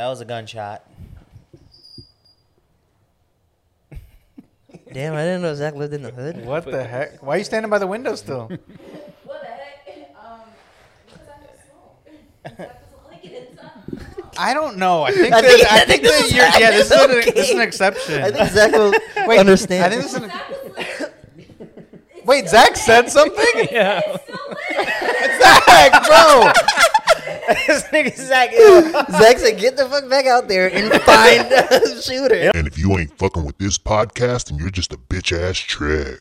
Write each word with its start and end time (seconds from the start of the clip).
That 0.00 0.08
was 0.08 0.22
a 0.22 0.24
gunshot. 0.24 0.82
Damn, 4.94 5.12
I 5.12 5.24
didn't 5.24 5.42
know 5.42 5.54
Zach 5.54 5.74
lived 5.74 5.92
in 5.92 6.00
the 6.02 6.10
hood. 6.10 6.42
What 6.46 6.64
the 6.64 6.82
heck? 6.82 7.22
Why 7.22 7.34
are 7.34 7.36
you 7.36 7.44
standing 7.44 7.68
by 7.68 7.76
the 7.76 7.86
window 7.86 8.14
still? 8.14 8.48
What 9.24 9.42
the 9.42 9.46
heck? 9.46 10.16
Um, 10.18 10.40
because 11.06 11.28
I 11.28 11.32
have 11.32 11.50
smoke. 11.68 12.06
That 12.44 12.56
doesn't 12.56 13.10
like 13.12 13.24
it 13.26 13.50
inside. 13.50 13.72
I 14.38 14.54
don't 14.54 14.78
know. 14.78 15.02
I 15.02 15.12
think 15.12 15.34
I 15.34 15.42
that, 15.42 15.50
think- 15.50 15.70
I 15.70 15.76
I 15.76 15.78
think 15.84 15.88
think 15.90 16.02
this 16.04 16.12
that 16.18 16.24
is- 16.24 16.32
you're, 16.32 16.46
yeah, 16.46 16.70
this 16.70 16.86
is, 16.86 16.92
it's 16.92 17.02
an, 17.28 17.34
this 17.34 17.48
is 17.50 17.54
an 17.56 17.60
exception. 17.60 18.22
I 18.22 18.30
think 18.30 18.48
Zach 18.52 18.72
will 18.72 18.94
Wait, 19.26 19.38
understand. 19.38 19.84
I 19.84 19.90
think 19.90 20.02
this 20.04 20.14
is 20.14 20.22
an, 20.22 20.30
Zach 20.30 21.12
wait, 22.24 22.48
Zach 22.48 22.74
said 22.74 23.10
something? 23.10 23.68
Yeah. 23.70 24.00
it's. 24.06 25.44
Zach, 25.44 25.92
bro. 26.06 26.52
This 27.66 27.84
nigga 27.84 28.14
Zach. 28.16 28.50
Zach 29.10 29.38
said, 29.38 29.58
"Get 29.58 29.76
the 29.76 29.86
fuck 29.86 30.08
back 30.08 30.26
out 30.26 30.48
there 30.48 30.68
and 30.72 30.92
find 31.02 31.50
a 31.52 32.00
shooter." 32.02 32.50
And 32.54 32.66
if 32.66 32.78
you 32.78 32.96
ain't 32.98 33.16
fucking 33.18 33.44
with 33.44 33.58
this 33.58 33.78
podcast, 33.78 34.48
then 34.50 34.58
you're 34.58 34.70
just 34.70 34.92
a 34.92 34.96
bitch 34.96 35.36
ass 35.36 35.58
trick. 35.58 36.20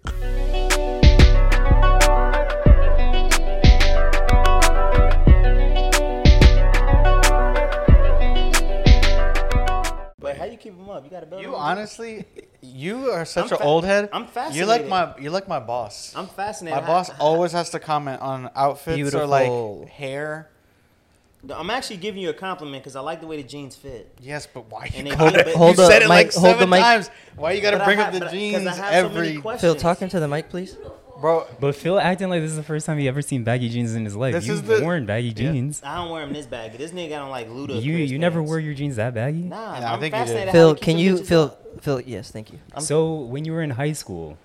But 10.21 10.35
how 10.37 10.43
you 10.45 10.57
keep 10.57 10.73
him 10.75 10.89
up? 10.89 11.05
You 11.05 11.09
gotta 11.09 11.25
build. 11.25 11.41
You 11.41 11.49
him 11.49 11.53
up. 11.55 11.61
honestly, 11.61 12.25
you 12.61 13.09
are 13.09 13.23
such 13.23 13.45
I'm 13.45 13.51
an 13.53 13.57
fa- 13.59 13.63
old 13.63 13.85
head. 13.85 14.09
I'm 14.11 14.27
fascinated. 14.27 14.57
You're 14.57 14.67
fascinated. 14.67 14.89
like 14.91 15.15
my, 15.17 15.21
you're 15.23 15.31
like 15.31 15.47
my 15.47 15.59
boss. 15.61 16.13
I'm 16.15 16.27
fascinated. 16.27 16.81
My 16.81 16.85
boss 16.85 17.09
always 17.19 17.53
has 17.53 17.69
to 17.69 17.79
comment 17.79 18.21
on 18.21 18.49
outfits 18.53 18.95
or 19.15 19.25
Beautiful. 19.25 19.79
like 19.79 19.89
hair. 19.89 20.49
I'm 21.55 21.69
actually 21.69 21.97
giving 21.97 22.21
you 22.21 22.29
a 22.29 22.33
compliment 22.33 22.83
because 22.83 22.95
I 22.97 22.99
like 22.99 23.21
the 23.21 23.27
way 23.27 23.37
the 23.41 23.47
jeans 23.47 23.75
fit. 23.75 24.11
Yes, 24.19 24.45
but 24.53 24.69
why 24.69 24.89
And 24.93 25.07
you 25.07 25.13
they 25.13 25.17
hold, 25.17 25.31
keep 25.33 25.39
it- 25.41 25.47
you 25.47 25.55
Hold 25.57 25.75
the 25.77 25.87
said 25.87 26.01
it 26.01 26.09
like 26.09 26.27
mic- 26.27 26.33
hold 26.35 26.55
the 26.55 26.59
seven 26.59 26.69
times. 26.81 27.09
Why 27.37 27.51
you 27.53 27.61
got 27.61 27.71
to 27.71 27.77
But 27.77 27.81
I 27.83 27.85
bring 27.85 27.97
have- 27.99 28.13
up 28.15 28.19
the 28.21 28.27
jeans 28.29 28.67
I 28.67 28.75
have 28.75 29.05
so 29.11 29.15
many 29.17 29.37
every. 29.37 29.57
Phil, 29.57 29.75
talking 29.75 30.09
to 30.09 30.19
the 30.19 30.27
mic, 30.27 30.49
please. 30.49 30.75
bro? 31.21 31.45
But 31.61 31.75
Phil 31.75 31.97
acting 31.97 32.29
like 32.29 32.41
this 32.41 32.51
is 32.51 32.57
the 32.57 32.63
first 32.63 32.85
time 32.85 32.97
he 32.97 33.07
ever 33.07 33.21
seen 33.21 33.45
baggy 33.45 33.69
jeans 33.69 33.95
in 33.95 34.03
his 34.03 34.17
life. 34.17 34.33
This 34.33 34.47
You've 34.47 34.69
is 34.69 34.79
the- 34.79 34.83
worn 34.83 35.05
baggy 35.05 35.31
jeans. 35.33 35.81
I 35.83 35.95
don't 35.95 36.11
wear 36.11 36.25
them 36.25 36.33
this 36.33 36.45
baggy. 36.45 36.75
This 36.77 36.91
nigga 36.91 37.09
got 37.11 37.21
on 37.21 37.29
like 37.29 37.49
Luda. 37.49 37.81
You 37.81 37.93
you 37.95 38.19
never 38.19 38.43
wear 38.43 38.59
your 38.59 38.73
jeans 38.73 38.97
that 38.97 39.13
baggy. 39.13 39.37
Nah, 39.43 39.79
Yeah, 39.79 39.89
I 39.91 39.93
I'm 39.93 39.99
think 40.01 40.13
you 40.13 40.19
did. 40.19 40.25
fascinated. 40.27 40.51
Phil, 40.51 40.75
can 40.75 40.97
you, 40.97 41.15
bitches 41.15 41.25
Phil, 41.27 41.43
up. 41.43 41.81
Phil? 41.83 42.01
Yes, 42.01 42.31
thank 42.31 42.51
you. 42.51 42.59
I'm- 42.73 42.81
So 42.81 43.15
when 43.15 43.45
you 43.45 43.53
were 43.53 43.61
in 43.63 43.69
high 43.69 43.93
school, 43.93 44.37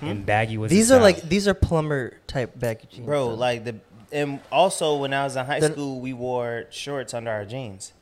hmm? 0.00 0.06
and 0.08 0.26
baggy 0.26 0.58
was 0.58 0.70
the 0.70 0.76
These 0.76 0.90
are 0.90 1.00
like 1.00 1.22
these 1.28 1.46
are 1.46 1.54
plumber 1.54 2.14
type 2.26 2.58
baggy 2.58 2.88
jeans, 2.90 3.06
bro? 3.06 3.28
though. 3.28 3.34
Like 3.34 3.64
the 3.64 3.76
and 4.14 4.40
also 4.50 4.96
when 4.96 5.12
I 5.12 5.24
was 5.24 5.36
in 5.36 5.44
high 5.44 5.60
The- 5.60 5.72
school, 5.72 6.00
we 6.00 6.12
wore 6.12 6.64
shorts 6.70 7.12
under 7.14 7.30
our 7.30 7.44
jeans. 7.44 7.92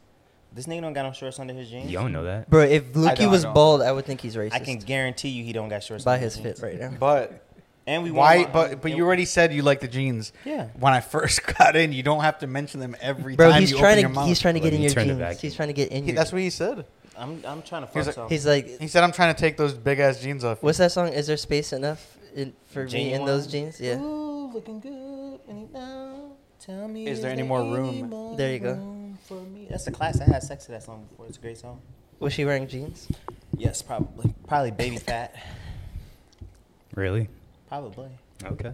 This 0.54 0.66
nigga 0.66 0.82
don't 0.82 0.92
got 0.92 1.04
no 1.04 1.12
shorts 1.12 1.38
under 1.40 1.54
his 1.54 1.70
jeans. 1.70 1.90
you 1.90 1.96
don't 1.98 2.12
know 2.12 2.24
that. 2.24 2.48
bro. 2.50 2.60
If 2.62 2.92
don't, 2.92 3.04
Lukey 3.04 3.20
I 3.22 3.26
was 3.26 3.42
don't. 3.44 3.54
bald, 3.54 3.80
I 3.82 3.90
would 3.90 4.04
think 4.04 4.20
he's 4.20 4.36
racist. 4.36 4.52
I 4.52 4.58
can 4.58 4.78
guarantee 4.78 5.30
you 5.30 5.44
he 5.44 5.52
don't 5.54 5.70
got 5.70 5.82
shorts 5.82 6.04
by 6.04 6.14
under 6.14 6.24
his 6.24 6.36
jeans. 6.36 6.60
fit 6.60 6.66
right 6.66 6.78
now. 6.78 6.92
But 7.00 7.42
And 7.86 8.02
we 8.04 8.10
why? 8.10 8.38
wore- 8.40 8.48
But 8.52 8.82
but 8.82 8.90
and- 8.90 8.98
you 8.98 9.04
already 9.06 9.24
said 9.24 9.52
you 9.54 9.62
like 9.62 9.80
the 9.80 9.88
jeans. 9.88 10.30
Yeah. 10.44 10.68
When 10.78 10.92
I 10.92 11.00
first 11.00 11.40
got 11.58 11.74
in, 11.74 11.92
you 11.92 12.02
don't 12.02 12.20
have 12.20 12.38
to 12.40 12.46
mention 12.46 12.80
them 12.80 12.94
every 13.00 13.34
Bro, 13.34 13.50
time 13.50 13.60
he's 13.62 13.70
you 13.70 13.78
trying 13.78 13.92
open 13.92 14.00
your 14.02 14.08
to 14.10 14.14
mouth. 14.14 14.28
he's 14.28 14.40
trying 14.40 14.54
to 14.54 14.60
Let 14.60 14.64
get 14.70 14.74
in 14.74 14.80
me 14.80 14.84
your 14.86 14.94
turn 14.94 15.06
the 15.08 15.14
jeans. 15.14 15.18
vacuum. 15.20 15.40
He's 15.40 15.54
trying 15.56 15.68
to 15.68 15.72
get 15.74 15.88
in 15.90 16.02
He- 16.04 16.10
your. 16.10 16.16
that's 16.16 16.32
what 16.32 16.42
he 16.42 16.50
said. 16.50 16.84
I'm 17.16 17.42
I'm 17.46 17.62
trying 17.62 17.86
to 17.86 17.88
He's 17.92 17.94
fuck 17.94 18.06
like- 18.08 18.14
some. 18.14 18.28
He's 18.28 18.46
like, 18.46 18.78
He 18.80 18.88
said, 18.88 19.04
"I'm 19.04 19.12
trying 19.12 19.34
to 19.34 19.40
take 19.40 19.56
those 19.56 19.72
big 19.74 19.98
ass 20.00 20.20
jeans 20.20 20.44
off." 20.44 20.62
what's 20.62 20.78
that 20.78 20.92
song? 20.92 21.08
Is 21.08 21.26
there 21.26 21.36
space 21.38 21.72
enough 21.72 22.16
in, 22.34 22.52
for 22.66 22.84
me 22.84 23.12
in 23.14 23.24
those 23.24 23.46
Genuine. 23.46 23.72
jeans? 23.72 23.80
Yeah. 23.80 24.00
Ooh, 24.00 24.50
looking 24.52 24.80
good. 24.80 25.21
And 25.48 25.72
now, 25.72 26.32
tell 26.60 26.88
me, 26.88 27.06
Is 27.06 27.20
there 27.20 27.30
any 27.30 27.42
more 27.42 27.62
room? 27.62 28.10
more 28.10 28.36
There 28.36 28.52
you 28.52 28.58
go. 28.58 29.14
For 29.24 29.40
me? 29.40 29.66
That's 29.70 29.84
the 29.84 29.90
class. 29.90 30.20
I 30.20 30.24
had 30.24 30.42
sex 30.42 30.66
to 30.66 30.72
that 30.72 30.82
song 30.82 31.06
before. 31.10 31.26
It's 31.26 31.38
a 31.38 31.40
great 31.40 31.58
song. 31.58 31.80
Was 32.18 32.32
she 32.32 32.44
wearing 32.44 32.66
jeans? 32.68 33.08
Yes, 33.56 33.82
probably. 33.82 34.34
Probably 34.46 34.70
baby 34.70 34.96
fat. 34.96 35.34
Really? 36.94 37.28
Probably. 37.68 38.10
Okay. 38.44 38.72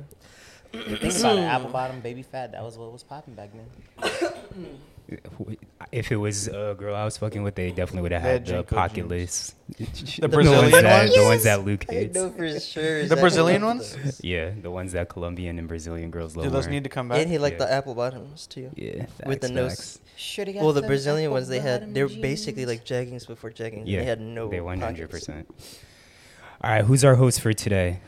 Think 0.72 1.02
about 1.18 1.38
it. 1.38 1.42
Apple 1.42 1.70
bottom, 1.70 2.00
baby 2.00 2.22
fat. 2.22 2.52
That 2.52 2.62
was 2.62 2.76
what 2.76 2.92
was 2.92 3.02
popping 3.02 3.34
back 3.34 3.50
then. 3.52 4.70
If 5.90 6.12
it 6.12 6.16
was 6.16 6.48
a 6.48 6.74
girl 6.78 6.94
I 6.94 7.04
was 7.04 7.16
fucking 7.16 7.42
with, 7.42 7.54
they 7.54 7.70
definitely 7.70 8.02
would 8.02 8.12
have 8.12 8.20
had 8.22 8.46
had 8.46 8.46
the 8.46 8.62
JNCO 8.64 8.66
pocket 8.76 8.94
jeans. 9.08 9.10
list. 9.10 9.54
The 9.78 9.84
ones 9.84 10.28
Brazilian 10.28 10.70
that, 10.82 11.00
ones? 11.02 11.14
The 11.14 11.22
ones 11.22 11.44
that 11.44 11.64
Luke 11.64 11.84
I 11.90 12.10
know 12.12 12.30
for 12.30 12.60
sure. 12.60 13.06
The 13.08 13.16
Brazilian 13.16 13.64
ones? 13.64 13.96
Yeah, 14.22 14.50
the 14.60 14.70
ones 14.70 14.92
that 14.92 15.08
Colombian 15.08 15.58
and 15.58 15.66
Brazilian 15.66 16.10
girls 16.10 16.36
love. 16.36 16.44
Do 16.44 16.50
those 16.50 16.66
need 16.66 16.84
to 16.84 16.90
come 16.90 17.08
back? 17.08 17.20
And 17.20 17.30
he 17.30 17.38
liked 17.38 17.58
Yeah. 17.58 17.66
the 17.66 17.72
apple 17.72 17.94
bottoms 17.94 18.46
too. 18.46 18.70
Yeah, 18.76 19.06
with 19.24 19.40
the 19.40 19.48
nose. 19.48 19.70
facts. 19.76 20.00
Shoulda 20.16 20.52
Well, 20.56 20.72
the 20.72 20.82
Brazilian 20.82 21.30
ones 21.30 21.48
they 21.48 21.60
had, 21.60 21.80
bottom 21.80 21.94
they 21.94 22.02
were 22.02 22.08
basically 22.10 22.66
like 22.66 22.84
jeggings 22.84 23.26
before 23.26 23.50
jeggings. 23.50 23.84
Yeah, 23.86 24.00
they 24.00 24.04
had 24.04 24.20
no. 24.20 24.48
They 24.48 24.60
one 24.60 24.80
hundred 24.80 25.08
percent. 25.10 25.48
All 26.62 26.70
right, 26.70 26.84
who's 26.84 27.04
our 27.04 27.14
host 27.14 27.40
for 27.40 27.52
today? 27.52 28.00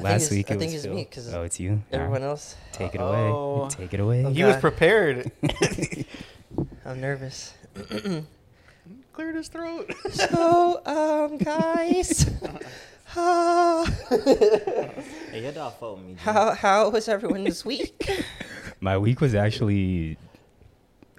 Last 0.00 0.22
it's- 0.22 0.30
week 0.30 0.50
I 0.50 0.54
it 0.54 0.58
think 0.58 0.72
was 0.72 0.74
it's 0.76 0.84
Phil. 0.86 0.94
me, 0.94 1.04
'cause 1.04 1.34
oh, 1.34 1.42
it's 1.42 1.60
you. 1.60 1.82
Everyone 1.92 2.22
right, 2.22 2.28
else, 2.28 2.56
take 2.72 2.94
it 2.94 3.00
Uh-oh. 3.02 3.60
away. 3.62 3.68
Take 3.68 3.92
it 3.92 4.00
away. 4.00 4.32
He 4.32 4.42
was 4.42 4.56
prepared. 4.56 5.30
I'm 6.84 7.00
nervous. 7.00 7.54
Cleared 9.12 9.34
his 9.36 9.48
throat. 9.48 9.92
so, 10.10 10.80
um, 10.86 11.38
guys, 11.38 12.30
how 13.04 13.84
Hey, 13.84 15.42
your 15.42 15.52
dog 15.52 15.74
fought 15.78 15.98
with 15.98 16.06
me. 16.06 16.12
G. 16.14 16.20
how 16.20 16.52
how 16.52 16.88
was 16.90 17.08
everyone 17.08 17.44
this 17.44 17.64
week? 17.64 18.24
My 18.80 18.96
week 18.96 19.20
was 19.20 19.34
actually 19.34 20.16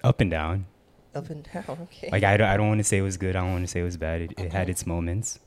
up 0.02 0.20
and 0.20 0.30
down. 0.30 0.66
Up 1.14 1.30
and 1.30 1.46
down. 1.52 1.64
Okay. 1.82 2.08
Like 2.10 2.24
I 2.24 2.36
don't, 2.36 2.48
I 2.48 2.56
don't 2.56 2.68
want 2.68 2.80
to 2.80 2.84
say 2.84 2.98
it 2.98 3.02
was 3.02 3.16
good. 3.16 3.36
I 3.36 3.40
don't 3.40 3.52
want 3.52 3.64
to 3.64 3.68
say 3.70 3.80
it 3.80 3.84
was 3.84 3.96
bad. 3.96 4.22
It, 4.22 4.34
it 4.38 4.52
had 4.52 4.68
its 4.68 4.86
moments. 4.86 5.38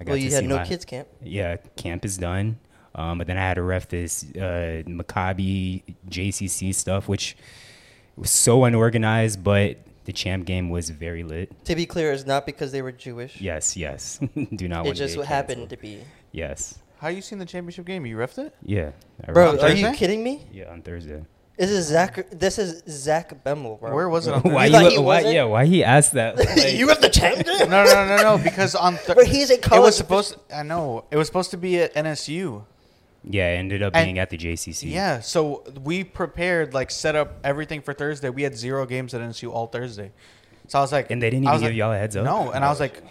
I 0.00 0.04
got 0.04 0.12
well, 0.12 0.18
to 0.18 0.24
you 0.24 0.30
had 0.30 0.40
see 0.40 0.46
no 0.46 0.56
my- 0.56 0.66
kids 0.66 0.84
camp. 0.84 1.08
Yeah, 1.22 1.56
camp 1.76 2.04
is 2.04 2.16
done. 2.16 2.58
Um, 2.94 3.18
but 3.18 3.26
then 3.26 3.36
I 3.36 3.42
had 3.42 3.54
to 3.54 3.62
ref 3.62 3.88
this 3.88 4.24
uh, 4.34 4.82
Maccabi 4.86 5.82
JCC 6.08 6.74
stuff, 6.74 7.06
which 7.06 7.36
was 8.18 8.30
so 8.30 8.64
unorganized, 8.64 9.42
but 9.44 9.78
the 10.04 10.12
champ 10.12 10.46
game 10.46 10.70
was 10.70 10.90
very 10.90 11.22
lit. 11.22 11.64
To 11.66 11.74
be 11.76 11.86
clear, 11.86 12.12
it's 12.12 12.26
not 12.26 12.46
because 12.46 12.72
they 12.72 12.82
were 12.82 12.92
Jewish. 12.92 13.40
Yes, 13.40 13.76
yes. 13.76 14.18
Do 14.54 14.68
not 14.68 14.84
it 14.84 14.88
want 14.88 14.96
to 14.96 15.06
just 15.06 15.16
happened 15.16 15.68
canceled. 15.68 15.70
to 15.70 15.76
be. 15.76 16.00
Yes. 16.32 16.78
How 17.00 17.08
you 17.08 17.20
seen 17.22 17.38
the 17.38 17.46
championship 17.46 17.84
game? 17.86 18.04
You 18.06 18.16
refed 18.16 18.38
it? 18.38 18.54
Yeah. 18.62 18.90
I 19.26 19.32
Bro, 19.32 19.58
are 19.60 19.70
you 19.70 19.92
kidding 19.92 20.22
me? 20.22 20.46
yeah, 20.52 20.70
on 20.70 20.82
Thursday. 20.82 21.24
This 21.56 21.70
is 21.70 21.86
Zach. 21.86 22.30
This 22.30 22.56
is 22.58 22.82
Zach 22.88 23.44
Bemmel, 23.44 23.80
bro. 23.80 23.92
Where 23.92 24.08
was 24.08 24.28
it 24.28 24.34
on 24.34 24.42
why? 24.44 24.70
Thursday? 24.70 24.84
You, 24.84 24.90
he 24.90 24.98
why? 24.98 25.04
wasn't? 25.16 25.34
Yeah. 25.34 25.44
Why 25.44 25.64
he 25.66 25.82
asked 25.84 26.12
that? 26.12 26.36
Like, 26.38 26.74
you 26.74 26.88
have 26.88 27.00
the 27.00 27.08
champ 27.08 27.44
no, 27.46 27.58
no, 27.66 27.84
no, 27.84 28.06
no, 28.06 28.16
no. 28.36 28.38
Because 28.42 28.74
on 28.76 28.94
Thur- 28.94 29.16
But 29.16 29.26
he's 29.26 29.50
a 29.50 29.54
it 29.54 29.68
was 29.70 29.96
supposed. 29.96 30.36
I 30.54 30.62
know 30.62 31.04
it 31.10 31.16
was 31.16 31.26
supposed 31.26 31.50
to 31.50 31.56
be 31.56 31.80
at 31.80 31.94
NSU. 31.94 32.64
Yeah, 33.28 33.50
it 33.52 33.56
ended 33.58 33.82
up 33.82 33.94
And- 33.94 34.06
being 34.06 34.18
at 34.18 34.30
the 34.30 34.36
JCC. 34.38 34.90
Yeah, 34.90 35.20
so 35.20 35.62
we 35.84 36.02
prepared, 36.04 36.74
like, 36.74 36.90
set 36.90 37.14
up 37.14 37.38
everything 37.44 37.82
for 37.82 37.92
Thursday. 37.92 38.30
We 38.30 38.42
had 38.42 38.56
zero 38.56 38.86
games 38.86 39.12
at 39.14 39.20
NSU 39.20 39.52
all 39.52 39.66
Thursday. 39.66 40.12
So 40.68 40.78
I 40.78 40.82
was 40.82 40.92
like, 40.92 41.10
And 41.10 41.22
they 41.22 41.30
didn't 41.30 41.46
I 41.46 41.50
even 41.50 41.52
was 41.54 41.62
give 41.62 41.70
like, 41.70 41.78
y'all 41.78 41.92
a 41.92 41.98
heads 41.98 42.16
up. 42.16 42.24
No, 42.24 42.50
and 42.50 42.64
I 42.64 42.68
was 42.68 42.80
like, 42.80 43.02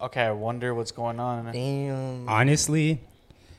okay, 0.00 0.22
I 0.22 0.30
wonder 0.32 0.74
what's 0.74 0.92
going 0.92 1.18
on. 1.20 1.50
Damn. 1.52 2.28
honestly, 2.28 3.00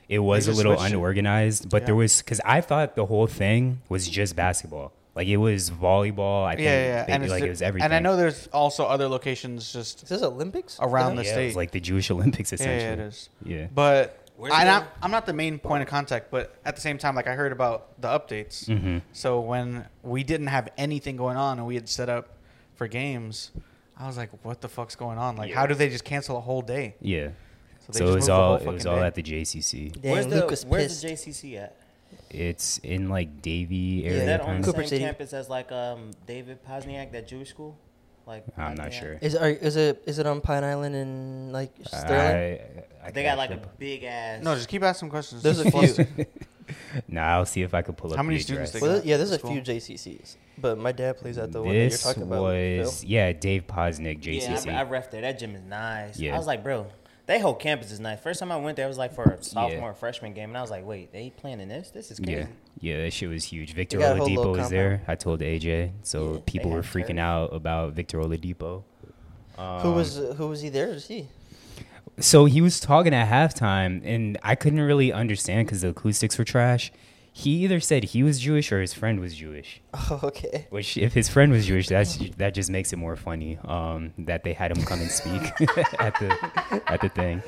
it 0.10 0.20
was 0.20 0.48
a 0.48 0.52
just 0.52 0.58
little 0.58 0.74
switched 0.78 0.92
it. 0.92 0.96
unorganized, 0.96 1.70
but 1.70 1.86
there 1.86 1.96
Yeah. 1.96 2.00
was 2.00 2.22
because 2.22 2.40
I 2.46 2.62
thought 2.62 2.96
the 2.96 3.06
whole 3.06 3.28
thing 3.28 3.82
was 3.90 4.08
just 4.08 4.36
basketball. 4.36 4.92
Like 5.16 5.28
it 5.28 5.38
was 5.38 5.70
volleyball. 5.70 6.44
I 6.46 6.56
think 6.56 6.66
Yeah, 6.66 6.72
yeah, 6.72 6.86
yeah. 6.88 7.06
they- 7.06 7.14
and 7.14 7.30
like 7.30 7.44
it 7.44 7.50
was 7.50 7.62
everything. 7.62 7.86
And 7.86 7.94
I 7.94 8.00
know 8.00 8.16
there's 8.18 8.48
also 8.48 8.86
other 8.86 9.08
locations 9.08 9.72
just 9.72 10.04
Is 10.04 10.10
this 10.10 10.22
Olympics? 10.24 10.78
around 10.82 11.16
the 11.18 11.24
yeah, 11.24 11.30
it 11.30 11.34
state. 11.34 11.46
was 11.48 11.56
like 11.56 11.72
the 11.72 11.80
Jewish 11.80 12.10
Olympics 12.16 12.52
yeah, 12.52 12.56
essentially. 12.56 12.84
yeah, 12.84 12.94
it 12.94 13.00
is. 13.00 13.30
Yeah. 13.46 13.68
But 13.74 14.23
Where's 14.36 14.54
I, 14.54 14.68
I'm 14.68 14.84
I'm 15.02 15.12
not 15.12 15.26
the 15.26 15.34
main 15.34 15.60
point 15.60 15.84
of 15.84 15.88
contact, 15.90 16.32
but 16.32 16.56
at 16.66 16.76
the 16.76 16.82
same 16.82 16.98
time, 16.98 17.16
like 17.16 17.28
I 17.28 17.34
heard 17.34 17.52
about 17.52 18.02
the 18.02 18.08
updates. 18.08 18.66
Mhm. 18.68 19.02
So 19.14 19.40
when 19.40 19.86
we 20.02 20.24
didn't 20.24 20.48
have 20.48 20.70
anything 20.78 21.16
going 21.18 21.38
on 21.38 21.60
and 21.60 21.68
we 21.68 21.76
had 21.76 21.88
set 21.88 22.10
up 22.10 22.30
for 22.76 22.88
games, 22.88 23.52
I 23.98 24.08
was 24.08 24.18
like, 24.18 24.32
what 24.44 24.62
the 24.62 24.70
fuck's 24.70 24.96
going 24.96 25.18
on? 25.20 25.36
Like, 25.36 25.54
how 25.54 25.68
do 25.68 25.76
they 25.76 25.90
just 25.90 26.04
cancel 26.04 26.38
a 26.38 26.42
whole 26.42 26.62
day? 26.64 26.96
Yeah. 27.00 27.28
they 27.28 27.34
So, 27.80 27.92
just 28.00 28.02
it 28.02 28.16
was 28.16 28.30
all 28.30 28.56
it 28.56 28.66
was 28.66 28.86
all 28.88 28.96
day. 28.98 29.06
at 29.06 29.16
the 29.16 29.22
JCC. 29.24 29.90
Dang, 30.02 30.12
where's 30.12 30.26
the 30.28 30.36
Luke 30.38 30.50
was 30.50 30.66
Where's 30.66 31.02
the. 31.02 31.10
JCC 31.10 31.58
at? 31.62 31.76
It's 32.32 32.80
in 32.80 33.10
like 33.10 33.42
Davie 33.44 34.06
Is 34.06 34.14
area. 34.14 34.26
that 34.26 34.42
on 34.42 34.62
the 34.62 34.72
same 34.72 34.88
City. 34.88 35.04
campus 35.04 35.34
as 35.34 35.50
like 35.50 35.72
um 35.72 36.12
David 36.26 36.60
Posnack, 36.66 37.12
that 37.12 37.28
Jewish 37.28 37.50
school? 37.50 37.78
Like 38.26 38.46
I'm 38.58 38.76
not 38.76 38.88
Posnack? 38.92 39.00
sure. 39.00 39.18
Is 39.22 39.36
are, 39.36 39.50
is 39.50 39.76
it 39.76 40.02
is 40.06 40.18
it 40.20 40.26
on 40.26 40.40
Pine 40.42 40.64
Island 40.64 40.96
in 40.96 41.52
like 41.52 41.72
Sterling? 41.86 42.60
I, 43.04 43.08
I 43.08 43.12
They 43.12 43.24
got 43.24 43.38
like 43.38 43.52
actually 43.52 43.66
a 43.66 43.78
big 43.78 44.04
ass. 44.06 44.44
No, 44.44 44.56
just 44.56 44.70
keep 44.70 44.82
asking 44.84 45.10
questions. 45.10 45.44
There's 45.44 45.60
a 45.60 45.70
few. 45.70 46.06
Nah, 47.10 47.22
I'll 47.36 47.46
see 47.46 47.62
if 47.62 47.74
I 47.74 47.82
could 47.82 47.98
pull 47.98 48.12
up. 48.12 48.18
How 48.18 48.24
many 48.24 48.38
the 48.38 48.44
students 48.44 48.70
address. 48.72 48.82
they 48.82 48.88
Well, 48.88 48.98
got? 49.00 49.06
yeah, 49.06 49.18
there's 49.18 49.32
a 49.32 49.38
School. 49.38 49.52
few 49.52 49.62
JCCs, 49.62 50.38
but 50.58 50.78
my 50.78 50.94
dad 50.94 51.18
plays 51.18 51.38
at 51.38 51.52
the 51.52 51.62
one 51.62 51.74
that 51.74 51.80
you're 51.90 51.98
talking 51.98 52.24
about. 52.24 52.44
with 52.46 52.80
was 52.86 53.02
Phil. 53.02 53.10
yeah, 53.10 53.34
Dave 53.34 53.68
Posnack, 53.68 54.26
Yeah, 54.26 54.56
JCC. 54.56 54.74
I, 54.74 54.80
I 54.80 54.84
ref 54.84 55.12
there. 55.12 55.22
That 55.22 55.38
gym 55.38 55.56
is 55.56 55.64
nice. 55.64 56.18
Yeah. 56.18 56.34
I 56.34 56.38
was 56.38 56.48
like, 56.48 56.64
bro, 56.64 56.88
they 57.26 57.40
whole 57.40 57.54
campus 57.54 57.92
is 57.92 58.00
nice. 58.00 58.22
First 58.22 58.40
time 58.40 58.52
I 58.52 58.56
went 58.58 58.78
there, 58.78 58.86
it 58.86 58.90
was 58.90 58.98
like 58.98 59.14
for 59.14 59.26
a 59.32 59.44
sophomore 59.44 59.90
Yeah. 59.90 59.94
freshman 59.94 60.34
game, 60.34 60.50
and 60.50 60.58
I 60.58 60.62
was 60.62 60.72
like, 60.72 60.86
wait, 60.86 61.12
they 61.12 61.32
playing 61.32 61.60
in 61.60 61.68
this? 61.68 61.90
This 61.92 62.12
is 62.12 62.20
crazy. 62.20 62.32
Yeah, 62.42 62.46
yeah, 62.80 63.02
that 63.04 63.12
shit 63.14 63.30
was 63.30 63.46
huge. 63.46 63.74
Victor 63.74 64.00
Oladipo 64.00 64.56
was 64.58 64.70
there. 64.70 65.02
I 65.08 65.16
told 65.16 65.40
AJ, 65.42 65.92
so 66.04 66.34
Yeah, 66.34 66.40
people 66.46 66.72
were 66.72 66.82
freaking 66.82 67.08
turf. 67.16 67.20
out 67.20 67.54
about 67.54 67.94
Victor 67.94 68.20
Oladipo. 68.20 68.84
who 69.56 69.62
Um, 69.62 69.96
was 69.96 70.18
who 70.38 70.48
was 70.48 70.62
he 70.62 70.70
there 70.70 70.88
to 70.88 71.00
see? 71.00 71.28
So 72.20 72.46
he 72.46 72.62
was 72.62 72.80
talking 72.80 73.14
at 73.14 73.28
halftime, 73.28 74.02
and 74.06 74.38
I 74.44 74.56
couldn't 74.56 74.82
really 74.82 75.12
understand 75.12 75.68
because 75.68 75.82
the 75.82 75.90
acoustics 75.90 76.38
were 76.38 76.44
trash. 76.46 76.92
He 77.36 77.64
either 77.64 77.80
said 77.80 78.04
he 78.04 78.22
was 78.22 78.40
Jewish 78.40 78.72
or 78.72 78.80
his 78.80 78.94
friend 78.94 79.20
was 79.20 79.34
Jewish. 79.36 79.82
Oh, 80.12 80.20
okay. 80.24 80.68
Which, 80.70 80.98
if 80.98 81.14
his 81.14 81.30
friend 81.30 81.52
was 81.52 81.66
Jewish, 81.66 81.88
that's 81.88 82.18
that 82.38 82.54
just 82.54 82.70
makes 82.70 82.94
it 82.94 82.98
more 82.98 83.16
funny 83.16 83.58
um, 83.66 84.14
that 84.20 84.44
they 84.44 84.54
had 84.54 84.70
him 84.76 84.84
come 84.84 85.00
and 85.02 85.10
speak 85.10 85.42
at 86.00 86.14
the 86.20 86.82
at 86.88 87.02
the 87.02 87.10
thing. 87.10 87.42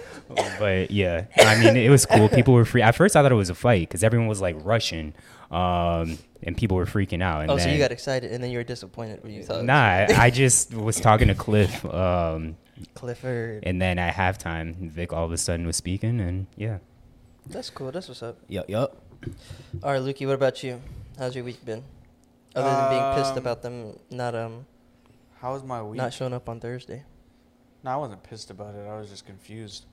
But 0.60 0.90
yeah, 0.92 1.26
I 1.38 1.60
mean, 1.64 1.76
it 1.78 1.90
was 1.90 2.06
cool. 2.06 2.30
People 2.30 2.54
were 2.56 2.66
free. 2.66 2.82
At 2.82 2.96
first, 2.96 3.16
I 3.16 3.22
thought 3.22 3.32
it 3.32 3.36
was 3.36 3.50
a 3.52 3.56
fight 3.56 3.88
because 3.88 4.04
everyone 4.04 4.28
was 4.28 4.42
like 4.42 4.56
rushing, 4.64 5.14
um, 5.52 6.18
and 6.44 6.56
people 6.58 6.78
were 6.78 6.86
freaking 6.86 7.22
out. 7.22 7.42
And 7.42 7.52
Oh, 7.52 7.58
so 7.58 7.70
you 7.70 7.78
got 7.78 7.92
excited 7.92 8.32
and 8.32 8.44
then 8.44 8.52
you 8.52 8.58
were 8.58 8.64
disappointed 8.64 9.22
when 9.24 9.34
you 9.34 9.44
thought. 9.44 9.64
Nah, 9.66 9.76
I, 9.76 10.08
I 10.18 10.30
just 10.30 10.74
was 10.74 11.00
talking 11.00 11.28
to 11.28 11.36
Cliff, 11.36 11.84
um, 11.86 12.58
Clifford. 12.96 13.64
and 13.66 13.82
then 13.82 14.00
at 14.00 14.14
halftime, 14.16 14.90
Vic 14.90 15.14
all 15.14 15.26
of 15.26 15.32
a 15.32 15.38
sudden 15.38 15.66
was 15.68 15.76
speaking, 15.78 16.20
and 16.20 16.48
yeah. 16.56 16.78
That's 17.48 17.70
cool. 17.70 17.92
That's 17.92 18.08
what's 18.08 18.24
up. 18.24 18.40
Yup, 18.48 18.68
yup. 18.70 18.98
All 19.84 19.92
right, 19.92 20.02
Lukey. 20.02 20.26
What 20.26 20.36
about 20.36 20.64
you? 20.64 20.82
How's 21.18 21.36
your 21.36 21.44
week 21.44 21.64
been? 21.66 21.84
Other 22.56 22.70
than 22.70 22.90
being 22.90 23.16
pissed 23.16 23.32
Um, 23.34 23.38
about 23.38 23.62
them 23.62 24.00
not 24.10 24.34
um 24.36 24.66
How 25.40 25.54
was 25.54 25.64
my 25.64 25.82
week? 25.82 25.98
not 25.98 26.14
showing 26.14 26.34
up 26.34 26.48
on 26.50 26.60
Thursday. 26.60 27.04
No, 27.84 27.92
I 27.92 27.96
wasn't 27.98 28.24
pissed 28.24 28.50
about 28.50 28.76
it. 28.76 28.88
I 28.88 28.98
was 29.00 29.10
just 29.10 29.26
confused. 29.26 29.86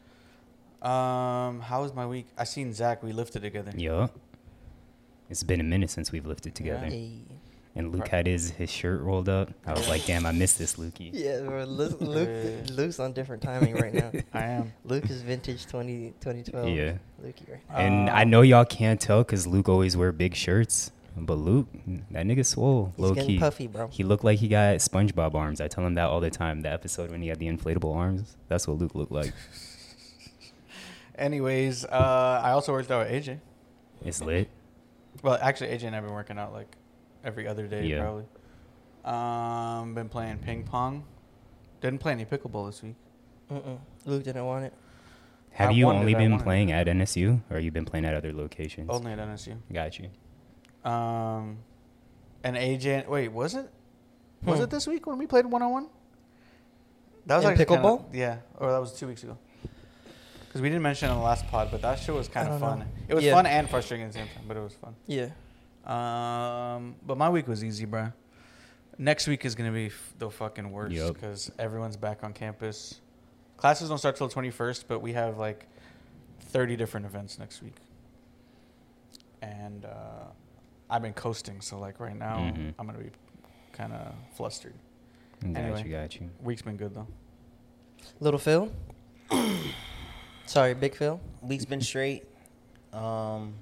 Um, 0.81 1.61
how 1.61 1.83
was 1.83 1.93
my 1.95 2.07
week? 2.07 2.27
I 2.39 2.45
seen 2.45 2.73
Zach. 2.73 3.03
We 3.03 3.13
lifted 3.13 3.43
together. 3.43 3.73
Yo. 3.77 4.11
It's 5.31 5.43
been 5.43 5.61
a 5.61 5.65
minute 5.65 5.91
since 5.91 6.11
we've 6.13 6.27
lifted 6.27 6.55
together. 6.55 6.87
Hey. 6.87 7.21
And 7.75 7.91
Luke 7.91 8.09
had 8.09 8.27
his, 8.27 8.51
his 8.51 8.71
shirt 8.71 9.01
rolled 9.01 9.31
up. 9.31 9.51
I 9.67 9.73
was 9.73 9.89
like, 9.89 10.05
damn, 10.05 10.27
I 10.27 10.33
missed 10.33 10.59
this, 10.59 10.77
Lukey. 10.77 11.11
Yeah, 11.15 11.41
bro, 11.41 11.65
Luke, 11.65 12.01
Luke, 12.01 12.29
Luke's 12.71 13.01
on 13.01 13.13
different 13.15 13.43
timing 13.43 13.77
right 13.77 13.95
now. 13.95 14.13
I 14.35 14.43
am. 14.45 14.73
Luke 14.85 15.09
is 15.09 15.23
vintage 15.23 15.67
20, 15.67 16.13
2012. 16.21 16.69
Yeah. 16.69 16.93
Lukey 17.25 17.51
right 17.51 17.61
now. 17.71 17.77
And 17.77 18.11
I 18.11 18.25
know 18.25 18.43
y'all 18.43 18.67
can't 18.67 19.01
tell 19.01 19.23
because 19.25 19.47
Luke 19.47 19.69
always 19.71 19.97
wear 19.97 20.13
big 20.13 20.35
shirts. 20.35 20.91
But 21.17 21.35
Luke, 21.35 21.69
that 22.11 22.25
nigga 22.27 22.45
swole, 22.45 22.93
He's 22.97 23.03
low 23.03 23.15
getting 23.15 23.29
key. 23.31 23.39
puffy, 23.39 23.67
bro. 23.67 23.89
He 23.89 24.03
looked 24.03 24.25
like 24.25 24.39
he 24.39 24.49
got 24.49 24.77
SpongeBob 24.77 25.35
arms. 25.35 25.61
I 25.61 25.69
tell 25.69 25.85
him 25.87 25.95
that 25.95 26.07
all 26.09 26.21
the 26.21 26.31
time. 26.31 26.63
The 26.63 26.71
episode 26.73 27.11
when 27.11 27.21
he 27.21 27.29
had 27.29 27.39
the 27.39 27.49
inflatable 27.49 27.95
arms, 27.95 28.37
that's 28.49 28.67
what 28.67 28.79
Luke 28.79 28.95
looked 28.95 29.13
like. 29.13 29.33
Anyways, 31.17 31.85
uh, 31.85 32.41
I 32.43 32.51
also 32.53 32.73
worked 32.73 32.91
out 32.91 33.07
with 33.11 33.25
AJ. 33.27 33.39
It's 34.05 34.23
lit. 34.23 34.49
Well, 35.23 35.39
actually, 35.41 35.69
AJ 35.69 35.85
and 35.85 35.97
I've 35.97 36.03
been 36.05 36.15
working 36.15 36.39
out 36.39 36.53
like 36.55 36.75
every 37.25 37.47
other 37.47 37.67
day 37.67 37.87
Yeah. 37.87 38.01
probably. 38.03 38.25
Um, 39.05 39.95
been 39.95 40.09
playing 40.09 40.39
ping 40.39 40.65
pong. 40.65 41.05
Didn't 41.81 41.99
play 42.01 42.13
any 42.13 42.25
pickleball 42.25 42.67
this 42.67 42.83
week. 42.83 42.95
Mm-mm. 43.51 43.79
Luke 44.07 44.23
didn't 44.23 44.45
want 44.47 44.65
it. 44.67 44.73
Have 45.53 45.71
I 45.71 45.73
you 45.73 45.87
only 45.89 46.15
been 46.15 46.39
playing 46.39 46.69
to. 46.69 46.75
at 46.75 46.87
NSU, 46.87 47.41
or 47.51 47.59
you 47.59 47.71
been 47.71 47.85
playing 47.85 48.05
at 48.07 48.15
other 48.15 48.33
locations? 48.33 48.89
Only 48.89 49.13
at 49.13 49.19
NSU. 49.19 49.57
Got 49.73 49.99
you. 49.99 50.09
Um, 50.91 51.59
and 52.43 52.57
AJ. 52.57 53.07
Wait, 53.09 53.29
was 53.29 53.55
it? 53.55 53.69
Was 54.45 54.59
Hmm. 54.59 54.65
it 54.65 54.71
this 54.71 54.87
week 54.87 55.07
when 55.07 55.19
we 55.19 55.27
played 55.27 55.47
one 55.47 55.63
on 55.63 55.71
one? 55.73 55.89
That 57.27 57.37
was 57.37 57.45
In 57.45 57.51
actually 57.53 57.67
kinda- 57.67 57.83
pickleball? 57.89 58.05
yeah, 58.13 58.39
or 58.59 58.71
that 58.73 58.79
was 58.79 58.99
two 58.99 59.07
weeks 59.07 59.23
ago. 59.23 59.37
Because 60.47 60.61
we 60.61 60.69
didn't 60.69 60.83
mention 60.83 61.09
it 61.09 61.13
on 61.13 61.19
the 61.19 61.25
last 61.25 61.47
pod, 61.49 61.69
but 61.71 61.83
that 61.83 61.99
shit 61.99 62.15
was 62.15 62.29
kind 62.29 62.49
of 62.49 62.59
fun. 62.61 62.81
know. 62.81 62.85
It 63.09 63.15
was 63.15 63.25
Yeah. 63.25 63.35
fun 63.35 63.47
and 63.47 63.69
frustrating 63.71 64.07
at 64.07 64.13
the 64.13 64.19
same 64.19 64.29
time, 64.29 64.45
but 64.49 64.57
it 64.57 64.61
was 64.61 64.75
fun. 64.75 64.95
Yeah. 65.07 65.29
Um, 65.85 66.95
but 67.07 67.19
my 67.19 67.29
week 67.29 67.49
was 67.49 67.65
easy, 67.65 67.85
bro. 67.87 68.13
Next 68.99 69.27
week 69.27 69.45
is 69.45 69.55
gonna 69.55 69.73
be 69.73 69.87
f- 69.87 70.15
the 70.19 70.31
fucking 70.31 70.71
worst 70.71 70.93
Yup. 70.95 71.15
because 71.15 71.51
everyone's 71.59 71.97
back 71.97 72.23
on 72.23 72.33
campus. 72.33 73.01
Classes 73.57 73.89
don't 73.89 73.99
start 73.99 74.17
till 74.17 74.29
twenty 74.29 74.51
first, 74.51 74.87
but 74.87 75.01
we 75.01 75.13
have 75.15 75.39
like 75.39 75.67
thirty 76.41 76.77
different 76.77 77.07
events 77.07 77.39
next 77.39 77.63
week, 77.63 77.75
and 79.41 79.85
uh, 79.85 80.25
I've 80.91 81.03
been 81.03 81.15
coasting. 81.15 81.61
So 81.61 81.79
like 81.79 81.99
right 82.01 82.17
now, 82.17 82.39
Mhm. 82.39 82.75
I'm 82.79 82.87
gonna 82.87 82.99
be 82.99 83.11
kind 83.73 83.93
of 83.93 84.15
flustered. 84.35 84.75
Got 85.41 85.57
Anyway. 85.57 85.83
you, 85.85 85.91
got 85.91 86.15
you. 86.21 86.31
Week's 86.43 86.63
been 86.63 86.77
good 86.77 86.95
though. 86.95 87.09
Little 88.21 88.39
Phil. 88.39 88.71
Sorry, 90.47 90.75
Big 90.75 90.95
Phil. 90.95 91.21
Week's 91.41 91.65
been 91.65 91.81
straight. 91.81 92.25
Um, 92.93 93.55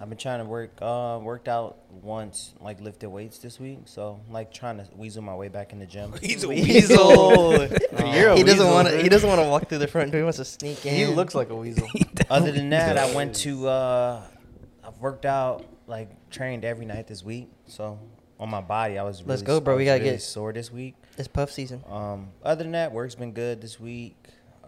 I've 0.00 0.08
been 0.08 0.18
trying 0.18 0.38
to 0.38 0.44
work. 0.44 0.78
Uh, 0.80 1.18
worked 1.20 1.48
out 1.48 1.78
once, 1.90 2.54
like 2.60 2.80
lifted 2.80 3.08
weights 3.08 3.38
this 3.38 3.58
week. 3.58 3.80
So 3.86 4.20
like 4.30 4.52
trying 4.52 4.78
to 4.78 4.86
weasel 4.94 5.22
my 5.22 5.34
way 5.34 5.48
back 5.48 5.72
in 5.72 5.80
the 5.80 5.86
gym. 5.86 6.14
He's 6.22 6.44
a 6.44 6.48
weasel. 6.48 7.52
You're 8.14 8.30
a 8.30 8.36
he 8.36 8.44
doesn't 8.44 8.66
want 8.70 8.88
to. 8.88 9.02
He 9.02 9.08
doesn't 9.08 9.28
want 9.28 9.40
to 9.40 9.48
walk 9.48 9.68
through 9.68 9.78
the 9.78 9.88
front 9.88 10.12
door. 10.12 10.20
He 10.20 10.24
wants 10.24 10.38
to 10.38 10.44
sneak 10.44 10.86
in. 10.86 10.94
He 10.94 11.06
looks 11.06 11.34
like 11.34 11.50
a 11.50 11.56
weasel. 11.56 11.88
Other 12.30 12.52
than 12.52 12.70
that, 12.70 12.96
I 12.96 13.12
went 13.14 13.34
to. 13.36 13.68
Uh, 13.68 14.22
I've 14.84 14.96
worked 14.98 15.26
out, 15.26 15.64
like 15.86 16.08
trained 16.30 16.64
every 16.64 16.86
night 16.86 17.06
this 17.08 17.24
week. 17.24 17.48
So 17.66 17.98
on 18.38 18.48
my 18.50 18.60
body, 18.60 18.98
I 18.98 19.02
was. 19.02 19.20
Really, 19.22 19.30
Let's 19.30 19.42
go, 19.42 19.60
bro. 19.60 19.76
We 19.76 19.84
gotta 19.84 19.98
really 20.00 20.12
get- 20.16 20.22
sore 20.22 20.52
this 20.52 20.72
week. 20.72 20.94
It's 21.16 21.26
puff 21.26 21.50
season. 21.50 21.82
Um, 21.88 22.28
other 22.44 22.62
than 22.62 22.72
that, 22.72 22.92
work's 22.92 23.16
been 23.16 23.32
good 23.32 23.60
this 23.60 23.80
week. 23.80 24.14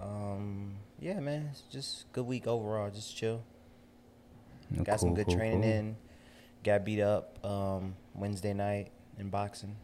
Um, 0.01 0.75
yeah, 0.99 1.21
man, 1.21 1.49
it's 1.53 1.61
just 1.71 2.11
good 2.13 2.27
week 2.27 2.49
overall. 2.49 2.91
Just 2.91 3.17
chill. 3.17 3.45
Got 4.85 5.01
some 5.01 5.15
good 5.15 5.27
cool, 5.27 5.37
training 5.37 5.63
cool. 5.63 5.71
in. 5.71 5.97
Got 6.65 6.85
beat 6.85 7.01
up 7.01 7.45
um, 7.45 7.95
Wednesday 8.15 8.53
night 8.53 8.91
in 9.19 9.31
boxing, 9.31 9.77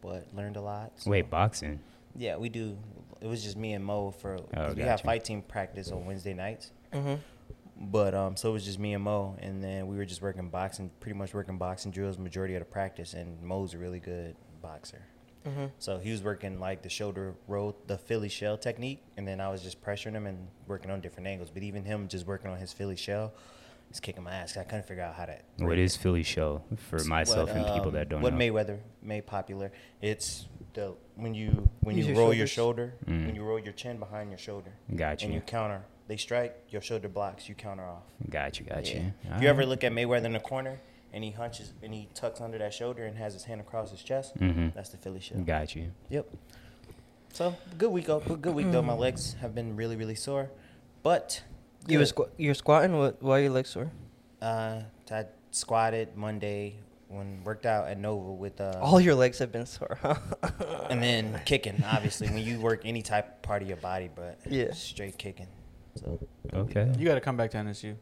but 0.00 0.26
learned 0.34 0.56
a 0.56 0.60
lot. 0.60 0.92
so- 0.96 1.10
Wait, 1.10 1.30
boxing. 1.30 1.80
Yeah, 2.16 2.36
we 2.36 2.48
do. 2.48 2.76
It 3.20 3.26
was 3.26 3.42
just 3.42 3.56
me 3.56 3.72
and 3.72 3.84
Mo 3.84 4.10
for 4.12 4.38
Oh, 4.56 4.72
we 4.74 4.82
have 4.82 5.00
fight 5.00 5.24
team 5.24 5.42
practice 5.42 5.90
on 5.90 6.04
Wednesday 6.06 6.34
nights, 6.34 6.70
Mm-hmm. 6.92 7.14
but 7.90 8.14
um, 8.14 8.36
so 8.36 8.50
it 8.50 8.52
was 8.52 8.64
just 8.64 8.78
me 8.78 8.92
and 8.94 9.02
Mo, 9.02 9.36
and 9.40 9.62
then 9.64 9.86
we 9.88 9.96
were 9.96 10.04
just 10.04 10.22
working 10.22 10.48
boxing, 10.48 10.90
pretty 11.00 11.18
much 11.18 11.34
working 11.34 11.58
boxing 11.58 11.90
drills 11.90 12.18
majority 12.18 12.54
of 12.54 12.60
the 12.60 12.66
practice. 12.66 13.14
And 13.14 13.42
Mo's 13.42 13.74
a 13.74 13.78
really 13.78 13.98
good 14.00 14.36
boxer, 14.62 15.02
Mm-hmm. 15.46 15.66
so 15.78 15.98
he 15.98 16.10
was 16.12 16.22
working 16.22 16.58
like 16.60 16.82
the 16.82 16.88
shoulder 16.88 17.34
roll, 17.48 17.76
the 17.86 17.98
Philly 17.98 18.28
shell 18.28 18.56
technique, 18.56 19.02
and 19.16 19.26
then 19.26 19.40
I 19.40 19.48
was 19.50 19.62
just 19.62 19.82
pressuring 19.82 20.12
him 20.12 20.26
and 20.26 20.46
working 20.66 20.90
on 20.90 21.00
different 21.00 21.26
angles. 21.26 21.50
But 21.50 21.62
even 21.64 21.84
him 21.84 22.06
just 22.08 22.26
working 22.26 22.50
on 22.50 22.58
his 22.58 22.72
Philly 22.72 22.96
shell, 22.96 23.32
he's 23.94 24.00
kicking 24.00 24.24
my 24.24 24.32
ass. 24.34 24.56
I 24.56 24.64
couldn't 24.64 24.86
figure 24.86 25.04
out 25.04 25.14
how 25.14 25.26
to. 25.26 25.36
What 25.58 25.78
is 25.78 25.96
Philly 25.96 26.24
shell 26.24 26.64
for 26.76 26.98
myself 27.04 27.48
what, 27.50 27.56
and 27.58 27.66
people 27.66 27.88
um, 27.88 27.94
that 27.94 28.08
don't 28.08 28.22
what 28.22 28.34
know? 28.34 28.52
What 28.52 28.66
Mayweather 28.66 28.78
made 29.02 29.24
popular. 29.26 29.70
It's 30.02 30.46
the 30.72 30.94
when 31.14 31.32
you 31.34 31.68
when 31.80 31.96
Use 31.96 32.06
you 32.08 32.14
your 32.14 32.20
roll 32.22 32.34
your 32.34 32.48
shoulders. 32.48 32.90
shoulder, 33.06 33.12
Mm. 33.22 33.26
when 33.26 33.34
you 33.36 33.44
roll 33.44 33.60
your 33.60 33.72
chin 33.72 33.98
behind 33.98 34.30
your 34.30 34.38
shoulder, 34.38 34.72
Got 34.94 35.22
and 35.22 35.32
you. 35.32 35.36
you 35.38 35.40
counter. 35.42 35.82
They 36.08 36.16
strike, 36.16 36.54
your 36.70 36.82
shoulder 36.82 37.08
blocks, 37.08 37.48
you 37.48 37.54
counter 37.54 37.84
off. 37.84 38.02
Got 38.28 38.58
you, 38.58 38.66
got 38.66 38.86
Yeah. 38.92 38.98
you. 38.98 39.12
If 39.36 39.42
you 39.42 39.48
ever 39.48 39.64
look 39.64 39.84
at 39.84 39.92
Mayweather 39.92 40.24
in 40.26 40.32
the 40.32 40.40
corner 40.40 40.80
and 41.12 41.22
he 41.24 41.30
hunches 41.30 41.72
and 41.82 41.94
he 41.94 42.08
tucks 42.14 42.40
under 42.40 42.58
that 42.58 42.74
shoulder 42.74 43.06
and 43.06 43.16
has 43.16 43.32
his 43.32 43.44
hand 43.44 43.60
across 43.60 43.90
his 43.92 44.02
chest, 44.02 44.34
hmm 44.36 44.68
that's 44.74 44.88
the 44.90 44.96
Philly 44.98 45.20
shell. 45.20 45.38
Got 45.38 45.76
you. 45.76 45.92
Yep. 46.10 46.26
So 47.32 47.54
good 47.78 47.90
week, 47.90 48.06
good 48.06 48.46
week 48.54 48.70
though. 48.72 48.82
My 48.82 48.94
legs 48.94 49.34
have 49.40 49.54
been 49.54 49.76
really, 49.76 49.94
really 49.96 50.14
sore, 50.16 50.50
but 51.04 51.42
You 51.86 51.98
was 51.98 52.12
good. 52.12 52.26
squ- 52.26 52.30
you're 52.38 52.54
squatting. 52.54 52.96
What? 52.96 53.22
Why 53.22 53.38
are 53.38 53.42
your 53.42 53.50
legs 53.50 53.70
sore? 53.70 53.90
uh, 54.42 54.82
I 55.10 55.24
squatted 55.50 56.16
Monday 56.16 56.76
when 57.08 57.44
worked 57.44 57.66
out 57.66 57.86
at 57.88 57.98
Nova 57.98 58.32
with 58.32 58.60
uh, 58.60 58.78
All 58.82 59.00
your 59.00 59.14
legs 59.14 59.38
have 59.38 59.52
been 59.52 59.66
sore. 59.66 59.98
Huh? 60.02 60.14
and 60.90 61.02
then 61.02 61.40
kicking. 61.44 61.82
Obviously, 61.84 62.28
when 62.28 62.38
you 62.44 62.60
work 62.60 62.82
any 62.84 63.02
type 63.02 63.42
part 63.42 63.62
of 63.62 63.68
your 63.68 63.76
body, 63.76 64.10
but 64.14 64.38
Yeah. 64.48 64.72
straight 64.72 65.16
kicking. 65.18 65.46
So 65.96 66.18
Okay. 66.52 66.90
You 66.98 67.04
got 67.06 67.14
to 67.14 67.20
come 67.20 67.36
back 67.36 67.50
to 67.52 67.56
NSU. 67.58 67.94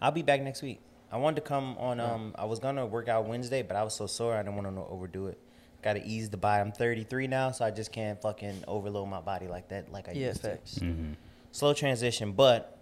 I'll 0.00 0.10
be 0.12 0.22
back 0.22 0.42
next 0.42 0.62
week. 0.62 0.80
I 1.10 1.16
wanted 1.18 1.36
to 1.36 1.42
come 1.42 1.76
on. 1.78 2.00
Um, 2.00 2.34
I 2.36 2.44
was 2.44 2.58
gonna 2.58 2.84
work 2.86 3.08
out 3.08 3.26
Wednesday, 3.26 3.62
but 3.62 3.76
I 3.76 3.82
was 3.84 3.94
so 3.94 4.06
sore 4.06 4.34
I 4.34 4.42
didn't 4.42 4.56
want 4.62 4.74
to 4.74 4.82
overdo 4.82 5.26
it. 5.28 5.38
Got 5.82 5.94
to 5.94 6.04
ease 6.04 6.28
the 6.30 6.36
body. 6.36 6.60
I'm 6.60 6.72
33 6.72 7.28
now, 7.28 7.50
so 7.52 7.64
I 7.64 7.70
just 7.70 7.92
can't 7.92 8.20
fucking 8.20 8.64
overload 8.66 9.08
my 9.08 9.20
body 9.20 9.46
like 9.46 9.68
that, 9.68 9.90
like 9.92 10.08
I 10.08 10.12
yeah, 10.12 10.28
used 10.28 10.42
to. 10.42 10.50
facts. 10.50 10.78
hmm 10.78 11.12
Slow 11.52 11.72
transition, 11.72 12.32
but 12.32 12.77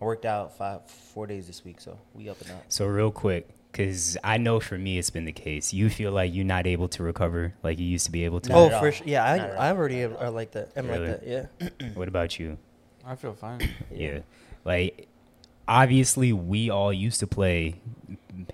I 0.00 0.04
worked 0.04 0.24
out 0.24 0.56
five, 0.56 0.88
four 0.88 1.26
days 1.26 1.46
this 1.46 1.64
week, 1.64 1.80
so 1.80 1.98
we 2.14 2.28
up 2.28 2.40
and 2.40 2.52
up. 2.52 2.64
So 2.68 2.86
real 2.86 3.10
quick, 3.10 3.48
because 3.70 4.16
I 4.24 4.38
know 4.38 4.58
for 4.58 4.78
me 4.78 4.98
it's 4.98 5.10
been 5.10 5.26
the 5.26 5.32
case. 5.32 5.72
You 5.72 5.90
feel 5.90 6.12
like 6.12 6.34
you're 6.34 6.44
not 6.44 6.66
able 6.66 6.88
to 6.88 7.02
recover 7.02 7.54
like 7.62 7.78
you 7.78 7.86
used 7.86 8.06
to 8.06 8.12
be 8.12 8.24
able 8.24 8.40
to. 8.40 8.48
Not 8.48 8.72
oh, 8.72 8.80
for 8.80 8.92
sure. 8.92 9.06
Yeah, 9.06 9.24
I, 9.24 9.68
I 9.68 9.70
already 9.70 10.02
am- 10.02 10.16
are 10.18 10.30
like 10.30 10.52
that. 10.52 10.70
I'm 10.76 10.88
Really? 10.88 11.08
like 11.08 11.20
that. 11.24 11.50
Yeah. 11.80 11.88
What 11.94 12.08
about 12.08 12.38
you? 12.38 12.56
I 13.04 13.14
feel 13.14 13.34
fine. 13.34 13.68
Yeah. 13.90 14.20
Like, 14.64 15.08
obviously, 15.66 16.32
we 16.32 16.70
all 16.70 16.92
used 16.92 17.20
to 17.20 17.26
play 17.26 17.80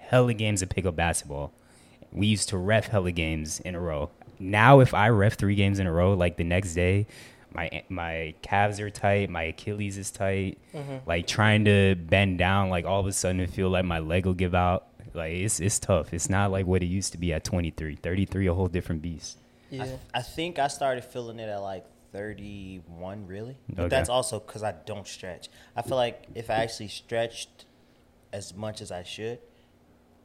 hella 0.00 0.34
games 0.34 0.62
of 0.62 0.68
pickup 0.68 0.96
basketball. 0.96 1.52
We 2.12 2.26
used 2.26 2.48
to 2.50 2.56
ref 2.56 2.88
hella 2.88 3.12
games 3.12 3.60
in 3.60 3.74
a 3.74 3.80
row. 3.80 4.10
Now, 4.38 4.80
if 4.80 4.94
I 4.94 5.08
ref 5.08 5.34
three 5.34 5.54
games 5.54 5.78
in 5.78 5.86
a 5.86 5.92
row, 5.92 6.14
like 6.14 6.36
the 6.36 6.44
next 6.44 6.74
day, 6.74 7.06
my 7.56 7.82
my 7.88 8.34
calves 8.42 8.78
are 8.80 8.90
tight, 8.90 9.30
my 9.30 9.44
Achilles 9.44 9.96
is 9.98 10.10
tight. 10.10 10.58
Mm-hmm. 10.74 11.08
Like 11.08 11.26
trying 11.26 11.64
to 11.64 11.94
bend 11.96 12.38
down, 12.38 12.68
like 12.70 12.84
all 12.84 13.00
of 13.00 13.06
a 13.06 13.12
sudden, 13.12 13.40
it 13.40 13.50
feel 13.50 13.70
like 13.70 13.84
my 13.84 13.98
leg 13.98 14.26
will 14.26 14.34
give 14.34 14.54
out. 14.54 14.86
Like 15.14 15.32
it's 15.32 15.58
it's 15.60 15.78
tough. 15.78 16.12
It's 16.12 16.28
not 16.28 16.50
like 16.50 16.66
what 16.66 16.82
it 16.82 16.86
used 16.86 17.12
to 17.12 17.18
be 17.18 17.32
at 17.32 17.42
23, 17.44 17.96
33, 17.96 18.46
a 18.46 18.54
whole 18.54 18.68
different 18.68 19.00
beast. 19.02 19.38
Yeah. 19.70 19.84
I, 20.14 20.18
I 20.18 20.22
think 20.22 20.58
I 20.58 20.68
started 20.68 21.04
feeling 21.04 21.38
it 21.40 21.48
at 21.48 21.62
like 21.62 21.86
31, 22.12 23.26
really. 23.26 23.56
But 23.68 23.84
Okay. 23.84 23.88
that's 23.88 24.08
also 24.08 24.38
because 24.40 24.62
I 24.62 24.72
don't 24.84 25.06
stretch. 25.06 25.48
I 25.74 25.82
feel 25.82 25.96
like 25.96 26.26
if 26.34 26.50
I 26.50 26.54
actually 26.54 26.88
stretched 26.88 27.64
as 28.32 28.54
much 28.54 28.80
as 28.80 28.92
I 28.92 29.02
should, 29.02 29.38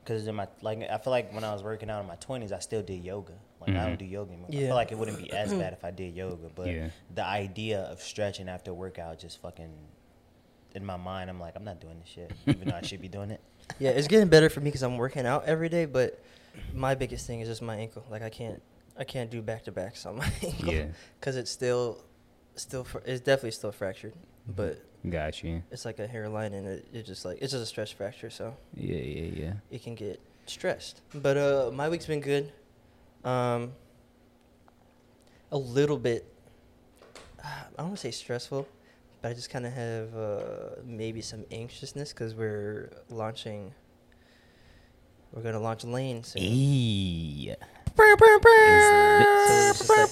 because 0.03 0.27
in 0.27 0.35
my 0.35 0.47
like 0.61 0.79
I 0.89 0.97
feel 0.97 1.11
like 1.11 1.33
when 1.33 1.43
I 1.43 1.53
was 1.53 1.63
working 1.63 1.89
out 1.89 2.01
in 2.01 2.07
my 2.07 2.17
20s, 2.17 2.51
I 2.51 2.59
still 2.59 2.83
did 2.83 3.03
yoga. 3.03 3.33
Like 3.62 3.70
I 3.70 3.80
Mhm. 3.80 3.86
don't 3.88 4.00
do 4.00 4.06
yoga 4.06 4.32
anymore. 4.32 4.50
I 4.51 4.56
feel 4.56 4.75
like 4.75 4.91
it 4.91 4.98
wouldn't 4.98 5.18
be 5.20 5.32
as 5.32 5.53
bad 5.53 5.74
if 5.74 5.86
I 5.86 5.91
did 5.91 6.15
yoga, 6.15 6.50
but 6.56 6.68
Yeah. 6.68 6.89
the 7.13 7.24
idea 7.25 7.82
of 7.84 8.01
stretching 8.01 8.50
after 8.50 8.74
workout 8.74 9.20
just 9.20 9.39
fucking 9.39 9.72
in 10.74 10.86
my 10.86 10.98
mind, 10.98 11.30
I'm 11.30 11.39
like, 11.39 11.56
I'm 11.56 11.63
not 11.65 11.80
doing 11.82 12.00
this 12.00 12.10
shit, 12.10 12.32
even 12.48 12.70
though 12.70 12.75
I 12.75 12.82
should 12.82 13.01
be 13.01 13.08
doing 13.10 13.32
it. 13.32 13.39
Yeah, 13.80 13.91
it's 13.91 14.08
getting 14.08 14.27
better 14.27 14.50
for 14.50 14.60
me 14.60 14.65
because 14.65 14.82
I'm 14.84 14.98
working 14.98 15.25
out 15.25 15.46
every 15.46 15.70
day. 15.70 15.86
But 15.86 16.20
my 16.74 16.94
biggest 16.96 17.25
thing 17.27 17.39
is 17.41 17.48
just 17.48 17.62
my 17.62 17.75
ankle. 17.77 18.03
Like 18.10 18.22
I 18.22 18.30
can't, 18.30 18.62
I 18.98 19.03
can't 19.06 19.30
do 19.30 19.41
back 19.41 19.63
to 19.65 19.72
backs 19.72 20.06
on 20.06 20.18
my 20.18 20.25
ankle. 20.44 20.74
Yeah. 20.74 20.88
Because 21.20 21.36
it's 21.38 21.51
still, 21.51 22.03
still, 22.56 22.84
fr- 22.84 23.00
it's 23.06 23.22
definitely 23.22 23.51
still 23.51 23.72
fractured. 23.72 24.13
Mm-hmm. 24.13 24.51
But 24.53 24.82
Got 25.10 25.41
you. 25.44 25.62
it's 25.72 25.86
like 25.86 26.00
a 26.00 26.08
hairline, 26.08 26.53
and 26.53 26.68
it, 26.68 26.88
it 26.91 27.03
just 27.06 27.24
like 27.25 27.38
it's 27.41 27.51
just 27.53 27.63
a 27.63 27.65
stress 27.65 27.91
fracture, 27.91 28.30
so 28.30 28.56
Yeah, 28.75 28.96
yeah, 28.98 29.41
yeah. 29.44 29.53
it 29.70 29.84
can 29.84 29.96
get 29.96 30.20
stressed. 30.48 31.01
But 31.13 31.38
uh, 31.38 31.72
my 31.74 31.88
week's 31.89 32.06
been 32.08 32.20
good. 32.22 32.51
Um, 33.24 33.74
a 35.51 35.58
little 35.58 35.98
bit. 35.98 36.25
I 37.44 37.63
don't 37.78 37.88
want 37.88 37.98
to 37.98 38.01
say 38.01 38.12
stressful, 38.12 38.68
but 39.22 39.30
I 39.30 39.34
just 39.34 39.50
kind 39.50 39.66
of 39.66 39.74
have 39.74 40.16
uh, 40.16 40.40
maybe 40.86 41.22
some 41.22 41.46
anxiousness 41.51 42.13
because 42.13 42.34
we're 42.36 42.92
launching. 43.10 43.74
We're 45.34 45.44
gonna 45.44 45.60
launch 45.60 45.84
Lane 45.86 46.24
soon. 46.24 46.42
Hey. 46.42 47.56
So 47.98 48.06
it's 49.70 49.78
just 49.80 49.90
like 49.90 50.10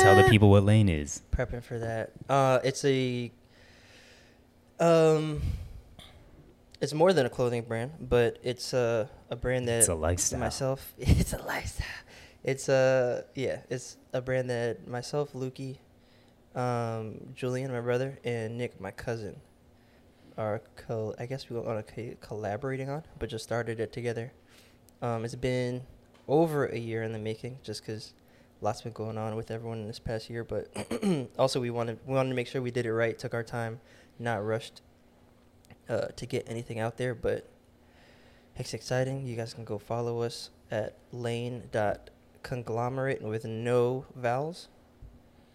Tell 0.00 0.16
the 0.16 0.26
people 0.28 0.50
what 0.50 0.64
lane 0.64 0.88
is. 0.88 1.22
prepping 1.32 1.62
for 1.62 1.78
that. 1.78 2.12
Uh, 2.28 2.60
it's 2.64 2.84
a 2.84 3.30
um, 4.78 5.42
it's 6.80 6.92
more 6.92 7.12
than 7.12 7.26
a 7.26 7.28
clothing 7.30 7.62
brand, 7.62 7.92
but 8.00 8.38
it's 8.42 8.72
a 8.72 9.08
a 9.30 9.36
brand 9.36 9.68
that 9.68 9.78
It's 9.80 9.88
a 9.88 9.94
lifestyle. 9.94 10.40
myself. 10.40 10.92
It's 10.98 11.32
a 11.32 11.38
lifestyle. 11.42 11.86
It's 12.46 12.68
a 12.70 13.24
yeah. 13.34 13.60
It's 13.68 13.98
a 14.14 14.22
brand 14.22 14.48
that 14.50 14.88
myself, 14.88 15.34
Lukey, 15.34 15.78
um, 16.54 17.32
Julian, 17.34 17.72
my 17.72 17.80
brother, 17.80 18.18
and 18.24 18.56
Nick, 18.56 18.80
my 18.80 18.92
cousin, 18.92 19.36
are 20.38 20.62
co. 20.76 21.14
I 21.18 21.26
guess 21.26 21.50
we 21.50 21.58
are 21.58 21.82
co- 21.82 22.14
collaborating 22.20 22.88
on, 22.88 23.02
but 23.18 23.30
just 23.30 23.44
started 23.44 23.80
it 23.80 23.92
together. 23.92 24.32
Um, 25.02 25.24
it's 25.24 25.34
been 25.34 25.82
over 26.28 26.66
a 26.66 26.78
year 26.78 27.02
in 27.02 27.12
the 27.12 27.18
making, 27.18 27.58
just 27.64 27.82
because 27.82 28.14
lots 28.60 28.82
been 28.82 28.92
going 28.92 29.18
on 29.18 29.36
with 29.36 29.50
everyone 29.50 29.80
in 29.80 29.88
this 29.88 29.98
past 29.98 30.30
year. 30.30 30.44
But 30.44 30.68
also, 31.38 31.60
we 31.60 31.70
wanted 31.70 31.98
we 32.06 32.14
wanted 32.14 32.30
to 32.30 32.36
make 32.36 32.46
sure 32.46 32.62
we 32.62 32.70
did 32.70 32.86
it 32.86 32.94
right, 32.94 33.18
took 33.18 33.34
our 33.34 33.42
time, 33.42 33.80
not 34.20 34.44
rushed 34.44 34.82
uh, 35.88 36.08
to 36.14 36.26
get 36.26 36.46
anything 36.48 36.78
out 36.78 36.96
there. 36.96 37.14
But 37.14 37.48
it's 38.54 38.72
exciting. 38.72 39.26
You 39.26 39.36
guys 39.36 39.52
can 39.52 39.64
go 39.64 39.78
follow 39.78 40.22
us 40.22 40.50
at 40.70 40.96
lane.conglomerate 42.46 43.22
with 43.22 43.44
no 43.44 44.04
vowels 44.14 44.68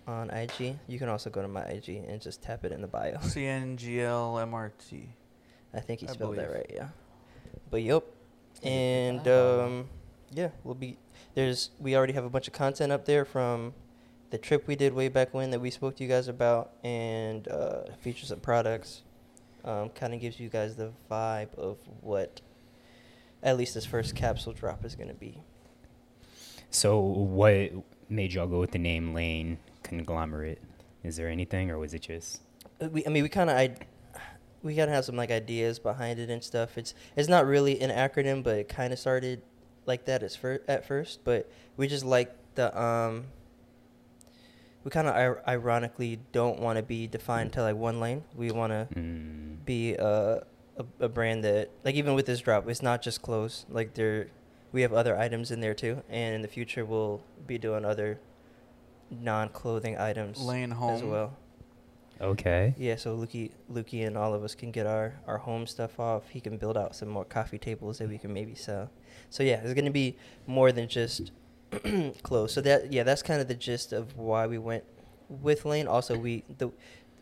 on 0.08 0.30
IG. 0.30 0.78
You 0.88 1.00
can 1.00 1.10
also 1.10 1.30
go 1.30 1.42
to 1.42 1.48
my 1.48 1.64
IG 1.64 1.90
and 1.90 2.22
just 2.22 2.42
tap 2.42 2.66
it 2.66 2.72
in 2.72 2.82
the 2.82 2.88
bio. 2.88 3.18
CNGLMRT. 3.18 5.08
I 5.74 5.80
think 5.80 6.02
he 6.02 6.08
I 6.08 6.12
spelled 6.12 6.36
that 6.36 6.52
right, 6.52 6.70
yeah. 6.74 6.90
But 7.70 7.84
yep. 7.84 8.04
And 8.64 9.28
um 9.28 9.90
yeah, 10.32 10.50
we'll 10.64 10.76
be 10.76 10.98
there's 11.36 11.72
we 11.80 11.96
already 11.96 12.14
have 12.14 12.26
a 12.26 12.30
bunch 12.30 12.48
of 12.48 12.54
content 12.54 12.92
up 12.92 13.06
there 13.06 13.26
from 13.26 13.74
the 14.30 14.38
trip 14.38 14.68
we 14.68 14.76
did 14.76 14.94
way 14.94 15.10
back 15.10 15.34
when 15.34 15.52
that 15.52 15.60
we 15.60 15.72
spoke 15.72 15.96
to 15.98 16.04
you 16.04 16.10
guys 16.10 16.28
about 16.28 16.72
and 16.84 17.48
uh 17.48 17.84
features 18.02 18.30
some 18.30 18.40
products. 18.40 19.04
Um 19.64 19.90
kind 19.90 20.14
of 20.14 20.20
gives 20.20 20.40
you 20.40 20.50
guys 20.50 20.76
the 20.76 20.92
vibe 21.10 21.56
of 21.56 21.78
what 22.02 22.42
at 23.44 23.58
least 23.58 23.74
this 23.74 23.86
first 23.86 24.16
capsule 24.16 24.54
drop 24.54 24.86
is 24.86 24.96
going 24.96 25.08
to 25.08 25.16
be. 25.16 25.42
So, 26.72 27.00
what 27.00 27.72
made 28.10 28.34
y'all 28.34 28.48
go 28.48 28.60
with 28.60 28.72
the 28.72 28.80
name 28.80 29.14
Lane 29.14 29.58
Conglomerate? 29.84 30.62
Is 31.04 31.18
there 31.18 31.28
anything, 31.30 31.70
or 31.70 31.78
was 31.78 31.94
it 31.94 32.02
just? 32.02 32.42
Uh, 32.82 32.88
we 32.90 33.06
I 33.06 33.10
mean 33.10 33.24
we 33.24 33.30
kind 33.30 33.50
of 33.50 33.58
I 33.58 33.76
we 34.64 34.76
kind 34.76 34.90
of 34.90 34.96
have 34.96 35.06
some 35.06 35.16
like 35.18 35.32
ideas 35.32 35.80
behind 35.80 36.20
it 36.20 36.30
and 36.30 36.44
stuff. 36.44 36.78
It's 36.78 36.94
it's 37.16 37.28
not 37.28 37.46
really 37.46 37.80
an 37.82 37.90
acronym, 37.90 38.42
but 38.44 38.56
it 38.56 38.70
kind 38.70 38.94
of 38.94 39.00
started 39.00 39.42
like 39.86 40.06
that 40.06 40.24
as 40.24 40.36
fir- 40.36 40.62
at 40.68 40.86
first. 40.88 41.24
But 41.24 41.52
we 41.78 41.88
just 41.88 42.06
like 42.06 42.34
the 42.56 42.78
um. 42.80 43.26
We 44.84 44.90
kind 44.90 45.08
of 45.08 45.16
ir- 45.16 45.44
ironically 45.48 46.20
don't 46.32 46.60
want 46.60 46.78
to 46.78 46.84
be 46.84 47.06
defined 47.06 47.54
to 47.54 47.62
like 47.62 47.76
one 47.76 48.00
lane. 48.00 48.24
We 48.36 48.50
want 48.50 48.72
to 48.72 48.88
Mm, 48.98 49.64
be 49.64 49.94
a, 49.94 50.42
a 50.78 50.86
a 51.02 51.08
brand 51.10 51.44
that 51.44 51.70
like 51.86 51.94
even 51.96 52.16
with 52.16 52.26
this 52.26 52.40
drop, 52.40 52.68
it's 52.68 52.82
not 52.82 53.04
just 53.04 53.22
clothes. 53.22 53.66
Like 53.70 53.94
there, 53.94 54.30
we 54.72 54.82
have 54.82 54.94
other 54.94 55.18
items 55.18 55.52
in 55.52 55.60
there 55.60 55.74
too, 55.74 56.02
and 56.10 56.36
in 56.36 56.42
the 56.42 56.48
future 56.48 56.86
we'll 56.86 57.22
be 57.48 57.58
doing 57.58 57.86
other 57.86 58.20
non-clothing 59.10 59.98
items 59.98 60.40
Lane 60.40 60.72
as 60.72 61.04
well. 61.04 61.38
okay. 62.22 62.74
Yeah, 62.78 62.96
so 62.96 63.18
Lukey, 63.18 63.52
Lukey, 63.72 64.08
and 64.08 64.18
all 64.18 64.34
of 64.34 64.44
us 64.44 64.56
can 64.56 64.72
get 64.72 64.86
our 64.88 65.20
our 65.28 65.38
home 65.38 65.68
stuff 65.68 66.00
off. 66.00 66.30
He 66.30 66.40
can 66.40 66.58
build 66.58 66.78
out 66.78 66.96
some 66.96 67.10
more 67.10 67.26
coffee 67.26 67.58
tables 67.58 67.98
that 67.98 68.08
we 68.08 68.18
can 68.18 68.34
maybe 68.34 68.56
sell. 68.56 68.90
So 69.30 69.44
yeah, 69.44 69.62
it's 69.64 69.74
gonna 69.74 69.92
be 69.92 70.18
more 70.48 70.72
than 70.72 70.88
just 70.88 71.32
clothes. 72.24 72.54
So 72.54 72.62
that 72.62 72.92
yeah, 72.92 73.04
that's 73.04 73.22
kind 73.22 73.42
of 73.42 73.48
the 73.48 73.56
gist 73.56 73.94
of 73.94 74.18
why 74.18 74.48
we 74.48 74.58
went 74.58 74.84
with 75.30 75.66
Lane. 75.66 75.88
Also, 75.88 76.18
we 76.18 76.44
the 76.58 76.72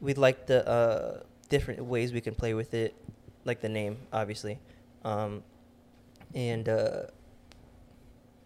we 0.02 0.14
like 0.14 0.48
the 0.48 0.68
uh, 0.68 1.24
different 1.50 1.84
ways 1.84 2.14
we 2.14 2.22
can 2.22 2.36
play 2.36 2.54
with 2.54 2.74
it, 2.74 2.96
like 3.46 3.62
the 3.62 3.70
name, 3.70 3.98
obviously, 4.14 4.60
um, 5.04 5.44
and 6.34 6.70
uh, 6.70 7.02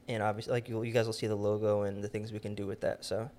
and 0.08 0.22
obviously, 0.24 0.52
like 0.54 0.70
you, 0.70 0.84
you 0.84 0.92
guys 0.92 1.06
will 1.06 1.14
see 1.14 1.28
the 1.28 1.36
logo 1.36 1.84
and 1.84 2.04
the 2.04 2.08
things 2.08 2.32
we 2.32 2.40
can 2.40 2.56
do 2.56 2.66
with 2.68 2.82
that. 2.82 3.04
So 3.06 3.30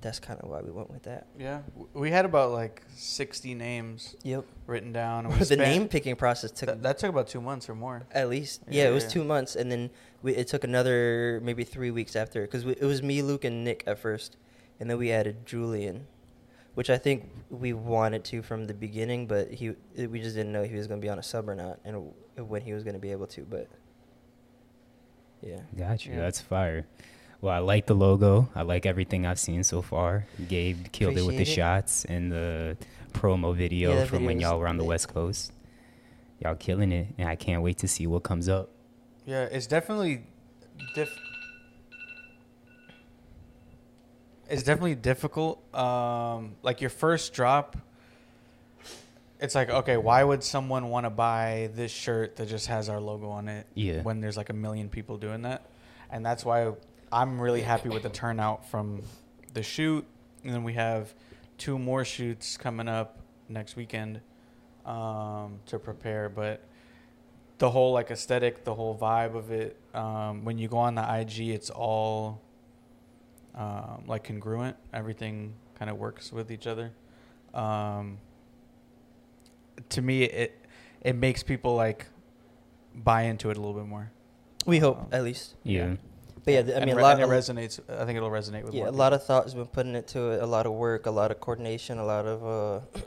that's 0.00 0.18
kind 0.18 0.38
of 0.40 0.48
why 0.50 0.60
we 0.60 0.70
went 0.70 0.90
with 0.90 1.02
that. 1.04 1.26
Yeah, 1.38 1.60
we 1.94 2.10
had 2.10 2.24
about 2.24 2.50
like 2.52 2.82
60 2.94 3.54
names 3.54 4.16
Yep. 4.22 4.44
written 4.66 4.92
down. 4.92 5.28
the 5.38 5.44
spent- 5.44 5.60
name 5.60 5.88
picking 5.88 6.14
process 6.16 6.50
took 6.50 6.68
That, 6.68 6.82
that 6.82 6.98
took 6.98 7.10
about 7.10 7.28
two 7.28 7.40
months 7.40 7.68
or 7.70 7.74
more. 7.74 8.02
at 8.12 8.28
least 8.28 8.62
Yeah, 8.68 8.84
yeah, 8.84 8.90
it 8.90 8.92
was 8.92 9.04
yeah. 9.04 9.10
two 9.10 9.24
months 9.24 9.56
and 9.56 9.70
then 9.72 9.90
we, 10.22 10.34
it 10.34 10.46
took 10.48 10.62
another 10.64 11.40
maybe 11.42 11.64
three 11.64 11.90
weeks 11.90 12.16
after 12.16 12.42
because 12.42 12.64
it 12.66 12.82
was 12.82 13.02
me 13.02 13.22
luke 13.22 13.44
and 13.44 13.64
nick 13.64 13.82
at 13.86 13.98
first 13.98 14.36
and 14.80 14.90
then 14.90 14.98
we 14.98 15.10
added 15.12 15.44
julian 15.46 16.06
which 16.74 16.88
i 16.90 16.96
think 16.98 17.30
we 17.50 17.72
wanted 17.72 18.24
to 18.24 18.42
from 18.42 18.66
the 18.66 18.74
beginning 18.74 19.26
but 19.26 19.50
he 19.52 19.72
we 19.96 20.20
just 20.20 20.34
didn't 20.34 20.52
know 20.52 20.62
if 20.62 20.70
he 20.70 20.76
was 20.76 20.86
going 20.86 21.00
to 21.00 21.04
be 21.04 21.08
on 21.10 21.18
a 21.18 21.22
sub 21.22 21.48
or 21.48 21.54
not 21.54 21.78
and 21.84 22.10
when 22.36 22.60
he 22.62 22.72
was 22.74 22.82
going 22.84 22.94
to 22.94 23.00
be 23.00 23.10
able 23.12 23.26
to 23.26 23.42
but 23.42 23.68
yeah 25.44 25.60
Got 25.76 26.06
you. 26.06 26.12
Yeah. 26.14 26.20
That's 26.20 26.40
fire. 26.40 26.86
Well, 27.40 27.52
I 27.54 27.58
like 27.58 27.86
the 27.86 27.94
logo. 27.94 28.48
I 28.54 28.62
like 28.62 28.86
everything 28.86 29.26
I've 29.26 29.38
seen 29.38 29.64
so 29.64 29.82
far. 29.82 30.26
Gabe 30.48 30.86
killed 30.92 31.18
it 31.18 31.22
with 31.26 31.36
the 31.36 31.42
it. 31.42 31.44
shots 31.48 32.04
and 32.06 32.32
the 32.32 32.76
promo 33.12 33.54
video 33.54 33.92
Yeah, 33.94 34.04
from 34.06 34.24
when 34.24 34.40
y'all 34.40 34.58
were 34.58 34.66
on 34.66 34.78
the. 34.78 34.84
West 34.84 35.08
Coast. 35.12 35.52
Y'all 36.40 36.54
killing 36.54 36.90
it, 36.90 37.08
and 37.18 37.28
I 37.28 37.36
can't 37.36 37.62
wait 37.62 37.78
to 37.78 37.88
see 37.88 38.06
what 38.06 38.22
comes 38.22 38.48
up. 38.48 38.70
Yeah, 39.26 39.42
it's 39.44 39.66
definitely 39.66 40.22
diff. 40.94 41.14
It's 44.48 44.62
definitely 44.62 44.94
difficult. 44.94 45.62
Um, 45.74 46.56
like 46.62 46.80
your 46.80 46.90
first 46.90 47.32
drop, 47.34 47.76
it's 49.44 49.54
like 49.54 49.70
okay, 49.70 49.96
why 49.96 50.24
would 50.24 50.42
someone 50.42 50.88
want 50.88 51.04
to 51.04 51.10
buy 51.10 51.70
this 51.74 51.92
shirt 51.92 52.36
that 52.36 52.48
just 52.48 52.66
has 52.66 52.88
our 52.88 53.00
logo 53.00 53.28
on 53.28 53.48
it? 53.48 53.66
Yeah. 53.74 54.02
When 54.02 54.20
there's 54.20 54.36
like 54.36 54.48
a 54.48 54.54
million 54.54 54.88
people 54.88 55.18
doing 55.18 55.42
that, 55.42 55.66
and 56.10 56.24
that's 56.24 56.44
why 56.44 56.72
I'm 57.12 57.40
really 57.40 57.60
happy 57.60 57.90
with 57.90 58.02
the 58.02 58.08
turnout 58.08 58.66
from 58.68 59.02
the 59.52 59.62
shoot, 59.62 60.04
and 60.42 60.52
then 60.52 60.64
we 60.64 60.72
have 60.72 61.14
two 61.58 61.78
more 61.78 62.04
shoots 62.04 62.56
coming 62.56 62.88
up 62.88 63.20
next 63.48 63.76
weekend 63.76 64.20
um, 64.86 65.60
to 65.66 65.78
prepare, 65.78 66.28
but 66.28 66.66
the 67.58 67.70
whole 67.70 67.92
like 67.92 68.10
aesthetic, 68.10 68.64
the 68.64 68.74
whole 68.74 68.96
vibe 68.96 69.36
of 69.36 69.52
it. 69.52 69.76
Um, 69.94 70.44
when 70.44 70.58
you 70.58 70.68
go 70.68 70.78
on 70.78 70.94
the 70.94 71.20
IG, 71.20 71.50
it's 71.50 71.70
all 71.70 72.40
um, 73.54 74.04
like 74.06 74.24
congruent. 74.24 74.76
Everything 74.92 75.54
kind 75.78 75.90
of 75.90 75.98
works 75.98 76.32
with 76.32 76.50
each 76.50 76.66
other. 76.66 76.92
Um, 77.52 78.18
to 79.90 80.02
me, 80.02 80.24
it 80.24 80.58
it 81.00 81.16
makes 81.16 81.42
people 81.42 81.74
like 81.76 82.06
buy 82.94 83.22
into 83.22 83.50
it 83.50 83.56
a 83.56 83.60
little 83.60 83.74
bit 83.74 83.86
more. 83.86 84.10
we 84.66 84.78
hope 84.78 84.98
Um, 84.98 85.06
at 85.12 85.22
least 85.24 85.54
Yeah. 85.62 85.96
but 86.44 86.54
yeah 86.54 86.62
th- 86.62 86.74
i 86.76 86.80
And 86.80 86.86
mean 86.86 86.98
a 86.98 87.02
lot 87.02 87.20
and 87.20 87.30
it 87.30 87.34
resonates. 87.34 87.80
I 87.88 88.04
think 88.06 88.16
it'll 88.16 88.30
resonate 88.30 88.64
with 88.64 88.72
yeah 88.74 88.84
more 88.84 88.88
a 88.88 88.92
lot 88.96 89.12
of 89.12 89.22
thought 89.24 89.44
has 89.44 89.54
been 89.54 89.66
put 89.66 89.86
into 89.86 90.30
it 90.32 90.42
a 90.42 90.46
lot 90.46 90.64
of 90.66 90.72
work 90.72 91.04
a 91.06 91.10
lot 91.10 91.30
of 91.30 91.40
coordination 91.40 91.98
a 91.98 92.04
lot 92.06 92.24
of 92.26 92.38
uh 92.46 92.80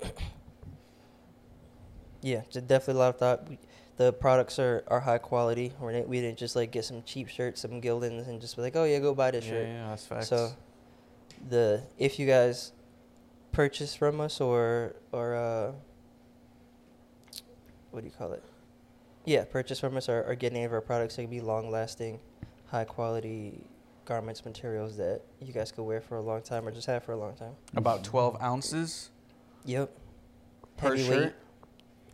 yeah 2.21 2.41
just 2.51 2.67
definitely 2.67 2.99
a 2.99 3.03
lot 3.03 3.09
of 3.15 3.19
thought 3.19 3.49
we, 3.49 3.57
The 3.97 4.13
products 4.13 4.59
are, 4.59 4.83
are 4.87 4.99
high 4.99 5.17
quality. 5.17 5.73
We're 5.81 5.91
not- 5.93 6.07
we 6.07 6.21
didn't 6.21 6.37
just 6.37 6.55
like 6.55 6.69
get 6.71 6.85
some 6.85 7.01
cheap 7.03 7.27
shirts, 7.29 7.61
some 7.61 7.81
Gildans, 7.81 8.27
and 8.29 8.39
just 8.39 8.55
be 8.55 8.61
like, 8.61 8.75
oh 8.75 8.83
yeah, 8.85 8.99
go 8.99 9.15
buy 9.15 9.31
this 9.31 9.43
yeah, 9.45 9.49
shirt. 9.51 9.67
yeah, 9.67 9.89
that's 9.89 10.05
facts. 10.05 10.27
So, 10.29 10.51
the 11.49 11.81
if 11.97 12.19
you 12.19 12.27
guys 12.27 12.73
purchase 13.51 13.95
from 13.97 14.21
us 14.21 14.39
or 14.39 14.93
or 15.11 15.33
uh, 15.33 15.71
what 17.97 18.03
do 18.03 18.07
you 18.11 18.13
call 18.15 18.31
it? 18.33 18.43
Yeah, 19.25 19.43
purchase 19.43 19.79
from 19.79 19.97
us 19.97 20.07
or, 20.07 20.23
or 20.23 20.35
get 20.35 20.53
any 20.53 20.63
of 20.65 20.71
our 20.71 20.81
products. 20.81 21.15
They 21.15 21.23
can 21.23 21.31
be 21.31 21.41
long 21.41 21.71
lasting, 21.71 22.19
high 22.67 22.83
quality 22.85 23.63
garments, 24.05 24.45
materials 24.45 24.97
that 24.97 25.21
you 25.41 25.51
guys 25.51 25.71
could 25.71 25.81
wear 25.83 25.99
for 25.99 26.17
a 26.17 26.21
long 26.21 26.43
time 26.43 26.67
or 26.67 26.71
just 26.71 26.85
have 26.85 27.03
for 27.03 27.13
a 27.13 27.17
long 27.17 27.33
time. 27.33 27.53
about 27.75 28.03
12 28.03 28.39
ounces 28.39 29.09
Yep. 29.65 29.89
per 30.77 30.95
shirt. 30.95 30.99
Heavyweight. 30.99 31.23
shirt. 31.23 31.35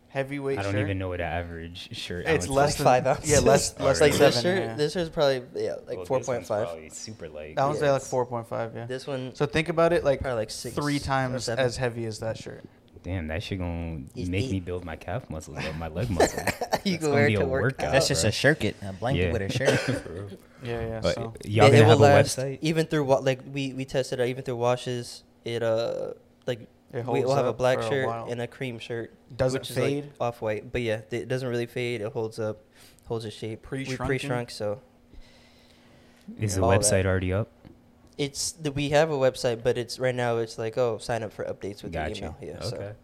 Heavyweight 0.07 0.59
I 0.59 0.63
don't 0.63 0.71
shirt. 0.71 0.81
even 0.81 0.99
know 0.99 1.09
what 1.09 1.19
an 1.19 1.27
average 1.27 1.89
shirt. 1.97 2.25
It's 2.27 2.47
less 2.47 2.75
is. 2.75 2.85
like 2.85 3.03
five 3.03 3.07
ounces. 3.17 3.29
yeah, 3.29 3.39
less- 3.39 3.77
less 3.79 3.99
like 3.99 4.13
than 4.13 4.21
really? 4.21 4.31
this 4.31 4.41
shirt. 4.41 4.59
yeah. 4.63 4.75
This 4.75 4.93
shirt's 4.93 5.09
probably 5.09 5.43
yeah 5.61 5.73
like 5.85 5.97
Well, 5.97 6.05
four 6.05 6.19
this 6.19 6.27
one's 6.29 6.37
point 6.37 6.47
five. 6.47 6.67
probably 6.67 6.89
Super 6.89 7.27
light. 7.27 7.55
That 7.57 7.65
one's 7.65 7.81
Yeah, 7.81 7.91
like 7.91 8.01
4.5, 8.03 8.75
yeah. 8.75 8.85
This 8.85 9.05
one 9.05 9.35
So 9.35 9.45
think 9.45 9.67
about 9.69 9.91
it 9.91 10.05
like 10.05 10.21
probably 10.21 10.37
like 10.37 10.51
six. 10.51 10.75
three 10.75 10.99
times 10.99 11.49
as 11.49 11.75
heavy 11.77 12.05
as 12.05 12.19
that 12.19 12.37
shirt. 12.37 12.63
Damn, 13.03 13.27
that 13.27 13.43
shit 13.43 13.60
gonna 13.60 14.01
It's 14.15 14.29
make 14.29 14.45
eight. 14.45 14.51
me 14.51 14.60
build 14.62 14.86
my 14.86 14.95
calf 14.95 15.29
muscles 15.29 15.57
up, 15.57 15.75
my 15.75 15.89
leg 15.89 16.10
muscles. 16.12 16.39
you 16.39 16.45
That's 16.45 16.83
can 16.83 16.98
gonna 17.01 17.13
wear 17.13 17.27
be 17.27 17.33
it 17.33 17.38
a 17.38 17.39
to 17.41 17.45
work 17.45 17.62
workout. 17.63 17.91
That's 17.91 18.07
just 18.07 18.22
bro. 18.24 18.29
a 18.29 18.31
shirket, 18.31 18.75
a 18.81 18.93
blanket 18.93 19.25
Yeah. 19.25 19.31
with 19.33 19.41
a 19.41 19.50
shirt. 19.50 20.39
Yeah, 20.63 20.79
yeah. 20.79 21.00
But 21.01 21.15
so 21.15 21.33
y'all 21.43 21.65
it, 21.67 21.72
gonna 21.72 21.81
it 21.83 21.86
have 21.88 21.88
will 22.00 22.05
a 22.05 22.07
last 22.15 22.38
website? 22.39 22.60
even 22.62 22.86
through 22.86 23.03
what 23.03 23.25
like 23.25 23.41
we 23.51 23.74
we 23.74 23.83
tested 23.83 24.22
out 24.22 24.27
even 24.27 24.43
through 24.45 24.55
washes. 24.55 25.24
It 25.43 25.62
uh 25.62 26.13
like 26.48 26.62
it 26.93 27.05
we 27.05 27.25
will 27.25 27.36
have 27.36 27.45
a 27.45 27.51
black 27.51 27.79
for 27.81 27.89
shirt 27.89 28.07
while. 28.07 28.31
and 28.31 28.39
a 28.41 28.48
cream 28.48 28.79
shirt. 28.79 29.12
Does 29.36 29.55
it 29.55 29.67
fade? 29.67 30.05
Like 30.05 30.13
off 30.22 30.41
white, 30.41 30.72
but 30.72 30.81
yeah, 30.81 31.01
it 31.12 31.27
doesn't 31.27 31.50
really 31.50 31.65
fade. 31.65 32.00
It 32.00 32.13
holds 32.13 32.39
up, 32.39 32.62
holds 33.07 33.25
its 33.25 33.36
shape. 33.36 33.60
We 33.69 33.83
Pre-shrunken? 33.83 34.05
pre-shrunk, 34.07 34.51
so 34.51 34.79
Is 36.39 36.55
the 36.55 36.62
all 36.62 36.69
that. 36.69 36.79
website 36.79 37.05
already 37.05 37.33
up? 37.33 37.50
It's 38.17 38.51
the, 38.53 38.72
we 38.72 38.89
have 38.89 39.10
a 39.12 39.15
website, 39.15 39.63
but 39.63 39.77
it's 39.77 40.00
right 40.00 40.15
now 40.15 40.38
it's 40.38 40.58
like 40.58 40.77
oh 40.77 40.98
sign 40.98 41.24
up 41.24 41.34
for 41.34 41.46
updates 41.46 41.84
with 41.84 41.93
Got 41.93 42.10
your 42.20 42.29
you. 42.29 42.36
email. 42.41 42.55
Yeah, 42.62 42.65
okay. 42.67 42.70
so 42.70 42.96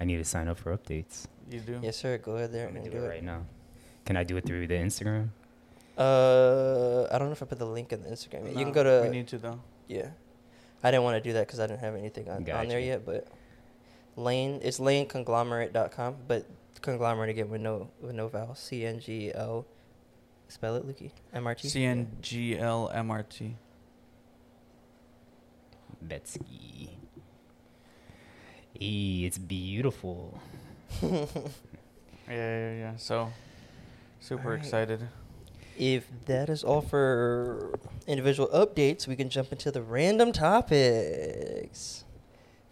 I 0.00 0.04
need 0.04 0.16
to 0.18 0.24
sign 0.24 0.48
up 0.48 0.58
for 0.58 0.76
updates. 0.76 1.26
You 1.50 1.60
do? 1.60 1.80
yes 1.82 1.96
sir, 1.96 2.18
go 2.18 2.36
ahead 2.36 2.52
there 2.52 2.66
I'm 2.68 2.74
gonna 2.74 2.84
and 2.84 2.92
do 2.92 2.98
do 2.98 3.04
it 3.04 3.06
it. 3.06 3.10
right 3.10 3.24
now. 3.24 3.44
Can 4.04 4.16
I 4.16 4.24
do 4.24 4.36
it 4.36 4.44
through 4.46 4.66
the 4.66 4.74
Instagram? 4.74 5.28
Uh, 5.96 7.04
I 7.12 7.18
don't 7.18 7.28
know 7.28 7.32
if 7.32 7.42
I 7.42 7.46
put 7.46 7.58
the 7.58 7.66
link 7.66 7.92
in 7.92 8.02
the 8.02 8.08
Instagram. 8.08 8.46
yet. 8.46 8.56
you 8.56 8.64
can 8.64 8.72
go 8.72 8.82
to 8.82 9.08
We 9.08 9.14
need 9.14 9.28
to 9.28 9.38
though. 9.38 9.60
Yeah. 9.88 10.08
I 10.82 10.90
didn't 10.90 11.04
want 11.04 11.22
to 11.22 11.28
do 11.28 11.34
that 11.34 11.46
because 11.46 11.60
I 11.60 11.66
didn't 11.66 11.80
have 11.80 11.94
anything 11.94 12.28
on, 12.28 12.48
on 12.50 12.68
there 12.68 12.80
yet, 12.80 13.04
but 13.06 13.28
Lane, 14.16 14.58
it's 14.62 14.78
laneconglomerate.com, 14.80 16.16
but 16.26 16.44
conglomerate 16.80 17.30
again 17.30 17.48
with 17.50 17.60
no 17.60 17.88
with 18.00 18.14
no 18.14 18.28
vowel. 18.28 18.54
C 18.54 18.84
N 18.84 18.98
G 19.00 19.32
L. 19.34 19.64
Spell 20.48 20.74
it, 20.76 20.86
Lukey. 20.86 21.10
M 21.32 21.46
R 21.46 21.54
T. 21.54 21.68
C 21.68 21.84
N 21.84 22.10
G 22.20 22.58
L 22.58 22.90
M 22.92 23.10
R 23.10 23.22
T. 23.22 23.54
Betsy. 26.08 26.90
Hey, 28.78 29.24
it's 29.26 29.38
beautiful. 29.38 30.38
Yeah, 32.28 32.36
yeah, 32.36 32.72
yeah. 32.78 32.92
So 32.96 33.30
super 34.20 34.44
Alright. 34.52 34.60
excited. 34.60 35.08
If 35.76 36.06
that 36.26 36.48
is 36.48 36.62
all 36.62 36.80
for 36.80 37.78
individual 38.06 38.48
updates, 38.54 39.06
we 39.08 39.16
can 39.16 39.28
jump 39.28 39.50
into 39.52 39.70
the 39.72 39.82
random 39.82 40.32
topics. 40.32 42.04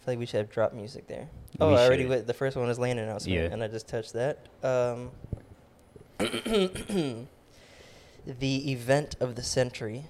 I 0.00 0.04
feel 0.04 0.12
like 0.14 0.18
we 0.20 0.24
should 0.26 0.38
have 0.38 0.50
drop 0.50 0.72
music 0.72 1.08
there. 1.08 1.28
Oh, 1.60 1.70
We 1.70 1.74
I 1.76 1.84
already 1.86 2.06
went. 2.06 2.26
The 2.28 2.32
first 2.32 2.56
one 2.56 2.68
was 2.68 2.78
Lane 2.78 2.98
announcement, 2.98 3.36
Yeah. 3.38 3.48
and 3.52 3.62
I 3.62 3.68
just 3.68 3.88
touched 3.88 4.12
that. 4.14 4.38
Um, 4.62 5.10
the 8.26 8.70
event 8.72 9.16
of 9.20 9.34
the 9.34 9.42
century. 9.42 10.04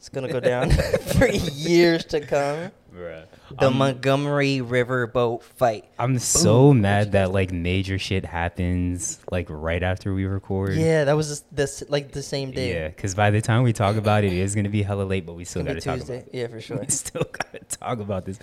It's 0.00 0.08
gonna 0.08 0.32
go 0.32 0.40
down 0.40 0.70
for 1.18 1.28
years 1.28 2.06
to 2.06 2.22
come. 2.22 2.70
Bruh. 2.90 3.26
The 3.58 3.66
I'm, 3.66 3.76
Montgomery 3.76 4.62
River 4.62 5.06
boat 5.06 5.42
fight. 5.42 5.84
I'm 5.98 6.18
so 6.18 6.72
mad 6.72 7.12
that 7.12 7.32
like 7.32 7.52
major 7.52 7.98
shit 7.98 8.24
happens 8.24 9.20
like 9.30 9.48
right 9.50 9.82
after 9.82 10.14
we 10.14 10.24
record. 10.24 10.76
Yeah, 10.76 11.04
that 11.04 11.12
was 11.18 11.28
just 11.28 11.54
this 11.54 11.82
like 11.90 12.12
the 12.12 12.22
same 12.22 12.50
day. 12.50 12.72
Yeah, 12.72 12.88
because 12.88 13.14
by 13.14 13.30
the 13.30 13.42
time 13.42 13.62
we 13.62 13.74
talk 13.74 13.96
about 13.96 14.24
it, 14.24 14.32
it 14.32 14.38
is 14.38 14.54
gonna 14.54 14.70
be 14.70 14.82
hella 14.82 15.02
late, 15.02 15.26
but 15.26 15.34
we 15.34 15.44
still 15.44 15.64
gotta 15.64 15.74
be 15.74 15.80
talk 15.82 15.98
about 16.00 16.08
it. 16.08 16.30
Yeah, 16.32 16.46
for 16.46 16.62
sure. 16.62 16.78
We 16.80 16.86
still 16.86 17.26
gotta 17.30 17.62
talk 17.66 17.98
about 18.00 18.24
this, 18.24 18.38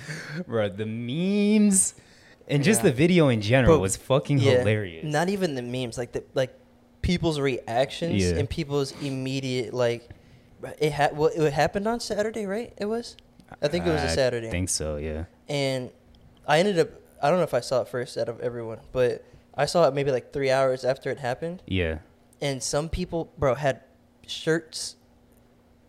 bro. 0.46 0.70
The 0.70 0.86
memes 0.86 1.96
and 2.48 2.64
just 2.64 2.82
Yeah. 2.82 2.92
the 2.92 2.96
video 2.96 3.30
in 3.30 3.42
general 3.42 3.78
Bro, 3.78 3.82
was 3.82 3.98
fucking 3.98 4.38
Yeah, 4.38 4.60
hilarious. 4.60 5.06
Not 5.06 5.30
even 5.30 5.56
the 5.56 5.64
memes, 5.64 5.98
like 5.98 6.12
the 6.12 6.24
like 6.36 6.54
people's 7.02 7.40
reactions 7.40 8.24
Yeah. 8.24 8.38
and 8.38 8.48
people's 8.48 8.92
immediate 9.02 9.74
like. 9.74 10.08
It 10.80 10.94
ha- 10.94 11.10
well, 11.14 11.30
it 11.34 11.54
happened 11.54 11.88
on 11.88 12.00
Saturday, 12.00 12.46
right? 12.46 12.74
It 12.78 12.86
was. 12.86 13.16
I 13.62 13.68
think 13.68 13.86
it 13.86 13.92
was 13.92 14.04
a 14.04 14.10
Saturday. 14.10 14.48
I 14.48 14.52
think 14.52 14.70
so. 14.70 14.98
Yeah. 14.98 15.26
and 15.48 15.90
I 16.48 16.60
ended 16.60 16.80
up. 16.80 16.90
I 17.22 17.30
don't 17.30 17.38
know 17.40 17.44
if 17.44 17.54
I 17.54 17.62
saw 17.62 17.82
it 17.82 17.88
first 17.88 18.18
out 18.18 18.30
of 18.30 18.40
everyone, 18.42 18.80
but 18.92 19.24
I 19.56 19.66
saw 19.66 19.88
it 19.88 19.94
maybe 19.94 20.12
like 20.12 20.32
three 20.34 20.52
hours 20.52 20.86
after 20.86 21.10
it 21.10 21.18
happened. 21.20 21.64
Yeah. 21.66 22.00
And 22.42 22.62
some 22.62 22.90
people, 22.90 23.32
bro, 23.38 23.56
had 23.56 23.82
shirts 24.28 24.96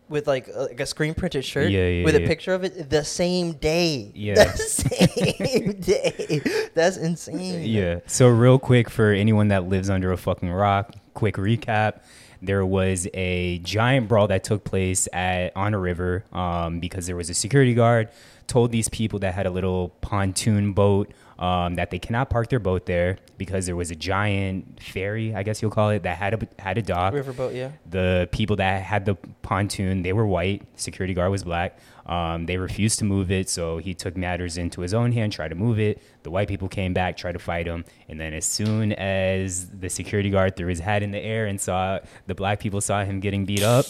with 0.09 0.27
like 0.27 0.49
a, 0.49 0.63
like 0.63 0.81
a 0.81 0.87
screen 0.87 1.13
printed 1.13 1.45
shirt 1.45 1.71
Yeah, 1.71 1.87
yeah, 1.87 2.05
with 2.05 2.15
a 2.17 2.23
yeah. 2.23 2.27
picture 2.27 2.55
of 2.55 2.65
it 2.65 2.89
the 2.89 3.05
same 3.05 3.53
day. 3.53 4.11
Yeah. 4.15 4.35
the 4.45 4.57
same 4.57 5.73
day. 5.81 6.71
That's 6.75 6.97
insane. 6.97 7.65
Yeah. 7.67 8.01
So 8.07 8.29
real 8.29 8.59
quick 8.59 8.89
for 8.89 9.13
anyone 9.13 9.49
that 9.49 9.69
lives 9.69 9.91
under 9.91 10.11
a 10.13 10.17
fucking 10.17 10.51
rock, 10.51 10.95
quick 11.13 11.35
recap. 11.35 12.01
There 12.41 12.65
was 12.65 13.09
a 13.15 13.59
giant 13.59 14.09
brawl 14.09 14.29
that 14.29 14.45
took 14.45 14.65
place 14.65 15.09
at 15.13 15.57
on 15.57 15.75
a 15.75 15.79
river 15.79 16.25
um, 16.33 16.81
because 16.81 17.07
there 17.07 17.17
was 17.17 17.31
a 17.31 17.35
security 17.35 17.75
guard 17.75 18.09
told 18.47 18.73
these 18.73 18.89
people 18.89 19.19
that 19.21 19.35
had 19.35 19.47
a 19.47 19.51
little 19.51 19.91
pontoon 20.01 20.73
boat 20.73 21.13
um, 21.39 21.77
that 21.77 21.91
they 21.91 21.99
cannot 21.99 22.31
park 22.31 22.49
their 22.49 22.59
boat 22.59 22.87
there 22.87 23.19
because 23.37 23.67
there 23.67 23.77
was 23.77 23.93
a 23.93 23.95
giant 23.95 24.83
ferry, 24.83 25.35
I 25.35 25.45
guess 25.45 25.63
you'll 25.63 25.71
call 25.71 25.91
it, 25.91 26.03
that 26.03 26.17
had 26.17 26.35
a 26.35 26.49
had 26.61 26.79
a 26.79 26.83
dock. 26.83 27.15
Riverboat, 27.15 27.55
yeah. 27.55 27.71
The 27.89 28.29
people 28.33 28.57
that 28.57 28.83
had 28.83 29.05
the 29.05 29.15
pontoon, 29.43 30.03
they 30.03 30.13
were 30.13 30.27
white. 30.27 30.63
Security 30.75 31.15
guard 31.15 31.31
was 31.31 31.45
black. 31.45 31.79
Um, 32.09 32.47
they 32.47 32.57
refused 32.57 32.99
to 33.01 33.05
move 33.05 33.31
it, 33.31 33.51
so 33.51 33.77
he 33.77 33.93
took 33.93 34.17
matters 34.17 34.57
into 34.57 34.81
his 34.81 34.95
own 34.95 35.13
hand, 35.13 35.31
tried 35.33 35.49
to 35.49 35.55
move 35.55 35.79
it. 35.79 36.03
The 36.23 36.31
white 36.31 36.49
people 36.49 36.67
came 36.67 36.95
back, 36.95 37.19
tried 37.19 37.33
to 37.33 37.39
fight 37.39 37.67
him, 37.67 37.85
and 38.09 38.19
then 38.19 38.33
as 38.33 38.47
soon 38.47 38.95
as 38.95 39.69
the 39.69 39.91
security 39.91 40.31
guard 40.31 40.57
threw 40.57 40.69
his 40.69 40.81
hat 40.81 41.03
in 41.03 41.11
the 41.11 41.19
air 41.19 41.45
and 41.47 41.61
saw 41.61 41.99
the 42.27 42.35
black 42.35 42.61
people 42.61 42.81
saw 42.81 43.05
him 43.05 43.21
getting 43.21 43.45
beat 43.45 43.63
up, 43.63 43.85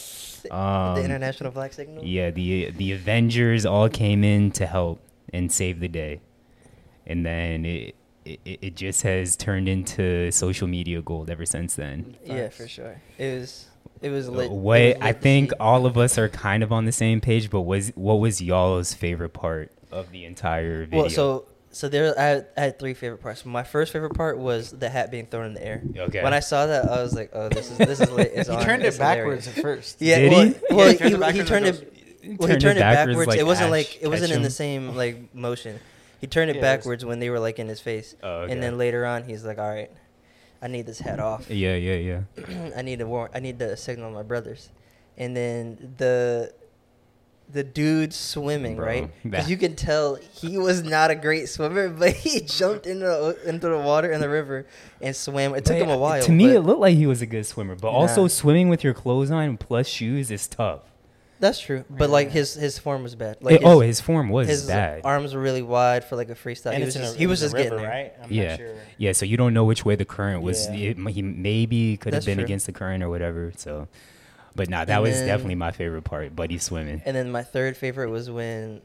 um, 0.51 0.97
the 0.97 1.05
International 1.05 1.53
Flag 1.53 1.73
Signal. 1.73 2.05
yeah, 2.05 2.31
the 2.31 2.71
the 2.73 2.91
Avengers 2.93 3.65
all 3.65 3.89
came 3.89 4.25
in 4.25 4.51
to 4.53 4.67
help 4.67 5.01
and 5.33 5.53
save 5.53 5.79
the 5.79 5.89
day, 5.89 6.21
and 7.07 7.25
then 7.25 7.65
it. 7.65 7.95
It, 8.25 8.41
it 8.45 8.77
just 8.77 9.03
has 9.05 9.37
turned 9.37 9.71
into 9.71 10.31
social 10.33 10.69
media 10.69 11.01
gold 11.01 11.31
ever 11.31 11.47
since 11.47 11.77
then. 11.77 12.15
Yeah, 12.23 12.51
for 12.51 12.69
sure. 12.69 13.01
It 13.17 13.41
was 13.41 13.68
it 14.03 14.11
was 14.11 14.29
uh, 14.29 14.33
lit. 14.33 14.47
it 14.47 14.51
was 14.53 14.59
What 14.61 14.81
lit 14.81 14.99
I 15.01 15.13
think 15.13 15.51
see. 15.51 15.57
all 15.59 15.87
of 15.87 15.97
us 15.99 16.19
are 16.19 16.29
kind 16.29 16.63
of 16.63 16.73
on 16.73 16.85
the 16.85 16.93
same 16.93 17.21
page, 17.21 17.51
but 17.51 17.63
was 17.63 17.89
what 17.95 18.17
was 18.21 18.41
y'all's 18.43 18.95
favorite 18.95 19.31
part 19.33 19.71
of 19.91 20.11
the 20.13 20.25
entire 20.25 20.85
video? 20.85 21.01
Well, 21.01 21.11
so 21.11 21.45
so 21.71 21.89
there 21.89 22.19
I 22.19 22.23
had, 22.23 22.47
I 22.57 22.61
had 22.63 22.79
three 22.79 22.95
favorite 22.95 23.19
parts. 23.23 23.45
My 23.45 23.63
first 23.63 23.93
favorite 23.93 24.15
part 24.15 24.39
was 24.39 24.71
the 24.71 24.89
hat 24.89 25.11
being 25.11 25.27
thrown 25.27 25.47
in 25.47 25.55
the 25.55 25.65
air. 25.65 25.83
Okay. 25.97 26.23
When 26.23 26.33
I 26.33 26.41
saw 26.41 26.67
that, 26.67 26.89
I 26.91 27.03
was 27.03 27.13
like, 27.15 27.31
"Oh, 27.35 27.49
this 27.49 27.71
is 27.71 27.79
this 27.79 28.01
is 28.01 28.11
lit." 28.11 28.33
It's 28.35 28.49
He 28.51 28.55
on. 28.57 28.63
turned 28.65 28.83
It's 28.85 28.97
it 28.97 29.01
backwards 29.01 29.45
hilarious. 29.47 29.59
at 29.59 29.63
first. 29.63 30.01
Yeah, 30.03 30.19
Did 30.19 30.33
well, 30.33 30.45
he? 30.47 30.55
well, 30.71 30.87
Yeah, 30.93 30.93
he, 30.93 30.99
he 30.99 30.99
turned 31.11 31.13
it 31.13 31.13
he 31.13 31.19
backwards 31.43 31.49
turned 31.49 31.67
it. 31.67 31.73
goes- 31.73 32.39
Well, 32.39 32.49
he 32.49 32.57
turned 32.57 32.79
it 32.79 32.81
backwards. 32.81 33.27
like 33.29 33.39
it 33.39 33.47
wasn't 33.47 33.67
Ash 33.67 33.71
like 33.71 33.99
it 34.03 34.09
wasn't 34.09 34.33
in 34.33 34.43
the 34.43 34.51
same 34.51 34.95
like 34.97 35.35
motion. 35.35 35.79
He 36.21 36.27
turned 36.27 36.51
it 36.51 36.57
Yeah, 36.57 36.61
it 36.61 36.63
was- 36.65 36.77
backwards 36.79 37.05
when 37.05 37.19
they 37.21 37.31
were 37.31 37.39
like 37.41 37.59
in 37.59 37.69
his 37.69 37.81
face, 37.81 38.15
Oh, 38.23 38.41
okay. 38.43 38.53
and 38.53 38.63
then 38.63 38.77
later 38.79 39.05
on, 39.07 39.23
he's 39.25 39.45
like, 39.45 39.59
"All 39.59 39.69
right, 39.69 39.91
I 40.61 40.69
need 40.69 40.87
this 40.87 40.99
hat 40.99 41.21
off. 41.21 41.51
Yeah, 41.51 41.77
yeah, 41.77 41.95
yeah. 41.95 42.71
I 42.77 42.83
need 42.83 42.99
to 42.99 43.07
warn. 43.07 43.31
I 43.35 43.41
need 43.41 43.59
to 43.61 43.77
signal 43.77 44.11
my 44.11 44.23
brothers." 44.23 44.71
And 45.17 45.37
then 45.37 45.95
the 45.99 46.53
the 47.51 47.65
dude 47.65 48.13
swimming, 48.13 48.77
Bro, 48.77 48.87
right? 48.87 49.11
Because 49.23 49.51
you 49.51 49.57
can 49.57 49.75
tell 49.75 50.17
he 50.17 50.59
was 50.59 50.83
not 50.83 51.11
a 51.11 51.15
great 51.15 51.49
swimmer, 51.49 51.89
but 52.03 52.13
he 52.13 52.41
jumped 52.41 52.87
into 52.87 53.07
the, 53.07 53.49
into 53.49 53.69
the 53.69 53.79
water 53.79 54.11
in 54.11 54.21
the 54.21 54.29
river 54.29 54.67
and 55.01 55.15
swam. 55.17 55.55
It 55.55 55.65
took 55.65 55.77
him 55.77 55.89
a 55.89 55.95
uh, 55.95 55.99
while. 55.99 56.23
To 56.23 56.33
me, 56.33 56.55
it 56.55 56.61
looked 56.61 56.81
like 56.81 56.97
he 56.97 57.07
was 57.07 57.23
a 57.23 57.27
good 57.27 57.47
swimmer, 57.47 57.75
but 57.75 57.89
also 57.89 58.29
swimming 58.29 58.69
with 58.69 58.85
your 58.85 58.95
clothes 58.95 59.31
on 59.31 59.57
plus 59.57 59.87
shoes 59.87 60.31
is 60.31 60.47
tough. 60.47 60.81
That's 61.41 61.61
true. 61.61 61.85
But 61.89 62.11
like 62.11 62.31
his 62.31 62.55
his 62.55 62.79
form 62.79 63.03
was 63.03 63.15
bad. 63.15 63.39
Like 63.41 63.57
It- 63.57 63.65
oh, 63.65 63.81
his 63.81 64.01
form 64.01 64.29
was 64.29 64.49
his 64.49 64.67
bad. 64.67 65.03
arms 65.05 65.35
were 65.35 65.41
really 65.41 65.63
wide 65.63 66.05
for 66.05 66.17
like 66.17 66.31
a 66.31 66.35
freestyle. 66.35 66.73
And 66.73 66.79
he 66.79 66.83
it's 66.85 66.89
was 66.89 66.97
in 66.97 67.03
a- 67.03 67.05
just, 67.07 67.17
he 67.19 67.27
was 67.27 67.43
a 67.43 67.45
just 67.47 67.57
getting 67.57 67.77
there. 67.79 67.89
right? 67.89 68.13
I'm 68.23 68.31
yeah, 68.33 68.49
not 68.51 68.59
sure. 68.59 68.75
yeah. 68.99 69.13
So 69.13 69.25
you 69.27 69.37
don't 69.37 69.55
know 69.55 69.65
which 69.65 69.85
way 69.85 69.97
the 69.97 70.05
current 70.05 70.43
was. 70.43 70.69
Yeah. 70.69 70.91
It- 70.91 70.99
he 71.11 71.23
maybe 71.23 71.97
could 71.97 72.15
have 72.15 72.25
been 72.25 72.39
true. 72.39 72.45
against 72.45 72.67
the 72.67 72.73
current 72.73 73.03
or 73.03 73.09
whatever. 73.09 73.53
So, 73.57 73.89
but 74.57 74.69
nah, 74.69 74.85
that 74.85 74.95
And 74.95 75.03
was 75.03 75.15
then- 75.19 75.27
definitely 75.29 75.55
my 75.57 75.71
favorite 75.73 76.03
part. 76.03 76.35
Buddy 76.35 76.59
swimming. 76.59 77.03
And 77.05 77.15
then 77.17 77.31
my 77.31 77.43
third 77.43 77.77
favorite 77.77 78.11
was 78.11 78.31
when 78.31 78.81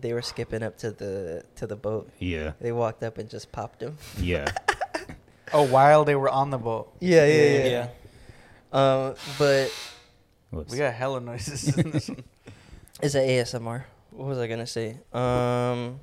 they 0.00 0.12
were 0.12 0.22
skipping 0.22 0.62
up 0.62 0.78
to 0.78 0.90
the 0.92 1.42
to 1.56 1.66
the 1.66 1.74
boat. 1.76 2.10
Yeah, 2.18 2.52
They 2.60 2.70
walked 2.72 3.02
up 3.02 3.18
and 3.18 3.28
just 3.28 3.50
popped 3.52 3.82
him. 3.82 3.96
yeah. 4.20 4.46
Oh, 5.50 5.62
while 5.66 6.04
they 6.04 6.14
were 6.14 6.28
on 6.28 6.50
the 6.50 6.58
boat. 6.58 6.92
Yeah, 7.00 7.24
yeah, 7.24 7.42
yeah. 7.64 7.66
Yeah. 7.66 7.88
Um, 8.70 9.14
but 9.38 9.72
Whoops. 10.50 10.72
We 10.72 10.78
got 10.78 10.94
hella 10.94 11.20
noises 11.20 11.76
in 11.76 11.90
this 11.90 12.08
one. 12.08 12.24
it's 13.02 13.14
a 13.14 13.18
ASMR. 13.18 13.84
What 14.10 14.28
was 14.28 14.38
I 14.38 14.46
gonna 14.46 14.66
say? 14.66 14.98
Um, 15.12 16.00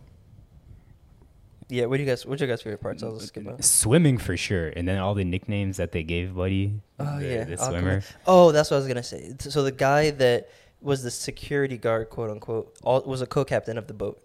yeah. 1.67 1.85
What 1.85 1.97
do 1.97 2.03
you 2.03 2.09
guys? 2.09 2.25
What's 2.25 2.39
your 2.41 2.47
guys' 2.47 2.61
favorite 2.61 2.81
parts? 2.81 3.01
I'll 3.01 3.15
just 3.15 3.29
skip 3.29 3.47
out. 3.47 3.63
Swimming 3.63 4.17
for 4.17 4.37
sure, 4.37 4.67
and 4.69 4.87
then 4.87 4.99
all 4.99 5.15
the 5.15 5.25
nicknames 5.25 5.77
that 5.77 5.91
they 5.91 6.03
gave 6.03 6.35
Buddy. 6.35 6.79
Oh 6.99 7.19
the, 7.19 7.27
yeah, 7.27 7.43
the 7.43 7.55
Aquaman. 7.55 7.69
swimmer. 7.69 8.03
Oh, 8.27 8.51
that's 8.51 8.69
what 8.69 8.77
I 8.77 8.79
was 8.79 8.87
gonna 8.87 9.03
say. 9.03 9.33
So 9.39 9.63
the 9.63 9.71
guy 9.71 10.11
that 10.11 10.49
was 10.81 11.01
the 11.01 11.11
security 11.11 11.77
guard, 11.77 12.09
quote 12.11 12.29
unquote, 12.29 12.77
all, 12.83 13.01
was 13.01 13.21
a 13.21 13.25
co-captain 13.25 13.77
of 13.77 13.87
the 13.87 13.93
boat. 13.93 14.23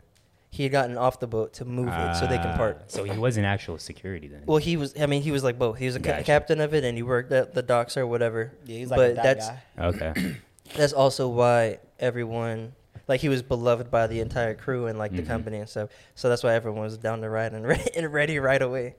He 0.53 0.65
had 0.65 0.73
gotten 0.73 0.99
off 0.99 1.21
the 1.21 1.29
boat 1.29 1.53
to 1.55 1.65
move 1.65 1.89
it 1.89 2.17
so 2.17 2.27
they 2.27 2.37
can 2.39 2.49
Ah, 2.49 2.57
park. 2.57 2.83
So 2.89 3.05
he 3.05 3.17
wasn't 3.17 3.47
actual 3.47 3.79
security 3.79 4.27
then. 4.27 4.43
Well, 4.47 4.59
he 4.59 4.77
was. 4.77 4.95
I 5.01 5.07
mean, 5.07 5.23
he 5.23 5.31
was 5.31 5.45
like 5.45 5.59
both. 5.59 5.79
He 5.79 5.87
was 5.87 5.95
a 5.95 6.01
ca- 6.01 6.11
Gotcha. 6.13 6.25
captain 6.25 6.61
of 6.61 6.75
it, 6.75 6.83
and 6.85 6.97
he 6.97 7.05
worked 7.05 7.31
at 7.31 7.55
the 7.55 7.63
docks 7.63 7.97
or 7.97 8.05
whatever. 8.07 8.53
Yeah, 8.67 8.79
he's 8.79 8.91
like 8.91 8.97
but 8.99 9.11
a 9.11 9.15
dock 9.15 9.23
that's 9.25 9.49
guy. 9.49 9.59
okay. 9.79 10.37
that's 10.77 10.93
also 10.93 11.29
why 11.29 11.79
everyone 12.01 12.73
like 13.07 13.21
he 13.21 13.29
was 13.29 13.43
beloved 13.43 13.91
by 13.93 14.07
the 14.09 14.21
entire 14.21 14.55
crew 14.55 14.87
and 14.87 14.99
like 14.99 15.13
the 15.15 15.23
Mhm. 15.23 15.27
company 15.29 15.59
and 15.59 15.69
stuff. 15.69 15.91
So 16.17 16.29
that's 16.29 16.43
why 16.43 16.55
everyone 16.55 16.83
was 16.83 16.99
down 16.99 17.21
to 17.23 17.29
ride 17.31 17.53
and 17.53 17.65
ready, 17.67 17.89
and 17.97 18.13
ready 18.13 18.39
right 18.41 18.61
away. 18.61 18.97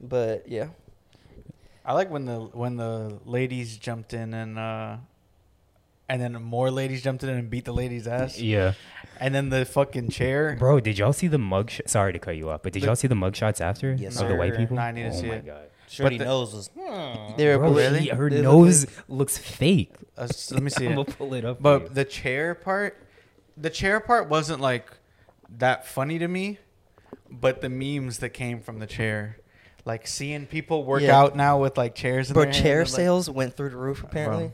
But 0.00 0.48
yeah, 0.48 0.68
I 1.84 1.92
like 1.94 2.10
when 2.10 2.24
the 2.24 2.38
when 2.40 2.76
the 2.76 3.18
ladies 3.24 3.76
jumped 3.78 4.14
in 4.14 4.34
and 4.34 4.58
uh 4.58 4.96
and 6.08 6.20
then 6.22 6.32
more 6.42 6.70
ladies 6.70 7.02
jumped 7.02 7.22
in 7.22 7.28
and 7.30 7.50
beat 7.50 7.64
the 7.64 7.72
lady's 7.72 8.06
ass. 8.06 8.38
yeah. 8.40 8.72
And 9.20 9.34
then 9.34 9.48
the 9.48 9.64
fucking 9.64 10.10
chair. 10.10 10.54
Bro, 10.58 10.80
did 10.80 10.96
y'all 10.98 11.12
see 11.12 11.26
the 11.26 11.38
mug? 11.38 11.70
Sh- 11.70 11.80
Sorry 11.86 12.12
to 12.12 12.18
cut 12.20 12.36
you 12.36 12.50
off, 12.50 12.62
but 12.62 12.72
did 12.72 12.82
The- 12.82 12.86
y'all 12.86 12.96
see 12.96 13.08
the 13.08 13.14
mug 13.16 13.34
shots 13.34 13.60
after 13.60 13.92
Yes, 13.94 14.20
of 14.20 14.28
the 14.28 14.36
white 14.36 14.56
people? 14.56 14.76
No, 14.76 14.82
I 14.82 14.92
need 14.92 15.02
to 15.02 15.08
oh 15.08 15.12
see 15.20 15.26
my 15.26 15.34
it. 15.34 15.46
god. 15.46 15.64
Shorty 15.88 16.18
the- 16.18 16.24
nose 16.26 16.54
was. 16.54 16.70
Hmm. 16.78 17.36
they 17.36 17.48
were 17.48 17.58
Bro, 17.58 17.72
really? 17.74 18.02
she- 18.04 18.08
her 18.10 18.30
they 18.30 18.36
look 18.36 18.44
nose 18.44 18.86
like- 18.86 18.94
looks 19.08 19.38
fake. 19.38 19.92
Uh, 20.16 20.22
s- 20.22 20.52
let 20.52 20.62
me 20.62 20.70
see 20.76 20.86
I'm 20.86 20.92
gonna 20.94 21.04
pull 21.06 21.34
it 21.34 21.44
up. 21.44 21.56
for 21.56 21.62
But 21.62 21.94
the 21.94 22.04
chair 22.04 22.54
part, 22.54 22.96
the 23.56 23.70
chair 23.70 23.98
part 23.98 24.28
wasn't 24.28 24.60
like 24.60 24.86
that 25.58 25.86
funny 25.86 26.18
to 26.20 26.28
me, 26.28 26.58
but 27.30 27.60
the 27.60 27.68
memes 27.68 28.18
that 28.18 28.30
came 28.30 28.60
from 28.60 28.78
the 28.78 28.86
chair, 28.86 29.38
like 29.84 30.06
seeing 30.06 30.46
people 30.46 30.84
work 30.84 31.02
Yeah. 31.02 31.18
out 31.18 31.34
now 31.34 31.58
with 31.60 31.76
like 31.76 31.94
chairs. 31.96 32.28
In 32.30 32.34
Bro, 32.34 32.44
their 32.44 32.52
hand 32.52 32.62
chair 32.62 32.80
and, 32.82 32.90
like- 32.90 32.96
sales 32.96 33.28
went 33.30 33.56
through 33.56 33.70
the 33.70 33.76
roof 33.76 34.04
apparently. 34.04 34.52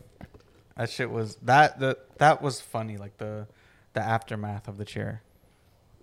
That 0.77 0.91
shit 0.91 1.11
was 1.11 1.37
that 1.43 1.79
the 1.79 1.99
that 2.19 2.43
was 2.43 2.61
funny. 2.61 2.97
Like 2.97 3.17
the 3.19 3.47
the 3.93 4.01
aftermath 4.01 4.69
of 4.69 4.77
the 4.77 4.85
chair. 4.85 5.23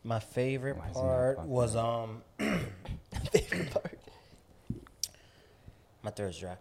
My 0.04 0.20
favorite 0.20 0.78
Why 0.78 0.90
is 0.90 0.98
it 0.98 1.00
not 1.00 1.06
part 1.06 1.38
popping 1.38 1.52
was 1.52 1.76
up? 1.76 1.86
um. 1.86 2.22
Favorite 3.32 3.70
part. 3.70 4.00
My 6.02 6.10
throat's 6.10 6.40
dry. 6.40 6.56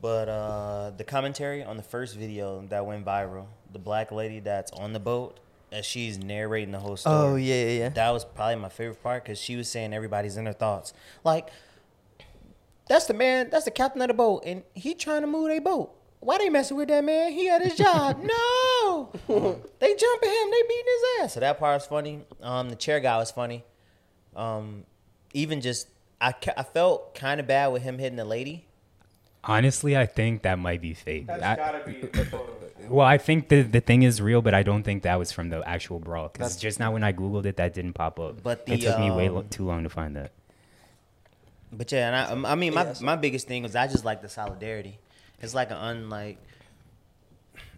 But 0.00 0.28
uh, 0.28 0.92
the 0.96 1.04
commentary 1.04 1.62
on 1.62 1.76
the 1.76 1.82
first 1.82 2.16
video 2.16 2.64
that 2.68 2.84
went 2.86 3.04
viral, 3.04 3.46
the 3.72 3.78
black 3.78 4.12
lady 4.12 4.40
that's 4.40 4.70
on 4.72 4.92
the 4.92 5.00
boat, 5.00 5.38
as 5.70 5.86
she's 5.86 6.18
narrating 6.18 6.72
the 6.72 6.78
whole 6.78 6.96
story. 6.96 7.16
Oh 7.16 7.36
yeah, 7.36 7.54
yeah, 7.54 7.78
yeah. 7.78 7.88
That 7.88 8.10
was 8.10 8.24
probably 8.24 8.56
my 8.56 8.68
favorite 8.68 9.02
part 9.02 9.24
because 9.24 9.38
she 9.40 9.56
was 9.56 9.68
saying 9.68 9.94
everybody's 9.94 10.36
inner 10.36 10.52
thoughts. 10.52 10.92
Like, 11.24 11.50
that's 12.88 13.06
the 13.06 13.14
man, 13.14 13.48
that's 13.50 13.64
the 13.64 13.70
captain 13.70 14.02
of 14.02 14.08
the 14.08 14.14
boat, 14.14 14.42
and 14.44 14.64
he 14.74 14.94
trying 14.94 15.22
to 15.22 15.26
move 15.26 15.50
a 15.50 15.58
boat. 15.60 15.94
Why 16.22 16.38
they 16.38 16.48
messing 16.50 16.76
with 16.76 16.86
that 16.88 17.02
man? 17.04 17.32
He 17.32 17.46
had 17.46 17.62
his 17.62 17.74
job. 17.74 18.16
no, 18.22 19.10
they 19.28 19.94
jumping 19.96 20.30
him. 20.30 20.50
They 20.50 20.62
beating 20.68 20.84
his 20.86 21.02
ass. 21.24 21.32
So 21.34 21.40
that 21.40 21.58
part 21.58 21.74
was 21.74 21.86
funny. 21.86 22.20
Um, 22.40 22.70
the 22.70 22.76
chair 22.76 23.00
guy 23.00 23.16
was 23.16 23.32
funny. 23.32 23.64
Um, 24.36 24.84
even 25.34 25.60
just 25.60 25.88
I, 26.20 26.30
ca- 26.30 26.54
I 26.56 26.62
felt 26.62 27.16
kind 27.16 27.40
of 27.40 27.48
bad 27.48 27.68
with 27.68 27.82
him 27.82 27.98
hitting 27.98 28.16
the 28.16 28.24
lady. 28.24 28.64
Honestly, 29.42 29.96
I 29.96 30.06
think 30.06 30.42
that 30.42 30.60
might 30.60 30.80
be 30.80 30.94
fake. 30.94 31.28
I- 31.28 31.56
gotta 31.56 31.82
be. 31.84 32.08
well, 32.88 33.04
I 33.06 33.18
think 33.18 33.48
the 33.48 33.62
the 33.62 33.80
thing 33.80 34.04
is 34.04 34.22
real, 34.22 34.42
but 34.42 34.54
I 34.54 34.62
don't 34.62 34.84
think 34.84 35.02
that 35.02 35.18
was 35.18 35.32
from 35.32 35.50
the 35.50 35.66
actual 35.68 35.98
brawl. 35.98 36.28
Because 36.28 36.56
just 36.56 36.78
now 36.78 36.92
when 36.92 37.02
I 37.02 37.12
googled 37.12 37.46
it, 37.46 37.56
that 37.56 37.74
didn't 37.74 37.94
pop 37.94 38.20
up. 38.20 38.44
But 38.44 38.62
it 38.68 38.78
the, 38.78 38.86
took 38.86 39.00
me 39.00 39.10
way 39.10 39.26
um, 39.26 39.34
lo- 39.34 39.46
too 39.50 39.64
long 39.66 39.82
to 39.82 39.88
find 39.88 40.14
that. 40.14 40.30
But 41.72 41.90
yeah, 41.90 42.06
and 42.30 42.46
I, 42.46 42.52
I 42.52 42.54
mean, 42.54 42.74
my, 42.74 42.84
Yes. 42.84 43.00
my 43.00 43.16
biggest 43.16 43.48
thing 43.48 43.64
was 43.64 43.74
I 43.74 43.88
just 43.88 44.04
like 44.04 44.22
the 44.22 44.28
solidarity. 44.28 45.00
It's 45.42 45.54
like 45.54 45.70
an 45.70 45.76
unlike, 45.76 46.38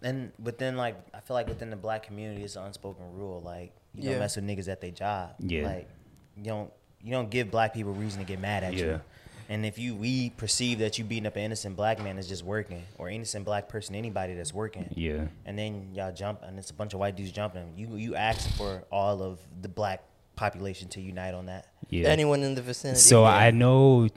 and 0.03 0.33
within 0.43 0.77
like 0.77 0.97
I 1.15 1.21
feel 1.21 1.35
like 1.35 1.49
within 1.49 1.71
the 1.71 1.77
black 1.77 2.03
community, 2.05 2.43
it's 2.45 2.57
an 2.57 2.65
unspoken 2.65 3.05
rule. 3.15 3.41
Like 3.45 3.73
you 3.95 4.03
Yeah. 4.05 4.11
don't 4.11 4.21
mess 4.21 4.37
with 4.37 4.45
niggas 4.47 4.69
at 4.69 4.81
their 4.81 4.91
job. 4.91 5.35
Yeah. 5.39 5.63
Like 5.67 5.89
you 6.37 6.45
don't 6.45 6.71
you 7.03 7.11
don't 7.13 7.31
give 7.31 7.51
black 7.51 7.75
people 7.75 7.93
reason 7.93 8.21
to 8.21 8.27
get 8.27 8.41
mad 8.41 8.65
at 8.65 8.75
Yeah. 8.75 8.85
you. 8.85 9.01
And 9.49 9.67
if 9.67 9.79
you 9.79 9.95
we 9.95 10.31
perceive 10.31 10.79
that 10.79 10.99
you 10.99 11.05
beating 11.05 11.27
up 11.27 11.37
an 11.37 11.43
innocent 11.43 11.77
black 11.77 12.03
man 12.03 12.19
is 12.19 12.27
just 12.29 12.43
working, 12.45 12.83
or 12.99 13.09
innocent 13.11 13.45
black 13.45 13.69
person, 13.69 13.95
anybody 13.95 14.35
that's 14.35 14.55
working, 14.55 14.89
Yeah. 14.95 15.27
and 15.45 15.59
then 15.59 15.91
y'all 15.95 16.13
jump 16.13 16.43
and 16.43 16.59
it's 16.59 16.71
a 16.71 16.75
bunch 16.75 16.95
of 16.95 17.01
white 17.01 17.17
dudes 17.17 17.33
jumping, 17.33 17.73
you 17.77 17.95
you 17.97 18.15
ask 18.15 18.49
for 18.57 18.85
all 18.91 19.23
of 19.23 19.39
the 19.61 19.69
black 19.69 20.03
population 20.37 20.89
to 20.89 21.01
unite 21.01 21.33
on 21.35 21.47
that. 21.47 21.67
Yeah. 21.91 22.09
Anyone 22.09 22.43
in 22.43 22.55
the 22.55 22.63
vicinity. 22.63 22.99
so 23.01 23.23
yeah. 23.23 23.29
I 23.37 23.51
know. 23.51 24.09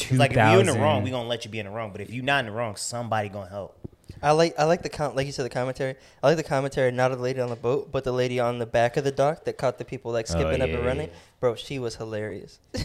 It's 0.00 0.08
2000, 0.08 0.18
like 0.18 0.30
if 0.32 0.36
you're 0.36 0.60
in 0.60 0.66
the 0.66 0.72
wrong, 0.80 1.02
we 1.02 1.10
gonna 1.10 1.28
let 1.28 1.44
you 1.44 1.50
be 1.50 1.58
in 1.58 1.66
the 1.66 1.72
wrong. 1.72 1.90
But 1.92 2.00
if 2.02 2.10
you're 2.10 2.24
not 2.24 2.40
in 2.40 2.46
the 2.46 2.52
wrong, 2.52 2.76
somebody 2.76 3.28
gonna 3.28 3.50
help. 3.50 3.76
I 4.22 4.30
like 4.32 4.54
I 4.58 4.64
like 4.64 4.82
the 4.82 4.88
com- 4.88 5.14
like 5.14 5.26
you 5.26 5.32
said 5.32 5.44
the 5.44 5.50
commentary. 5.50 5.94
I 6.22 6.28
like 6.28 6.36
the 6.38 6.42
commentary 6.42 6.90
not 6.90 7.12
of 7.12 7.18
the 7.18 7.22
lady 7.24 7.40
on 7.40 7.50
the 7.50 7.56
boat, 7.56 7.90
but 7.92 8.04
the 8.04 8.12
lady 8.12 8.40
on 8.40 8.58
the 8.58 8.64
back 8.66 8.96
of 8.96 9.04
the 9.04 9.10
dock 9.12 9.44
that 9.44 9.58
caught 9.58 9.76
the 9.78 9.84
people 9.84 10.10
like 10.12 10.26
Oh, 10.30 10.34
skipping 10.38 10.62
up 10.62 10.70
and 10.70 10.84
running. 10.86 11.08
yeah. 11.08 11.14
Bro, 11.40 11.56
she 11.56 11.78
was 11.78 11.96
hilarious. 11.96 12.58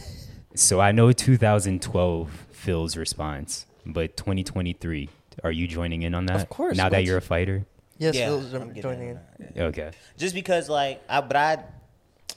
So 0.54 0.82
I 0.82 0.92
know 0.92 1.14
2012 1.14 2.48
Phil's 2.52 2.98
response, 2.98 3.66
but 3.86 4.18
2023, 4.18 5.08
are 5.46 5.52
you 5.52 5.66
joining 5.66 6.02
in 6.02 6.14
on 6.14 6.26
that? 6.26 6.42
Of 6.42 6.50
course, 6.50 6.76
Now 6.76 6.90
that 6.90 7.06
you're 7.06 7.16
a 7.18 7.22
fighter. 7.22 7.66
yes, 7.98 8.16
Yeah, 8.16 8.26
Phil's 8.26 8.54
I'm 8.54 8.68
getting 8.74 8.82
joining 8.82 9.02
in 9.02 9.08
in. 9.10 9.16
on 9.18 9.24
that, 9.40 9.52
yeah. 9.56 9.64
Okay. 9.64 9.92
Just 10.18 10.36
because, 10.36 10.68
like, 10.68 11.02
I 11.08 11.22
but 11.22 11.38
I, 11.38 11.64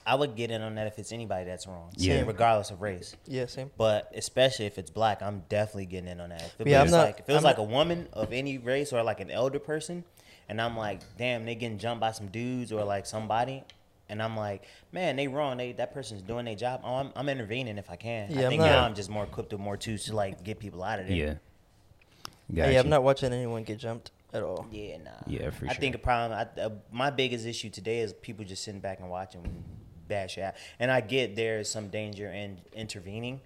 I 0.06 0.14
would 0.16 0.36
get 0.36 0.50
in 0.50 0.60
on 0.60 0.74
that 0.74 0.86
if 0.86 0.98
it's 0.98 1.12
anybody 1.12 1.44
that's 1.46 1.66
wrong, 1.66 1.90
Yeah. 1.96 2.22
regardless 2.26 2.70
of 2.70 2.82
race. 2.82 3.16
Yeah, 3.26 3.46
same. 3.46 3.70
But 3.78 4.12
especially 4.14 4.66
if 4.66 4.76
it's 4.78 4.90
black, 4.90 5.22
I'm 5.22 5.44
definitely 5.48 5.86
getting 5.86 6.08
in 6.10 6.20
on 6.20 6.28
that. 6.28 6.42
If 6.42 6.60
it 6.60 6.66
Yeah, 6.66 6.80
I'm 6.80 6.84
was 6.84 6.92
not- 6.92 7.04
like 7.06 7.20
if 7.20 7.28
it 7.28 7.32
was 7.32 7.38
I'm 7.38 7.44
like 7.44 7.56
not- 7.58 7.62
a 7.68 7.70
woman 7.70 8.08
of 8.12 8.32
any 8.32 8.58
race 8.58 8.92
or 8.92 9.02
like 9.02 9.20
an 9.20 9.30
elder 9.30 9.58
person, 9.58 10.04
and 10.48 10.60
I'm 10.60 10.76
like, 10.76 11.00
damn, 11.16 11.46
they 11.46 11.54
getting 11.54 11.78
jumped 11.78 12.00
by 12.02 12.12
some 12.12 12.26
dudes 12.28 12.70
or 12.70 12.84
like 12.84 13.06
somebody, 13.06 13.64
and 14.10 14.22
I'm 14.22 14.36
like, 14.36 14.64
man, 14.92 15.16
they 15.16 15.26
wrong. 15.26 15.56
They 15.56 15.72
that 15.72 15.94
person's 15.94 16.20
doing 16.20 16.44
their 16.44 16.54
job. 16.54 16.82
Oh, 16.84 16.96
I'm, 16.96 17.10
I'm 17.16 17.28
intervening 17.30 17.78
if 17.78 17.88
I 17.90 17.96
can. 17.96 18.30
Yeah, 18.30 18.42
I 18.48 18.52
I'm 18.52 18.58
not- 18.58 18.66
now 18.66 18.84
I'm 18.84 18.94
just 18.94 19.08
more 19.08 19.24
equipped 19.24 19.52
with 19.52 19.60
more 19.62 19.78
tools 19.78 20.04
to 20.04 20.14
like 20.14 20.44
get 20.44 20.58
people 20.58 20.82
out 20.84 21.00
of 21.00 21.08
there. 21.08 21.16
Yeah. 21.16 21.34
Yeah, 22.68 22.78
I'm 22.78 22.90
not 22.90 23.02
watching 23.02 23.32
anyone 23.32 23.64
get 23.64 23.78
jumped 23.78 24.10
at 24.34 24.42
all. 24.42 24.66
Yeah, 24.70 24.98
nah. 24.98 25.10
Yeah, 25.26 25.48
for 25.48 25.64
I 25.64 25.68
sure. 25.68 25.70
I 25.70 25.74
think 25.74 25.94
a 25.94 25.98
problem. 25.98 26.38
I, 26.38 26.60
uh, 26.60 26.70
my 26.92 27.08
biggest 27.08 27.46
issue 27.46 27.70
today 27.70 28.00
is 28.00 28.12
people 28.12 28.44
just 28.44 28.62
sitting 28.64 28.80
back 28.80 29.00
and 29.00 29.08
watching 29.08 29.42
when 29.42 29.64
bad 30.08 30.30
shit. 30.30 30.44
happen. 30.44 30.60
And 30.78 30.90
I 30.90 31.00
get 31.00 31.36
there 31.36 31.58
is 31.58 31.70
some 31.70 31.88
danger 31.88 32.28
in 32.30 32.58
intervening, 32.74 33.40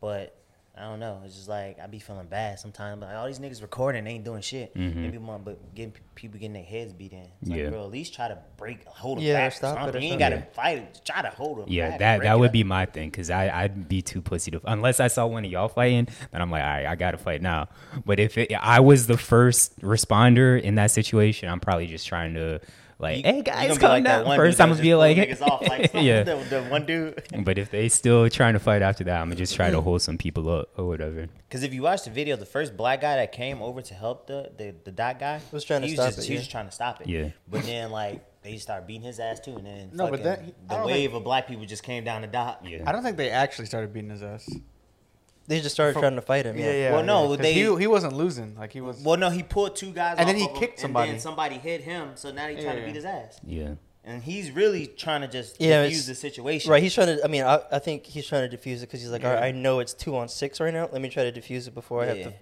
but 0.00 0.36
I 0.78 0.84
don't 0.84 1.00
know. 1.00 1.20
It's 1.26 1.34
just 1.34 1.48
like 1.48 1.78
I 1.78 1.86
be 1.88 1.98
feeling 1.98 2.26
bad 2.28 2.58
sometimes. 2.58 3.02
Like 3.02 3.14
all 3.14 3.26
these 3.26 3.38
niggas 3.40 3.60
recording, 3.60 4.04
they 4.04 4.12
ain't 4.12 4.24
doing 4.24 4.40
shit. 4.40 4.74
Mhm. 4.74 4.94
Maybe 4.96 5.18
more, 5.18 5.38
but 5.38 5.74
getting 5.74 5.92
people 6.14 6.38
getting 6.38 6.54
their 6.54 6.62
heads 6.62 6.92
beat 6.94 7.12
in. 7.12 7.26
It's 7.42 7.50
like, 7.50 7.58
Yeah. 7.60 7.68
bro, 7.70 7.84
at 7.84 7.90
least 7.90 8.14
try 8.14 8.28
to 8.28 8.38
break, 8.56 8.84
hold 8.86 9.18
them 9.18 9.24
Yeah, 9.24 9.34
back. 9.34 9.48
or 9.52 9.56
stop 9.56 9.88
it. 9.94 10.00
You 10.00 10.08
ain't 10.10 10.18
gotta 10.18 10.42
fight 10.52 10.78
it. 10.78 11.00
Try 11.04 11.20
to 11.22 11.28
hold 11.28 11.58
them. 11.58 11.64
Yeah, 11.68 11.90
back, 11.90 11.98
that 11.98 12.22
that 12.22 12.38
would 12.38 12.46
up. 12.46 12.52
be 12.52 12.64
my 12.64 12.86
thing 12.86 13.10
because 13.10 13.28
I 13.30 13.50
I'd 13.50 13.88
be 13.88 14.00
too 14.00 14.22
pussy 14.22 14.52
to 14.52 14.60
unless 14.64 15.00
I 15.00 15.08
saw 15.08 15.26
one 15.26 15.44
of 15.44 15.50
y'all 15.50 15.68
fighting, 15.68 16.08
then 16.30 16.40
I'm 16.40 16.50
like, 16.50 16.62
all 16.62 16.68
right, 16.70 16.86
I 16.86 16.94
gotta 16.94 17.18
fight 17.18 17.42
now. 17.42 17.68
But 18.06 18.18
if 18.20 18.38
it, 18.38 18.50
I 18.54 18.80
was 18.80 19.06
the 19.06 19.18
first 19.18 19.78
responder 19.80 20.58
in 20.58 20.76
that 20.76 20.92
situation, 20.92 21.48
I'm 21.50 21.60
probably 21.60 21.88
just 21.88 22.06
trying 22.06 22.32
to 22.34 22.60
like, 23.00 23.18
You- 23.18 23.22
hey 23.24 23.42
guys, 23.42 23.68
gonna 23.78 23.80
be 23.80 23.86
like 23.86 24.04
that 24.04 24.16
down. 24.18 24.26
one 24.26 24.36
First, 24.36 24.58
dude 24.58 24.62
I'm 24.62 24.68
gonna 24.70 24.82
be 24.82 24.94
like, 24.94 25.42
off, 25.42 25.62
like, 25.68 25.90
yeah. 25.94 26.22
the, 26.24 26.36
the 26.48 26.62
one 26.64 26.86
dude. 26.86 27.22
But 27.44 27.58
if 27.58 27.70
they 27.70 27.88
still 27.88 28.28
trying 28.28 28.52
to 28.54 28.60
fight 28.60 28.82
after 28.82 29.04
that, 29.04 29.20
I'm 29.20 29.28
gonna 29.28 29.36
just 29.36 29.54
try 29.56 29.70
to 29.70 29.80
hold 29.82 30.02
some 30.02 30.18
people 30.18 30.48
up 30.48 30.68
or 30.76 30.86
whatever. 30.86 31.26
Because 31.48 31.62
if 31.62 31.72
you 31.74 31.82
watch 31.82 32.04
the 32.04 32.10
video, 32.10 32.36
the 32.36 32.46
first 32.46 32.76
black 32.76 33.00
guy 33.00 33.16
that 33.16 33.32
came 33.32 33.60
over 33.62 33.82
to 33.82 33.94
help 33.94 34.26
the 34.26 34.50
the, 34.56 34.74
the 34.84 34.92
dot 34.92 35.18
guy 35.18 35.40
Was 35.52 35.64
trying 35.64 35.80
to 35.82 35.88
he 35.88 35.94
stop 35.94 36.08
just, 36.08 36.18
it, 36.20 36.24
He 36.26 36.32
was 36.32 36.38
yeah. 36.38 36.40
just 36.40 36.50
trying 36.50 36.66
to 36.66 36.72
stop 36.72 37.00
it. 37.00 37.06
Yeah. 37.08 37.30
But 37.48 37.62
then 37.64 37.90
like 37.90 38.24
they 38.42 38.56
start 38.56 38.86
beating 38.86 39.02
his 39.02 39.18
ass 39.20 39.40
too, 39.40 39.56
and 39.56 39.66
then 39.66 39.90
No, 39.92 40.08
but 40.10 40.22
that- 40.22 40.42
the 40.68 40.76
wave 40.86 41.10
think- 41.10 41.14
of 41.18 41.24
black 41.24 41.46
people 41.48 41.64
just 41.66 41.82
came 41.82 42.04
down 42.04 42.22
the 42.22 42.26
dock. 42.28 42.62
Yeah. 42.64 42.84
I 42.86 42.92
don't 42.92 43.02
think 43.02 43.16
they 43.16 43.30
actually 43.30 43.66
started 43.66 43.92
beating 43.92 44.10
his 44.10 44.22
ass. 44.22 44.48
They 45.50 45.60
just 45.60 45.74
started 45.74 45.94
For- 45.94 46.00
trying 46.00 46.14
to 46.14 46.22
fight 46.22 46.46
him. 46.46 46.56
Yeah, 46.56 46.72
yeah. 46.72 46.92
Well, 46.92 47.02
no, 47.02 47.26
'cause 47.26 47.38
they- 47.38 47.52
he 47.52 47.62
he 47.76 47.86
wasn't 47.88 48.12
losing. 48.14 48.56
Like 48.56 48.72
he 48.72 48.80
was. 48.80 49.00
Well, 49.02 49.16
no, 49.16 49.30
he 49.30 49.42
pulled 49.42 49.74
two 49.74 49.90
guys, 49.92 50.14
And 50.18 50.28
then 50.28 50.36
he 50.36 50.44
of 50.44 50.52
him, 50.52 50.56
kicked 50.60 50.74
and 50.78 50.82
somebody. 50.82 51.10
then 51.10 51.20
somebody 51.20 51.56
hit 51.56 51.80
him, 51.82 52.10
so 52.14 52.30
now 52.30 52.46
he's 52.48 52.62
trying 52.64 52.76
to 52.76 52.86
beat 52.86 52.94
his 52.94 53.04
ass, 53.04 53.40
Yeah. 53.44 53.70
and 54.04 54.22
he's 54.22 54.52
really 54.52 54.86
trying 54.86 55.22
to 55.22 55.28
just 55.28 55.60
Yeah, 55.60 55.84
defuse 55.86 56.06
the 56.06 56.14
situation. 56.14 56.70
Right, 56.70 56.82
he's 56.82 56.94
trying 56.94 57.08
to. 57.16 57.24
I 57.24 57.26
mean, 57.28 57.42
I, 57.42 57.60
I 57.72 57.78
think 57.80 58.06
he's 58.06 58.26
trying 58.28 58.48
to 58.48 58.56
defuse 58.56 58.76
it 58.78 58.80
because 58.82 59.00
he's 59.02 59.10
like, 59.10 59.24
all 59.24 59.34
right, 59.34 59.42
I 59.42 59.50
know 59.50 59.80
it's 59.80 59.92
two 59.92 60.16
on 60.16 60.28
six 60.28 60.60
right 60.60 60.72
now. 60.72 60.88
Let 60.92 61.02
me 61.02 61.08
try 61.08 61.28
to 61.28 61.32
defuse 61.40 61.66
it 61.66 61.74
before 61.74 62.02
I 62.02 62.06
have 62.06 62.22
to. 62.22 62.32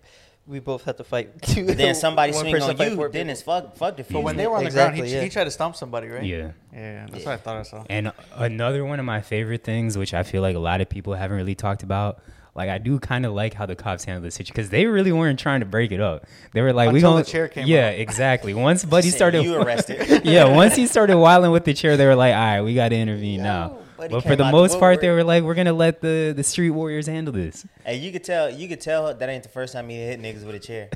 We 0.47 0.61
both 0.61 0.85
have 0.85 0.97
to 0.97 1.05
fight. 1.05 1.42
Two, 1.42 1.66
then 1.66 1.94
somebody 1.94 2.33
one 2.33 2.40
swing 2.40 2.62
on 2.62 2.77
you, 2.79 2.97
four 2.97 3.11
then 3.11 3.29
it's 3.29 3.42
fuck 3.42 3.77
fuck 3.77 3.99
defuse. 3.99 4.12
but 4.14 4.23
when 4.23 4.37
they 4.38 4.47
were 4.47 4.57
on 4.57 4.62
the 4.62 4.68
Exactly, 4.68 5.01
ground, 5.01 5.11
he, 5.11 5.16
yeah. 5.16 5.23
he 5.25 5.29
tried 5.29 5.44
to 5.44 5.51
stomp 5.51 5.77
somebody, 5.77 6.09
right? 6.09 6.25
Yeah. 6.25 6.53
Yeah, 6.73 7.07
that's 7.11 7.27
what 7.27 7.35
I 7.35 7.37
thought 7.37 7.57
I 7.59 7.62
saw. 7.64 7.85
And 7.90 8.12
another 8.35 8.83
one 8.87 8.99
of 8.99 9.05
my 9.05 9.21
favorite 9.21 9.62
things, 9.62 9.99
which 9.99 10.14
I 10.14 10.23
feel 10.23 10.40
like 10.40 10.57
a 10.57 10.59
lot 10.59 10.81
of 10.81 10.88
people 10.88 11.12
haven't 11.12 11.37
really 11.37 11.55
talked 11.55 11.83
about, 11.83 12.21
like 12.59 12.68
I 12.68 12.77
do 12.77 12.99
kind 12.99 13.25
of 13.25 13.33
like 13.33 13.55
how 13.55 13.64
the 13.64 13.75
cops 13.77 14.05
handled 14.05 14.27
the 14.27 14.31
situation 14.31 14.53
because 14.55 14.68
they 14.68 14.85
really 14.85 15.12
weren't 15.12 15.38
trying 15.38 15.61
to 15.61 15.66
break 15.66 15.92
it 15.92 16.01
up. 16.01 16.27
They 16.53 16.61
were 16.61 16.75
like, 16.75 16.90
we 16.92 16.99
Until 16.99 17.12
gonna 17.12 17.25
the 17.25 17.31
chair 17.31 17.49
came 17.49 17.66
Yeah, 17.66 17.87
up. 17.88 17.94
exactly. 17.94 18.53
Once 18.68 18.85
Buddy 18.85 19.09
started, 19.11 19.44
You 19.44 19.57
arrested. 19.57 20.23
yeah, 20.27 20.44
once 20.55 20.77
he 20.77 20.87
started 20.87 21.16
wilding 21.16 21.51
with 21.53 21.64
the 21.64 21.73
chair, 21.73 21.97
they 21.97 22.05
were 22.07 22.14
like, 22.16 22.35
all 22.35 22.40
right, 22.40 22.61
we 22.61 22.75
got 22.75 22.90
to 22.90 22.97
intervene 22.97 23.42
now. 23.42 23.79
Buddy 23.97 24.12
But 24.12 24.23
for 24.25 24.37
the 24.37 24.51
most 24.51 24.75
the 24.75 24.79
part, 24.79 25.01
they 25.01 25.09
were 25.11 25.25
like, 25.25 25.42
we're 25.42 25.55
gonna 25.55 25.73
let 25.73 26.01
the 26.01 26.33
the 26.37 26.44
street 26.44 26.71
warriors 26.71 27.07
handle 27.09 27.33
this. 27.33 27.66
Hey, 27.85 27.97
you 27.97 28.12
could 28.12 28.23
tell. 28.23 28.49
You 28.49 28.68
could 28.68 28.81
tell 28.81 29.12
that 29.14 29.29
ain't 29.29 29.42
the 29.42 29.49
first 29.49 29.73
time 29.73 29.88
he 29.88 29.97
hit 29.97 30.21
niggas 30.21 30.44
with 30.47 30.55
a 30.55 30.61
chair. 30.61 30.88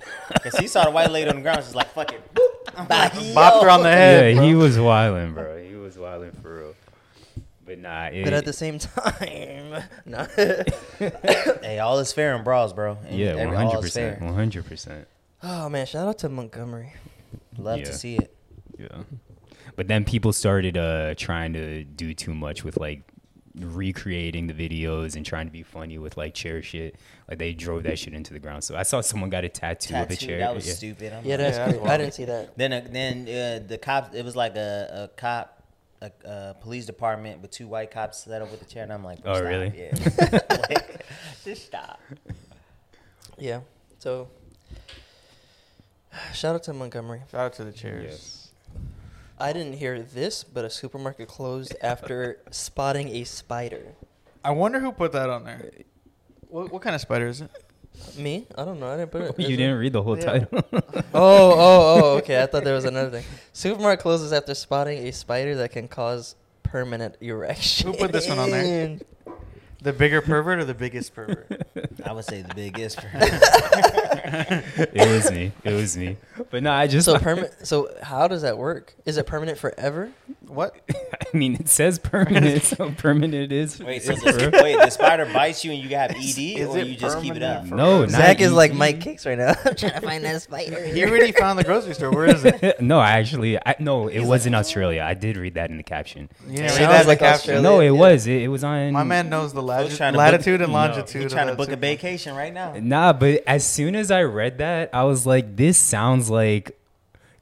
Cause 0.42 0.54
he 0.56 0.68
saw 0.68 0.84
the 0.84 0.90
white 0.92 1.10
lady 1.10 1.28
on 1.28 1.34
the 1.36 1.42
ground, 1.42 1.64
she's 1.64 1.74
like, 1.74 1.88
"Fuck 1.94 2.12
it." 2.12 2.20
Boop. 2.34 2.48
Bopped 2.88 3.60
her 3.62 3.70
on 3.70 3.82
the 3.82 3.90
head. 3.90 4.34
yeah, 4.34 4.38
bro. 4.40 4.46
he 4.46 4.54
was 4.54 4.78
wilding, 4.78 5.34
bro. 5.34 5.62
He 5.62 5.74
was 5.74 5.98
wilding 5.98 6.32
for 6.42 6.58
real. 6.58 6.71
But 7.72 7.78
nah, 7.80 8.04
it, 8.06 8.24
But 8.24 8.32
at 8.34 8.44
the 8.44 8.52
same 8.52 8.78
time, 8.78 9.82
no. 10.04 10.26
Hey, 11.62 11.78
all 11.78 11.98
is 12.00 12.12
fair 12.12 12.36
in 12.36 12.44
brawls, 12.44 12.72
bro. 12.74 12.98
And 13.08 13.18
yeah, 13.18 13.28
every- 13.30 13.46
one 13.56 13.64
all 13.66 13.72
hundred 13.72 13.86
is 13.86 13.94
fair. 13.94 14.10
percent, 14.12 14.24
one 14.26 14.34
hundred 14.34 14.66
percent. 14.66 15.08
oh 15.42 15.68
man, 15.68 15.86
shout 15.86 16.06
out 16.06 16.18
to 16.18 16.28
Montgomery. 16.28 16.92
Love 17.56 17.78
Yeah. 17.78 17.84
to 17.86 17.92
see 17.94 18.16
it. 18.16 18.36
Yeah. 18.78 18.88
But 19.76 19.88
then 19.88 20.04
people 20.04 20.32
started 20.34 20.76
uh 20.76 21.14
trying 21.16 21.54
to 21.54 21.84
do 21.84 22.12
too 22.12 22.34
much 22.34 22.62
with 22.64 22.76
like 22.76 23.02
recreating 23.54 24.46
the 24.46 24.54
videos 24.54 25.14
and 25.16 25.24
trying 25.26 25.46
to 25.46 25.52
be 25.52 25.62
funny 25.62 25.98
with 25.98 26.16
like 26.16 26.34
chair 26.34 26.62
shit. 26.62 26.96
Like 27.28 27.38
they 27.38 27.52
drove 27.54 27.82
that 27.84 27.98
shit 27.98 28.12
into 28.14 28.32
the 28.32 28.38
ground. 28.38 28.64
So 28.64 28.76
I 28.76 28.82
saw 28.82 29.00
someone 29.00 29.30
got 29.30 29.44
a 29.44 29.48
tattoo, 29.48 29.94
of 29.94 30.10
a 30.10 30.16
chair. 30.16 30.38
That 30.38 30.54
was 30.54 30.66
yeah. 30.66 30.74
stupid. 30.74 31.12
I'm 31.12 31.24
Yeah, 31.24 31.36
like- 31.36 31.38
that's 31.38 31.56
Yeah, 31.56 31.66
that's 31.66 31.78
great. 31.78 31.90
I 31.90 31.96
didn't 31.96 32.14
see 32.14 32.24
that. 32.26 32.56
Then, 32.58 32.72
uh, 32.72 32.86
then 32.90 33.22
uh, 33.28 33.66
the 33.66 33.78
cops. 33.78 34.14
It 34.14 34.24
was 34.24 34.36
like 34.36 34.56
a, 34.56 35.08
a 35.10 35.16
cop, 35.18 35.61
a, 36.02 36.10
a 36.24 36.54
police 36.60 36.86
department 36.86 37.40
with 37.40 37.50
two 37.50 37.66
white 37.68 37.90
cops 37.90 38.24
set 38.24 38.42
up 38.42 38.50
with 38.50 38.60
the 38.60 38.66
chair, 38.66 38.82
and 38.82 38.92
I'm 38.92 39.04
like, 39.04 39.20
Oh, 39.24 39.34
stop, 39.34 39.44
really? 39.44 39.72
Yeah. 39.76 40.38
Like, 40.68 41.06
just 41.44 41.66
stop. 41.66 42.00
Yeah. 43.38 43.60
So, 43.98 44.28
shout 46.34 46.54
out 46.54 46.62
to 46.64 46.72
Montgomery. 46.72 47.22
Shout 47.30 47.40
out 47.40 47.52
to 47.54 47.64
the 47.64 47.72
chairs. 47.72 48.04
Yes. 48.04 48.48
I 49.38 49.52
didn't 49.52 49.74
hear 49.74 50.00
this, 50.02 50.44
but 50.44 50.64
a 50.64 50.70
supermarket 50.70 51.28
closed 51.28 51.74
after 51.82 52.38
spotting 52.50 53.08
a 53.08 53.24
spider. 53.24 53.94
I 54.44 54.50
wonder 54.50 54.80
who 54.80 54.92
put 54.92 55.12
that 55.12 55.30
on 55.30 55.44
there. 55.44 55.70
What, 56.48 56.70
what 56.72 56.82
kind 56.82 56.94
of 56.94 57.00
spider 57.00 57.26
is 57.26 57.40
it? 57.40 57.50
Me? 58.16 58.46
I 58.56 58.64
don't 58.64 58.78
know. 58.80 58.88
I 58.92 58.96
didn't 58.98 59.10
put 59.10 59.22
it. 59.22 59.38
you 59.50 59.56
didn't 59.56 59.78
read 59.78 59.92
the 59.92 60.02
whole 60.02 60.18
Yeah. 60.18 60.24
title. 60.24 60.48
Oh, 61.14 61.52
oh, 61.52 62.00
oh. 62.02 62.16
Okay, 62.18 62.42
I 62.42 62.46
thought 62.46 62.64
there 62.64 62.74
was 62.74 62.84
another 62.84 63.10
thing. 63.10 63.24
Supermarket 63.52 64.02
closes 64.02 64.32
after 64.32 64.54
spotting 64.54 65.06
a 65.06 65.12
spider 65.12 65.54
that 65.56 65.72
can 65.72 65.88
cause 65.88 66.36
permanent 66.62 67.16
erection. 67.20 67.92
Who 67.92 67.98
put 67.98 68.12
this 68.12 68.28
one 68.28 68.38
on 68.38 68.50
there? 68.50 68.98
The 69.82 69.92
bigger 69.92 70.20
pervert 70.22 70.60
or 70.60 70.64
the 70.64 70.74
biggest 70.74 71.14
pervert? 71.14 71.66
I 72.04 72.12
would 72.12 72.24
say 72.24 72.42
the 72.42 72.54
biggest. 72.54 72.98
Pervert. 73.02 73.32
it 74.94 75.08
was 75.08 75.30
me. 75.30 75.52
It 75.64 75.72
was 75.72 75.96
me. 75.96 76.16
But 76.50 76.62
no, 76.62 76.72
I 76.72 76.86
just 76.86 77.04
So 77.04 77.18
permanent. 77.18 77.66
So 77.66 77.92
how 78.02 78.28
does 78.28 78.42
that 78.42 78.56
work? 78.56 78.94
Is 79.04 79.16
it 79.16 79.26
permanent 79.26 79.58
forever? 79.58 80.10
what? 80.46 80.76
I 81.34 81.36
mean, 81.36 81.54
it 81.54 81.68
says 81.68 81.98
permanent, 81.98 82.62
so 82.62 82.90
permanent 82.92 83.34
it 83.34 83.52
is. 83.52 83.80
wait, 83.80 84.02
so 84.02 84.12
It's 84.12 84.22
the, 84.22 84.50
wait, 84.62 84.76
the 84.78 84.90
spider 84.90 85.24
bites 85.26 85.64
you 85.64 85.72
and 85.72 85.82
you 85.82 85.88
got 85.88 86.10
ED, 86.10 86.18
Is 86.18 86.68
or 86.68 86.78
it 86.78 86.86
you 86.88 86.96
just 86.96 87.20
keep 87.20 87.34
it 87.34 87.42
up? 87.42 87.64
no, 87.64 88.02
not 88.02 88.10
Zach 88.10 88.40
is 88.40 88.52
like 88.52 88.72
ET. 88.72 88.76
Mike 88.76 89.00
Kicks 89.00 89.24
right 89.26 89.38
now. 89.38 89.54
I'm 89.64 89.74
trying 89.74 89.92
to 89.92 90.00
find 90.00 90.24
that 90.24 90.42
spider. 90.42 90.84
He 90.84 91.04
already 91.04 91.32
found 91.32 91.58
the 91.58 91.64
grocery 91.64 91.94
store. 91.94 92.10
Where 92.10 92.26
is 92.26 92.44
it? 92.44 92.80
no, 92.80 92.98
I 92.98 93.12
actually, 93.12 93.58
I, 93.58 93.76
no, 93.78 94.08
it 94.08 94.20
was 94.20 94.46
in 94.46 94.54
Australia. 94.54 95.02
I 95.02 95.14
did 95.14 95.36
read 95.36 95.54
that 95.54 95.70
in 95.70 95.76
the 95.78 95.82
caption. 95.82 96.28
You 96.46 96.56
didn't 96.58 96.70
Sounds 96.70 96.80
read 96.80 96.88
that 96.90 97.00
in 97.00 97.02
the 97.02 97.08
like 97.08 97.18
caption? 97.18 97.54
Australia. 97.56 97.62
no, 97.62 97.80
it 97.80 97.84
yeah. 97.86 97.90
was. 97.92 98.26
It, 98.26 98.42
it 98.42 98.48
was 98.48 98.62
on. 98.62 98.92
My 98.92 99.04
man 99.04 99.28
knows 99.30 99.52
the 99.52 99.62
Folks 99.62 99.71
lati- 99.72 99.96
trying 99.96 100.12
to 100.12 100.18
latitude 100.18 100.60
book- 100.60 100.64
and 100.64 100.72
No. 100.72 100.78
longitude. 100.78 101.20
He 101.20 101.26
of 101.26 101.32
trying 101.32 101.46
to 101.48 101.54
book 101.54 101.70
a 101.70 101.76
vacation 101.76 102.34
right 102.36 102.52
now. 102.52 102.74
Nah, 102.80 103.12
but 103.12 103.42
as 103.46 103.66
soon 103.66 103.94
as 103.96 104.10
I 104.10 104.22
read 104.22 104.58
that, 104.58 104.90
I 104.92 105.04
was 105.04 105.26
like, 105.26 105.56
this 105.56 105.78
sounds 105.78 106.28
like. 106.30 106.78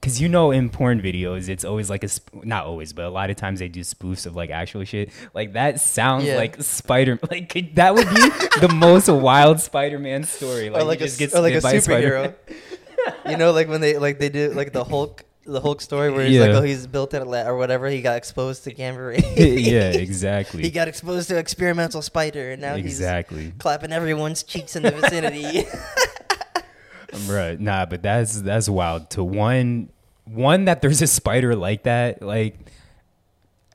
Because 0.01 0.19
you 0.19 0.31
know, 0.31 0.51
in 0.51 0.71
porn 0.71 1.03
videos, 1.03 1.51
it's 1.51 1.63
always 1.63 1.91
like 1.91 2.03
a. 2.05 2.09
Sp- 2.09 2.41
not 2.43 2.65
always, 2.65 2.95
but 2.95 3.05
a 3.05 3.11
lot 3.11 3.29
of 3.29 3.37
times 3.37 3.59
they 3.59 3.69
do 3.69 3.81
spoofs 3.81 4.25
of 4.25 4.35
like 4.35 4.49
actual 4.49 4.83
shit. 4.85 5.11
Like, 5.35 5.53
that 5.53 5.79
sounds 5.79 6.25
Yeah. 6.25 6.37
like 6.37 6.63
Spider. 6.63 7.19
Like, 7.31 7.51
could- 7.51 7.77
that 7.77 7.95
would 7.95 8.09
be 8.09 8.29
the 8.67 8.73
most 8.75 9.09
wild 9.11 9.61
Spider 9.61 9.99
Man 9.99 10.25
story. 10.25 10.71
Like, 10.71 10.81
or 10.83 10.85
like 10.87 10.99
he 11.01 11.05
a, 11.05 11.09
just 11.09 11.19
gets 11.19 11.35
or 11.35 11.41
like 11.43 11.53
a 11.53 11.57
bit 11.57 11.63
by 11.65 11.79
spider. 11.81 12.35
superhero. 12.47 13.31
you 13.31 13.37
know, 13.37 13.53
like 13.53 13.69
when 13.69 13.83
they 13.83 13.99
like 13.99 14.19
they 14.19 14.31
do 14.31 14.51
like 14.53 14.73
the 14.73 14.85
Hulk, 14.85 15.23
the 15.47 15.61
Hulk 15.61 15.81
story 15.81 16.11
where 16.11 16.27
he's 16.27 16.41
like, 16.41 16.51
oh, 16.51 16.63
he's 16.63 16.87
built 16.87 17.15
in 17.15 17.23
a 17.23 17.25
lab 17.25 17.47
or 17.47 17.57
whatever. 17.57 17.89
He 17.89 18.03
got 18.03 18.17
exposed 18.17 18.65
to 18.65 18.73
gamma 18.73 19.03
ray. 19.03 19.19
yeah, 19.37 19.91
exactly. 19.91 20.63
He 20.71 20.71
got 20.71 20.89
exposed 20.89 21.29
to 21.29 21.39
experimental 21.39 22.03
spider, 22.03 22.53
and 22.53 22.63
now 22.63 22.75
exactly. 22.75 23.45
he's 23.45 23.53
clapping 23.59 23.93
everyone's 23.93 24.43
cheeks 24.43 24.77
in 24.77 24.83
the 24.83 24.91
vicinity. 24.91 25.67
Right. 27.29 27.59
Nah, 27.59 27.87
but 27.87 28.03
that's 28.03 28.41
that's 28.41 28.69
wild. 28.69 29.11
To 29.11 29.25
one 29.25 29.91
one 30.25 30.67
that 30.67 30.81
there's 30.81 31.03
a 31.03 31.07
spider 31.07 31.57
like 31.57 31.83
that, 31.85 32.23
like 32.23 32.57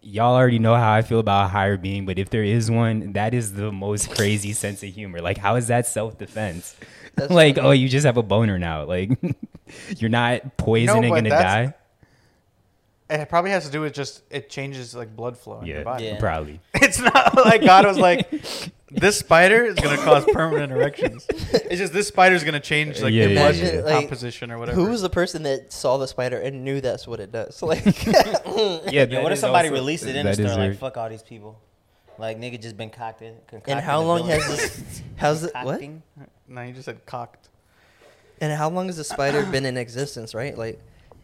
y'all 0.05 0.35
already 0.35 0.59
know 0.59 0.75
how 0.75 0.93
I 0.93 1.01
feel 1.01 1.19
about 1.19 1.45
a 1.45 1.47
higher 1.47 1.77
being, 1.77 2.05
but 2.05 2.19
if 2.19 2.29
there 2.29 2.43
is 2.43 2.69
one, 2.69 3.13
that 3.13 3.33
is 3.33 3.53
the 3.53 3.71
most 3.71 4.11
crazy 4.15 4.53
sense 4.53 4.83
of 4.83 4.89
humor. 4.89 5.19
Like 5.19 5.37
how 5.37 5.55
is 5.55 5.67
that 5.67 5.87
self 5.87 6.17
defense? 6.17 6.75
Like, 7.17 7.55
funny. 7.55 7.67
oh, 7.67 7.71
you 7.71 7.87
just 7.89 8.05
have 8.05 8.17
a 8.17 8.23
boner 8.23 8.59
now. 8.59 8.83
Like 8.85 9.11
you're 9.97 10.09
not 10.09 10.57
poisoned 10.57 11.05
and 11.05 11.13
gonna 11.15 11.29
die. 11.29 11.73
It 13.09 13.29
probably 13.29 13.51
has 13.51 13.65
to 13.65 13.71
do 13.71 13.81
with 13.81 13.93
just 13.93 14.23
it 14.31 14.49
changes 14.49 14.95
like 14.95 15.15
blood 15.15 15.37
flow 15.37 15.59
in 15.61 15.67
Yeah, 15.67 15.75
your 15.75 15.83
body. 15.83 16.05
Yeah. 16.05 16.19
probably. 16.19 16.59
It's 16.75 16.99
not 16.99 17.35
like 17.35 17.61
God 17.61 17.85
was 17.85 17.97
like, 17.97 18.29
this 18.95 19.19
spider 19.19 19.63
is 19.65 19.75
gonna 19.75 19.97
cause 19.97 20.25
permanent 20.33 20.71
erections. 20.71 21.25
It's 21.65 21.77
just 21.79 21.93
this 21.93 22.07
spider 22.07 22.35
is 22.35 22.43
gonna 22.43 22.59
change 22.59 23.01
like 23.01 23.13
Yeah, 23.13 23.27
the 23.27 23.33
yeah, 23.33 23.39
blood 23.51 23.55
yeah. 23.55 23.81
Like, 23.81 23.93
composition 24.01 24.51
or 24.51 24.57
whatever. 24.59 24.79
Who 24.79 24.89
was 24.89 25.01
the 25.01 25.09
person 25.09 25.43
that 25.43 25.73
saw 25.73 25.97
the 25.97 26.07
spider 26.07 26.39
and 26.39 26.63
knew 26.63 26.79
that's 26.81 27.07
what 27.07 27.19
it 27.19 27.31
does? 27.31 27.61
Like, 27.61 27.83
Yeah. 28.05 29.03
Yo, 29.05 29.23
what 29.23 29.31
if 29.31 29.39
somebody 29.39 29.69
released 29.69 30.05
it 30.05 30.15
in 30.15 30.25
that 30.25 30.37
the 30.37 30.43
is 30.45 30.51
store 30.51 30.67
like 30.69 30.77
fuck 30.77 30.97
all 30.97 31.09
these 31.09 31.23
people? 31.23 31.59
Like 32.17 32.39
nigga 32.39 32.61
just 32.61 32.77
been 32.77 32.89
concocted. 32.89 33.35
concocted 33.47 33.73
and 33.73 33.81
how 33.81 34.01
a 34.01 34.03
long 34.03 34.25
villain. 34.25 34.41
has 34.41 34.47
this? 34.57 35.01
How's 35.17 35.43
it? 35.43 35.51
What? 35.53 35.79
Concocting? 35.79 36.03
no, 36.47 36.61
you 36.61 36.73
just 36.73 36.85
said 36.85 37.05
cocked. 37.05 37.49
And 38.39 38.51
how 38.53 38.69
long 38.69 38.87
has 38.87 38.97
the 38.97 39.03
spider 39.03 39.43
been 39.45 39.65
in 39.65 39.75
existence? 39.77 40.33
Right? 40.35 40.57
Like, 40.57 40.79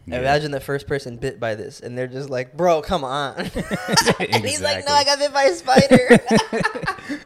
Yeah. 0.06 0.18
imagine 0.18 0.50
the 0.50 0.60
first 0.60 0.86
person 0.86 1.16
bit 1.16 1.38
by 1.38 1.54
this, 1.54 1.80
and 1.80 1.96
they're 1.96 2.08
just 2.08 2.28
like, 2.28 2.56
"Bro, 2.56 2.82
come 2.82 3.04
on." 3.04 3.36
and 3.38 4.44
he's 4.44 4.60
like, 4.60 4.84
"No, 4.86 4.92
I 4.92 5.04
got 5.04 5.18
bit 5.18 5.32
by 5.32 5.44
a 5.44 5.54
spider." 5.54 6.18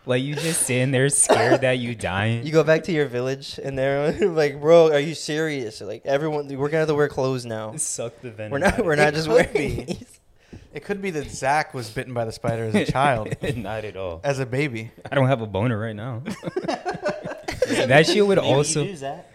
Like 0.07 0.23
you 0.23 0.35
just 0.35 0.63
sitting 0.63 0.91
there 0.91 1.09
scared 1.09 1.61
that 1.63 1.79
you 1.79 1.95
dying. 1.95 2.45
you 2.47 2.53
go 2.53 2.63
back 2.65 2.85
to 2.85 2.93
your 2.93 3.07
village, 3.07 3.59
and 3.63 3.79
they're 3.79 4.13
like, 4.29 4.61
"Bro, 4.61 4.93
are 4.93 5.01
you 5.01 5.15
serious?" 5.15 5.81
Like, 5.81 6.03
everyone, 6.07 6.49
we're 6.49 6.69
gonna 6.69 6.79
have 6.81 6.89
to 6.89 6.95
wear 6.95 7.09
clothes 7.09 7.45
now. 7.47 7.75
suck 7.77 8.21
the 8.21 8.31
venom. 8.31 8.53
We're 8.53 8.59
not. 8.59 8.79
of 8.79 8.87
We're 8.87 8.97
not 8.97 9.09
It 9.09 9.15
just 9.17 9.29
wearing. 9.29 9.53
these. 9.87 10.21
It 10.73 10.85
could 10.85 11.01
be 11.01 11.11
that 11.13 11.31
Zach 11.31 11.73
was 11.73 11.89
bitten 11.91 12.13
by 12.13 12.25
the 12.27 12.33
spider 12.33 12.65
as 12.65 12.75
a 12.75 12.85
child, 12.93 13.35
not 13.57 13.85
at 13.87 13.97
all. 13.97 14.21
as 14.23 14.39
a 14.41 14.47
baby. 14.47 14.91
I 15.11 15.15
don't 15.15 15.27
have 15.29 15.41
a 15.41 15.47
boner 15.47 15.79
right 15.79 15.97
now. 15.97 16.23
That 17.69 18.07
shit 18.07 18.27
would 18.27 18.39
Maybe 18.39 18.49
you 18.49 18.55
also. 18.55 18.85
do, 18.85 18.97
Zach. 18.97 19.27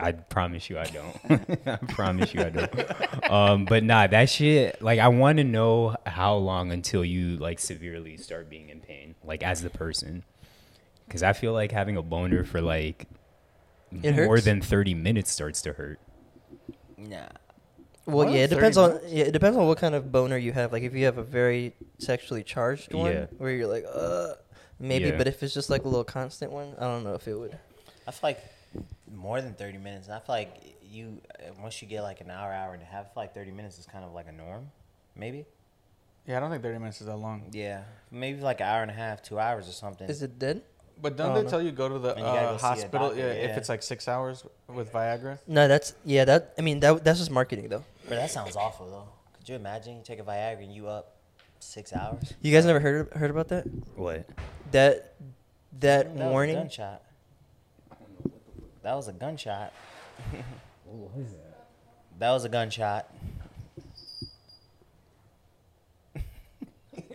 I 0.00 0.12
promise 0.12 0.70
you 0.70 0.78
I 0.78 0.84
don't. 0.84 1.60
I 1.66 1.76
promise 1.88 2.32
you 2.32 2.40
I 2.40 2.50
don't. 2.50 3.30
Um, 3.30 3.64
but 3.64 3.82
nah, 3.82 4.06
that 4.06 4.28
shit. 4.30 4.80
Like, 4.80 5.00
I 5.00 5.08
want 5.08 5.38
to 5.38 5.44
know 5.44 5.96
how 6.06 6.36
long 6.36 6.70
until 6.70 7.04
you 7.04 7.36
like 7.38 7.58
severely 7.58 8.16
start 8.16 8.48
being 8.48 8.68
in 8.68 8.80
pain, 8.80 9.14
like 9.24 9.42
as 9.42 9.62
the 9.62 9.70
person, 9.70 10.22
because 11.06 11.22
I 11.24 11.32
feel 11.32 11.52
like 11.52 11.72
having 11.72 11.96
a 11.96 12.02
boner 12.02 12.44
for 12.44 12.60
like 12.60 13.06
It 14.02 14.14
more 14.14 14.34
hurts? 14.36 14.44
than 14.44 14.60
thirty 14.60 14.94
minutes 14.94 15.32
starts 15.32 15.62
to 15.62 15.72
hurt. 15.72 15.98
Nah. 16.96 17.26
Well, 18.06 18.18
What? 18.26 18.28
yeah, 18.32 18.44
it 18.44 18.50
30 18.50 18.54
depends 18.54 18.76
on 18.76 19.00
yeah, 19.08 19.24
it 19.24 19.32
depends 19.32 19.56
on 19.58 19.66
what 19.66 19.78
kind 19.78 19.96
of 19.96 20.12
boner 20.12 20.36
you 20.36 20.52
have. 20.52 20.72
Like, 20.72 20.84
if 20.84 20.94
you 20.94 21.06
have 21.06 21.18
a 21.18 21.24
very 21.24 21.74
sexually 21.98 22.44
charged 22.44 22.94
one, 22.94 23.10
Yeah. 23.12 23.26
where 23.38 23.50
you're 23.50 23.66
like, 23.66 23.84
uh, 23.92 24.34
maybe. 24.78 25.06
Yeah. 25.06 25.16
But 25.18 25.26
if 25.26 25.42
it's 25.42 25.52
just 25.52 25.70
like 25.70 25.82
a 25.82 25.88
little 25.88 26.04
constant 26.04 26.52
one, 26.52 26.74
I 26.78 26.82
don't 26.84 27.02
know 27.02 27.14
if 27.14 27.26
it 27.26 27.34
would. 27.34 27.58
I 28.06 28.10
feel 28.10 28.30
like 28.30 28.40
more 29.14 29.40
than 29.40 29.54
thirty 29.54 29.78
minutes. 29.78 30.08
I 30.08 30.18
feel 30.18 30.34
like 30.34 30.76
you 30.82 31.20
uh, 31.40 31.52
once 31.62 31.80
you 31.82 31.88
get 31.88 32.02
like 32.02 32.20
an 32.20 32.30
hour, 32.30 32.52
hour 32.52 32.74
and 32.74 32.82
a 32.82 32.86
half, 32.86 33.06
I 33.06 33.14
feel 33.14 33.22
like 33.24 33.34
thirty 33.34 33.50
minutes 33.50 33.78
is 33.78 33.86
kind 33.86 34.04
of 34.04 34.12
like 34.12 34.26
a 34.28 34.32
norm. 34.32 34.70
Maybe. 35.16 35.46
Yeah, 36.26 36.38
I 36.38 36.40
don't 36.40 36.50
think 36.50 36.62
30 36.62 36.78
minutes 36.80 37.00
is 37.00 37.06
that 37.06 37.16
long. 37.16 37.44
Yeah. 37.52 37.82
Maybe 38.10 38.40
like 38.40 38.60
an 38.60 38.66
hour 38.66 38.82
and 38.82 38.90
a 38.90 38.94
half, 38.94 39.22
two 39.22 39.38
hours 39.38 39.68
or 39.68 39.72
something. 39.72 40.08
Is 40.08 40.22
it 40.22 40.38
dead? 40.38 40.62
But 41.00 41.16
don't 41.16 41.30
Oh, 41.30 41.34
they 41.34 41.44
no. 41.44 41.48
tell 41.48 41.62
you 41.62 41.70
go 41.70 41.88
to 41.88 41.98
the 41.98 42.10
And 42.10 42.18
you 42.18 42.24
gotta 42.24 42.48
uh, 42.48 42.52
go 42.52 42.58
hospital 42.58 43.08
doctor, 43.08 43.20
yeah, 43.20 43.26
if 43.26 43.56
it's 43.56 43.68
like 43.68 43.82
six 43.82 44.08
hours 44.08 44.44
with 44.66 44.92
Viagra? 44.92 45.38
No, 45.46 45.68
that's 45.68 45.94
yeah. 46.04 46.24
That 46.24 46.54
I 46.58 46.62
mean 46.62 46.80
that 46.80 47.04
that's 47.04 47.18
just 47.18 47.30
marketing 47.30 47.68
though. 47.68 47.84
But 48.08 48.16
that 48.16 48.30
sounds 48.30 48.56
awful 48.56 48.90
though. 48.90 49.08
Could 49.38 49.48
you 49.50 49.54
imagine 49.56 49.96
you 49.98 50.02
take 50.02 50.18
a 50.18 50.22
Viagra 50.24 50.62
and 50.64 50.74
you 50.74 50.88
up 50.88 51.16
six 51.60 51.92
hours? 51.92 52.32
You 52.40 52.52
guys 52.52 52.64
never 52.64 52.80
heard 52.80 53.12
heard 53.12 53.30
about 53.30 53.48
that? 53.48 53.66
What? 53.94 54.26
That 54.72 55.14
that 55.80 56.10
was 56.10 56.20
a 56.20 56.30
warning. 56.30 56.56
gunshot. 56.56 57.02
That 58.86 58.94
was 58.94 59.08
a 59.08 59.12
gunshot. 59.12 59.72
what 60.84 61.16
was 61.16 61.32
that? 61.32 61.66
That 62.20 62.30
was 62.30 62.44
a 62.44 62.48
gunshot. 62.48 63.12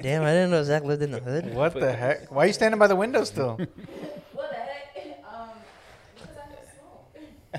Damn, 0.02 0.24
I 0.24 0.32
didn't 0.34 0.52
know 0.52 0.64
Zach 0.64 0.84
lived 0.84 1.02
in 1.02 1.12
the 1.12 1.22
hood. 1.22 1.54
What 1.54 1.74
the 1.74 1.94
heck? 1.94 2.30
Why 2.30 2.44
are 2.44 2.48
you 2.48 2.52
standing 2.52 2.78
by 2.78 2.88
the 2.88 2.96
window 2.98 3.24
still? 3.24 3.58
What 4.34 4.50
the 4.52 4.58
heck? 4.58 5.24
Um, 5.26 5.48
because 6.14 6.36
I 6.36 6.42
have 6.42 6.68
smoke. 6.76 7.08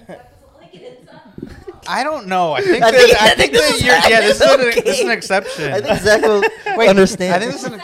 Zach. 0.07 1.81
I 1.89 2.05
don't 2.05 2.27
know. 2.27 2.53
I 2.53 2.61
think 2.61 2.85
I 2.85 2.91
think- 2.91 3.17
I 3.19 3.25
I 3.25 3.29
think 3.31 3.39
think 3.39 3.53
this 3.55 3.83
you're, 3.83 3.95
yeah, 3.95 4.21
this 4.21 4.43
is, 4.43 4.51
an, 4.53 4.61
this 4.85 4.99
is 4.99 5.05
an 5.07 5.11
exception. 5.11 5.73
I 5.73 5.81
think 5.81 6.01
Zach 6.03 6.21
will 6.21 6.43
Wait, 6.77 6.91
understand. 6.91 7.35
I 7.35 7.39
think 7.39 7.53
this 7.53 7.65
is 7.65 7.73
an, 7.73 7.81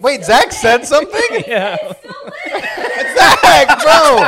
wait, 0.00 0.24
Zach 0.24 0.52
said 0.52 0.86
something? 0.86 1.42
Yeah. 1.48 1.76
Zach, 3.40 3.68
bro. 3.82 4.26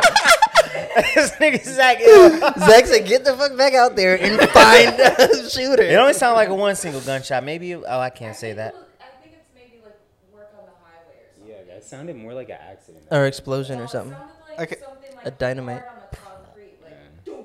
this 1.14 1.30
nigga 1.32 1.62
Zach. 1.64 1.96
It 2.00 2.58
Zach 2.60 2.86
said, 2.86 3.06
"Get 3.06 3.24
the 3.24 3.34
fuck 3.34 3.56
back 3.56 3.74
out 3.74 3.96
there 3.96 4.16
and 4.20 4.38
find 4.50 4.98
a 4.98 5.48
shooter." 5.50 5.82
It 5.82 5.94
only 5.94 6.12
sounded 6.14 6.36
like 6.36 6.48
a 6.48 6.54
one 6.54 6.74
single 6.76 7.00
gunshot. 7.00 7.44
Maybe. 7.44 7.74
Oh, 7.74 7.84
I 8.00 8.10
can't 8.10 8.36
say 8.36 8.52
that. 8.54 8.74
I 8.74 9.04
think 9.22 9.34
it's 9.36 9.48
maybe 9.54 9.80
like 9.84 9.96
work 10.34 10.50
on 10.58 10.66
the 10.66 10.72
highway 10.82 11.14
or 11.20 11.28
something. 11.36 11.66
Yeah, 11.68 11.74
that 11.74 11.84
sounded 11.84 12.16
more 12.16 12.34
like 12.34 12.48
an 12.50 12.58
accident. 12.60 13.04
or 13.10 13.26
explosion 13.26 13.76
No, 13.76 13.82
or 13.82 13.84
it 13.86 13.90
something. 13.90 14.12
sounded 14.12 14.58
like 14.58 14.72
Okay. 14.72 14.80
something 14.84 15.16
like 15.16 15.26
A 15.26 15.30
dynamite. 15.32 15.82
hard 15.82 15.92
on 15.92 16.08
the 16.10 16.16
concrete, 16.16 16.78
like, 16.82 17.24
doom. 17.24 17.44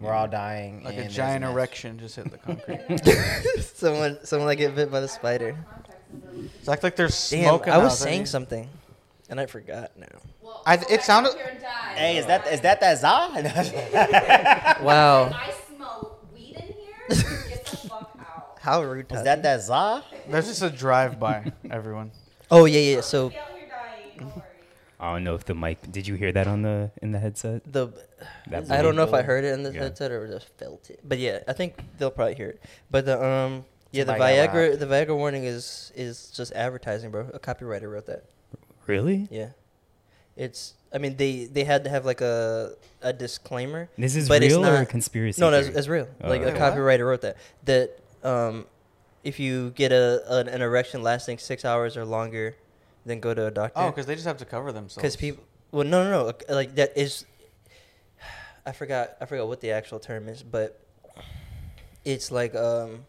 We're 0.00 0.12
all 0.12 0.28
dying. 0.28 0.82
Like 0.84 0.96
and 0.96 1.06
a 1.06 1.08
giant 1.08 1.42
mess. 1.42 1.52
erection 1.52 1.98
just 1.98 2.16
hit 2.16 2.30
the 2.30 2.38
concrete. 2.38 3.60
someone, 3.74 4.18
someone 4.24 4.46
like 4.46 4.58
get 4.58 4.74
bit 4.74 4.90
by 4.90 5.00
the 5.00 5.08
spider. 5.08 5.56
It's 6.58 6.68
like 6.68 6.82
like 6.82 6.96
there's 6.96 7.30
Damn, 7.30 7.44
smoke. 7.44 7.66
in 7.66 7.72
I 7.72 7.78
was 7.78 7.98
saying 7.98 8.26
something, 8.26 8.68
and 9.28 9.40
I 9.40 9.46
forgot 9.46 9.90
now. 9.98 10.06
Well, 10.46 10.62
I- 10.64 10.74
it 10.88 11.02
sounded- 11.02 11.32
up 11.32 11.36
here 11.38 11.48
and 11.50 11.60
die. 11.60 11.94
Hey, 11.96 12.16
is 12.18 12.26
that 12.26 12.46
is 12.46 12.60
that 12.62 12.80
that 12.80 12.98
Za? 12.98 14.76
Wow, 14.82 15.24
I 15.32 15.52
smell 15.74 16.18
weed 16.34 16.56
in 16.56 16.62
here. 16.62 16.94
Get 17.48 17.66
the 17.66 17.76
fuck 17.88 18.16
out. 18.20 18.58
how 18.60 18.82
rude. 18.82 19.10
is 19.12 19.22
that 19.24 19.42
that 19.42 19.60
Za? 19.62 20.04
you? 20.12 20.32
There's 20.32 20.46
just 20.46 20.62
a 20.62 20.70
drive 20.70 21.18
by. 21.18 21.52
Everyone. 21.70 22.12
Oh 22.50 22.64
yeah, 22.66 22.80
yeah. 22.80 23.00
So 23.00 23.30
Be 23.30 23.36
out 23.38 23.48
here 23.56 23.68
dying. 23.68 24.18
Don't 24.18 24.36
worry. 24.36 24.44
I 24.98 25.12
don't 25.12 25.24
know 25.24 25.34
if 25.34 25.44
the 25.44 25.54
mic. 25.54 25.78
Did 25.90 26.06
you 26.06 26.14
hear 26.14 26.32
that 26.32 26.46
on 26.46 26.62
the 26.62 26.90
in 27.02 27.12
the 27.12 27.18
headset? 27.18 27.62
the 27.70 27.88
That 28.48 28.70
I 28.70 28.80
don't 28.82 28.96
know 28.96 29.02
if 29.04 29.12
I 29.12 29.22
heard 29.22 29.44
it 29.44 29.52
in 29.52 29.62
the 29.62 29.72
Yeah. 29.72 29.82
headset 29.84 30.10
or 30.10 30.26
just 30.28 30.48
felt 30.58 30.88
it. 30.90 31.00
But 31.04 31.18
yeah, 31.18 31.40
I 31.48 31.52
think 31.52 31.74
they'll 31.98 32.10
probably 32.10 32.34
hear 32.34 32.48
it. 32.50 32.62
But 32.90 33.04
the 33.04 33.22
um 33.22 33.64
yeah, 33.92 34.04
the 34.04 34.12
Somebody 34.12 34.36
Viagra 34.36 34.78
the 34.78 34.86
Viagra 34.86 35.16
warning 35.16 35.44
is 35.44 35.92
is 35.96 36.30
just 36.30 36.52
advertising, 36.52 37.10
bro. 37.10 37.28
A 37.34 37.38
copywriter 37.38 37.90
wrote 37.90 38.06
that. 38.06 38.24
Really? 38.86 39.26
Yeah. 39.30 39.50
It's 40.36 40.74
I 40.92 40.98
mean 40.98 41.16
they 41.16 41.44
they 41.46 41.64
had 41.64 41.84
to 41.84 41.90
have 41.90 42.04
like 42.04 42.20
a 42.20 42.74
a 43.02 43.12
disclaimer. 43.12 43.88
This 43.98 44.14
is 44.16 44.28
But 44.28 44.42
it's 44.42 44.54
real 44.54 44.66
or 44.66 44.76
a 44.82 44.86
conspiracy? 44.86 45.40
No, 45.40 45.50
no, 45.50 45.58
it's, 45.58 45.68
theory? 45.68 45.78
it's 45.78 45.88
real. 45.88 46.08
Oh, 46.22 46.28
like 46.28 46.42
a 46.42 46.50
okay. 46.50 46.58
copywriter 46.58 47.06
wrote 47.06 47.22
that 47.22 47.36
that 47.64 47.98
um 48.22 48.66
if 49.24 49.40
you 49.40 49.70
get 49.70 49.92
a 49.92 50.22
an, 50.32 50.48
an 50.48 50.62
erection 50.62 51.02
lasting 51.02 51.38
6 51.38 51.64
hours 51.64 51.96
or 51.96 52.04
longer, 52.04 52.54
then 53.04 53.18
go 53.20 53.34
to 53.34 53.46
a 53.46 53.50
doctor. 53.50 53.80
Oh, 53.80 53.90
because 53.90 54.06
they 54.06 54.14
just 54.14 54.26
have 54.26 54.36
to 54.38 54.44
cover 54.44 54.70
themselves. 54.72 54.96
because 54.96 55.16
people 55.16 55.42
well 55.72 55.84
no 55.84 56.04
no 56.04 56.10
no 56.10 56.24
like- 56.26 56.44
like 56.48 56.74
that 56.76 56.96
is 56.96 57.24
i 58.66 58.72
forgot 58.72 59.16
i 59.20 59.24
forgot 59.24 59.48
what 59.48 59.60
the 59.60 59.70
actual 59.72 59.98
term 59.98 60.28
is 60.28 60.42
but 60.42 60.80
it's 62.04 62.30
like 62.30 62.54
um 62.54 63.04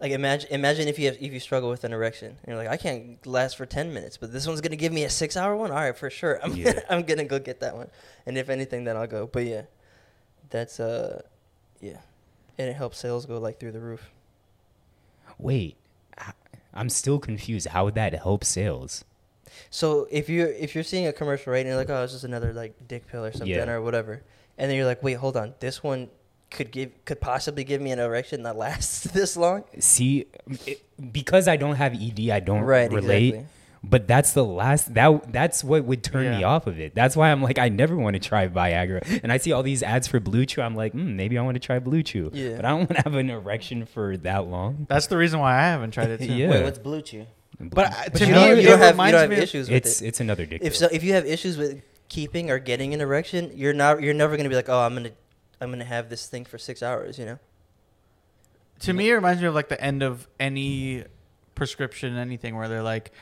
like 0.00 0.12
imagine 0.12 0.50
imagine 0.50 0.88
if 0.88 0.98
you 0.98 1.06
have 1.06 1.16
if 1.20 1.32
you 1.32 1.40
struggle 1.40 1.68
with 1.70 1.84
an 1.84 1.92
erection 1.92 2.28
and 2.28 2.48
you're 2.48 2.56
like 2.56 2.68
i 2.68 2.76
can't 2.76 3.24
last 3.26 3.56
for 3.56 3.66
10 3.66 3.92
minutes 3.92 4.16
but 4.16 4.32
this 4.32 4.46
one's 4.46 4.60
gonna 4.60 4.76
give 4.76 4.92
me 4.92 5.04
a 5.04 5.10
six 5.10 5.36
hour 5.36 5.54
one 5.56 5.70
all 5.70 5.76
right 5.76 5.96
for 5.96 6.08
sure 6.10 6.40
i'm 6.42 6.54
Yeah. 6.54 6.64
gonna, 6.72 6.82
i'm 6.90 7.02
gonna 7.02 7.24
go 7.24 7.38
get 7.38 7.60
that 7.60 7.76
one 7.76 7.88
and 8.26 8.38
if 8.38 8.48
anything 8.48 8.84
then 8.84 8.96
i'll 8.96 9.06
go 9.06 9.26
but 9.26 9.44
yeah 9.44 9.62
that's 10.48 10.80
uh 10.80 11.22
yeah 11.80 11.98
and 12.58 12.68
it 12.68 12.74
helps 12.74 12.98
sales 12.98 13.26
go 13.26 13.38
like 13.38 13.60
through 13.60 13.72
the 13.72 13.80
roof 13.80 14.10
Wait, 15.38 15.76
I- 16.18 16.32
I'm 16.74 16.90
still 16.90 17.18
confused. 17.18 17.68
How 17.68 17.84
would 17.86 17.94
that 17.94 18.12
help 18.12 18.44
sales? 18.44 19.04
So 19.70 20.06
if 20.10 20.28
you 20.28 20.44
if 20.46 20.74
you're 20.74 20.84
seeing 20.84 21.06
a 21.06 21.12
commercial 21.12 21.52
right 21.52 21.60
and 21.60 21.68
you're 21.68 21.76
like, 21.76 21.88
oh, 21.90 22.02
it's 22.04 22.12
just 22.12 22.24
another 22.24 22.52
like 22.52 22.74
dick 22.86 23.06
pill 23.08 23.24
or 23.24 23.32
something 23.32 23.48
Yeah. 23.48 23.70
or 23.70 23.80
whatever, 23.80 24.22
and 24.58 24.70
then 24.70 24.76
you're 24.76 24.86
like, 24.86 25.02
wait, 25.02 25.14
hold 25.14 25.36
on, 25.36 25.54
this 25.60 25.82
one 25.82 26.08
could 26.50 26.70
give 26.70 26.90
could 27.04 27.20
possibly 27.20 27.64
give 27.64 27.80
me 27.80 27.90
an 27.92 27.98
erection 27.98 28.42
that 28.42 28.56
lasts 28.64 29.04
this 29.04 29.36
long. 29.36 29.64
See, 29.78 30.26
it, 30.66 30.82
because 31.12 31.48
I 31.48 31.56
don't 31.56 31.76
have 31.76 31.94
ED, 31.94 32.30
I 32.30 32.40
don't 32.40 32.62
Right, 32.62 32.90
relate. 32.92 33.28
exactly. 33.28 33.46
But 33.82 34.06
that's 34.06 34.32
the 34.34 34.44
last 34.44 34.92
that 34.92 35.32
that's 35.32 35.64
what 35.64 35.84
would 35.84 36.04
turn 36.04 36.28
me 36.36 36.44
off 36.44 36.66
of 36.66 36.78
it. 36.78 36.94
That's 36.94 37.16
why 37.16 37.30
I'm 37.32 37.42
like 37.42 37.58
I 37.58 37.70
never 37.70 37.96
want 37.96 38.12
to 38.12 38.20
try 38.20 38.46
Viagra. 38.46 39.20
And 39.22 39.32
I 39.32 39.38
see 39.38 39.52
all 39.52 39.62
these 39.62 39.82
ads 39.82 40.06
for 40.06 40.20
Blue 40.20 40.44
Chew. 40.44 40.60
I'm 40.60 40.74
like, 40.76 40.92
mm, 40.92 41.14
maybe 41.14 41.38
I 41.38 41.42
want 41.42 41.54
to 41.54 41.60
try 41.60 41.78
Blue 41.78 42.02
Chew. 42.02 42.30
Yeah. 42.34 42.56
But 42.56 42.66
I 42.66 42.68
don't 42.70 42.78
want 42.90 42.90
to 42.96 43.02
have 43.04 43.14
an 43.14 43.30
erection 43.30 43.86
for 43.86 44.18
that 44.18 44.46
long. 44.48 44.84
That's 44.86 45.06
the 45.06 45.16
reason 45.16 45.40
why 45.40 45.54
I 45.56 45.62
haven't 45.62 45.92
tried 45.92 46.10
it 46.10 46.18
too. 46.26 46.26
Yeah. 46.26 46.50
Wait, 46.50 46.62
what's 46.62 46.78
Blue 46.78 47.00
Chew? 47.00 47.24
But, 47.58 47.86
uh, 47.86 47.90
But 48.12 48.14
to 48.18 48.26
you, 48.26 48.32
me, 48.32 48.34
don't, 48.34 48.58
it 48.58 48.62
you 48.62 48.68
don't 48.68 48.78
have 48.80 48.86
you 48.88 48.92
reminds 48.92 49.12
don't 49.12 49.20
have 49.22 49.30
me 49.30 49.36
of- 49.36 49.42
issues 49.44 49.68
with 49.70 49.76
It's 49.76 50.02
it. 50.02 50.08
it's 50.08 50.20
another 50.20 50.44
dick. 50.44 50.60
If 50.62 50.76
so, 50.76 50.88
if 50.92 51.02
you 51.02 51.14
have 51.14 51.24
issues 51.24 51.56
with 51.56 51.80
keeping 52.10 52.50
or 52.50 52.58
getting 52.58 52.92
an 52.92 53.00
erection, 53.00 53.50
you're 53.54 53.72
not 53.72 54.02
you're 54.02 54.12
never 54.12 54.36
gonna 54.36 54.50
be 54.50 54.56
like, 54.56 54.68
oh, 54.68 54.80
I'm 54.80 54.92
gonna 54.94 55.12
I'm 55.60 55.70
gonna 55.70 55.84
have 55.84 56.08
this 56.08 56.26
thing 56.26 56.44
for 56.44 56.58
six 56.58 56.82
hours. 56.82 57.18
You 57.18 57.26
know. 57.26 57.38
to 58.80 58.92
me, 58.92 59.10
it 59.10 59.14
reminds 59.14 59.40
me 59.42 59.46
of 59.48 59.54
like 59.54 59.68
the 59.68 59.80
end 59.82 60.02
of 60.02 60.26
any 60.38 61.04
prescription, 61.54 62.16
anything 62.16 62.56
where 62.56 62.68
they're 62.68 62.82
like, 62.82 63.12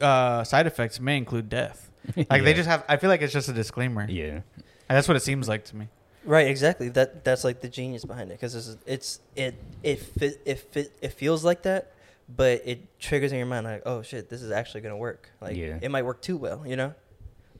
uh, 0.00 0.44
side 0.44 0.66
effects 0.66 1.00
may 1.00 1.16
include 1.16 1.48
death. 1.48 1.86
Like 2.30 2.44
they 2.44 2.54
just 2.54 2.68
have. 2.68 2.84
I 2.88 2.96
feel 2.96 3.10
like 3.10 3.20
it's 3.22 3.32
just 3.32 3.48
a 3.48 3.52
disclaimer. 3.52 4.06
yeah. 4.08 4.40
And 4.88 4.96
that's 4.96 5.06
what 5.06 5.16
it 5.16 5.20
seems 5.20 5.46
like 5.48 5.64
to 5.66 5.76
me. 5.76 5.88
Right, 6.24 6.48
exactly. 6.48 6.88
That 6.88 7.24
that's 7.24 7.44
like 7.44 7.60
the 7.60 7.68
genius 7.68 8.04
behind 8.04 8.30
it 8.30 8.34
because 8.40 8.54
it's, 8.54 8.76
it's 8.86 9.20
it 9.36 9.54
it 9.82 10.00
fit, 10.00 10.40
it 10.44 10.58
fit, 10.58 10.92
it 11.02 11.12
feels 11.12 11.44
like 11.44 11.62
that, 11.62 11.92
but 12.34 12.62
it 12.64 12.98
triggers 12.98 13.30
in 13.32 13.38
your 13.38 13.46
mind 13.46 13.64
like, 13.66 13.82
oh 13.86 14.02
shit, 14.02 14.28
this 14.30 14.42
is 14.42 14.50
actually 14.50 14.80
gonna 14.80 14.96
work. 14.96 15.30
Like 15.40 15.56
Yeah. 15.56 15.78
it 15.80 15.90
might 15.90 16.04
work 16.04 16.20
too 16.22 16.36
well, 16.38 16.66
you 16.66 16.76
know. 16.76 16.94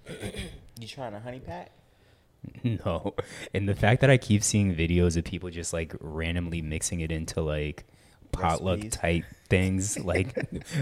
You 0.81 0.87
trying 0.89 1.13
a 1.13 1.21
honey 1.21 1.41
pack? 1.41 1.71
No. 2.65 3.15
And 3.55 3.69
the 3.69 3.75
fact 3.75 4.01
that 4.03 4.11
I 4.11 4.17
keep 4.19 4.43
seeing 4.43 4.75
videos 4.75 5.17
of 5.17 5.25
people 5.25 5.51
just 5.51 5.73
like 5.73 5.95
randomly 6.01 6.63
mixing 6.63 7.01
it 7.01 7.11
into 7.11 7.41
like 7.41 7.85
potluck 8.33 8.81
type 8.91 9.25
things, 9.49 9.99
like 10.05 10.37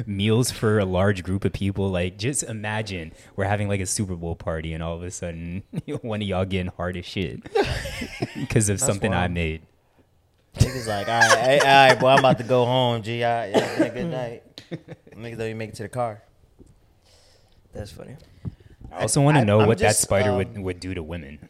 meals 0.06 0.50
for 0.50 0.78
a 0.78 0.84
large 0.84 1.22
group 1.22 1.44
of 1.44 1.52
people. 1.52 1.88
Like, 1.88 2.18
just 2.18 2.42
imagine 2.42 3.12
we're 3.36 3.44
having 3.44 3.68
like 3.68 3.80
a 3.80 3.86
Super 3.86 4.16
Bowl 4.16 4.36
party 4.36 4.72
and 4.72 4.82
all 4.82 4.94
of 4.96 5.02
a 5.02 5.10
sudden 5.10 5.62
one 6.02 6.20
of 6.22 6.28
y'all 6.28 6.44
getting 6.44 6.72
hard 6.76 6.96
as 6.96 7.06
shit 7.06 7.42
because 8.36 8.68
of 8.68 8.78
That's 8.78 8.86
something 8.86 9.12
I 9.12 9.22
wild. 9.22 9.32
made. 9.32 9.62
Niggas 10.56 10.86
like, 10.88 11.08
all 11.08 11.20
right, 11.20 11.60
all 11.60 11.88
right, 11.88 12.00
boy, 12.00 12.08
I'm 12.08 12.18
about 12.18 12.38
to 12.38 12.44
go 12.44 12.64
home. 12.64 13.02
G, 13.02 13.22
all 13.22 13.30
right, 13.32 13.50
yeah, 13.50 13.88
good 13.88 14.06
night. 14.06 14.42
Niggas 15.14 15.38
don't 15.38 15.46
even 15.46 15.58
make 15.58 15.70
it 15.70 15.76
to 15.76 15.82
the 15.84 15.88
car. 15.88 16.22
That's 17.72 17.92
funny. 17.92 18.16
I 18.92 19.03
also 19.03 19.20
want 19.20 19.37
to 19.37 19.44
know 19.44 19.61
I'm 19.61 19.68
what 19.68 19.79
that 19.79 19.96
spider 19.96 20.31
um, 20.31 20.37
would, 20.37 20.59
would 20.59 20.81
do 20.81 20.94
to 20.94 21.03
women. 21.03 21.48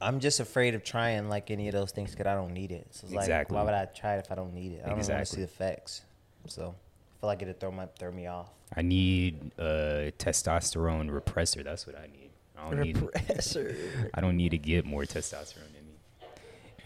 I'm 0.00 0.18
just 0.20 0.40
afraid 0.40 0.74
of 0.74 0.82
trying 0.82 1.28
like 1.28 1.50
any 1.50 1.68
of 1.68 1.74
those 1.74 1.90
things 1.90 2.12
because 2.12 2.26
I 2.26 2.34
don't 2.34 2.54
need 2.54 2.72
it. 2.72 2.86
So 2.90 3.06
it's 3.06 3.28
like, 3.28 3.50
why 3.50 3.62
would 3.62 3.74
I 3.74 3.84
try 3.84 4.14
it 4.16 4.20
if 4.20 4.32
I 4.32 4.34
don't 4.34 4.54
need 4.54 4.72
it? 4.72 4.82
I 4.84 4.88
don't 4.88 4.96
want 4.96 5.06
to 5.06 5.26
see 5.26 5.36
the 5.38 5.42
effects. 5.44 6.02
So 6.46 6.62
I 6.62 7.20
feel 7.20 7.28
like 7.28 7.42
it'd 7.42 7.60
throw 7.60 7.70
my 7.70 7.86
throw 7.98 8.10
me 8.10 8.26
off. 8.26 8.48
I 8.74 8.82
need 8.82 9.52
a 9.58 10.12
testosterone 10.18 11.10
repressor. 11.10 11.62
That's 11.62 11.86
what 11.86 11.96
I 11.98 12.06
need. 12.06 12.30
I 12.56 12.70
don't 12.70 12.80
need. 12.80 12.96
Repressor. 12.96 13.76
I 14.14 14.20
don't 14.20 14.36
need 14.36 14.50
to 14.50 14.58
get 14.58 14.86
more 14.86 15.02
testosterone 15.02 15.74
in 15.78 15.86
me. 15.86 16.28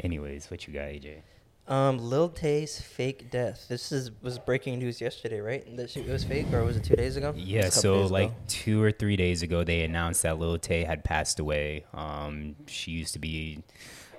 Anyways, 0.00 0.50
what 0.50 0.66
you 0.66 0.74
got, 0.74 0.86
AJ? 0.86 1.18
Um, 1.66 1.98
Lil 1.98 2.28
Tay's 2.28 2.78
fake 2.78 3.30
death. 3.30 3.66
This 3.68 3.90
is 3.90 4.10
was 4.20 4.38
breaking 4.38 4.78
news 4.78 5.00
yesterday, 5.00 5.40
right? 5.40 5.76
That 5.76 5.88
she, 5.88 6.02
was 6.02 6.22
fake, 6.22 6.52
or 6.52 6.62
was 6.62 6.76
it 6.76 6.84
two 6.84 6.94
days 6.94 7.16
ago? 7.16 7.32
Yeah, 7.34 7.64
was 7.64 7.78
a 7.78 7.82
couple 7.82 8.06
so 8.06 8.12
like 8.12 8.28
ago. 8.28 8.36
two 8.48 8.82
or 8.82 8.92
three 8.92 9.16
days 9.16 9.42
ago, 9.42 9.64
they 9.64 9.82
announced 9.82 10.22
that 10.24 10.38
Lil 10.38 10.58
Tay 10.58 10.84
had 10.84 11.04
passed 11.04 11.40
away. 11.40 11.86
Um, 11.94 12.56
she 12.66 12.90
used 12.90 13.14
to 13.14 13.18
be 13.18 13.62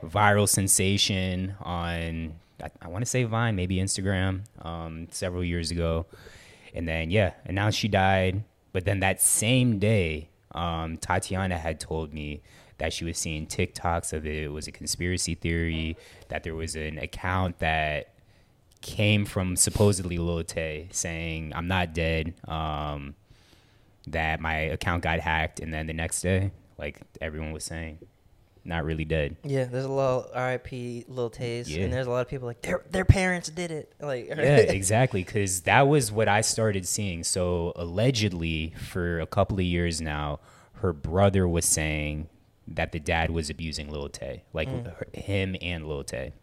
a 0.01 0.08
viral 0.08 0.49
sensation 0.49 1.53
on, 1.62 2.34
I, 2.63 2.71
I 2.81 2.88
want 2.88 3.03
to 3.03 3.10
say 3.10 3.23
Vine, 3.25 3.55
maybe 3.55 3.77
Instagram, 3.77 4.41
um, 4.65 5.08
several 5.12 5.43
years 5.43 5.69
ago. 5.69 6.08
And 6.73 6.88
then, 6.88 7.12
yeah, 7.12 7.34
announced 7.45 7.77
she 7.77 7.88
died. 7.88 8.43
But 8.73 8.86
then 8.86 9.01
that 9.01 9.21
same 9.21 9.77
day, 9.77 10.29
um, 10.51 10.97
Tatiana 10.97 11.58
had 11.58 11.79
told 11.79 12.12
me 12.12 12.41
that 12.78 12.92
she 12.94 13.06
was 13.06 13.17
seeing 13.17 13.48
TikToks 13.48 14.13
of 14.13 14.26
it. 14.26 14.52
Was 14.52 14.67
a 14.67 14.71
conspiracy 14.71 15.36
theory, 15.36 15.98
that 16.30 16.44
there 16.44 16.56
was 16.56 16.76
an 16.76 16.98
account 16.98 17.60
that 17.60 18.13
came 18.82 19.26
from 19.26 19.56
supposedly 19.56 20.17
Lil 20.17 20.44
Tay 20.44 20.88
saying, 20.92 21.52
I'm 21.56 21.67
not 21.67 21.94
dead. 21.94 22.34
Um, 22.48 23.15
that 24.08 24.40
my 24.40 24.56
account 24.56 25.02
got 25.04 25.19
hacked. 25.19 25.60
And 25.60 25.73
then 25.73 25.88
the 25.88 25.94
next 25.94 26.21
day, 26.21 26.52
like 26.78 27.00
everyone 27.21 27.52
was 27.52 27.63
saying, 27.63 27.98
not 28.67 28.84
really 28.84 29.06
dead. 29.06 29.38
yeah, 29.44 29.65
there's 29.65 29.86
a 29.86 29.92
lot 29.92 30.26
of 30.26 30.32
R.I.P. 30.34 31.06
Lil 31.08 31.30
Tay's, 31.30 31.69
Yeah. 31.69 31.84
and 31.84 31.94
there's 31.94 32.08
a 32.08 32.10
lot 32.10 32.21
of 32.21 32.28
people 32.28 32.48
like 32.48 32.62
their 32.63 32.84
their 32.90 33.06
parents 33.06 33.50
did 33.50 33.69
it. 33.71 33.94
Like 34.02 34.28
yeah, 34.28 34.36
exactly. 34.58 35.23
Because 35.23 35.62
that 35.62 35.88
was 35.88 36.12
what 36.12 36.28
I 36.28 36.42
started 36.42 36.88
seeing. 36.88 37.23
So 37.23 37.73
allegedly, 37.76 38.73
for 38.78 39.19
a 39.19 39.28
couple 39.28 39.58
of 39.60 39.63
years 39.65 40.02
now, 40.02 40.40
her 40.78 40.94
brother 40.94 41.48
was 41.48 41.65
saying 41.65 42.28
that 42.68 42.92
the 42.92 43.00
dad 43.00 43.30
was 43.32 43.50
abusing 43.50 43.90
Lil 43.92 44.10
Tay, 44.10 44.44
like 44.54 44.68
her, 44.68 45.08
him 45.13 45.56
and 45.62 45.88
Lil 45.88 46.04
Tay. 46.04 46.34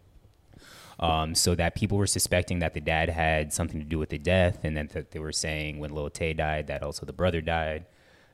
Um, 0.99 1.33
so 1.35 1.55
that 1.55 1.75
people 1.75 1.97
were 1.97 2.07
suspecting 2.07 2.59
that 2.59 2.73
the 2.73 2.79
dad 2.79 3.09
had 3.09 3.51
something 3.51 3.79
to 3.79 3.85
do 3.85 3.97
with 3.97 4.09
the 4.09 4.17
death, 4.19 4.59
and 4.63 4.77
then 4.77 4.87
that 4.93 5.11
they 5.11 5.19
were 5.19 5.31
saying 5.33 5.79
when 5.79 5.93
Lil 5.93 6.09
Tay 6.09 6.33
died 6.33 6.67
that 6.67 6.83
also 6.83 7.05
the 7.05 7.11
brother 7.13 7.41
died. 7.41 7.85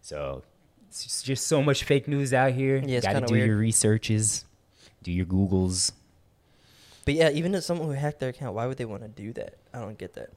So 0.02 0.44
It's 0.90 1.04
just- 1.04 1.26
just 1.26 1.48
so 1.48 1.64
much 1.64 1.84
fake 1.84 2.08
news 2.08 2.34
out 2.34 2.52
here. 2.54 2.78
Yeah, 2.86 3.00
Got 3.00 3.14
to 3.14 3.22
do 3.22 3.34
weird. 3.34 3.48
your 3.48 3.58
researches, 3.58 4.46
do 5.04 5.12
your 5.12 5.26
Googles. 5.26 5.92
But 7.06 7.14
yeah, 7.14 7.30
even 7.32 7.56
if 7.56 7.64
someone 7.64 7.88
who 7.88 7.94
hacked 7.94 8.20
their 8.20 8.30
account, 8.30 8.56
why 8.56 8.66
would 8.68 8.78
they 8.78 8.86
want 8.86 9.02
to 9.04 9.08
do 9.08 9.32
that? 9.34 9.56
I 9.74 9.80
don't 9.80 9.98
get 9.98 10.14
that. 10.16 10.30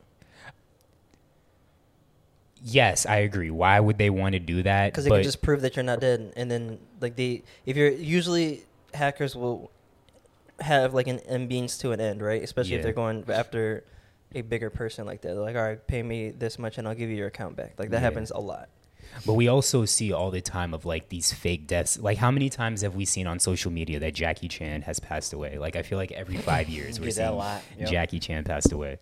Yes, 2.64 3.06
I 3.06 3.16
agree. 3.18 3.50
Why 3.50 3.80
would 3.80 3.98
they 3.98 4.10
want 4.10 4.34
to 4.34 4.38
do 4.38 4.62
that? 4.62 4.92
Because 4.92 5.04
they 5.04 5.10
could 5.10 5.24
just 5.24 5.42
prove 5.42 5.62
that 5.62 5.76
you're 5.76 5.82
not 5.82 6.00
dead, 6.00 6.32
and 6.36 6.50
then 6.50 6.78
like 7.00 7.16
they, 7.16 7.42
if 7.66 7.76
you're 7.76 7.90
usually 7.90 8.64
hackers 8.94 9.34
will 9.34 9.70
have 10.60 10.94
like 10.94 11.08
an 11.08 11.18
end 11.20 11.48
means 11.48 11.78
to 11.78 11.90
an 11.92 12.00
end, 12.00 12.22
right? 12.22 12.42
Especially 12.42 12.74
if 12.74 12.82
they're 12.82 12.92
going 12.92 13.24
after 13.28 13.84
a 14.34 14.42
bigger 14.42 14.70
person 14.70 15.06
like 15.06 15.20
that. 15.22 15.28
They're 15.34 15.42
like, 15.42 15.56
all 15.56 15.62
right, 15.62 15.86
pay 15.86 16.02
me 16.02 16.30
this 16.30 16.58
much, 16.58 16.78
and 16.78 16.86
I'll 16.86 16.94
give 16.94 17.10
you 17.10 17.16
your 17.16 17.26
account 17.28 17.56
back. 17.56 17.74
Like 17.78 17.90
that 17.90 17.96
Yeah. 17.96 18.00
happens 18.00 18.30
a 18.30 18.38
lot. 18.40 18.68
But 19.26 19.34
we 19.34 19.48
also 19.48 19.84
see 19.84 20.12
all 20.12 20.30
the 20.30 20.40
time 20.40 20.72
of 20.72 20.86
like 20.86 21.08
these 21.08 21.32
fake 21.32 21.66
deaths. 21.66 21.98
Like 21.98 22.18
how 22.18 22.30
many 22.30 22.48
times 22.48 22.80
have 22.82 22.94
we 22.94 23.04
seen 23.04 23.26
on 23.26 23.38
social 23.38 23.70
media 23.70 23.98
that 24.00 24.14
Jackie 24.14 24.48
Chan 24.48 24.82
has 24.82 25.00
passed 25.00 25.32
away? 25.32 25.58
Like 25.58 25.76
I 25.76 25.82
feel 25.82 25.98
like 25.98 26.12
every 26.12 26.36
five 26.50 26.68
years 26.68 26.98
we're 26.98 27.10
seeing 27.10 27.36
lot, 27.36 27.62
yep. 27.78 27.90
Jackie 27.90 28.20
Chan 28.20 28.44
passed 28.44 28.72
away. 28.72 28.98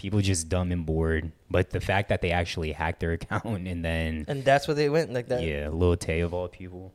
People 0.00 0.22
just 0.22 0.48
dumb 0.48 0.72
and 0.72 0.86
bored. 0.86 1.30
But 1.50 1.68
the 1.68 1.80
fact 1.80 2.08
that 2.08 2.22
they 2.22 2.30
actually 2.30 2.72
hacked 2.72 3.00
their 3.00 3.12
account 3.20 3.68
and 3.68 3.84
then 3.84 4.24
And 4.28 4.42
that's 4.42 4.66
where 4.66 4.74
they 4.74 4.88
went 4.88 5.12
like 5.12 5.28
that. 5.28 5.42
yeah, 5.42 5.68
Lil 5.70 5.94
Tay 5.96 6.20
of 6.20 6.32
all 6.32 6.48
people. 6.48 6.94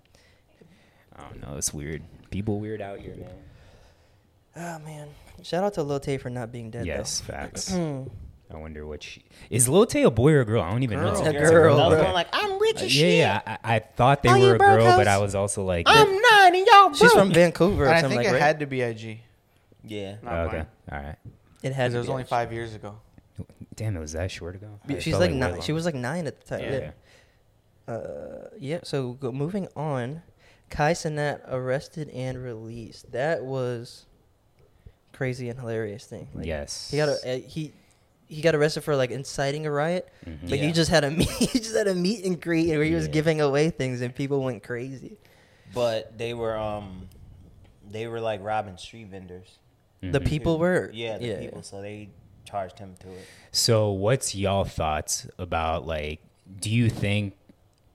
I 1.15 1.21
don't 1.21 1.39
know. 1.39 1.55
It's 1.55 1.71
weird. 1.71 2.01
People 2.31 2.59
weird 2.59 2.81
out 2.81 2.97
here, 2.99 3.13
man. 3.15 3.29
Oh 4.57 4.79
man! 4.83 5.09
Shout 5.43 5.63
out 5.63 5.75
to 5.75 5.83
Lil 5.83 5.99
Tay 5.99 6.17
for 6.17 6.29
not 6.31 6.51
being 6.51 6.71
dead. 6.71 6.85
yes, 6.87 7.21
facts. 7.21 7.71
I 8.51 8.57
wonder 8.57 8.87
what 8.87 9.03
she 9.03 9.23
is. 9.51 9.69
Lil 9.69 9.85
Tay 9.85 10.01
a 10.03 10.09
boy 10.09 10.31
or 10.33 10.41
a 10.41 10.45
girl? 10.45 10.63
I 10.63 10.71
don't 10.71 10.81
even 10.83 10.99
know. 10.99 11.11
Girl. 11.11 11.19
It's 11.19 11.27
A 11.27 11.39
it's 11.41 11.49
girl, 11.51 11.79
I 11.79 11.87
was 11.89 12.13
like, 12.13 12.27
I'm 12.33 12.59
rich 12.59 12.77
Uh, 12.81 12.85
yeah, 12.85 12.87
shit. 12.89 13.17
yeah. 13.17 13.41
I, 13.63 13.75
I 13.75 13.79
thought 13.79 14.23
they 14.23 14.29
Are 14.29 14.39
were 14.39 14.55
a 14.55 14.57
broke, 14.57 14.79
girl, 14.79 14.97
but? 14.97 15.07
I 15.07 15.17
was 15.19 15.35
also 15.35 15.63
like, 15.63 15.85
I'm 15.89 16.07
nine 16.07 16.55
and 16.55 16.65
y'all 16.67 16.85
broke. 16.89 16.95
She's 16.95 17.11
from 17.11 17.31
Vancouver 17.31 17.85
or 17.85 17.89
I 17.89 18.01
something 18.01 18.17
think 18.19 18.27
like 18.29 18.33
it 18.35 18.39
right? 18.39 18.41
had 18.47 18.59
to 18.61 18.65
be 18.65 18.81
IG. 18.81 19.19
yeah. 19.83 20.15
Not 20.23 20.33
okay, 20.47 20.57
mine. 20.57 20.67
all 20.91 20.97
right. 20.99 21.15
It 21.65 21.73
had. 21.73 21.91
Because 21.91 21.95
it 21.95 21.97
was 21.99 22.09
only 22.09 22.23
five 22.23 22.53
years 22.53 22.73
ago. 22.75 22.95
Damn, 23.75 23.97
it 23.97 23.99
was 23.99 24.13
that 24.13 24.31
short 24.31 24.55
ago. 24.55 24.79
Yeah, 24.87 24.95
It 24.97 25.03
She's 25.03 25.11
felt 25.13 25.21
like 25.21 25.31
way 25.31 25.37
nine. 25.37 25.49
She 25.55 25.57
longer. 25.59 25.73
was 25.73 25.85
like 25.85 25.95
nine 25.95 26.27
at 26.27 26.39
the 26.39 26.47
time. 26.47 26.61
Yeah. 26.71 26.91
Yeah. 27.87 27.93
Uh, 27.93 28.49
yeah. 28.57 28.79
So 28.83 29.13
go, 29.13 29.31
moving 29.31 29.67
on, 29.75 30.21
Kai 30.69 30.93
Cenat 30.93 31.41
arrested 31.51 32.09
and 32.09 32.41
released. 32.43 33.11
That 33.11 33.43
was 33.43 34.05
crazy 35.11 35.49
and 35.49 35.59
hilarious 35.59 36.05
thing. 36.05 36.27
Like, 36.33 36.45
yes. 36.45 36.89
He 36.91 36.97
got 36.97 37.09
a, 37.09 37.35
uh, 37.35 37.39
he 37.47 37.73
he 38.27 38.41
got 38.41 38.55
arrested 38.55 38.81
for 38.81 38.95
like 38.95 39.11
inciting 39.11 39.65
a 39.67 39.71
riot, 39.71 40.09
Mhm. 40.25 40.49
but 40.49 40.57
he 40.57 40.71
just 40.71 40.89
had 40.89 41.03
a 41.03 41.11
meet, 41.19 41.29
he 41.29 41.59
just 41.59 41.75
had 41.75 41.87
a 41.87 41.93
meet 41.93 42.25
and 42.25 42.41
greet 42.41 42.69
where 42.69 42.83
he 42.83 42.93
was 42.95 43.07
giving 43.07 43.39
away 43.41 43.69
things 43.69 44.01
and 44.01 44.15
people 44.15 44.41
went 44.41 44.63
crazy. 44.63 45.17
But 45.73 46.17
they 46.17 46.33
were 46.33 46.57
um, 46.57 47.07
they 47.91 48.07
were 48.07 48.19
like 48.21 48.41
robbing 48.43 48.77
street 48.77 49.07
vendors. 49.07 49.59
The 50.11 50.19
Mhm. 50.19 50.25
people 50.27 50.57
were 50.59 50.89
Yeah, 50.93 51.17
the 51.17 51.25
yeah. 51.27 51.39
people. 51.39 51.61
So 51.63 51.81
they 51.81 52.09
charged 52.45 52.79
him 52.79 52.95
to 53.01 53.07
it. 53.09 53.25
So, 53.51 53.89
what's 53.91 54.35
y'all 54.35 54.65
thoughts 54.65 55.27
about 55.37 55.85
like? 55.87 56.19
Do 56.61 56.69
you 56.69 56.89
think? 56.89 57.33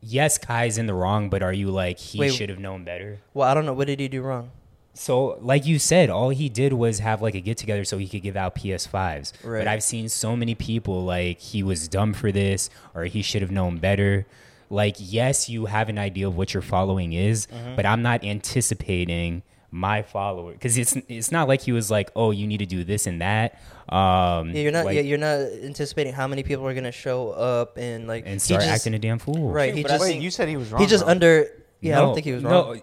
Yes, 0.02 0.38
Kai's 0.38 0.78
in 0.78 0.86
the 0.86 0.94
wrong, 0.94 1.28
but 1.28 1.42
are 1.42 1.52
you 1.52 1.70
like 1.70 1.98
he 1.98 2.28
should 2.30 2.48
have 2.48 2.58
known 2.58 2.84
better? 2.84 3.18
Well, 3.34 3.46
I 3.48 3.52
don't 3.54 3.66
know 3.66 3.74
what 3.74 3.86
did 3.86 4.00
he 4.00 4.08
do 4.08 4.22
wrong. 4.22 4.50
So, 4.94 5.38
like 5.40 5.66
you 5.66 5.78
said, 5.78 6.10
all 6.10 6.30
he 6.30 6.48
did 6.48 6.72
was 6.72 6.98
have 6.98 7.22
like 7.22 7.34
a 7.34 7.40
get 7.40 7.58
together 7.58 7.84
so 7.84 7.96
he 7.98 8.08
could 8.08 8.22
give 8.22 8.36
out 8.36 8.54
PS5s. 8.56 9.32
Right. 9.44 9.60
But 9.60 9.68
I've 9.68 9.82
seen 9.82 10.08
so 10.08 10.34
many 10.34 10.54
people 10.54 11.04
like 11.04 11.38
he 11.38 11.62
was 11.62 11.86
dumb 11.86 12.12
for 12.14 12.32
this 12.32 12.70
or 12.94 13.04
he 13.04 13.22
should 13.22 13.40
have 13.42 13.50
known 13.50 13.76
better. 13.78 14.26
Like, 14.68 14.96
yes, 14.98 15.48
you 15.48 15.66
have 15.66 15.88
an 15.88 15.98
idea 15.98 16.26
of 16.26 16.36
what 16.36 16.54
your 16.54 16.62
following 16.62 17.12
is, 17.12 17.46
Mm-hmm. 17.46 17.76
but 17.76 17.86
I'm 17.86 18.02
not 18.02 18.24
anticipating 18.24 19.42
my 19.72 20.02
follower 20.02 20.52
because 20.52 20.76
it's 20.76 20.96
it's 21.08 21.30
not 21.30 21.46
like 21.48 21.60
he 21.60 21.72
was 21.72 21.90
like, 21.90 22.10
oh, 22.16 22.30
you 22.32 22.46
need 22.46 22.58
to 22.58 22.66
do 22.66 22.82
this 22.84 23.06
and 23.06 23.20
that. 23.20 23.60
Um, 23.88 24.50
Yeah, 24.50 24.62
you're 24.62 24.72
not. 24.72 24.84
like- 24.84 24.96
yeah, 24.96 25.02
you're 25.02 25.18
not 25.18 25.38
anticipating 25.64 26.12
how 26.12 26.26
many 26.26 26.42
people 26.42 26.66
are 26.66 26.74
gonna 26.74 26.90
show 26.92 27.30
up 27.30 27.76
and 27.78 28.06
like 28.08 28.24
and 28.26 28.40
start 28.42 28.62
just- 28.62 28.72
acting 28.72 28.94
a 28.94 28.98
damn 28.98 29.18
fool. 29.18 29.50
Right. 29.50 29.74
He 29.74 29.82
but 29.82 29.90
just 29.90 30.00
Wait, 30.02 30.20
you 30.20 30.30
said 30.30 30.48
he 30.48 30.56
was 30.56 30.70
wrong. 30.72 30.80
he 30.80 30.86
just 30.88 31.04
though. 31.04 31.10
under. 31.10 31.46
Yeah, 31.80 31.98
I 31.98 32.00
don't 32.02 32.14
think 32.14 32.26
he 32.26 32.32
was 32.32 32.42
wrong. 32.44 32.74
No, 32.74 32.80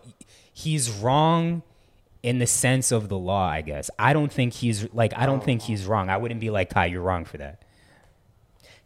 he's 0.53 0.89
wrong 0.89 1.61
in 2.23 2.39
the 2.39 2.47
sense 2.47 2.91
of 2.91 3.09
the 3.09 3.17
law, 3.17 3.47
I 3.47 3.61
guess. 3.61 3.89
I 3.99 4.13
don't 4.13 4.31
think 4.31 4.53
he's 4.53 4.91
like 4.93 5.13
I 5.15 5.25
don't 5.25 5.43
think 5.43 5.61
he's 5.61 5.85
wrong. 5.85 6.09
I 6.09 6.17
wouldn't 6.17 6.39
be 6.39 6.49
like 6.49 6.69
Kai, 6.71 6.87
you're 6.87 7.01
wrong 7.01 7.25
for 7.25 7.37
that. 7.37 7.61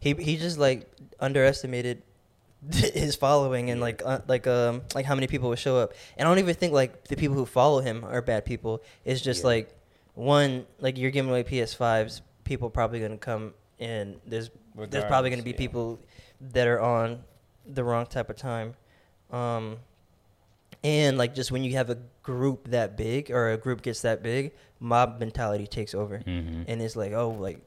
He 0.00 0.12
he 0.14 0.36
just 0.36 0.58
like 0.58 0.90
underestimated 1.20 2.02
his 2.72 3.16
following 3.16 3.70
and 3.70 3.80
like 3.80 4.02
uh, 4.04 4.20
like 4.28 4.46
um 4.46 4.82
like 4.94 5.04
how 5.04 5.14
many 5.14 5.26
people 5.26 5.48
would 5.48 5.58
show 5.58 5.78
up. 5.78 5.92
And 6.16 6.26
I 6.28 6.30
don't 6.30 6.38
even 6.38 6.54
think 6.54 6.72
like 6.72 7.08
the 7.08 7.16
people 7.16 7.36
who 7.36 7.44
follow 7.46 7.80
him 7.80 8.04
are 8.04 8.22
bad 8.22 8.44
people. 8.44 8.82
It's 9.04 9.20
just 9.20 9.42
Yeah. 9.42 9.46
like 9.48 9.74
one 10.14 10.66
like 10.78 10.96
you're 10.98 11.10
giving 11.10 11.30
away 11.30 11.42
PS5s, 11.42 12.20
people 12.44 12.70
probably 12.70 13.00
gonna 13.00 13.16
come 13.16 13.54
and 13.80 14.20
there's 14.26 14.50
there's 14.76 15.04
probably 15.06 15.30
gonna 15.30 15.42
Regardless, 15.42 15.44
be 15.44 15.50
yeah. 15.50 15.56
people 15.56 15.98
that 16.52 16.66
are 16.68 16.80
on 16.80 17.24
the 17.66 17.82
wrong 17.82 18.06
type 18.06 18.30
of 18.30 18.36
time. 18.36 18.74
Um 19.30 19.78
and 20.84 21.16
like 21.18 21.34
just 21.34 21.50
when 21.52 21.62
you 21.64 21.72
have 21.74 21.90
a 21.90 21.98
group 22.22 22.68
that 22.70 22.96
big 22.96 23.30
or 23.30 23.50
a 23.52 23.56
group 23.56 23.82
gets 23.82 24.02
that 24.02 24.22
big, 24.22 24.52
mob 24.80 25.18
mentality 25.20 25.66
takes 25.66 25.94
over 25.94 26.18
Mhm. 26.20 26.64
and 26.68 26.82
it's 26.82 26.96
like 26.96 27.12
oh 27.12 27.30
like 27.30 27.60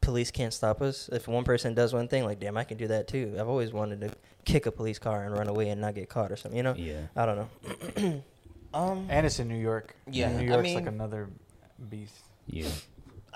police 0.00 0.30
can't 0.30 0.52
stop 0.54 0.80
us 0.80 1.08
if 1.12 1.28
one 1.28 1.44
person 1.44 1.74
does 1.74 1.92
one 1.92 2.08
thing 2.08 2.24
like 2.24 2.40
damn 2.40 2.56
i 2.56 2.64
can 2.64 2.76
do 2.78 2.86
that 2.88 3.06
too 3.06 3.34
i've 3.38 3.48
always 3.48 3.72
wanted 3.72 4.00
to 4.00 4.10
kick 4.44 4.64
a 4.66 4.72
police 4.72 4.98
car 4.98 5.24
and 5.24 5.34
run 5.36 5.46
away 5.48 5.68
and 5.68 5.80
not 5.80 5.94
get 5.94 6.08
caught 6.08 6.32
or 6.32 6.36
something 6.36 6.56
you 6.56 6.62
know 6.62 6.74
Yeah. 6.74 7.02
i 7.16 7.26
don't 7.26 7.36
know 7.36 8.22
Um, 8.72 9.06
And 9.10 9.26
it's 9.26 9.40
in 9.40 9.48
New 9.48 9.58
York. 9.58 9.96
Yeah, 10.08 10.30
New 10.30 10.44
I 10.44 10.54
York's 10.54 10.74
like 10.74 10.86
another 10.86 11.28
beast. 11.88 12.14
Yeah. 12.46 12.68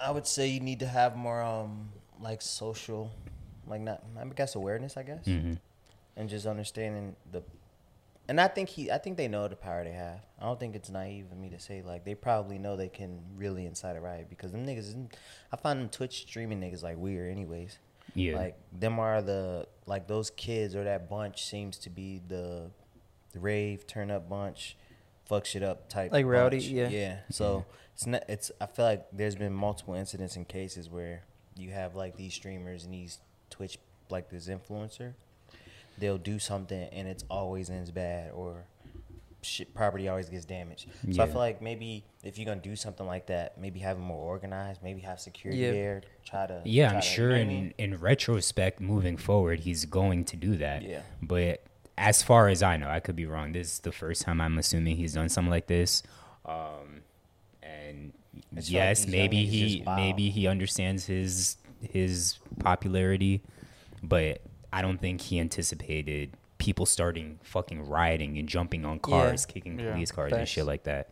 I 0.01 0.13
would 0.13 0.29
say 0.29 0.47
you 0.47 0.61
need 0.61 0.79
to 0.79 0.87
have 0.87 1.17
more 1.17 1.43
um 1.43 1.89
like 2.21 2.41
social, 2.41 3.11
like 3.67 3.81
not 3.81 4.05
I 4.17 4.25
guess 4.27 4.55
awareness. 4.55 4.97
I 4.97 5.03
guess. 5.03 5.25
hmm 5.25 5.55
and 6.17 6.29
just 6.29 6.47
understanding 6.47 7.17
the 7.33 7.43
and 8.29 8.41
I 8.41 8.49
think 8.49 8.69
he 8.69 8.91
I 8.91 8.99
think 8.99 9.17
they 9.17 9.29
know 9.29 9.49
the 9.49 9.57
power 9.57 9.85
they 9.85 9.93
have. 9.93 10.21
I 10.41 10.45
don't 10.45 10.59
think 10.59 10.75
it's 10.75 10.89
naive 10.91 11.27
of 11.31 11.39
me 11.39 11.51
to 11.51 11.59
say 11.61 11.83
like 11.83 12.05
they 12.05 12.15
probably 12.15 12.59
know 12.59 12.77
they 12.77 12.89
can 12.89 13.21
really 13.37 13.67
incite 13.67 13.97
a 13.97 14.01
riot 14.01 14.29
because 14.29 14.53
them 14.53 14.65
niggas 14.65 14.95
I 15.53 15.57
find 15.57 15.81
them 15.81 15.89
Twitch 15.89 16.23
streaming 16.23 16.61
niggas 16.61 16.83
like 16.83 16.97
weird 16.97 17.31
anyways. 17.31 17.79
Yeah. 18.15 18.37
Like 18.37 18.57
them 18.73 18.99
are 18.99 19.21
the 19.21 19.67
like 19.87 20.07
those 20.07 20.31
kids 20.31 20.75
or 20.75 20.85
that 20.85 21.09
bunch 21.11 21.45
seems 21.45 21.79
to 21.79 21.91
be 21.91 22.23
the, 22.27 22.71
the 23.33 23.41
rave 23.41 23.87
turn 23.87 24.11
up 24.11 24.29
bunch, 24.29 24.77
fuck 25.27 25.45
shit 25.45 25.63
up 25.63 25.89
type. 25.89 26.13
Like 26.13 26.27
rowdy, 26.27 26.59
bunch. 26.59 26.69
yeah. 26.69 26.89
Yeah. 26.89 27.17
So 27.31 27.67
it's 27.93 28.07
not 28.07 28.25
it's 28.29 28.51
I 28.61 28.67
feel 28.67 28.85
like 28.87 29.07
there's 29.13 29.37
been 29.37 29.53
multiple 29.53 29.95
incidents 29.95 30.37
and 30.37 30.49
cases 30.49 30.89
where 30.89 31.25
you 31.57 31.71
have 31.73 31.95
like 31.95 32.17
these 32.17 32.35
streamers 32.35 32.85
and 32.85 32.95
these 32.95 33.19
Twitch 33.51 33.79
like 34.11 34.31
this 34.31 34.49
influencer 34.49 35.15
they'll 35.99 36.19
do 36.19 36.39
something 36.39 36.89
and 36.93 37.07
it's 37.09 37.25
always 37.31 37.71
ends 37.71 37.91
bad 37.91 38.31
or 38.33 38.65
shit 39.43 39.75
property 39.75 40.09
always 40.09 40.29
gets 40.31 40.47
damaged. 40.47 40.87
So 41.13 41.23
I 41.23 41.27
feel 41.27 41.37
like 41.37 41.61
maybe 41.61 42.03
if 42.23 42.39
you're 42.39 42.47
gonna 42.47 42.61
do 42.63 42.75
something 42.77 43.07
like 43.07 43.27
that, 43.27 43.59
maybe 43.61 43.79
have 43.81 43.99
it 43.99 44.01
more 44.01 44.25
organized, 44.25 44.83
maybe 44.83 45.03
have 45.03 45.21
security 45.21 45.61
Yeah. 45.61 45.71
there, 45.73 46.03
try 46.25 46.47
to 46.47 46.63
yeah, 46.65 46.89
try 46.89 46.95
I'm 46.97 47.03
to- 47.03 47.07
sure 47.07 47.29
you 47.31 47.35
know 47.37 47.41
in 47.43 47.49
mean? 47.49 47.75
in 47.79 47.97
retrospect, 47.99 48.81
moving 48.81 49.17
forward, 49.19 49.61
he's 49.61 49.85
going 49.85 50.25
to 50.27 50.37
do 50.37 50.57
that. 50.57 50.83
Yeah. 50.83 51.03
But 51.23 51.63
as 51.99 52.23
far 52.23 52.49
as 52.49 52.63
I 52.63 52.77
know, 52.79 52.89
I 52.89 53.01
could 53.01 53.17
be 53.17 53.27
wrong. 53.27 53.53
This 53.53 53.75
is 53.75 53.79
the 53.81 53.93
first 53.93 54.23
time 54.23 54.41
I'm 54.41 54.57
assuming 54.59 54.97
he's 54.97 55.13
done 55.13 55.29
something 55.29 55.51
like 55.51 55.67
this. 55.67 56.03
Um, 56.47 57.03
and 57.63 58.13
It's 58.57 58.71
yes, 58.71 59.05
these 59.05 59.13
maybe 59.13 59.45
he 59.45 59.83
maybe 59.87 60.31
he 60.31 60.47
understands 60.47 61.05
his 61.05 61.59
his 61.83 62.39
popularity, 62.61 63.43
but 64.03 64.41
I 64.75 64.83
don't 64.83 64.99
think 65.01 65.21
he 65.21 65.39
anticipated 65.39 66.33
people 66.59 66.85
starting 66.87 67.39
fucking 67.43 67.89
rioting 67.89 68.39
and 68.39 68.49
jumping 68.49 68.85
on 68.85 68.99
cars, 68.99 69.47
kicking 69.47 69.79
Yeah, 69.79 69.93
police 69.93 70.11
cars 70.11 70.33
and 70.33 70.49
shit 70.49 70.67
like 70.67 70.83
that. 70.85 71.11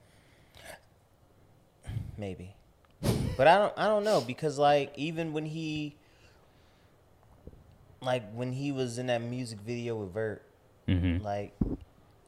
maybe. 2.17 2.55
But 3.37 3.47
I 3.49 3.59
don't 3.59 3.73
I 3.77 3.87
don't 3.87 4.05
know 4.05 4.21
because 4.21 4.59
like 4.59 4.93
even 4.97 5.33
when 5.33 5.47
he 5.47 5.97
like 8.01 8.25
when 8.33 8.53
he 8.53 8.73
was 8.73 8.99
in 8.99 9.07
that 9.07 9.23
music 9.23 9.61
video 9.61 9.97
with 9.97 10.13
Vert, 10.13 10.43
hmm 10.87 11.19
like 11.19 11.55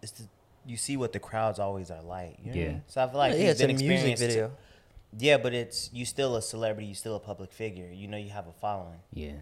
it's 0.03 0.13
the, 0.13 0.25
you 0.67 0.77
see 0.77 0.97
what 0.97 1.13
the 1.13 1.19
crowds 1.21 1.59
always 1.59 1.91
are 1.91 2.03
like. 2.03 2.37
You 2.43 2.53
know 2.53 2.61
Yeah. 2.61 2.69
mean? 2.69 2.83
So 2.87 3.03
I 3.03 3.09
feel 3.09 3.19
like 3.19 3.33
yeah 3.35 3.39
he's 3.41 3.51
it's 3.53 3.61
a 3.61 3.67
been 3.67 3.77
music 3.77 3.91
experienced 4.13 4.23
to- 4.23 4.29
video 4.29 4.51
Yeah, 5.19 5.37
but 5.39 5.53
it's 5.55 5.91
you 5.93 6.05
still 6.05 6.37
a 6.37 6.43
celebrity, 6.43 6.87
you 6.89 6.95
still 6.95 7.17
a 7.17 7.21
public 7.21 7.53
figure. 7.53 7.89
You 7.93 8.09
know 8.09 8.17
you 8.17 8.31
have 8.31 8.47
a 8.47 8.53
following. 8.53 9.01
Yeah. 9.13 9.33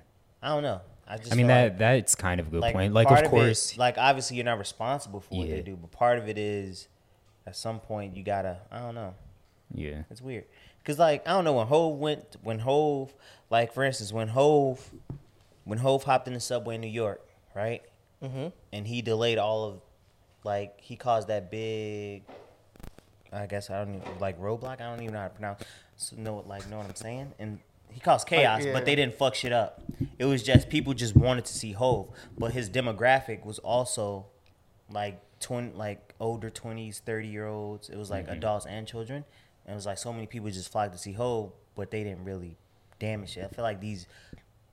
I 0.42 0.48
don't 0.48 0.62
know. 0.62 0.80
I 1.06 1.16
just 1.18 1.32
I 1.32 1.34
mean 1.34 1.48
that 1.48 1.64
like, 1.72 1.78
that's 1.78 2.14
kind 2.14 2.40
of 2.40 2.46
a 2.48 2.50
good 2.50 2.62
point. 2.72 2.92
Like 2.94 3.08
part 3.08 3.20
of 3.20 3.26
it- 3.26 3.30
course, 3.30 3.76
like 3.76 3.98
obviously 3.98 4.36
you're 4.36 4.44
not 4.44 4.58
responsible 4.58 5.20
for 5.20 5.36
what 5.38 5.48
Yeah. 5.48 5.56
they 5.56 5.62
do, 5.62 5.76
but 5.76 5.90
part 5.90 6.18
of 6.18 6.28
it 6.28 6.38
is 6.38 6.88
at 7.46 7.56
some 7.56 7.80
point 7.80 8.16
you 8.16 8.22
gotta. 8.22 8.58
I 8.70 8.78
don't 8.78 8.94
know. 8.94 9.14
yeah. 9.74 10.02
It's 10.10 10.22
weird. 10.22 10.44
Cause 10.84 10.98
like 10.98 11.26
I 11.28 11.32
don't 11.32 11.44
know 11.44 11.52
when 11.54 11.66
Hove 11.68 11.98
went 11.98 12.36
when 12.42 12.58
Hove 12.60 13.14
like 13.50 13.72
for 13.72 13.84
instance 13.84 14.12
when 14.12 14.28
Hove 14.28 14.90
when 15.64 15.78
Hove 15.78 16.02
hopped 16.04 16.26
in 16.26 16.34
the 16.34 16.40
subway 16.40 16.74
in 16.76 16.80
New 16.80 16.88
York, 16.88 17.20
right? 17.54 17.82
Mm-hmm. 18.22 18.48
and 18.72 18.86
he 18.86 19.02
delayed 19.02 19.38
all 19.38 19.64
of, 19.64 19.80
like 20.44 20.80
he 20.80 20.94
caused 20.96 21.26
that 21.28 21.50
big. 21.50 22.22
I 23.32 23.46
guess 23.46 23.70
I 23.70 23.84
don't 23.84 23.96
even, 23.96 24.18
like 24.20 24.40
roadblock. 24.40 24.80
I 24.80 24.90
don't 24.90 25.00
even 25.02 25.14
know 25.14 25.20
how 25.20 25.28
to 25.28 25.34
pronounce. 25.34 25.62
So 25.96 26.16
know 26.16 26.44
like 26.46 26.68
know 26.68 26.78
what 26.78 26.86
I'm 26.86 26.94
saying? 26.94 27.32
And 27.38 27.58
he 27.92 28.00
caused 28.00 28.26
chaos, 28.26 28.64
yeah. 28.64 28.72
but 28.72 28.84
they 28.84 28.94
didn't 28.94 29.14
fuck 29.14 29.34
shit 29.34 29.52
up. 29.52 29.82
It 30.18 30.24
was 30.24 30.42
just 30.42 30.68
people 30.68 30.94
just 30.94 31.16
wanted 31.16 31.44
to 31.44 31.52
see 31.52 31.72
Hove, 31.72 32.08
but 32.36 32.52
his 32.52 32.68
demographic 32.70 33.44
was 33.44 33.58
also 33.60 34.26
like 34.90 35.20
twin, 35.40 35.72
like 35.76 36.14
older 36.20 36.50
twenties, 36.50 37.00
thirty 37.04 37.28
year 37.28 37.46
olds. 37.46 37.88
It 37.88 37.96
was 37.96 38.10
like 38.10 38.24
mm-hmm. 38.24 38.34
adults 38.34 38.66
and 38.66 38.86
children. 38.86 39.24
And 39.64 39.74
it 39.74 39.76
was 39.76 39.86
like 39.86 39.98
so 39.98 40.12
many 40.12 40.26
people 40.26 40.50
just 40.50 40.72
flocked 40.72 40.92
to 40.92 40.98
see 40.98 41.12
Hove, 41.12 41.52
but 41.74 41.90
they 41.90 42.02
didn't 42.02 42.24
really 42.24 42.56
damage 42.98 43.36
it. 43.36 43.48
I 43.50 43.54
feel 43.54 43.62
like 43.64 43.80
these 43.80 44.06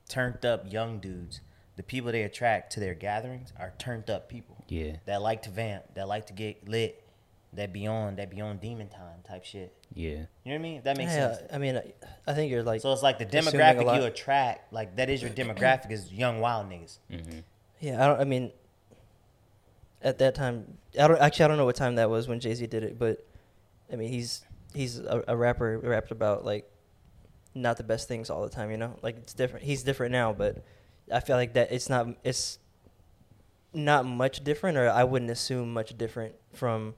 turned 0.08 0.44
up 0.44 0.70
young 0.70 0.98
dudes, 0.98 1.40
the 1.76 1.82
people 1.82 2.10
they 2.12 2.22
attract 2.22 2.72
to 2.72 2.80
their 2.80 2.94
gatherings 2.94 3.52
are 3.58 3.72
turned 3.78 4.10
up 4.10 4.28
people 4.28 4.64
Yeah. 4.68 4.96
that 5.06 5.22
like 5.22 5.42
to 5.42 5.50
vamp, 5.50 5.94
that 5.94 6.08
like 6.08 6.26
to 6.26 6.32
get 6.32 6.68
lit, 6.68 6.99
that 7.54 7.72
beyond 7.72 8.18
that 8.18 8.30
beyond 8.30 8.60
demon 8.60 8.88
time 8.88 9.20
type 9.26 9.44
shit. 9.44 9.72
Yeah. 9.92 10.10
You 10.10 10.16
know 10.16 10.26
what 10.44 10.54
I 10.54 10.58
mean? 10.58 10.82
That 10.82 10.96
makes 10.96 11.12
Yeah, 11.12 11.34
sense. 11.34 11.48
I 11.52 11.58
mean, 11.58 11.76
I, 11.76 11.92
I 12.26 12.34
think 12.34 12.50
you're 12.50 12.62
like, 12.62 12.80
So 12.80 12.92
it's 12.92 13.02
like 13.02 13.18
the 13.18 13.26
demographic 13.26 13.96
you 13.96 14.04
attract, 14.04 14.72
like 14.72 14.96
that 14.96 15.10
is 15.10 15.20
your 15.20 15.30
demographic 15.32 15.90
is 15.90 16.12
young 16.12 16.40
wild 16.40 16.68
niggas. 16.70 16.98
Mm-hmm. 17.10 17.38
yeah, 17.80 18.04
I 18.04 18.06
don't. 18.06 18.20
I 18.20 18.24
mean, 18.24 18.52
at 20.02 20.18
that 20.18 20.34
time, 20.34 20.78
I 20.98 21.08
don't 21.08 21.20
actually. 21.20 21.44
I 21.46 21.48
don't 21.48 21.56
know 21.56 21.64
what 21.64 21.76
time 21.76 21.96
that 21.96 22.08
was 22.08 22.28
when 22.28 22.40
Jay 22.40 22.54
Z 22.54 22.66
did 22.68 22.84
it, 22.84 22.98
but 22.98 23.26
I 23.92 23.96
mean, 23.96 24.08
he's 24.08 24.44
he's 24.74 24.98
a, 24.98 25.24
a 25.28 25.36
rapper 25.36 25.78
rapped 25.78 26.12
about 26.12 26.44
like 26.44 26.70
not 27.54 27.76
the 27.76 27.82
best 27.82 28.06
things 28.06 28.30
all 28.30 28.42
the 28.42 28.48
time. 28.48 28.70
You 28.70 28.76
know, 28.76 28.96
like 29.02 29.16
it's 29.18 29.34
different. 29.34 29.64
He's 29.64 29.82
different 29.82 30.12
now, 30.12 30.32
but 30.32 30.64
I 31.12 31.18
feel 31.20 31.36
like 31.36 31.54
that 31.54 31.72
it's 31.72 31.88
not. 31.88 32.08
It's 32.22 32.58
not 33.72 34.04
much 34.04 34.42
different, 34.42 34.78
or 34.78 34.88
I 34.88 35.04
wouldn't 35.04 35.30
assume 35.30 35.72
much 35.72 35.96
different 35.96 36.34
from 36.54 36.94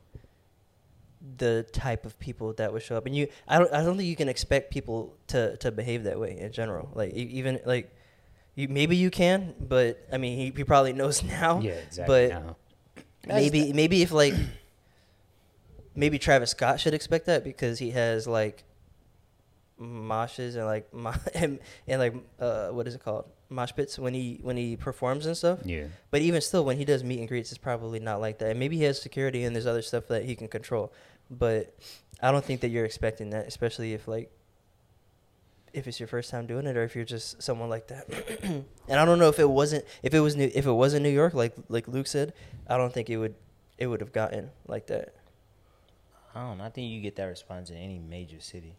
the 1.39 1.67
type 1.73 2.05
of 2.05 2.19
people 2.19 2.53
that 2.55 2.73
would 2.73 2.83
show 2.83 2.97
up. 2.97 3.07
And 3.07 3.15
you, 3.15 3.29
I 3.47 3.59
don't, 3.59 3.73
I 3.73 3.83
don't 3.83 3.97
think 3.97 4.09
you 4.09 4.17
can 4.17 4.29
expect 4.29 4.73
people 4.73 5.17
to 5.29 5.57
to 5.59 5.71
behave 5.71 6.05
that 6.05 6.19
way 6.19 6.39
in 6.39 6.53
general. 6.53 6.91
Like 6.95 7.15
e- 7.15 7.31
even 7.33 7.61
like. 7.65 7.95
You, 8.55 8.69
maybe 8.69 8.97
you 8.97 9.11
can, 9.11 9.55
but 9.59 10.07
I 10.13 10.19
mean, 10.19 10.37
he, 10.37 10.53
he 10.55 10.63
probably 10.63 10.93
knows 10.93 11.23
now. 11.41 11.61
Yeah, 11.61 11.73
exactly. 11.73 12.29
But 12.29 12.45
now. 12.45 12.57
maybe 13.27 13.73
maybe 13.73 14.03
if 14.03 14.13
like 14.13 14.35
maybe 15.95 16.19
Travis 16.19 16.51
Scott 16.51 16.79
should 16.79 16.95
expect 16.95 17.27
that 17.27 17.45
because 17.45 17.79
he 17.79 17.93
has 17.93 18.27
like 18.27 18.65
moshes 19.81 20.57
and 20.57 20.67
like 20.67 20.93
mo- 20.93 21.15
and, 21.35 21.59
and 21.87 22.01
like 22.01 22.15
uh 22.39 22.69
what 22.69 22.87
is 22.87 22.95
it 22.95 23.03
called 23.03 23.25
mosh 23.49 23.73
pits 23.75 23.99
when 23.99 24.15
he 24.15 24.39
when 24.43 24.57
he 24.57 24.77
performs 24.77 25.27
and 25.27 25.37
stuff. 25.37 25.61
Yeah. 25.65 25.87
But 26.11 26.23
even 26.23 26.41
still, 26.41 26.65
when 26.65 26.79
he 26.79 26.85
does 26.85 27.05
meet 27.05 27.21
and 27.21 27.29
greets, 27.29 27.53
it's 27.53 27.59
probably 27.59 28.01
not 28.01 28.21
like 28.21 28.39
that. 28.39 28.51
And 28.51 28.59
maybe 28.59 28.77
he 28.77 28.85
has 28.85 29.01
security 29.01 29.45
and 29.45 29.55
there's 29.55 29.67
other 29.67 29.83
stuff 29.83 30.09
that 30.09 30.25
he 30.25 30.35
can 30.35 30.49
control. 30.49 30.93
But 31.39 31.75
I 32.21 32.31
don't 32.31 32.45
think 32.45 32.61
that 32.61 32.69
you're 32.69 32.85
expecting 32.85 33.31
that, 33.31 33.47
especially 33.47 33.95
if 33.95 34.07
like 34.07 34.31
if 35.73 35.87
it's 35.87 35.99
your 35.99 36.07
first 36.07 36.31
time 36.31 36.47
doing 36.47 36.67
it 36.67 36.77
or 36.77 36.85
if 36.85 36.95
you're 36.95 37.05
just 37.05 37.43
someone 37.43 37.69
like 37.69 37.89
that. 37.89 38.07
and 38.43 39.01
I 39.01 39.05
don't 39.05 39.19
know 39.19 39.29
if 39.29 39.39
it 39.39 39.49
wasn't 39.49 39.85
if 40.03 40.15
it 40.15 40.21
was 40.21 40.37
new 40.37 40.51
if 40.55 40.67
it 40.67 40.73
was 40.73 40.95
in 40.95 41.03
New 41.03 41.09
York 41.09 41.35
like 41.35 41.55
like 41.69 41.89
Luke 41.89 42.07
said, 42.07 42.35
I 42.69 42.77
don't 42.77 42.93
think 42.93 43.11
it 43.11 43.17
would 43.17 43.35
it 43.79 43.87
would 43.87 44.01
have 44.01 44.13
gotten 44.13 44.51
like 44.67 44.87
that. 44.89 45.15
I 46.35 46.41
don't 46.41 46.59
know. 46.59 46.65
I 46.65 46.71
think 46.71 46.91
you 46.91 47.01
get 47.01 47.17
that 47.17 47.25
response 47.25 47.71
in 47.71 47.77
any 47.77 47.99
major 47.99 48.41
city. 48.41 48.77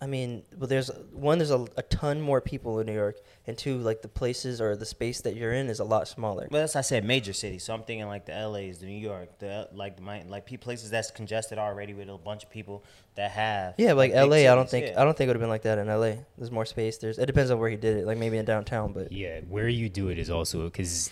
I 0.00 0.06
mean, 0.06 0.42
well, 0.56 0.68
there's 0.68 0.90
one, 1.12 1.38
there's 1.38 1.50
a, 1.50 1.66
a 1.76 1.82
ton 1.82 2.20
more 2.20 2.40
people 2.40 2.80
in 2.80 2.86
New 2.86 2.94
York, 2.94 3.18
and 3.46 3.56
two, 3.56 3.78
like 3.78 4.02
the 4.02 4.08
places 4.08 4.60
or 4.60 4.76
the 4.76 4.86
space 4.86 5.20
that 5.22 5.36
you're 5.36 5.52
in 5.52 5.68
is 5.68 5.80
a 5.80 5.84
lot 5.84 6.08
smaller. 6.08 6.48
But 6.50 6.62
as 6.62 6.76
I 6.76 6.80
said, 6.80 7.04
major 7.04 7.32
cities. 7.32 7.64
So 7.64 7.74
I'm 7.74 7.82
thinking 7.82 8.06
like 8.06 8.26
the 8.26 8.48
LA's, 8.48 8.78
the 8.78 8.86
New 8.86 8.98
York, 8.98 9.38
the 9.38 9.68
like 9.72 9.96
the 9.96 10.24
like 10.28 10.60
places 10.60 10.90
that's 10.90 11.10
congested 11.10 11.58
already 11.58 11.94
with 11.94 12.08
a 12.08 12.16
bunch 12.16 12.44
of 12.44 12.50
people 12.50 12.84
that 13.16 13.30
have. 13.32 13.74
Yeah, 13.78 13.92
like 13.92 14.12
big 14.12 14.28
LA, 14.28 14.36
I 14.36 14.54
don't 14.54 14.68
think 14.68 14.86
yeah. 14.86 15.00
I 15.00 15.04
don't 15.04 15.16
think 15.16 15.28
it 15.28 15.30
would 15.30 15.36
have 15.36 15.42
been 15.42 15.50
like 15.50 15.62
that 15.62 15.78
in 15.78 15.88
LA. 15.88 16.22
There's 16.38 16.50
more 16.50 16.66
space. 16.66 16.98
There's 16.98 17.18
it 17.18 17.26
depends 17.26 17.50
on 17.50 17.58
where 17.58 17.70
he 17.70 17.76
did 17.76 17.98
it. 17.98 18.06
Like 18.06 18.18
maybe 18.18 18.38
in 18.38 18.44
downtown, 18.44 18.92
but 18.92 19.12
Yeah, 19.12 19.40
where 19.48 19.68
you 19.68 19.88
do 19.88 20.08
it 20.08 20.18
is 20.18 20.30
also 20.30 20.64
because 20.64 21.10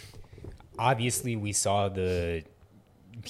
obviously 0.78 1.36
we 1.36 1.52
saw 1.52 1.88
the 1.88 2.44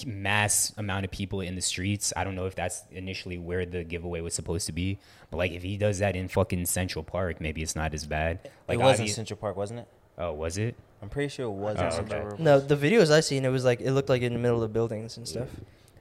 mass 0.06 0.72
amount 0.76 1.04
of 1.04 1.10
people 1.10 1.40
in 1.40 1.54
the 1.54 1.60
streets. 1.60 2.12
I 2.16 2.24
don't 2.24 2.34
know 2.34 2.46
if 2.46 2.54
that's 2.54 2.82
initially 2.90 3.38
where 3.38 3.66
the 3.66 3.84
giveaway 3.84 4.20
was 4.20 4.34
supposed 4.34 4.66
to 4.66 4.72
be, 4.72 4.98
but 5.30 5.36
like 5.36 5.52
if 5.52 5.62
he 5.62 5.76
does 5.76 5.98
that 5.98 6.16
in 6.16 6.28
fucking 6.28 6.66
Central 6.66 7.02
Park, 7.04 7.40
maybe 7.40 7.62
it's 7.62 7.76
not 7.76 7.94
as 7.94 8.06
bad. 8.06 8.50
Like 8.68 8.78
it 8.78 8.82
was 8.82 9.00
in 9.00 9.08
Central 9.08 9.36
Park, 9.38 9.56
wasn't 9.56 9.80
it? 9.80 9.88
Oh, 10.16 10.32
was 10.32 10.58
it? 10.58 10.74
I'm 11.02 11.08
pretty 11.08 11.28
sure 11.28 11.46
it 11.46 11.50
was 11.50 11.78
in 11.78 11.84
Oh, 11.86 11.90
Central 11.90 12.20
okay. 12.20 12.28
Park. 12.28 12.40
no, 12.40 12.60
the 12.60 12.76
videos 12.76 13.10
I 13.10 13.20
seen, 13.20 13.44
it 13.44 13.48
was 13.50 13.64
like 13.64 13.80
it 13.80 13.92
looked 13.92 14.08
like 14.08 14.22
in 14.22 14.32
the 14.32 14.38
middle 14.38 14.62
of 14.62 14.72
buildings 14.72 15.16
and 15.16 15.26
stuff. 15.28 15.48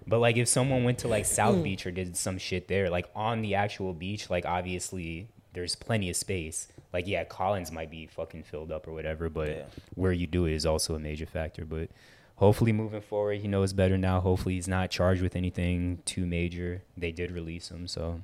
But 0.07 0.19
like 0.19 0.38
if 0.38 0.47
someone 0.47 0.84
went 0.84 0.99
to 0.99 1.07
like 1.07 1.25
South 1.25 1.55
Mm. 1.55 1.63
Beach 1.63 1.86
or 1.88 1.91
did 1.91 2.15
some 2.15 2.38
shit 2.38 2.67
there, 2.67 2.89
like 2.89 3.09
on 3.15 3.41
the 3.41 3.55
actual 3.55 3.93
beach, 3.93 4.29
like 4.29 4.45
obviously 4.45 5.27
there's 5.53 5.75
plenty 5.75 6.09
of 6.09 6.15
space. 6.15 6.67
Like 6.93 7.07
yeah, 7.07 7.23
Collins 7.23 7.71
might 7.71 7.89
be 7.89 8.05
fucking 8.07 8.43
filled 8.43 8.71
up 8.71 8.88
or 8.88 8.93
whatever, 8.93 9.29
but 9.29 9.47
Yeah. 9.49 9.63
where 9.95 10.11
you 10.11 10.27
do 10.27 10.45
it 10.45 10.53
is 10.53 10.65
also 10.65 10.95
a 10.95 10.99
major 10.99 11.25
factor. 11.25 11.65
But 11.65 11.89
hopefully 12.36 12.71
moving 12.71 13.01
forward, 13.01 13.39
he 13.39 13.47
knows 13.47 13.73
better 13.73 13.97
now. 13.97 14.19
Hopefully 14.21 14.55
he's 14.55 14.67
not 14.67 14.89
charged 14.91 15.21
with 15.21 15.36
anything 15.36 15.99
too 16.05 16.25
major. 16.25 16.81
They 16.97 17.11
did 17.11 17.31
release 17.31 17.69
him, 17.71 17.88
so 17.88 18.21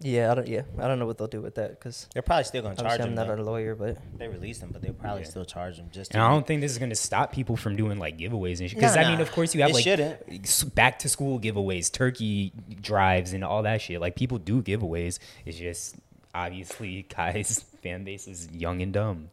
Yeah, 0.00 0.30
I 0.30 0.34
don't. 0.36 0.46
Yeah, 0.46 0.62
I 0.78 0.86
don't 0.86 1.00
know 1.00 1.06
what 1.06 1.18
they'll 1.18 1.26
do 1.26 1.40
with 1.42 1.56
that 1.56 1.70
because 1.70 2.06
They're 2.14 2.22
probably 2.22 2.44
still 2.44 2.62
gonna 2.62 2.76
charge 2.76 3.00
him. 3.00 3.08
I'm 3.08 3.14
not 3.16 3.26
though. 3.26 3.34
a 3.34 3.42
lawyer, 3.42 3.74
but 3.74 3.98
They 4.16 4.28
released 4.28 4.62
him, 4.62 4.70
but 4.72 4.80
they'll 4.80 4.92
probably 4.92 5.22
Yeah. 5.22 5.28
still 5.28 5.44
charge 5.44 5.76
him 5.76 5.88
just. 5.90 6.12
and 6.14 6.22
I 6.22 6.30
don't 6.30 6.46
think 6.46 6.60
this 6.60 6.70
is 6.70 6.78
gonna 6.78 6.94
stop 6.94 7.32
people 7.32 7.56
from 7.56 7.74
doing 7.74 7.98
like 7.98 8.16
giveaways 8.16 8.60
and 8.60 8.70
shit. 8.70 8.78
Because 8.78 8.94
Nah, 8.94 9.02
I 9.02 9.10
mean, 9.10 9.20
of 9.20 9.32
course 9.32 9.54
you 9.56 9.62
have 9.62 9.70
It 9.70 9.74
like 9.74 9.82
shouldn't. 9.84 10.74
back 10.76 11.00
to 11.00 11.08
school 11.08 11.40
giveaways, 11.40 11.90
turkey 11.92 12.52
drives, 12.80 13.32
and 13.32 13.42
all 13.42 13.62
that 13.64 13.80
shit. 13.80 14.00
Like 14.00 14.14
people 14.14 14.38
do 14.38 14.62
giveaways. 14.62 15.18
It's 15.44 15.58
just 15.58 15.96
obviously 16.32 17.02
Kai's 17.08 17.60
fan 17.82 18.04
base 18.04 18.28
is 18.28 18.48
young 18.52 18.80
and 18.82 18.92
dumb. 18.92 19.30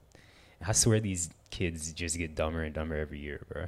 I 0.65 0.71
swear 0.73 0.99
these 0.99 1.29
kids 1.49 1.91
just 1.93 2.17
get 2.17 2.35
dumber 2.35 2.63
and 2.63 2.73
dumber 2.73 2.95
every 2.95 3.19
year, 3.19 3.41
bro. 3.51 3.67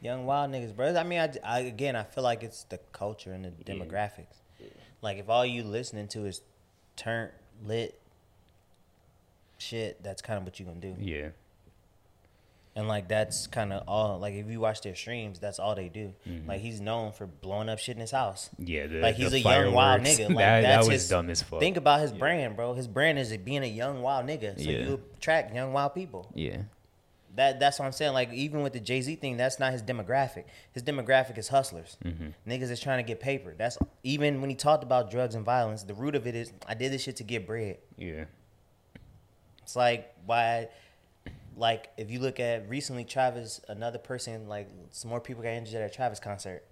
Young 0.00 0.26
wild 0.26 0.50
niggas, 0.50 0.74
bro. 0.74 0.94
I 0.96 1.02
mean, 1.04 1.20
I, 1.20 1.32
I 1.44 1.60
again, 1.60 1.96
I 1.96 2.02
feel 2.04 2.22
like 2.24 2.42
it's 2.42 2.64
the 2.64 2.78
culture 2.92 3.32
and 3.32 3.44
the 3.44 3.52
Yeah. 3.66 3.74
demographics. 3.74 4.36
Like 5.02 5.18
if 5.18 5.28
all 5.28 5.44
you 5.46 5.62
listening 5.64 6.08
to 6.08 6.24
is 6.26 6.40
turn 6.96 7.30
lit 7.64 7.98
shit, 9.58 10.02
that's 10.02 10.22
kind 10.22 10.38
of 10.38 10.44
what 10.44 10.58
you 10.60 10.66
gonna 10.66 10.80
do. 10.80 10.94
Yeah, 10.98 11.28
And 12.76 12.88
like 12.88 13.08
that's 13.08 13.46
kind 13.46 13.72
of 13.72 13.84
all. 13.88 14.18
Like 14.18 14.34
if 14.34 14.50
you 14.50 14.60
watch 14.60 14.82
their 14.82 14.94
streams, 14.94 15.38
that's 15.38 15.58
all 15.58 15.74
they 15.74 15.88
do. 15.88 16.12
Mhm. 16.28 16.46
Like 16.46 16.60
he's 16.60 16.78
known 16.80 17.10
for 17.12 17.26
blowing 17.26 17.70
up 17.70 17.78
shit 17.78 17.96
in 17.96 18.02
his 18.02 18.10
house. 18.10 18.50
yeah. 18.58 18.86
The, 18.86 18.98
Like 19.00 19.14
he's 19.16 19.32
a 19.32 19.40
young 19.40 19.72
wild 19.72 20.02
nigga. 20.02 20.28
Like 20.28 20.36
that, 20.36 20.60
that 20.60 20.62
that's 20.62 20.86
was 20.86 21.00
his, 21.00 21.08
dumb 21.08 21.30
as 21.30 21.42
fuck. 21.42 21.58
Think 21.58 21.78
about 21.78 22.00
his 22.02 22.12
Yeah. 22.12 22.18
brand, 22.18 22.54
bro. 22.54 22.74
His 22.74 22.86
brand 22.86 23.18
is 23.18 23.34
being 23.38 23.62
a 23.62 23.66
young 23.66 24.02
wild 24.02 24.26
nigga. 24.26 24.62
So 24.62 24.70
Yeah. 24.70 24.78
you 24.88 25.00
attract 25.16 25.54
young 25.54 25.72
wild 25.72 25.94
people. 25.94 26.30
yeah, 26.34 26.58
That 27.34 27.58
that's 27.60 27.78
what 27.78 27.86
I'm 27.86 27.92
saying. 27.92 28.12
Like 28.12 28.30
even 28.34 28.62
with 28.62 28.74
the 28.74 28.80
Jay 28.80 29.00
Z 29.00 29.16
thing, 29.16 29.38
that's 29.38 29.58
not 29.58 29.72
his 29.72 29.82
demographic. 29.82 30.44
His 30.72 30.82
demographic 30.82 31.38
is 31.38 31.48
hustlers. 31.48 31.96
Mhm. 32.04 32.34
Niggas 32.46 32.70
is 32.70 32.78
trying 32.80 33.02
to 33.02 33.08
get 33.08 33.20
paper. 33.20 33.54
That's 33.56 33.78
even 34.02 34.42
when 34.42 34.50
he 34.50 34.56
talked 34.56 34.84
about 34.84 35.10
drugs 35.10 35.34
and 35.34 35.46
violence. 35.46 35.82
The 35.82 35.94
root 35.94 36.14
of 36.14 36.26
it 36.26 36.34
is 36.34 36.52
I 36.68 36.74
did 36.74 36.92
this 36.92 37.02
shit 37.04 37.16
to 37.16 37.24
get 37.24 37.46
bread. 37.46 37.78
yeah, 37.96 38.24
It's 39.62 39.76
like 39.76 40.12
why, 40.26 40.68
like 41.56 41.88
if 41.96 42.10
you 42.10 42.20
look 42.20 42.38
at 42.38 42.68
recently 42.68 43.04
Travis, 43.04 43.60
another 43.68 43.98
person 43.98 44.46
like 44.48 44.68
some 44.90 45.08
more 45.10 45.20
people 45.20 45.42
got 45.42 45.50
injured 45.50 45.76
at 45.80 45.90
a 45.90 45.94
Travis 45.94 46.20
concert. 46.20 46.62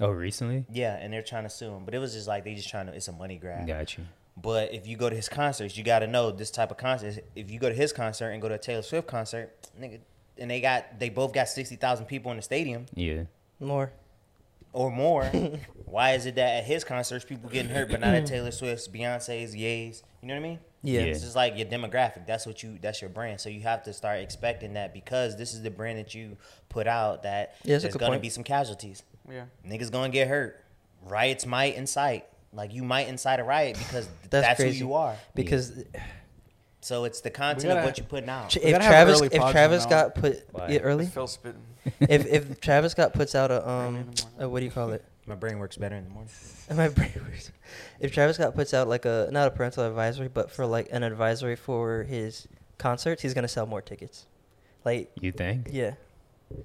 Oh, 0.00 0.10
recently? 0.10 0.64
Yeah, 0.70 0.96
and 0.96 1.12
they're 1.12 1.22
trying 1.22 1.42
to 1.44 1.50
sue 1.50 1.70
him, 1.72 1.84
but 1.84 1.94
it 1.94 1.98
was 1.98 2.14
just 2.14 2.28
like 2.28 2.44
they 2.44 2.54
just 2.54 2.68
trying 2.68 2.86
to. 2.86 2.92
It's 2.92 3.08
a 3.08 3.12
money 3.12 3.36
grab. 3.36 3.66
Got 3.66 3.98
you. 3.98 4.04
But 4.40 4.72
if 4.72 4.86
you 4.86 4.96
go 4.96 5.10
to 5.10 5.16
his 5.16 5.28
concerts, 5.28 5.76
you 5.76 5.84
got 5.84 5.98
to 5.98 6.06
know 6.06 6.30
this 6.30 6.50
type 6.50 6.70
of 6.70 6.76
concert. 6.78 7.24
If 7.36 7.50
you 7.50 7.58
go 7.58 7.68
to 7.68 7.74
his 7.74 7.92
concert 7.92 8.30
and 8.30 8.40
go 8.40 8.48
to 8.48 8.54
a 8.54 8.58
Taylor 8.58 8.80
Swift 8.82 9.06
concert, 9.06 9.68
nigga, 9.78 9.98
and 10.38 10.50
they 10.50 10.60
got 10.60 10.98
they 10.98 11.10
both 11.10 11.32
got 11.34 11.48
sixty 11.48 11.76
thousand 11.76 12.06
people 12.06 12.30
in 12.30 12.36
the 12.38 12.42
stadium 12.42 12.86
Yeah, 12.94 13.24
more. 13.58 13.92
or 14.72 14.90
more. 14.90 15.24
why 15.84 16.12
is 16.12 16.24
it 16.24 16.36
that 16.36 16.58
at 16.58 16.64
his 16.64 16.84
concerts 16.84 17.24
people 17.24 17.50
getting 17.50 17.70
hurt, 17.72 17.90
but 17.90 18.00
not 18.00 18.14
at 18.14 18.24
Taylor 18.26 18.52
Swift's, 18.52 18.88
Beyonce's, 18.88 19.54
Ye's? 19.54 20.02
You 20.22 20.28
know 20.28 20.34
what 20.34 20.40
I 20.40 20.42
mean? 20.48 20.58
Yeah. 20.82 21.00
Yeah. 21.00 21.06
It's 21.06 21.20
just 21.20 21.36
like 21.36 21.56
your 21.58 21.66
demographic. 21.66 22.26
That's 22.26 22.46
what 22.46 22.62
you. 22.62 22.78
That's 22.80 23.00
your 23.00 23.10
brand. 23.10 23.40
So 23.40 23.48
you 23.48 23.60
have 23.62 23.82
to 23.84 23.92
start 23.92 24.20
expecting 24.20 24.74
that 24.74 24.94
because 24.94 25.36
this 25.36 25.52
is 25.54 25.62
the 25.62 25.70
brand 25.70 25.98
that 25.98 26.14
you 26.14 26.36
put 26.68 26.86
out. 26.86 27.22
That 27.24 27.54
Yeah, 27.64 27.78
there's 27.78 27.94
gonna 27.96 28.12
point. 28.12 28.22
be 28.22 28.30
some 28.30 28.44
casualties. 28.44 29.02
Yeah. 29.30 29.44
Niggas 29.66 29.90
gonna 29.92 30.08
get 30.08 30.28
hurt. 30.28 30.64
Riots 31.02 31.44
might 31.46 31.74
incite. 31.76 32.26
Like 32.52 32.72
you 32.72 32.82
might 32.82 33.08
incite 33.08 33.40
a 33.40 33.44
riot 33.44 33.76
because 33.78 34.08
That's 34.30 34.46
that's, 34.46 34.60
crazy. 34.60 34.78
who 34.80 34.86
you 34.86 34.94
are. 34.94 35.16
Because 35.34 35.84
So 36.80 37.04
it's 37.04 37.20
the 37.20 37.30
content 37.30 37.64
gotta- 37.68 37.80
of 37.80 37.84
what 37.84 37.98
you 37.98 38.04
putting 38.04 38.28
out. 38.30 38.56
If 38.56 38.76
Travis 38.82 39.20
if 39.20 39.32
Travis 39.32 39.86
got 39.86 40.14
put 40.14 40.44
yeah, 40.68 40.78
early 40.78 41.06
Phil 41.06 41.28
if 42.00 42.26
if 42.26 42.60
Travis 42.60 42.92
Scott 42.92 43.12
puts 43.12 43.34
out 43.34 43.50
a 43.50 43.68
um 43.68 43.86
in 43.86 43.92
the 43.92 44.22
morning. 44.22 44.24
a, 44.38 44.48
what 44.48 44.58
do 44.60 44.64
you 44.64 44.70
call 44.70 44.90
it 44.92 45.04
My 45.30 45.36
brain 45.36 45.58
works 45.58 45.76
better 45.76 45.96
in 45.96 46.04
the 46.04 46.10
morning. 46.10 46.30
my 46.74 46.88
brain 46.88 47.12
works. 47.24 47.52
if 48.00 48.12
Travis 48.12 48.36
Scott 48.36 48.54
puts 48.54 48.74
out 48.74 48.88
like 48.88 49.04
a 49.04 49.28
not 49.32 49.46
a 49.48 49.50
parental 49.50 49.84
advisory 49.86 50.28
but 50.28 50.50
for 50.50 50.66
like 50.66 50.88
an 50.90 51.02
advisory 51.02 51.56
for 51.56 52.02
his 52.02 52.46
concerts 52.78 53.22
he's 53.22 53.32
gonna 53.34 53.46
sell 53.48 53.66
more 53.66 53.80
tickets 53.82 54.26
Like, 54.84 55.10
You 55.20 55.32
think? 55.32 55.68
yeah, 55.70 55.94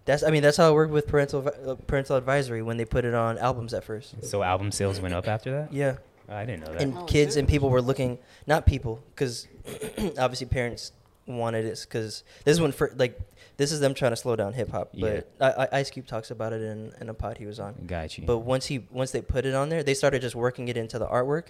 that's. 0.05 0.23
I 0.23 0.31
mean, 0.31 0.41
that's 0.41 0.57
how 0.57 0.71
it 0.71 0.73
worked 0.73 0.91
with 0.93 1.05
parental 1.07 1.47
uh, 1.47 1.75
parental 1.87 2.15
advisory 2.17 2.61
when 2.63 2.77
they 2.77 2.85
put 2.85 3.05
it 3.05 3.13
on 3.13 3.37
albums 3.37 3.73
at 3.73 3.83
first. 3.83 4.23
So 4.23 4.41
album 4.41 4.71
sales 4.71 4.99
went 4.99 5.13
up 5.13 5.27
after 5.27 5.51
that? 5.51 5.71
Yeah, 5.73 5.97
I 6.27 6.43
didn't 6.45 6.65
know 6.65 6.73
that. 6.73 6.81
and 6.81 6.97
Oh, 6.97 7.03
kids 7.05 7.35
did? 7.35 7.41
and 7.41 7.47
people 7.47 7.69
were 7.69 7.81
looking. 7.83 8.17
Not 8.47 8.65
people, 8.65 9.03
because 9.13 9.47
obviously 10.17 10.47
parents 10.47 10.91
wanted 11.27 11.65
it. 11.65 11.79
Because 11.87 12.23
this 12.43 12.53
is 12.53 12.61
when 12.61 12.71
for 12.71 12.91
like 12.97 13.19
this 13.57 13.71
is 13.71 13.79
them 13.79 13.93
trying 13.93 14.11
to 14.11 14.15
slow 14.17 14.35
down 14.35 14.53
hip 14.53 14.69
hop. 14.71 14.91
But 14.99 15.31
I, 15.39 15.51
I, 15.63 15.67
Ice 15.79 15.89
Cube 15.89 16.07
talks 16.07 16.31
about 16.31 16.53
it 16.53 16.61
in, 16.61 16.91
in 16.99 17.09
a 17.09 17.13
pod 17.13 17.37
he 17.37 17.45
was 17.45 17.59
on. 17.59 17.75
Got 17.87 18.17
you. 18.17 18.25
But 18.25 18.39
once 18.39 18.65
he 18.67 18.85
once 18.91 19.11
they 19.11 19.21
put 19.21 19.45
it 19.45 19.53
on 19.55 19.69
there, 19.69 19.83
they 19.83 19.93
started 19.93 20.21
just 20.21 20.35
working 20.35 20.67
it 20.67 20.77
into 20.77 20.99
the 20.99 21.07
artwork 21.07 21.47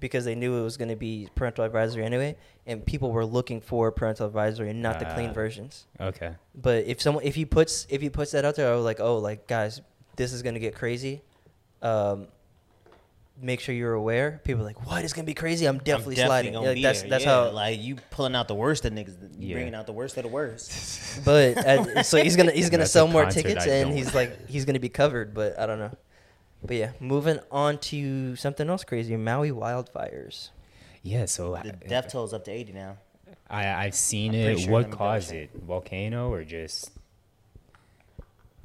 because 0.00 0.24
they 0.24 0.34
knew 0.34 0.56
it 0.58 0.62
was 0.62 0.76
going 0.76 0.88
to 0.88 0.96
be 0.96 1.28
parental 1.36 1.64
advisory 1.64 2.04
anyway, 2.04 2.36
and 2.66 2.84
people 2.84 3.12
were 3.12 3.24
looking 3.24 3.60
for 3.60 3.92
parental 3.92 4.26
advisory 4.26 4.68
and 4.70 4.82
not 4.82 4.98
the 4.98 5.04
clean 5.04 5.30
Ah. 5.30 5.32
versions. 5.32 5.86
okay. 6.00 6.34
But 6.54 6.86
if 6.86 7.00
someone 7.00 7.22
if 7.24 7.34
he 7.36 7.44
puts 7.44 7.86
if 7.88 8.00
he 8.02 8.10
puts 8.10 8.32
that 8.32 8.44
out 8.44 8.56
there, 8.56 8.72
I 8.72 8.74
was 8.74 8.84
like, 8.84 8.98
oh, 9.00 9.18
like 9.18 9.46
guys, 9.46 9.80
this 10.16 10.32
is 10.32 10.42
going 10.42 10.54
to 10.54 10.60
get 10.60 10.74
crazy. 10.74 11.22
Um, 11.82 12.26
make 13.40 13.60
sure 13.60 13.74
you're 13.74 13.94
aware. 13.94 14.40
People 14.44 14.62
are 14.62 14.66
like, 14.66 14.86
what? 14.86 15.04
It's 15.04 15.12
going 15.12 15.24
to 15.24 15.30
be 15.30 15.34
crazy. 15.34 15.66
I'm 15.66 15.78
definitely, 15.78 16.16
sliding. 16.16 16.52
gonna 16.52 16.66
Like, 16.66 16.74
be 16.76 16.82
that's 16.82 17.00
there. 17.00 17.10
that's 17.10 17.24
Yeah, 17.24 17.44
how. 17.46 17.50
like 17.50 17.80
you 17.80 17.96
pulling 18.10 18.34
out 18.36 18.46
the 18.48 18.54
worst 18.54 18.84
of 18.84 18.92
niggas, 18.92 19.16
Yeah. 19.38 19.54
bringing 19.54 19.74
out 19.74 19.86
the 19.86 19.92
worst 19.92 20.16
of 20.16 20.22
the 20.24 20.28
worst. 20.28 20.70
But 21.24 21.58
uh, 21.58 22.02
so 22.02 22.22
he's 22.22 22.36
gonna 22.36 22.52
he's 22.52 22.70
gonna 22.70 22.86
sell 22.86 23.06
more 23.06 23.26
tickets 23.26 23.66
and 23.66 23.92
he's 23.92 24.14
like 24.14 24.48
he's 24.48 24.64
gonna 24.64 24.80
be 24.80 24.88
covered. 24.88 25.34
But 25.34 25.58
I 25.58 25.66
don't 25.66 25.78
know. 25.78 25.94
But 26.64 26.76
yeah, 26.76 26.92
moving 27.00 27.38
on 27.50 27.78
to 27.78 28.34
something 28.36 28.68
else 28.70 28.82
crazy: 28.84 29.16
Maui 29.16 29.50
wildfires. 29.50 30.50
Yeah, 31.02 31.24
so 31.26 31.52
The 31.62 31.74
I, 31.84 31.88
death 31.88 32.14
is 32.14 32.32
up 32.32 32.44
to 32.44 32.50
eighty 32.50 32.72
now. 32.72 32.96
I 33.50 33.66
I've 33.86 33.94
seen 33.94 34.34
I'm 34.34 34.40
it. 34.40 34.60
sure. 34.60 34.70
what 34.72 34.78
Let 34.78 34.86
me 34.86 34.90
double 34.92 34.98
caused 35.04 35.32
it? 35.32 35.50
Volcano 35.54 36.30
or 36.32 36.44
just 36.44 36.90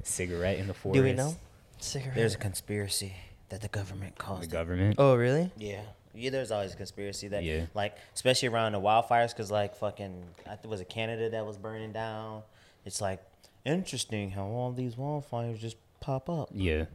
cigarette 0.02 0.58
in 0.58 0.66
the 0.66 0.74
forest? 0.74 0.96
Do 0.96 1.02
we 1.04 1.12
know? 1.12 1.36
Cigarette. 1.78 2.14
There's 2.14 2.34
a 2.34 2.38
conspiracy 2.38 3.14
that 3.50 3.60
the 3.60 3.68
government 3.68 4.16
The 4.16 4.22
caused. 4.22 4.44
it. 4.44 4.50
government. 4.50 4.96
oh 4.98 5.14
really? 5.16 5.50
Yeah. 5.56 5.82
Yeah, 6.14 6.30
there's 6.30 6.50
always 6.50 6.72
a 6.74 6.76
conspiracy 6.76 7.28
that, 7.28 7.44
Yeah. 7.44 7.66
like, 7.74 7.96
especially 8.14 8.48
around 8.48 8.72
the 8.72 8.80
wildfires, 8.80 9.28
because, 9.28 9.50
like, 9.52 9.76
fucking, 9.76 10.24
I 10.46 10.50
think 10.50 10.64
it 10.64 10.68
was 10.68 10.80
it 10.80 10.88
Canada 10.88 11.30
that 11.30 11.46
was 11.46 11.56
burning 11.58 11.92
down. 11.92 12.42
It's 12.84 13.00
like 13.00 13.22
interesting 13.64 14.30
how 14.30 14.46
all 14.46 14.72
these 14.72 14.96
wildfires 14.96 15.58
just 15.58 15.76
pop 16.00 16.28
up. 16.28 16.48
Yeah. 16.52 16.86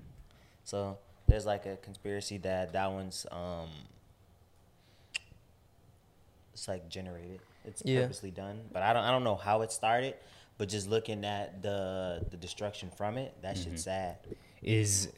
So 0.65 0.97
there's 1.27 1.45
like 1.45 1.65
a 1.65 1.77
conspiracy 1.77 2.37
that 2.39 2.73
that 2.73 2.91
one's 2.91 3.25
um, 3.31 3.69
it's 6.53 6.67
like 6.67 6.89
generated. 6.89 7.39
It's 7.65 7.81
Yeah. 7.85 8.01
purposely 8.01 8.31
done, 8.31 8.61
but 8.71 8.81
I 8.83 8.93
don't 8.93 9.03
I 9.03 9.11
don't 9.11 9.23
know 9.23 9.35
how 9.35 9.61
it 9.61 9.71
started. 9.71 10.15
But 10.57 10.69
just 10.69 10.87
looking 10.89 11.25
at 11.25 11.61
the 11.61 12.25
the 12.29 12.37
destruction 12.37 12.89
from 12.91 13.17
it, 13.17 13.33
that 13.41 13.55
Mhm. 13.55 13.63
shit's 13.63 13.83
sad. 13.83 14.17
Is 14.61 15.09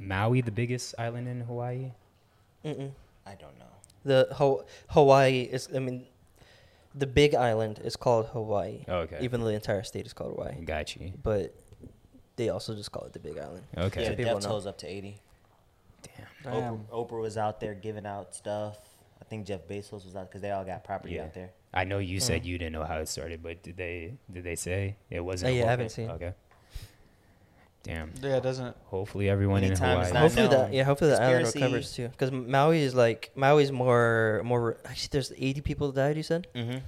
Maui 0.00 0.40
the 0.40 0.50
biggest 0.50 0.94
island 0.98 1.28
in 1.28 1.40
Hawaii? 1.42 1.92
Mm-mm. 2.64 2.90
I 3.26 3.34
don't 3.34 3.58
know. 3.58 3.66
The 4.04 4.28
Ho- 4.34 4.64
Hawaii 4.88 5.42
is. 5.42 5.68
I 5.74 5.78
mean, 5.78 6.06
the 6.94 7.06
big 7.06 7.34
island 7.34 7.80
is 7.84 7.96
called 7.96 8.26
Hawaii. 8.28 8.84
Oh, 8.88 8.98
okay. 9.00 9.18
Even 9.20 9.40
though 9.40 9.46
the 9.48 9.54
entire 9.54 9.82
state 9.82 10.06
is 10.06 10.12
called 10.12 10.34
Hawaii, 10.36 10.64
Got 10.64 10.96
you. 10.96 11.12
but 11.22 11.54
they 12.36 12.48
also 12.48 12.74
just 12.74 12.90
call 12.90 13.04
it 13.04 13.12
the 13.12 13.18
Big 13.18 13.38
Island. 13.38 13.62
Okay. 13.76 14.02
Yeah, 14.02 14.08
So 14.10 14.14
people 14.16 14.34
death 14.40 14.48
know. 14.48 14.70
up 14.70 14.78
to 14.78 14.86
eighty. 14.86 15.18
Damn. 16.02 16.52
Oprah, 16.52 16.60
Damn. 16.60 16.78
Oprah 16.92 17.20
was 17.20 17.36
out 17.36 17.60
there 17.60 17.74
giving 17.74 18.06
out 18.06 18.34
stuff. 18.34 18.78
I 19.20 19.24
think 19.26 19.46
Jeff 19.46 19.68
Bezos 19.68 20.04
was 20.06 20.16
out 20.16 20.28
because 20.30 20.40
they 20.40 20.50
all 20.50 20.64
got 20.64 20.82
property 20.82 21.14
Yeah. 21.16 21.24
out 21.24 21.34
there. 21.34 21.50
I 21.74 21.84
know 21.84 21.98
you 21.98 22.18
said 22.18 22.42
Mm. 22.42 22.46
you 22.46 22.58
didn't 22.58 22.72
know 22.72 22.84
how 22.84 22.96
it 22.98 23.08
started, 23.08 23.42
but 23.42 23.62
did 23.62 23.76
they 23.76 24.14
did 24.32 24.42
they 24.44 24.56
say 24.56 24.96
it 25.10 25.20
Uh, 25.20 25.24
wasn't? 25.24 25.52
a 25.52 25.56
yeah, 25.56 25.64
I 25.64 25.70
haven't 25.70 25.90
seen. 25.90 26.10
Okay. 26.10 26.32
Damn. 27.82 28.12
Yeah, 28.22 28.36
it 28.36 28.42
doesn't. 28.42 28.76
Hopefully 28.84 29.28
everyone 29.30 29.64
Anytime 29.64 29.96
in 29.96 30.00
it's 30.02 30.08
Hawaii. 30.10 30.12
not 30.12 30.20
Hopefully 30.22 30.48
that 30.48 30.72
yeah, 30.74 30.84
hopefully 30.84 31.10
the 31.10 31.20
island 31.22 31.44
Conspiracy. 31.44 31.58
recovers 31.64 31.92
too. 31.94 32.08
Because 32.08 32.30
Maui 32.30 32.82
is 32.82 32.94
like 32.94 33.30
Maui's 33.34 33.72
more 33.72 34.42
more. 34.44 34.76
Actually, 34.84 35.08
there's 35.12 35.32
80 35.36 35.60
people 35.62 35.90
died. 35.92 36.16
You 36.16 36.22
said 36.22 36.46
Mm-hmm. 36.54 36.78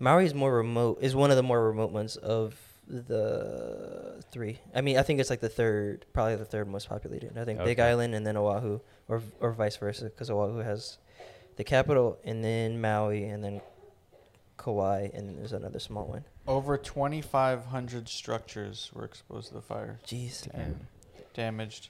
Maui 0.00 0.24
is 0.24 0.34
more 0.34 0.52
remote. 0.52 0.98
Is 1.00 1.14
one 1.14 1.30
of 1.30 1.36
the 1.36 1.42
more 1.44 1.64
remote 1.64 1.92
ones 1.92 2.16
of 2.16 2.56
the 2.88 4.20
three. 4.32 4.58
I 4.74 4.80
mean, 4.80 4.98
I 4.98 5.02
think 5.02 5.20
it's 5.20 5.30
like 5.30 5.40
the 5.40 5.48
third, 5.48 6.06
probably 6.12 6.34
the 6.36 6.44
third 6.44 6.68
most 6.68 6.88
populated. 6.88 7.38
I 7.38 7.44
think 7.44 7.60
Big 7.60 7.78
Okay. 7.78 7.88
Island 7.90 8.14
and 8.14 8.26
then 8.26 8.36
Oahu, 8.36 8.80
or 9.08 9.22
or 9.40 9.52
vice 9.52 9.76
versa, 9.76 10.04
because 10.06 10.28
Oahu 10.28 10.58
has 10.58 10.98
the 11.56 11.62
capital 11.64 12.18
and 12.24 12.42
then 12.42 12.80
Maui 12.80 13.24
and 13.24 13.44
then 13.44 13.60
Kauai 14.56 15.08
and 15.14 15.28
then 15.28 15.36
there's 15.36 15.52
another 15.52 15.78
small 15.78 16.06
one. 16.06 16.24
Over 16.46 16.76
2,500 16.76 18.08
structures 18.08 18.90
were 18.92 19.04
exposed 19.04 19.48
to 19.48 19.54
the 19.54 19.60
fire, 19.62 19.98
Jeez. 20.06 20.48
and 20.52 20.86
damaged. 21.34 21.88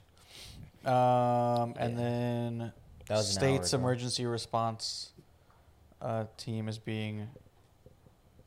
Um, 0.84 1.74
and 1.78 1.92
Yeah. 1.92 1.96
then 1.96 2.72
That 3.06 3.16
was 3.16 3.36
an 3.36 3.42
hour 3.42 3.48
state's 3.56 3.72
ago. 3.72 3.80
emergency 3.80 4.26
response 4.26 5.12
uh, 6.02 6.24
team 6.36 6.68
is 6.68 6.78
being 6.78 7.28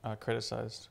uh, 0.04 0.16
criticized. 0.16 0.90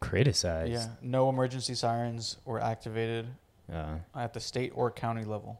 Criticized. 0.00 0.70
Yeah, 0.72 0.88
no 1.00 1.28
emergency 1.30 1.74
sirens 1.74 2.36
were 2.44 2.60
activated 2.60 3.26
Uh, 3.72 3.98
at 4.16 4.34
the 4.34 4.40
state 4.40 4.72
or 4.74 4.90
county 4.90 5.24
level. 5.24 5.58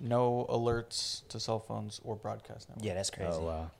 No 0.00 0.46
alerts 0.48 1.26
to 1.28 1.38
cell 1.38 1.60
phones 1.60 2.00
or 2.02 2.16
broadcast 2.16 2.68
networks. 2.70 2.86
Yeah, 2.86 2.94
that's 2.94 3.10
crazy. 3.10 3.30
oh 3.32 3.44
wow. 3.44 3.70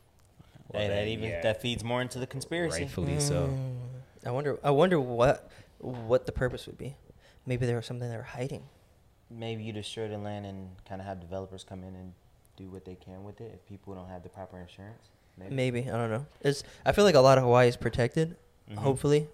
Hey, 0.73 0.89
that 0.89 1.07
even 1.09 1.31
yeah, 1.31 1.41
that 1.43 1.61
feeds 1.63 1.83
more 1.83 2.01
into 2.03 2.19
the 2.19 2.27
conspiracy. 2.27 2.83
rightfully 2.83 3.19
so. 3.21 3.49
Mm, 3.49 3.77
I 4.25 4.31
wonder. 4.31 4.59
I 4.63 4.71
wonder 4.71 5.01
what 5.01 5.51
what 5.79 6.27
the 6.27 6.33
purpose 6.33 6.67
would 6.67 6.79
be. 6.79 6.97
Maybe 7.47 7.67
there 7.67 7.77
was 7.77 7.87
something 7.87 8.09
they 8.09 8.17
were 8.17 8.23
hiding. 8.23 8.65
Maybe 9.31 9.65
you 9.65 9.73
destroy 9.73 10.09
the 10.09 10.19
land 10.19 10.47
and 10.47 10.71
kind 10.89 11.01
of 11.01 11.07
have 11.07 11.21
developers 11.21 11.65
come 11.65 11.83
in 11.83 11.95
and 11.95 12.13
do 12.57 12.69
what 12.69 12.85
they 12.85 12.95
can 12.95 13.25
with 13.25 13.41
it 13.41 13.51
if 13.55 13.67
people 13.67 13.95
don't 13.95 14.09
have 14.09 14.23
the 14.23 14.29
proper 14.29 14.59
insurance. 14.59 15.09
Maybe 15.37 15.55
Maybe 15.55 15.81
I 15.91 15.97
don't 15.97 16.11
know. 16.11 16.27
It's. 16.41 16.63
I 16.87 16.93
feel 16.93 17.05
like 17.05 17.17
a 17.17 17.21
lot 17.21 17.39
of 17.39 17.45
Hawaii 17.45 17.69
is 17.69 17.77
protected. 17.77 18.37
Mhm. 18.71 18.77
Hopefully, 18.77 19.29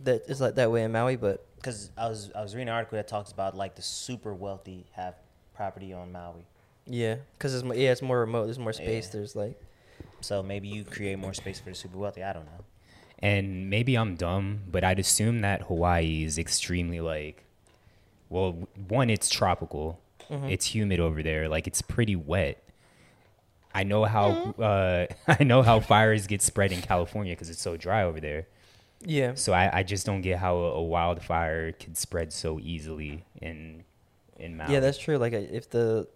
that 0.00 0.22
is 0.28 0.40
like 0.40 0.54
that 0.56 0.70
way 0.70 0.84
in 0.84 0.92
Maui. 0.92 1.16
But 1.16 1.44
Because 1.56 1.90
I 1.96 2.08
was 2.08 2.30
I 2.34 2.42
was 2.42 2.54
reading 2.54 2.68
an 2.68 2.74
article 2.74 2.96
that 2.96 3.08
talks 3.08 3.32
about 3.32 3.56
like 3.56 3.74
the 3.74 3.82
super 3.82 4.34
wealthy 4.34 4.86
have 4.92 5.14
property 5.54 5.92
on 5.92 6.12
Maui, 6.12 6.44
yeah, 6.84 7.16
because 7.38 7.54
it's 7.54 7.64
yeah, 7.64 7.90
it's 7.92 8.02
more 8.02 8.20
remote. 8.20 8.44
There's 8.44 8.58
more 8.58 8.74
space. 8.74 9.06
Yeah. 9.06 9.12
There's 9.12 9.34
like 9.34 9.60
so 10.20 10.42
maybe 10.42 10.68
you 10.68 10.84
create 10.84 11.18
more 11.18 11.34
space 11.34 11.58
for 11.58 11.70
the 11.70 11.74
super 11.74 11.96
wealthy. 11.98 12.22
I 12.22 12.32
don't 12.32 12.44
know. 12.44 12.64
And 13.20 13.70
maybe 13.70 13.96
I'm 13.96 14.14
dumb, 14.14 14.60
but 14.70 14.84
I'd 14.84 14.98
assume 14.98 15.40
that 15.40 15.62
Hawaii 15.62 16.22
is 16.24 16.38
extremely 16.38 17.00
like, 17.00 17.44
well, 18.28 18.68
one, 18.88 19.08
it's 19.08 19.30
tropical, 19.30 19.98
Mhm. 20.30 20.50
it's 20.50 20.66
humid 20.74 21.00
over 21.00 21.22
there, 21.22 21.48
like 21.48 21.66
it's 21.66 21.80
pretty 21.82 22.16
wet. 22.16 22.62
I 23.74 23.84
know 23.84 24.04
how 24.04 24.28
uh, 24.58 25.06
I 25.28 25.44
know 25.44 25.62
how 25.62 25.80
fires 25.80 26.26
get 26.26 26.42
spread 26.42 26.72
in 26.72 26.82
California 26.82 27.32
because 27.32 27.48
it's 27.50 27.60
so 27.62 27.76
dry 27.76 28.02
over 28.02 28.20
there. 28.20 28.46
yeah, 29.04 29.32
So 29.34 29.52
I, 29.52 29.78
I 29.78 29.82
just 29.82 30.04
don't 30.06 30.22
get 30.22 30.38
how 30.38 30.56
a, 30.56 30.72
a 30.74 30.82
wildfire 30.82 31.72
could 31.72 31.96
spread 31.96 32.32
so 32.32 32.58
easily 32.60 33.24
in 33.40 33.84
in 34.38 34.56
Maui. 34.56 34.72
yeah. 34.74 34.80
That's 34.80 34.98
true. 34.98 35.16
Like 35.16 35.32
if 35.32 35.70
the, 35.70 36.06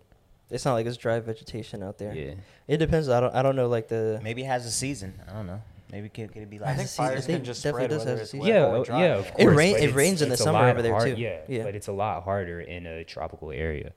it's 0.51 0.64
not 0.66 0.74
like 0.74 0.84
it's 0.86 0.96
dry 0.98 1.20
vegetation 1.20 1.82
out 1.82 1.96
there. 1.98 2.14
yeah. 2.14 2.34
It 2.68 2.76
depends. 2.78 3.09
I 3.09 3.20
don't. 3.20 3.34
I 3.34 3.40
don't 3.42 3.57
know. 3.57 3.68
Like 3.68 3.88
the. 3.88 4.20
Maybe 4.22 4.42
it 4.42 4.46
has 4.46 4.66
a 4.66 4.70
season. 4.70 5.14
I 5.28 5.32
don't 5.32 5.46
know. 5.46 5.62
Maybe 5.93 6.09
could, 6.09 6.32
could 6.32 6.43
it 6.43 6.51
be 6.51 6.61
I 6.61 6.66
like 6.66 6.76
think 6.76 6.88
see, 6.88 6.97
fires 6.99 7.26
can 7.26 7.45
just 7.45 7.62
definitely 7.62 7.86
spread 7.86 7.91
does 7.91 7.99
whether 8.01 8.11
have 8.12 8.20
it's 8.20 8.34
a 8.34 8.36
wet 8.38 8.49
Yeah, 8.49 8.66
or 8.66 8.76
oh, 8.76 8.84
dry. 8.84 9.01
yeah, 9.03 9.14
of 9.16 9.26
It 9.26 9.34
course. 9.34 9.57
rain- 9.57 9.72
but 9.74 9.82
it 9.82 9.95
rains 9.95 10.22
in 10.22 10.28
the 10.28 10.36
summer 10.36 10.68
over 10.68 10.82
there, 10.82 10.93
hard- 10.93 11.16
too. 11.16 11.20
Yeah, 11.20 11.41
Yeah. 11.49 11.62
but 11.64 11.74
it's 11.74 11.88
a 11.88 11.93
lot 11.93 12.22
harder 12.24 12.61
in 12.61 12.86
a 12.86 13.05
tropical 13.05 13.51
area. 13.51 13.93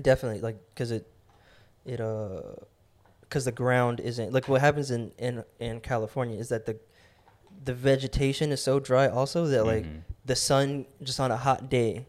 Definitely, 0.00 0.40
like, 0.40 0.56
cause 0.74 0.90
it, 0.90 1.06
it 1.84 2.00
uh, 2.00 2.40
cause 3.30 3.44
the 3.44 3.52
ground 3.52 4.00
isn't 4.00 4.32
like 4.32 4.48
what 4.48 4.60
happens 4.60 4.90
in 4.90 5.12
in 5.18 5.44
in 5.58 5.80
California 5.80 6.38
is 6.38 6.48
that 6.50 6.66
the, 6.66 6.76
the 7.64 7.74
vegetation 7.74 8.52
is 8.52 8.62
so 8.62 8.78
dry 8.80 9.08
also 9.08 9.46
that 9.46 9.64
like 9.66 9.84
Mhm. 9.84 10.02
the 10.24 10.36
sun 10.36 10.86
just 11.02 11.18
on 11.20 11.30
a 11.30 11.36
hot 11.36 11.68
day, 11.70 12.06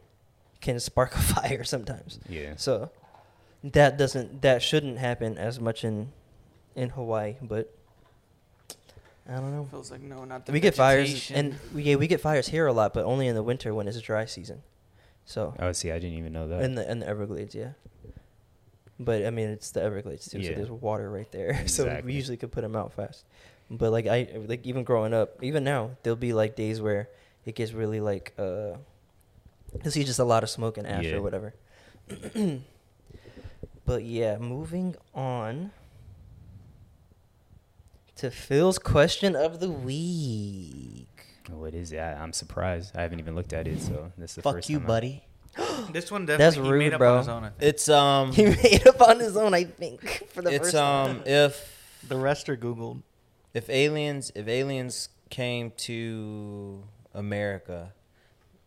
can 0.61 0.79
spark 0.79 1.15
a 1.15 1.21
fire 1.35 1.63
sometimes. 1.63 2.19
Yeah. 2.29 2.53
So, 2.57 2.89
that 3.63 3.97
doesn't 3.97 4.41
that 4.41 4.61
shouldn't 4.61 4.97
happen 4.97 5.37
as 5.37 5.59
much 5.59 5.83
in, 5.85 6.11
in 6.75 6.89
Hawaii, 6.89 7.35
but. 7.41 7.73
I 9.29 9.35
don't 9.35 9.51
know. 9.55 9.65
Feels 9.71 9.89
like 9.91 10.01
no, 10.01 10.25
not 10.25 10.45
the 10.45 10.51
We 10.51 10.59
get 10.59 10.75
fires, 10.75 11.07
vegetation. 11.09 11.35
and 11.37 11.55
we 11.73 11.83
yeah, 11.83 11.95
we 11.95 12.07
get 12.07 12.19
fires 12.21 12.47
here 12.49 12.67
a 12.67 12.73
lot, 12.73 12.93
but 12.93 13.05
only 13.05 13.27
in 13.27 13.35
the 13.35 13.43
winter 13.43 13.73
when 13.73 13.87
it's 13.87 13.97
a 13.97 14.01
dry 14.01 14.25
season. 14.25 14.61
So 15.25 15.53
Oh, 15.59 15.71
see, 15.71 15.91
I 15.91 15.99
didn't 15.99 16.17
even 16.17 16.33
know 16.33 16.47
that. 16.49 16.61
in 16.61 16.75
the 16.75 16.89
in 16.91 16.99
the 16.99 17.07
Everglades, 17.07 17.55
yeah. 17.55 17.71
But 18.99 19.25
I 19.25 19.29
mean, 19.29 19.49
it's 19.49 19.71
the 19.71 19.81
Everglades 19.81 20.29
too, 20.29 20.43
so 20.43 20.49
Yeah. 20.49 20.55
there's 20.57 20.69
water 20.69 21.09
right 21.09 21.31
there, 21.31 21.53
so 21.67 21.83
we 21.85 21.89
Exactly. 21.89 22.13
usually 22.13 22.37
could 22.37 22.51
put 22.51 22.61
them 22.61 22.75
out 22.75 22.91
fast. 22.93 23.23
But 23.71 23.91
like 23.91 24.07
I 24.07 24.27
like 24.45 24.65
even 24.67 24.83
growing 24.83 25.13
up, 25.13 25.41
even 25.41 25.63
now, 25.63 25.91
there'll 26.03 26.17
be 26.17 26.33
like 26.33 26.55
days 26.55 26.81
where 26.81 27.07
it 27.45 27.55
gets 27.55 27.71
really 27.71 28.01
like 28.01 28.33
uh, 28.37 28.75
you 29.83 29.89
see 29.89 30.03
just 30.03 30.19
a 30.19 30.25
lot 30.25 30.43
of 30.43 30.49
smoke 30.49 30.77
and 30.77 30.85
ash 30.85 31.05
Yeah. 31.05 31.15
or 31.15 31.21
whatever. 31.21 31.53
but 33.85 34.03
yeah, 34.03 34.37
moving 34.37 34.95
on 35.15 35.71
to 38.23 38.31
Phil's 38.31 38.79
question 38.79 39.35
of 39.35 39.59
the 39.59 39.69
week. 39.69 41.07
What 41.49 41.73
is 41.73 41.91
it? 41.91 41.97
I, 41.99 42.13
I'm 42.13 42.31
surprised. 42.31 42.95
I 42.95 43.01
haven't 43.01 43.19
even 43.19 43.35
looked 43.35 43.51
at 43.51 43.67
it, 43.67 43.81
so 43.81 44.13
this 44.17 44.31
is 44.31 44.35
the 44.37 44.41
Fuck 44.43 44.55
first 44.55 44.69
you, 44.69 44.77
time 44.77 44.85
I- 44.85 44.87
buddy. 44.87 45.23
This 45.91 46.09
one 46.09 46.25
That's 46.25 46.39
definitely 46.39 46.69
he 46.69 46.77
made 46.79 46.85
rude, 46.85 46.93
up 46.93 46.99
bro. 46.99 47.11
on 47.13 47.17
his 47.19 47.27
own. 47.27 47.43
I 47.43 47.49
think. 47.49 47.61
It's 47.61 47.89
um, 47.89 48.31
He 48.37 48.45
made 48.45 48.87
up 48.87 49.01
on 49.01 49.19
his 49.19 49.35
own, 49.35 49.53
I 49.53 49.65
think, 49.65 50.23
for 50.29 50.41
the 50.41 50.51
it's 50.53 50.65
first 50.67 50.75
um, 50.75 51.17
time. 51.17 51.23
if 51.25 51.69
The 52.07 52.15
rest 52.17 52.47
are 52.49 52.55
Googled. 52.57 53.01
if 53.53 53.69
aliens 53.69 54.31
if 54.35 54.47
aliens 54.47 55.09
came 55.29 55.71
to 55.77 56.81
America, 57.13 57.91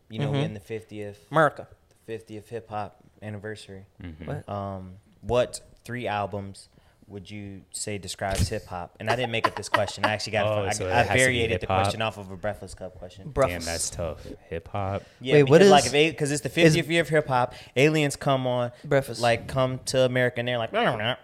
you 0.09 0.19
know, 0.19 0.29
we 0.31 0.37
Mhm. 0.37 0.45
in 0.45 0.53
the 0.53 0.59
fiftieth 0.59 1.25
America. 1.31 1.67
fiftieth 2.05 2.47
hip 2.49 2.69
hop 2.69 2.97
anniversary. 3.23 3.85
Mhm. 4.03 4.27
What? 4.27 4.47
Um, 4.49 4.93
what 5.21 5.61
three 5.83 6.05
albums 6.07 6.69
would 7.07 7.31
you 7.31 7.61
say 7.71 7.97
describes 7.97 8.49
hip 8.49 8.65
hop? 8.65 8.95
And 8.99 9.09
I 9.09 9.15
didn't 9.15 9.31
make 9.31 9.47
up 9.47 9.55
this 9.55 9.69
question. 9.69 10.03
I 10.05 10.09
actually 10.13 10.33
got 10.33 10.45
Oh, 10.45 10.65
I, 10.65 10.71
so 10.71 10.87
it 10.87 10.91
I 10.91 11.03
has 11.03 11.19
variated 11.19 11.61
the 11.61 11.65
question 11.67 12.01
off 12.01 12.17
of 12.17 12.29
a 12.31 12.35
Breakfast 12.35 12.75
Club 12.75 12.93
question. 12.95 13.31
Bruh. 13.31 13.47
Damn, 13.47 13.61
that's 13.61 13.89
tough. 13.89 14.25
Hip 14.49 14.67
hop. 14.67 15.03
Yeah, 15.21 15.35
Wait, 15.35 15.43
what 15.43 15.59
because 15.59 15.71
like 15.71 15.85
is- 15.85 15.93
if 15.93 16.11
because 16.11 16.31
it's 16.31 16.41
the 16.41 16.59
is- 16.61 16.75
50th 16.75 16.89
year 16.89 17.01
of 17.01 17.09
hip 17.09 17.27
hop, 17.27 17.53
aliens 17.75 18.15
come 18.17 18.45
on, 18.45 18.71
Breakfast. 18.83 19.21
like 19.21 19.47
come 19.47 19.79
to 19.85 20.01
America 20.01 20.39
and 20.39 20.47
they're 20.47 20.57
like, 20.57 20.73
"Nah, 20.73 20.83
nah, 20.83 20.95
nah." 20.97 21.15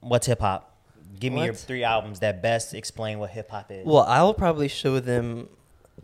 what's 0.00 0.26
hip 0.26 0.40
hop? 0.40 0.66
Give 1.18 1.32
me 1.32 1.44
your 1.44 1.54
three 1.54 1.84
albums 1.84 2.20
that 2.20 2.40
best 2.42 2.74
explain 2.74 3.18
what 3.18 3.30
hip 3.30 3.50
hop 3.50 3.70
is. 3.70 3.86
Well, 3.86 4.04
I'll 4.08 4.34
probably 4.34 4.68
show 4.68 5.00
them 5.00 5.48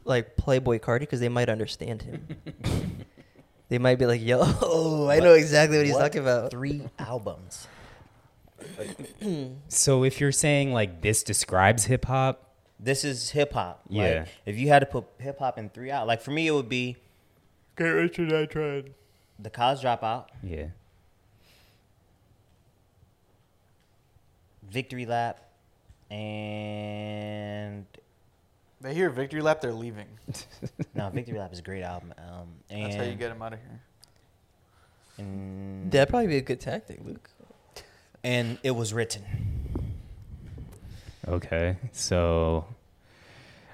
like 0.05 0.37
Playboi 0.37 0.79
Carti 0.81 1.01
because 1.01 1.21
they 1.21 1.29
might 1.31 1.49
understand 1.49 2.03
him. 2.03 2.27
they 3.69 3.79
might 3.79 3.99
be 3.99 4.07
like, 4.07 4.23
"Yo, 4.23 4.41
I 5.11 5.19
know 5.19 5.33
exactly 5.33 5.79
what 5.79 5.87
he's 5.87 5.95
What 5.95 6.01
talking 6.03 6.21
about." 6.21 6.51
Three 6.51 6.83
albums. 6.99 7.67
So 9.69 10.05
if 10.05 10.21
you're 10.21 10.33
saying 10.33 10.73
like 10.73 11.01
this 11.03 11.23
describes 11.23 11.85
hip 11.85 12.05
hop, 12.07 12.55
This 12.79 13.05
is 13.05 13.31
hip 13.31 13.53
hop. 13.53 13.83
Yeah. 13.89 14.03
Like, 14.21 14.29
if 14.45 14.57
you 14.59 14.69
had 14.69 14.81
to 14.81 14.87
put 14.87 15.05
hip 15.19 15.39
hop 15.39 15.59
in 15.59 15.71
three 15.71 15.91
out, 15.91 16.07
like 16.07 16.21
for 16.21 16.31
me, 16.31 16.47
it 16.47 16.53
would 16.53 16.69
be 16.69 16.97
Get 17.77 17.85
Rich 17.89 18.19
or 18.19 18.27
Die 18.27 18.47
Trying. 18.47 18.95
the 19.39 19.51
College 19.51 19.81
Dropout, 19.83 20.27
yeah. 20.43 20.67
Victory 24.71 25.07
Lap, 25.07 25.41
and 26.11 27.85
They 28.81 28.95
hear 28.95 29.11
Victory 29.11 29.41
Lap, 29.43 29.61
they're 29.61 29.73
leaving. 29.73 30.09
no, 30.95 31.09
Victory 31.11 31.39
Lap 31.39 31.53
is 31.53 31.59
a 31.61 31.63
great 31.63 31.83
album. 31.83 32.13
Um, 32.19 32.49
and, 32.71 32.85
That's 32.85 32.97
how 32.97 33.03
you 33.03 33.15
get 33.15 33.29
them 33.29 33.43
out 33.43 33.53
of 33.53 33.59
here. 33.61 33.81
And, 35.19 35.91
That'd 35.91 36.09
probably 36.09 36.27
be 36.29 36.37
a 36.39 36.43
good 36.43 36.61
tactic, 36.61 37.01
Luke. 37.05 37.31
And 38.27 38.59
it 38.63 38.73
was 38.73 38.93
written. 38.93 39.23
Okay. 41.29 41.77
So 41.93 42.67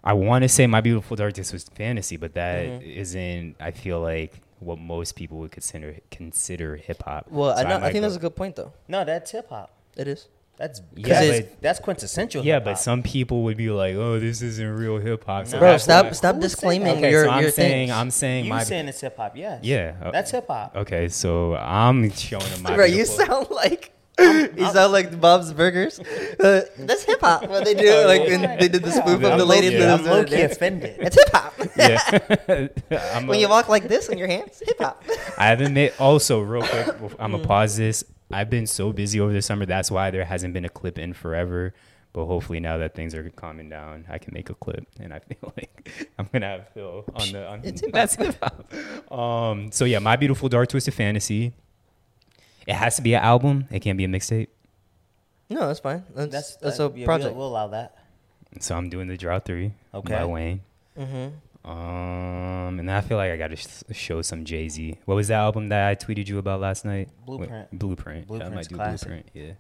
I 0.05 0.13
want 0.13 0.43
to 0.43 0.49
say 0.49 0.67
My 0.67 0.81
Beautiful 0.81 1.17
Dark 1.17 1.35
Twisted 1.35 1.75
Fantasy, 1.75 2.17
but 2.17 2.35
that 2.35 2.67
Mhm. 2.67 2.97
not 2.97 3.57
I 3.61 3.71
feel 3.71 4.01
like 4.01 4.41
what 4.61 4.79
most 4.79 5.17
people 5.17 5.39
would 5.39 5.51
consider 5.53 5.97
consider 6.11 6.77
hip 6.77 7.03
hop. 7.03 7.27
Well, 7.31 7.57
So 7.57 7.63
I, 7.63 7.69
know, 7.69 7.77
I, 7.77 7.79
might 7.79 7.93
think 7.93 8.03
go- 8.03 8.09
that's 8.09 8.17
a 8.17 8.21
good 8.21 8.37
point, 8.37 8.57
though. 8.57 8.73
No, 8.89 9.05
that's 9.05 9.31
hip 9.33 9.49
hop. 9.49 9.71
It 9.97 10.07
is. 10.09 10.29
That's 10.59 10.81
Yeah, 10.95 11.23
yeah, 11.23 11.41
but- 11.41 11.63
that's 11.63 11.81
quintessential. 11.81 12.45
Yeah, 12.45 12.55
hip-hop. 12.55 12.65
but 12.75 12.79
some 12.79 13.03
people 13.03 13.43
would 13.45 13.57
be 13.57 13.71
like, 13.71 13.97
"Oh, 13.97 14.21
this 14.21 14.43
isn't 14.43 14.77
real 14.77 14.99
hip 14.99 15.25
hop." 15.25 15.47
So 15.47 15.57
No. 15.57 15.61
Bro, 15.61 15.79
stop, 15.79 16.05
why- 16.07 16.11
stop 16.13 16.39
disclaiming? 16.41 16.99
Okay, 16.99 17.11
your 17.11 17.25
so 17.25 17.31
I'm 17.31 17.43
your 17.43 17.51
saying, 17.51 17.89
things. 17.89 17.91
I'm 17.91 18.11
saying 18.11 18.45
you 18.45 18.51
my 18.51 18.63
saying 18.63 18.87
it's 18.87 19.01
hip 19.01 19.17
hop? 19.17 19.37
Yes. 19.37 19.61
yeah. 19.65 19.95
uh, 20.03 20.11
that's 20.11 20.31
hip 20.31 20.47
hop. 20.47 20.77
Okay, 20.77 21.09
so 21.09 21.57
I'm 21.57 22.11
showing 22.13 22.45
them 22.51 22.63
my 22.63 22.77
Bro, 22.77 22.85
you 22.85 23.05
sound 23.07 23.51
like 23.51 23.91
you 24.19 24.67
sound 24.73 24.93
like 24.93 25.19
Bob's 25.21 25.53
Burgers. 25.53 25.99
Uh, 25.99 26.63
that's 26.79 27.03
hip 27.05 27.21
hop. 27.21 27.49
What 27.49 27.65
they 27.65 27.75
do, 27.75 28.05
like 28.07 28.23
when 28.23 28.43
they 28.59 28.69
did 28.69 28.83
the 28.83 28.91
spoof 28.93 29.07
Yeah. 29.21 29.29
of 29.33 29.39
the 29.39 29.43
I'm 29.45 29.49
lady 29.49 29.69
low-key- 29.71 29.79
that 29.79 29.89
I'm 29.89 29.99
was 29.99 30.01
doing 30.07 30.17
low 30.17 30.23
the 30.23 30.29
key 30.29 30.37
dance. 30.37 30.53
offended. 30.53 30.97
It's 31.01 31.17
hip 31.17 31.33
hop. 31.33 31.55
Yeah. 31.77 32.69
I'm 33.17 33.27
when 33.27 33.39
a- 33.39 33.41
you 33.41 33.49
walk 33.49 33.69
like 33.69 33.89
this 33.89 34.09
on 34.11 34.19
your 34.19 34.29
hands, 34.29 34.63
hip 34.65 34.79
hop. 34.79 35.03
I 35.39 35.47
haven't 35.47 35.73
made. 35.73 35.93
Also, 35.99 36.41
real 36.41 36.63
quick, 36.67 36.89
I'm 37.19 37.33
gonna 37.33 37.45
pause 37.45 37.77
this. 37.77 38.05
I've 38.31 38.51
been 38.51 38.67
so 38.67 38.93
busy 38.93 39.19
over 39.21 39.33
the 39.33 39.43
summer. 39.43 39.65
That's 39.67 39.91
why 39.91 40.11
there 40.11 40.25
hasn't 40.25 40.53
been 40.55 40.65
a 40.65 40.69
clip 40.71 40.99
in 40.99 41.13
forever. 41.15 41.75
But 42.15 42.27
hopefully, 42.27 42.61
now 42.61 42.77
that 42.77 42.95
things 42.95 43.15
are 43.15 43.29
calming 43.31 43.71
down, 43.71 44.05
I 44.11 44.19
can 44.19 44.35
make 44.35 44.51
a 44.51 44.55
clip, 44.55 44.87
and 45.01 45.15
I 45.15 45.21
feel 45.21 45.53
like 45.57 46.11
I'm 46.19 46.29
gonna 46.31 46.47
have 46.47 46.69
Phil 46.75 47.05
on 47.15 47.33
the. 47.33 47.49
On, 47.49 47.61
It's 47.65 47.81
hip-hop. 47.81 47.95
that's 47.95 48.15
hip 48.17 48.37
hop. 48.43 49.13
Um. 49.13 49.73
So 49.73 49.87
yeah, 49.87 49.99
my 49.99 50.17
beautiful 50.17 50.51
dark 50.51 50.69
twisted 50.69 50.93
fantasy. 50.93 51.55
It 52.67 52.75
has 52.75 52.97
to 52.97 53.03
be 53.03 53.15
an 53.15 53.23
album. 53.23 53.67
It 53.71 53.81
can't 53.81 53.99
be 53.99 54.05
a 54.05 54.09
mixtape. 54.09 54.49
No, 55.51 55.67
that's 55.67 55.81
fine. 55.81 56.05
That's 56.15 56.31
That's 56.33 56.57
that's, 56.57 56.79
a 56.79 56.85
yeah, 56.85 56.89
we'll- 56.95 57.05
project. 57.05 57.37
We'll, 57.37 57.47
allow 57.49 57.69
that. 57.69 57.99
So 58.61 58.75
I'm 58.77 58.89
doing 58.91 59.09
the 59.09 59.17
Drought 59.17 59.45
three 59.45 59.73
Okay. 59.95 60.15
by 60.15 60.25
Wayne. 60.25 60.61
mm-hmm. 60.99 61.71
Um, 61.71 62.81
and 62.81 62.91
I 62.91 63.01
feel 63.03 63.17
like 63.17 63.31
I 63.31 63.37
got 63.37 63.49
to 63.49 63.57
sh- 63.57 63.67
show 63.93 64.21
some 64.23 64.45
Jay 64.45 64.69
Z. 64.69 64.99
What 65.05 65.15
was 65.15 65.29
that 65.29 65.39
album 65.39 65.69
that 65.69 65.89
I 65.89 65.95
tweeted 65.95 66.27
you 66.29 66.39
about 66.39 66.61
last 66.61 66.85
night? 66.85 67.09
Wait, 67.27 67.39
Blueprint. 67.39 67.79
Blueprint. 67.79 68.27
yeah, 68.31 68.47
I 68.47 68.49
might 68.49 68.69
do 68.69 68.75
classic. 68.75 69.09
Blueprint. 69.09 69.31
Yeah. 69.33 69.53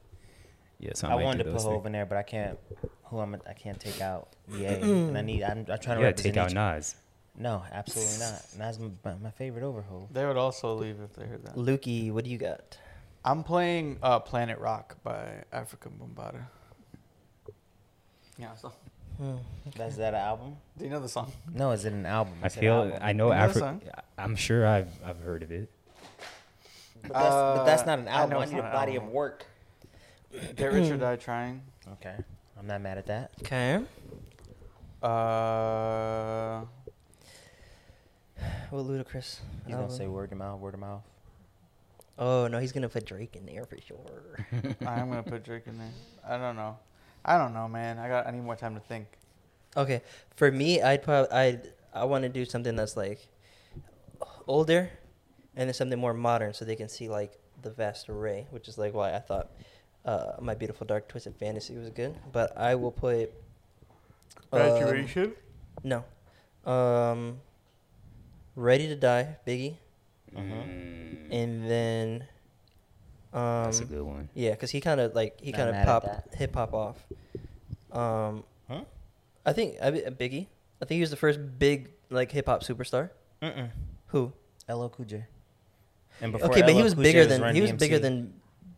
Yeah. 0.81 0.91
So 0.95 1.07
I, 1.09 1.13
I 1.13 1.15
might 1.17 1.25
wanted 1.25 1.39
do 1.39 1.45
to 1.45 1.51
put 1.51 1.53
those 1.59 1.65
Hove 1.65 1.83
three. 1.83 1.87
in 1.87 1.93
there, 1.93 2.07
but 2.07 2.19
I 2.19 2.23
can't. 2.25 2.59
Who 3.05 3.19
I'm? 3.21 3.37
I 3.49 3.53
can't 3.53 3.79
take 3.79 4.01
out. 4.01 4.29
Yeah, 4.59 4.73
and 4.73 5.17
I 5.17 5.21
need. 5.23 5.43
I'm, 5.45 5.65
I'm 5.71 5.79
trying 5.79 5.99
to 5.99 6.05
Yeah, 6.05 6.13
take 6.13 6.37
out 6.37 6.49
each- 6.51 6.55
Nas. 6.55 6.97
No, 7.39 7.63
absolutely 7.73 8.19
not. 8.19 8.43
Nas 8.59 8.79
my, 9.05 9.15
my 9.23 9.31
favorite 9.31 9.65
over 9.65 9.81
Hove. 9.83 10.13
They 10.13 10.27
would 10.27 10.37
also 10.37 10.75
leave 10.75 10.97
if 11.01 11.15
they 11.15 11.25
heard 11.25 11.45
that. 11.47 11.55
Lukey, 11.55 12.11
what 12.13 12.25
do 12.25 12.31
you 12.31 12.37
got? 12.37 12.77
I'm 13.25 13.45
playing 13.45 13.99
uh, 14.03 14.19
Planet 14.21 14.59
Rock 14.59 14.97
by 15.05 15.45
Afrika 15.53 15.89
Bambaataa. 15.91 16.43
Yeah, 18.39 18.55
so. 18.57 18.73
Hmm. 19.19 19.37
That's 19.77 19.97
that 19.97 20.15
an 20.15 20.21
album? 20.21 20.57
Do 20.79 20.85
you 20.85 20.91
know 20.91 20.99
the 21.01 21.09
song? 21.09 21.31
No, 21.55 21.71
is 21.73 21.85
it 21.85 21.93
an 21.93 22.07
album? 22.07 22.35
I 22.43 22.47
It's 22.47 22.57
an 22.57 22.61
feel 22.63 22.75
album. 22.75 22.99
I 23.01 23.13
know 23.13 23.27
You 23.27 23.31
know 23.35 23.37
the 23.37 23.43
Africa. 23.45 23.59
song? 23.59 23.83
I'm 24.19 24.35
sure 24.37 24.67
I've 24.67 24.91
I've 25.05 25.21
heard 25.21 25.43
of 25.43 25.53
it. 25.53 25.71
But 27.03 27.13
that's, 27.13 27.29
but 27.35 27.65
that's 27.65 27.83
Uh, 27.83 27.87
not 27.87 27.99
an 28.01 28.09
I 28.09 28.13
album. 28.13 28.31
know 28.31 28.39
I, 28.41 28.43
it's 28.45 28.53
need 28.53 28.59
a 28.59 28.63
not 28.63 28.69
an 28.69 28.73
body 28.73 28.93
album. 28.95 29.09
of 29.09 29.15
work. 29.15 29.47
Get 30.57 30.73
Rich 30.73 30.91
or 30.91 30.97
Die 30.97 31.17
Trying. 31.17 31.63
Okay, 31.93 32.17
I'm 32.59 32.67
not 32.67 32.81
mad 32.81 32.99
at 32.99 33.07
that. 33.07 33.33
Okay. 33.43 33.77
Uh, 35.03 36.63
What 38.71 38.85
Ludacris? 38.87 39.13
He's 39.15 39.41
gonna 39.69 39.83
album? 39.83 39.97
say 39.97 40.07
word 40.07 40.33
of 40.33 40.39
mouth, 40.39 40.59
word 40.59 40.75
of 40.75 40.81
mouth. 40.81 41.03
Oh 42.19 42.47
no, 42.47 42.59
he's 42.59 42.73
gonna 42.73 42.89
put 42.89 43.07
Drake 43.07 43.37
in 43.37 43.47
there 43.47 43.65
for 43.65 43.79
sure. 43.81 44.47
I'm 44.87 45.09
gonna 45.09 45.23
put 45.23 45.45
Drake 45.45 45.67
in 45.67 45.79
there. 45.79 45.93
I 46.29 46.37
don't 46.37 46.57
know. 46.57 46.79
I 47.25 47.39
don't 47.39 47.55
know, 47.55 47.69
man. 47.69 47.99
I 47.99 48.09
got. 48.09 48.27
I 48.27 48.31
need 48.31 48.43
more 48.43 48.57
time 48.57 48.75
to 48.75 48.81
think. 48.81 49.07
Okay, 49.77 50.03
for 50.37 50.51
me, 50.51 50.83
I'd 50.83 51.03
probably 51.03 51.33
I 51.33 51.61
I 51.95 52.05
want 52.05 52.23
to 52.23 52.29
do 52.29 52.45
something 52.45 52.77
that's 52.77 52.97
like 52.97 53.27
older, 54.47 54.91
and 55.57 55.69
then 55.69 55.75
something 55.75 55.99
more 55.99 56.15
modern, 56.15 56.53
so 56.53 56.65
they 56.65 56.77
can 56.77 56.89
see 56.89 57.09
like 57.09 57.39
the 57.63 57.71
vast 57.71 58.09
array, 58.09 58.47
which 58.51 58.69
is 58.69 58.77
like 58.77 58.93
why 58.93 59.15
I 59.15 59.21
thought 59.21 59.51
uh, 60.05 60.33
my 60.41 60.55
beautiful 60.55 60.87
dark 60.87 61.09
twisted 61.09 61.37
fantasy 61.37 61.77
was 61.77 61.91
good. 61.91 62.15
But 62.33 62.57
I 62.59 62.75
will 62.75 62.93
put 62.93 63.33
um, 64.53 65.07
no, 65.85 66.05
um, 66.71 67.41
ready 68.57 68.89
to 68.89 68.97
die, 68.97 69.37
Biggie, 69.47 69.77
Mm, 70.37 71.31
and 71.31 71.71
then 71.71 72.25
um, 73.33 73.65
that's 73.65 73.81
a 73.81 73.85
good 73.85 74.03
one. 74.03 74.29
yeah, 74.35 74.51
because 74.51 74.71
he 74.71 74.81
kind 74.81 75.01
of 75.01 75.15
like 75.15 75.41
he 75.41 75.53
kind 75.53 75.69
of 75.69 75.75
mad 75.75 75.89
at 75.89 76.03
popped 76.03 76.35
hip 76.35 76.55
hop 76.55 76.75
off. 76.75 77.05
Um, 77.93 78.45
Huh? 78.69 78.85
I 79.45 79.53
think 79.53 79.77
I, 79.83 79.91
Biggie. 79.91 80.47
I 80.81 80.85
think 80.85 80.97
he 80.97 81.01
was 81.01 81.11
the 81.11 81.17
first 81.17 81.39
big 81.59 81.91
like 82.11 82.31
hip 82.33 82.47
hop 82.47 82.63
superstar. 82.63 83.11
Mm-mm. 83.43 83.71
Who? 84.09 84.33
LL 84.69 84.89
Cool 84.89 85.07
J. 85.07 85.25
And 86.21 86.35
okay, 86.37 86.63
but 86.63 86.73
he 86.73 86.83
was 86.83 86.95
Cool 86.95 87.03
J 87.05 87.09
bigger 87.13 87.27
than 87.27 87.43
Run 87.43 87.55
he 87.55 87.61
was 87.61 87.73
DMC. 87.73 87.79
bigger 87.79 87.99
than 87.99 88.35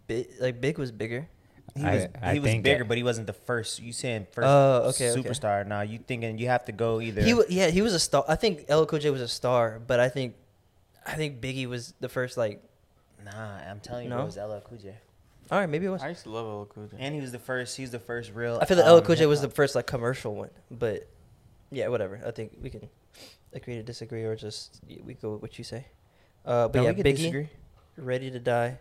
Big. 0.06 0.28
Like 0.40 0.60
Big 0.60 0.78
was 0.78 0.90
bigger. 0.92 1.28
He 1.76 1.82
I- 1.84 1.94
was, 1.94 2.06
I 2.22 2.32
he 2.34 2.38
was 2.40 2.50
think 2.50 2.62
bigger, 2.64 2.78
that- 2.84 2.88
but 2.88 2.96
he 2.96 3.02
wasn't 3.02 3.26
the 3.26 3.32
first. 3.32 3.80
You 3.80 3.92
saying 3.92 4.26
first 4.32 4.46
Oh, 4.46 4.90
okay, 4.94 5.10
okay. 5.10 5.20
superstar? 5.22 5.66
Now 5.66 5.80
you 5.82 5.98
thinking 5.98 6.38
you 6.38 6.46
have 6.48 6.64
to 6.66 6.72
go 6.72 7.00
either. 7.00 7.22
He 7.22 7.34
wa- 7.34 7.44
yeah 7.48 7.68
he 7.68 7.82
was 7.82 7.92
a 7.94 7.98
star. 8.00 8.24
I 8.28 8.36
think 8.36 8.68
LL 8.70 8.84
Cool 8.86 8.98
J 9.00 9.10
was 9.10 9.20
a 9.22 9.28
star, 9.28 9.80
but 9.86 10.00
I 10.00 10.08
think 10.08 10.34
I 11.06 11.14
think 11.14 11.40
Biggie 11.40 11.66
was 11.66 11.94
the 12.00 12.08
first 12.08 12.36
like. 12.36 12.62
nah, 13.24 13.30
I'm 13.70 13.80
telling 13.80 14.04
you, 14.04 14.10
No? 14.10 14.22
it 14.22 14.24
was 14.24 14.36
LL 14.36 14.58
Cool 14.64 14.78
J. 14.78 14.94
All 15.50 15.58
right, 15.60 15.68
maybe 15.68 15.86
it 15.86 15.90
was. 15.90 16.02
I 16.02 16.08
used 16.08 16.22
to 16.24 16.30
love 16.30 16.46
LL 16.46 16.64
Cool 16.66 16.86
J. 16.86 16.96
And 16.98 17.14
he 17.14 17.20
was 17.20 17.32
the 17.32 17.38
first. 17.38 17.76
He 17.76 17.82
was 17.82 17.90
the 17.90 17.98
first 17.98 18.32
real. 18.32 18.58
I 18.60 18.64
feel 18.64 18.76
like 18.78 18.86
LL 18.86 18.98
um, 18.98 19.02
Cool 19.02 19.16
J 19.16 19.26
was 19.26 19.40
the 19.40 19.50
first 19.50 19.74
like 19.74 19.86
commercial 19.86 20.34
one, 20.34 20.50
but 20.70 21.08
yeah, 21.70 21.88
whatever. 21.88 22.20
I 22.26 22.30
think 22.30 22.56
we 22.62 22.70
can 22.70 22.88
agree 23.52 23.74
to 23.74 23.82
disagree 23.82 24.24
or 24.24 24.36
just 24.36 24.80
we 25.04 25.14
go 25.14 25.32
with 25.32 25.42
what 25.42 25.58
you 25.58 25.64
say. 25.64 25.86
Uh, 26.44 26.68
but 26.68 26.78
No, 26.78 26.82
yeah, 26.84 26.90
we 26.90 26.96
could 26.96 27.06
Biggie, 27.06 27.16
disagree. 27.16 27.48
Ready 27.96 28.30
to 28.30 28.38
Die. 28.38 28.78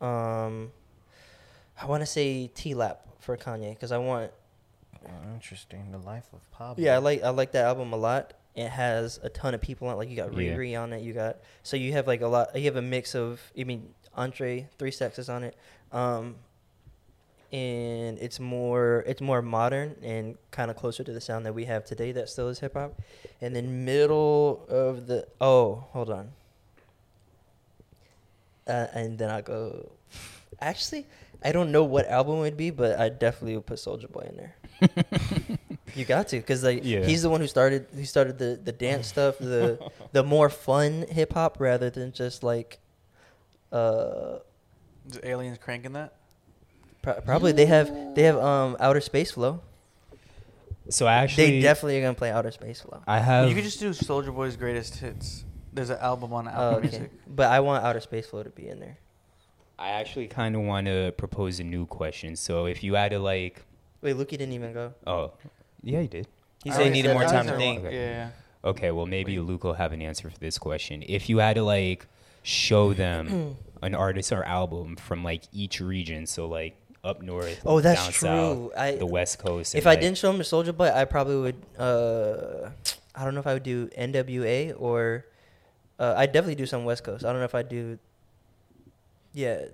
Um, 0.00 0.72
I 1.80 1.86
want 1.86 2.02
to 2.02 2.06
say 2.06 2.50
TLOP 2.54 2.96
for 3.20 3.36
Kanye 3.36 3.74
because 3.74 3.92
I 3.92 3.98
want. 3.98 4.32
Oh, 5.06 5.34
interesting. 5.34 5.92
The 5.92 5.98
life 5.98 6.26
of 6.32 6.50
Pablo. 6.50 6.82
Yeah, 6.84 6.94
I 6.94 6.98
like 6.98 7.22
I 7.22 7.30
like 7.30 7.52
that 7.52 7.64
album 7.64 7.92
a 7.92 7.96
lot. 7.96 8.34
It 8.54 8.68
has 8.68 9.20
a 9.22 9.28
ton 9.28 9.54
of 9.54 9.60
people 9.60 9.88
on. 9.88 9.94
it. 9.94 9.98
Like 9.98 10.10
you 10.10 10.16
got 10.16 10.32
Yeah. 10.32 10.54
Riri 10.56 10.80
on 10.80 10.92
it. 10.92 11.02
You 11.02 11.12
got 11.12 11.38
so 11.62 11.76
you 11.76 11.92
have 11.92 12.06
like 12.06 12.20
a 12.20 12.26
lot. 12.26 12.54
You 12.56 12.64
have 12.64 12.76
a 12.76 12.82
mix 12.82 13.14
of. 13.14 13.40
I 13.58 13.64
mean, 13.64 13.94
Andre 14.14 14.68
Three 14.78 14.90
Stacks 14.90 15.28
on 15.28 15.44
it. 15.44 15.56
Um, 15.92 16.36
and 17.52 18.18
it's 18.18 18.38
more 18.38 19.02
it's 19.06 19.20
more 19.20 19.42
modern 19.42 19.96
and 20.02 20.36
kind 20.52 20.70
of 20.70 20.76
closer 20.76 21.02
to 21.02 21.12
the 21.12 21.20
sound 21.20 21.44
that 21.46 21.52
we 21.54 21.64
have 21.64 21.84
today 21.84 22.12
that 22.12 22.28
still 22.28 22.48
is 22.48 22.60
hip 22.60 22.74
hop. 22.74 23.00
And 23.40 23.54
then 23.54 23.84
middle 23.84 24.64
of 24.68 25.06
the 25.06 25.26
oh, 25.40 25.84
hold 25.92 26.10
on. 26.10 26.30
Uh, 28.66 28.86
and 28.94 29.18
then 29.18 29.30
I 29.30 29.40
go. 29.40 29.90
Actually, 30.60 31.06
I 31.42 31.52
don't 31.52 31.72
know 31.72 31.84
what 31.84 32.06
album 32.06 32.36
it 32.36 32.40
would 32.40 32.56
be, 32.56 32.70
but 32.70 33.00
I 33.00 33.08
definitely 33.08 33.56
would 33.56 33.66
put 33.66 33.78
Soulja 33.78 34.10
Boy 34.10 34.28
in 34.30 34.36
there. 34.36 35.58
you 35.96 36.04
got 36.04 36.28
to, 36.28 36.40
cause 36.42 36.62
like 36.64 36.80
Yeah. 36.84 37.04
he's 37.04 37.22
the 37.22 37.30
one 37.30 37.40
who 37.40 37.46
started. 37.46 37.86
He 37.96 38.04
started 38.04 38.38
the 38.38 38.58
the 38.62 38.72
dance 38.72 39.06
stuff, 39.14 39.38
the 39.38 39.78
the 40.12 40.22
more 40.22 40.48
fun 40.50 41.06
hip 41.08 41.32
hop 41.32 41.58
rather 41.60 41.90
than 41.90 42.12
just 42.12 42.42
like. 42.42 42.78
Uh, 43.72 44.38
Is 45.08 45.20
aliens 45.22 45.58
cranking 45.58 45.92
that? 45.92 46.14
pro- 47.02 47.20
probably 47.20 47.52
they 47.52 47.66
have 47.66 48.14
they 48.14 48.22
have 48.24 48.36
um 48.36 48.76
outer 48.80 49.00
space 49.00 49.30
flow. 49.32 49.60
So 50.88 51.06
I 51.06 51.14
actually, 51.14 51.46
they 51.46 51.60
definitely 51.60 51.98
are 51.98 52.02
gonna 52.02 52.14
play 52.14 52.30
outer 52.32 52.50
space 52.50 52.80
flow. 52.80 53.00
I 53.06 53.20
have. 53.20 53.48
you 53.48 53.54
could 53.54 53.62
just 53.64 53.78
do 53.78 53.90
Soulja 53.90 54.34
Boy's 54.34 54.56
greatest 54.56 54.96
hits. 54.96 55.44
There's 55.72 55.90
an 55.90 55.98
album 56.00 56.32
on 56.32 56.48
Apple 56.48 56.62
Oh, 56.62 56.70
okay, 56.78 56.80
Music. 56.88 57.10
but 57.28 57.48
I 57.48 57.60
want 57.60 57.84
outer 57.84 58.00
space 58.00 58.26
flow 58.26 58.42
to 58.42 58.50
be 58.50 58.66
in 58.68 58.80
there. 58.80 58.98
I 59.78 59.90
actually 59.90 60.26
kind 60.26 60.56
of 60.56 60.62
want 60.62 60.88
to 60.88 61.14
propose 61.16 61.60
a 61.60 61.64
new 61.64 61.86
question. 61.86 62.34
So 62.34 62.66
if 62.66 62.82
you 62.82 62.94
had 62.94 63.12
to 63.12 63.20
like, 63.20 63.62
Wait, 64.02 64.16
Luki 64.16 64.30
didn't 64.30 64.52
even 64.52 64.72
go. 64.72 64.94
oh, 65.06 65.32
yeah, 65.82 66.00
he 66.02 66.08
did. 66.08 66.26
He 66.64 66.70
said 66.70 66.84
he 66.86 66.90
needed 66.90 67.12
more 67.14 67.24
time 67.24 67.46
to 67.46 67.56
think. 67.56 67.82
one- 67.84 67.92
Yeah. 67.92 68.30
Okay, 68.62 68.90
well 68.90 69.06
maybe 69.06 69.38
Luke 69.38 69.64
will 69.64 69.74
have 69.74 69.92
an 69.92 70.02
answer 70.02 70.28
for 70.28 70.38
this 70.38 70.58
question. 70.58 71.02
If 71.06 71.28
you 71.30 71.38
had 71.38 71.56
to 71.56 71.62
like 71.62 72.06
show 72.42 72.92
them 72.92 73.56
an 73.82 73.94
artist 73.94 74.32
or 74.32 74.44
album 74.44 74.96
from 74.96 75.24
like 75.24 75.44
each 75.52 75.80
region, 75.80 76.26
so 76.26 76.46
like 76.46 76.76
up 77.02 77.22
north, 77.22 77.62
Oh, 77.64 77.80
that's 77.80 78.02
down 78.02 78.12
true. 78.12 78.28
south, 78.28 78.72
I- 78.76 78.96
the 78.96 79.06
west 79.06 79.38
coast. 79.38 79.74
If 79.74 79.84
and, 79.84 79.88
I 79.88 79.92
like- 79.92 80.00
didn't 80.00 80.18
show 80.18 80.30
him 80.30 80.36
the 80.38 80.44
Soulja 80.44 80.76
Boy, 80.76 80.90
I 80.94 81.06
probably 81.06 81.36
would. 81.40 81.56
Uh, 81.78 82.70
I 83.14 83.24
don't 83.24 83.32
know 83.34 83.40
if 83.40 83.46
I 83.46 83.54
would 83.54 83.62
do 83.62 83.88
NWA 83.98 84.74
or 84.78 85.24
uh, 85.98 86.14
I'd 86.18 86.32
definitely 86.32 86.54
do 86.56 86.66
some 86.66 86.84
West 86.84 87.02
Coast. 87.04 87.24
I 87.24 87.30
don't 87.30 87.38
know 87.40 87.44
if 87.46 87.54
I'd 87.54 87.68
do. 87.70 87.98
Yeah, 89.32 89.64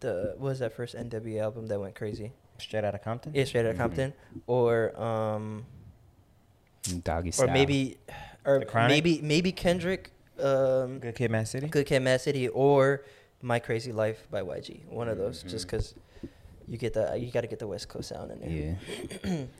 the 0.00 0.34
what 0.38 0.50
was 0.50 0.58
that 0.58 0.72
first 0.72 0.96
NWA 0.96 1.40
album 1.40 1.66
that 1.68 1.78
went 1.80 1.94
crazy? 1.94 2.32
Straight 2.62 2.84
out 2.84 2.94
of 2.94 3.02
Compton. 3.02 3.32
Yeah, 3.34 3.44
Straight 3.44 3.66
Outta 3.66 3.74
Mhm. 3.74 3.78
Compton, 3.78 4.12
or 4.46 4.98
um, 5.00 5.66
doggy 7.04 7.30
Style. 7.30 7.48
or 7.48 7.52
maybe, 7.52 7.98
or 8.44 8.58
The 8.60 8.66
Chronic? 8.66 8.90
maybe 8.90 9.20
maybe 9.22 9.52
Kendrick, 9.52 10.10
um, 10.40 10.98
Good 11.00 11.14
Kid, 11.14 11.30
Mad 11.30 11.48
City. 11.48 11.66
Good 11.68 11.86
Kid, 11.86 12.00
Mad 12.00 12.20
City, 12.20 12.48
or 12.48 13.04
My 13.40 13.58
Krazy 13.60 13.92
Life 13.94 14.26
by 14.30 14.42
YG. 14.42 14.84
One 14.88 15.08
of 15.08 15.18
those, 15.18 15.42
just 15.42 15.66
Mhm. 15.66 15.70
because 15.70 15.94
you 16.68 16.78
get 16.78 16.94
the 16.94 17.16
you 17.18 17.30
got 17.30 17.42
to 17.42 17.46
get 17.48 17.58
the 17.58 17.66
West 17.66 17.88
Coast 17.88 18.08
sound 18.08 18.30
in 18.30 18.40
there. 18.40 18.50
Yeah. 19.30 19.44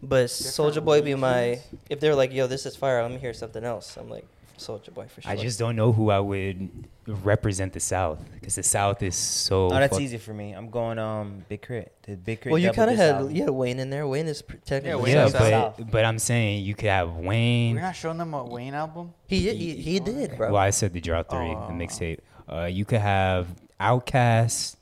But 0.00 0.26
Soulja 0.26 0.84
Boy 0.84 1.02
be 1.02 1.16
my. 1.16 1.60
If 1.90 1.98
they're 1.98 2.14
like, 2.14 2.32
"Yo, 2.32 2.46
this 2.46 2.66
is 2.66 2.76
fire," 2.76 3.02
let 3.02 3.10
me 3.10 3.18
hear 3.18 3.32
something 3.34 3.64
else. 3.64 3.96
I'm 3.96 4.08
like, 4.08 4.24
Soulja 4.58 4.92
Boy 4.92 5.06
for 5.08 5.20
sure. 5.22 5.30
I 5.32 5.36
just 5.36 5.58
don't 5.58 5.74
know 5.76 5.92
who 5.92 6.10
I 6.10 6.20
would 6.20 6.68
represent 7.06 7.72
the 7.72 7.80
South 7.80 8.22
because 8.34 8.54
the 8.54 8.62
South 8.62 9.02
is 9.02 9.14
so. 9.16 9.66
Oh, 9.66 9.70
that's 9.70 9.94
fuck- 9.94 10.02
easy 10.02 10.18
for 10.18 10.34
me. 10.34 10.52
I'm 10.52 10.68
going 10.70 10.98
um 10.98 11.44
Big 11.48 11.62
Crit. 11.62 11.92
The 12.02 12.16
Big 12.16 12.42
Crit. 12.42 12.52
Well, 12.52 12.58
you 12.60 12.70
kind 12.72 12.90
of 12.90 12.96
had 12.96 13.14
album. 13.16 13.34
you 13.34 13.42
had 13.42 13.50
Wayne 13.50 13.78
in 13.78 13.88
there. 13.90 14.06
Wayne 14.06 14.26
is 14.26 14.42
pr- 14.42 14.56
technically 14.64 15.02
Wayne 15.04 15.14
Yeah, 15.14 15.26
is 15.26 15.32
South. 15.32 15.48
South. 15.48 15.74
but 15.78 15.90
but 15.90 16.04
I'm 16.04 16.18
saying 16.18 16.64
you 16.64 16.74
could 16.74 16.90
have 16.90 17.14
Wayne. 17.16 17.74
We're 17.76 17.80
not 17.82 17.96
showing 17.96 18.18
them 18.18 18.34
a 18.34 18.44
Wayne 18.44 18.74
album. 18.74 19.14
He 19.26 19.42
did. 19.44 19.56
He, 19.56 19.74
he 19.76 20.00
did, 20.00 20.36
bro. 20.36 20.52
Well, 20.52 20.62
I 20.62 20.70
said 20.70 20.92
the 20.92 21.00
Drought 21.00 21.30
three, 21.30 21.38
Oh. 21.56 21.66
the 21.68 21.72
mixtape. 21.74 22.18
Uh, 22.50 22.64
you 22.66 22.84
could 22.84 23.00
have 23.00 23.46
Outkast. 23.80 24.76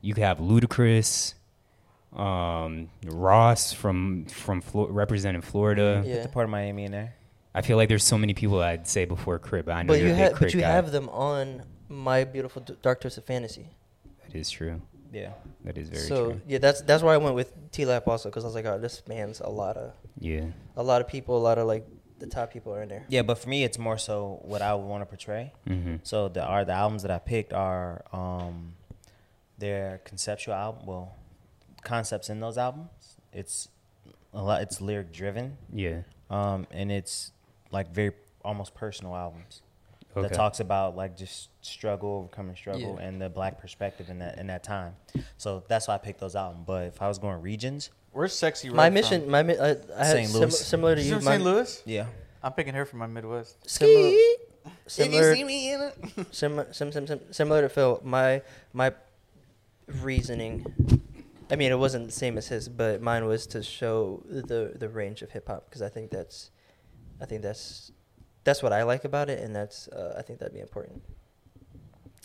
You 0.00 0.14
could 0.14 0.22
have 0.24 0.38
Ludacris. 0.38 1.34
Um, 2.12 2.90
Ross 3.06 3.72
from 3.72 4.26
from 4.26 4.60
Flo- 4.60 4.86
representing 4.86 5.42
Florida. 5.42 6.00
Yeah. 6.06 6.14
Put 6.16 6.22
the 6.22 6.28
Port 6.28 6.44
of 6.44 6.50
Miami 6.50 6.84
in 6.84 6.92
there. 6.92 7.14
I 7.54 7.62
feel 7.62 7.76
like 7.76 7.88
there's 7.88 8.04
so 8.04 8.18
many 8.18 8.34
people 8.34 8.60
I'd 8.60 8.88
say 8.88 9.04
before 9.04 9.38
Crib. 9.38 9.68
I 9.68 9.82
know 9.82 9.88
But 9.92 10.00
you're 10.00 10.08
a 10.08 10.12
big 10.12 10.18
have, 10.18 10.32
Crip 10.32 10.48
but 10.50 10.54
you 10.54 10.60
guy. 10.60 10.70
have 10.70 10.90
them 10.92 11.08
on 11.10 11.62
my 11.88 12.24
beautiful 12.24 12.62
D- 12.62 12.74
Dark 12.82 13.00
Twisted 13.00 13.24
Fantasy. 13.24 13.68
That 14.26 14.34
is 14.36 14.50
true. 14.50 14.80
Yeah. 15.12 15.32
That 15.64 15.78
is 15.78 15.88
very 15.88 16.00
true. 16.06 16.08
so 16.16 16.24
true. 16.32 16.40
yeah, 16.48 16.58
that's 16.58 16.80
that's 16.82 17.02
why 17.02 17.14
I 17.14 17.16
went 17.18 17.36
with 17.36 17.70
TLOP 17.70 18.08
also 18.08 18.28
because 18.28 18.44
I 18.44 18.48
was 18.48 18.54
like, 18.56 18.64
oh, 18.66 18.78
this 18.78 19.02
man's 19.06 19.38
a 19.40 19.48
lot 19.48 19.76
of 19.76 19.92
Yeah. 20.18 20.46
a 20.76 20.82
lot 20.82 21.00
of 21.00 21.06
people, 21.08 21.36
a 21.36 21.44
lot 21.48 21.58
of 21.58 21.66
like 21.68 21.86
the 22.18 22.26
top 22.26 22.52
people 22.52 22.74
are 22.74 22.82
in 22.82 22.88
there. 22.88 23.04
Yeah, 23.08 23.22
but 23.22 23.38
for 23.38 23.48
me, 23.48 23.62
it's 23.64 23.78
more 23.78 23.98
so 23.98 24.40
what 24.42 24.60
I 24.62 24.74
want 24.74 25.02
to 25.02 25.06
portray. 25.06 25.52
Mm-hmm. 25.68 25.96
So 26.02 26.28
the 26.28 26.42
are 26.42 26.64
the 26.64 26.72
albums 26.72 27.02
that 27.02 27.10
I 27.12 27.18
picked 27.18 27.52
are 27.52 28.04
um, 28.12 28.74
their 29.58 30.00
conceptual 30.04 30.54
album. 30.54 30.86
Well, 30.86 31.14
concepts 31.82 32.28
in 32.30 32.40
those 32.40 32.58
albums. 32.58 32.88
It's 33.32 33.68
a 34.32 34.42
lot. 34.42 34.62
It's 34.62 34.80
lyric 34.80 35.12
driven. 35.12 35.58
Yeah. 35.72 36.02
Um, 36.30 36.66
and 36.72 36.90
it's 36.90 37.30
like 37.74 37.92
very 37.92 38.12
almost 38.44 38.74
personal 38.74 39.14
albums 39.14 39.62
that 40.14 40.32
talks 40.32 40.60
about 40.60 40.94
like 40.96 41.16
just 41.16 41.48
struggle, 41.60 42.10
overcoming 42.24 42.54
struggle, 42.56 42.96
Yeah. 42.98 43.06
and 43.06 43.20
the 43.20 43.28
black 43.28 43.58
perspective 43.60 44.08
in 44.08 44.18
that 44.20 44.38
in 44.38 44.46
that 44.46 44.62
time. 44.62 44.94
So 45.36 45.64
that's 45.68 45.88
why 45.88 45.94
I 45.94 45.98
picked 45.98 46.20
those 46.20 46.36
albums. 46.36 46.64
But 46.66 46.84
if 46.86 47.02
I 47.02 47.08
was 47.08 47.18
going 47.18 47.42
regions, 47.42 47.90
Where's 48.12 48.32
Sexyy 48.32 48.66
Red 48.70 48.76
My 48.76 48.86
from? 48.86 48.94
mission, 48.94 49.28
my 49.28 49.42
mi- 49.42 49.58
I, 49.58 49.70
I 49.98 50.04
had 50.06 50.16
St. 50.16 50.28
sim- 50.30 50.50
similar 50.50 50.94
to 50.94 51.02
you. 51.02 51.16
from 51.16 51.24
my- 51.24 51.32
St. 51.32 51.42
Louis. 51.44 51.82
yeah, 51.84 52.06
I'm 52.44 52.52
picking 52.52 52.74
her 52.74 52.84
from 52.84 53.00
my 53.00 53.08
Midwest. 53.08 53.68
Similar, 53.68 54.12
similar, 54.86 55.34
me 55.34 55.72
in 55.72 55.80
it? 55.82 56.26
similar, 56.30 56.72
sim, 56.72 56.92
sim, 56.92 57.06
sim, 57.08 57.20
similar 57.32 57.62
to 57.62 57.68
Phil. 57.68 58.00
My 58.04 58.40
my 58.72 58.92
reasoning. 59.88 60.64
I 61.50 61.56
mean, 61.56 61.70
it 61.72 61.78
wasn't 61.78 62.06
the 62.06 62.12
same 62.12 62.38
as 62.38 62.48
his, 62.48 62.68
but 62.68 63.02
mine 63.02 63.24
was 63.26 63.46
to 63.48 63.62
show 63.64 64.22
the 64.28 64.72
the 64.78 64.88
range 64.88 65.22
of 65.22 65.30
hip 65.32 65.48
hop 65.48 65.64
because 65.68 65.82
I 65.82 65.88
think 65.88 66.10
that's, 66.10 66.50
I 67.20 67.26
think 67.26 67.42
that's, 67.42 67.92
that's 68.44 68.62
what 68.62 68.72
I 68.72 68.82
like 68.82 69.04
about 69.04 69.28
it, 69.30 69.40
and 69.40 69.54
that's 69.54 69.88
uh, 69.88 70.14
I 70.18 70.22
think 70.22 70.38
that'd 70.40 70.54
be 70.54 70.60
important. 70.60 71.02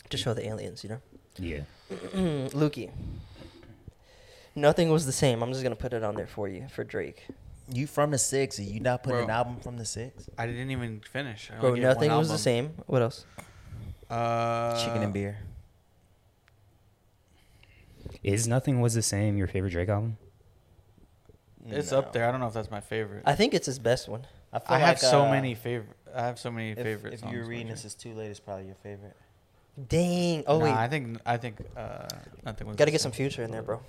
To 0.09 0.17
show 0.17 0.33
the 0.33 0.47
aliens, 0.47 0.83
you 0.83 0.89
know. 0.89 1.01
Yeah. 1.37 1.61
Lukey. 1.91 2.89
Nothing 4.55 4.89
was 4.89 5.05
the 5.05 5.11
same. 5.11 5.43
I'm 5.43 5.51
just 5.51 5.61
gonna 5.63 5.75
put 5.75 5.93
it 5.93 6.03
on 6.03 6.15
there 6.15 6.25
for 6.27 6.47
you 6.47 6.67
for 6.73 6.83
Drake. 6.83 7.27
you 7.71 7.85
from 7.85 8.09
the 8.11 8.17
six? 8.17 8.57
Are 8.59 8.63
you 8.63 8.79
not 8.79 9.03
putting 9.03 9.25
an 9.25 9.29
album 9.29 9.57
from 9.61 9.77
the 9.77 9.85
six? 9.85 10.27
I 10.37 10.47
didn't 10.47 10.71
even 10.71 11.01
finish. 11.01 11.51
I 11.55 11.59
Bro, 11.59 11.69
only 11.69 11.81
gave 11.81 11.87
one 11.87 11.95
nothing 11.95 12.11
was 12.17 12.29
the 12.29 12.37
same. 12.39 12.71
What 12.87 13.01
else? 13.03 13.25
Uh, 14.09 14.83
Chicken 14.83 15.03
and 15.03 15.13
beer. 15.13 15.37
Is 18.23 18.47
nothing 18.47 18.81
was 18.81 18.95
the 18.95 19.01
same 19.03 19.37
your 19.37 19.47
favorite 19.47 19.69
Drake 19.71 19.89
album? 19.89 20.17
It's 21.67 21.91
No. 21.91 21.99
up 21.99 22.13
there. 22.13 22.27
I 22.27 22.31
don't 22.31 22.39
know 22.39 22.47
if 22.47 22.53
that's 22.53 22.71
my 22.71 22.81
favorite. 22.81 23.23
I 23.25 23.35
think 23.35 23.53
it's 23.53 23.67
his 23.67 23.79
best 23.79 24.09
one. 24.09 24.25
I, 24.51 24.59
feel 24.59 24.75
I 24.75 24.79
have 24.79 24.99
so 24.99 25.23
uh, 25.23 25.31
many 25.31 25.55
favorite. 25.55 25.95
I 26.15 26.21
have 26.23 26.39
so 26.39 26.49
many 26.51 26.71
If, 26.71 26.77
favorite. 26.79 27.13
if 27.13 27.19
songs 27.19 27.33
you're 27.33 27.45
reading 27.45 27.67
this 27.67 27.85
is 27.85 27.93
too 27.93 28.13
late, 28.13 28.31
it's 28.31 28.39
probably 28.39 28.65
your 28.65 28.75
favorite. 28.75 29.15
Dang. 29.87 30.43
Oh 30.47 30.57
Nah, 30.59 30.65
wait, 30.65 30.73
I 30.73 30.87
think 30.87 31.19
I 31.25 31.37
think 31.37 31.57
uh, 31.77 32.07
nothing 32.45 32.67
was. 32.67 32.75
gotta 32.75 32.91
get 32.91 33.01
some 33.01 33.11
future 33.11 33.43
in 33.43 33.51
there, 33.51 33.61
bro. 33.61 33.79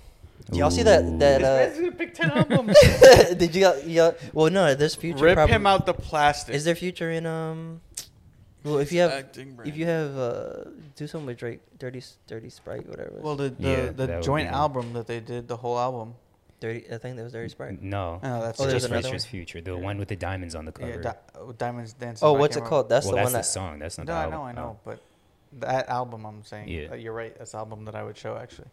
Do 0.49 0.57
y'all 0.57 0.71
see 0.71 0.83
that? 0.83 1.19
That 1.19 1.39
This 1.39 1.47
uh, 1.47 1.53
man's 1.53 1.77
gonna 1.79 1.91
pick 1.91 2.13
ten 2.13 2.31
albums. 2.31 2.77
did 3.37 3.53
you 3.53 3.61
got? 3.61 3.85
Yeah. 3.85 4.11
Well, 4.33 4.49
no. 4.49 4.73
There's 4.73 4.95
future. 4.95 5.23
Rip 5.23 5.35
prob- 5.35 5.49
him 5.49 5.65
out 5.67 5.85
the 5.85 5.93
plastic. 5.93 6.55
Is 6.55 6.63
there 6.63 6.75
future 6.75 7.11
in 7.11 7.25
um? 7.25 7.81
Well, 8.63 8.77
if 8.77 8.91
you 8.91 9.01
have, 9.01 9.25
if 9.65 9.75
you 9.75 9.85
have, 9.87 10.15
uh, 10.17 10.65
do 10.95 11.07
something 11.07 11.25
with 11.25 11.39
Drake, 11.39 11.61
Dirty, 11.79 12.03
Dirty 12.27 12.49
Sprite, 12.51 12.87
whatever. 12.87 13.17
well, 13.19 13.35
the 13.35 13.49
the, 13.49 13.67
Yeah, 13.69 13.89
the 13.89 14.21
joint 14.21 14.49
album 14.49 14.93
that 14.93 15.07
they 15.07 15.19
did, 15.19 15.47
the 15.47 15.57
whole 15.57 15.79
album. 15.79 16.13
Dirty. 16.61 16.85
I 16.89 16.97
think 16.99 17.17
that 17.17 17.23
was 17.23 17.33
Dirty 17.33 17.49
Sprite. 17.49 17.81
No. 17.81 18.19
Oh, 18.23 18.41
that's 18.41 18.59
Oh, 18.61 18.63
there's 18.63 18.83
just 18.83 18.85
another 18.85 19.01
Future's 19.01 19.23
one? 19.25 19.29
Future, 19.31 19.61
the 19.61 19.71
Yeah. 19.75 19.77
one 19.83 19.97
with 19.97 20.07
the 20.07 20.15
diamonds 20.15 20.55
on 20.55 20.63
the 20.65 20.71
cover. 20.71 20.89
Yeah, 20.91 20.97
Di- 21.01 21.15
uh, 21.35 21.51
Diamonds 21.57 21.91
Dancing. 21.93 22.25
Oh, 22.25 22.33
what's 22.33 22.55
it 22.55 22.63
called? 22.63 22.87
That's 22.87 23.05
well, 23.07 23.15
the 23.15 23.17
that's 23.17 23.25
one 23.25 23.31
the 23.33 23.37
that. 23.39 23.45
song. 23.45 23.79
That's 23.79 23.97
not 23.97 24.07
No, 24.07 24.13
the 24.13 24.19
I 24.19 24.23
album. 24.23 24.39
know, 24.39 24.45
I 24.45 24.51
Oh. 24.51 24.53
know, 24.67 24.79
but 24.85 25.01
that 25.59 25.89
album, 25.89 26.25
I'm 26.25 26.43
saying. 26.43 26.69
Yeah. 26.69 26.91
uh, 26.91 26.95
you're 26.95 27.13
right. 27.13 27.37
That's 27.37 27.51
the 27.51 27.57
album 27.57 27.83
that 27.85 27.95
I 27.95 28.03
would 28.03 28.15
show 28.15 28.37
actually. 28.37 28.69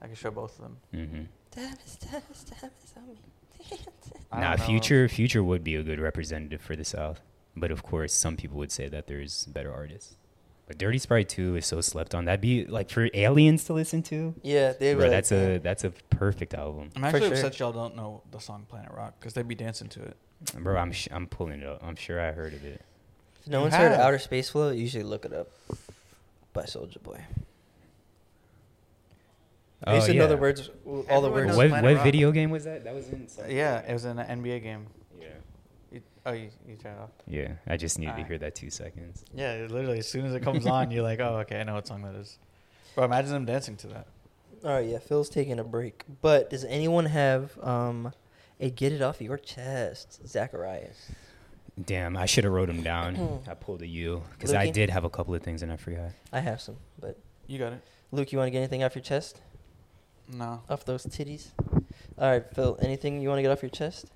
I 0.00 0.06
could 0.08 0.18
show 0.18 0.30
both 0.30 0.56
of 0.58 0.62
them. 0.64 0.76
Mm-hmm. 0.94 1.22
Diamonds, 1.52 1.96
diamonds, 1.96 2.44
diamonds 2.44 2.92
on 2.96 3.08
me. 3.08 3.18
I 4.32 4.40
Nah. 4.40 4.56
Future 4.56 5.08
Future 5.08 5.42
would 5.42 5.64
be 5.64 5.74
a 5.74 5.82
good 5.82 5.98
representative 5.98 6.60
for 6.60 6.76
the 6.76 6.84
South, 6.84 7.22
but 7.56 7.70
of 7.70 7.82
course, 7.82 8.12
some 8.12 8.36
people 8.36 8.58
would 8.58 8.70
say 8.70 8.88
that 8.88 9.06
there's 9.06 9.46
better 9.46 9.72
artists. 9.72 10.16
But 10.66 10.78
Dirty 10.78 10.98
Sprite 10.98 11.28
2 11.28 11.56
is 11.56 11.66
so 11.66 11.80
slept 11.80 12.12
on. 12.14 12.24
That'd 12.24 12.40
be 12.40 12.64
like 12.66 12.90
for 12.90 13.08
aliens 13.14 13.64
to 13.64 13.72
listen 13.72 14.02
to. 14.04 14.34
Yeah, 14.42 14.72
they 14.72 14.94
were. 14.94 15.02
Bro, 15.02 15.08
like, 15.08 15.12
that's 15.12 15.32
a 15.32 15.58
that's 15.58 15.84
a 15.84 15.90
perfect 16.10 16.54
album. 16.54 16.90
I'm 16.96 17.04
actually 17.04 17.20
sure. 17.28 17.32
upset 17.34 17.58
y'all 17.60 17.72
don't 17.72 17.94
know 17.94 18.22
the 18.32 18.40
song 18.40 18.66
Planet 18.68 18.90
Rock 18.92 19.14
because 19.20 19.34
they'd 19.34 19.46
be 19.46 19.54
dancing 19.54 19.88
to 19.90 20.02
it. 20.02 20.16
Bro, 20.58 20.76
I'm 20.78 20.90
sh- 20.92 21.08
I'm 21.12 21.28
pulling 21.28 21.60
it 21.60 21.66
up. 21.66 21.82
I'm 21.84 21.94
sure 21.96 22.20
I 22.20 22.32
heard 22.32 22.52
of 22.52 22.64
it. 22.64 22.82
If 23.40 23.46
no 23.48 23.58
You 23.58 23.62
one's 23.62 23.74
heard 23.74 23.92
have. 23.92 24.00
Outer 24.00 24.18
Space 24.18 24.50
Flow, 24.50 24.70
usually 24.70 25.04
look 25.04 25.24
it 25.24 25.32
up 25.32 25.48
by 26.52 26.62
Soulja 26.64 27.00
Boy. 27.02 27.20
Basically, 29.84 30.16
in 30.16 30.22
other 30.22 30.36
words, 30.36 30.68
all 31.08 31.20
the 31.20 31.30
words. 31.30 31.56
What, 31.56 31.70
what 31.70 32.02
video 32.02 32.32
game 32.32 32.50
was 32.50 32.64
that? 32.64 32.84
That 32.84 32.94
was 32.94 33.08
in. 33.08 33.28
some- 33.28 33.48
Yeah, 33.50 33.78
it 33.88 33.92
was 33.92 34.04
in 34.04 34.18
an 34.18 34.42
NBA 34.42 34.62
game. 34.62 34.86
Yeah. 36.26 36.32
You, 36.32 36.38
oh, 36.38 36.42
you, 36.66 36.72
you 36.72 36.76
turned 36.76 36.96
it 36.98 37.02
off. 37.02 37.10
Yeah. 37.26 37.52
I 37.66 37.76
just 37.76 37.98
needed 37.98 38.10
to 38.10 38.14
Alright. 38.16 38.26
hear 38.28 38.38
that 38.38 38.54
two 38.54 38.70
seconds. 38.70 39.24
Yeah, 39.34 39.66
literally, 39.68 39.98
as 39.98 40.08
soon 40.08 40.26
as 40.26 40.34
it 40.34 40.42
comes 40.42 40.66
on, 40.66 40.90
you're 40.90 41.02
like, 41.02 41.20
oh, 41.20 41.38
okay, 41.40 41.60
I 41.60 41.64
know 41.64 41.74
what 41.74 41.86
song 41.86 42.02
that 42.02 42.14
is. 42.14 42.38
Bro, 42.94 43.04
imagine 43.04 43.30
them 43.32 43.44
dancing 43.44 43.76
to 43.78 43.86
that. 43.88 44.06
All 44.64 44.70
right, 44.72 44.86
yeah, 44.88 44.98
Phil's 44.98 45.28
taking 45.28 45.58
a 45.58 45.64
break. 45.64 46.04
But 46.22 46.50
does 46.50 46.64
anyone 46.64 47.06
have 47.06 47.58
um, 47.62 48.12
a 48.58 48.70
get 48.70 48.92
it 48.92 49.02
off 49.02 49.20
your 49.20 49.36
chest, 49.36 50.26
Zacharias? 50.26 51.10
Damn, 51.84 52.16
I 52.16 52.24
should 52.24 52.44
have 52.44 52.52
wrote 52.54 52.68
them 52.68 52.82
down. 52.82 53.40
I 53.48 53.54
pulled 53.54 53.82
a 53.82 53.86
U 53.86 54.22
because 54.32 54.54
I 54.54 54.68
Lukey? 54.68 54.72
did 54.72 54.90
have 54.90 55.04
a 55.04 55.10
couple 55.10 55.34
of 55.34 55.42
things 55.42 55.62
and 55.62 55.70
I 55.70 55.76
forgot. 55.76 56.10
I 56.32 56.40
have 56.40 56.60
some, 56.60 56.76
but 56.98 57.18
You 57.46 57.58
got 57.58 57.74
it. 57.74 57.82
Luke, 58.12 58.32
you 58.32 58.38
want 58.38 58.46
to 58.46 58.50
get 58.50 58.58
anything 58.58 58.82
off 58.82 58.94
your 58.94 59.02
chest? 59.02 59.40
No. 60.32 60.62
Off 60.70 60.84
those 60.86 61.04
titties? 61.04 61.48
All 62.18 62.30
right, 62.30 62.44
Phil, 62.54 62.78
anything 62.80 63.20
you 63.20 63.28
want 63.28 63.38
to 63.38 63.42
get 63.42 63.50
off 63.50 63.62
your 63.62 63.70
chest? 63.70 64.06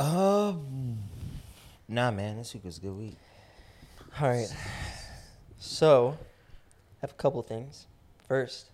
Um, 0.00 0.96
nah, 1.86 2.10
man, 2.10 2.38
this 2.38 2.54
week 2.54 2.64
was 2.64 2.78
a 2.78 2.80
good 2.80 2.96
week. 2.96 3.16
All 4.18 4.28
right. 4.30 4.48
So, 5.58 6.16
I 6.18 6.98
have 7.02 7.10
a 7.10 7.14
couple 7.14 7.42
things. 7.42 7.86
First, 8.26 8.70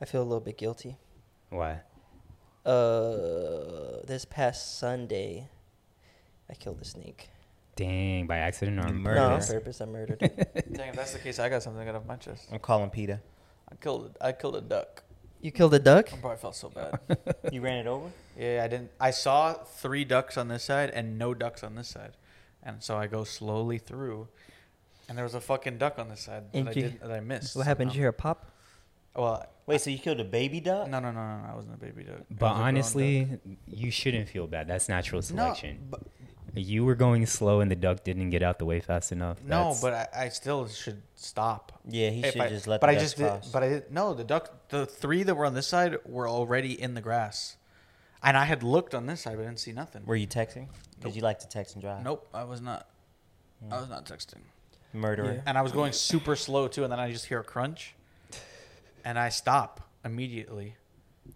I 0.00 0.06
feel 0.06 0.22
a 0.22 0.24
little 0.24 0.40
bit 0.40 0.58
guilty. 0.58 0.96
Why? 1.50 1.82
Uh, 2.66 4.02
this 4.08 4.24
past 4.28 4.80
Sunday, 4.80 5.48
I 6.50 6.54
killed 6.54 6.80
a 6.80 6.84
snake. 6.84 7.28
Dang, 7.76 8.26
by 8.26 8.38
accident 8.38 8.80
or 8.80 8.88
You 8.88 8.94
on 8.96 9.02
No, 9.04 9.10
on 9.26 9.30
purpose? 9.34 9.52
purpose, 9.52 9.80
I 9.80 9.84
murdered 9.84 10.20
it. 10.20 10.72
Dang, 10.72 10.88
if 10.88 10.96
that's 10.96 11.12
the 11.12 11.20
case, 11.20 11.38
I 11.38 11.48
got 11.48 11.62
something 11.62 11.78
to 11.80 11.84
get 11.86 11.94
off 11.94 12.06
my 12.06 12.16
chest. 12.16 12.48
I'm 12.52 12.58
calling 12.58 12.90
Peter. 12.90 13.20
I 13.70 13.76
killed. 13.76 14.16
I 14.20 14.32
killed 14.32 14.56
a 14.56 14.60
duck. 14.60 15.04
You 15.40 15.50
killed 15.50 15.72
a 15.74 15.78
duck? 15.78 16.12
I 16.12 16.16
probably 16.16 16.38
felt 16.38 16.56
so 16.56 16.68
bad. 16.74 16.98
You 17.52 17.60
ran 17.60 17.78
it 17.78 17.86
over? 17.86 18.10
yeah, 18.38 18.62
I 18.64 18.68
didn't. 18.68 18.90
I 19.00 19.10
saw 19.10 19.54
three 19.54 20.04
ducks 20.04 20.36
on 20.36 20.48
this 20.48 20.64
side 20.64 20.90
and 20.90 21.18
no 21.18 21.34
ducks 21.34 21.62
on 21.64 21.74
this 21.74 21.88
side, 21.88 22.12
and 22.62 22.82
so 22.82 22.96
I 22.96 23.06
go 23.06 23.24
slowly 23.24 23.78
through, 23.78 24.28
and 25.08 25.16
there 25.16 25.24
was 25.24 25.34
a 25.34 25.40
fucking 25.40 25.78
duck 25.78 25.98
on 25.98 26.08
this 26.08 26.20
side 26.20 26.52
that 26.52 26.58
And 26.58 26.68
I 26.68 26.72
you- 26.72 26.82
did 26.82 27.00
that 27.00 27.10
I 27.12 27.20
missed. 27.20 27.56
What 27.56 27.66
happened? 27.66 27.90
Did 27.90 27.96
you 27.96 28.02
hear 28.02 28.10
a 28.10 28.12
pop? 28.12 28.50
Well, 29.16 29.46
Wait, 29.66 29.80
so 29.80 29.88
you 29.90 29.98
killed 29.98 30.18
a 30.20 30.24
baby 30.24 30.58
duck? 30.60 30.88
no, 30.88 30.98
no, 30.98 31.12
no, 31.12 31.20
no, 31.20 31.42
no. 31.42 31.48
I 31.52 31.54
wasn't 31.54 31.74
a 31.74 31.78
baby 31.78 32.02
duck. 32.04 32.18
But 32.28 32.40
was 32.40 32.50
a 32.50 32.54
grown 32.54 32.66
honestly, 32.68 33.24
duck. 33.24 33.38
you 33.68 33.90
shouldn't 33.92 34.28
feel 34.28 34.46
bad. 34.48 34.66
That's 34.68 34.88
natural 34.88 35.20
no, 35.20 35.26
selection. 35.26 35.78
but, 35.88 36.02
You 36.54 36.84
were 36.84 36.96
going 36.96 37.26
slow 37.26 37.60
and 37.60 37.70
the 37.70 37.76
duck 37.76 38.02
didn't 38.02 38.30
get 38.30 38.42
out 38.42 38.58
the 38.58 38.64
way 38.64 38.80
fast 38.80 39.12
enough. 39.12 39.38
no, 39.44 39.72
That's- 39.74 39.80
but 39.80 39.92
I, 39.92 40.24
I 40.24 40.28
still 40.30 40.66
should 40.66 41.00
stop. 41.14 41.80
Yeah, 41.88 42.10
he 42.10 42.24
If 42.24 42.32
should 42.32 42.40
I- 42.42 42.48
just 42.48 42.66
let 42.66 42.80
But 42.80 42.88
the 42.88 42.90
I 42.92 42.94
ducks 42.96 43.14
just 43.14 43.16
did. 43.44 43.52
But 43.52 43.62
I 43.62 43.68
did. 43.68 43.92
No, 43.92 44.14
the 44.14 44.24
duck. 44.24 44.68
The 44.68 44.84
three 44.86 45.22
that 45.22 45.34
were 45.36 45.46
on 45.46 45.54
this 45.54 45.68
side 45.68 45.96
were 46.04 46.28
already 46.28 46.80
in 46.80 46.94
the 46.94 47.00
grass, 47.00 47.56
and 48.22 48.36
I 48.36 48.44
had 48.46 48.62
looked 48.64 48.94
on 48.96 49.06
this 49.06 49.20
side, 49.20 49.36
but 49.36 49.42
I 49.42 49.46
didn't 49.46 49.60
see 49.60 49.72
nothing. 49.72 50.02
Were 50.06 50.16
you 50.16 50.26
texting? 50.26 50.66
Because 50.96 51.04
Nope. 51.12 51.16
you 51.16 51.22
like 51.22 51.38
to 51.40 51.48
text 51.48 51.74
and 51.76 51.82
drive. 51.82 52.02
Nope, 52.04 52.28
I 52.34 52.42
was 52.44 52.60
not. 52.60 52.88
I 53.70 53.78
was 53.78 53.88
not 53.88 54.04
texting. 54.06 54.40
Murderer. 54.92 55.34
Yeah. 55.34 55.42
and 55.46 55.56
I 55.56 55.62
was 55.62 55.70
going 55.70 55.92
super 55.92 56.34
slow 56.34 56.66
too, 56.66 56.82
and 56.82 56.90
then 56.92 56.98
I 56.98 57.12
just 57.12 57.26
hear 57.26 57.38
a 57.40 57.44
crunch, 57.44 57.94
and 59.04 59.18
I 59.18 59.28
stop 59.28 59.88
immediately, 60.04 60.74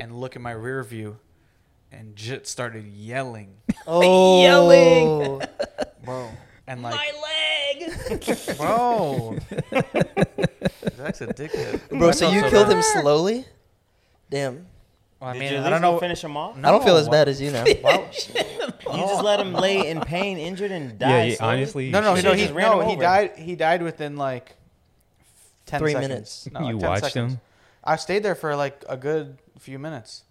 and 0.01 0.19
look 0.19 0.35
at 0.35 0.43
my 0.43 0.51
rear 0.51 0.83
view, 0.83 1.19
and 1.99 2.17
Jit 2.17 2.47
started 2.47 2.87
yelling, 2.87 3.55
Oh, 3.87 4.43
Yelling. 4.43 5.43
bro, 6.05 6.29
and 6.67 6.83
like, 6.83 6.95
my 6.95 7.13
leg. 7.23 7.91
bro, 8.59 9.37
that's 10.97 11.21
a 11.21 11.27
dickhead, 11.29 11.89
Bro, 11.91 12.13
so 12.13 12.21
felt 12.31 12.35
you 12.35 12.41
killed 12.51 12.69
bad. 12.69 12.77
him 12.77 12.83
slowly? 12.83 13.45
Damn. 14.31 14.67
Well, 15.21 15.31
I 15.31 15.33
Did 15.35 15.39
mean, 15.41 15.53
you 15.53 15.59
at 15.59 15.65
I 15.67 15.71
don't 15.71 15.81
know. 15.83 15.99
finish 15.99 16.23
him 16.23 16.37
off? 16.37 16.57
I 16.59 16.71
don't 16.71 16.85
feel 16.85 16.97
as 16.97 17.09
bad 17.09 17.29
as 17.29 17.41
you 17.41 17.51
now. 17.51 17.65
Why- 17.65 18.11
You 18.95 19.01
just 19.01 19.23
let 19.25 19.41
him 19.41 19.53
lay 19.55 19.89
in 19.89 20.01
pain, 20.01 20.39
injured, 20.39 20.71
and 20.71 20.99
die. 20.99 21.09
Yeah, 21.09 21.25
yeah, 21.25 21.35
slowly? 21.37 21.57
honestly, 21.57 21.91
no, 21.91 22.01
no, 22.01 22.15
no, 22.15 22.33
he, 22.33 22.47
ran 22.53 22.79
no, 22.79 22.89
he 22.89 22.97
died. 22.97 23.33
He 23.37 23.57
died 23.57 23.83
within 23.83 24.17
like 24.17 24.55
ten 25.67 25.81
Three 25.81 25.93
seconds. 25.93 26.09
minutes. 26.09 26.49
No, 26.53 26.61
like 26.61 26.69
You 26.75 26.79
10 26.81 26.89
watched 26.91 27.05
seconds. 27.05 27.33
him? 27.35 27.41
I 27.83 27.97
stayed 27.97 28.23
there 28.23 28.35
for 28.35 28.55
like 28.57 28.85
a 28.89 28.97
good 28.97 29.39
few 29.59 29.79
minutes, 29.79 30.24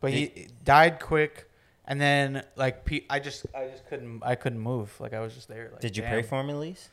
but 0.00 0.12
he 0.12 0.48
died 0.64 1.00
quick, 1.00 1.48
and 1.86 2.00
then 2.00 2.44
like 2.56 2.84
pe- 2.84 3.04
I 3.10 3.18
just 3.18 3.46
I 3.54 3.68
just 3.68 3.86
couldn't 3.88 4.22
I 4.24 4.34
couldn't 4.34 4.60
move. 4.60 4.92
Like 5.00 5.12
I 5.14 5.20
was 5.20 5.34
just 5.34 5.48
there. 5.48 5.70
Like, 5.72 5.80
Did 5.80 5.96
you 5.96 6.02
damn. 6.02 6.12
pray 6.12 6.22
for 6.22 6.40
him 6.40 6.50
at 6.50 6.56
least? 6.56 6.88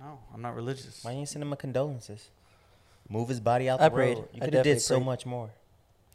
No, 0.00 0.18
I'm 0.32 0.42
not 0.42 0.54
religious. 0.54 1.02
Why 1.04 1.10
didn't 1.12 1.20
you 1.20 1.26
send 1.26 1.42
him 1.42 1.52
a 1.52 1.56
condolences? 1.56 2.30
Move 3.08 3.28
his 3.28 3.40
body 3.40 3.68
out 3.68 3.80
I 3.80 3.88
the 3.88 3.94
prayed. 3.94 4.16
road. 4.18 4.28
You 4.32 4.40
could 4.40 4.54
have 4.54 4.62
did 4.64 4.74
definitely 4.74 4.80
so 4.80 4.96
prayed. 4.96 5.06
much 5.06 5.26
more 5.26 5.50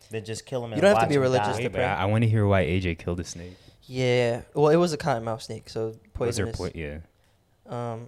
than 0.10 0.24
just 0.24 0.46
kill 0.46 0.64
him. 0.64 0.70
You 0.72 0.74
and 0.76 0.82
don't 0.84 0.96
have 0.96 1.04
to 1.04 1.10
be 1.10 1.18
religious 1.18 1.58
die. 1.58 1.64
to 1.64 1.70
pray. 1.70 1.84
I, 1.84 2.04
I 2.04 2.06
want 2.06 2.24
to 2.24 2.30
hear 2.30 2.46
why 2.46 2.64
AJ 2.66 3.00
killed 3.00 3.20
a 3.20 3.24
snake. 3.24 3.58
Yeah. 3.86 4.42
Well, 4.54 4.70
it 4.70 4.76
was 4.78 4.94
a 4.94 4.98
cottonmouth 4.98 5.42
snake, 5.42 5.70
so 5.70 5.96
Was 6.18 6.38
there 6.38 6.46
poisonous. 6.48 6.58
po- 6.58 6.70
yeah. 6.80 6.98
Um, 7.68 8.08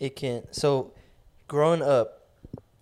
it 0.00 0.16
can. 0.16 0.44
So, 0.52 0.92
growing 1.48 1.82
up, 1.82 2.28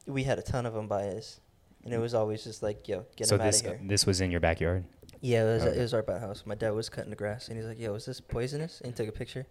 we 0.06 0.22
had 0.24 0.38
a 0.38 0.42
ton 0.42 0.66
of 0.66 0.74
them 0.74 0.86
by 0.86 1.08
us, 1.08 1.40
and 1.84 1.92
it 1.92 1.98
was 1.98 2.14
always 2.14 2.44
just 2.44 2.62
like, 2.62 2.86
"Yo, 2.88 3.06
get 3.16 3.26
so 3.26 3.36
them 3.36 3.42
out 3.46 3.50
this 3.50 3.60
of 3.60 3.66
here." 3.66 3.78
So 3.80 3.86
this 3.88 4.06
was 4.06 4.20
in 4.20 4.30
your 4.30 4.40
backyard. 4.40 4.84
Yeah, 5.20 5.42
it 5.42 5.54
was, 5.54 5.62
Okay. 5.64 5.78
it 5.78 5.82
was 5.82 5.94
right 5.94 6.06
by 6.06 6.18
house. 6.18 6.42
My 6.46 6.54
dad 6.56 6.70
was 6.70 6.88
cutting 6.88 7.10
the 7.10 7.16
grass, 7.16 7.48
and 7.48 7.56
he's 7.56 7.66
like, 7.66 7.78
"Yo, 7.78 7.94
is 7.94 8.04
this 8.06 8.20
poisonous?" 8.20 8.80
And 8.80 8.92
he 8.92 8.96
took 8.96 9.08
a 9.08 9.16
picture. 9.16 9.46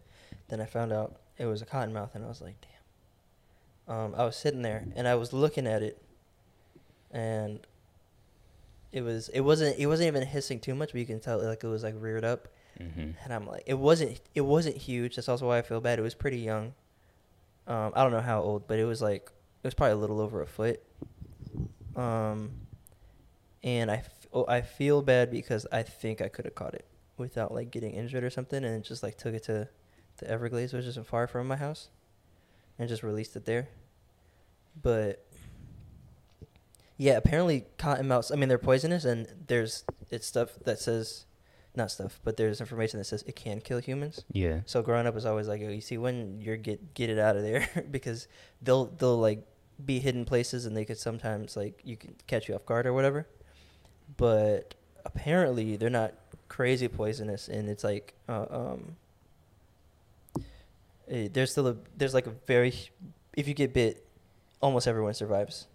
Then 0.49 0.59
I 0.61 0.65
found 0.65 0.91
out 0.91 1.17
it 1.37 1.45
was 1.45 1.61
a 1.61 1.65
cottonmouth, 1.65 2.13
and 2.15 2.23
I 2.25 2.27
was 2.27 2.41
like, 2.41 2.55
"Damn." 3.87 3.95
Um, 3.95 4.15
I 4.17 4.25
was 4.25 4.35
sitting 4.35 4.61
there, 4.61 4.85
and 4.95 5.07
I 5.07 5.15
was 5.15 5.33
looking 5.33 5.67
at 5.67 5.81
it, 5.81 6.01
and 7.11 7.59
it 8.91 9.01
was 9.01 9.29
it 9.29 9.41
wasn't 9.41 9.77
it 9.79 9.87
wasn't 9.87 10.07
even 10.07 10.25
hissing 10.27 10.59
too 10.59 10.75
much, 10.75 10.91
but 10.91 10.99
you 10.99 11.05
can 11.05 11.19
tell 11.19 11.41
like 11.41 11.63
it 11.63 11.67
was 11.67 11.83
like 11.83 11.95
reared 11.97 12.23
up, 12.25 12.47
hmm 12.77 13.11
and 13.23 13.33
I'm 13.33 13.47
like, 13.47 13.63
it 13.65 13.77
wasn't 13.79 14.19
it 14.35 14.41
wasn't 14.41 14.77
huge. 14.77 15.15
That's 15.15 15.29
also 15.29 15.47
why 15.47 15.57
I 15.57 15.61
feel 15.61 15.79
bad. 15.81 15.99
It 15.99 16.01
was 16.03 16.15
pretty 16.15 16.39
young. 16.39 16.73
Um, 17.67 17.93
I 17.95 18.03
don't 18.03 18.11
know 18.11 18.21
how 18.21 18.41
old, 18.41 18.67
but 18.67 18.79
it 18.79 18.85
was 18.85 19.01
like 19.01 19.31
it 19.63 19.67
was 19.67 19.73
probably 19.73 19.93
a 19.93 19.97
little 19.97 20.19
over 20.19 20.41
a 20.41 20.47
foot. 20.47 20.81
Um, 21.95 22.51
and 23.63 23.91
I, 23.91 23.97
f- 23.97 24.27
oh, 24.33 24.45
I 24.47 24.61
feel 24.61 25.01
bad 25.01 25.29
because 25.31 25.67
I 25.71 25.83
think 25.83 26.21
I 26.21 26.27
could 26.27 26.45
have 26.45 26.55
caught 26.55 26.73
it 26.73 26.85
without 27.17 27.53
like 27.53 27.71
getting 27.71 27.93
injured 27.93 28.23
or 28.23 28.29
something, 28.29 28.63
and 28.63 28.83
just 28.83 29.03
like 29.03 29.17
took 29.17 29.33
it 29.33 29.43
to 29.43 29.67
the 30.17 30.29
Everglades, 30.29 30.73
which 30.73 30.85
isn't 30.85 31.07
far 31.07 31.27
from 31.27 31.47
my 31.47 31.55
house, 31.57 31.89
and 32.79 32.89
just 32.89 33.03
released 33.03 33.35
it 33.35 33.45
there. 33.45 33.69
But 34.81 35.25
yeah, 36.97 37.17
apparently 37.17 37.65
cottonmouths. 37.77 38.31
I 38.31 38.35
mean, 38.35 38.49
they're 38.49 38.57
poisonous, 38.57 39.05
and 39.05 39.27
there's 39.47 39.83
it's 40.09 40.27
stuff 40.27 40.51
that 40.65 40.79
says, 40.79 41.25
not 41.75 41.91
stuff, 41.91 42.19
but 42.23 42.37
there's 42.37 42.59
information 42.59 42.99
that 42.99 43.05
says 43.05 43.23
it 43.27 43.35
can 43.35 43.59
kill 43.59 43.79
humans. 43.79 44.23
Yeah. 44.31 44.61
So 44.65 44.81
growing 44.81 45.07
up 45.07 45.15
was 45.15 45.25
always 45.25 45.47
like, 45.47 45.61
oh, 45.63 45.69
you 45.69 45.81
see 45.81 45.97
when 45.97 46.41
you're 46.41 46.57
get 46.57 46.93
get 46.93 47.09
it 47.09 47.19
out 47.19 47.35
of 47.35 47.43
there 47.43 47.67
because 47.91 48.27
they'll 48.61 48.85
they'll 48.85 49.17
like 49.17 49.45
be 49.83 49.99
hidden 49.99 50.25
places 50.25 50.65
and 50.65 50.75
they 50.75 50.85
could 50.85 50.97
sometimes 50.97 51.55
like 51.57 51.81
you 51.83 51.97
can 51.97 52.15
catch 52.27 52.47
you 52.47 52.55
off 52.55 52.65
guard 52.65 52.85
or 52.85 52.93
whatever. 52.93 53.27
But 54.17 54.75
apparently 55.05 55.75
they're 55.77 55.89
not 55.89 56.13
crazy 56.47 56.87
poisonous 56.87 57.47
and 57.47 57.69
it's 57.69 57.83
like 57.83 58.13
uh, 58.27 58.45
um 58.49 58.95
eh, 61.09 61.27
there's 61.31 61.51
still 61.51 61.67
a 61.67 61.75
there's 61.97 62.13
like 62.13 62.27
a 62.27 62.33
very 62.47 62.73
if 63.35 63.47
you 63.47 63.53
get 63.53 63.73
bit 63.73 64.05
almost 64.61 64.87
everyone 64.87 65.13
survives. 65.13 65.67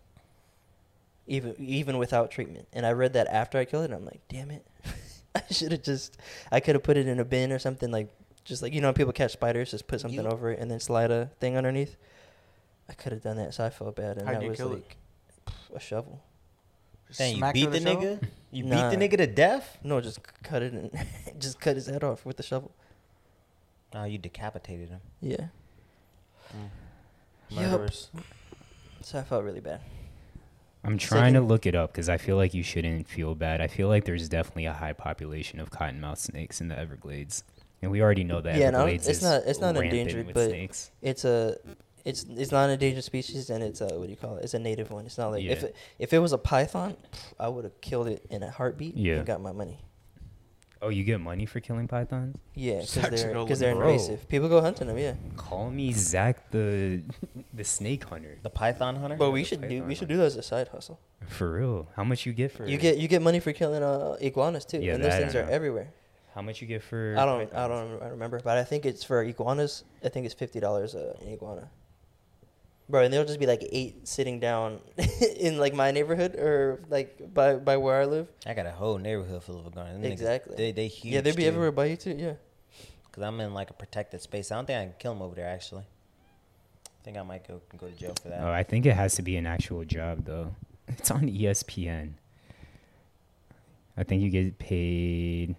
Even 1.26 1.54
even 1.58 1.98
without 1.98 2.30
treatment. 2.30 2.68
And 2.72 2.86
i 2.86 2.92
read 2.92 3.14
that 3.14 3.26
after 3.26 3.58
i 3.58 3.64
killed 3.64 3.82
it 3.84 3.90
and 3.90 3.94
i'm 3.94 4.04
like 4.04 4.20
damn 4.28 4.50
it. 4.50 4.64
I 5.34 5.42
should 5.50 5.72
have 5.72 5.82
just 5.82 6.16
i 6.52 6.60
could 6.60 6.74
have 6.76 6.82
put 6.84 6.96
it 6.96 7.06
in 7.08 7.18
a 7.20 7.24
bin 7.24 7.52
or 7.52 7.58
something 7.58 7.90
like 7.90 8.08
just 8.44 8.62
like 8.62 8.72
you 8.72 8.80
know 8.80 8.92
people 8.92 9.12
catch 9.12 9.32
spiders 9.32 9.72
just 9.72 9.86
put 9.88 10.00
something 10.00 10.20
You- 10.22 10.28
over 10.30 10.52
it 10.52 10.60
and 10.60 10.70
then 10.70 10.78
slide 10.80 11.10
a 11.10 11.30
thing 11.40 11.56
underneath 11.56 11.96
i 12.88 12.92
could 12.92 13.12
have 13.12 13.22
done 13.22 13.36
that 13.36 13.52
so 13.54 13.64
i 13.64 13.70
felt 13.70 13.96
bad 13.96 14.18
and 14.18 14.26
How'd 14.26 14.36
that 14.36 14.42
you 14.42 14.48
was 14.50 14.56
kill 14.58 14.72
it? 14.72 14.74
like 14.76 14.96
a 15.74 15.80
shovel 15.80 16.22
Just 17.08 17.18
Dang, 17.18 17.32
you 17.32 17.36
smack 17.38 17.54
beat 17.54 17.64
her 17.64 17.70
the 17.70 17.78
with 17.78 17.86
a 17.86 17.90
shovel? 17.90 18.02
nigga? 18.16 18.28
You 18.50 18.64
Nah. 18.64 18.90
beat 18.90 18.98
the 18.98 19.08
nigga 19.08 19.16
to 19.18 19.26
death? 19.26 19.78
no 19.84 20.00
just 20.00 20.16
c- 20.16 20.22
cut 20.42 20.62
it 20.62 20.72
and 20.72 20.90
just 21.38 21.60
cut 21.60 21.76
his 21.76 21.86
head 21.86 22.02
off 22.04 22.24
with 22.24 22.36
the 22.36 22.42
shovel 22.42 22.72
Oh, 23.94 24.04
you 24.04 24.18
decapitated 24.18 24.88
him. 24.90 25.00
yeah 25.20 25.46
mm. 26.52 26.68
Yup. 27.48 27.70
Murderers. 27.70 28.10
so 29.02 29.18
i 29.18 29.22
felt 29.22 29.44
really 29.44 29.60
bad 29.60 29.80
I'm 30.84 30.98
trying 30.98 31.34
to 31.34 31.40
look 31.40 31.66
it 31.66 31.74
up 31.74 31.90
because 31.90 32.08
I 32.08 32.16
feel 32.16 32.36
like 32.36 32.54
you 32.54 32.62
shouldn't 32.62 33.08
feel 33.08 33.34
bad. 33.34 33.60
I 33.60 33.66
feel 33.66 33.88
like 33.88 34.04
there's 34.04 34.28
definitely 34.28 34.66
a 34.66 34.72
high 34.72 34.92
population 34.92 35.58
of 35.58 35.68
cottonmouth 35.72 36.18
snakes 36.18 36.60
in 36.60 36.68
the 36.68 36.78
Everglades, 36.78 37.42
and 37.82 37.90
we 37.90 38.00
already 38.00 38.22
know 38.22 38.40
that 38.40 38.54
Yeah, 38.56 38.70
no, 38.70 38.82
Everglades 38.82 39.08
it's 39.08 39.18
is 39.18 39.24
not- 39.24 39.42
it's 39.46 39.58
not 39.58 39.74
rampant 39.74 39.92
endangered, 39.94 40.26
with 40.26 40.34
but 40.36 40.48
snakes. 40.50 40.92
it's 41.02 41.24
a 41.24 41.56
it's 42.06 42.24
it's 42.42 42.52
not 42.52 42.64
an 42.66 42.70
endangered 42.70 43.04
species 43.04 43.50
and 43.50 43.62
it's 43.62 43.80
a 43.80 43.88
what 43.98 44.04
do 44.06 44.10
you 44.10 44.16
call 44.24 44.36
it? 44.36 44.44
It's 44.44 44.54
a 44.54 44.58
native 44.58 44.90
one. 44.90 45.04
It's 45.06 45.18
not 45.18 45.28
like 45.32 45.44
if 45.44 45.62
it, 45.64 45.74
if 45.98 46.12
it 46.12 46.18
was 46.20 46.32
a 46.32 46.38
python, 46.38 46.96
pff, 47.12 47.32
I 47.38 47.48
would 47.48 47.64
have 47.64 47.80
killed 47.80 48.08
it 48.08 48.24
in 48.30 48.42
a 48.42 48.50
heartbeat 48.50 48.96
Yeah. 48.96 49.16
and 49.16 49.26
got 49.26 49.40
my 49.40 49.52
money. 49.52 49.78
Oh, 50.82 50.90
you 50.90 51.04
get 51.04 51.20
money 51.20 51.46
for 51.46 51.58
killing 51.60 51.88
pythons? 51.88 52.36
Yeah, 52.54 52.80
because 52.80 52.94
they're 52.94 53.04
actually 53.06 53.32
go 53.32 53.44
because 53.44 53.58
they're 53.60 53.74
for 53.74 53.84
invasive. 53.84 54.28
People 54.28 54.48
go 54.50 54.60
hunting 54.60 54.86
them. 54.88 54.98
Yeah, 54.98 55.14
Call 55.36 55.70
me 55.70 55.90
Zach 55.92 56.50
the 56.50 57.02
the 57.54 57.64
snake 57.64 58.04
hunter. 58.04 58.36
The 58.42 58.50
python 58.50 58.96
hunter? 58.96 59.16
but 59.16 59.30
we 59.30 59.40
the 59.42 59.48
should 59.48 59.62
do 59.62 59.68
python 59.68 59.88
we 59.88 59.94
should 59.94 60.08
one. 60.08 60.16
do 60.16 60.16
that 60.18 60.26
as 60.26 60.36
a 60.36 60.42
side 60.42 60.68
hustle. 60.68 61.00
For 61.28 61.50
real? 61.58 61.88
How 61.96 62.04
much 62.04 62.26
you 62.26 62.32
get 62.34 62.52
for? 62.52 62.66
You 62.66 62.76
get 62.76 62.98
you 62.98 63.08
get 63.08 63.22
money 63.22 63.40
for 63.40 63.52
killing 63.52 63.82
uh, 63.82 64.16
iguanas 64.20 64.64
too, 64.66 64.78
Yeah, 64.80 64.94
and 64.94 65.02
those 65.02 65.14
things 65.14 65.34
are 65.34 65.44
know. 65.46 65.50
everywhere. 65.58 65.88
How 66.34 66.42
much 66.42 66.60
you 66.60 66.68
get 66.68 66.82
for? 66.82 67.16
I 67.18 67.24
don't 67.24 67.52
I 67.54 67.66
don't 67.66 68.02
I 68.02 68.08
remember, 68.08 68.38
but 68.44 68.58
I 68.58 68.64
think 68.64 68.84
it's 68.84 69.02
for 69.02 69.22
iguanas. 69.22 69.82
I 70.04 70.10
think 70.10 70.26
it's 70.26 70.34
fifty 70.34 70.60
dollars 70.60 70.94
uh, 70.94 71.16
an 71.22 71.32
iguana. 71.32 71.70
Bro, 72.88 73.02
and 73.02 73.12
there'll 73.12 73.26
just 73.26 73.40
be 73.40 73.46
like 73.46 73.66
eight 73.72 74.06
sitting 74.06 74.40
down 74.40 74.80
in 75.38 75.58
like 75.58 75.74
my 75.74 75.90
neighborhood 75.90 76.34
or 76.36 76.80
like 76.88 77.32
by 77.34 77.54
by 77.56 77.76
where 77.76 78.00
I 78.00 78.04
live. 78.04 78.28
I 78.46 78.54
got 78.54 78.66
a 78.66 78.70
whole 78.70 78.98
neighborhood 78.98 79.42
full 79.42 79.58
of 79.60 79.66
iguanas. 79.66 79.94
Them 79.94 80.02
niggas, 80.02 80.12
Exactly. 80.12 80.56
They 80.56 80.72
they 80.72 80.88
huge. 80.88 81.14
yeah, 81.14 81.20
they'd 81.20 81.36
be 81.36 81.42
too. 81.42 81.48
everywhere 81.48 81.72
by 81.72 81.86
you 81.86 81.96
too. 81.96 82.16
Yeah. 82.18 82.34
Cause 83.12 83.22
I'm 83.24 83.40
in 83.40 83.54
like 83.54 83.70
a 83.70 83.72
protected 83.72 84.20
space. 84.20 84.52
I 84.52 84.56
don't 84.56 84.66
think 84.66 84.78
I 84.78 84.84
can 84.84 84.94
kill 84.98 85.14
them 85.14 85.22
over 85.22 85.34
there. 85.34 85.48
Actually, 85.48 85.84
I 86.84 87.04
think 87.04 87.16
I 87.16 87.22
might 87.22 87.48
go 87.48 87.60
go 87.78 87.86
to 87.88 87.92
jail 87.94 88.14
for 88.20 88.28
that. 88.28 88.40
Oh, 88.42 88.50
I 88.50 88.62
think 88.62 88.84
it 88.84 88.94
has 88.94 89.14
to 89.14 89.22
be 89.22 89.36
an 89.36 89.46
actual 89.46 89.84
job 89.84 90.24
though. 90.24 90.54
It's 90.88 91.10
on 91.10 91.22
ESPN. 91.22 92.12
I 93.96 94.04
think 94.04 94.22
you 94.22 94.30
get 94.30 94.58
paid 94.58 95.56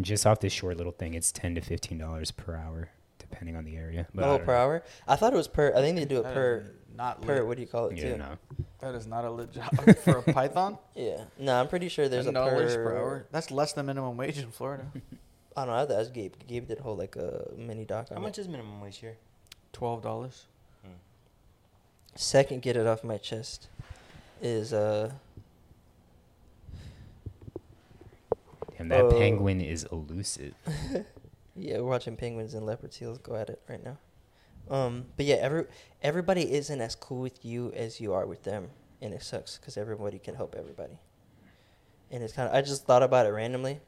just 0.00 0.26
off 0.26 0.40
this 0.40 0.52
short 0.52 0.76
little 0.76 0.92
thing. 0.92 1.14
It's 1.14 1.32
ten 1.32 1.54
to 1.56 1.60
fifteen 1.60 1.98
dollars 1.98 2.30
per 2.30 2.54
hour, 2.54 2.90
depending 3.32 3.56
on 3.56 3.64
the 3.64 3.76
area. 3.76 4.06
But 4.14 4.24
oh, 4.24 4.38
per 4.38 4.46
know. 4.54 4.58
hour. 4.60 4.82
I 5.08 5.16
thought 5.16 5.32
it 5.32 5.36
was 5.36 5.48
per. 5.48 5.72
I 5.74 5.80
think 5.80 5.96
they 5.96 6.04
do 6.04 6.18
it 6.18 6.22
That 6.24 6.34
per 6.34 6.70
not 6.94 7.20
per. 7.22 7.34
lit. 7.36 7.46
What 7.46 7.56
do 7.56 7.62
you 7.62 7.68
call 7.68 7.86
it 7.88 7.96
Yeah, 7.96 8.12
too? 8.12 8.16
no. 8.18 8.38
That 8.80 8.94
is 8.94 9.06
not 9.06 9.24
a 9.24 9.30
lit 9.30 9.52
job 9.52 9.70
for 10.04 10.18
a 10.18 10.22
python. 10.22 10.78
Yeah. 10.94 11.24
No, 11.38 11.58
I'm 11.60 11.68
pretty 11.68 11.88
sure 11.88 12.08
there's 12.08 12.26
a 12.26 12.32
$10 12.32 12.34
per. 12.74 12.84
per 12.84 12.96
hour. 12.96 13.26
That's 13.32 13.50
less 13.50 13.72
than 13.72 13.86
minimum 13.86 14.16
wage 14.16 14.38
in 14.38 14.50
Florida. 14.50 14.84
I 15.56 15.64
don't 15.64 15.68
know. 15.68 15.74
I 15.74 15.78
have 15.80 15.88
to 15.88 15.98
ask 15.98 16.12
Gabe. 16.12 16.32
Gabe 16.48 16.66
did 16.68 16.78
a 16.78 16.82
whole 16.82 16.96
like 16.96 17.14
a 17.16 17.48
mini 17.56 17.84
doc 17.84 18.08
How 18.10 18.16
it. 18.16 18.20
much 18.20 18.38
is 18.38 18.48
minimum 18.48 18.80
wage 18.80 18.98
here? 18.98 19.16
Twelve 19.72 20.02
dollars. 20.02 20.46
Second, 22.14 22.60
get 22.60 22.76
it 22.76 22.86
off 22.86 23.02
my 23.04 23.16
chest. 23.16 23.68
Is 24.42 24.72
uh 24.74 25.12
And 28.78 28.90
that 28.90 29.04
Uh, 29.06 29.10
penguin 29.10 29.60
is 29.60 29.84
elusive. 29.92 30.54
yeah, 31.56 31.78
we're 31.78 31.88
watching 31.90 32.16
penguins 32.16 32.54
and 32.54 32.64
leopard 32.66 32.92
seals 32.92 33.18
go 33.18 33.34
at 33.36 33.48
it 33.50 33.60
right 33.68 33.82
now. 33.82 33.98
Um, 34.70 35.06
but 35.16 35.26
yeah, 35.26 35.36
every 35.36 35.64
everybody 36.02 36.52
isn't 36.52 36.80
as 36.80 36.94
cool 36.94 37.20
with 37.20 37.44
you 37.44 37.72
as 37.72 38.00
you 38.00 38.12
are 38.14 38.26
with 38.26 38.44
them, 38.44 38.70
and 39.00 39.12
it 39.12 39.22
sucks 39.22 39.58
because 39.58 39.76
everybody 39.76 40.18
can 40.18 40.34
help 40.34 40.54
everybody. 40.56 40.98
And 42.10 42.22
it's 42.22 42.32
kind 42.32 42.48
of 42.48 42.54
I 42.54 42.62
just 42.62 42.84
thought 42.86 43.02
about 43.02 43.26
it 43.26 43.30
randomly, 43.30 43.80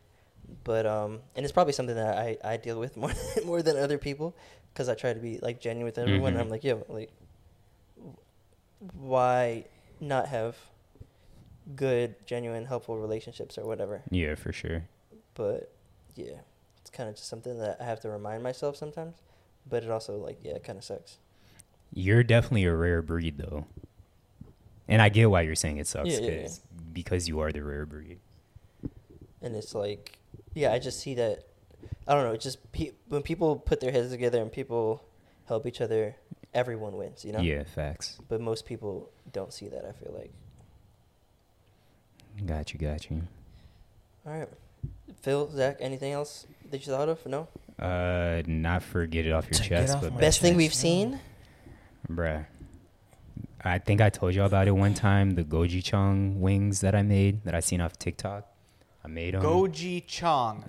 but 0.64 0.84
um, 0.84 1.20
and 1.36 1.44
it's 1.44 1.52
probably 1.52 1.72
something 1.74 1.94
that 1.94 2.18
I, 2.18 2.36
I 2.44 2.56
deal 2.56 2.78
with 2.80 2.96
more 3.02 3.12
more 3.44 3.62
than 3.62 3.76
other 3.76 3.98
people 3.98 4.34
because 4.72 4.88
I 4.88 4.94
try 4.94 5.12
to 5.12 5.20
be 5.20 5.38
like 5.40 5.60
genuine 5.60 5.86
with 5.86 5.98
everyone. 5.98 6.32
And 6.34 6.38
Mhm. 6.38 6.40
I'm 6.40 6.48
like, 6.50 6.64
yo, 6.64 6.84
like, 6.88 7.12
why 8.92 9.64
not 10.00 10.26
have 10.28 10.56
good, 11.76 12.14
genuine, 12.26 12.66
helpful 12.66 12.98
relationships 12.98 13.56
or 13.56 13.64
whatever? 13.64 14.02
Yeah, 14.10 14.34
for 14.34 14.52
sure. 14.52 14.88
but 15.34 15.70
yeah, 16.16 16.40
kind 16.95 17.09
of 17.11 17.16
just 17.16 17.28
something 17.28 17.59
that 17.59 17.76
I 17.80 17.84
have 17.84 18.01
to 18.01 18.09
remind 18.09 18.42
myself 18.42 18.76
sometimes. 18.76 19.16
But 19.68 19.82
it 19.84 19.90
also 19.90 20.16
like 20.16 20.38
yeah, 20.42 20.53
it 20.53 20.64
kind 20.64 20.78
of 20.78 20.84
sucks. 20.84 21.18
You're 21.92 22.22
definitely 22.22 22.64
a 22.64 22.74
rare 22.74 23.03
breed, 23.03 23.36
though. 23.38 23.66
And 24.88 25.01
I 25.03 25.09
get 25.11 25.30
why 25.30 25.42
you're 25.42 25.55
saying 25.55 25.76
it 25.78 25.86
sucks 25.86 26.09
Yeah, 26.09 26.18
yeah, 26.20 26.30
yeah. 26.30 26.42
'cause- 26.42 26.61
because 26.92 27.28
you 27.28 27.40
are 27.40 27.51
the 27.53 27.62
rare 27.62 27.84
breed. 27.86 28.18
And 29.42 29.55
it's 29.57 29.74
like 29.74 30.18
yeah, 30.55 30.72
I 30.72 30.78
just 30.78 31.01
see 31.01 31.14
that. 31.14 31.45
I 32.07 32.14
don't 32.14 32.24
know. 32.24 32.32
It's 32.32 32.45
just 32.45 32.70
pe- 32.72 32.92
when 33.09 33.22
people 33.22 33.57
put 33.57 33.80
their 33.80 33.90
heads 33.92 34.11
together 34.11 34.40
and 34.40 34.51
people 34.53 35.03
help 35.47 35.66
each 35.66 35.80
other, 35.80 36.14
everyone 36.55 36.97
wins. 36.97 37.24
You 37.24 37.32
know. 37.32 37.40
Yeah, 37.40 37.64
facts. 37.64 38.18
But 38.28 38.40
most 38.40 38.64
people 38.66 39.11
don't 39.32 39.53
see 39.53 39.68
that. 39.68 39.84
I 39.84 39.92
feel 39.92 40.14
like. 40.16 40.30
Got 42.47 42.72
you, 42.72 42.78
got 42.80 43.11
you. 43.11 43.22
All 44.26 44.32
right, 44.38 44.49
Phil, 45.22 45.51
Zach, 45.51 45.76
anything 45.80 46.12
else 46.12 46.47
that 46.70 46.86
you 46.86 46.92
thought 46.92 47.08
of? 47.08 47.24
No. 47.26 47.48
Uh, 47.78 48.42
not 48.46 48.82
forget 48.82 49.26
it 49.26 49.32
off 49.32 49.44
your 49.46 49.58
To 49.58 49.62
chest, 49.62 49.94
off 49.96 50.02
but 50.02 50.12
my 50.14 50.20
Best 50.20 50.40
thing 50.40 50.52
chest, 50.52 50.58
we've 50.58 50.74
seen. 50.74 51.20
bruh. 52.08 52.46
I 53.66 53.78
think 53.78 54.00
I 54.00 54.10
told 54.10 54.34
y'all 54.34 54.46
about 54.46 54.68
it 54.68 54.72
one 54.72 54.92
time. 54.94 55.32
The 55.32 55.44
goji 55.44 55.82
chong 55.82 56.40
wings 56.40 56.80
that 56.82 56.94
I 56.94 57.02
made 57.02 57.44
that 57.44 57.54
I 57.54 57.60
seen 57.60 57.80
off 57.80 57.98
TikTok. 57.98 58.46
I 59.04 59.08
made 59.08 59.34
them. 59.34 59.42
Goji 59.42 60.06
Chong. 60.06 60.64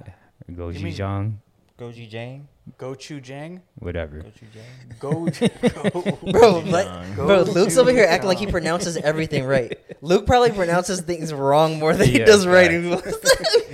Goji 0.51 0.95
chong, 0.95 1.41
Goji 1.77 2.07
Jang. 2.09 2.47
Gochu 2.79 3.21
Jang. 3.21 3.61
whatever. 3.79 4.21
Goju 4.21 4.43
Jang. 4.53 4.95
Go. 4.99 5.11
go. 5.91 6.31
Bro, 6.31 6.61
Goji 6.61 6.71
like, 6.71 6.85
Jang. 6.87 7.15
bro, 7.15 7.41
Luke's 7.41 7.77
over 7.77 7.91
here 7.91 8.05
acting 8.05 8.27
like 8.29 8.37
he 8.37 8.47
pronounces 8.47 8.95
everything 8.97 9.43
right. 9.55 9.77
Luke 10.01 10.25
probably 10.25 10.51
pronounces 10.51 11.01
things 11.01 11.33
wrong 11.33 11.77
more 11.79 11.93
than 11.93 12.07
he 12.07 12.19
Yeah, 12.19 12.25
does 12.25 12.47
right. 12.47 12.71
No, 12.71 13.01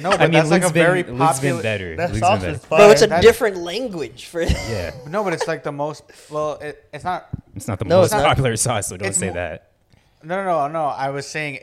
but 0.09 0.19
I 0.19 0.23
mean, 0.25 0.31
that's 0.33 0.49
like 0.49 0.63
a 0.63 0.65
Luke's 0.65 0.73
been, 0.73 0.83
very 0.83 1.03
Luke's 1.03 1.19
popular. 1.19 1.53
been 1.57 1.61
better. 1.61 1.95
That 1.95 2.09
Luke's 2.09 2.19
sauce 2.19 2.41
been 2.41 2.49
is 2.49 2.57
better. 2.57 2.67
fire. 2.67 2.79
Bro, 2.79 2.89
it's 2.91 3.01
a 3.03 3.07
That's- 3.07 3.23
different 3.23 3.57
language 3.57 4.25
for 4.25 4.41
Yeah, 4.41 4.91
No, 5.07 5.23
but 5.23 5.33
it's 5.33 5.47
like 5.47 5.63
the 5.63 5.71
most. 5.71 6.03
Well, 6.31 6.53
it, 6.55 6.83
it's 6.91 7.03
not. 7.03 7.29
it's 7.55 7.67
not 7.67 7.77
the 7.79 7.85
No, 7.85 7.97
most 7.99 8.07
it's 8.07 8.13
not. 8.15 8.25
popular 8.25 8.55
sauce, 8.57 8.87
so 8.87 8.97
don't 8.97 9.13
say 9.13 9.27
mo- 9.27 9.33
that. 9.35 9.71
No, 10.23 10.35
no, 10.43 10.43
no, 10.43 10.67
no. 10.67 10.85
I 10.85 11.11
was 11.11 11.27
saying, 11.27 11.59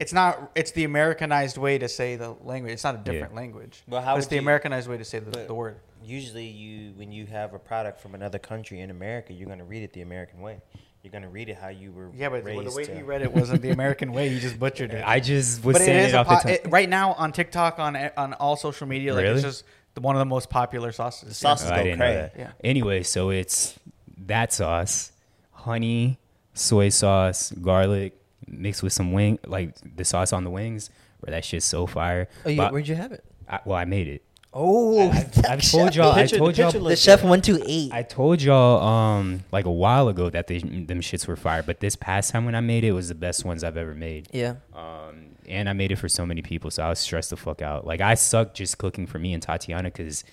it's 0.00 0.12
not. 0.12 0.50
It's 0.54 0.70
the 0.72 0.84
Americanized 0.84 1.56
way 1.58 1.78
to 1.78 1.88
say 1.88 2.16
the 2.16 2.34
language. 2.42 2.72
It's 2.72 2.84
not 2.84 2.94
a 2.94 2.98
different 2.98 3.32
Yeah. 3.32 3.40
language. 3.40 3.82
Well, 3.88 4.02
how 4.02 4.14
But 4.14 4.18
it's 4.18 4.26
the 4.28 4.36
you- 4.36 4.40
Americanized 4.42 4.88
way 4.88 4.96
to 4.98 5.04
say 5.04 5.18
the, 5.18 5.30
the 5.46 5.54
word. 5.54 5.76
Usually, 6.04 6.46
you 6.46 6.92
when 6.96 7.10
you 7.12 7.26
have 7.26 7.52
a 7.54 7.58
product 7.58 8.00
from 8.00 8.14
another 8.14 8.38
country 8.38 8.80
in 8.80 8.90
America, 8.90 9.32
you're 9.32 9.48
gonna 9.48 9.64
read 9.64 9.82
it 9.82 9.92
the 9.92 10.02
American 10.02 10.40
way. 10.40 10.60
You're 11.02 11.12
gonna 11.12 11.28
read 11.28 11.48
it 11.48 11.56
how 11.56 11.68
you 11.68 11.92
were 11.92 12.10
Yeah, 12.14 12.28
but 12.28 12.44
raised. 12.44 12.66
the 12.66 12.76
way 12.76 12.84
to. 12.84 12.94
he 12.96 13.02
read 13.02 13.22
it 13.22 13.32
wasn't 13.32 13.62
the 13.62 13.70
American 13.70 14.12
way. 14.12 14.28
He 14.28 14.38
just 14.40 14.58
butchered 14.58 14.92
it. 14.92 15.02
I 15.06 15.20
just 15.20 15.64
was 15.64 15.74
but 15.74 15.82
saying 15.82 16.06
is 16.06 16.12
it 16.12 16.16
a 16.16 16.18
off 16.20 16.26
po- 16.26 16.34
the 16.36 16.40
top. 16.56 16.66
it- 16.66 16.70
right 16.70 16.88
now 16.88 17.12
on 17.14 17.32
TikTok 17.32 17.78
on 17.78 17.96
on 18.16 18.34
all 18.34 18.56
social 18.56 18.86
media. 18.86 19.14
Like 19.14 19.22
Really? 19.22 19.34
it's 19.36 19.42
just 19.44 19.64
the, 19.94 20.00
one 20.00 20.14
of 20.16 20.20
the 20.20 20.24
most 20.26 20.50
popular 20.50 20.92
sauces. 20.92 21.28
The 21.28 21.34
sauce 21.34 21.62
Oh, 21.62 21.66
is 21.66 21.70
I 21.72 21.76
go 21.78 21.82
didn't 21.84 21.98
know 22.00 22.28
crazy. 22.28 22.30
Yeah. 22.38 22.50
Anyway, 22.62 23.02
so 23.02 23.30
it's 23.30 23.78
that 24.26 24.52
sauce, 24.52 25.12
honey, 25.52 26.18
soy 26.54 26.88
sauce, 26.88 27.52
garlic, 27.52 28.14
mixed 28.48 28.82
with 28.82 28.92
some 28.92 29.12
wing, 29.12 29.38
like 29.46 29.74
the 29.96 30.04
sauce 30.04 30.32
on 30.32 30.44
the 30.44 30.50
wings. 30.50 30.90
where 31.20 31.30
that 31.32 31.44
shit's 31.44 31.64
so 31.66 31.86
fire. 31.86 32.28
Oh, 32.44 32.50
you, 32.50 32.56
But 32.58 32.72
where'd 32.72 32.86
you 32.88 32.94
have 32.94 33.10
it? 33.12 33.24
I, 33.48 33.60
well, 33.64 33.76
I 33.78 33.84
made 33.86 34.06
it. 34.08 34.22
Oh, 34.58 35.10
I've 35.48 35.62
told 35.70 35.94
y'all. 35.94 36.12
I 36.12 36.22
picture- 36.22 36.36
the 36.36 36.38
told 36.38 36.56
y'all. 36.58 36.70
the 36.72 36.78
looks 36.80 37.00
chef 37.00 37.20
good. 37.20 37.28
one 37.28 37.42
two 37.42 37.62
eight. 37.66 37.92
I 37.92 38.02
told 38.02 38.40
y'all 38.40 38.82
um 38.82 39.44
like 39.52 39.66
a 39.66 39.70
while 39.70 40.08
ago 40.08 40.30
that 40.30 40.46
they, 40.46 40.58
them 40.60 41.00
shits 41.00 41.26
were 41.26 41.36
fire, 41.36 41.62
but 41.62 41.80
this 41.80 41.94
past 41.96 42.30
time 42.32 42.44
when 42.46 42.54
I 42.54 42.60
made 42.60 42.82
it, 42.84 42.88
it 42.88 42.92
was 42.92 43.08
the 43.08 43.14
best 43.14 43.44
ones 43.44 43.62
I've 43.64 43.76
ever 43.76 43.94
made. 43.94 44.28
Yeah, 44.32 44.54
Um, 44.74 45.36
and 45.46 45.68
I 45.68 45.74
made 45.74 45.92
it 45.92 45.96
for 45.96 46.08
so 46.08 46.24
many 46.24 46.40
people, 46.42 46.70
so 46.70 46.82
I 46.84 46.88
was 46.88 46.98
stressed 46.98 47.30
the 47.30 47.36
fuck 47.36 47.60
out. 47.60 47.86
Like 47.86 48.00
I 48.00 48.14
suck 48.14 48.54
just 48.54 48.78
cooking 48.78 49.06
for 49.06 49.18
me 49.18 49.34
and 49.34 49.42
Tatiana 49.42 49.90
because 49.90 50.24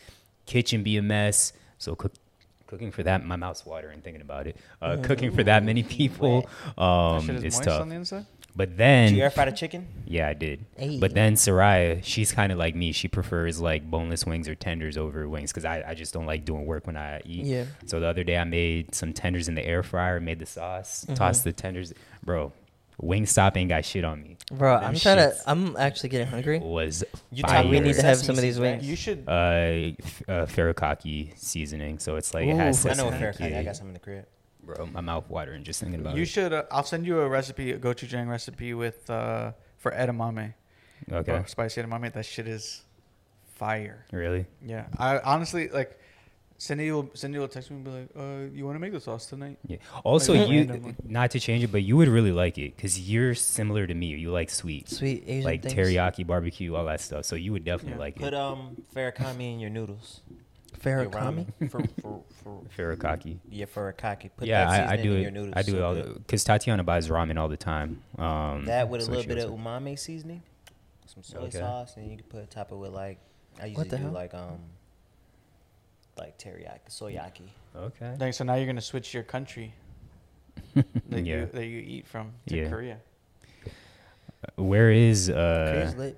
kitchen 0.45 0.83
be 0.83 0.95
a 0.97 1.01
mess. 1.01 1.51
So 1.77 1.95
cook, 1.95 2.13
cooking 2.67 2.91
for 2.91 3.03
that, 3.03 3.25
my 3.25 3.35
mouth's 3.35 3.65
watering 3.65 4.01
thinking 4.01 4.21
about 4.21 4.47
it. 4.47 4.57
Uh, 4.81 4.97
cooking 5.01 5.31
for 5.31 5.43
that 5.43 5.63
many 5.63 5.83
people, 5.83 6.47
um, 6.77 7.25
shit 7.25 7.35
is 7.35 7.43
it's 7.43 7.55
moist 7.57 7.67
tough. 7.69 7.81
on 7.81 7.89
the 7.89 7.95
inside. 7.95 8.25
But 8.55 8.69
Did 8.69 8.77
then, 8.77 9.15
you 9.15 9.23
air 9.23 9.31
fry 9.31 9.45
the 9.45 9.51
chicken? 9.51 9.87
yeah, 10.05 10.27
I 10.27 10.35
did. 10.35 10.63
Hey. 10.77 10.99
But 10.99 11.15
then 11.15 11.33
Soraya, 11.33 12.03
she's 12.03 12.31
kind 12.31 12.51
of 12.51 12.59
like 12.59 12.75
me. 12.75 12.91
She 12.91 13.07
prefers 13.07 13.59
like 13.59 13.89
boneless 13.89 14.27
wings 14.27 14.47
or 14.47 14.53
tenders 14.53 14.95
over 14.95 15.27
wings 15.27 15.51
because 15.51 15.65
I, 15.65 15.83
I 15.87 15.93
just 15.95 16.13
don't 16.13 16.27
like 16.27 16.45
doing 16.45 16.67
work 16.67 16.85
when 16.85 16.95
I 16.95 17.19
eat. 17.25 17.45
Yeah. 17.45 17.65
So 17.87 17.99
the 17.99 18.05
other 18.05 18.23
day 18.23 18.37
I 18.37 18.43
made 18.43 18.93
some 18.93 19.11
tenders 19.11 19.47
in 19.47 19.55
the 19.55 19.65
air 19.65 19.81
fryer, 19.81 20.19
made 20.19 20.37
the 20.37 20.45
sauce, 20.45 21.03
Mm-hmm. 21.05 21.15
tossed 21.15 21.43
the 21.45 21.51
tenders. 21.51 21.93
Bro, 22.23 22.53
Wingstop 23.01 23.57
ain't 23.57 23.69
got 23.69 23.83
shit 23.85 24.03
on 24.05 24.21
me. 24.21 24.37
bro, 24.51 24.79
Them 24.79 24.89
I'm 24.89 24.95
trying 24.95 25.17
to. 25.17 25.35
shits 25.35 25.41
I'm 25.47 25.75
actually 25.77 26.09
getting 26.09 26.27
hungry. 26.27 26.59
Was 26.59 27.03
You 27.31 27.41
fire. 27.43 27.63
talk- 27.63 27.71
We 27.71 27.79
need 27.79 27.95
to 27.95 28.01
have 28.03 28.17
some 28.17 28.35
of 28.35 28.41
these 28.41 28.59
wings. 28.59 28.81
right? 28.81 28.83
You 28.89 28.95
should. 28.95 29.23
uh, 29.27 29.31
f- 29.31 30.23
uh 30.27 30.45
farikaki 30.45 31.37
seasoning, 31.37 31.99
so 31.99 32.15
it's 32.17 32.33
like 32.33 32.45
it 32.45 32.55
has 32.55 32.85
I 32.85 32.93
know 32.93 33.09
a 33.09 33.11
sesame. 33.11 33.33
fair. 33.33 33.59
I 33.59 33.63
got 33.63 33.75
some 33.75 33.87
in 33.87 33.93
the 33.93 33.99
crib. 33.99 34.25
Bro, 34.63 34.85
my 34.93 35.01
mouth 35.01 35.29
watering 35.29 35.63
just 35.63 35.81
thinking 35.81 35.99
about 35.99 36.13
it. 36.13 36.17
You 36.17 36.23
it. 36.23 36.27
should. 36.27 36.53
Uh, 36.53 36.63
I'll 36.71 36.83
send 36.83 37.05
you 37.05 37.19
a 37.19 37.27
recipe, 37.27 37.71
a 37.71 37.77
gochujang 37.79 38.29
recipe 38.29 38.73
with 38.73 39.09
uh, 39.09 39.51
for 39.77 39.91
edamame. 39.91 40.53
Okay, 41.11 41.31
Bro, 41.33 41.43
spicy 41.47 41.81
edamame. 41.81 42.13
That 42.13 42.25
shit 42.25 42.47
is 42.47 42.83
fire. 43.55 44.05
really? 44.11 44.45
Yeah, 44.65 44.85
I 44.97 45.19
honestly 45.19 45.67
like. 45.69 45.99
Cindy 46.63 46.91
will 46.93 47.09
Cindy 47.13 47.39
will 47.39 47.49
text 47.49 47.69
me 47.71 47.75
and 47.77 47.83
be 47.85 47.91
like, 47.91 48.09
"Uh, 48.17 48.47
you 48.55 48.63
want 48.65 48.75
to 48.75 48.79
make 48.79 48.93
the 48.93 48.99
sauce 49.01 49.25
tonight?" 49.25 49.57
Yeah. 49.67 49.77
Also, 50.05 50.33
Like, 50.33 50.47
you 50.49 50.59
randomly. 50.59 50.95
not 51.03 51.31
to 51.31 51.39
change 51.39 51.61
it, 51.63 51.71
but 51.73 51.83
you 51.83 51.97
would 51.97 52.07
really 52.07 52.31
like 52.31 52.57
it 52.57 52.75
because 52.75 52.93
you're 53.11 53.35
similar 53.35 53.85
to 53.85 53.93
me. 53.93 54.07
You 54.07 54.31
like 54.31 54.49
sweet, 54.49 54.87
Sweet 54.89 55.23
Asian 55.27 55.43
like 55.43 55.61
things. 55.63 55.73
teriyaki, 55.75 56.25
barbecue, 56.25 56.73
all 56.73 56.85
that 56.85 57.01
stuff. 57.01 57.25
So 57.25 57.35
you 57.35 57.51
would 57.51 57.65
definitely 57.65 57.95
Yeah. 57.95 58.05
like 58.05 58.15
Put 58.15 58.27
it. 58.27 58.33
um 58.35 58.77
farikami 58.95 59.53
in 59.55 59.59
your 59.59 59.71
noodles. 59.71 60.21
Your 60.85 61.05
Farrakami. 61.05 61.45
ramen. 61.59 61.69
for, 61.71 61.81
for, 62.01 62.23
for, 62.43 62.61
Farikaki. 62.77 63.37
yeah, 63.49 63.65
farikaki. 63.65 64.29
Put 64.35 64.47
yeah, 64.47 64.65
that 64.65 64.69
I, 64.69 64.93
I 64.93 64.95
seasoning 64.97 65.03
do 65.03 65.11
in 65.13 65.17
it. 65.17 65.21
your 65.21 65.31
noodles. 65.31 65.53
I 65.57 65.61
do 65.63 65.71
so 65.73 65.77
it 65.77 65.81
all 65.83 65.93
good. 65.95 66.13
because 66.15 66.43
Tatiana 66.45 66.83
buys 66.85 67.07
ramen 67.09 67.37
all 67.37 67.47
the 67.49 67.57
time. 67.57 68.01
Um, 68.17 68.65
That 68.65 68.87
with 68.89 69.01
a 69.01 69.03
so 69.05 69.11
little 69.11 69.23
she 69.23 69.27
bit 69.29 69.37
of 69.39 69.51
like- 69.51 69.59
umami 69.59 69.99
seasoning, 69.99 70.43
some 71.05 71.23
soy 71.23 71.39
Okay. 71.39 71.59
sauce, 71.59 71.95
and 71.97 72.09
you 72.09 72.17
can 72.17 72.25
put 72.27 72.49
top 72.49 72.71
it 72.71 72.75
with 72.77 72.91
like 72.91 73.19
I 73.61 73.65
usually 73.67 73.77
What 73.83 73.89
the 73.91 73.97
do 73.97 74.03
hell? 74.03 74.11
like 74.13 74.33
um 74.33 74.59
like 76.17 76.37
teriyaki, 76.37 76.89
soyaki. 76.89 77.49
Okay. 77.75 78.15
Dang, 78.17 78.31
so 78.31 78.43
now 78.43 78.55
you're 78.55 78.65
gonna 78.67 78.81
switch 78.81 79.13
your 79.13 79.23
country 79.23 79.73
that 80.75 80.85
Yeah. 81.25 81.35
you 81.41 81.45
that 81.53 81.65
you 81.65 81.79
eat 81.79 82.07
from 82.07 82.31
to 82.47 82.55
Yeah. 82.57 82.69
Korea. 82.69 82.97
Where 84.55 84.91
is 84.91 85.27
Korea's 85.29 85.93
uh? 85.95 86.11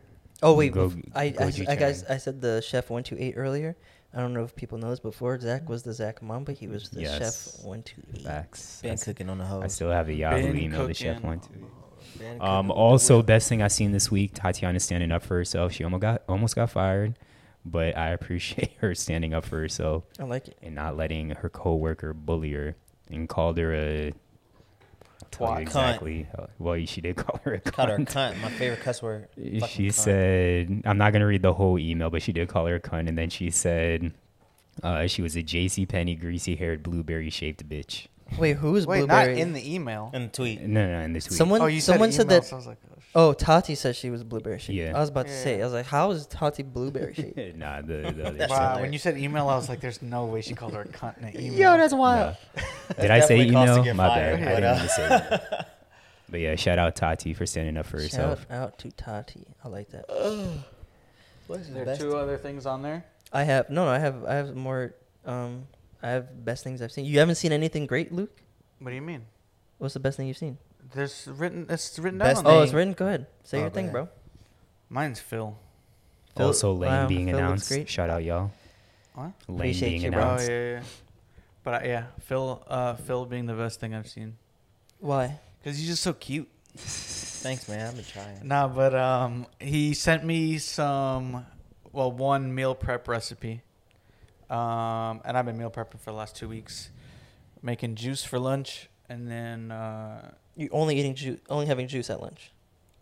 Oh 0.44 0.54
wait, 0.56 0.74
Go- 0.74 0.90
bef- 0.90 1.12
I, 1.16 1.34
I. 1.40 1.72
I 1.74 1.76
guys 1.76 2.04
I 2.06 2.18
said 2.18 2.42
the 2.42 2.62
chef 2.62 2.90
one 2.90 3.04
two 3.04 3.16
eight 3.20 3.36
earlier. 3.38 3.76
I 4.14 4.20
don't 4.20 4.34
know 4.34 4.44
if 4.44 4.56
people 4.56 4.78
know 4.78 4.90
this. 4.90 5.00
Before 5.00 5.38
Zach 5.40 5.68
was 5.70 5.84
the 5.84 5.94
Zach 5.94 6.22
mom, 6.22 6.44
but 6.46 6.56
he 6.56 6.68
was 6.68 6.90
the 6.90 7.02
Yes. 7.02 7.56
chef 7.58 7.66
one 7.66 7.84
two 7.84 8.02
eight. 8.16 8.22
Facts. 8.24 8.82
Been 8.82 8.94
s- 8.94 9.04
cooking 9.04 9.30
on 9.30 9.38
the 9.38 9.46
I 9.46 9.68
still 9.68 9.92
have 9.92 10.10
a 10.10 10.14
Yahoo 10.14 10.42
Been 10.54 10.58
email. 10.60 10.88
The 10.88 10.94
chef 10.94 11.16
cooking. 11.16 11.30
went 11.30 11.44
to. 11.44 11.50
Been 12.20 12.42
Um, 12.42 12.68
cooking. 12.68 12.72
also, 12.82 13.22
best 13.22 13.50
thing 13.50 13.62
I 13.62 13.68
seen 13.68 13.92
this 13.92 14.10
week, 14.10 14.32
Tatiana 14.34 14.80
standing 14.80 15.12
up 15.12 15.22
for 15.24 15.36
herself. 15.36 15.74
She 15.74 15.84
almost 15.84 16.02
got 16.02 16.24
almost 16.30 16.56
got 16.56 16.70
fired, 16.70 17.18
but 17.66 17.98
I 17.98 18.10
appreciate 18.12 18.74
her 18.80 18.94
standing 18.96 19.34
up 19.34 19.46
for 19.46 19.58
herself 19.60 20.04
I 20.20 20.24
like 20.24 20.48
it. 20.48 20.58
and 20.62 20.76
not 20.76 20.96
letting 20.98 21.32
her 21.32 21.50
coworker 21.50 22.14
bully 22.14 22.52
her 22.54 22.76
and 23.10 23.28
called 23.28 23.58
her 23.58 23.74
a. 23.74 24.14
Twat. 25.32 25.60
Exactly. 25.62 26.28
how- 26.36 26.50
Well, 26.60 26.86
she 26.86 27.02
did 27.02 27.16
call 27.18 27.40
her 27.44 27.56
a 27.56 27.60
Called 27.60 27.90
her 27.90 27.96
a 27.96 28.00
cunt. 28.00 28.34
cunt. 28.36 28.42
My 28.42 28.50
favorite 28.50 28.82
cuss 28.82 29.02
word. 29.02 29.28
She 29.38 29.88
cunt. 29.90 29.94
said, 29.94 30.82
"I'm 30.86 30.98
not 30.98 31.12
gonna 31.14 31.26
read 31.28 31.42
the 31.42 31.54
whole 31.54 31.78
email, 31.80 32.10
but 32.10 32.22
she 32.22 32.32
did 32.32 32.48
call 32.48 32.68
her 32.68 32.76
a 32.76 32.80
cunt." 32.80 33.10
And 33.10 33.18
then 33.18 33.30
she 33.30 33.50
said, 33.50 34.14
uh, 34.84 35.08
"She 35.08 35.22
was 35.22 35.36
a 35.36 35.42
J.C. 35.44 35.86
Penney 35.86 36.16
greasy-haired, 36.16 36.84
blueberry-shaped 36.84 37.68
bitch." 37.68 38.08
Wait, 38.40 38.58
who's 38.58 38.86
Wait, 38.88 39.00
not 39.02 39.08
blueberry? 39.26 39.40
in 39.40 39.54
the 39.54 39.74
email. 39.74 40.12
in 40.14 40.24
the 40.24 40.28
tweet. 40.30 40.62
No, 40.62 40.86
no, 40.86 41.00
in 41.02 41.14
this 41.14 41.26
tweet. 41.26 41.38
Someone, 41.38 41.62
oh, 41.62 41.68
you 41.68 41.80
someone 41.80 42.12
said, 42.12 42.18
said 42.18 42.26
email, 42.28 42.40
that. 42.42 42.48
So 42.48 42.56
I 42.56 42.58
was 42.58 42.68
like, 42.68 42.78
oh, 42.90 42.96
shit. 42.96 43.10
Oh, 43.14 43.34
Tati 43.34 43.76
said 43.76 43.96
she 43.96 44.10
was 44.10 44.24
blueberry 44.24 44.60
shaped. 44.60 44.78
Yeah. 44.78 44.96
I 44.96 45.00
was 45.00 45.10
about 45.10 45.28
to 45.28 45.32
Yeah, 45.32 45.44
say. 45.44 45.62
I 45.62 45.64
was 45.64 45.74
like, 45.74 45.86
how 45.86 46.12
is 46.12 46.26
Tati 46.26 46.64
blueberry 46.64 47.14
shaped? 47.16 47.56
nah, 47.58 47.82
the, 47.82 48.14
the 48.16 48.28
other 48.28 48.38
shit. 48.40 48.50
Wow, 48.50 48.82
when 48.82 48.92
you 48.92 49.00
said 49.00 49.18
email, 49.18 49.48
I 49.48 49.56
was 49.56 49.70
like, 49.70 49.80
"There's 49.80 50.02
no 50.02 50.26
way 50.26 50.42
she 50.42 50.54
called 50.54 50.74
her 50.74 50.82
a 50.82 50.88
cunt 50.88 51.18
in 51.20 51.26
an 51.26 51.40
email." 51.40 51.60
Yo, 51.60 51.78
that's 51.78 51.94
wild. 51.94 52.36
No. 52.58 52.64
Did 53.02 53.12
I 53.12 53.20
say 53.22 53.38
definitely 53.46 53.54
cause 53.54 53.68
to 53.68 53.72
email? 53.74 53.84
get 53.84 53.96
My 53.96 54.08
fired, 54.08 54.40
bad. 54.40 54.48
I 54.48 54.54
but, 54.54 54.60
didn't 54.60 54.66
uh, 54.66 54.76
mean 54.76 54.84
to 54.84 54.90
say 54.90 55.08
that. 55.10 55.72
But 56.28 56.40
yeah, 56.40 56.56
shout 56.56 56.80
out 56.80 56.96
Tati 56.96 57.36
for 57.36 57.46
standing 57.46 57.78
up 57.78 57.86
for 57.86 58.02
herself. 58.02 58.48
Shout 58.50 58.52
out 58.52 58.80
to 58.80 58.92
Tati. 58.92 59.46
I 59.64 59.68
like 59.68 59.90
that. 59.92 60.10
What's 61.48 61.70
There 61.70 61.88
are 61.88 61.96
two 61.96 62.18
other 62.18 62.38
things 62.38 62.66
on 62.66 62.82
there. 62.82 63.06
I 63.32 63.44
have 63.44 63.70
no, 63.70 63.86
no. 63.86 63.92
I 63.92 64.00
have, 64.00 64.26
I 64.26 64.34
have 64.34 64.56
more. 64.56 64.96
Um, 65.26 65.68
I 66.04 66.10
have 66.10 66.44
best 66.46 66.64
things 66.64 66.82
I've 66.82 66.92
seen. 66.92 67.06
You 67.06 67.20
haven't 67.20 67.36
seen 67.36 67.52
anything 67.52 67.86
great, 67.86 68.12
Luke? 68.12 68.42
What 68.80 68.90
do 68.92 68.96
you 68.96 69.02
mean? 69.02 69.26
What's 69.78 69.94
the 69.94 70.00
best 70.00 70.18
thing 70.18 70.28
you've 70.28 70.38
seen? 70.38 70.58
There's 70.94 71.28
written. 71.28 71.66
It's 71.70 71.98
written 71.98 72.20
Best 72.20 72.44
down. 72.44 72.46
on 72.46 72.52
Oh, 72.52 72.56
there. 72.58 72.64
it's 72.66 72.74
written. 72.74 72.94
Go 72.94 73.08
ahead. 73.08 73.28
Say 73.44 73.58
Oh, 73.58 73.62
your 73.62 73.70
go 73.70 73.74
thing, 73.76 73.86
ahead. 73.86 73.94
bro. 73.94 74.10
Mine's 74.90 75.20
Phil. 75.20 75.58
Phil- 76.38 76.46
also, 76.48 76.74
Lane 76.74 76.92
wow, 76.92 77.08
being 77.08 77.26
Phil 77.28 77.36
looks 77.36 77.44
announced. 77.44 77.70
great. 77.70 77.90
Shout 77.90 78.10
out 78.10 78.24
y'all. 78.24 78.52
What? 79.16 79.32
Lane 79.48 79.58
Appreciate 79.60 79.90
being 79.90 80.02
you, 80.04 80.12
bro. 80.12 80.20
Oh 80.20 80.24
announced. 80.26 80.50
yeah, 80.50 80.72
yeah. 80.72 80.84
But 81.64 81.74
uh, 81.84 81.88
yeah, 81.88 82.04
Phil. 82.22 82.64
Uh, 82.68 82.94
Phil 82.96 83.26
being 83.26 83.46
the 83.48 83.54
best 83.54 83.80
thing 83.80 83.96
I've 83.96 84.08
seen. 84.08 84.38
Why? 85.00 85.40
Cause 85.64 85.78
he's 85.78 85.88
just 85.88 86.04
so 86.04 86.14
cute. 86.14 86.48
Thanks, 86.78 87.68
man. 87.68 87.88
I've 87.88 87.96
been 87.96 88.06
trying. 88.06 88.48
Nah, 88.48 88.68
but 88.68 88.94
um, 88.94 89.48
he 89.60 89.94
sent 89.94 90.24
me 90.26 90.58
some, 90.60 91.46
well, 91.92 92.12
one 92.12 92.54
meal 92.54 92.76
prep 92.76 93.08
recipe. 93.08 93.62
Um, 94.50 95.22
and 95.26 95.38
I've 95.38 95.46
been 95.46 95.58
meal 95.58 95.72
prepping 95.72 96.00
for 96.00 96.12
the 96.12 96.18
last 96.18 96.36
two 96.36 96.48
weeks, 96.48 96.90
making 97.62 97.96
juice 97.96 98.24
for 98.24 98.38
lunch, 98.40 98.90
and 99.10 99.30
then 99.30 99.72
uh, 99.72 100.32
You 100.56 100.70
only 100.72 100.98
eating 101.00 101.16
juice, 101.16 101.40
only 101.50 101.66
having 101.66 101.88
juice 101.88 102.10
at 102.10 102.22
lunch. 102.22 102.52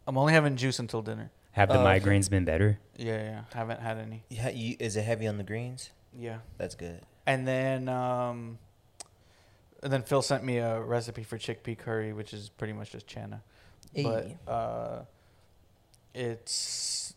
I'm 0.07 0.17
only 0.17 0.33
having 0.33 0.55
juice 0.55 0.79
until 0.79 1.01
dinner. 1.01 1.31
Have 1.51 1.69
the 1.69 1.75
Oh, 1.75 1.85
okay. 1.87 1.99
migraines 1.99 2.29
been 2.29 2.45
better? 2.45 2.79
Yeah, 2.97 3.21
yeah, 3.23 3.41
haven't 3.53 3.79
had 3.79 3.97
any. 3.97 4.23
You, 4.29 4.41
ha- 4.41 4.51
you, 4.53 4.75
is 4.79 4.95
it 4.95 5.03
heavy 5.03 5.27
on 5.27 5.37
the 5.37 5.43
greens? 5.43 5.91
Yeah, 6.17 6.39
That's 6.57 6.75
good. 6.75 7.01
and 7.25 7.47
then 7.47 7.87
um, 7.89 8.57
and 9.81 9.91
then 9.93 10.03
Phil 10.03 10.21
sent 10.21 10.43
me 10.43 10.57
a 10.57 10.79
recipe 10.81 11.23
for 11.23 11.37
chickpea 11.37 11.77
curry, 11.77 12.11
which 12.13 12.33
is 12.33 12.49
pretty 12.49 12.73
much 12.73 12.91
just 12.91 13.07
chana. 13.07 13.41
but 13.95 14.27
Ayy. 14.27 14.37
uh, 14.47 15.01
it's 16.13 17.13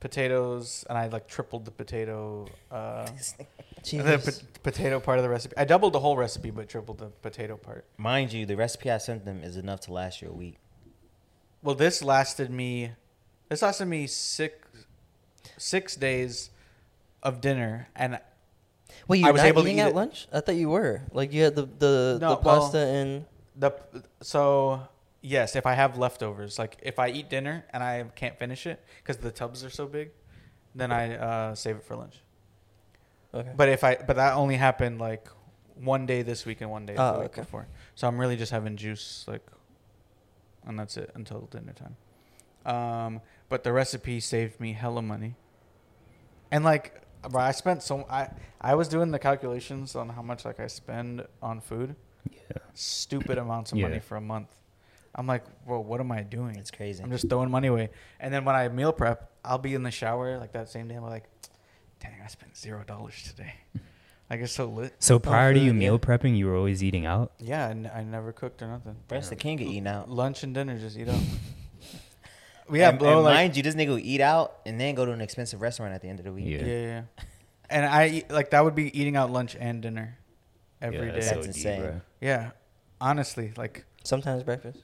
potatoes, 0.00 0.84
and 0.88 0.96
I 0.98 1.06
like 1.08 1.26
tripled 1.28 1.64
the 1.64 1.70
potato. 1.70 2.46
Uh, 2.70 3.04
the 3.38 3.46
Jesus. 3.82 4.40
po- 4.42 4.46
potato 4.62 5.00
part 5.00 5.18
of 5.18 5.22
the 5.24 5.28
recipe. 5.30 5.56
I 5.56 5.64
doubled 5.64 5.92
the 5.92 6.00
whole 6.00 6.16
recipe, 6.16 6.50
but 6.50 6.68
tripled 6.68 6.98
the 6.98 7.06
potato 7.06 7.56
part. 7.56 7.84
Mind 7.96 8.32
you, 8.32 8.46
the 8.46 8.56
recipe 8.56 8.90
I 8.90 8.98
sent 8.98 9.24
them 9.24 9.42
is 9.42 9.56
enough 9.56 9.80
to 9.82 9.92
last 9.92 10.20
you 10.22 10.28
a 10.28 10.32
week. 10.32 10.56
Well, 11.62 11.74
this 11.74 12.02
lasted 12.02 12.50
me. 12.50 12.92
This 13.48 13.62
lasted 13.62 13.86
me 13.86 14.06
six 14.06 14.54
six 15.56 15.96
days 15.96 16.50
of 17.22 17.40
dinner, 17.40 17.88
and 17.96 18.20
Wait, 19.08 19.22
I 19.22 19.26
you're 19.28 19.32
was 19.32 19.42
not 19.42 19.48
able 19.48 19.62
to 19.62 19.68
eating 19.68 19.78
eat 19.78 19.82
at 19.82 19.88
it. 19.90 19.94
lunch? 19.94 20.28
I 20.32 20.40
thought 20.40 20.54
you 20.56 20.68
were. 20.70 21.02
Like 21.12 21.32
you 21.32 21.42
had 21.44 21.54
the 21.56 21.62
the, 21.62 22.18
No, 22.20 22.34
the 22.36 22.40
well- 22.42 22.60
pasta 22.60 22.78
and 22.78 23.24
the 23.56 23.72
so 24.22 24.82
yes, 25.20 25.56
if 25.56 25.66
I 25.66 25.74
have 25.74 25.98
leftovers, 25.98 26.58
like 26.58 26.76
if 26.82 26.98
I 26.98 27.08
eat 27.08 27.28
dinner 27.30 27.64
and 27.72 27.82
I 27.82 28.04
can't 28.14 28.38
finish 28.38 28.66
it 28.66 28.82
because 29.02 29.16
the 29.18 29.30
tubs 29.30 29.64
are 29.64 29.70
so 29.70 29.86
big, 29.86 30.10
then 30.74 30.92
I 30.92 31.16
uh, 31.16 31.54
save 31.54 31.76
it 31.76 31.84
for 31.84 31.96
lunch. 31.96 32.20
okay. 33.34 33.52
But 33.56 33.68
if 33.68 33.82
I 33.84 33.96
but 33.96 34.16
that 34.16 34.34
only 34.34 34.56
happened 34.56 34.98
like 35.00 35.28
one 35.74 36.06
day 36.06 36.22
this 36.22 36.44
week 36.46 36.60
and 36.60 36.70
one 36.70 36.86
day 36.86 36.94
Oh, 36.96 37.12
the 37.14 37.18
week 37.20 37.28
okay. 37.30 37.42
before. 37.42 37.68
So 37.94 38.06
I'm 38.08 38.18
really 38.18 38.36
just 38.36 38.52
having 38.52 38.76
juice 38.76 39.24
like 39.28 39.46
and 40.66 40.78
that's 40.78 40.96
it 40.96 41.10
until 41.14 41.42
dinner 41.50 41.72
time. 41.72 41.96
Um 42.66 43.20
but 43.48 43.62
the 43.64 43.72
recipe 43.72 44.20
saved 44.20 44.60
me 44.60 44.72
hella 44.72 45.02
money. 45.02 45.34
And 46.50 46.64
like 46.64 47.02
bro, 47.28 47.40
I 47.42 47.52
spent 47.52 47.82
so 47.82 48.06
I 48.10 48.28
I 48.60 48.74
was 48.74 48.88
doing 48.88 49.10
the 49.10 49.18
calculations 49.18 49.94
on 49.94 50.08
how 50.10 50.22
much 50.22 50.44
like 50.44 50.58
I 50.60 50.66
spend 50.66 51.26
on 51.42 51.60
food. 51.60 51.94
Yeah. 52.30 52.58
Stupid 52.74 53.38
amounts 53.38 53.72
of 53.72 53.78
Yeah. 53.78 53.88
money 53.88 54.00
for 54.00 54.16
a 54.16 54.20
month. 54.20 54.54
I'm 55.18 55.26
like, 55.26 55.44
bro, 55.66 55.80
what 55.80 55.98
am 55.98 56.12
I 56.12 56.22
doing? 56.22 56.54
It's 56.56 56.70
crazy. 56.70 57.02
I'm 57.02 57.10
just 57.10 57.28
throwing 57.28 57.50
money 57.50 57.66
away. 57.66 57.90
And 58.20 58.32
then 58.32 58.44
when 58.44 58.54
I 58.54 58.68
meal 58.68 58.92
prep, 58.92 59.32
I'll 59.44 59.58
be 59.58 59.74
in 59.74 59.82
the 59.82 59.90
shower 59.90 60.38
like 60.38 60.52
that 60.52 60.68
same 60.68 60.86
day. 60.86 60.94
I'm 60.94 61.02
like, 61.02 61.24
dang, 62.00 62.14
I 62.24 62.28
spent 62.28 62.56
zero 62.56 62.84
dollars 62.86 63.22
today. 63.24 63.54
Like 64.30 64.40
it's 64.40 64.52
so 64.52 64.66
lit. 64.66 64.94
So 64.98 65.18
prior 65.18 65.54
to 65.54 65.58
food, 65.58 65.64
you 65.64 65.72
yeah. 65.72 65.78
meal 65.78 65.98
prepping, 65.98 66.36
you 66.36 66.48
were 66.48 66.54
always 66.54 66.84
eating 66.84 67.06
out. 67.06 67.32
Yeah, 67.38 67.66
I, 67.66 67.70
n- 67.70 67.90
I 67.94 68.02
never 68.02 68.30
cooked 68.30 68.60
or 68.60 68.68
nothing. 68.68 68.96
Brett's 69.08 69.30
the 69.30 69.36
king 69.36 69.58
of 69.62 69.66
eating 69.66 69.86
out. 69.86 70.10
Lunch 70.10 70.42
and 70.42 70.52
dinner, 70.52 70.78
just 70.78 70.98
eat 70.98 71.08
out. 71.08 71.18
yeah, 72.70 72.90
and, 72.90 72.98
bro. 72.98 73.08
and 73.08 73.24
like, 73.24 73.34
mind 73.34 73.56
you, 73.56 73.62
this 73.62 73.74
nigga 73.74 73.88
will 73.88 73.98
eat 73.98 74.20
out 74.20 74.58
and 74.66 74.78
then 74.78 74.94
go 74.94 75.06
to 75.06 75.12
an 75.12 75.22
expensive 75.22 75.62
restaurant 75.62 75.94
at 75.94 76.02
the 76.02 76.08
end 76.08 76.18
of 76.18 76.26
the 76.26 76.32
week. 76.34 76.44
Yeah. 76.44 76.58
yeah, 76.58 76.80
yeah. 76.82 77.02
And 77.70 77.86
I 77.86 78.24
like 78.28 78.50
that 78.50 78.64
would 78.64 78.74
be 78.74 78.98
eating 78.98 79.16
out 79.16 79.30
lunch 79.30 79.56
and 79.58 79.80
dinner 79.80 80.18
every 80.82 81.06
yeah, 81.06 81.12
day. 81.12 81.20
That's 81.20 81.32
OD, 81.32 81.44
insane. 81.46 81.80
bro. 81.80 82.00
yeah, 82.20 82.50
honestly, 83.00 83.52
like 83.56 83.84
sometimes 84.04 84.42
breakfast. 84.42 84.82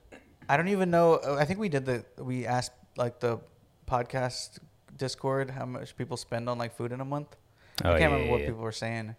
I 0.48 0.56
don't 0.56 0.68
even 0.68 0.90
know. 0.90 1.14
uh, 1.14 1.36
I 1.38 1.44
think 1.44 1.58
we 1.58 1.68
did 1.68 1.84
the. 1.86 2.04
We 2.18 2.46
asked 2.46 2.72
like 2.96 3.20
the 3.20 3.38
podcast 3.88 4.58
Discord 4.96 5.50
how 5.50 5.66
much 5.66 5.96
people 5.96 6.16
spend 6.16 6.48
on 6.48 6.58
like 6.58 6.74
food 6.76 6.92
in 6.92 7.00
a 7.00 7.04
month. 7.04 7.36
Oh, 7.84 7.88
I 7.88 7.98
can't 7.98 8.00
yeah, 8.00 8.06
remember 8.06 8.24
yeah, 8.26 8.30
what 8.30 8.40
yeah. 8.40 8.46
people 8.46 8.62
were 8.62 8.72
saying, 8.72 9.16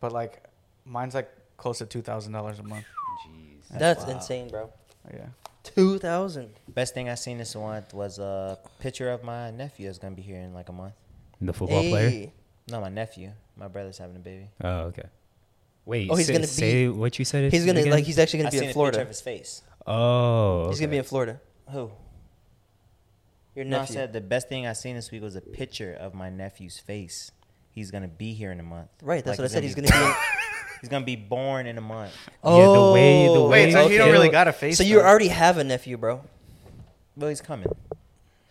but 0.00 0.12
like 0.12 0.44
mine's 0.84 1.14
like 1.14 1.30
close 1.56 1.78
to 1.78 1.86
two 1.86 2.02
thousand 2.02 2.32
dollars 2.32 2.58
a 2.58 2.62
month. 2.62 2.84
Jeez. 3.26 3.68
That's 3.70 3.80
That's, 3.80 4.04
wild. 4.04 4.16
insane, 4.16 4.48
bro. 4.48 4.70
Yeah. 5.12 5.26
Two 5.62 5.98
thousand. 5.98 6.50
Best 6.68 6.94
thing 6.94 7.08
I 7.08 7.14
seen 7.16 7.38
this 7.38 7.54
month 7.54 7.92
was 7.92 8.18
a 8.18 8.58
picture 8.78 9.10
of 9.10 9.24
my 9.24 9.50
nephew 9.50 9.86
that's 9.86 9.98
gonna 9.98 10.14
be 10.14 10.22
here 10.22 10.38
in 10.38 10.54
like 10.54 10.68
a 10.68 10.72
month. 10.72 10.94
The 11.40 11.52
football 11.52 11.82
player. 11.82 12.30
No, 12.70 12.80
my 12.80 12.88
nephew. 12.88 13.32
My 13.56 13.68
brother's 13.68 13.98
having 13.98 14.16
a 14.16 14.20
baby. 14.20 14.48
Oh, 14.62 14.90
okay. 14.90 15.08
Wait. 15.84 16.08
Oh, 16.10 16.16
he's 16.16 16.26
say, 16.26 16.32
gonna 16.32 16.42
be- 16.42 16.46
say 16.46 16.88
what 16.88 17.18
you 17.18 17.24
said. 17.24 17.52
He's 17.52 17.64
gonna 17.64 17.80
again? 17.80 17.92
like 17.92 18.04
he's 18.04 18.18
actually 18.18 18.40
gonna 18.40 18.50
be 18.50 18.58
seen 18.58 18.64
in 18.64 18.64
a 18.64 18.68
picture 18.68 18.74
Florida. 18.74 19.02
of 19.02 19.08
his 19.08 19.20
face. 19.20 19.62
Oh. 19.86 20.68
He's 20.68 20.80
gonna 20.80 20.90
be 20.90 20.98
in 20.98 21.04
Florida. 21.04 21.40
Who? 21.70 21.90
Your 23.54 23.64
No, 23.64 23.78
I 23.78 23.80
nephew. 23.80 23.94
said 23.94 24.12
the 24.12 24.20
best 24.20 24.48
thing 24.48 24.66
I 24.66 24.72
seen 24.74 24.96
this 24.96 25.10
week 25.10 25.22
was 25.22 25.36
a 25.36 25.40
picture 25.40 25.92
of 25.94 26.12
my 26.14 26.28
nephew's 26.28 26.78
face. 26.78 27.30
He's 27.70 27.90
gonna 27.90 28.08
be 28.08 28.32
here 28.34 28.52
in 28.52 28.60
a 28.60 28.62
month. 28.64 28.88
right. 29.02 29.24
That's 29.24 29.38
Like, 29.38 29.44
what 29.44 29.50
I 29.50 29.54
said. 29.54 29.62
He's 29.62 29.74
gonna 29.74 29.88
be- 29.88 29.92
be. 29.92 30.04
In, 30.04 30.14
He's 30.82 30.90
gonna 30.90 31.04
be 31.06 31.16
born 31.16 31.66
in 31.66 31.78
a 31.78 31.80
month. 31.80 32.12
Yeah, 32.44 32.50
the 32.50 32.92
way- 32.92 33.24
the 33.26 33.30
Oh, 33.32 33.48
way 33.48 33.66
Wait, 33.66 33.72
so 33.72 33.88
you 33.88 33.96
don't 33.98 34.12
really 34.12 34.28
got 34.28 34.46
a 34.48 34.52
face? 34.52 34.76
So 34.76 34.84
you 34.84 34.96
though. 34.96 35.06
already 35.06 35.28
have 35.28 35.56
a 35.58 35.64
nephew, 35.64 35.96
bro. 35.96 36.20
Well, 37.16 37.30
he's 37.30 37.40
coming. 37.40 37.68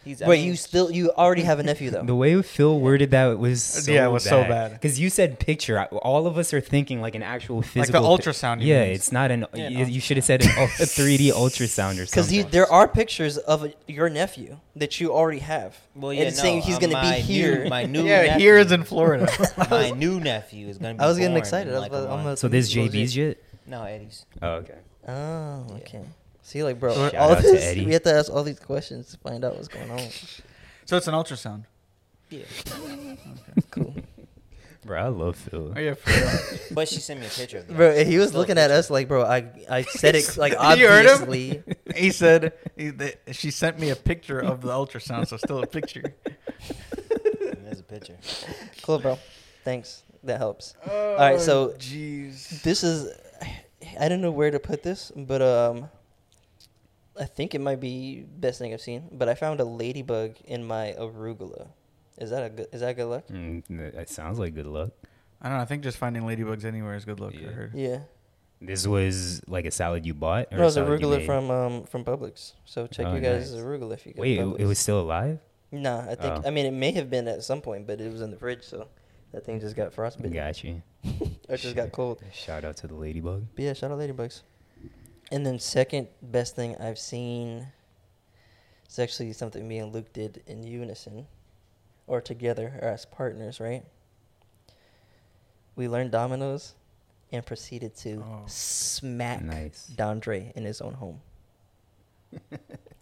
He's. 0.06 0.22
I 0.22 0.28
Wait, 0.28 0.42
mean, 0.42 0.48
you 0.48 0.56
still 0.56 0.92
you 0.92 1.12
already 1.12 1.42
have 1.42 1.58
a 1.58 1.64
nephew 1.64 1.90
though. 1.90 2.04
The 2.04 2.16
way 2.16 2.40
Phil 2.44 2.80
worded 2.80 3.12
that 3.12 3.40
was 3.40 3.64
so 3.64 3.92
Yeah, 3.92 4.06
it 4.06 4.12
was 4.12 4.24
so 4.24 4.44
bad. 4.44 4.74
Because 4.74 5.00
you 5.00 5.10
said 5.10 5.40
picture. 5.40 5.84
All 5.86 6.28
of 6.28 6.38
us 6.38 6.54
are 6.54 6.62
thinking 6.62 7.02
like 7.02 7.16
an 7.16 7.24
actual 7.24 7.58
like 7.58 7.66
the 7.66 7.82
physical. 7.82 8.04
ultrasound. 8.04 8.62
you 8.62 8.68
yeah, 8.68 8.84
mean. 8.84 8.94
it's 8.94 9.12
not 9.12 9.32
an. 9.32 9.48
Yeah, 9.54 9.70
you, 9.70 9.78
no. 9.80 9.86
you 9.86 10.00
should 10.00 10.18
have 10.18 10.24
said 10.24 10.44
an, 10.44 10.50
a 10.50 10.52
3D 10.68 11.32
ultrasound 11.32 12.02
or 12.02 12.06
something. 12.06 12.38
Because 12.38 12.52
there 12.52 12.72
are 12.72 12.88
pictures 12.88 13.38
of 13.40 13.66
your 13.88 14.10
nephew 14.10 14.58
that 14.76 15.02
you 15.02 15.12
already 15.12 15.40
have. 15.40 15.76
Well, 15.96 16.12
And 16.12 16.20
yeah, 16.20 16.28
it's 16.28 16.38
no, 16.38 16.44
saying 16.44 16.62
he's 16.62 16.78
uh, 16.78 16.80
gonna 16.80 17.02
be 17.02 17.22
here. 17.22 17.64
New, 17.64 17.70
my 17.70 17.86
new. 17.86 18.04
yeah, 18.06 18.22
nephew, 18.22 18.40
here 18.40 18.58
is 18.60 18.72
in 18.72 18.84
Florida. 18.84 19.28
my 19.72 19.90
new 19.90 20.20
nephew 20.20 20.68
is 20.68 20.78
gonna 20.78 20.94
be. 20.94 21.00
I 21.00 21.08
was 21.08 21.18
getting 21.18 21.36
excited. 21.36 21.72
In 21.72 21.78
I 21.78 21.80
like 21.80 21.92
was 21.92 22.06
a 22.06 22.10
like, 22.10 22.26
I'm 22.26 22.36
so 22.36 22.48
there's 22.48 22.72
Those 22.72 22.90
JB's 22.90 23.18
yet? 23.18 23.38
No, 23.66 23.84
Eddie's. 23.84 24.26
Oh, 24.42 24.50
okay. 24.58 24.78
Oh, 25.08 25.66
okay. 25.78 26.04
See, 26.48 26.62
like, 26.64 26.80
bro, 26.80 26.94
Shout 26.94 27.16
all 27.16 27.32
out 27.32 27.38
to 27.38 27.42
this, 27.42 27.64
Eddie. 27.66 27.86
we 27.88 27.94
have 27.94 28.04
to 28.04 28.14
ask 28.14 28.32
all 28.32 28.44
these 28.44 28.60
questions 28.60 29.08
to 29.12 29.18
find 29.18 29.44
out 29.44 29.56
what's 29.56 29.68
going 29.68 29.90
on. 29.90 30.00
so 30.86 30.96
it's 30.96 31.08
an 31.08 31.16
ultrasound. 31.16 31.64
Yeah. 32.30 32.44
Cool, 33.72 33.96
Bro, 34.86 35.00
I 35.02 35.08
love 35.08 35.36
Phil. 35.38 35.74
Oh 35.76 35.80
yeah, 35.80 35.96
for 35.96 36.10
real. 36.12 36.60
But 36.72 36.88
she 36.88 37.00
sent 37.00 37.20
me 37.20 37.26
a 37.26 37.30
picture 37.30 37.58
of 37.60 37.70
it. 37.70 37.76
bro. 37.76 38.04
He 38.06 38.18
was 38.20 38.34
looking 38.36 38.58
at 38.60 38.70
us 38.70 38.90
like, 38.92 39.08
bro, 39.08 39.24
I 39.26 39.50
I 39.70 39.82
said 39.82 40.16
it 40.16 40.38
like 40.44 40.52
You 40.78 40.88
heard 40.88 41.06
him? 41.08 41.24
obviously. 41.24 41.64
he 41.96 42.12
said 42.12 42.54
he, 42.78 42.90
that 42.92 43.22
she 43.36 43.50
sent 43.50 43.80
me 43.80 43.90
a 43.90 43.96
picture 43.96 44.40
of 44.40 44.62
the 44.62 44.70
ultrasound, 44.70 45.28
so 45.28 45.38
still 45.38 45.64
a 45.64 45.68
picture. 45.68 46.14
And 47.42 47.66
There's 47.66 47.80
a 47.80 47.84
picture. 47.84 48.18
Cool, 48.84 49.00
bro. 49.00 49.18
Thanks. 49.64 50.04
That 50.24 50.38
helps. 50.38 50.76
All 50.88 51.16
right, 51.18 51.40
so 51.42 51.72
Oh, 51.72 51.78
jeez. 51.80 52.62
this 52.62 52.84
is 52.84 53.10
I 54.00 54.08
don't 54.10 54.22
know 54.22 54.32
where 54.32 54.52
to 54.52 54.60
put 54.60 54.84
this, 54.84 55.12
but 55.16 55.42
um 55.42 55.90
I 57.20 57.26
think 57.26 57.56
it 57.56 57.60
might 57.62 57.80
be 57.80 58.26
best 58.38 58.60
thing 58.60 58.74
I've 58.74 58.82
seen. 58.82 59.08
But 59.12 59.30
I 59.30 59.36
found 59.36 59.60
a 59.60 59.66
ladybug 59.66 60.36
in 60.46 60.66
my 60.66 60.94
arugula. 61.00 61.68
Is 62.18 62.30
that 62.30 62.44
a 62.44 62.50
good 62.50 62.68
is 62.74 62.82
that 62.82 62.96
good 62.96 63.06
luck? 63.06 63.28
Mm, 63.28 63.94
that 63.96 64.10
sounds 64.10 64.40
like 64.40 64.54
good 64.56 64.68
luck. 64.68 64.92
I 65.42 65.50
don't 65.50 65.58
know. 65.58 65.62
I 65.62 65.66
think 65.66 65.84
just 65.84 65.98
finding 65.98 66.24
ladybugs 66.24 66.66
anywhere 66.66 66.96
is 66.96 67.06
good 67.06 67.20
luck. 67.20 67.34
I 67.36 67.40
Yeah. 67.42 67.48
heard. 67.50 67.74
Yeah. 67.76 68.00
This 68.62 68.88
was 68.88 69.42
like 69.48 69.66
a 69.66 69.72
salad 69.72 70.06
you 70.06 70.14
bought, 70.14 70.48
or 70.52 70.58
No, 70.58 70.64
a 70.64 70.68
it's 70.68 70.78
arugula 70.78 71.26
from 71.26 71.52
um 71.52 71.84
from 71.84 72.06
Publix. 72.06 72.54
So 72.64 72.88
check 72.88 73.06
Oh, 73.08 73.14
you 73.16 73.20
guys' 73.22 73.54
nice. 73.54 73.62
arugula 73.62 73.94
if 73.94 74.06
you 74.06 74.14
get 74.14 74.22
Wait, 74.22 74.38
it, 74.40 74.46
Publix. 74.46 74.60
it 74.60 74.66
was 74.66 74.80
still 74.80 75.02
alive. 75.02 75.40
Nah, 75.72 76.02
I 76.10 76.16
think 76.16 76.34
Oh. 76.36 76.42
I 76.46 76.52
mean 76.52 76.66
it 76.66 76.72
may 76.72 76.92
have 76.94 77.10
been 77.10 77.28
at 77.28 77.44
some 77.44 77.62
point, 77.62 77.86
but 77.86 78.00
it 78.00 78.12
was 78.12 78.22
in 78.22 78.32
the 78.32 78.38
fridge, 78.38 78.64
so 78.64 78.88
that 79.34 79.46
thing 79.46 79.60
just 79.60 79.76
got 79.76 79.92
frostbitten. 79.94 80.32
Got 80.32 80.64
you. 80.64 80.82
Or 81.50 81.58
just 81.58 81.76
got 81.76 81.92
cold. 81.92 82.22
Shout 82.34 82.64
out 82.64 82.78
to 82.78 82.88
the 82.88 82.96
ladybug. 82.96 83.46
But 83.56 83.64
yeah, 83.66 83.74
shout 83.74 83.92
out 83.92 84.00
ladybugs. 84.00 84.42
And 85.32 85.46
then 85.46 85.60
second 85.60 86.08
best 86.22 86.56
thing 86.56 86.76
I've 86.78 87.00
seen 87.00 87.68
is 88.88 89.00
actually 89.00 89.34
something 89.34 89.68
me 89.68 89.80
and 89.80 89.92
Luke 89.94 90.14
did 90.14 90.44
in 90.48 90.64
unison, 90.64 91.26
or 92.08 92.22
together, 92.22 92.80
or 92.82 92.90
as 92.90 93.06
partners, 93.06 93.60
right? 93.60 93.84
We 95.76 95.88
learned 95.88 96.12
dominoes, 96.12 96.76
and 97.32 97.46
proceeded 97.46 97.96
to 97.98 98.24
Oh. 98.26 98.44
smack 98.48 99.42
Nice. 99.42 99.92
Dondre 99.96 100.52
in 100.54 100.64
his 100.64 100.80
own 100.80 100.94
home. 100.94 101.22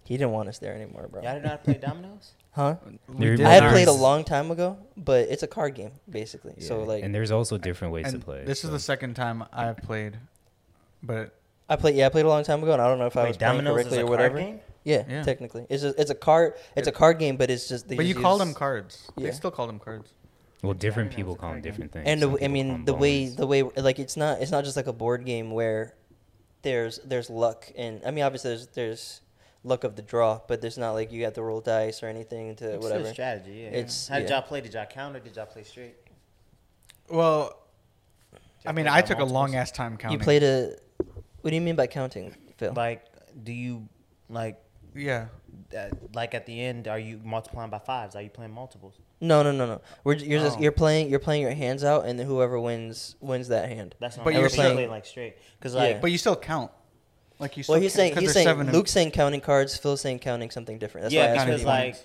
he 0.05 0.17
didn't 0.17 0.31
want 0.31 0.49
us 0.49 0.59
there 0.59 0.73
anymore, 0.73 1.07
bro. 1.11 1.21
Y'all 1.21 1.33
didn't 1.33 1.43
know 1.43 1.49
how 1.49 1.55
to 1.57 1.63
play 1.63 1.73
dominoes? 1.75 2.31
Huh? 2.53 2.75
We 3.07 3.15
There- 3.25 3.35
did 3.37 3.45
I 3.47 3.53
had 3.53 3.71
played 3.71 3.87
a 3.87 3.91
long 3.91 4.23
time 4.23 4.51
ago, 4.51 4.77
but 4.95 5.27
it's 5.27 5.41
a 5.41 5.47
card 5.47 5.73
game 5.73 5.91
basically. 6.07 6.53
So 6.61 6.83
like, 6.83 7.03
and 7.03 7.13
there's 7.13 7.31
also 7.31 7.57
different 7.57 7.95
ways 7.95 8.11
to 8.11 8.19
play. 8.19 8.43
This 8.45 8.63
is 8.63 8.69
the 8.69 8.77
second 8.79 9.15
time 9.15 9.43
I've 9.51 9.77
played, 9.77 10.17
but 11.01 11.33
I 11.69 11.75
played. 11.75 11.95
Yeah, 11.95 12.05
I 12.07 12.09
played 12.09 12.25
a 12.25 12.29
long 12.29 12.43
time 12.43 12.61
ago, 12.61 12.73
and 12.73 12.81
I 12.81 12.87
don't 12.87 12.99
know 12.99 13.05
if 13.07 13.15
I 13.17 13.23
Wait, 13.23 13.27
was 13.29 13.37
playing 13.37 13.57
dominoes 13.63 13.77
is 13.79 13.83
correctly 13.87 13.99
a 13.99 14.01
or 14.03 14.07
card 14.07 14.19
whatever. 14.33 14.37
game? 14.39 14.59
Yeah, 14.83 15.03
Yeah. 15.07 15.23
technically, 15.23 15.65
it's 15.69 15.81
just 15.83 15.97
it's 15.97 16.11
a 16.11 16.15
card. 16.15 16.55
It's 16.75 16.87
a 16.87 16.91
card 16.91 17.19
game, 17.19 17.37
but 17.37 17.49
it's 17.49 17.67
just. 17.69 17.87
They 17.87 17.95
but 17.95 18.05
you 18.05 18.13
just 18.15 18.23
call 18.23 18.37
use- 18.37 18.45
them 18.47 18.53
cards. 18.53 19.11
Yeah. 19.15 19.27
They 19.27 19.31
still 19.31 19.51
call 19.51 19.67
them 19.67 19.79
cards. 19.79 20.09
well, 20.61 20.73
different 20.73 21.11
know, 21.11 21.15
people 21.15 21.31
it's 21.33 21.39
a 21.39 21.41
call 21.41 21.49
them 21.51 21.55
card 21.55 21.63
game. 21.63 21.71
different 21.71 21.91
things. 21.93 22.03
And 22.07 22.21
Some 22.21 22.31
the, 22.31 22.35
I 22.37 22.39
people 22.39 22.47
call 22.47 22.53
mean, 22.53 22.71
'em 22.73 22.85
the 22.85 22.93
way 22.93 23.25
bones. 23.25 23.35
the 23.37 23.47
way 23.47 23.63
like 23.63 23.99
it's 23.99 24.17
not 24.17 24.41
it's 24.41 24.51
not 24.51 24.63
just 24.65 24.75
like 24.75 24.87
a 24.87 24.93
board 24.93 25.25
game 25.25 25.51
where 25.51 25.93
there's 26.63 26.99
there's 27.05 27.29
luck 27.29 27.71
and 27.77 28.01
I 28.05 28.11
mean 28.11 28.23
obviously 28.23 28.49
there's 28.51 28.67
there's 28.67 29.21
luck 29.65 29.85
of 29.85 29.95
the 29.95 30.01
draw, 30.01 30.41
but 30.49 30.59
there's 30.61 30.77
not 30.77 30.91
like 30.91 31.11
you 31.13 31.23
have 31.23 31.33
to 31.35 31.41
roll 31.43 31.61
dice 31.61 32.03
or 32.03 32.07
anything 32.07 32.53
to 32.57 32.73
It's 32.75 32.85
still 32.85 32.97
whatever. 32.97 33.13
strategy, 33.13 33.51
yeah. 33.63 33.67
It's- 33.69 34.09
How 34.09 34.19
did 34.19 34.27
yeah. 34.29 34.35
y'all 34.35 34.41
play? 34.47 34.59
Did 34.59 34.73
y'all 34.73 34.85
count 34.85 35.15
or 35.15 35.19
did 35.21 35.33
y'all 35.37 35.45
play 35.45 35.63
straight? 35.63 35.95
Well, 37.09 37.57
I 38.65 38.71
mean, 38.73 38.87
I 38.87 39.01
took 39.01 39.19
a 39.19 39.23
long 39.25 39.55
ass 39.55 39.71
time 39.71 39.97
counting. 39.97 40.19
You 40.19 40.23
played 40.23 40.43
a. 40.43 40.75
What 41.43 41.49
do 41.49 41.55
you 41.55 41.61
mean 41.61 41.75
by 41.75 41.87
counting, 41.87 42.33
Phil? 42.57 42.73
Like, 42.73 43.05
do 43.43 43.51
you 43.51 43.87
like 44.29 44.59
Yeah. 44.95 45.27
uh, 45.77 45.89
like 46.13 46.33
at 46.33 46.45
the 46.45 46.59
end? 46.61 46.87
Are 46.87 46.97
you 46.97 47.19
multiplying 47.23 47.69
by 47.69 47.79
fives? 47.79 48.15
Are 48.15 48.21
you 48.21 48.29
playing 48.29 48.53
multiples? 48.53 48.95
no, 49.19 49.43
no, 49.43 49.51
no, 49.51 49.65
no. 49.65 49.81
We're 50.03 50.15
you're 50.15 50.39
just 50.39 50.57
Oh. 50.57 50.61
you're 50.61 50.71
playing 50.71 51.09
you're 51.09 51.19
playing 51.19 51.41
your 51.41 51.51
hands 51.53 51.83
out, 51.83 52.05
and 52.05 52.17
then 52.17 52.27
whoever 52.27 52.59
wins 52.59 53.15
wins 53.21 53.49
that 53.49 53.67
hand. 53.69 53.93
That's 53.99 54.15
what 54.17 54.23
But 54.23 54.33
I'm 54.35 54.39
you're 54.39 54.49
saying. 54.49 54.77
saying- 54.77 54.89
like 54.89 55.05
straight 55.05 55.35
because 55.59 55.73
Yeah. 55.75 55.81
like 55.81 56.01
But 56.01 56.11
you 56.11 56.17
still 56.17 56.35
count. 56.37 56.71
Like 57.39 57.57
you. 57.57 57.63
Still 57.63 57.73
Well, 57.73 57.81
he's 57.81 57.91
count, 57.91 57.97
saying 57.97 58.13
'cause 58.13 58.21
he's 58.21 58.27
there's 58.29 58.33
saying 58.35 58.47
seven 58.47 58.67
of- 58.69 58.73
Luke's 58.73 58.91
saying 58.91 59.11
counting 59.11 59.41
cards. 59.41 59.75
Phil's 59.77 59.99
saying 60.01 60.19
counting 60.19 60.49
something 60.49 60.77
different. 60.77 61.03
That's 61.03 61.15
why 61.15 61.21
I 61.21 61.25
yeah, 61.25 61.33
asked 61.35 61.45
because 61.45 61.61
you. 61.61 61.67
like 61.67 61.93
points. 61.95 62.03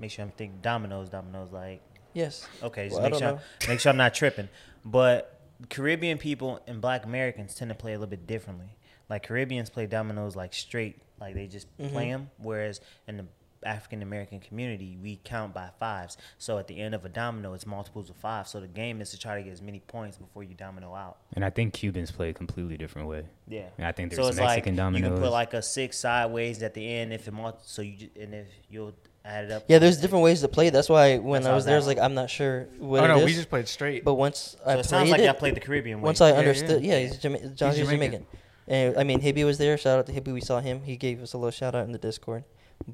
make 0.00 0.10
sure 0.10 0.24
I'm 0.24 0.30
thinking 0.30 0.58
dominoes, 0.62 1.08
dominoes. 1.10 1.50
Like 1.52 1.80
yes. 2.14 2.46
okay, 2.62 2.84
just 2.88 2.96
Well, 2.96 3.00
I 3.06 3.10
make 3.10 3.12
don't 3.12 3.20
sure 3.20 3.32
know. 3.32 3.68
make 3.68 3.80
sure 3.80 3.90
I'm 3.90 3.96
not 3.98 4.14
tripping. 4.14 4.48
But 4.84 5.33
Caribbean 5.70 6.18
people 6.18 6.60
and 6.66 6.80
Black 6.80 7.04
Americans 7.04 7.54
tend 7.54 7.68
to 7.70 7.74
play 7.74 7.92
a 7.92 7.98
little 7.98 8.10
bit 8.10 8.26
differently. 8.26 8.76
Like 9.08 9.22
Caribbeans 9.22 9.70
play 9.70 9.86
dominoes 9.86 10.34
like 10.36 10.52
straight, 10.54 11.00
like 11.20 11.34
they 11.34 11.46
just 11.46 11.66
Mhm. 11.78 11.90
play 11.92 12.10
them. 12.10 12.30
Whereas 12.38 12.80
in 13.06 13.16
the 13.18 13.26
African 13.64 14.02
American 14.02 14.40
community, 14.40 14.98
we 15.02 15.16
count 15.24 15.54
by 15.54 15.70
fives. 15.80 16.18
So 16.36 16.58
at 16.58 16.66
the 16.66 16.78
end 16.78 16.94
of 16.94 17.06
a 17.06 17.08
domino, 17.08 17.54
it's 17.54 17.64
multiples 17.64 18.10
of 18.10 18.16
five. 18.16 18.46
So 18.46 18.60
the 18.60 18.68
game 18.68 19.00
is 19.00 19.10
to 19.12 19.18
try 19.18 19.36
to 19.38 19.42
get 19.42 19.52
as 19.54 19.62
many 19.62 19.80
points 19.80 20.18
before 20.18 20.42
you 20.44 20.54
domino 20.54 20.94
out. 20.94 21.18
and 21.34 21.44
I 21.44 21.50
think 21.50 21.72
Cubans 21.72 22.10
play 22.10 22.28
a 22.28 22.34
completely 22.34 22.76
different 22.76 23.08
way. 23.08 23.24
Yeah. 23.48 23.68
And 23.78 23.86
I 23.86 23.92
think 23.92 24.12
So 24.12 24.16
there's 24.24 24.36
it's 24.36 24.40
Mexican 24.40 24.72
like 24.76 24.94
you 24.94 25.00
dominoes. 25.00 25.10
can 25.12 25.18
put 25.18 25.32
like 25.32 25.54
a 25.54 25.62
six 25.62 25.98
sideways 25.98 26.62
at 26.62 26.74
the 26.74 26.86
end 26.86 27.12
if 27.14 27.26
it 27.26 27.32
multi- 27.32 27.58
so 27.62 27.80
you 27.82 28.10
and 28.20 28.34
if 28.34 28.48
you'll 28.68 28.94
add 29.24 29.44
it 29.46 29.50
up. 29.50 29.64
Yeah, 29.68 29.78
there's 29.78 29.98
different 29.98 30.24
ways 30.24 30.40
to 30.42 30.48
play. 30.48 30.70
That's 30.70 30.88
why 30.88 31.18
when 31.18 31.42
That's 31.42 31.52
I 31.52 31.54
was 31.54 31.64
there, 31.64 31.74
I 31.74 31.78
was 31.78 31.86
like, 31.86 31.98
I'm 31.98 32.14
not 32.14 32.30
sure 32.30 32.68
what 32.78 33.00
Oh 33.00 33.04
it 33.04 33.08
no, 33.08 33.18
is. 33.18 33.24
we 33.24 33.32
just 33.34 33.48
played 33.50 33.68
straight. 33.68 34.04
but 34.04 34.14
once 34.14 34.56
So 34.58 34.64
I 34.66 34.72
it 34.72 34.74
played 34.74 34.86
sounds 34.86 35.10
like 35.10 35.20
it, 35.20 35.24
y'all 35.24 35.34
played 35.34 35.54
the 35.56 35.60
Caribbean 35.60 36.00
way. 36.00 36.04
once 36.06 36.20
I 36.20 36.28
Yeah, 36.28 36.32
yeah. 36.34 36.38
understood, 36.40 36.84
yeah, 36.84 36.98
he's 37.00 37.16
Jama- 37.18 37.38
John's 37.50 37.76
He's 37.76 37.88
Jamaican. 37.88 38.10
Jamaican. 38.12 38.26
And 38.66 38.96
I 38.96 39.04
mean, 39.04 39.20
Hibby 39.20 39.44
was 39.44 39.58
there. 39.58 39.76
Shout 39.76 39.98
out 39.98 40.06
to 40.06 40.12
Hibby. 40.12 40.32
We 40.32 40.40
saw 40.40 40.60
him. 40.60 40.82
He 40.82 40.96
gave 40.96 41.22
us 41.22 41.34
a 41.34 41.38
little 41.38 41.50
shout 41.50 41.74
out 41.74 41.84
in 41.84 41.92
the 41.92 41.98
Discord. 41.98 42.44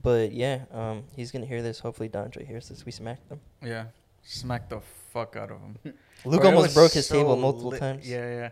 But 0.03 0.33
yeah, 0.33 0.63
um, 0.73 1.05
he's 1.15 1.31
gonna 1.31 1.47
hear 1.47 1.63
this. 1.63 1.79
Hopefully, 1.81 2.09
Dondre 2.09 2.47
hears 2.47 2.69
this. 2.69 2.85
We 2.85 2.93
smacked 2.93 3.29
him. 3.31 3.41
yeah, 3.63 3.85
smack 4.23 4.69
the 4.69 4.81
fuck 5.13 5.37
out 5.37 5.51
of 5.51 5.59
him. 5.61 5.77
Luke 6.25 6.41
Bro, 6.43 6.51
almost 6.51 6.75
broke 6.75 6.93
his 6.93 7.07
so 7.07 7.15
table 7.15 7.37
multiple 7.37 7.71
lit. 7.71 7.81
times. 7.81 8.09
Yeah, 8.09 8.29
yeah. 8.31 8.51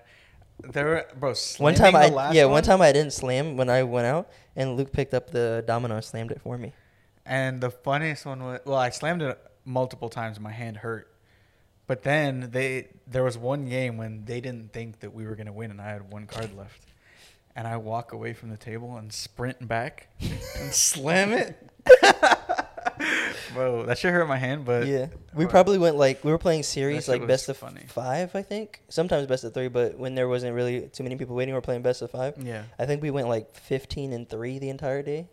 There, 0.72 0.84
were, 0.86 1.06
bro. 1.18 1.34
One 1.58 1.74
time 1.74 1.92
slamming 1.92 1.96
I 1.96 2.08
the 2.08 2.14
last 2.16 2.34
yeah 2.34 2.44
one 2.46 2.62
time 2.62 2.80
I 2.80 2.92
didn't 2.92 3.12
slam 3.12 3.56
when 3.56 3.68
I 3.68 3.82
went 3.82 4.06
out, 4.06 4.30
and 4.56 4.76
Luke 4.76 4.92
picked 4.92 5.12
up 5.14 5.30
the 5.30 5.62
domino 5.66 5.96
and 5.96 6.04
slammed 6.04 6.30
it 6.32 6.40
for 6.40 6.56
me. 6.56 6.72
And 7.28 7.60
the 7.60 7.70
funniest 7.70 8.24
one 8.26 8.42
was 8.42 8.60
well, 8.64 8.78
I 8.78 8.88
slammed 8.90 9.22
it 9.22 9.38
multiple 9.64 10.08
times. 10.08 10.38
and 10.38 10.44
My 10.44 10.52
hand 10.52 10.78
hurt. 10.78 11.12
But 11.86 12.02
then 12.02 12.48
they 12.52 12.88
there 13.06 13.22
was 13.22 13.36
one 13.38 13.68
game 13.68 13.96
when 13.96 14.24
they 14.24 14.40
didn't 14.40 14.72
think 14.72 15.00
that 15.00 15.12
we 15.14 15.26
were 15.26 15.36
gonna 15.36 15.52
win, 15.52 15.70
and 15.70 15.80
I 15.80 15.90
had 15.90 16.10
one 16.12 16.26
card 16.26 16.56
left. 16.56 16.82
And 17.54 17.66
I 17.66 17.76
walk 17.76 18.12
away 18.12 18.34
from 18.34 18.50
the 18.50 18.56
table 18.56 18.96
and 18.96 19.12
sprint 19.12 19.66
back 19.66 20.08
and 20.20 20.30
slam 20.72 21.32
it. 21.32 21.56
Bro, 23.54 23.86
that 23.86 23.98
should 23.98 24.12
hurt 24.12 24.26
my 24.28 24.36
hand, 24.36 24.64
but 24.64 24.86
yeah, 24.86 25.06
we 25.34 25.46
probably 25.46 25.78
went 25.78 25.96
like 25.96 26.24
we 26.24 26.30
were 26.30 26.38
playing 26.38 26.62
series 26.62 27.08
like 27.08 27.26
best 27.26 27.48
of 27.48 27.56
funny. 27.56 27.82
five, 27.88 28.34
I 28.34 28.42
think. 28.42 28.80
Sometimes 28.88 29.26
best 29.26 29.44
of 29.44 29.54
three, 29.54 29.68
but 29.68 29.98
when 29.98 30.14
there 30.14 30.28
wasn't 30.28 30.54
really 30.54 30.82
too 30.88 31.02
many 31.02 31.16
people 31.16 31.34
waiting, 31.34 31.54
we 31.54 31.58
are 31.58 31.62
playing 31.62 31.82
best 31.82 32.02
of 32.02 32.10
five. 32.10 32.34
yeah. 32.38 32.64
I 32.78 32.86
think 32.86 33.02
we 33.02 33.10
went 33.10 33.28
like 33.28 33.54
15 33.56 34.12
and 34.12 34.28
3 34.28 34.58
the 34.58 34.68
entire 34.68 35.02
day. 35.02 35.28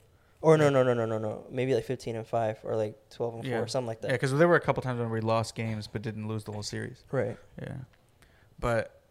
Or 0.45 0.57
no, 0.57 0.69
no, 0.69 0.84
no, 0.84 0.93
no, 0.93 1.05
no, 1.05 1.17
no. 1.17 1.43
Maybe 1.49 1.73
like 1.73 1.85
15 1.85 2.15
and 2.17 2.27
5 2.27 2.59
or 2.63 2.76
like 2.76 2.95
12 3.09 3.34
and 3.34 3.43
4 3.43 3.51
Yeah. 3.51 3.59
or 3.59 3.67
something 3.67 3.88
like 3.88 4.01
that. 4.01 4.09
Yeah, 4.09 4.13
because 4.13 4.31
there 4.34 4.47
were 4.47 4.55
a 4.57 4.61
couple 4.61 4.84
times 4.84 4.99
when 4.99 5.09
we 5.09 5.19
lost 5.22 5.55
games 5.55 5.88
but 5.88 6.01
didn't 6.03 6.27
lose 6.27 6.43
the 6.43 6.51
whole 6.51 6.61
series. 6.63 7.03
Right. 7.11 7.38
Yeah, 7.61 7.73
but 8.59 9.01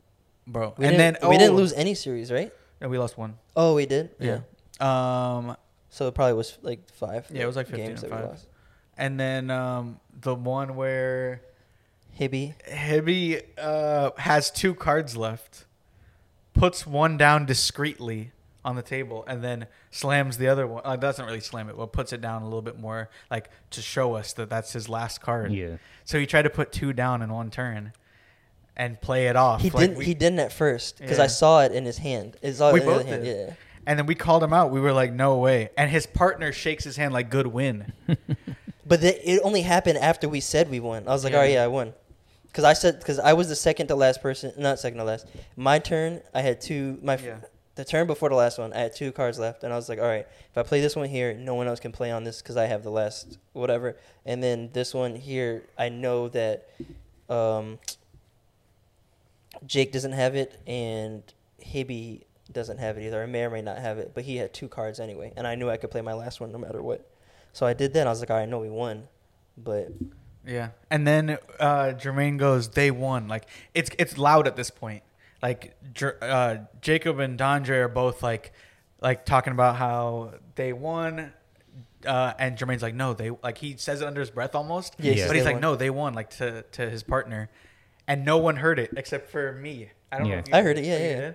bro, 0.46 0.74
We 0.78 0.86
and 0.86 0.96
didn't, 0.96 1.20
then 1.20 1.30
we 1.30 1.36
didn't 1.38 1.54
oh, 1.54 1.62
lose 1.62 1.72
any 1.72 1.94
series, 1.94 2.30
right? 2.30 2.52
Yeah, 2.80 2.86
we 2.86 2.98
lost 2.98 3.18
one. 3.18 3.38
Oh, 3.56 3.74
we 3.74 3.86
did. 3.86 4.10
Yeah. 4.20 4.40
Um, 4.80 5.56
So 5.90 6.06
it 6.08 6.14
probably 6.14 6.34
was 6.34 6.56
like 6.62 6.88
5. 6.92 7.26
Yeah, 7.32 7.42
it 7.42 7.46
was 7.46 7.56
like 7.56 7.66
15 7.66 7.84
games 7.86 8.02
and 8.04 8.12
that 8.12 8.16
we 8.16 8.22
five. 8.22 8.30
lost. 8.30 8.46
and 8.96 9.18
then 9.18 9.50
um, 9.50 9.98
the 10.20 10.34
one 10.36 10.76
where 10.76 11.42
Hibby. 12.18 12.54
Hibby 12.70 13.42
uh, 13.58 14.10
has 14.18 14.50
two 14.52 14.72
cards 14.74 15.16
left, 15.16 15.66
puts 16.52 16.86
one 16.86 17.16
down 17.16 17.44
discreetly 17.44 18.30
on 18.64 18.76
the 18.76 18.82
table, 18.82 19.24
and 19.26 19.42
then 19.44 19.66
slams 19.90 20.38
the 20.38 20.48
other 20.48 20.66
one. 20.66 20.82
Uh, 20.84 20.96
doesn't 20.96 21.24
really 21.26 21.40
slam 21.40 21.68
it, 21.68 21.76
but 21.76 21.92
puts 21.92 22.12
it 22.12 22.20
down 22.20 22.42
a 22.42 22.44
little 22.46 22.62
bit 22.62 22.78
more, 22.78 23.10
like 23.30 23.50
to 23.70 23.82
show 23.82 24.14
us 24.14 24.32
that 24.34 24.48
that's 24.48 24.72
his 24.72 24.88
last 24.88 25.20
card. 25.20 25.52
yeah. 25.52 25.76
So 26.04 26.18
he 26.18 26.26
tried 26.26 26.42
to 26.42 26.50
put 26.50 26.72
two 26.72 26.92
down 26.92 27.22
in 27.22 27.32
one 27.32 27.50
turn, 27.50 27.92
and 28.76 29.00
play 29.00 29.26
it 29.28 29.36
off. 29.36 29.60
He 29.60 29.70
like 29.70 29.80
didn't. 29.80 29.98
we- 29.98 30.04
he 30.04 30.14
didn't 30.14 30.40
at 30.40 30.52
first 30.52 30.98
because 30.98 31.18
Yeah. 31.18 31.24
I 31.24 31.28
saw 31.28 31.60
it 31.62 31.72
in 31.72 31.84
his 31.84 31.98
hand. 31.98 32.36
It's 32.42 32.60
all 32.60 32.72
We 32.72 32.80
in 32.80 32.86
the 32.86 32.92
both 32.92 33.06
hand. 33.06 33.24
did. 33.24 33.48
Yeah. 33.48 33.54
And 33.86 33.98
then 33.98 34.06
we 34.06 34.14
called 34.14 34.42
him 34.42 34.52
out. 34.54 34.70
We 34.70 34.80
were 34.80 34.92
like, 34.94 35.12
"No 35.12 35.36
way!" 35.36 35.68
And 35.76 35.90
his 35.90 36.06
partner 36.06 36.52
shakes 36.52 36.84
his 36.84 36.96
hand 36.96 37.12
like, 37.12 37.30
"Good 37.30 37.46
win." 37.48 37.92
But 38.86 39.00
the, 39.00 39.30
it 39.30 39.40
only 39.42 39.62
happened 39.62 39.96
after 39.96 40.28
we 40.28 40.40
said 40.40 40.70
we 40.70 40.78
won. 40.78 41.08
I 41.08 41.10
was 41.12 41.24
like, 41.24 41.32
Yeah. 41.32 41.38
all 41.38 41.44
right, 41.44 41.52
yeah, 41.52 41.64
I 41.64 41.68
won. 41.68 41.94
Because 42.48 42.64
I 42.64 42.74
said, 42.74 42.98
because 42.98 43.18
I 43.18 43.32
was 43.32 43.48
the 43.48 43.56
second 43.56 43.86
to 43.88 43.94
last 43.94 44.20
person, 44.20 44.52
not 44.58 44.78
second 44.78 44.98
to 44.98 45.04
last. 45.04 45.26
My 45.56 45.78
turn, 45.78 46.20
I 46.34 46.42
had 46.42 46.60
two. 46.60 46.98
My 47.02 47.16
Yeah. 47.16 47.36
The 47.76 47.84
turn 47.84 48.06
before 48.06 48.28
the 48.28 48.34
last 48.36 48.58
one, 48.58 48.72
I 48.72 48.78
had 48.78 48.94
two 48.94 49.10
cards 49.12 49.38
left, 49.38 49.64
and 49.64 49.72
I 49.72 49.76
was 49.76 49.88
like, 49.88 49.98
all 49.98 50.06
right, 50.06 50.26
if 50.50 50.58
I 50.58 50.62
play 50.62 50.80
this 50.80 50.94
one 50.94 51.08
here, 51.08 51.34
no 51.34 51.54
one 51.54 51.66
else 51.66 51.80
can 51.80 51.92
play 51.92 52.10
on 52.10 52.24
this 52.24 52.40
because 52.40 52.56
I 52.56 52.66
have 52.66 52.84
the 52.84 52.90
last 52.90 53.38
whatever. 53.52 53.96
And 54.24 54.42
then 54.42 54.70
this 54.72 54.94
one 54.94 55.16
here, 55.16 55.64
I 55.76 55.88
know 55.88 56.28
that 56.28 56.68
um, 57.28 57.78
Jake 59.66 59.92
doesn't 59.92 60.12
have 60.12 60.34
it, 60.36 60.60
and 60.66 61.22
Hibby 61.60 62.22
doesn't 62.52 62.78
have 62.78 62.96
it 62.98 63.06
either. 63.06 63.22
I 63.22 63.26
may 63.26 63.44
or 63.44 63.50
may 63.50 63.62
not 63.62 63.78
have 63.78 63.98
it, 63.98 64.12
but 64.14 64.24
he 64.24 64.36
had 64.36 64.52
two 64.52 64.68
cards 64.68 65.00
anyway, 65.00 65.32
and 65.36 65.46
I 65.46 65.54
knew 65.54 65.68
I 65.68 65.76
could 65.76 65.90
play 65.90 66.02
my 66.02 66.14
last 66.14 66.40
one 66.40 66.52
no 66.52 66.58
matter 66.58 66.82
what. 66.82 67.08
So 67.52 67.66
I 67.66 67.72
did 67.72 67.94
that. 67.94 68.06
I 68.06 68.10
was 68.10 68.20
like, 68.20 68.30
all 68.30 68.36
right, 68.36 68.42
I 68.42 68.46
know 68.46 68.58
we 68.58 68.70
won, 68.70 69.08
but 69.56 69.92
Yeah. 70.46 70.70
And 70.90 71.06
then 71.06 71.38
uh, 71.58 71.94
Jermaine 71.96 72.36
goes, 72.36 72.68
"They 72.68 72.90
won." 72.90 73.28
Like 73.28 73.46
it's 73.74 73.90
it's 73.98 74.18
loud 74.18 74.46
at 74.46 74.56
this 74.56 74.70
point. 74.70 75.02
Like 75.44 75.76
uh, 76.22 76.56
Jacob 76.80 77.18
and 77.18 77.38
Dondre 77.38 77.82
are 77.84 77.88
both 77.88 78.22
like 78.22 78.52
like 79.02 79.26
talking 79.26 79.52
about 79.52 79.76
how 79.76 80.32
they 80.54 80.72
won. 80.72 81.34
uh, 82.06 82.32
and 82.38 82.56
Jermaine's 82.56 82.82
like, 82.82 82.94
no, 82.94 83.12
they 83.12 83.30
like 83.42 83.58
he 83.58 83.76
says 83.76 84.00
it 84.00 84.06
under 84.06 84.20
his 84.20 84.30
breath 84.30 84.54
almost. 84.54 84.94
Yeah, 84.98 85.26
But 85.26 85.36
he's 85.36 85.44
like, 85.44 85.56
won. 85.56 85.60
no, 85.60 85.76
they 85.76 85.90
won, 85.90 86.14
like 86.14 86.30
to 86.38 86.62
to 86.72 86.88
his 86.88 87.02
partner, 87.02 87.50
and 88.08 88.24
no 88.24 88.38
one 88.38 88.56
heard 88.56 88.78
it 88.78 88.92
except 88.96 89.28
for 89.30 89.52
me. 89.52 89.90
I 90.10 90.18
don't 90.18 90.28
know. 90.30 90.36
If 90.38 90.48
you 90.48 90.54
I 90.54 90.62
heard 90.62 90.78
it, 90.78 90.84
yeah, 90.86 90.98
yeah. 90.98 91.20
did? 91.20 91.34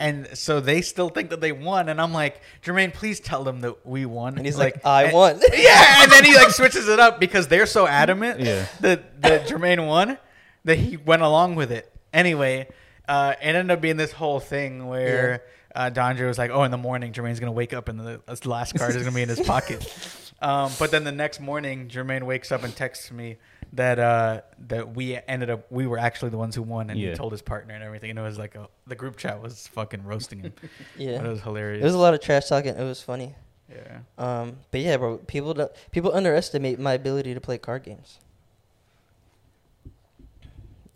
And 0.00 0.26
so 0.36 0.58
they 0.58 0.82
still 0.82 1.08
think 1.08 1.30
that 1.30 1.40
they 1.40 1.52
won, 1.52 1.88
and 1.88 2.00
I'm 2.00 2.12
like, 2.12 2.40
Jermaine, 2.64 2.92
please 2.92 3.20
tell 3.20 3.44
them 3.44 3.60
that 3.60 3.86
we 3.86 4.04
won. 4.06 4.36
And 4.36 4.44
he's 4.44 4.58
like, 4.58 4.84
"I 4.84 5.04
and- 5.04 5.12
won." 5.12 5.40
yeah, 5.56 6.02
and 6.02 6.10
then 6.10 6.24
he 6.24 6.34
like 6.34 6.50
switches 6.50 6.88
it 6.88 6.98
up 6.98 7.20
because 7.20 7.46
they're 7.46 7.66
so 7.66 7.86
adamant 7.86 8.40
Yeah. 8.40 8.66
that 8.80 9.22
that 9.22 9.46
Jermaine 9.46 9.86
won 9.86 10.18
that 10.64 10.78
he 10.78 10.96
went 10.96 11.22
along 11.22 11.54
with 11.54 11.70
it. 11.70 11.92
Anyway, 12.12 12.66
uh, 13.08 13.34
it 13.40 13.44
ended 13.46 13.70
up 13.70 13.80
being 13.80 13.96
this 13.96 14.12
whole 14.12 14.40
thing 14.40 14.86
where 14.88 15.42
uh, 15.74 15.90
Dondre 15.92 16.26
was 16.26 16.38
like, 16.38 16.50
"Oh, 16.50 16.62
in 16.62 16.70
the 16.70 16.78
morning, 16.78 17.12
Jermaine's 17.12 17.40
gonna 17.40 17.52
wake 17.52 17.72
up 17.74 17.88
and 17.88 17.98
the 18.00 18.20
this 18.26 18.46
last 18.46 18.74
card 18.76 18.94
is 18.94 19.02
gonna 19.02 19.14
be 19.14 19.22
in 19.22 19.28
his 19.28 19.40
pocket." 19.40 19.82
Um, 20.42 20.70
but 20.78 20.90
then 20.90 21.04
the 21.04 21.12
next 21.12 21.40
morning, 21.40 21.88
Jermaine 21.88 22.24
wakes 22.24 22.52
up 22.52 22.64
and 22.64 22.76
texts 22.76 23.10
me 23.10 23.38
that 23.72 23.98
uh, 23.98 24.42
that 24.66 24.94
we 24.94 25.18
ended 25.26 25.48
up 25.48 25.70
we 25.72 25.86
were 25.86 25.96
actually 25.96 26.32
the 26.32 26.36
ones 26.36 26.54
who 26.54 26.60
won, 26.62 26.90
and 26.90 26.98
Yeah. 27.00 27.10
he 27.10 27.16
told 27.16 27.32
his 27.32 27.40
partner 27.40 27.72
and 27.72 27.82
everything. 27.82 28.10
And 28.10 28.18
it 28.18 28.22
was 28.22 28.36
like 28.36 28.54
a, 28.54 28.68
the 28.86 28.94
group 28.96 29.16
chat 29.16 29.40
was 29.40 29.68
fucking 29.68 30.04
roasting 30.04 30.40
him. 30.40 30.52
Yeah. 30.98 31.16
But 31.18 31.26
it 31.26 31.30
was 31.30 31.40
hilarious. 31.40 31.80
It 31.80 31.84
was 31.84 31.94
a 31.94 31.98
lot 31.98 32.12
of 32.12 32.20
trash 32.20 32.46
talking. 32.48 32.74
It 32.76 32.82
was 32.82 33.00
funny. 33.00 33.34
yeah. 33.70 34.00
Um, 34.18 34.56
but 34.70 34.80
yeah, 34.82 34.98
bro, 34.98 35.16
people 35.18 35.54
don't, 35.54 35.72
people 35.92 36.12
underestimate 36.12 36.78
my 36.78 36.92
ability 36.92 37.32
to 37.32 37.40
play 37.40 37.56
card 37.56 37.84
games. 37.84 38.18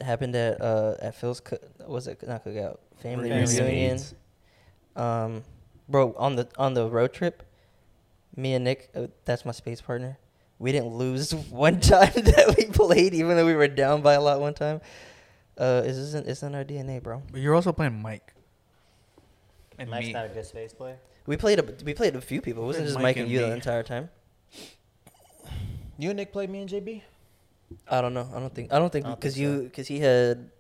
It 0.01 0.05
happened 0.05 0.35
at 0.37 0.61
uh 0.61 0.95
at 1.01 1.15
Phil's 1.15 1.41
co- 1.41 1.59
was 1.87 2.07
it 2.07 2.27
not 2.27 2.45
cookout 2.45 2.79
family 2.99 3.31
Family 3.31 3.61
reunion. 3.61 4.01
Um, 4.97 5.43
bro, 5.89 6.15
on 6.19 6.37
the 6.37 6.49
on 6.57 6.75
the 6.75 6.89
road 6.89 7.13
trip, 7.13 7.43
me 8.37 8.55
and 8.55 8.65
Nick, 8.65 8.91
uh, 8.95 9.07
that's 9.25 9.45
my 9.45 9.53
spades 9.53 9.81
partner. 9.81 10.19
We 10.59 10.73
didn't 10.73 10.95
lose 10.95 11.35
one 11.51 11.81
time 11.81 12.13
that 12.15 12.55
we 12.57 12.67
played, 12.67 13.15
even 13.15 13.37
though 13.37 13.47
we 13.47 13.55
were 13.55 13.69
down 13.69 14.03
by 14.03 14.15
a 14.15 14.21
lot 14.21 14.41
one 14.41 14.55
time. 14.55 14.81
Uh, 15.57 15.83
it's 15.85 15.99
just 15.99 16.15
in, 16.15 16.29
it's 16.29 16.43
in 16.43 16.55
our 16.55 16.65
DNA, 16.65 17.03
bro. 17.03 17.23
But 17.33 17.41
you're 17.41 17.55
also 17.55 17.73
playing 17.73 18.01
Mike. 18.01 18.33
And 19.79 19.91
Mike's 19.91 20.09
me. 20.09 20.13
not 20.13 20.27
a 20.27 20.29
good 20.29 20.45
spades 20.47 20.73
player. 20.73 20.99
We 21.27 21.37
played 21.37 21.59
a 21.59 21.65
we 21.85 21.95
played 21.95 22.17
a 22.17 22.21
few 22.21 22.41
people. 22.41 22.65
It 22.65 22.67
wasn't 22.67 22.87
just 22.87 22.99
Mike 22.99 23.17
and 23.17 23.25
and 23.25 23.33
you 23.33 23.41
the 23.41 23.53
entire 23.53 23.83
time. 23.83 24.09
You 25.99 26.11
and 26.11 26.17
Nick 26.17 26.33
played 26.33 26.49
me 26.49 26.61
and 26.61 26.71
JB. 26.71 27.03
I 27.89 28.01
don't 28.01 28.15
know. 28.15 28.29
I 28.35 28.41
don't 28.41 28.55
think. 28.55 28.73
I 28.73 28.79
don't 28.79 28.93
think 28.93 29.07
because 29.07 29.35
so. 29.35 29.41
you 29.41 29.63
because 29.63 29.87
he 29.89 29.99
had 30.01 30.51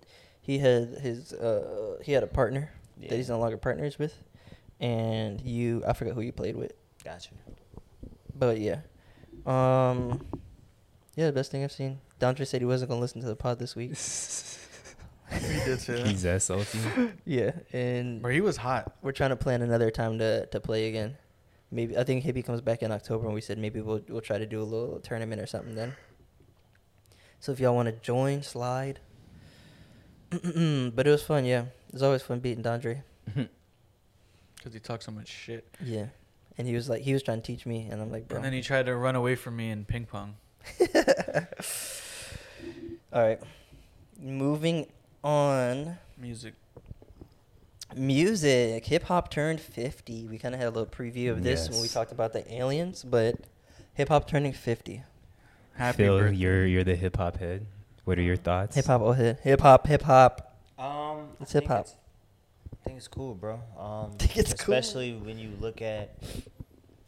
he 0.41 0.59
had 0.59 0.89
his 1.01 1.33
uh 1.33 1.99
he 2.03 2.13
had 2.13 2.23
a 2.23 2.27
partner 2.27 2.71
Yeah. 3.01 3.11
that 3.11 3.17
he's 3.17 3.29
no 3.29 3.39
longer 3.39 3.57
partners 3.57 3.99
with, 3.99 4.15
and 4.81 5.41
you 5.41 5.83
I 5.87 5.93
forgot 5.93 6.15
who 6.15 6.21
you 6.23 6.33
played 6.33 6.57
with, 6.57 6.73
Gotcha. 7.05 7.31
but 8.35 8.59
yeah, 8.61 8.81
um, 9.47 10.25
yeah, 11.17 11.27
the 11.27 11.33
best 11.33 11.51
thing 11.51 11.65
I've 11.65 11.73
seen. 11.73 12.01
Dondre 12.21 12.47
said 12.47 12.61
he 12.61 12.67
wasn't 12.67 12.91
gonna 12.91 13.01
listen 13.01 13.21
to 13.21 13.27
the 13.29 13.37
pod 13.37 13.59
this 13.59 13.75
week. 13.77 13.93
He 15.31 15.61
did 15.63 15.79
say 15.79 15.93
that. 15.97 16.07
He's 16.07 16.23
that 16.23 16.41
salty. 16.41 16.79
yeah, 17.27 17.51
and 17.75 18.23
Bro, 18.23 18.33
he 18.33 18.41
was 18.41 18.57
hot. 18.57 18.97
we're 19.03 19.13
trying 19.13 19.29
to 19.29 19.37
plan 19.37 19.61
another 19.61 19.91
time 19.91 20.19
to 20.21 20.47
to 20.47 20.59
play 20.59 20.89
again. 20.89 21.19
Maybe 21.71 21.99
I 21.99 22.05
think 22.05 22.25
Hibby 22.25 22.43
comes 22.47 22.63
back 22.63 22.83
in 22.83 22.91
October, 22.91 23.27
and 23.27 23.35
we 23.35 23.43
said 23.43 23.59
maybe 23.59 23.83
we'll 23.83 24.01
we'll 24.09 24.23
try 24.23 24.39
to 24.39 24.47
do 24.47 24.63
a 24.63 24.65
little 24.65 24.99
tournament 25.01 25.39
or 25.43 25.47
something 25.47 25.75
then. 25.75 25.95
So 27.41 27.53
if 27.53 27.61
y'all 27.61 27.75
want 27.75 27.87
to 27.87 27.93
join, 27.93 28.43
slide. 28.43 29.01
but 30.31 30.41
it 30.43 31.11
was 31.11 31.23
fun, 31.23 31.45
yeah. 31.45 31.67
It's 31.93 32.03
always 32.03 32.23
fun 32.23 32.41
beating 32.41 32.63
Dondre. 32.63 33.03
Because 34.57 34.73
he 34.75 34.81
talks 34.81 35.07
so 35.07 35.13
much 35.13 35.29
shit. 35.29 35.73
Yeah, 35.81 36.07
and 36.59 36.67
he 36.67 36.75
was 36.75 36.89
like 36.89 37.03
he 37.03 37.13
was 37.13 37.23
trying 37.23 37.41
to 37.41 37.47
teach 37.47 37.65
me, 37.65 37.87
and 37.89 38.03
I'm 38.03 38.11
like, 38.11 38.27
bro. 38.27 38.39
And 38.39 38.45
then 38.45 38.53
he 38.53 38.61
tried 38.61 38.87
to 38.87 38.97
run 38.97 39.15
away 39.15 39.37
from 39.37 39.55
me 39.57 39.71
in 39.71 39.85
ping 39.85 40.05
pong. 40.05 40.35
All 43.13 43.23
right, 43.23 43.41
moving 44.21 44.89
on. 45.23 45.99
Music. 46.19 46.55
Music, 47.97 48.85
hip 48.85 49.05
hop 49.05 49.31
turned 49.31 49.61
50. 49.61 50.27
We 50.27 50.39
kind 50.39 50.55
of 50.55 50.61
had 50.61 50.67
a 50.67 50.71
little 50.71 50.87
preview 50.87 51.31
of 51.31 51.43
this 51.43 51.71
when 51.71 51.81
we 51.81 51.89
talked 51.89 52.11
about 52.13 52.33
the 52.33 52.53
aliens, 52.53 53.03
but 53.03 53.37
hip 53.95 54.09
hop 54.09 54.29
turning 54.29 54.53
50. 54.53 55.05
Happy 55.79 55.99
Phil, 56.05 56.19
birthday. 56.19 56.37
you're 56.37 56.67
you're 56.67 56.85
the 56.85 56.97
hip 56.97 57.17
hop 57.17 57.39
head. 57.39 57.65
What 58.05 58.19
are 58.19 58.23
your 58.23 58.37
thoughts? 58.37 58.75
Hip 58.75 58.87
hop, 58.87 59.01
oh, 59.03 59.13
hip 59.13 59.61
hop, 59.61 59.87
hip 59.87 60.03
hop. 60.03 60.57
Um, 60.79 61.29
It's 61.41 61.53
hip-hop. 61.53 61.87
I 62.73 62.85
think 62.85 62.97
it's 62.99 63.09
cool, 63.09 63.35
bro. 63.35 63.61
Um, 63.79 64.13
Think 64.19 64.37
it's 64.39 64.55
cool. 64.55 64.75
especially 64.75 65.13
when 65.15 65.39
you 65.39 65.51
look 65.61 65.83
at 65.83 66.15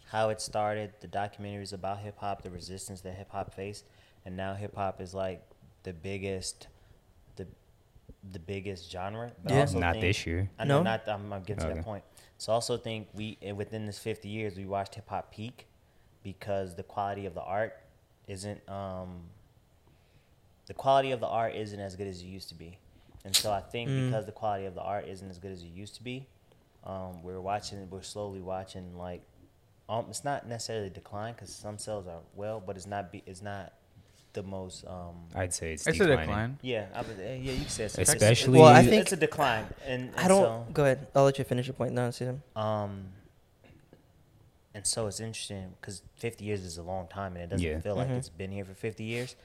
how 0.06 0.28
it 0.30 0.40
started, 0.40 0.92
the 1.01 1.06
documentaries 1.09 1.72
about 1.72 2.01
hip 2.01 2.18
hop, 2.18 2.42
the 2.42 2.51
resistance 2.51 3.01
that 3.02 3.14
hip 3.14 3.30
hop 3.30 3.55
faced, 3.55 3.84
and 4.26 4.36
now 4.36 4.55
hip 4.55 4.74
hop 4.74 5.01
is 5.01 5.14
like 5.14 5.40
the 5.84 5.92
biggest, 5.92 6.66
the 7.36 7.47
the 8.32 8.38
biggest 8.40 8.90
genre. 8.90 9.32
But 9.42 9.52
Yeah. 9.52 9.60
also 9.60 9.78
Not 9.78 9.92
think- 9.94 10.02
this 10.02 10.26
year. 10.26 10.51
I 10.59 10.64
know, 10.64 10.78
No? 10.78 10.82
not. 10.84 11.09
I'm, 11.09 11.32
I'm 11.32 11.42
getting 11.42 11.66
to 11.68 11.74
that 11.74 11.84
point. 11.84 12.05
So 12.38 12.52
I 12.52 12.55
also 12.56 12.76
think 12.76 13.09
we 13.14 13.38
eh, 13.42 13.52
within 13.52 13.86
this 13.86 13.98
50 13.98 14.28
years 14.28 14.56
we 14.56 14.66
watched 14.66 14.97
hip 14.97 15.09
hop 15.09 15.32
peak 15.32 15.66
because 16.22 16.74
the 16.74 16.82
quality 16.82 17.24
of 17.26 17.34
the 17.34 17.42
art 17.42 17.78
isn't 18.31 18.61
um 18.69 19.11
the 20.66 20.74
quality 20.74 21.11
of 21.11 21.20
the 21.20 21.27
art 21.27 21.55
isn't 21.55 21.81
as 21.81 21.97
good 21.97 22.07
as 22.07 22.20
it 22.23 22.27
used 22.27 22.48
to 22.51 22.55
be. 22.55 22.78
And 23.24 23.35
so 23.35 23.51
I 23.52 23.61
think 23.61 23.90
Mm. 23.90 24.07
because 24.07 24.24
the 24.24 24.32
quality 24.32 24.66
of 24.66 24.74
the 24.74 24.81
art 24.82 25.07
isn't 25.09 25.28
as 25.28 25.39
good 25.39 25.51
as 25.52 25.62
it 25.62 25.66
used 25.82 25.94
to 25.97 26.02
be, 26.02 26.27
um, 26.85 27.23
we're 27.23 27.40
watching 27.40 27.89
we're 27.90 28.02
slowly 28.02 28.40
watching 28.40 28.97
like 28.97 29.23
um, 29.89 30.07
it's 30.09 30.23
not 30.24 30.47
necessarily 30.47 30.89
decline 30.89 31.32
because 31.35 31.52
some 31.52 31.77
cells 31.77 32.07
are 32.07 32.20
well, 32.36 32.62
but 32.65 32.77
it's 32.77 32.86
not 32.86 33.11
be, 33.11 33.23
it's 33.27 33.43
not 33.43 33.73
the 34.32 34.43
most 34.44 34.86
um 34.86 35.16
I'd 35.35 35.52
say 35.52 35.73
it's, 35.73 35.85
It's 35.89 35.98
a 35.98 36.07
declining. 36.07 36.27
decline. 36.28 36.59
yeah 36.62 36.86
I 36.94 37.02
would, 37.02 37.19
yeah 37.19 37.35
you 37.35 37.57
can 37.62 37.69
say 37.69 37.85
it's 37.86 37.98
a 37.98 38.02
Especially- 38.02 38.59
Well, 38.61 38.69
I 38.69 38.85
think- 38.85 39.02
it's 39.02 39.12
a 39.12 39.16
decline 39.16 39.66
and, 39.85 40.12
I 40.16 40.28
don't. 40.28 40.44
so- 40.44 40.73
go 40.73 40.85
ahead. 40.85 41.09
I'll 41.16 41.24
let 41.24 41.36
you 41.39 41.44
finish 41.44 41.66
your 41.66 41.74
point 41.74 41.93
now, 41.94 42.09
Susan. 42.11 42.40
um, 42.55 43.09
and 44.74 44.86
so 44.86 45.06
it's 45.06 45.20
interesting 45.20 45.74
because 45.80 46.02
50 46.16 46.44
years 46.44 46.62
is 46.64 46.78
a 46.78 46.82
long 46.82 47.09
time 47.09 47.34
and 47.34 47.44
it 47.44 47.51
doesn't 47.51 47.66
Yeah. 47.66 47.80
feel 47.80 47.97
like 47.97 48.09
Mhm. 48.09 48.18
it's 48.18 48.28
been 48.28 48.51
here 48.52 48.64
for 48.64 48.74
50 48.74 49.05
years. 49.05 49.36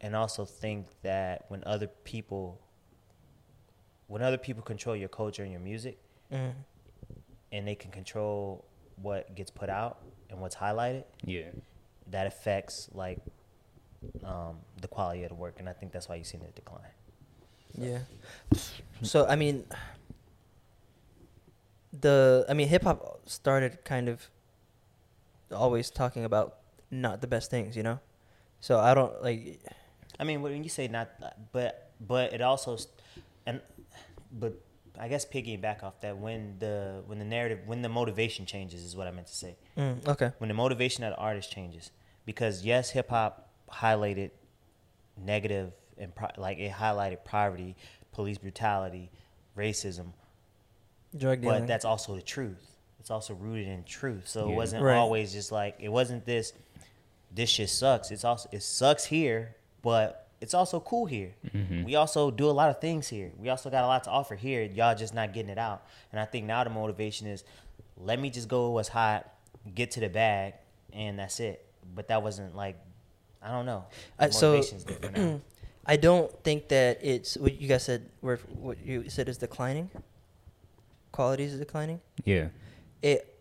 And 0.00 0.14
also 0.14 0.44
think 0.44 0.86
that 1.02 1.44
when 1.48 1.62
other 1.64 1.86
people, 1.88 2.60
when 4.06 4.22
other 4.22 4.38
people 4.38 4.62
control 4.62 4.94
your 4.96 5.08
culture 5.08 5.42
and 5.42 5.52
your 5.52 5.60
music, 5.60 5.98
Mm. 6.30 6.54
and 7.52 7.66
they 7.66 7.74
can 7.74 7.90
control 7.90 8.64
what 8.96 9.34
gets 9.34 9.50
put 9.50 9.68
out 9.70 10.02
and 10.30 10.40
what's 10.40 10.56
highlighted, 10.56 11.04
Yeah. 11.24 11.50
that 12.06 12.26
affects 12.26 12.88
like 12.92 13.20
um, 14.22 14.60
the 14.80 14.86
quality 14.86 15.24
of 15.24 15.28
the 15.30 15.34
work. 15.34 15.58
And 15.58 15.68
I 15.68 15.72
think 15.72 15.90
that's 15.90 16.08
why 16.08 16.14
you've 16.14 16.26
seen 16.28 16.42
it 16.42 16.54
decline. 16.54 16.92
Yeah. 17.76 18.04
So 19.02 19.26
I 19.26 19.34
mean, 19.34 19.64
the 22.00 22.46
I 22.48 22.54
mean, 22.54 22.68
hip 22.68 22.84
hop 22.84 23.22
started 23.26 23.84
kind 23.84 24.08
of 24.08 24.30
always 25.52 25.90
talking 25.90 26.24
about 26.24 26.56
not 26.90 27.20
the 27.20 27.26
best 27.26 27.50
things, 27.50 27.76
you 27.76 27.82
know. 27.82 28.00
So 28.60 28.78
I 28.78 28.94
don't 28.94 29.22
like. 29.22 29.60
I 30.18 30.24
mean, 30.24 30.42
when 30.42 30.62
you 30.62 30.70
say 30.70 30.88
not, 30.88 31.08
but 31.52 31.92
but 32.00 32.32
it 32.32 32.40
also, 32.40 32.76
and 33.46 33.60
but 34.32 34.54
I 34.98 35.08
guess 35.08 35.24
piggyback 35.24 35.82
off 35.82 36.00
that 36.00 36.18
when 36.18 36.56
the 36.58 37.02
when 37.06 37.18
the 37.18 37.24
narrative 37.24 37.60
when 37.66 37.82
the 37.82 37.88
motivation 37.88 38.46
changes 38.46 38.82
is 38.82 38.96
what 38.96 39.06
I 39.06 39.10
meant 39.12 39.28
to 39.28 39.36
say. 39.36 39.56
Mm, 39.76 40.06
okay. 40.08 40.32
When 40.38 40.48
the 40.48 40.54
motivation 40.54 41.04
of 41.04 41.12
the 41.12 41.18
artist 41.18 41.52
changes, 41.52 41.90
because 42.24 42.64
yes, 42.64 42.90
hip 42.90 43.10
hop 43.10 43.48
highlighted 43.70 44.30
negative 45.16 45.72
and 45.96 46.14
pro- 46.14 46.30
like 46.36 46.58
it 46.58 46.72
highlighted 46.72 47.24
poverty, 47.24 47.76
police 48.12 48.38
brutality, 48.38 49.10
racism, 49.56 50.12
Drug 51.16 51.40
dealing. 51.40 51.60
but 51.60 51.66
that's 51.68 51.84
also 51.84 52.14
the 52.14 52.22
truth. 52.22 52.76
It's 53.00 53.10
also 53.10 53.34
rooted 53.34 53.68
in 53.68 53.84
truth. 53.84 54.28
So 54.28 54.46
Yeah. 54.46 54.52
it 54.52 54.56
wasn't 54.56 54.82
Right. 54.82 54.96
always 54.96 55.32
just 55.32 55.50
like 55.52 55.76
it 55.78 55.88
wasn't 55.88 56.24
this. 56.26 56.52
This 57.30 57.50
shit 57.50 57.68
sucks. 57.70 58.10
It's 58.10 58.24
also 58.24 58.48
it 58.52 58.62
sucks 58.62 59.04
here, 59.06 59.54
but 59.82 60.26
it's 60.40 60.54
also 60.54 60.80
cool 60.80 61.06
here. 61.06 61.34
Mhm. 61.46 61.84
We 61.84 61.94
also 61.96 62.30
do 62.30 62.48
a 62.48 62.52
lot 62.52 62.70
of 62.70 62.80
things 62.80 63.08
here. 63.08 63.32
We 63.38 63.48
also 63.48 63.70
got 63.70 63.84
a 63.84 63.86
lot 63.86 64.04
to 64.04 64.10
offer 64.10 64.34
here. 64.34 64.62
Y'all 64.62 64.94
just 64.94 65.14
not 65.14 65.32
getting 65.32 65.50
it 65.50 65.58
out. 65.58 65.82
And 66.12 66.20
I 66.20 66.24
think 66.24 66.46
now 66.46 66.62
the 66.64 66.70
motivation 66.70 67.26
is, 67.26 67.44
let 67.96 68.18
me 68.20 68.30
just 68.30 68.48
go 68.48 68.66
with 68.68 68.74
what's 68.74 68.88
hot, 68.88 69.28
get 69.74 69.90
to 69.92 70.00
the 70.00 70.08
bag, 70.08 70.54
and 70.92 71.18
that's 71.18 71.40
it. 71.40 71.64
But 71.94 72.08
that 72.08 72.22
wasn't 72.22 72.54
like, 72.54 72.76
I 73.42 73.50
don't 73.50 73.66
know. 73.66 73.84
Uh, 74.18 74.30
so- 74.30 74.52
motivation's 74.52 74.84
different 74.84 75.16
now. 75.16 75.40
I 75.86 75.96
don't 75.96 76.30
think 76.44 76.68
that 76.68 76.98
it's 77.02 77.36
what 77.38 77.60
you 77.60 77.66
guys 77.66 77.82
said. 77.84 78.10
Where 78.20 78.36
what 78.60 78.78
you 78.84 79.08
said 79.08 79.28
is 79.28 79.38
declining. 79.38 79.90
Quality 81.18 81.42
is 81.42 81.58
declining. 81.58 82.00
Yeah. 82.22 82.50
It 83.02 83.40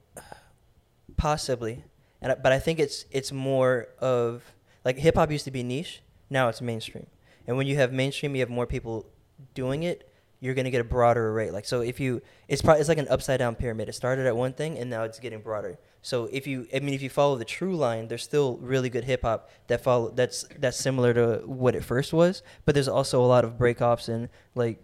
possibly, 1.15 1.83
and 2.23 2.35
but 2.41 2.51
I 2.51 2.57
think 2.57 2.79
it's 2.79 3.05
it's 3.11 3.31
more 3.31 3.89
of 3.99 4.41
like 4.83 4.97
hip 4.97 5.13
hop 5.13 5.29
used 5.29 5.45
to 5.45 5.51
be 5.51 5.61
niche. 5.61 6.01
Now 6.27 6.49
it's 6.49 6.59
mainstream, 6.59 7.05
and 7.45 7.55
when 7.55 7.67
you 7.67 7.75
have 7.75 7.93
mainstream, 7.93 8.33
you 8.33 8.41
have 8.41 8.49
more 8.49 8.65
people 8.65 9.05
doing 9.53 9.83
it. 9.83 10.11
You're 10.39 10.55
gonna 10.55 10.71
get 10.71 10.81
a 10.81 10.89
broader 10.95 11.29
array. 11.29 11.51
Like 11.51 11.65
so, 11.65 11.81
if 11.81 11.99
you, 11.99 12.23
it's 12.47 12.63
probably 12.63 12.79
it's 12.79 12.89
like 12.89 12.97
an 12.97 13.07
upside 13.09 13.37
down 13.37 13.53
pyramid. 13.53 13.89
It 13.89 13.93
started 13.93 14.25
at 14.25 14.35
one 14.35 14.53
thing, 14.53 14.79
and 14.79 14.89
now 14.89 15.03
it's 15.03 15.19
getting 15.19 15.41
broader. 15.41 15.77
So 16.01 16.27
if 16.31 16.47
you, 16.47 16.67
I 16.73 16.79
mean, 16.79 16.95
if 16.95 17.03
you 17.03 17.11
follow 17.11 17.35
the 17.35 17.45
true 17.45 17.75
line, 17.75 18.07
there's 18.07 18.23
still 18.23 18.57
really 18.57 18.89
good 18.89 19.03
hip 19.03 19.21
hop 19.21 19.51
that 19.67 19.83
follow 19.83 20.09
that's 20.09 20.45
that's 20.57 20.77
similar 20.77 21.13
to 21.13 21.43
what 21.45 21.75
it 21.75 21.83
first 21.83 22.11
was. 22.11 22.41
But 22.65 22.73
there's 22.73 22.87
also 22.87 23.23
a 23.23 23.27
lot 23.27 23.45
of 23.45 23.55
break 23.55 23.83
offs 23.83 24.09
and 24.09 24.29
like 24.55 24.81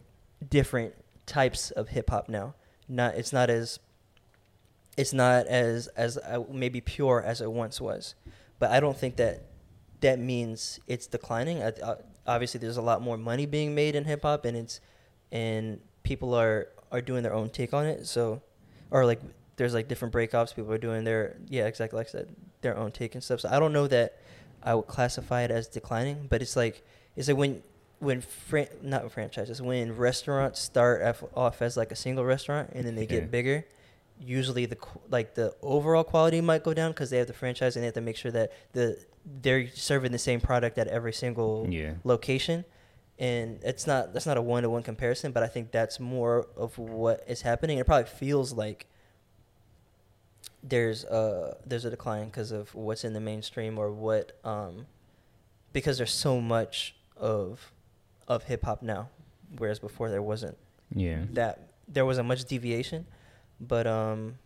different 0.47 0.93
types 1.25 1.71
of 1.71 1.89
hip 1.89 2.11
hop 2.11 2.29
now. 2.29 2.53
Not 2.87 3.15
it's 3.15 3.33
not 3.33 3.49
as 3.49 3.79
it's 4.97 5.13
not 5.13 5.47
as 5.47 5.87
as 5.87 6.17
uh, 6.17 6.43
maybe 6.51 6.81
pure 6.81 7.21
as 7.25 7.41
it 7.41 7.51
once 7.51 7.81
was. 7.81 8.15
But 8.59 8.71
I 8.71 8.79
don't 8.79 8.97
think 8.97 9.15
that 9.17 9.43
that 10.01 10.19
means 10.19 10.79
it's 10.87 11.07
declining. 11.07 11.63
I, 11.63 11.67
uh, 11.69 11.95
obviously, 12.27 12.59
there's 12.59 12.77
a 12.77 12.81
lot 12.81 13.01
more 13.01 13.17
money 13.17 13.45
being 13.45 13.73
made 13.73 13.95
in 13.95 14.05
hip 14.05 14.23
hop, 14.23 14.45
and 14.45 14.55
it's 14.55 14.79
and 15.31 15.79
people 16.03 16.33
are 16.33 16.69
are 16.91 17.01
doing 17.01 17.23
their 17.23 17.33
own 17.33 17.49
take 17.49 17.73
on 17.73 17.85
it. 17.85 18.05
So, 18.05 18.41
or 18.91 19.05
like 19.05 19.21
there's 19.55 19.73
like 19.73 19.87
different 19.87 20.13
breakoffs. 20.13 20.55
People 20.55 20.71
are 20.71 20.77
doing 20.77 21.03
their 21.03 21.37
yeah, 21.47 21.65
exactly 21.65 21.97
like 21.97 22.07
I 22.07 22.11
said, 22.11 22.35
their 22.61 22.77
own 22.77 22.91
take 22.91 23.15
and 23.15 23.23
stuff. 23.23 23.41
So 23.41 23.49
I 23.49 23.59
don't 23.59 23.73
know 23.73 23.87
that 23.87 24.19
I 24.61 24.75
would 24.75 24.87
classify 24.87 25.41
it 25.41 25.51
as 25.51 25.67
declining, 25.67 26.27
but 26.29 26.41
it's 26.41 26.55
like 26.55 26.83
it's 27.15 27.27
like 27.27 27.37
when 27.37 27.63
when 28.03 28.21
fran- 28.21 28.67
not 28.81 29.11
franchises 29.11 29.61
when 29.61 29.95
restaurants 29.95 30.59
start 30.59 31.01
af- 31.01 31.23
off 31.35 31.61
as 31.61 31.75
like 31.77 31.91
a 31.91 31.95
single 31.95 32.25
restaurant 32.25 32.69
and 32.73 32.85
then 32.85 32.95
they 32.95 33.03
Okay. 33.03 33.19
get 33.21 33.31
bigger. 33.31 33.65
Usually 34.19 34.65
the 34.65 34.75
qu- 34.75 35.01
like 35.09 35.33
the 35.35 35.55
overall 35.61 36.03
quality 36.03 36.39
might 36.41 36.63
go 36.63 36.73
down 36.73 36.91
because 36.91 37.09
they 37.09 37.17
have 37.17 37.27
the 37.27 37.33
franchise 37.33 37.75
and 37.75 37.83
they 37.83 37.87
have 37.87 37.95
to 37.95 38.01
make 38.01 38.15
sure 38.17 38.31
that 38.31 38.51
the 38.73 38.97
they're 39.41 39.67
serving 39.69 40.11
the 40.11 40.19
same 40.19 40.39
product 40.41 40.77
at 40.77 40.87
every 40.87 41.13
single 41.13 41.65
Yeah. 41.69 41.93
location 42.03 42.65
and 43.19 43.59
it's 43.63 43.87
not 43.87 44.11
that's 44.13 44.25
not 44.25 44.37
a 44.37 44.41
one 44.41 44.63
to 44.63 44.69
one 44.69 44.83
comparison, 44.83 45.31
but 45.31 45.43
I 45.43 45.47
think 45.47 45.71
that's 45.71 45.99
more 45.99 46.47
of 46.57 46.77
what 46.77 47.23
is 47.27 47.41
happening. 47.41 47.77
It 47.79 47.85
probably 47.85 48.09
feels 48.09 48.53
like 48.53 48.85
there's 50.63 51.03
a 51.05 51.57
there's 51.65 51.85
a 51.85 51.89
decline 51.89 52.25
because 52.25 52.51
of 52.51 52.73
what's 52.73 53.03
in 53.03 53.13
the 53.13 53.19
mainstream 53.19 53.77
or 53.77 53.91
what 53.91 54.37
um 54.45 54.85
because 55.73 55.97
there's 55.97 56.13
so 56.13 56.39
much 56.39 56.95
of 57.17 57.72
of 58.27 58.43
hip 58.43 58.63
hop 58.63 58.81
now, 58.81 59.09
whereas 59.57 59.79
before 59.79 60.09
there 60.09 60.21
wasn't 60.21 60.57
Yeah. 60.93 61.25
that 61.33 61.69
there 61.87 62.05
wasn't 62.05 62.27
much 62.27 62.45
deviation, 62.45 63.05
but 63.59 63.85
um 63.87 64.37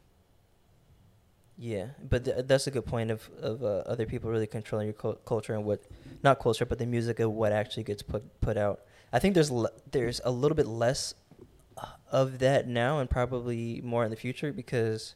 yeah, 1.60 1.88
but 2.08 2.26
th- 2.26 2.46
that's 2.46 2.68
a 2.68 2.72
good 2.72 2.86
point 2.86 3.10
of 3.10 3.30
of 3.42 3.64
uh, 3.64 3.68
other 3.88 4.06
people 4.06 4.30
really 4.30 4.46
controlling 4.48 4.88
your 4.88 4.94
cul- 4.94 5.20
culture 5.26 5.54
and 5.56 5.66
what 5.66 5.82
not 6.24 6.40
culture 6.40 6.66
but 6.66 6.78
the 6.78 6.86
music 6.86 7.20
of 7.20 7.32
what 7.32 7.52
actually 7.52 7.84
gets 7.84 8.04
put 8.04 8.24
put 8.42 8.58
out. 8.58 8.82
I 9.12 9.20
think 9.20 9.34
there's 9.34 9.50
le- 9.52 9.72
there's 9.92 10.22
a 10.24 10.30
little 10.32 10.56
bit 10.56 10.68
less 10.68 11.16
of 12.12 12.40
that 12.40 12.68
now 12.68 13.00
and 13.00 13.10
probably 13.10 13.82
more 13.84 14.04
in 14.04 14.12
the 14.12 14.16
future 14.16 14.54
because 14.54 15.16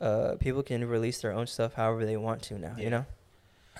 uh, 0.00 0.36
people 0.40 0.62
can 0.62 0.84
release 0.86 1.20
their 1.20 1.32
own 1.32 1.46
stuff 1.46 1.74
however 1.74 2.04
they 2.06 2.16
want 2.16 2.42
to 2.42 2.58
now. 2.58 2.74
Yeah. 2.78 2.84
You 2.84 2.90
know, 2.90 3.06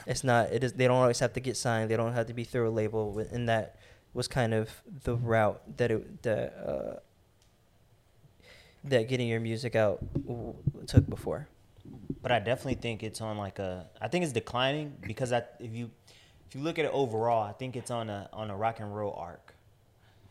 it's 0.06 0.24
not 0.24 0.52
it 0.52 0.64
is 0.64 0.72
they 0.74 0.86
don't 0.86 0.96
always 0.96 1.18
have 1.20 1.32
to 1.34 1.40
get 1.40 1.56
signed. 1.56 1.90
They 1.90 1.96
don't 1.96 2.12
have 2.12 2.26
to 2.26 2.34
be 2.34 2.44
through 2.44 2.68
a 2.68 2.70
label, 2.70 3.18
and 3.30 3.48
that 3.48 3.76
was 4.14 4.28
kind 4.28 4.52
of 4.54 4.70
the 5.04 5.16
route 5.16 5.60
that 5.78 5.90
it 5.90 6.22
that 6.22 6.54
uh, 6.56 7.00
that 8.84 9.08
getting 9.08 9.28
your 9.28 9.40
music 9.40 9.76
out 9.76 10.00
w- 10.26 10.54
took 10.86 11.08
before. 11.08 11.48
But 12.22 12.32
I 12.32 12.38
definitely 12.38 12.74
think 12.80 13.02
it's 13.02 13.20
on 13.20 13.38
like 13.38 13.58
a. 13.58 13.86
I 14.00 14.08
think 14.08 14.24
it's 14.24 14.32
declining 14.32 14.96
because 15.00 15.32
I 15.32 15.42
if 15.58 15.72
you 15.74 15.90
if 16.48 16.54
you 16.54 16.60
look 16.62 16.78
at 16.78 16.84
it 16.84 16.90
overall, 16.92 17.42
I 17.42 17.52
think 17.52 17.76
it's 17.76 17.90
on 17.90 18.10
a 18.10 18.28
on 18.32 18.50
a 18.50 18.56
rock 18.56 18.80
and 18.80 18.94
roll 18.94 19.14
arc. 19.16 19.54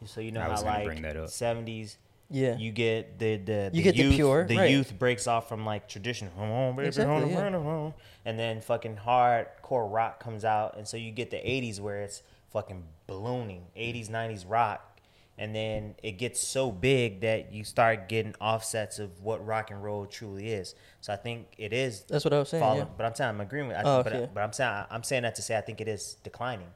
So 0.05 0.21
you 0.21 0.31
know 0.31 0.39
I 0.41 0.45
how 0.45 0.51
was 0.51 0.63
gonna 0.63 0.77
like 0.77 0.85
bring 0.85 1.01
that 1.03 1.17
up. 1.17 1.29
seventies. 1.29 1.97
Yeah. 2.31 2.57
You 2.57 2.71
get 2.71 3.19
the 3.19 3.37
the, 3.37 3.69
You 3.73 3.81
the 3.81 3.81
get 3.83 3.95
the 3.95 4.03
youth, 4.03 4.15
pure, 4.15 4.45
the 4.47 4.57
right. 4.57 4.69
youth 4.71 4.97
breaks 4.97 5.27
off 5.27 5.49
from 5.49 5.65
like 5.65 5.87
tradition, 5.89 6.29
"Come 6.37 6.75
baby, 6.75 6.87
Exactly, 6.87 7.29
yeah. 7.29 7.41
hold 7.41 7.55
on, 7.55 7.63
hold 7.63 7.65
on," 7.87 7.93
and 8.25 8.39
then 8.39 8.61
fucking 8.61 8.97
hardcore 9.05 9.91
rock 9.91 10.19
comes 10.23 10.45
out, 10.45 10.77
and 10.77 10.87
so 10.87 10.97
you 10.97 11.11
get 11.11 11.29
the 11.31 11.37
'80s 11.37 11.79
where 11.79 12.01
it's 12.01 12.23
fucking 12.51 12.83
ballooning, 13.07 13.65
'80s, 13.77 14.09
'90s 14.09 14.45
rock, 14.47 14.99
and 15.37 15.55
then 15.55 15.95
it 16.03 16.13
gets 16.13 16.39
so 16.39 16.71
big 16.71 17.21
that 17.21 17.51
you 17.51 17.63
start 17.63 18.07
getting 18.07 18.33
offsets 18.39 18.99
of 18.99 19.21
what 19.21 19.45
rock 19.45 19.71
and 19.71 19.83
roll 19.83 20.05
truly 20.05 20.49
is. 20.51 20.75
So 21.01 21.11
I 21.13 21.15
think 21.17 21.47
it 21.57 21.73
is 21.73 22.03
That's 22.07 22.23
what 22.25 22.33
I 22.33 22.39
was 22.39 22.49
saying. 22.49 22.61
falling. 22.63 22.79
Yeah. 22.79 22.85
But 22.97 23.05
I'm 23.07 23.15
saying 23.15 23.29
I'm 23.29 23.41
agreeing 23.41 23.67
with. 23.67 23.77
I, 23.77 23.81
Oh, 23.83 24.03
but, 24.03 24.13
okay. 24.13 24.29
but 24.33 24.41
I'm 24.41 24.53
saying 24.53 24.85
I'm 24.89 25.03
saying 25.03 25.23
that 25.23 25.35
to 25.35 25.41
say 25.41 25.57
I 25.57 25.61
think 25.61 25.81
it 25.81 25.87
is 25.87 26.15
declining, 26.23 26.67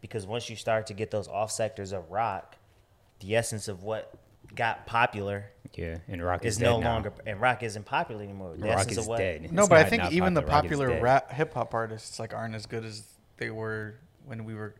because 0.00 0.26
once 0.26 0.48
you 0.50 0.56
start 0.56 0.86
to 0.88 0.94
get 0.94 1.10
those 1.10 1.26
off 1.28 1.50
sectors 1.50 1.92
of 1.92 2.10
rock, 2.10 2.56
the 3.20 3.34
essence 3.36 3.68
of 3.68 3.82
what 3.82 4.12
got 4.54 4.86
popular 4.86 5.44
Yeah. 5.74 5.98
And 6.08 6.22
rock 6.22 6.44
is 6.44 6.54
is, 6.54 6.60
no 6.60 6.80
now. 6.80 6.90
longer 6.92 7.12
and 7.26 7.40
rock 7.40 7.62
isn't 7.62 7.84
popular 7.86 8.22
anymore. 8.22 8.56
The 8.56 8.66
Rock 8.68 8.90
is 8.90 8.98
of 8.98 9.06
what 9.06 9.18
dead. 9.18 9.52
No, 9.52 9.62
It's 9.62 9.68
but 9.68 9.78
I 9.78 9.84
think 9.84 10.12
even 10.12 10.34
the 10.34 10.42
popular, 10.42 10.86
rock 10.88 10.92
is 10.92 10.98
popular 10.98 11.02
rap 11.02 11.32
hip 11.32 11.54
hop 11.54 11.74
artists 11.74 12.18
like 12.18 12.34
aren't 12.34 12.54
as 12.54 12.66
good 12.66 12.84
as 12.84 13.04
they 13.36 13.50
were 13.50 13.94
when 14.26 14.44
we 14.44 14.54
were 14.54 14.74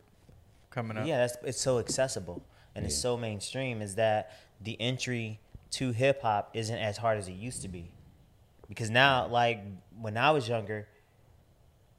coming 0.69 0.97
up. 0.97 1.05
Yeah, 1.07 1.19
that's 1.19 1.37
it's 1.43 1.61
so 1.61 1.79
accessible 1.79 2.43
and 2.75 2.85
it's 2.85 2.97
so 2.97 3.17
mainstream. 3.17 3.81
Is 3.81 3.95
that 3.95 4.31
the 4.61 4.79
entry 4.81 5.39
to 5.71 5.91
hip 5.91 6.21
hop 6.21 6.51
isn't 6.53 6.77
as 6.77 6.97
hard 6.97 7.17
as 7.17 7.27
it 7.27 7.33
used 7.33 7.61
to 7.61 7.67
be? 7.67 7.91
Because 8.67 8.89
now, 8.89 9.27
like 9.27 9.61
when 9.99 10.17
I 10.17 10.31
was 10.31 10.47
younger, 10.47 10.87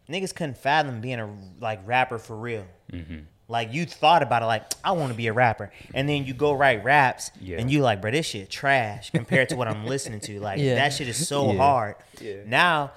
niggas 0.09 0.35
couldn't 0.35 0.59
fathom 0.59 1.01
being 1.01 1.21
a 1.21 1.29
like 1.61 1.81
rapper 1.87 2.19
for 2.19 2.37
real. 2.37 2.67
Mm-hmm. 2.93 3.21
Like 3.53 3.73
you 3.75 3.85
thought 3.85 4.23
about 4.23 4.43
it, 4.43 4.47
like 4.47 4.65
I 4.83 4.93
want 4.93 5.13
to 5.13 5.17
be 5.17 5.27
a 5.27 5.33
rapper, 5.35 5.71
and 5.95 6.09
then 6.09 6.25
you 6.25 6.33
go 6.33 6.53
write 6.55 6.83
raps, 6.83 7.31
Yeah. 7.41 7.59
and 7.59 7.71
you 7.71 7.83
like, 7.83 8.01
bro, 8.01 8.11
this 8.11 8.25
shit 8.27 8.49
trash 8.49 9.11
compared 9.11 9.51
to 9.51 9.57
what 9.57 9.69
I'm 9.69 9.85
listening 9.87 10.21
to. 10.21 10.41
Like 10.41 10.59
Yeah. 10.59 10.77
that 10.77 10.95
shit 10.95 11.07
is 11.07 11.29
so 11.29 11.53
Yeah. 11.53 11.59
hard. 11.59 11.97
Yeah. 12.21 12.37
Now, 12.47 12.93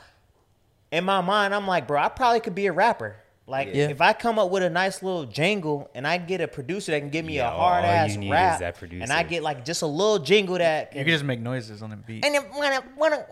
in 0.92 1.04
my 1.04 1.20
mind, 1.22 1.54
I'm 1.54 1.68
like, 1.68 1.88
bro, 1.88 2.00
I 2.02 2.08
probably 2.08 2.40
could 2.40 2.56
be 2.56 2.68
a 2.68 2.72
rapper. 2.72 3.18
Like 3.48 3.68
Yeah. 3.74 3.90
if 3.90 4.00
I 4.02 4.14
come 4.14 4.40
up 4.40 4.50
with 4.50 4.64
a 4.64 4.70
nice 4.70 5.04
little 5.04 5.26
jingle, 5.26 5.90
and 5.94 6.08
I 6.08 6.18
get 6.18 6.40
a 6.42 6.48
producer 6.48 6.94
that 6.94 7.00
can 7.02 7.10
give 7.10 7.26
me 7.26 7.36
Yeah, 7.36 7.50
a 7.50 7.52
hard 7.52 7.84
all 7.84 7.92
ass 7.92 8.14
you 8.14 8.18
need 8.20 8.28
is 8.28 8.32
rap, 8.32 8.60
that 8.60 8.82
and 8.82 9.12
I 9.12 9.24
get 9.24 9.44
like 9.44 9.66
just 9.66 9.82
a 9.84 9.88
little 9.88 10.20
jingle 10.20 10.58
that 10.58 10.94
You 10.94 11.00
can, 11.00 11.06
can 11.06 11.12
just 11.14 11.26
make 11.26 11.42
noises 11.42 11.84
on 11.84 11.90
the 11.92 11.98
beat. 11.98 12.26
and 12.26 12.34
then 12.34 12.44
wanna 12.56 12.82
wanna 12.98 13.26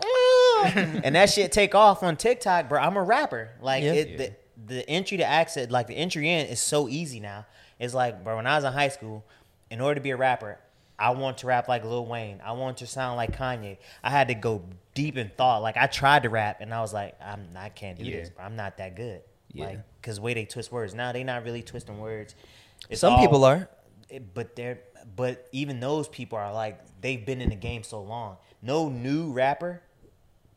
and 1.04 1.14
that 1.16 1.30
shit 1.30 1.50
take 1.52 1.74
off 1.74 2.02
on 2.02 2.16
TikTok, 2.16 2.68
bro. 2.68 2.80
I'm 2.80 2.96
a 2.96 3.02
rapper. 3.02 3.48
Like 3.60 3.82
Yeah. 3.82 3.92
it, 3.92 4.08
Yeah. 4.10 4.16
the 4.18 4.32
the 4.66 4.88
entry 4.88 5.16
to 5.18 5.24
access, 5.24 5.70
like 5.70 5.86
the 5.86 5.94
entry 5.96 6.28
in, 6.30 6.46
is 6.46 6.60
so 6.60 6.88
easy 6.88 7.20
now. 7.20 7.46
It's 7.78 7.94
like, 7.94 8.22
bro, 8.24 8.36
when 8.36 8.46
I 8.46 8.56
was 8.56 8.64
in 8.64 8.72
high 8.72 8.88
school, 8.88 9.24
in 9.70 9.80
order 9.80 9.96
to 9.96 10.00
be 10.00 10.10
a 10.10 10.16
rapper, 10.16 10.58
I 10.98 11.10
want 11.10 11.38
to 11.38 11.46
rap 11.48 11.66
like 11.68 11.84
Lil 11.84 12.06
Wayne. 12.06 12.40
I 12.44 12.52
want 12.52 12.76
to 12.78 12.86
sound 12.86 13.16
like 13.16 13.36
Kanye. 13.36 13.78
I 14.02 14.10
had 14.10 14.28
to 14.28 14.34
go 14.34 14.62
deep 14.94 15.16
in 15.16 15.28
thought. 15.36 15.60
Like 15.62 15.76
I 15.76 15.86
tried 15.86 16.22
to 16.22 16.28
rap, 16.30 16.58
and 16.60 16.72
I 16.72 16.80
was 16.80 16.92
like, 16.92 17.16
I'm 17.20 17.48
I 17.56 17.68
can't 17.70 17.98
do 17.98 18.04
Yeah. 18.04 18.16
this. 18.20 18.30
Bro. 18.30 18.44
I'm 18.44 18.56
not 18.56 18.76
that 18.78 18.94
good. 18.94 19.22
Yeah. 19.52 19.66
Like, 19.66 19.80
cause 20.02 20.18
way 20.20 20.34
they 20.34 20.44
twist 20.44 20.70
words 20.72 20.94
now, 20.94 21.12
they 21.12 21.24
not 21.24 21.44
really 21.44 21.62
twisting 21.62 21.98
words. 22.00 22.34
It's 22.88 23.00
Some 23.00 23.14
all- 23.14 23.20
people 23.20 23.44
are. 23.44 23.68
but 24.34 24.54
they're 24.56 24.78
but 25.16 25.48
even 25.52 25.80
those 25.80 26.08
people 26.08 26.38
are 26.38 26.52
like 26.52 26.80
they've 27.00 27.24
been 27.26 27.40
in 27.40 27.50
the 27.50 27.56
game 27.56 27.82
so 27.82 28.00
long. 28.02 28.36
No 28.62 28.88
new 28.88 29.32
rapper, 29.32 29.82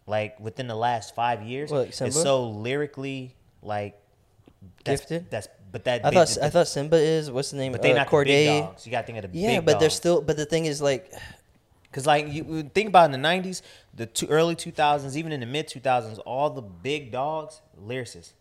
like 0.05 0.39
within 0.39 0.67
the 0.67 0.75
last 0.75 1.15
five 1.15 1.41
years, 1.43 1.71
What, 1.71 1.89
is 2.01 2.21
so 2.21 2.47
lyrically 2.49 3.35
like 3.67 3.99
that's, 4.83 5.01
Gifted? 5.01 5.29
That's 5.29 5.47
but 5.71 5.83
that 5.83 6.05
I 6.05 6.11
thought 6.11 6.27
the- 6.29 6.45
I 6.45 6.49
thought 6.49 6.67
Simba 6.67 6.97
is 6.97 7.29
what's 7.29 7.51
the 7.51 7.57
name? 7.57 7.71
but 7.73 7.81
they 7.81 7.91
uh, 7.91 7.97
not 7.97 8.07
the 8.09 8.15
Cordae. 8.15 8.25
big 8.25 8.63
dogs. 8.63 8.85
You 8.85 8.91
got 8.91 9.01
to 9.01 9.07
think 9.07 9.23
of 9.23 9.31
the 9.31 9.37
Yeah, 9.37 9.59
but 9.61 9.79
they're 9.79 9.89
still. 9.89 10.21
But 10.21 10.37
the 10.37 10.45
thing 10.45 10.65
is, 10.65 10.81
like, 10.81 11.11
Cause 11.91 12.05
like 12.05 12.27
you 12.31 12.63
think 12.73 12.89
about 12.89 13.11
in 13.13 13.19
the 13.19 13.27
'90s, 13.27 13.61
the 13.95 14.05
two, 14.05 14.27
early 14.27 14.55
2000s, 14.55 15.15
even 15.15 15.31
in 15.31 15.39
the 15.39 15.45
mid 15.45 15.67
2000s, 15.67 16.19
all 16.25 16.49
the 16.49 16.61
big 16.61 17.11
dogs, 17.11 17.61
lyricists, 17.81 18.33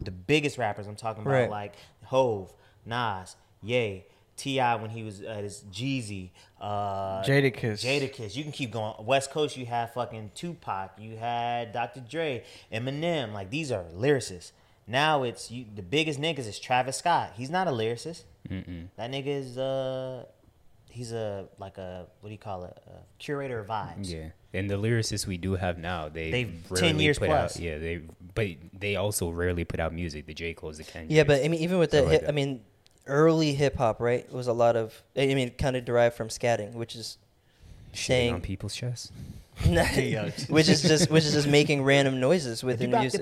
the 0.00 0.10
biggest 0.12 0.58
rappers. 0.58 0.86
I'm 0.86 0.96
talking 0.96 1.22
about 1.22 1.32
Right. 1.32 1.50
like 1.50 1.74
Hov, 2.04 2.52
Nas, 2.86 3.36
Ye, 3.62 4.04
T.I. 4.36 4.76
when 4.76 4.90
he 4.90 5.02
was 5.02 5.20
at 5.22 5.42
his 5.44 5.64
Jeezy, 5.70 6.30
uh, 6.60 7.22
Jadakiss. 7.24 7.84
Jadakiss. 7.84 8.36
You 8.36 8.42
can 8.42 8.52
keep 8.52 8.70
going. 8.70 8.94
West 9.04 9.30
Coast, 9.32 9.56
you 9.56 9.66
had 9.66 9.92
fucking 9.92 10.30
Tupac, 10.34 10.92
you 10.98 11.16
had 11.16 11.72
Dr. 11.72 12.00
Dre, 12.00 12.42
Eminem. 12.72 13.32
Like 13.34 13.50
these 13.50 13.70
are 13.70 13.84
lyricists. 13.94 14.52
Now 14.86 15.22
it's 15.22 15.50
you. 15.50 15.64
The 15.74 15.82
biggest 15.82 16.20
niggas 16.20 16.46
is 16.46 16.58
Travis 16.58 16.96
Scott. 16.96 17.32
He's 17.36 17.50
not 17.50 17.66
a 17.66 17.70
lyricist. 17.70 18.22
Mm-mm. 18.48 18.88
That 18.96 19.10
nigga 19.10 19.26
is 19.28 19.56
uh 19.56 20.24
he's 20.90 21.12
a 21.12 21.46
like 21.58 21.78
a 21.78 22.06
what 22.20 22.28
do 22.28 22.32
you 22.32 22.38
call 22.38 22.64
it? 22.64 22.78
A 22.86 22.98
curator 23.18 23.58
of 23.60 23.66
vibes. 23.66 24.10
Yeah, 24.10 24.28
and 24.52 24.68
the 24.68 24.76
lyricists 24.76 25.26
we 25.26 25.36
do 25.36 25.56
have 25.56 25.78
now, 25.78 26.08
they 26.08 26.30
They've 26.30 26.62
10 26.74 27.00
years 27.00 27.18
put 27.18 27.28
plus. 27.28 27.56
Out, 27.56 27.62
yeah, 27.62 27.78
they 27.78 28.02
but 28.34 28.48
they 28.78 28.96
also 28.96 29.30
rarely 29.30 29.64
put 29.64 29.80
out 29.80 29.92
music. 29.92 30.26
The 30.26 30.34
J 30.34 30.54
Cole's, 30.54 30.78
the 30.78 30.84
Kendrick. 30.84 31.10
yeah, 31.10 31.24
but 31.24 31.44
I 31.44 31.48
mean, 31.48 31.60
even 31.60 31.78
with 31.78 31.90
that, 31.90 31.98
Stuff 31.98 32.12
like 32.12 32.20
hip, 32.20 32.28
I 32.28 32.32
mean, 32.32 32.60
early 33.06 33.54
hip 33.54 33.76
hop, 33.76 34.00
right, 34.00 34.30
was 34.32 34.46
a 34.46 34.52
lot 34.52 34.76
of. 34.76 35.02
I 35.16 35.26
mean, 35.34 35.50
kind 35.50 35.76
of 35.76 35.84
derived 35.84 36.16
from 36.16 36.28
scatting, 36.28 36.72
which 36.72 36.94
is 36.94 37.18
saying 37.92 38.34
on 38.34 38.40
people's 38.40 38.74
chests. 38.74 39.10
which 40.48 40.68
is 40.68 40.82
just 40.82 41.10
which 41.10 41.24
is 41.24 41.32
just 41.32 41.48
making 41.48 41.82
random 41.82 42.20
noises 42.20 42.62
within 42.64 42.90
music. 43.02 43.20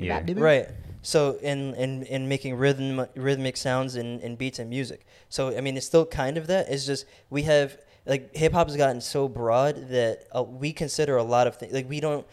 Yeah. 0.00 0.16
Right. 0.42 0.68
So 1.02 1.38
in 1.42 1.74
in 1.74 2.02
in 2.04 2.28
making 2.28 2.56
rhythm 2.56 3.06
rhythmic 3.14 3.56
sounds 3.56 3.96
and, 3.96 4.20
and 4.22 4.36
beats 4.38 4.58
and 4.58 4.70
music. 4.70 5.06
So 5.28 5.56
I 5.56 5.60
mean, 5.60 5.76
it's 5.76 5.86
still 5.86 6.06
kind 6.06 6.36
of 6.36 6.46
that. 6.48 6.68
It's 6.68 6.86
just 6.86 7.06
we 7.30 7.42
have 7.42 7.78
like 8.06 8.34
hip 8.36 8.52
hop 8.52 8.68
has 8.68 8.76
gotten 8.76 9.00
so 9.00 9.28
broad 9.28 9.88
that 9.90 10.24
uh, 10.34 10.42
we 10.42 10.72
consider 10.72 11.16
a 11.16 11.22
lot 11.24 11.46
of 11.46 11.56
things 11.56 11.72
like 11.72 11.88
we 11.88 12.00
don't 12.00 12.26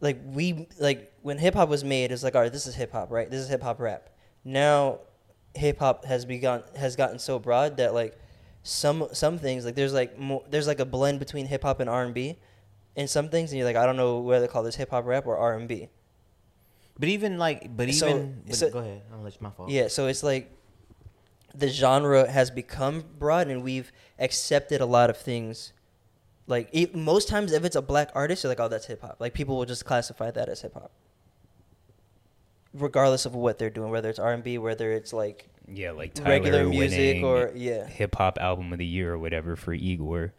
like 0.00 0.20
we 0.26 0.66
like 0.78 1.12
when 1.22 1.38
hip 1.38 1.54
hop 1.54 1.68
was 1.68 1.84
made, 1.84 2.12
it's 2.12 2.22
like 2.24 2.34
all 2.34 2.42
right, 2.42 2.52
this 2.52 2.66
is 2.66 2.74
hip 2.74 2.92
hop, 2.92 3.10
right? 3.10 3.30
This 3.30 3.40
is 3.40 3.48
hip 3.48 3.62
hop 3.62 3.80
rap. 3.80 4.10
Now, 4.44 4.98
hip 5.54 5.78
hop 5.78 6.04
has 6.04 6.24
begun 6.24 6.62
has 6.76 6.96
gotten 6.96 7.18
so 7.18 7.38
broad 7.38 7.76
that 7.76 7.94
like 7.94 8.18
some 8.64 9.08
some 9.12 9.38
things 9.38 9.64
like 9.64 9.76
there's 9.76 9.94
like 9.94 10.18
more, 10.18 10.42
there's 10.50 10.66
like 10.66 10.80
a 10.80 10.84
blend 10.84 11.18
between 11.18 11.46
hip 11.46 11.62
hop 11.62 11.80
and 11.80 11.88
R 11.88 12.02
and 12.02 12.12
B, 12.12 12.36
in 12.96 13.08
some 13.08 13.28
things, 13.28 13.50
and 13.50 13.58
you're 13.58 13.66
like 13.66 13.76
I 13.76 13.86
don't 13.86 13.96
know 13.96 14.20
whether 14.20 14.46
to 14.46 14.52
call 14.52 14.62
this 14.62 14.76
hip 14.76 14.90
hop 14.90 15.04
rap 15.06 15.26
or 15.26 15.36
R 15.36 15.54
and 15.54 15.66
B. 15.68 15.88
But 16.98 17.08
even 17.08 17.38
like, 17.38 17.74
but 17.76 17.92
So- 17.94 18.08
even 18.08 18.42
but 18.46 18.54
so- 18.56 18.70
go 18.70 18.78
ahead. 18.80 19.02
I'll 19.12 19.20
let 19.22 19.32
you 19.32 19.38
my 19.40 19.50
fault. 19.50 19.70
Yeah, 19.70 19.88
so 19.88 20.06
it's 20.08 20.22
like 20.22 20.50
the 21.54 21.68
genre 21.68 22.30
has 22.30 22.50
become 22.50 23.04
broad, 23.18 23.48
and 23.48 23.62
we've 23.62 23.92
accepted 24.18 24.80
a 24.80 24.86
lot 24.86 25.10
of 25.10 25.16
things. 25.16 25.72
Like 26.46 26.68
e 26.72 26.88
most 26.92 27.28
times, 27.28 27.52
if 27.52 27.64
it's 27.64 27.76
a 27.76 27.82
black 27.82 28.10
artist, 28.14 28.42
you're 28.44 28.48
like, 28.50 28.60
"Oh, 28.60 28.68
that's 28.68 28.86
hip 28.86 29.00
hop." 29.00 29.16
Like 29.20 29.32
people 29.32 29.56
will 29.56 29.64
just 29.64 29.84
classify 29.84 30.30
that 30.32 30.48
as 30.48 30.60
hip 30.62 30.74
hop, 30.74 30.90
regardless 32.74 33.26
of 33.26 33.34
what 33.34 33.58
they're 33.58 33.70
doing, 33.70 33.90
whether 33.90 34.08
it's 34.10 34.18
R 34.18 34.32
and 34.32 34.42
B, 34.42 34.58
whether 34.58 34.92
it's 34.92 35.12
like 35.12 35.48
Yeah, 35.68 35.92
like 35.92 36.14
Tyler 36.14 36.30
regular 36.30 36.64
music 36.66 37.22
or 37.22 37.52
yeah, 37.54 37.86
hip 37.86 38.14
hop 38.16 38.38
album 38.40 38.72
of 38.72 38.78
the 38.78 38.86
year 38.86 39.12
or 39.14 39.18
whatever 39.18 39.56
for 39.56 39.72
Igor. 39.72 40.32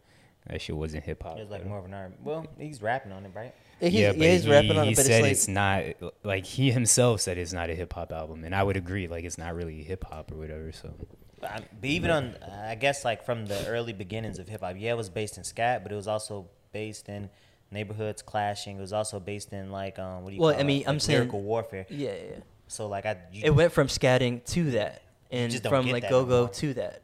That 0.46 0.60
shit 0.60 0.76
wasn't 0.76 1.04
hip 1.04 1.22
hop. 1.22 1.38
It 1.38 1.40
was 1.42 1.50
like 1.50 1.66
more 1.66 1.78
of 1.78 1.86
an 1.86 1.94
R. 1.94 2.12
Well, 2.22 2.46
he's 2.58 2.82
rapping 2.82 3.12
on 3.12 3.24
it, 3.24 3.32
right? 3.34 3.54
Yeah, 3.80 3.88
he's, 3.88 4.00
yeah, 4.00 4.06
yeah, 4.06 4.12
but 4.18 4.26
he's 4.28 4.44
he, 4.44 4.50
rapping 4.50 4.78
on 4.78 4.84
he 4.86 4.92
it, 4.92 4.96
but 4.96 5.04
said 5.06 5.12
it's 5.14 5.22
like 5.22 5.32
it's 5.32 5.48
not 5.48 6.12
like 6.22 6.44
he 6.44 6.70
himself 6.70 7.20
said 7.22 7.38
it's 7.38 7.52
not 7.52 7.70
a 7.70 7.74
hip 7.74 7.92
hop 7.94 8.12
album, 8.12 8.44
and 8.44 8.54
I 8.54 8.62
would 8.62 8.76
agree. 8.76 9.08
Like 9.08 9.24
it's 9.24 9.38
not 9.38 9.54
really 9.54 9.82
hip 9.82 10.04
hop 10.04 10.30
or 10.32 10.36
whatever. 10.36 10.70
So 10.72 10.92
But, 11.40 11.64
but 11.80 11.88
even 11.90 12.10
on, 12.10 12.36
I 12.66 12.74
guess 12.74 13.04
like 13.04 13.24
from 13.24 13.46
the 13.46 13.66
early 13.68 13.92
beginnings 13.94 14.38
of 14.38 14.48
hip 14.48 14.60
hop, 14.60 14.76
yeah, 14.78 14.90
it 14.92 14.96
was 14.96 15.08
based 15.08 15.38
in 15.38 15.44
scat, 15.44 15.82
but 15.82 15.92
it 15.92 15.96
was 15.96 16.06
also 16.08 16.46
based 16.72 17.08
in 17.08 17.30
neighborhoods 17.70 18.20
clashing. 18.20 18.76
It 18.76 18.80
was 18.80 18.92
also 18.92 19.18
based 19.20 19.52
in 19.54 19.70
like 19.72 19.98
um, 19.98 20.24
what 20.24 20.30
do 20.30 20.36
you 20.36 20.42
Well, 20.42 20.52
call 20.52 20.60
I 20.60 20.64
mean, 20.64 20.82
it? 20.82 20.88
I'm 20.88 20.96
Like, 20.96 21.02
saying- 21.02 21.18
lyrical 21.20 21.40
warfare. 21.42 21.86
yeah, 21.88 22.10
yeah. 22.10 22.16
yeah. 22.32 22.36
So 22.68 22.86
like 22.86 23.06
I, 23.06 23.16
you, 23.32 23.42
It 23.46 23.50
went 23.54 23.72
from 23.72 23.88
scatting 23.88 24.44
to 24.52 24.70
that, 24.72 25.02
and 25.30 25.50
just 25.50 25.66
from 25.66 25.86
like 25.90 26.08
go 26.08 26.24
go 26.26 26.46
to 26.48 26.74
that. 26.74 27.02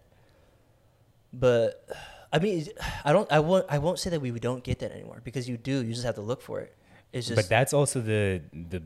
But 1.33 1.87
I 2.33 2.39
mean, 2.39 2.67
I 3.05 3.13
don't. 3.13 3.31
I 3.33 3.41
won't. 3.41 3.67
I 3.69 3.79
won't 3.79 3.99
say 3.99 4.11
that 4.11 4.21
we 4.21 4.31
don't 4.33 4.63
get 4.63 4.79
that 4.81 4.93
anymore 4.93 5.21
because 5.25 5.49
you 5.49 5.57
do. 5.57 5.85
You 5.85 5.93
just 5.93 6.05
have 6.05 6.17
to 6.17 6.21
look 6.21 6.43
for 6.43 6.61
it. 6.61 6.77
It's 7.13 7.27
just. 7.27 7.37
but 7.37 7.49
that's 7.49 7.73
also 7.73 8.01
the 8.01 8.41
the 8.53 8.83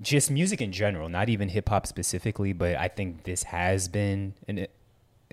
just 0.00 0.30
music 0.30 0.60
in 0.60 0.72
general, 0.72 1.08
not 1.08 1.28
even 1.28 1.48
hip 1.48 1.68
hop 1.68 1.86
specifically. 1.86 2.52
But 2.52 2.76
I 2.76 2.88
think 2.88 3.24
this 3.24 3.44
has 3.44 3.88
been 3.88 4.34
and 4.46 4.58
it 4.58 4.70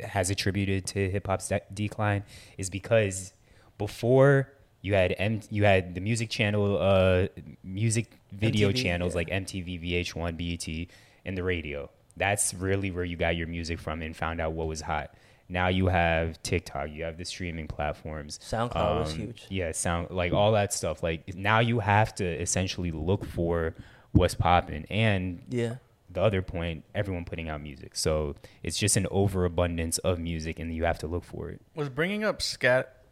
has 0.03 0.29
attributed 0.29 0.85
to 0.87 1.09
hip 1.09 1.27
hop's 1.27 1.47
de- 1.49 1.61
decline 1.73 2.23
is 2.57 2.69
because 2.69 3.33
before 3.77 4.51
you 4.81 4.93
had 4.93 5.15
M 5.17 5.41
you 5.49 5.63
had 5.65 5.95
the 5.95 6.01
music 6.01 6.29
channel, 6.29 6.77
uh, 6.79 7.27
music 7.63 8.07
video 8.31 8.71
MTV, 8.71 8.75
channels 8.83 9.13
yeah. 9.13 9.17
like 9.17 9.29
MTV, 9.29 10.05
VH1, 10.05 10.37
BET, 10.37 10.87
and 11.25 11.37
the 11.37 11.43
radio. 11.43 11.89
That's 12.17 12.53
really 12.53 12.91
where 12.91 13.03
you 13.03 13.15
got 13.15 13.35
your 13.35 13.47
music 13.47 13.79
from 13.79 14.01
and 14.01 14.15
found 14.15 14.41
out 14.41 14.53
what 14.53 14.67
was 14.67 14.81
hot. 14.81 15.13
Now 15.51 15.67
you 15.67 15.87
have 15.87 16.41
TikTok, 16.43 16.89
you 16.91 17.03
have 17.03 17.17
the 17.17 17.25
streaming 17.25 17.67
platforms. 17.67 18.39
SoundCloud 18.39 18.99
was 18.99 19.13
Um, 19.13 19.19
huge. 19.19 19.45
Yeah, 19.49 19.71
sound 19.73 20.09
like 20.09 20.31
all 20.31 20.53
that 20.53 20.73
stuff. 20.73 21.03
Like 21.03 21.35
now 21.35 21.59
you 21.59 21.79
have 21.79 22.15
to 22.15 22.25
essentially 22.25 22.91
look 22.91 23.25
for 23.25 23.75
what's 24.13 24.33
popping. 24.33 24.85
And 24.89 25.43
yeah. 25.49 25.75
the 26.09 26.21
other 26.21 26.41
point, 26.41 26.85
everyone 26.95 27.25
putting 27.25 27.49
out 27.49 27.61
music. 27.61 27.95
So 27.95 28.35
it's 28.63 28.77
just 28.77 28.95
an 28.95 29.07
overabundance 29.11 29.97
of 29.99 30.19
music 30.19 30.57
and 30.57 30.73
you 30.73 30.85
have 30.85 30.99
to 30.99 31.07
look 31.07 31.25
for 31.25 31.49
it. 31.49 31.61
Was 31.75 31.89
bringing 31.89 32.23
up 32.23 32.41
scat 32.41 33.03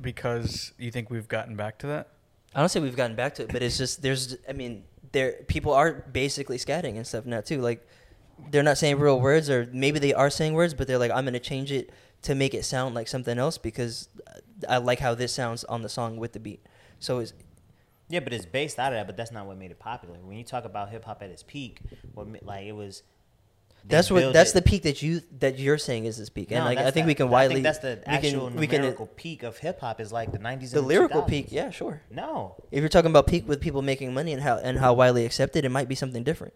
because 0.00 0.72
you 0.78 0.90
think 0.90 1.10
we've 1.10 1.28
gotten 1.28 1.56
back 1.56 1.78
to 1.78 1.86
that? 1.86 2.08
I 2.54 2.60
don't 2.60 2.68
say 2.68 2.80
we've 2.80 2.96
gotten 2.96 3.16
back 3.16 3.36
to 3.36 3.44
it, 3.44 3.52
but 3.52 3.62
it's 3.62 3.78
just 3.78 4.02
there's. 4.02 4.36
I 4.48 4.52
mean, 4.52 4.82
there 5.12 5.32
people 5.46 5.72
are 5.72 5.92
basically 5.92 6.58
scatting 6.58 6.96
and 6.96 7.06
stuff 7.06 7.24
now 7.24 7.40
too. 7.40 7.60
Like 7.60 7.86
they're 8.50 8.62
not 8.62 8.78
saying 8.78 8.98
real 8.98 9.20
words, 9.20 9.48
or 9.50 9.68
maybe 9.72 9.98
they 9.98 10.14
are 10.14 10.30
saying 10.30 10.54
words, 10.54 10.74
but 10.74 10.86
they're 10.86 10.98
like, 10.98 11.10
I'm 11.10 11.24
gonna 11.24 11.38
change 11.38 11.70
it 11.72 11.90
to 12.22 12.34
make 12.34 12.54
it 12.54 12.64
sound 12.64 12.94
like 12.94 13.08
something 13.08 13.38
else 13.38 13.56
because 13.58 14.08
I 14.68 14.76
like 14.78 14.98
how 15.00 15.14
this 15.14 15.32
sounds 15.32 15.64
on 15.64 15.82
the 15.82 15.88
song 15.88 16.16
with 16.18 16.32
the 16.32 16.40
beat. 16.40 16.64
So 16.98 17.18
it's 17.18 17.32
yeah, 18.08 18.20
but 18.20 18.32
it's 18.32 18.44
based 18.46 18.78
out 18.78 18.92
of 18.92 18.98
that. 18.98 19.06
But 19.06 19.16
that's 19.16 19.30
not 19.32 19.46
what 19.46 19.56
made 19.56 19.70
it 19.70 19.78
popular. 19.78 20.16
When 20.22 20.36
you 20.36 20.44
talk 20.44 20.64
about 20.64 20.90
hip 20.90 21.04
hop 21.04 21.22
at 21.22 21.30
its 21.30 21.42
peak, 21.44 21.80
what 22.14 22.26
like 22.44 22.66
it 22.66 22.72
was. 22.72 23.02
that's 23.86 24.10
what 24.10 24.32
that's 24.32 24.50
it- 24.50 24.54
the 24.54 24.62
peak 24.62 24.82
that 24.82 25.00
you 25.00 25.22
that 25.38 25.58
you're 25.58 25.78
saying 25.78 26.04
is 26.06 26.18
this 26.18 26.28
peak, 26.28 26.50
and 26.50 26.60
No, 26.60 26.64
like 26.66 26.78
I 26.78 26.90
think 26.90 27.04
the- 27.06 27.10
we 27.10 27.14
can 27.14 27.28
I 27.28 27.30
widely. 27.30 27.54
think 27.56 27.64
that's 27.64 27.78
the 27.78 28.02
we 28.06 28.12
actual 28.12 28.48
can, 28.50 28.56
we 28.58 28.66
can 28.66 28.92
peak 29.16 29.42
of 29.44 29.56
hip 29.58 29.80
hop 29.80 30.00
is 30.00 30.12
like 30.12 30.32
the 30.32 30.38
nineties. 30.40 30.72
the 30.72 30.82
lyrical 30.82 31.22
peak. 31.22 31.46
Yeah, 31.50 31.70
sure. 31.70 32.02
No, 32.10 32.56
If 32.72 32.80
you're 32.80 32.88
talking 32.90 33.10
about 33.10 33.26
peak 33.28 33.46
with 33.48 33.60
people 33.60 33.80
making 33.80 34.12
money 34.12 34.32
and 34.32 34.42
how 34.42 34.58
and 34.58 34.76
how 34.78 34.92
widely 34.92 35.24
accepted, 35.24 35.64
it 35.64 35.70
might 35.70 35.88
be 35.88 35.94
something 35.94 36.24
different. 36.24 36.52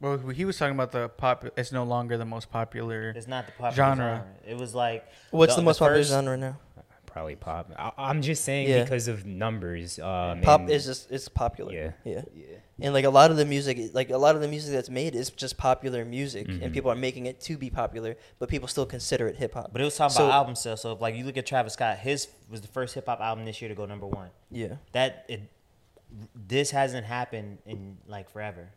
Well, 0.00 0.16
he 0.28 0.44
was 0.44 0.56
talking 0.58 0.74
about 0.74 0.92
the 0.92 1.08
pop. 1.08 1.44
It's 1.56 1.72
no 1.72 1.84
longer 1.84 2.16
the 2.16 2.24
most 2.24 2.50
popular. 2.50 3.10
it's 3.10 3.28
not 3.28 3.46
the 3.46 3.52
popular 3.52 3.72
Genre. 3.72 3.96
genre. 4.04 4.26
It 4.46 4.56
was 4.56 4.74
like 4.74 5.06
What's 5.30 5.56
the, 5.56 5.62
most 5.62 5.78
popular 5.78 6.00
first- 6.00 6.10
genre 6.10 6.36
now? 6.36 6.58
Probably 7.06 7.34
pop. 7.34 7.72
I, 7.76 7.90
I'm 7.98 8.22
just 8.22 8.44
saying 8.44 8.68
Yeah. 8.68 8.84
because 8.84 9.08
of 9.08 9.26
numbers. 9.26 9.98
Um, 9.98 10.42
Pop 10.42 10.60
and- 10.60 10.70
is 10.70 10.86
just 10.86 11.10
it's 11.10 11.28
popular. 11.28 11.72
Yeah. 11.74 11.90
yeah. 12.04 12.22
Yeah. 12.32 12.46
And 12.82 12.94
like 12.94 13.04
a 13.04 13.10
lot 13.10 13.32
of 13.32 13.36
the 13.36 13.44
music, 13.44 13.90
like 13.94 14.10
a 14.10 14.16
lot 14.16 14.36
of 14.36 14.40
the 14.40 14.46
music 14.48 14.72
that's 14.72 14.88
made 14.88 15.16
is 15.16 15.28
just 15.30 15.56
popular 15.58 16.04
music, 16.04 16.46
Mhm. 16.46 16.62
and 16.62 16.72
people 16.72 16.88
are 16.90 16.94
making 16.94 17.26
it 17.26 17.40
to 17.42 17.58
be 17.58 17.68
popular, 17.68 18.16
but 18.38 18.48
people 18.48 18.68
still 18.68 18.86
consider 18.86 19.26
it 19.26 19.36
hip 19.36 19.54
hop. 19.54 19.70
But 19.72 19.80
it 19.82 19.84
was 19.84 19.96
talking 19.96 20.14
So- 20.14 20.26
about 20.26 20.34
album 20.36 20.54
sales. 20.54 20.82
So 20.82 20.92
if 20.92 21.00
like 21.00 21.16
you 21.16 21.24
look 21.24 21.36
at 21.36 21.44
Travis 21.46 21.72
Scott, 21.72 21.98
his 21.98 22.28
was 22.48 22.60
the 22.60 22.68
first 22.68 22.94
hip 22.94 23.06
hop 23.06 23.20
album 23.20 23.44
this 23.44 23.60
year 23.60 23.68
to 23.68 23.74
go 23.74 23.86
number 23.86 24.06
one. 24.06 24.30
Yeah, 24.52 24.76
That 24.92 25.24
it, 25.28 25.40
this 26.34 26.70
hasn't 26.70 27.06
happened 27.06 27.58
in 27.66 27.98
like 28.06 28.30
forever, 28.30 28.68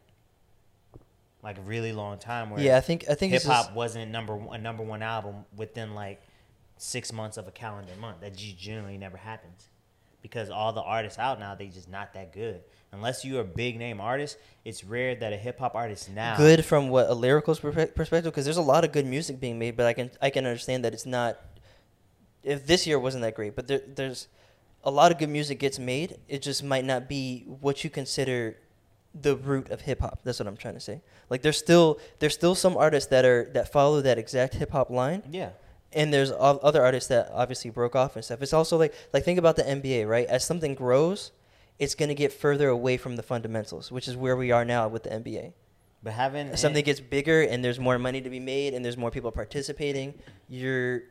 like 1.44 1.58
a 1.58 1.62
really 1.62 1.92
long 1.92 2.18
time. 2.18 2.50
Where 2.50 2.60
yeah. 2.60 2.78
I 2.78 2.82
think 2.82 3.06
I 3.10 3.16
think 3.16 3.34
hip 3.34 3.44
just, 3.44 3.52
hop 3.52 3.76
wasn't 3.76 4.12
number 4.12 4.36
one, 4.36 4.60
a 4.60 4.62
number 4.62 4.82
one 4.82 5.04
album 5.04 5.46
within 5.56 5.94
like 5.94 6.22
six 6.78 7.12
months 7.12 7.38
of 7.38 7.48
a 7.48 7.52
calendar 7.52 7.94
month. 8.00 8.22
That 8.22 8.36
just 8.36 8.58
generally 8.58 8.98
never 8.98 9.18
happens 9.18 9.68
because 10.22 10.50
all 10.50 10.72
the 10.72 10.82
artists 10.82 11.20
out 11.20 11.40
now 11.40 11.54
they 11.54 11.68
just 11.68 11.90
not 11.90 12.14
that 12.14 12.34
good. 12.34 12.62
Unless 12.94 13.26
you're 13.26 13.42
a 13.42 13.46
big 13.46 13.78
name 13.78 14.00
artist, 14.00 14.38
it's 14.64 14.84
rare 14.84 15.16
that 15.16 15.34
a 15.34 15.38
hip 15.38 15.60
hop 15.60 15.76
artist 15.76 16.10
now 16.10 16.38
good 16.38 16.64
from 16.64 16.90
what 16.90 17.10
a 17.10 17.14
lyrical 17.14 17.56
perspective 17.56 18.24
because 18.24 18.46
there's 18.46 18.58
a 18.58 18.62
lot 18.62 18.86
of 18.86 18.92
good 18.92 19.06
music 19.06 19.40
being 19.40 19.60
made, 19.60 19.76
but 19.76 19.86
I 19.86 19.94
can 19.94 20.12
I 20.22 20.30
can 20.30 20.46
understand 20.46 20.86
that 20.86 20.94
it's 20.94 21.06
not. 21.06 21.40
If 22.42 22.68
this 22.68 22.86
year 22.86 23.00
wasn't 23.00 23.22
that 23.24 23.36
great, 23.36 23.56
but 23.56 23.68
there, 23.68 23.82
there's 23.88 24.28
a 24.84 24.92
lot 24.92 25.14
of 25.14 25.18
good 25.18 25.30
music 25.30 25.60
gets 25.60 25.80
made. 25.80 26.18
It 26.28 26.42
just 26.42 26.62
might 26.62 26.84
not 26.84 27.08
be 27.08 27.46
what 27.48 27.86
you 27.86 27.90
consider 27.90 28.58
the 29.14 29.36
root 29.36 29.70
of 29.70 29.82
hip 29.82 30.00
hop. 30.02 30.20
That's 30.24 30.40
what 30.40 30.48
I'm 30.48 30.58
trying 30.58 30.74
to 30.76 30.80
say. 30.80 31.02
Like 31.30 31.42
there's 31.42 31.58
still 31.58 32.00
there's 32.20 32.34
still 32.34 32.56
some 32.56 32.76
artists 32.78 33.10
that 33.10 33.26
are 33.26 33.50
that 33.54 33.72
follow 33.72 34.02
that 34.02 34.18
exact 34.18 34.56
hip 34.56 34.72
hop 34.72 34.90
line, 34.90 35.24
Yeah, 35.30 35.50
and 35.92 36.14
there's 36.14 36.32
other 36.32 36.84
artists 36.84 37.10
that 37.10 37.30
obviously 37.34 37.70
broke 37.70 37.96
off 37.96 38.16
and 38.16 38.26
stuff. 38.26 38.42
It's 38.42 38.54
also 38.54 38.78
like 38.78 38.94
like 39.14 39.24
think 39.24 39.38
about 39.40 39.56
the 39.56 39.64
NBA, 39.64 40.08
right? 40.08 40.28
As 40.28 40.44
something 40.44 40.74
grows, 40.76 41.32
it's 41.80 41.96
gonna 41.96 42.16
get 42.16 42.34
further 42.34 42.70
away 42.70 42.98
from 42.98 43.16
the 43.16 43.24
fundamentals, 43.24 43.92
which 43.92 44.08
is 44.08 44.18
where 44.18 44.36
we 44.36 44.52
are 44.52 44.66
now 44.66 44.88
with 44.88 45.04
the 45.04 45.10
NBA. 45.12 45.54
but 46.04 46.14
having 46.14 46.56
something 46.58 46.84
gets 46.84 47.00
bigger 47.00 47.42
and 47.44 47.64
there's 47.64 47.80
more 47.80 47.98
money 48.00 48.20
to 48.22 48.30
be 48.30 48.40
made 48.40 48.74
and 48.74 48.84
there's 48.84 48.98
more 48.98 49.12
people 49.12 49.32
participating, 49.32 50.14
you're 50.50 51.04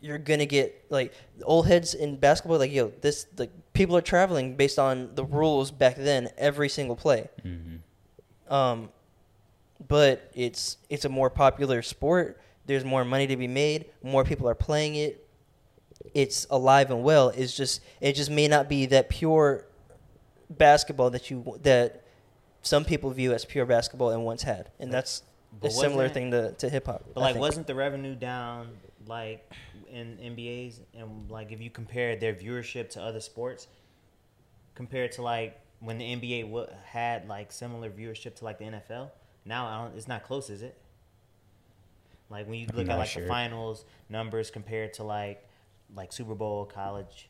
you're 0.00 0.18
gonna 0.18 0.46
get 0.46 0.84
like 0.90 1.12
old 1.44 1.66
heads 1.66 1.94
in 1.94 2.16
basketball. 2.16 2.58
Like 2.58 2.72
yo, 2.72 2.92
this 3.00 3.26
like 3.38 3.50
people 3.72 3.96
are 3.96 4.02
traveling 4.02 4.56
based 4.56 4.78
on 4.78 5.14
the 5.14 5.24
rules 5.24 5.70
back 5.70 5.96
then. 5.96 6.28
Every 6.36 6.68
single 6.68 6.96
play. 6.96 7.28
Mhm. 7.44 7.80
Um, 8.52 8.90
but 9.88 10.30
it's 10.34 10.76
it's 10.90 11.04
a 11.04 11.08
more 11.08 11.30
popular 11.30 11.82
sport. 11.82 12.40
There's 12.66 12.84
more 12.84 13.04
money 13.04 13.26
to 13.26 13.36
be 13.36 13.48
made. 13.48 13.86
More 14.02 14.24
people 14.24 14.48
are 14.48 14.54
playing 14.54 14.96
it. 14.96 15.26
It's 16.12 16.46
alive 16.50 16.90
and 16.90 17.02
well. 17.02 17.30
It's 17.30 17.56
just 17.56 17.80
it 18.00 18.12
just 18.14 18.30
may 18.30 18.48
not 18.48 18.68
be 18.68 18.86
that 18.86 19.08
pure 19.08 19.64
basketball 20.50 21.10
that 21.10 21.30
you 21.30 21.58
that 21.62 22.02
some 22.62 22.84
people 22.84 23.10
view 23.10 23.32
as 23.32 23.44
pure 23.44 23.66
basketball 23.66 24.10
and 24.10 24.24
once 24.24 24.42
had, 24.42 24.70
and 24.78 24.92
that's 24.92 25.22
But 25.60 25.68
a 25.68 25.74
similar 25.74 26.08
thing 26.08 26.30
to, 26.30 26.52
to 26.52 26.68
hip 26.68 26.86
hop. 26.86 27.04
But 27.14 27.20
I 27.20 27.24
like, 27.24 27.32
think. 27.34 27.40
wasn't 27.42 27.66
the 27.66 27.74
revenue 27.74 28.14
down 28.14 28.68
like 29.08 29.50
in 29.90 30.16
NBA's 30.16 30.80
and 30.96 31.30
like 31.30 31.52
if 31.52 31.60
you 31.60 31.70
compare 31.70 32.16
their 32.16 32.34
viewership 32.34 32.90
to 32.90 33.02
other 33.02 33.20
sports, 33.20 33.68
compared 34.74 35.12
to 35.12 35.22
like 35.22 35.60
when 35.80 35.98
the 35.98 36.04
NBA 36.04 36.44
w- 36.44 36.66
had 36.84 37.28
like 37.28 37.52
similar 37.52 37.90
viewership 37.90 38.34
to 38.36 38.44
like 38.44 38.58
the 38.58 38.64
NFL, 38.64 39.10
now 39.44 39.66
I 39.66 39.84
don't, 39.84 39.96
it's 39.96 40.08
not 40.08 40.24
close, 40.24 40.50
is 40.50 40.62
it? 40.62 40.78
Like 42.30 42.48
when 42.48 42.58
you 42.58 42.66
look 42.74 42.88
at 42.88 42.98
like 42.98 43.08
sure. 43.08 43.22
the 43.22 43.28
finals 43.28 43.84
numbers 44.08 44.50
compared 44.50 44.94
to 44.94 45.04
like 45.04 45.46
like 45.94 46.12
Super 46.12 46.34
Bowl, 46.34 46.64
college. 46.64 47.28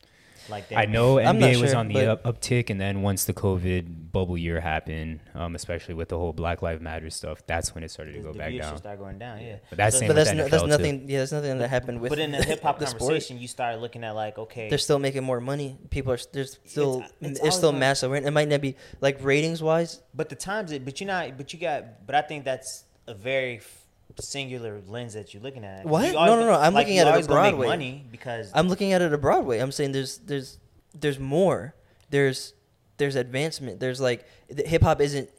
Like 0.49 0.69
they 0.69 0.75
I 0.75 0.85
know 0.85 1.19
I'm 1.19 1.39
not 1.39 1.49
NBA 1.51 1.61
was 1.61 1.71
sure, 1.71 1.79
on 1.79 1.87
the 1.87 2.11
up, 2.13 2.23
uptick, 2.23 2.69
and 2.69 2.79
then 2.79 3.01
once 3.01 3.25
the 3.25 3.33
COVID 3.33 4.11
bubble 4.11 4.37
year 4.37 4.59
happened, 4.61 5.19
um, 5.33 5.55
especially 5.55 5.93
with 5.95 6.09
the 6.09 6.17
whole 6.17 6.33
Black 6.33 6.61
Lives 6.61 6.81
Matter 6.81 7.09
stuff, 7.09 7.41
that's 7.47 7.73
when 7.73 7.83
it 7.83 7.91
started 7.91 8.13
to 8.13 8.19
go 8.19 8.31
the 8.31 8.37
back 8.39 8.55
down. 8.57 8.77
start 8.77 8.99
going 8.99 9.17
down. 9.17 9.41
Yeah, 9.41 9.55
But 9.69 9.77
that's 9.77 9.95
So- 9.95 9.99
same 10.01 10.07
But 10.09 10.15
with 10.17 10.25
that's 10.27 10.37
no, 10.37 10.43
NFL 10.45 10.49
that's 10.51 10.63
too. 10.63 10.69
nothing. 10.69 11.09
Yeah, 11.09 11.19
that's 11.19 11.31
nothing 11.31 11.57
that 11.57 11.69
happened 11.69 11.99
with. 12.01 12.09
But 12.09 12.19
in 12.19 12.31
the 12.31 12.43
hip 12.43 12.61
hop 12.61 12.79
the 12.79 12.87
sport. 12.87 13.29
you 13.29 13.47
start 13.47 13.79
looking 13.79 14.03
at 14.03 14.11
like, 14.15 14.37
okay, 14.37 14.69
They're 14.69 14.77
still 14.77 14.99
making 14.99 15.23
more 15.23 15.41
money. 15.41 15.77
People 15.89 16.13
are 16.13 16.19
there's 16.31 16.59
still 16.65 16.97
It's- 16.99 17.11
it's 17.21 17.39
it's, 17.41 17.55
still 17.55 17.69
always- 17.69 17.79
massive. 17.79 18.13
It 18.13 18.31
might 18.31 18.47
not 18.47 18.61
be 18.61 18.75
like 19.01 19.17
ratings 19.23 19.61
wise. 19.63 20.01
But 20.13 20.29
the 20.29 20.35
times 20.35 20.71
it, 20.71 20.85
but 20.85 20.99
you're 21.01 21.07
not, 21.07 21.37
but 21.37 21.51
you 21.53 21.59
got, 21.59 22.05
but 22.05 22.15
I 22.15 22.21
think 22.21 22.45
that's 22.45 22.83
a 23.07 23.13
very 23.13 23.57
f- 23.57 23.84
singular 24.23 24.81
lens 24.87 25.13
that 25.13 25.33
you're 25.33 25.43
looking 25.43 25.63
at. 25.63 25.85
What? 25.85 26.13
No, 26.13 26.25
no, 26.25 26.39
no, 26.39 26.53
I'm 26.53 26.73
like, 26.73 26.85
looking 26.87 26.99
at 26.99 27.07
it 27.07 27.15
make 27.15 27.27
Broadway. 27.27 27.67
money 27.67 28.05
because 28.11 28.51
I'm 28.53 28.67
looking 28.67 28.93
at 28.93 29.01
it 29.01 29.13
a 29.13 29.17
Broadway. 29.17 29.59
I'm 29.59 29.71
saying 29.71 29.91
there's 29.91 30.19
there's 30.19 30.59
there's 30.93 31.19
more. 31.19 31.75
There's 32.09 32.53
there's 32.97 33.15
advancement. 33.15 33.79
There's 33.79 33.99
like 33.99 34.25
hip 34.49 34.81
hop 34.81 35.01
isn't 35.01 35.29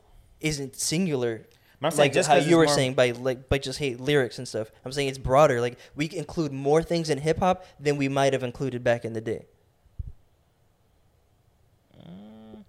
isn't 0.40 0.76
singular. 0.76 1.46
I'm 1.82 1.90
saying 1.90 2.06
like 2.06 2.12
just 2.12 2.28
how 2.28 2.36
you 2.36 2.56
were 2.56 2.68
saying 2.68 2.94
by 2.94 3.10
like 3.10 3.48
by 3.48 3.58
just 3.58 3.78
hate 3.78 4.00
lyrics 4.00 4.38
and 4.38 4.48
stuff. 4.48 4.70
I'm 4.84 4.92
saying 4.92 5.08
it's 5.08 5.18
broader. 5.18 5.60
Like 5.60 5.78
we 5.94 6.10
include 6.12 6.52
more 6.52 6.82
things 6.82 7.10
in 7.10 7.18
hip 7.18 7.38
hop 7.38 7.64
than 7.78 7.96
we 7.96 8.08
might 8.08 8.32
have 8.32 8.42
included 8.42 8.82
back 8.82 9.04
in 9.04 9.12
the 9.12 9.20
day. 9.20 9.46
Mm. 11.98 12.64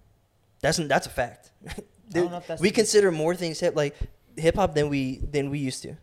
That's 0.60 0.76
that's 0.76 1.06
a 1.06 1.10
fact. 1.10 1.50
don't 2.10 2.30
know 2.30 2.36
if 2.38 2.46
that's 2.46 2.60
we 2.60 2.70
consider 2.70 3.10
more 3.10 3.34
things 3.34 3.60
hip 3.60 3.74
like 3.74 3.96
hip 4.38 4.56
hop 4.56 4.74
than 4.74 4.88
we 4.88 5.18
than 5.18 5.50
we 5.50 5.58
used 5.58 5.82
to. 5.82 5.94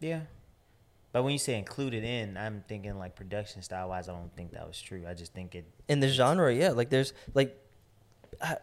yeah. 0.00 0.20
But 1.12 1.22
when 1.22 1.32
you 1.32 1.38
say 1.38 1.56
included 1.56 2.02
in, 2.02 2.36
I'm 2.36 2.64
thinking 2.66 2.98
like 2.98 3.14
production 3.14 3.62
style 3.62 3.88
wise. 3.90 4.08
I 4.08 4.12
don't 4.12 4.34
think 4.34 4.50
that 4.54 4.66
was 4.66 4.82
true. 4.82 5.04
I 5.08 5.14
just 5.14 5.32
think 5.32 5.54
it. 5.54 5.64
in 5.86 6.00
the 6.00 6.08
genre 6.08 6.52
yeah 6.52 6.70
like 6.70 6.90
there's 6.90 7.12
like 7.34 7.56
uh, 8.40 8.56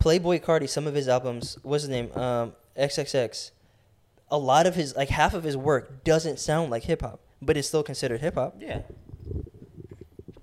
Playboi 0.00 0.40
Carti 0.42 0.66
some 0.68 0.86
of 0.86 0.94
his 0.94 1.08
albums 1.08 1.58
what's 1.62 1.82
his 1.84 1.90
name 1.90 2.10
um 2.16 2.54
xxx 2.76 3.50
a 4.30 4.38
lot 4.38 4.66
of 4.66 4.74
his 4.74 4.96
like 4.96 5.10
half 5.10 5.34
of 5.34 5.44
his 5.44 5.56
work 5.58 6.02
doesn't 6.04 6.38
sound 6.40 6.70
like 6.70 6.84
hip-hop 6.84 7.20
but 7.42 7.56
it's 7.58 7.68
still 7.68 7.82
considered 7.82 8.20
hip-hop 8.22 8.54
Yeah. 8.58 8.80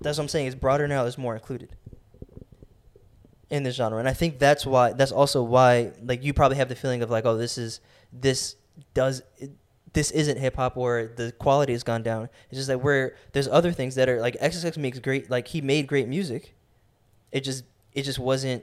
that's 0.00 0.16
what 0.16 0.22
i'm 0.24 0.28
saying 0.28 0.46
it's 0.46 0.54
broader 0.54 0.86
now 0.86 1.02
there's 1.02 1.18
more 1.18 1.34
included 1.34 1.74
in 3.50 3.62
this 3.64 3.74
genre. 3.76 3.98
And 3.98 4.08
i 4.08 4.12
think 4.12 4.38
that's 4.38 4.64
why 4.64 4.92
that's 4.92 5.12
also 5.12 5.42
why 5.42 5.92
like 6.02 6.22
you 6.22 6.32
probably 6.32 6.56
have 6.58 6.68
the 6.68 6.76
feeling 6.76 7.02
of 7.02 7.10
like 7.10 7.24
oh 7.26 7.36
this 7.36 7.58
is 7.58 7.80
this 8.12 8.56
does 8.94 9.22
this 9.92 10.10
isn't 10.12 10.38
hip 10.38 10.54
hop 10.56 10.76
or 10.76 11.10
the 11.16 11.32
quality 11.32 11.72
has 11.72 11.82
gone 11.82 12.02
down. 12.02 12.28
It's 12.48 12.58
just 12.58 12.68
like 12.68 12.82
where 12.82 13.16
there's 13.32 13.48
other 13.48 13.72
things 13.72 13.96
that 13.96 14.08
are 14.08 14.20
like 14.20 14.38
xxx 14.40 14.76
makes 14.76 14.98
great 15.00 15.28
like 15.30 15.48
he 15.48 15.60
made 15.60 15.86
great 15.88 16.06
music. 16.08 16.54
It 17.32 17.40
just 17.40 17.64
it 17.92 18.02
just 18.02 18.18
wasn't 18.18 18.62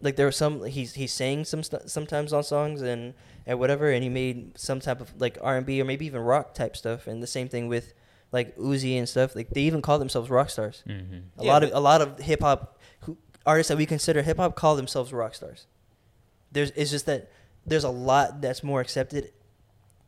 like 0.00 0.14
there 0.16 0.26
was 0.26 0.36
some 0.36 0.64
he's 0.64 0.94
he 0.94 1.06
sang 1.06 1.44
some 1.44 1.62
st- 1.62 1.88
sometimes 1.90 2.32
on 2.32 2.42
songs 2.44 2.80
and 2.82 3.14
and 3.46 3.58
whatever 3.58 3.90
and 3.90 4.02
he 4.04 4.08
made 4.08 4.56
some 4.58 4.78
type 4.80 5.00
of 5.00 5.12
like 5.20 5.36
r&b 5.40 5.80
or 5.80 5.84
maybe 5.84 6.06
even 6.06 6.20
rock 6.20 6.54
type 6.54 6.76
stuff. 6.76 7.06
And 7.08 7.20
the 7.22 7.26
same 7.26 7.48
thing 7.48 7.66
with 7.68 7.92
like 8.30 8.56
Uzi 8.56 8.96
and 8.98 9.08
stuff. 9.08 9.34
Like 9.34 9.50
they 9.50 9.62
even 9.62 9.82
call 9.82 9.98
themselves 9.98 10.30
rock 10.30 10.48
stars. 10.50 10.82
Hmm 10.86 10.92
a 11.38 11.44
Yeah, 11.44 11.52
lot 11.52 11.62
of 11.64 11.70
a 11.72 11.80
lot 11.80 12.00
of 12.02 12.18
hip 12.20 12.40
hop 12.40 12.60
who 12.68 12.72
artists 13.46 13.68
that 13.68 13.76
we 13.76 13.86
consider 13.86 14.22
hip 14.22 14.36
hop 14.38 14.56
call 14.56 14.76
themselves 14.76 15.12
rock 15.12 15.34
stars. 15.34 15.66
There's 16.52 16.70
it's 16.72 16.90
just 16.90 17.06
that 17.06 17.30
there's 17.66 17.84
a 17.84 17.90
lot 17.90 18.40
that's 18.40 18.62
more 18.62 18.80
accepted 18.80 19.32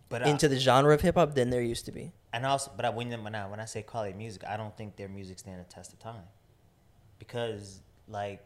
But 0.09 0.23
I- 0.27 0.31
into 0.31 0.49
the 0.49 0.59
genre 0.59 0.95
of 0.95 1.01
hip 1.01 1.15
hop 1.17 1.35
than 1.35 1.51
there 1.51 1.63
used 1.63 1.85
to 1.87 1.93
be. 1.93 2.13
And 2.33 2.45
also, 2.45 2.71
but 2.77 2.85
I, 2.85 2.91
when 2.91 3.11
when 3.23 3.35
I 3.35 3.47
when 3.47 3.61
I 3.61 3.65
say 3.65 3.83
quality 3.83 4.13
music, 4.17 4.43
I 4.47 4.57
don't 4.57 4.77
think 4.77 4.97
their 4.97 5.09
music 5.09 5.39
stand 5.39 5.61
the 5.61 5.65
test 5.73 5.93
of 5.93 6.01
time, 6.01 6.25
because 7.19 7.81
like, 8.09 8.45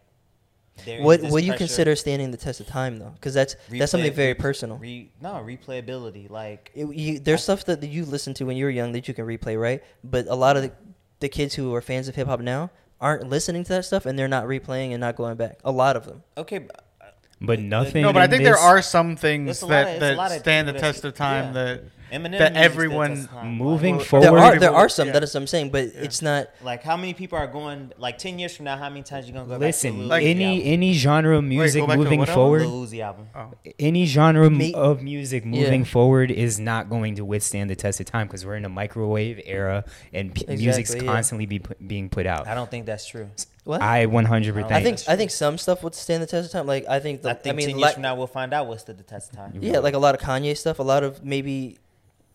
there 0.85 0.99
is 0.99 1.05
What 1.05 1.23
what 1.23 1.41
do 1.41 1.47
you 1.47 1.55
consider 1.55 1.97
standing 1.97 2.31
the 2.31 2.37
test 2.37 2.61
of 2.61 2.67
time 2.67 2.99
though? 2.99 3.11
Because 3.11 3.35
that's 3.35 3.57
that's 3.71 3.91
something 3.91 4.13
very 4.13 4.35
personal. 4.35 4.77
Re, 4.77 5.11
no 5.21 5.35
replayability, 5.45 6.29
like 6.31 6.71
It- 6.75 6.95
you, 6.95 7.19
there's 7.19 7.43
stuff 7.43 7.65
that 7.65 7.83
you 7.83 8.05
listened 8.05 8.37
to 8.37 8.45
when 8.45 8.57
you 8.57 8.65
were 8.67 8.71
young 8.71 8.93
that 8.93 9.09
you 9.09 9.15
can 9.15 9.27
replay, 9.27 9.59
right? 9.61 9.83
But 10.05 10.27
a 10.29 10.35
lot 10.35 10.57
of 10.57 10.63
the, 10.65 10.73
the 11.21 11.29
kids 11.29 11.55
who 11.55 11.75
are 11.75 11.81
fans 11.81 12.09
of 12.09 12.15
hip 12.15 12.29
hop 12.29 12.41
now 12.41 12.71
aren't 13.01 13.29
listening 13.29 13.65
to 13.65 13.69
that 13.75 13.85
stuff 13.85 14.07
and 14.07 14.19
they're 14.19 14.29
not 14.29 14.45
replaying 14.47 14.91
and 14.93 15.01
not 15.01 15.17
going 15.17 15.37
back. 15.37 15.59
A 15.65 15.71
lot 15.73 15.97
of 15.97 16.05
them. 16.07 16.23
okay, 16.37 16.59
but, 16.59 16.85
uh, 17.01 17.05
But 17.41 17.61
nothing. 17.61 18.03
No, 18.03 18.13
but 18.13 18.23
I 18.23 18.25
in 18.25 18.31
think 18.31 18.43
there 18.45 18.57
are 18.57 18.83
some 18.83 19.17
things 19.17 19.47
There's 19.47 19.63
a 19.63 19.67
of- 19.67 20.01
that, 20.01 20.13
a 20.15 20.17
lot 20.17 20.29
that 20.31 20.37
of 20.37 20.41
stand 20.43 20.69
the 20.69 20.73
people 20.73 20.89
test 20.93 21.05
of 21.05 21.15
time 21.15 21.47
yeah. 21.47 21.53
that 21.65 21.83
Eminem 22.13 22.39
that 22.39 22.57
everyone 22.57 23.17
stand 23.17 23.17
the 23.17 23.23
test 23.29 23.33
of 23.35 23.41
time. 23.43 23.55
moving 23.55 23.97
Well, 23.97 24.05
forward. 24.05 24.25
There 24.27 24.39
are 24.39 24.59
there 24.59 24.75
are 24.75 24.89
some 24.89 25.09
yeah. 25.09 25.13
that 25.15 25.23
is 25.23 25.35
what 25.35 25.41
I'm 25.41 25.47
saying, 25.47 25.71
but 25.71 25.85
it's 25.85 26.23
not. 26.23 26.49
Like 26.63 26.83
how 26.83 26.97
many 26.97 27.15
people 27.15 27.39
are 27.39 27.47
going 27.47 27.93
like 27.99 28.19
ten 28.19 28.39
years 28.39 28.55
from 28.57 28.65
now? 28.65 28.77
How 28.77 28.89
many 28.89 29.03
times 29.03 29.27
you 29.27 29.33
gonna 29.35 29.47
go 29.47 29.57
Listen, 29.57 29.93
back 29.93 30.01
to 30.03 30.07
Like- 30.09 30.25
any 30.25 30.45
album? 30.45 30.63
any 30.73 30.93
genre 30.95 31.39
of 31.39 31.45
music 31.45 31.81
go 31.83 31.87
back 31.87 31.99
to 31.99 32.03
moving 32.05 32.25
forward, 32.27 32.63
Uzi 32.63 33.01
album? 33.03 33.27
oh. 33.35 33.51
any 33.79 34.07
genre 34.07 34.49
Me- 34.51 34.75
of 34.75 35.03
music 35.03 35.45
moving 35.45 35.81
Yeah. 35.81 35.87
forward 35.87 36.31
is 36.31 36.59
not 36.59 36.89
going 36.89 37.17
to 37.17 37.25
withstand 37.25 37.71
the 37.71 37.77
test 37.77 38.01
of 38.01 38.07
time 38.07 38.27
because 38.27 38.45
we're 38.47 38.57
in 38.57 38.65
a 38.65 38.69
microwave 38.69 39.41
era 39.45 39.85
and 40.13 40.35
p- 40.35 40.45
music's 40.47 40.79
Exactly, 40.91 41.07
yeah. 41.07 41.13
constantly 41.13 41.47
be 41.47 41.59
put, 41.59 41.87
being 41.87 42.09
put 42.09 42.27
out. 42.27 42.47
I 42.47 42.55
don't 42.55 42.71
think 42.71 42.87
that's 42.87 43.07
true. 43.07 43.29
What? 43.65 43.83
I 43.83 44.07
100. 44.07 44.55
percent 44.55 44.73
I 44.73 44.83
think 44.83 44.99
I 45.09 45.15
think 45.17 45.31
some 45.31 45.59
stuff 45.59 45.83
would 45.83 45.95
stand 45.95 46.23
the 46.23 46.27
test 46.27 46.47
of 46.47 46.53
time. 46.53 46.67
Like 46.67 46.87
I 46.89 47.01
think 47.01 47.21
the, 47.21 47.31
I 47.31 47.35
think 47.35 47.55
mean, 47.57 47.67
ten 47.67 47.77
years 47.77 47.83
like- 47.83 47.93
from 47.95 48.03
now 48.03 48.15
we'll 48.15 48.27
find 48.27 48.55
out 48.55 48.67
what's 48.67 48.85
the, 48.85 48.95
the 48.95 49.03
test 49.03 49.31
of 49.33 49.37
time. 49.37 49.53
yeah, 49.61 49.79
like 49.81 49.93
a 49.93 49.99
lot 49.99 50.15
of 50.15 50.23
Kanye 50.23 50.57
stuff, 50.57 50.79
a 50.79 50.83
lot 50.83 51.05
of 51.05 51.23
maybe, 51.23 51.77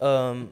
um, 0.03 0.51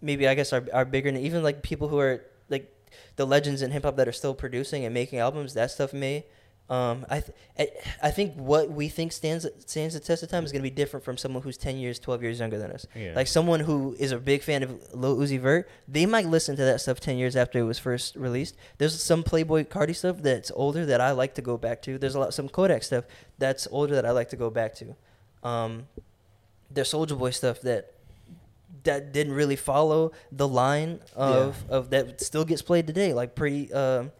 maybe 0.00 0.28
I 0.28 0.34
guess 0.34 0.52
are 0.52 0.66
our 0.72 0.84
bigger 0.84 1.10
than 1.10 1.20
even 1.22 1.42
like 1.42 1.62
people 1.62 1.88
who 1.88 1.98
are 1.98 2.22
like 2.48 2.72
the 3.16 3.26
legends 3.26 3.62
in 3.62 3.70
hip 3.70 3.84
hop 3.84 3.96
that 3.96 4.08
are 4.08 4.12
still 4.12 4.34
producing 4.34 4.84
and 4.84 4.94
making 4.94 5.18
albums. 5.18 5.54
That 5.54 5.70
stuff 5.70 5.92
may. 5.92 6.26
Um, 6.68 7.04
I, 7.10 7.18
th- 7.18 7.36
I 7.58 7.68
I 8.06 8.10
think 8.12 8.34
what 8.36 8.70
we 8.70 8.88
think 8.88 9.10
stands 9.10 9.44
stands 9.66 9.94
the 9.94 9.98
test 9.98 10.22
of 10.22 10.28
time 10.28 10.44
is 10.44 10.52
gonna 10.52 10.62
be 10.62 10.70
different 10.70 11.04
from 11.04 11.16
someone 11.16 11.42
who's 11.42 11.56
ten 11.56 11.78
years, 11.78 11.98
twelve 11.98 12.22
years 12.22 12.38
younger 12.38 12.58
than 12.58 12.70
us. 12.70 12.86
Yeah. 12.94 13.12
Like 13.16 13.26
someone 13.26 13.58
who 13.58 13.96
is 13.98 14.12
a 14.12 14.18
big 14.18 14.42
fan 14.42 14.62
of 14.62 14.94
Lil 14.94 15.16
Uzi 15.16 15.40
Vert, 15.40 15.68
they 15.88 16.06
might 16.06 16.26
listen 16.26 16.54
to 16.54 16.62
that 16.62 16.80
stuff 16.80 17.00
ten 17.00 17.16
years 17.18 17.34
after 17.34 17.58
it 17.58 17.64
was 17.64 17.80
first 17.80 18.14
released. 18.14 18.56
There's 18.78 19.02
some 19.02 19.24
Playboi 19.24 19.66
Carti 19.66 19.96
stuff 19.96 20.18
that's 20.18 20.52
older 20.54 20.86
that 20.86 21.00
I 21.00 21.10
like 21.10 21.34
to 21.34 21.42
go 21.42 21.56
back 21.56 21.82
to. 21.82 21.98
There's 21.98 22.14
a 22.14 22.20
lot 22.20 22.34
some 22.34 22.48
Kodak 22.48 22.84
stuff 22.84 23.04
that's 23.36 23.66
older 23.72 23.96
that 23.96 24.06
I 24.06 24.12
like 24.12 24.28
to 24.28 24.36
go 24.36 24.48
back 24.48 24.76
to. 24.76 24.94
Um, 25.42 25.88
there's 26.70 26.92
Soulja 26.92 27.18
Boy 27.18 27.30
stuff 27.30 27.60
that 27.62 27.94
that 28.84 29.12
didn't 29.12 29.32
really 29.34 29.56
follow 29.56 30.12
the 30.32 30.48
line 30.48 31.00
of 31.16 31.64
of 31.68 31.90
that 31.90 32.20
still 32.20 32.44
gets 32.44 32.62
played 32.62 32.86
today, 32.86 33.12
like 33.14 33.34
pretty. 33.34 33.72
um 33.72 34.12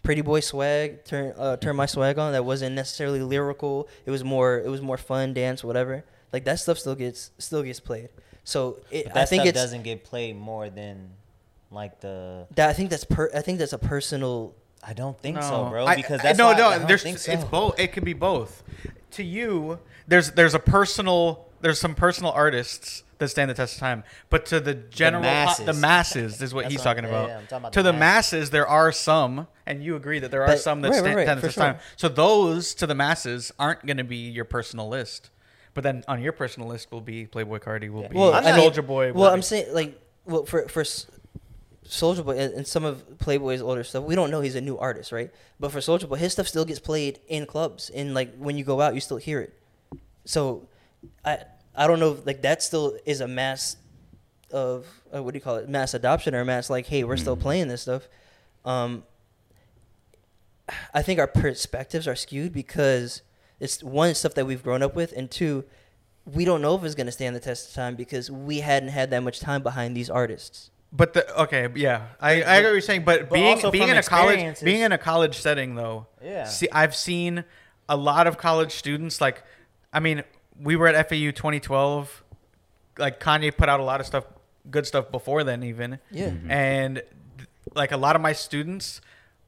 Pretty 0.00 0.22
boy 0.22 0.40
swag, 0.40 1.04
turn 1.04 1.34
uh, 1.36 1.56
turn 1.58 1.76
my 1.76 1.84
swag 1.84 2.18
on. 2.18 2.32
That 2.32 2.44
wasn't 2.44 2.74
necessarily 2.74 3.20
lyrical. 3.20 3.88
It 4.06 4.10
was 4.10 4.24
more 4.24 4.56
it 4.58 4.68
was 4.68 4.80
more 4.80 4.96
fun, 4.96 5.34
dance, 5.34 5.62
whatever. 5.62 6.02
Like 6.32 6.44
that 6.44 6.60
stuff 6.60 6.78
still 6.78 6.94
gets 6.94 7.30
still 7.36 7.62
gets 7.62 7.78
played. 7.78 8.08
So 8.42 8.78
it, 8.90 9.04
But 9.06 9.14
that 9.14 9.22
I 9.22 9.26
think 9.26 9.44
it 9.44 9.54
doesn't 9.54 9.82
get 9.82 10.04
played 10.04 10.34
more 10.36 10.70
than 10.70 11.10
like 11.70 12.00
the. 12.00 12.46
that 12.54 12.70
I 12.70 12.72
think 12.72 12.88
that's 12.88 13.04
per 13.04 13.28
I 13.34 13.42
think 13.42 13.58
that's 13.58 13.74
a 13.74 13.78
personal. 13.78 14.54
I 14.82 14.94
don't 14.94 15.18
think 15.20 15.36
No. 15.36 15.42
so, 15.42 15.64
bro. 15.68 15.84
I- 15.84 15.96
Because 15.96 16.20
I- 16.20 16.22
that's 16.22 16.38
no, 16.38 16.46
why, 16.46 16.56
no. 16.56 16.68
I 16.68 16.78
don't 16.78 16.88
there's 16.88 17.02
think 17.02 17.18
so. 17.18 17.32
it's 17.32 17.44
both. 17.44 17.78
It 17.78 17.92
could 17.92 18.04
be 18.04 18.14
both. 18.14 18.62
To 19.10 19.22
you, 19.22 19.78
there's 20.06 20.30
there's 20.30 20.54
a 20.54 20.60
personal 20.60 21.47
there's 21.60 21.80
some 21.80 21.94
personal 21.94 22.32
artists 22.32 23.02
that 23.18 23.28
stand 23.28 23.50
the 23.50 23.54
test 23.54 23.74
of 23.74 23.80
time, 23.80 24.04
but 24.30 24.46
to 24.46 24.60
the 24.60 24.74
general 24.74 25.22
po- 25.22 25.28
masses. 25.28 25.66
the 25.66 25.72
masses 25.72 26.40
is 26.42 26.54
what 26.54 26.62
That's 26.64 26.72
he's 26.74 26.78
what- 26.80 26.84
talking 26.84 27.04
yeah, 27.04 27.10
about. 27.10 27.28
yeah, 27.28 27.34
talking 27.40 27.56
about 27.58 27.72
to 27.72 27.82
the 27.82 27.92
the 27.92 27.98
masses, 27.98 28.50
there 28.50 28.66
are 28.66 28.92
some, 28.92 29.48
and 29.66 29.82
you 29.82 29.96
agree 29.96 30.20
that 30.20 30.30
there 30.30 30.42
are 30.42 30.46
But- 30.48 30.60
some 30.60 30.82
that 30.82 30.90
right, 30.90 30.98
stand, 31.00 31.16
right, 31.16 31.26
right, 31.26 31.34
the 31.34 31.40
test 31.42 31.56
of 31.56 31.62
time. 31.62 31.78
So 31.96 32.08
those 32.08 32.74
to 32.74 32.86
the 32.86 32.94
masses 32.94 33.52
aren't 33.58 33.84
going 33.86 33.96
to 33.96 34.04
be 34.04 34.16
your 34.16 34.44
personal 34.44 34.88
list, 34.88 35.30
but 35.74 35.82
then 35.82 36.04
on 36.06 36.22
your 36.22 36.32
personal 36.32 36.68
list 36.68 36.92
will 36.92 37.00
be 37.00 37.26
Playboi 37.26 37.58
Carti, 37.60 37.90
will 37.90 38.08
be 38.08 38.16
Well, 38.16 38.32
Soulja 38.40 38.86
Boy. 38.86 39.12
Well, 39.12 39.32
I'm 39.32 39.42
saying 39.42 39.74
like 39.74 40.00
well 40.24 40.44
for 40.44 40.68
for 40.68 40.84
Soulja 41.84 42.24
Boy 42.24 42.36
and, 42.38 42.52
and 42.54 42.66
some 42.66 42.84
of 42.84 43.02
Playboi's 43.18 43.62
older 43.62 43.82
stuff, 43.82 44.04
we 44.04 44.14
don't 44.14 44.30
know 44.30 44.42
he's 44.42 44.54
a 44.54 44.60
new 44.60 44.78
artist, 44.78 45.10
right? 45.10 45.30
But 45.58 45.72
for 45.72 45.78
Soulja 45.80 46.08
Boy, 46.08 46.16
his 46.16 46.32
stuff 46.32 46.46
still 46.46 46.64
gets 46.64 46.78
played 46.78 47.18
in 47.28 47.46
clubs, 47.46 47.90
and 47.90 48.14
like 48.14 48.36
when 48.36 48.56
you 48.56 48.62
go 48.64 48.80
out, 48.80 48.94
you 48.94 49.00
still 49.00 49.16
hear 49.16 49.40
it. 49.40 49.54
So, 50.24 50.68
I 51.24 51.38
I 51.74 51.86
don't 51.86 52.00
know, 52.00 52.12
if, 52.12 52.26
like 52.26 52.42
that 52.42 52.62
still 52.62 52.96
is 53.06 53.20
a 53.20 53.28
mass 53.28 53.76
of 54.50 54.86
uh, 55.14 55.22
what 55.22 55.32
do 55.32 55.38
you 55.38 55.42
call 55.42 55.56
it, 55.56 55.68
mass 55.68 55.94
adoption 55.94 56.34
or 56.34 56.44
mass 56.44 56.68
like, 56.70 56.86
hey, 56.86 57.04
we're 57.04 57.16
still 57.16 57.36
playing 57.36 57.68
this 57.68 57.82
stuff. 57.82 58.08
Um, 58.64 59.04
I 60.92 61.02
think 61.02 61.18
our 61.18 61.26
perspectives 61.26 62.06
are 62.06 62.16
skewed 62.16 62.52
because 62.52 63.22
it's 63.60 63.82
one 63.82 64.14
stuff 64.14 64.34
that 64.34 64.46
we've 64.46 64.62
grown 64.62 64.82
up 64.82 64.94
with, 64.94 65.12
and 65.12 65.30
two, 65.30 65.64
we 66.26 66.44
don't 66.44 66.60
know 66.60 66.74
if 66.76 66.84
it's 66.84 66.94
going 66.94 67.06
to 67.06 67.12
stand 67.12 67.34
the 67.34 67.40
test 67.40 67.68
of 67.70 67.74
time 67.74 67.96
because 67.96 68.30
we 68.30 68.60
hadn't 68.60 68.90
had 68.90 69.10
that 69.10 69.22
much 69.22 69.40
time 69.40 69.62
behind 69.62 69.96
these 69.96 70.10
artists. 70.10 70.70
But 70.92 71.12
the 71.12 71.42
okay, 71.42 71.68
yeah, 71.74 72.06
I, 72.20 72.32
I 72.32 72.36
get 72.36 72.46
what 72.46 72.62
you're 72.72 72.80
saying. 72.80 73.04
But, 73.04 73.28
but 73.28 73.34
being 73.34 73.70
being 73.70 73.88
in 73.88 73.96
a 73.98 74.02
college 74.02 74.60
being 74.62 74.80
in 74.80 74.92
a 74.92 74.98
college 74.98 75.36
setting 75.36 75.74
though, 75.74 76.06
Yeah. 76.22 76.44
See, 76.44 76.68
I've 76.72 76.94
seen 76.94 77.44
a 77.88 77.96
lot 77.96 78.26
of 78.26 78.38
college 78.38 78.72
students. 78.72 79.20
Like, 79.20 79.42
I 79.92 80.00
mean, 80.00 80.22
we 80.60 80.76
were 80.76 80.86
at 80.88 81.08
FAU 81.08 81.30
2012. 81.30 82.24
Like 82.98 83.20
Kanye 83.20 83.56
put 83.56 83.68
out 83.68 83.80
a 83.80 83.84
lot 83.84 84.00
of 84.00 84.06
stuff, 84.06 84.24
good 84.70 84.86
stuff 84.86 85.10
before 85.10 85.44
then 85.44 85.62
even. 85.62 85.98
Yeah. 86.10 86.32
And 86.48 87.02
like 87.74 87.92
a 87.92 87.96
lot 87.96 88.16
of 88.16 88.22
my 88.22 88.32
students 88.32 89.00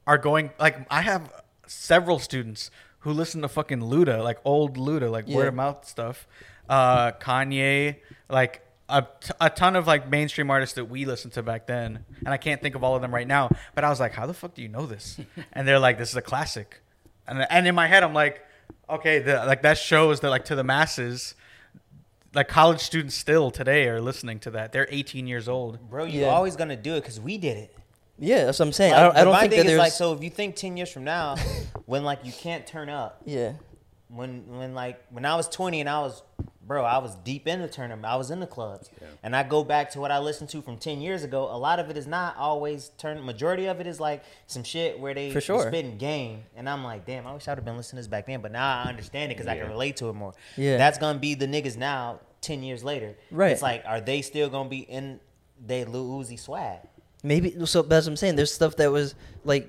are 0.07 0.17
going 0.17 0.51
like 0.59 0.85
I 0.89 1.01
have 1.01 1.31
several 1.67 2.19
students 2.19 2.71
who 2.99 3.11
listen 3.11 3.41
to 3.41 3.47
fucking 3.47 3.79
Luda, 3.79 4.23
like 4.23 4.39
old 4.45 4.77
Luda, 4.77 5.09
like 5.11 5.25
Yeah. 5.27 5.35
word 5.37 5.47
of 5.47 5.53
mouth 5.55 5.87
stuff. 5.87 6.27
Uh, 6.69 7.11
Kanye, 7.13 7.97
like 8.29 8.65
a, 8.87 9.01
t- 9.19 9.33
a 9.41 9.49
ton 9.49 9.75
of 9.75 9.87
like 9.87 10.09
mainstream 10.09 10.49
artists 10.51 10.75
that 10.75 10.85
we 10.85 11.05
listened 11.05 11.33
to 11.33 11.43
back 11.43 11.65
then, 11.67 12.05
and 12.19 12.29
I 12.29 12.37
can't 12.37 12.61
think 12.61 12.75
of 12.75 12.83
all 12.83 12.95
of 12.95 13.01
them 13.01 13.13
right 13.13 13.27
now. 13.27 13.49
But 13.73 13.83
I 13.83 13.89
was 13.89 13.99
like, 13.99 14.13
how 14.13 14.25
the 14.27 14.33
fuck 14.33 14.53
do 14.53 14.61
you 14.61 14.67
know 14.69 14.85
this? 14.85 15.19
and 15.53 15.67
they're 15.67 15.79
like, 15.79 15.97
this 15.97 16.09
is 16.09 16.15
a 16.15 16.21
classic, 16.21 16.81
and 17.27 17.45
and 17.49 17.67
in 17.67 17.73
my 17.75 17.87
head 17.87 18.03
I'm 18.03 18.13
like, 18.13 18.45
okay, 18.91 19.19
the, 19.19 19.45
like 19.45 19.61
that 19.63 19.77
shows 19.77 20.19
that 20.21 20.29
like 20.29 20.45
to 20.45 20.55
the 20.55 20.63
masses. 20.63 21.35
Like 22.33 22.47
college 22.47 22.79
students 22.79 23.15
still 23.15 23.51
today 23.51 23.87
are 23.89 23.99
listening 23.99 24.39
to 24.41 24.51
that. 24.51 24.71
They're 24.71 24.87
18 24.89 25.27
years 25.27 25.49
old. 25.49 25.89
Bro, 25.89 26.05
you're 26.05 26.23
Yeah. 26.27 26.29
always 26.29 26.55
gonna 26.55 26.77
do 26.77 26.93
it 26.95 27.01
because 27.01 27.19
we 27.19 27.37
did 27.37 27.57
it. 27.57 27.75
Yeah, 28.17 28.45
that's 28.45 28.59
what 28.59 28.67
I'm 28.67 28.71
saying. 28.73 28.91
Like, 28.93 28.99
I 28.99 29.03
don't, 29.03 29.11
I 29.11 29.13
but 29.19 29.23
don't 29.25 29.33
my 29.33 29.39
think 29.41 29.51
thing 29.51 29.57
that 29.59 29.65
is 29.65 29.71
there's. 29.71 29.79
like 29.79 29.91
so. 29.91 30.13
If 30.13 30.23
you 30.23 30.29
think 30.29 30.55
ten 30.55 30.77
years 30.77 30.89
from 30.91 31.03
now, 31.03 31.35
when 31.85 32.03
like 32.03 32.19
you 32.23 32.31
can't 32.31 32.65
turn 32.65 32.87
up, 32.87 33.21
yeah. 33.25 33.53
when 34.07 34.47
when 34.47 34.73
like 34.73 35.03
when 35.09 35.25
I 35.25 35.35
was 35.35 35.49
20 35.49 35.81
and 35.81 35.89
I 35.89 35.99
was 35.99 36.21
bro, 36.71 36.85
I 36.85 36.99
was 36.99 37.15
deep 37.15 37.49
in 37.49 37.61
the 37.61 37.67
tournament. 37.67 38.05
I 38.05 38.15
was 38.15 38.31
in 38.31 38.39
the 38.39 38.47
clubs. 38.47 38.89
And 39.23 39.35
I 39.35 39.43
go 39.43 39.61
back 39.61 39.91
to 39.91 39.99
what 39.99 40.09
I 40.09 40.19
listened 40.19 40.49
to 40.51 40.61
from 40.61 40.77
10 40.77 41.01
years 41.01 41.21
ago. 41.21 41.49
A 41.51 41.57
lot 41.57 41.79
of 41.79 41.89
it 41.89 41.97
is 41.97 42.07
not 42.07 42.37
always 42.37 42.91
turn 42.97 43.25
majority 43.25 43.65
of 43.65 43.81
it 43.81 43.87
is 43.87 43.99
like 43.99 44.23
some 44.47 44.63
shit 44.63 44.97
where 44.97 45.13
they 45.13 45.31
For 45.31 45.41
sure. 45.41 45.67
spitting 45.67 45.97
game 45.97 46.43
and 46.55 46.69
I'm 46.69 46.81
like, 46.81 47.05
"Damn, 47.05 47.27
I 47.27 47.33
wish 47.33 47.45
I'd 47.49 47.57
have 47.57 47.65
been 47.65 47.75
listening 47.75 47.97
to 47.97 48.03
this 48.03 48.07
back 48.07 48.25
then." 48.25 48.39
But 48.39 48.53
now 48.53 48.83
I 48.83 48.87
understand 48.87 49.33
it 49.33 49.37
cuz 49.37 49.47
I 49.47 49.57
can 49.57 49.67
relate 49.67 49.97
to 49.97 50.07
it 50.07 50.13
more. 50.13 50.33
Yeah. 50.55 50.77
That's 50.77 50.97
going 50.97 51.15
to 51.15 51.19
be 51.19 51.33
the 51.33 51.45
niggas 51.45 51.75
now 51.75 52.21
10 52.39 52.63
years 52.63 52.85
later. 52.85 53.17
Right. 53.31 53.51
It's 53.51 53.61
like 53.61 53.83
are 53.85 53.99
they 53.99 54.21
still 54.21 54.49
going 54.49 54.67
to 54.67 54.69
be 54.69 54.79
in 54.79 55.19
they 55.59 55.83
Lil 55.83 56.07
Uzi 56.07 56.39
swag? 56.39 56.79
Maybe 57.21 57.53
so. 57.65 57.81
That's 57.81 58.05
what 58.05 58.11
I'm 58.11 58.15
saying. 58.15 58.37
There's 58.37 58.53
stuff 58.53 58.77
that 58.77 58.93
was 58.93 59.13
like 59.43 59.67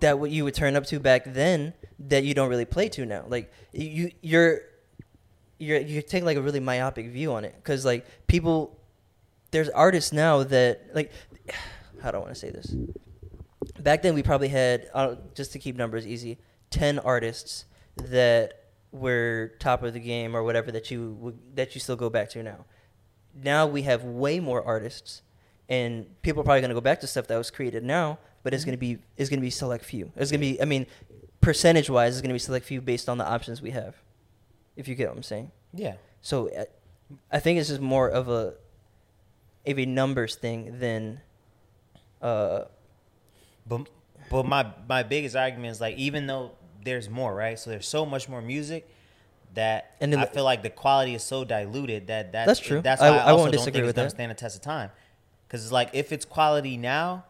that 0.00 0.18
what 0.18 0.32
you 0.32 0.42
would 0.42 0.54
turn 0.54 0.74
up 0.74 0.84
to 0.86 0.98
back 0.98 1.22
then 1.26 1.74
that 2.08 2.24
you 2.24 2.34
don't 2.34 2.48
really 2.48 2.64
play 2.64 2.88
to 2.88 3.06
now. 3.06 3.24
Like 3.28 3.52
you 3.72 4.10
you're 4.20 4.62
you're 5.62 5.80
you 5.80 6.02
take 6.02 6.24
like 6.24 6.36
a 6.36 6.42
really 6.42 6.60
myopic 6.60 7.08
view 7.08 7.32
on 7.32 7.44
it 7.44 7.54
because 7.56 7.84
like 7.84 8.04
people 8.26 8.76
there's 9.52 9.68
artists 9.68 10.12
now 10.12 10.42
that 10.42 10.90
like 10.92 11.12
how 12.02 12.10
do 12.10 12.16
I 12.16 12.20
want 12.20 12.34
to 12.34 12.38
say 12.38 12.50
this? 12.50 12.74
Back 13.78 14.02
then 14.02 14.14
we 14.14 14.24
probably 14.24 14.48
had 14.48 14.88
uh, 14.92 15.14
just 15.36 15.52
to 15.52 15.60
keep 15.60 15.76
numbers 15.76 16.04
easy, 16.04 16.38
ten 16.70 16.98
artists 16.98 17.64
that 17.96 18.64
were 18.90 19.52
top 19.60 19.84
of 19.84 19.92
the 19.92 20.00
game 20.00 20.34
or 20.34 20.42
whatever 20.42 20.72
that 20.72 20.90
you 20.90 21.16
would, 21.20 21.38
that 21.54 21.74
you 21.74 21.80
still 21.80 21.94
go 21.96 22.10
back 22.10 22.28
to 22.30 22.42
now. 22.42 22.64
Now 23.40 23.66
we 23.66 23.82
have 23.82 24.02
way 24.02 24.40
more 24.40 24.64
artists, 24.64 25.22
and 25.68 26.06
people 26.22 26.40
are 26.40 26.44
probably 26.44 26.60
going 26.60 26.70
to 26.70 26.74
go 26.74 26.80
back 26.80 27.00
to 27.00 27.06
stuff 27.06 27.28
that 27.28 27.38
was 27.38 27.52
created 27.52 27.84
now, 27.84 28.18
but 28.42 28.52
it's 28.52 28.64
going 28.64 28.76
to 28.76 28.80
be 28.80 28.98
it's 29.16 29.30
going 29.30 29.38
to 29.38 29.46
be 29.46 29.50
select 29.50 29.84
few. 29.84 30.10
It's 30.16 30.32
going 30.32 30.40
to 30.40 30.46
be 30.46 30.60
I 30.60 30.64
mean, 30.64 30.86
percentage 31.40 31.88
wise, 31.88 32.14
it's 32.14 32.20
going 32.20 32.30
to 32.30 32.34
be 32.34 32.40
select 32.40 32.66
few 32.66 32.80
based 32.80 33.08
on 33.08 33.18
the 33.18 33.26
options 33.26 33.62
we 33.62 33.70
have. 33.70 34.01
If 34.76 34.88
you 34.88 34.94
get 34.94 35.08
what 35.08 35.16
I'm 35.16 35.22
saying. 35.22 35.50
Yeah. 35.74 35.94
So 36.20 36.48
uh, 36.54 36.64
I 37.30 37.40
think 37.40 37.58
it's 37.58 37.68
just 37.68 37.80
more 37.80 38.08
of 38.08 38.28
a 38.28 38.54
of 39.66 39.78
a 39.78 39.86
numbers 39.86 40.34
thing 40.36 40.78
than 40.78 41.20
uh 42.20 42.64
But 43.66 43.88
but 44.30 44.46
my 44.46 44.66
my 44.88 45.02
biggest 45.02 45.36
argument 45.36 45.72
is 45.72 45.80
like 45.80 45.96
even 45.96 46.26
though 46.26 46.52
there's 46.84 47.08
more, 47.08 47.34
right? 47.34 47.58
So 47.58 47.70
there's 47.70 47.86
so 47.88 48.04
much 48.06 48.28
more 48.28 48.42
music 48.42 48.88
that 49.54 49.94
And 50.00 50.12
then 50.12 50.20
I 50.20 50.24
the- 50.24 50.30
feel 50.30 50.44
like 50.44 50.62
the 50.62 50.70
quality 50.70 51.14
is 51.14 51.22
so 51.22 51.44
diluted 51.44 52.06
that 52.06 52.32
that 52.32 52.46
That's 52.46 52.60
true. 52.60 52.80
That's 52.80 53.00
why 53.00 53.08
I, 53.08 53.16
I 53.16 53.30
also 53.30 53.42
won't 53.44 53.52
don't 53.54 53.64
think 53.64 53.76
it's 53.76 53.86
with 53.86 53.96
gonna 53.96 54.10
stand 54.10 54.30
the 54.30 54.34
test 54.34 54.56
of 54.56 54.62
time. 54.62 54.90
Because 55.46 55.62
it's 55.62 55.72
like 55.72 55.90
if 55.92 56.12
it's 56.12 56.24
quality 56.24 56.76
now, 56.76 57.26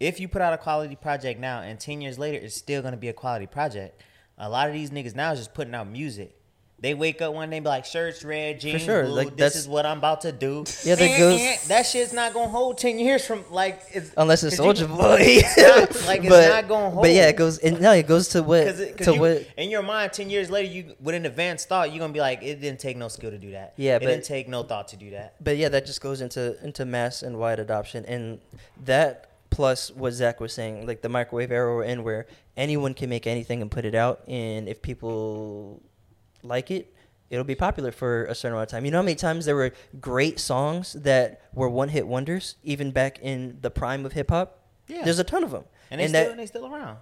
if 0.00 0.18
you 0.20 0.28
put 0.28 0.40
out 0.40 0.52
a 0.54 0.58
quality 0.58 0.96
project 0.96 1.38
now 1.38 1.60
and 1.60 1.78
ten 1.78 2.00
years 2.00 2.18
later 2.18 2.38
it's 2.38 2.56
still 2.56 2.80
gonna 2.82 2.96
be 2.96 3.08
a 3.08 3.12
quality 3.12 3.46
project. 3.46 4.00
A 4.38 4.48
lot 4.48 4.68
of 4.68 4.72
these 4.74 4.90
niggas 4.90 5.14
now 5.16 5.32
is 5.32 5.40
just 5.40 5.52
putting 5.52 5.74
out 5.74 5.88
music. 5.88 6.34
They 6.80 6.94
wake 6.94 7.20
up 7.20 7.34
one 7.34 7.50
day 7.50 7.56
and 7.56 7.64
be 7.64 7.68
like, 7.68 7.84
shirts 7.84 8.22
red, 8.22 8.60
jeans 8.60 8.82
sure, 8.82 9.02
blue. 9.02 9.12
like, 9.14 9.26
this 9.30 9.36
that's- 9.36 9.56
is 9.56 9.66
what 9.66 9.84
I'm 9.84 9.98
about 9.98 10.20
to 10.20 10.30
do. 10.30 10.64
Yeah, 10.84 10.94
that 10.94 11.02
Eh, 11.10 11.18
goes- 11.18 11.40
eh, 11.40 11.56
that 11.66 11.82
shit's 11.86 12.12
not 12.12 12.32
gonna 12.32 12.48
hold 12.50 12.78
ten 12.78 13.00
years 13.00 13.26
from 13.26 13.44
like 13.50 13.82
it's 13.92 14.12
unless 14.16 14.44
it's 14.44 14.56
'cause 14.58 14.80
you- 14.80 14.86
Soulja 14.86 14.96
Boy. 14.96 15.40
not- 15.58 16.06
like, 16.06 16.20
it's 16.24 16.30
not 16.48 16.68
gonna 16.68 16.90
hold. 16.90 17.02
But 17.02 17.10
yeah, 17.10 17.22
hold. 17.22 17.34
it 17.34 17.36
goes 17.36 17.58
and 17.58 17.80
no, 17.80 17.90
it 17.92 18.06
goes 18.06 18.28
to 18.28 18.44
what 18.44 18.64
Because 18.76 19.06
to 19.06 19.14
you, 19.14 19.20
what 19.20 19.46
in 19.56 19.70
your 19.70 19.82
mind, 19.82 20.12
ten 20.12 20.30
years 20.30 20.50
later, 20.50 20.70
you 20.72 20.94
with 21.00 21.16
an 21.16 21.26
advanced 21.26 21.68
thought, 21.68 21.90
you're 21.90 21.98
gonna 21.98 22.12
be 22.12 22.20
like, 22.20 22.44
it 22.44 22.60
didn't 22.60 22.78
take 22.78 22.96
no 22.96 23.08
skill 23.08 23.32
to 23.32 23.38
do 23.38 23.50
that. 23.50 23.72
Yeah, 23.76 23.96
it 23.96 24.00
but- 24.02 24.06
didn't 24.06 24.24
take 24.26 24.48
no 24.48 24.62
thought 24.62 24.86
to 24.88 24.96
do 24.96 25.10
that. 25.10 25.34
but 25.42 25.56
yeah, 25.56 25.68
that 25.70 25.84
just 25.84 26.00
goes 26.00 26.20
into 26.20 26.56
into 26.62 26.84
mass 26.84 27.22
and 27.24 27.40
wide 27.40 27.58
adoption, 27.58 28.04
and 28.06 28.38
that 28.84 29.24
plus 29.50 29.90
what 29.90 30.12
Zach 30.12 30.38
was 30.38 30.52
saying, 30.52 30.86
like 30.86 31.02
the 31.02 31.08
microwave 31.08 31.50
era 31.50 31.74
we're 31.74 31.82
in, 31.82 32.04
where 32.04 32.26
anyone 32.56 32.94
can 32.94 33.08
make 33.10 33.26
anything 33.26 33.62
and 33.62 33.70
put 33.70 33.84
it 33.84 33.96
out, 33.96 34.20
and 34.28 34.68
if 34.68 34.80
people 34.80 35.82
like 36.42 36.70
it, 36.70 36.94
it'll 37.30 37.44
be 37.44 37.54
popular 37.54 37.92
for 37.92 38.24
a 38.26 38.34
certain 38.34 38.54
amount 38.54 38.68
of 38.68 38.70
time. 38.70 38.84
You 38.84 38.90
know 38.90 38.98
how 38.98 39.02
many 39.02 39.14
times 39.16 39.44
there 39.44 39.56
were 39.56 39.72
great 40.00 40.38
songs 40.40 40.94
that 40.94 41.42
were 41.54 41.68
one 41.68 41.88
hit 41.90 42.06
wonders, 42.06 42.56
even 42.64 42.90
back 42.90 43.18
in 43.20 43.58
the 43.60 43.70
prime 43.70 44.04
of 44.06 44.12
hip 44.12 44.30
hop. 44.30 44.58
Yeah. 44.86 45.04
there's 45.04 45.18
a 45.18 45.24
ton 45.24 45.44
of 45.44 45.50
them, 45.50 45.64
And 45.90 46.00
they 46.00 46.04
and 46.04 46.10
still 46.10 46.28
that. 46.28 46.36
they 46.38 46.46
still 46.46 46.66
around. 46.74 46.96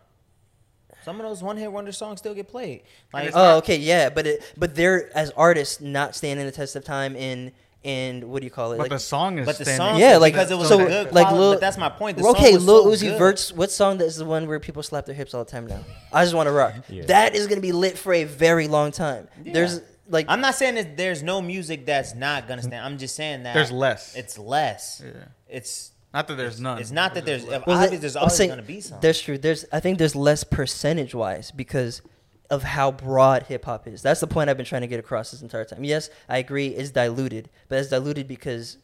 Some 1.05 1.21
of 1.21 1.27
those 1.27 1.41
one 1.41 1.57
hit 1.57 1.71
wonder 1.71 1.93
songs 1.93 2.19
still 2.19 2.35
get 2.35 2.49
played. 2.49 2.83
Like, 3.13 3.31
Oh, 3.33 3.39
not- 3.39 3.57
okay, 3.59 3.77
yeah, 3.77 4.09
but 4.11 4.27
it, 4.27 4.53
but 4.57 4.75
they're 4.75 5.17
as 5.17 5.31
artists 5.37 5.81
not 5.81 6.17
standing 6.17 6.45
the 6.47 6.51
test 6.53 6.75
of 6.75 6.83
time 6.85 7.15
in 7.15 7.53
in 7.87 8.29
what 8.29 8.41
do 8.41 8.47
you 8.47 8.51
call 8.51 8.73
it? 8.73 8.77
But 8.79 8.85
Like- 8.85 8.91
the 8.91 8.99
song 8.99 9.39
is 9.39 9.47
but 9.47 9.57
the 9.59 9.65
standing. 9.65 9.87
song, 9.87 9.99
Yeah, 10.01 10.17
like- 10.17 10.33
because 10.35 10.51
it 10.51 10.59
was 10.59 10.69
so, 10.69 10.79
good 10.79 11.13
like 11.13 11.27
quality, 11.29 11.39
Lil- 11.39 11.53
but 11.53 11.61
that's 11.61 11.79
my 11.79 11.89
point. 11.89 12.19
The 12.19 12.25
okay, 12.27 12.45
song 12.47 12.55
was 12.55 12.67
Lil 12.67 12.83
so 12.83 12.91
Uzi 12.91 13.11
good. 13.11 13.19
Vert's 13.19 13.53
what 13.53 13.71
song 13.71 14.01
is 14.01 14.17
the 14.17 14.25
one 14.25 14.47
where 14.49 14.59
people 14.59 14.83
slap 14.83 15.07
their 15.07 15.15
hips 15.15 15.33
all 15.35 15.45
the 15.45 15.51
time 15.51 15.67
now? 15.67 15.81
I 16.13 16.25
just 16.25 16.35
want 16.35 16.49
to 16.49 16.53
rock. 16.53 16.75
Yeah. 16.89 17.05
That 17.07 17.35
is 17.37 17.47
gonna 17.47 17.61
be 17.61 17.73
lit 17.73 17.97
for 17.97 18.13
a 18.13 18.25
very 18.25 18.67
long 18.69 18.91
time. 18.91 19.29
There's 19.45 19.81
like 20.09 20.27
I'm 20.29 20.41
not 20.41 20.55
saying 20.55 20.75
that 20.77 20.97
there's 20.97 21.23
no 21.23 21.41
music 21.41 21.87
that's 21.87 22.15
not 22.15 22.49
gonna 22.49 22.63
stand. 22.63 22.85
I'm 22.85 22.99
just 22.99 23.15
saying 23.17 23.45
that 23.45 23.55
There's 23.55 23.73
less. 23.73 24.15
It's 24.17 24.37
less. 24.39 25.03
Yeah. 25.05 25.13
It's 25.49 25.91
Not 26.13 26.29
that 26.29 26.35
there's 26.37 26.61
none. 26.61 26.79
it's 26.79 26.91
not 26.91 27.15
that 27.15 27.25
there's 27.27 27.45
well, 27.45 27.63
obviously 27.67 27.99
there's 27.99 28.17
I'm 28.17 28.23
always 28.23 28.37
saying 28.37 28.51
gonna 28.51 28.63
be 28.63 28.81
some. 28.81 28.99
There's 29.01 29.21
true. 29.21 29.39
There's 29.39 29.65
I 29.73 29.81
think 29.81 29.99
there's 29.99 30.17
less 30.17 30.45
percentage 30.45 31.15
wise 31.15 31.51
because 31.51 32.03
of 32.51 32.63
how 32.63 32.93
broad 32.93 33.45
hip 33.45 33.65
hop 33.65 33.87
is. 33.87 34.03
That's 34.03 34.21
the 34.21 34.27
point 34.27 34.51
I've 34.51 34.57
been 34.57 34.67
trying 34.67 34.83
to 34.83 34.87
get 34.87 35.01
across 35.01 35.31
this 35.31 35.43
entire 35.43 35.65
time. 35.65 35.85
Yes, 35.85 36.11
I 36.29 36.39
agree 36.39 36.69
it's 36.69 36.91
diluted, 36.91 37.49
but 37.69 37.79
it's 37.79 37.91
diluted 37.91 38.29
because 38.29 38.79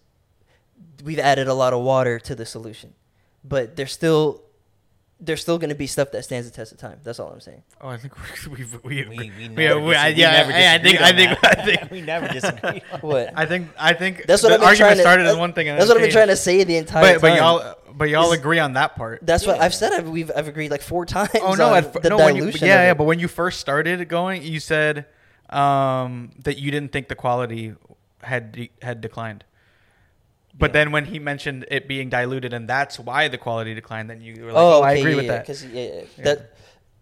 we've 1.05 1.19
added 1.19 1.49
a 1.49 1.55
lot 1.55 1.73
of 1.73 1.83
water 1.83 2.19
to 2.21 2.35
the 2.35 2.47
solution. 2.47 2.95
But 3.45 3.77
there's 3.77 3.93
still 3.93 4.43
there's 5.25 5.41
still 5.41 5.57
going 5.57 5.69
to 5.71 5.77
be 5.77 5.87
stuff 5.87 6.11
that 6.11 6.25
stands 6.25 6.51
the 6.51 6.55
test 6.55 6.73
of 6.73 6.79
time. 6.79 6.99
That's 7.05 7.21
all 7.21 7.31
I'm 7.31 7.41
saying. 7.41 7.63
Oh, 7.81 7.89
I 7.89 7.97
think 7.97 8.15
we 8.47 8.65
we 8.85 9.05
we, 9.05 9.09
we, 9.09 9.17
we 9.17 9.65
yeah, 9.65 9.69
never 9.69 9.81
we, 9.81 9.95
I, 9.95 10.09
dis- 10.11 10.17
we 10.17 10.21
yeah, 10.23 10.33
never 10.33 10.53
I, 10.53 10.75
I 10.75 10.79
think 10.79 10.99
disagreed 10.99 11.03
I 11.03 11.13
think. 11.13 11.45
I 11.45 11.65
think 11.65 11.91
we 11.93 12.01
never 12.01 12.29
disagreed. 12.29 12.83
on 12.93 13.01
What? 13.01 13.33
I 13.37 13.47
think 13.47 13.69
I 13.79 13.93
think 13.95 14.27
That's 14.27 14.43
what 14.43 14.49
the 14.49 14.55
I've 14.57 14.61
been 14.61 14.69
argument 14.69 14.97
to. 14.97 15.03
started 15.03 15.27
as 15.27 15.37
one 15.37 15.53
thing. 15.53 15.69
And 15.69 15.79
that's 15.79 15.89
what 15.89 15.97
I've 15.97 16.03
been 16.03 16.11
trying 16.11 16.27
to 16.29 16.37
say 16.37 16.65
the 16.65 16.77
entire 16.77 17.15
But 17.15 17.21
but 17.23 17.29
time. 17.29 17.37
y'all 17.39 17.75
but 17.95 18.09
y'all 18.09 18.33
Is- 18.33 18.39
agree 18.39 18.59
on 18.59 18.73
that 18.73 18.97
part. 18.97 19.21
That's 19.23 19.47
what 19.47 19.61
I've 19.61 19.75
said. 19.75 19.93
I've, 19.93 20.09
we've 20.09 20.31
I've 20.35 20.49
agreed 20.49 20.71
like 20.71 20.83
four 20.83 21.07
times. 21.07 21.31
Oh 21.41 21.55
no, 21.55 21.69
on 21.69 21.77
at, 21.79 21.85
f- 21.97 22.03
the 22.03 22.09
no 22.11 22.17
when 22.17 22.35
you, 22.37 22.41
dilution. 22.43 22.67
yeah, 22.69 22.83
yeah, 22.87 22.95
but 22.95 23.05
when 23.05 23.19
you 23.21 23.29
first 23.29 23.61
started 23.61 24.09
going, 24.09 24.43
you 24.43 24.59
said 24.61 25.07
um, 25.51 26.31
that 26.45 26.59
you 26.59 26.71
didn't 26.71 26.93
think 26.93 27.09
the 27.09 27.15
quality 27.15 27.75
had 28.23 28.53
de- 28.53 28.71
had 28.81 29.01
declined. 29.01 29.45
But 30.55 30.71
Yeah. 30.71 30.73
then 30.73 30.93
when 30.93 31.05
he 31.07 31.19
mentioned 31.19 31.65
it 31.71 31.89
being 31.89 32.11
diluted 32.11 32.53
and 32.53 32.69
that's 32.69 32.99
why 32.99 33.29
the 33.29 33.39
quality 33.39 33.75
declined, 33.75 34.11
then 34.11 34.21
you 34.21 34.45
were 34.45 34.53
like, 34.53 34.63
"Oh, 34.63 34.81
oh 34.81 34.83
I 34.83 34.93
okay, 34.93 35.01
agree 35.01 35.11
yeah, 35.13 35.17
with 35.17 35.27
that." 35.29 35.47
'cause, 35.47 35.65
yeah. 35.65 36.03
That 36.19 36.55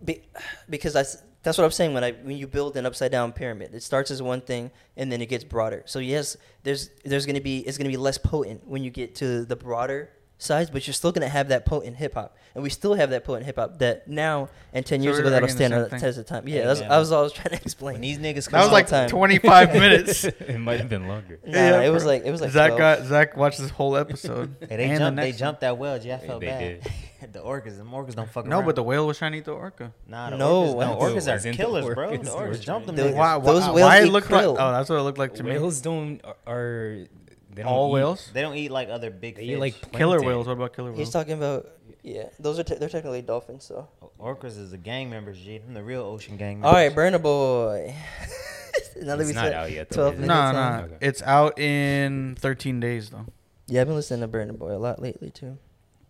be, 0.05 0.22
because 0.68 0.93
that's 0.93 1.22
that's 1.43 1.56
what 1.59 1.64
I'm 1.64 1.70
saying 1.70 1.94
when 1.94 2.05
I 2.05 2.12
when 2.12 2.36
you 2.36 2.47
build 2.47 2.77
an 2.77 2.86
upside 2.86 3.10
down 3.10 3.32
pyramid. 3.32 3.74
It 3.74 3.82
starts 3.82 4.10
as 4.10 4.22
one 4.22 4.40
thing 4.40 4.70
and 4.97 5.10
then 5.10 5.20
it 5.20 5.27
gets 5.27 5.43
broader. 5.43 5.82
So 5.86 5.98
yes, 5.98 6.36
there's 6.62 6.90
there's 7.05 7.27
gonna 7.27 7.40
be 7.40 7.59
it's 7.60 7.77
gonna 7.78 7.90
be 7.90 7.97
less 7.97 8.18
potent 8.18 8.66
when 8.66 8.85
you 8.85 8.90
get 8.90 9.14
to 9.16 9.44
the 9.44 9.56
broader 9.56 10.10
size, 10.43 10.71
but 10.71 10.87
you're 10.87 10.95
still 10.95 11.12
gonna 11.12 11.29
have 11.29 11.49
that 11.49 11.65
potent 11.67 11.97
hip 11.97 12.15
hop, 12.15 12.37
and 12.55 12.62
we 12.65 12.71
still 12.71 12.95
have 12.95 13.11
that 13.11 13.25
potent 13.25 13.47
hip 13.47 13.57
hop 13.57 13.79
that 13.79 14.09
now 14.09 14.49
and 14.73 14.85
ten 14.85 15.01
So 15.01 15.05
years 15.05 15.19
ago 15.19 15.31
that'll 15.31 15.49
stand 15.49 15.73
same 15.73 15.83
the 15.83 15.89
thing. 15.89 16.01
test 16.01 16.19
of 16.19 16.27
time. 16.27 16.49
Yeah, 16.49 16.61
Hey, 16.61 16.67
that's 16.67 16.81
man. 16.81 16.91
I 16.93 16.99
was 16.99 17.12
always 17.12 17.33
trying 17.33 17.57
to 17.57 17.62
explain. 17.62 17.95
When 17.95 18.01
these 18.03 18.19
niggas 18.19 18.51
That 18.51 18.59
was 18.59 18.67
come 18.67 18.73
like 18.73 18.87
time. 18.89 19.09
25 19.09 19.73
minutes. 19.75 20.25
it 20.25 20.59
might 20.59 20.81
have 20.81 20.89
been 20.89 21.07
longer. 21.09 21.39
Nah, 21.47 21.53
Yeah, 21.59 21.81
it 21.83 21.91
was 21.91 22.05
like 22.05 22.25
it 22.25 22.31
was 22.31 22.41
like 22.41 22.51
Zach 22.51 22.77
12. 22.77 22.79
got 22.79 23.07
Zach 23.07 23.37
watched 23.37 23.59
this 23.61 23.71
whole 23.71 23.97
episode. 23.97 24.57
Hey, 24.69 24.77
they 24.77 24.85
and 24.85 24.95
the 24.95 24.99
jumped. 24.99 25.17
They 25.21 25.31
one. 25.31 25.39
jumped 25.39 25.61
that 25.62 25.79
well. 25.79 25.99
G. 25.99 26.12
I 26.12 26.19
felt 26.19 26.41
they 26.41 26.47
bad. 26.47 27.33
the 27.33 27.41
orcas, 27.41 27.77
the 27.77 27.85
orcas 27.85 28.15
don't 28.15 28.31
fuck 28.31 28.47
No, 28.47 28.57
around. 28.57 28.65
but 28.67 28.77
the 28.77 28.83
whale 28.83 29.07
was 29.07 29.19
trying 29.19 29.33
to 29.33 29.39
eat 29.39 29.45
the 29.45 29.53
orca. 29.53 29.93
nah, 30.09 30.31
the 30.31 30.37
No, 30.39 30.75
orcas, 30.75 30.81
no, 30.81 30.97
orcas 30.97 31.15
Was 31.17 31.29
are 31.29 31.37
in 31.37 31.43
the 31.43 31.53
killers, 31.53 31.95
bro. 31.95 32.11
The 32.11 32.19
orcas. 32.19 32.31
orcas 32.31 32.61
jumped 32.62 32.87
them. 32.87 32.97
The- 32.97 33.03
niggas. 33.03 33.15
Why? 33.15 33.39
Those 33.39 33.62
why, 33.65 33.71
whales 33.73 33.87
why 33.89 33.99
it 33.99 34.07
eat 34.07 34.12
looked 34.12 34.31
like? 34.31 34.45
krill. 34.47 34.57
Oh, 34.59 34.73
that's 34.73 34.89
what 34.89 34.97
it 34.99 35.03
looked 35.03 35.19
like 35.19 35.35
to 35.35 35.43
me. 35.43 35.51
Whales 35.53 35.81
don't 35.83 36.21
are 36.47 37.07
they 37.55 37.62
don't 37.62 37.72
All 37.72 37.89
eat- 37.89 37.93
whales. 37.94 38.31
They 38.32 38.43
don't 38.43 38.56
eat 38.56 38.70
like 38.70 38.89
other 38.89 39.10
big 39.10 39.36
They 39.36 39.43
fish. 39.47 39.51
eat 39.51 39.59
like 39.59 39.93
Killer 39.93 40.20
whales. 40.22 40.47
What 40.47 40.52
about 40.55 40.74
killer 40.74 40.90
whales? 40.90 40.98
He's 40.98 41.10
talking 41.10 41.35
about 41.35 41.68
yeah. 42.02 42.28
Those 42.39 42.59
are 42.59 42.62
te- 42.62 42.77
they're 42.77 42.89
technically 42.89 43.22
dolphins. 43.22 43.64
So 43.64 43.89
orcas 44.20 44.59
is 44.59 44.70
the 44.70 44.78
gang 44.78 45.10
members. 45.10 45.39
G. 45.39 45.59
Them 45.59 45.74
the 45.74 45.82
real 45.82 46.02
ocean 46.02 46.36
gang. 46.36 46.64
all 46.64 46.72
Members. 46.72 46.97
right, 46.97 47.12
Burna 47.12 47.22
Boy. 47.22 47.94
now 49.02 49.16
that 49.16 49.20
It's 49.20 49.28
we 49.28 49.35
not 49.35 49.44
said 49.44 49.52
out 49.55 49.70
yet, 49.70 49.89
though, 49.90 49.97
Twelve 49.97 50.14
is 50.14 50.20
minutes. 50.20 50.35
No, 50.52 50.59
on. 50.60 50.77
no, 50.78 50.85
Okay. 50.85 51.06
it's 51.06 51.22
out 51.22 51.59
in 51.59 52.36
13 52.39 52.81
days 52.81 53.10
though. 53.10 53.27
Yeah, 53.66 53.82
I've 53.82 53.86
been 53.86 53.97
listening 53.97 54.20
to 54.31 54.36
Burna 54.36 54.56
Boy 54.59 54.74
a 54.74 54.78
lot 54.78 55.01
lately 55.02 55.31
too. 55.31 55.59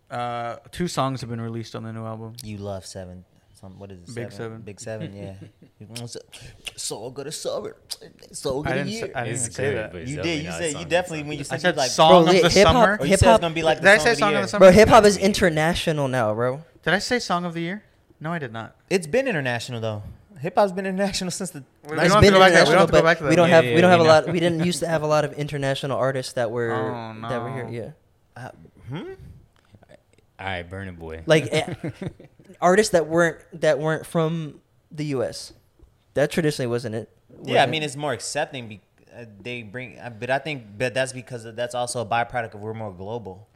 Uh, 0.09 0.57
two 0.71 0.87
songs 0.87 1.21
have 1.21 1.29
been 1.29 1.39
released 1.41 1.75
on 1.75 1.83
the 1.83 1.93
new 1.93 2.05
album. 2.05 2.33
You 2.43 2.57
love 2.57 2.85
seven. 2.85 3.23
Some 3.61 3.77
what 3.79 3.91
is 3.91 3.99
it? 4.01 4.15
Big 4.15 4.31
Seven. 4.31 4.61
Big 4.61 4.79
seven. 4.79 5.15
Yeah. 5.15 5.35
so 6.75 7.09
good 7.11 7.27
at 7.27 7.33
summer. 7.35 7.75
So 8.31 8.63
good 8.63 8.71
I 8.71 8.75
a 8.75 8.77
didn't. 8.79 8.89
year. 8.91 9.05
Say, 9.05 9.13
I 9.13 9.23
didn't 9.25 9.35
It's 9.35 9.43
even 9.43 9.53
say 9.53 9.63
good, 9.69 9.77
that. 9.77 9.91
but 9.91 10.01
it's 10.01 10.11
you 10.11 10.21
did. 10.21 10.43
You 10.45 10.51
said 10.51 10.73
you 10.79 10.85
definitely 10.85 11.23
when 11.29 11.37
you 11.37 11.43
said 11.43 11.61
said 11.61 11.77
like 11.77 11.91
song 11.91 12.09
Bro, 12.25 12.33
of 12.35 12.41
the 12.41 12.49
hip 12.49 12.65
hop- 12.67 12.73
summer. 12.75 12.97
or 12.99 13.05
Hip 13.05 13.19
hop 13.21 13.35
it's 13.35 13.41
gonna 13.41 13.53
be 13.53 13.61
like 13.63 13.77
Did 13.77 13.85
the 13.85 13.91
I 13.91 13.97
song 13.97 14.03
say 14.05 14.11
of 14.11 14.17
the 14.17 14.19
song 14.19 14.35
of 14.35 14.41
the 14.41 14.47
summer? 14.47 14.59
Bro, 14.65 14.71
hip 14.71 14.89
hop 14.89 15.05
is 15.05 15.17
international 15.17 16.07
now, 16.07 16.33
bro. 16.33 16.63
Did 16.83 16.93
I 16.95 16.99
say 16.99 17.19
song 17.19 17.45
of 17.45 17.53
the 17.53 17.61
year? 17.61 17.83
No, 18.19 18.31
I 18.33 18.39
did 18.39 18.51
not. 18.51 18.75
It's 18.89 19.05
been 19.07 19.27
international 19.27 19.79
though. 19.79 20.03
Hip 20.39 20.55
hop's 20.55 20.71
been 20.71 20.87
international 20.87 21.29
since 21.39 21.51
the. 21.51 21.63
We 21.87 21.97
It's 21.97 22.01
don't 22.01 22.09
have 22.13 22.21
been 22.21 22.33
to 22.33 22.39
go. 22.39 22.45
We 22.45 22.45
international, 22.47 22.65
don't 22.65 22.79
have 22.79 22.87
to 22.87 22.91
go 22.93 22.97
but 22.99 23.03
back 23.03 23.17
to 23.19 23.23
that. 23.25 23.29
we 23.29 23.35
don't 23.35 23.49
Yeah, 23.49 23.55
have 23.57 23.65
yeah, 23.65 23.75
we 23.75 23.81
don't 23.81 23.91
have 23.91 23.99
a 23.99 24.03
know. 24.03 24.09
lot. 24.09 24.27
We 24.31 24.39
didn't 24.39 24.65
used 24.65 24.79
to 24.79 24.87
have 24.87 25.03
a 25.03 25.07
lot 25.07 25.23
of 25.23 25.33
international 25.33 25.97
artists 25.99 26.33
that 26.33 26.49
were 26.49 26.71
Oh, 26.71 27.29
that 27.29 27.41
were 27.43 27.53
here. 27.67 27.93
Yeah, 28.35 28.43
Uh, 28.43 28.49
hmm? 28.89 29.11
All 30.39 30.47
right, 30.47 30.67
Burna 30.67 30.97
Boy. 30.97 31.21
like 31.27 31.47
eh, 31.51 31.71
artists 32.61 32.91
that 32.91 33.07
weren't 33.07 33.39
that 33.61 33.79
weren't 33.79 34.05
from 34.05 34.61
the 34.91 35.05
U.S. 35.05 35.53
That 36.13 36.31
traditionally 36.31 36.67
wasn't 36.67 36.95
it. 36.95 37.09
Yeah, 37.43 37.63
I 37.63 37.65
mean 37.65 37.83
it's 37.83 37.95
more 37.95 38.13
accepting. 38.13 38.67
Be, 38.67 38.81
uh, 39.15 39.25
they 39.41 39.63
bring, 39.63 39.99
uh, 39.99 40.09
but 40.09 40.29
I 40.29 40.39
think, 40.39 40.63
but 40.77 40.93
that's 40.93 41.13
because 41.13 41.45
of, 41.45 41.55
that's 41.55 41.75
also 41.75 42.01
a 42.01 42.05
byproduct 42.05 42.53
of 42.53 42.61
we're 42.61 42.73
more 42.73 42.93
global. 42.93 43.47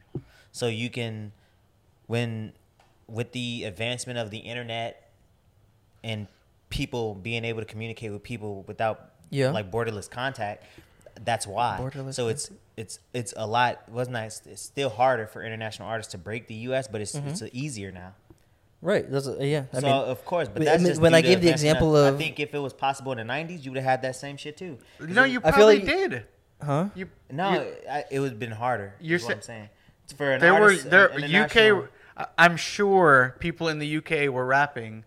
So 0.52 0.66
you 0.66 0.88
can, 0.90 1.32
when, 2.06 2.52
with 3.06 3.32
the 3.32 3.64
advancement 3.64 4.18
of 4.18 4.30
the 4.30 4.38
internet, 4.38 5.10
and 6.02 6.26
people 6.70 7.14
being 7.14 7.44
able 7.44 7.60
to 7.60 7.66
communicate 7.66 8.12
with 8.12 8.22
people 8.22 8.64
without 8.66 9.10
Yeah. 9.30 9.50
like 9.50 9.70
borderless 9.70 10.10
contact, 10.10 10.64
that's 11.24 11.46
why. 11.46 11.78
Borderless 11.80 12.14
so 12.14 12.28
it's 12.28 12.50
it's 12.76 12.98
it's 13.14 13.32
a 13.36 13.46
lot. 13.46 13.88
Wasn't 13.88 14.12
nice. 14.12 14.42
It's 14.46 14.62
still 14.62 14.90
harder 14.90 15.26
for 15.26 15.42
international 15.42 15.88
artists 15.88 16.12
to 16.12 16.18
break 16.18 16.46
the 16.48 16.54
U.S., 16.54 16.88
but 16.88 17.00
it's 17.00 17.14
it's 17.14 17.42
easier 17.52 17.90
now. 17.92 18.14
Right. 18.82 19.10
That's 19.10 19.26
a, 19.26 19.46
yeah. 19.46 19.64
I 19.72 19.80
so 19.80 19.86
mean, 19.86 19.92
of 19.94 20.24
course, 20.24 20.48
but 20.48 20.62
I 20.62 20.64
that's 20.66 20.82
mean, 20.82 20.90
just 20.92 21.00
when 21.00 21.14
I 21.14 21.20
to 21.22 21.28
gave 21.28 21.40
the 21.40 21.48
advancement 21.48 21.76
example 21.76 21.96
I 21.96 22.08
of- 22.08 22.18
think 22.18 22.40
if 22.40 22.54
it 22.54 22.58
was 22.58 22.72
possible 22.72 23.12
in 23.12 23.18
the 23.18 23.24
'90s, 23.32 23.64
you 23.64 23.70
would 23.72 23.76
have 23.82 23.84
had 23.90 24.02
that 24.02 24.16
same 24.16 24.36
shit 24.36 24.56
too. 24.56 24.78
No, 25.00 25.24
you 25.24 25.40
I 25.40 25.50
feel 25.50 25.52
probably 25.52 25.78
like- 25.80 25.86
did. 25.86 26.26
huh? 26.62 26.88
You 26.94 27.08
No, 27.30 27.52
you- 27.62 27.72
I, 27.90 28.04
it 28.10 28.20
would 28.20 28.30
have 28.30 28.38
been 28.38 28.52
harder. 28.52 28.94
You're 29.00 29.16
is 29.16 29.24
what 29.24 29.34
I'm 29.36 29.42
saying. 29.42 29.68
For 30.16 30.32
an 30.32 30.40
there 30.40 30.54
were 30.54 30.74
there 30.76 31.06
an 31.08 31.24
international- 31.24 31.82
UK. 32.18 32.28
I'm 32.38 32.56
sure 32.56 33.36
people 33.40 33.68
in 33.68 33.78
the 33.78 33.96
UK 33.98 34.28
were 34.32 34.46
rapping 34.46 35.04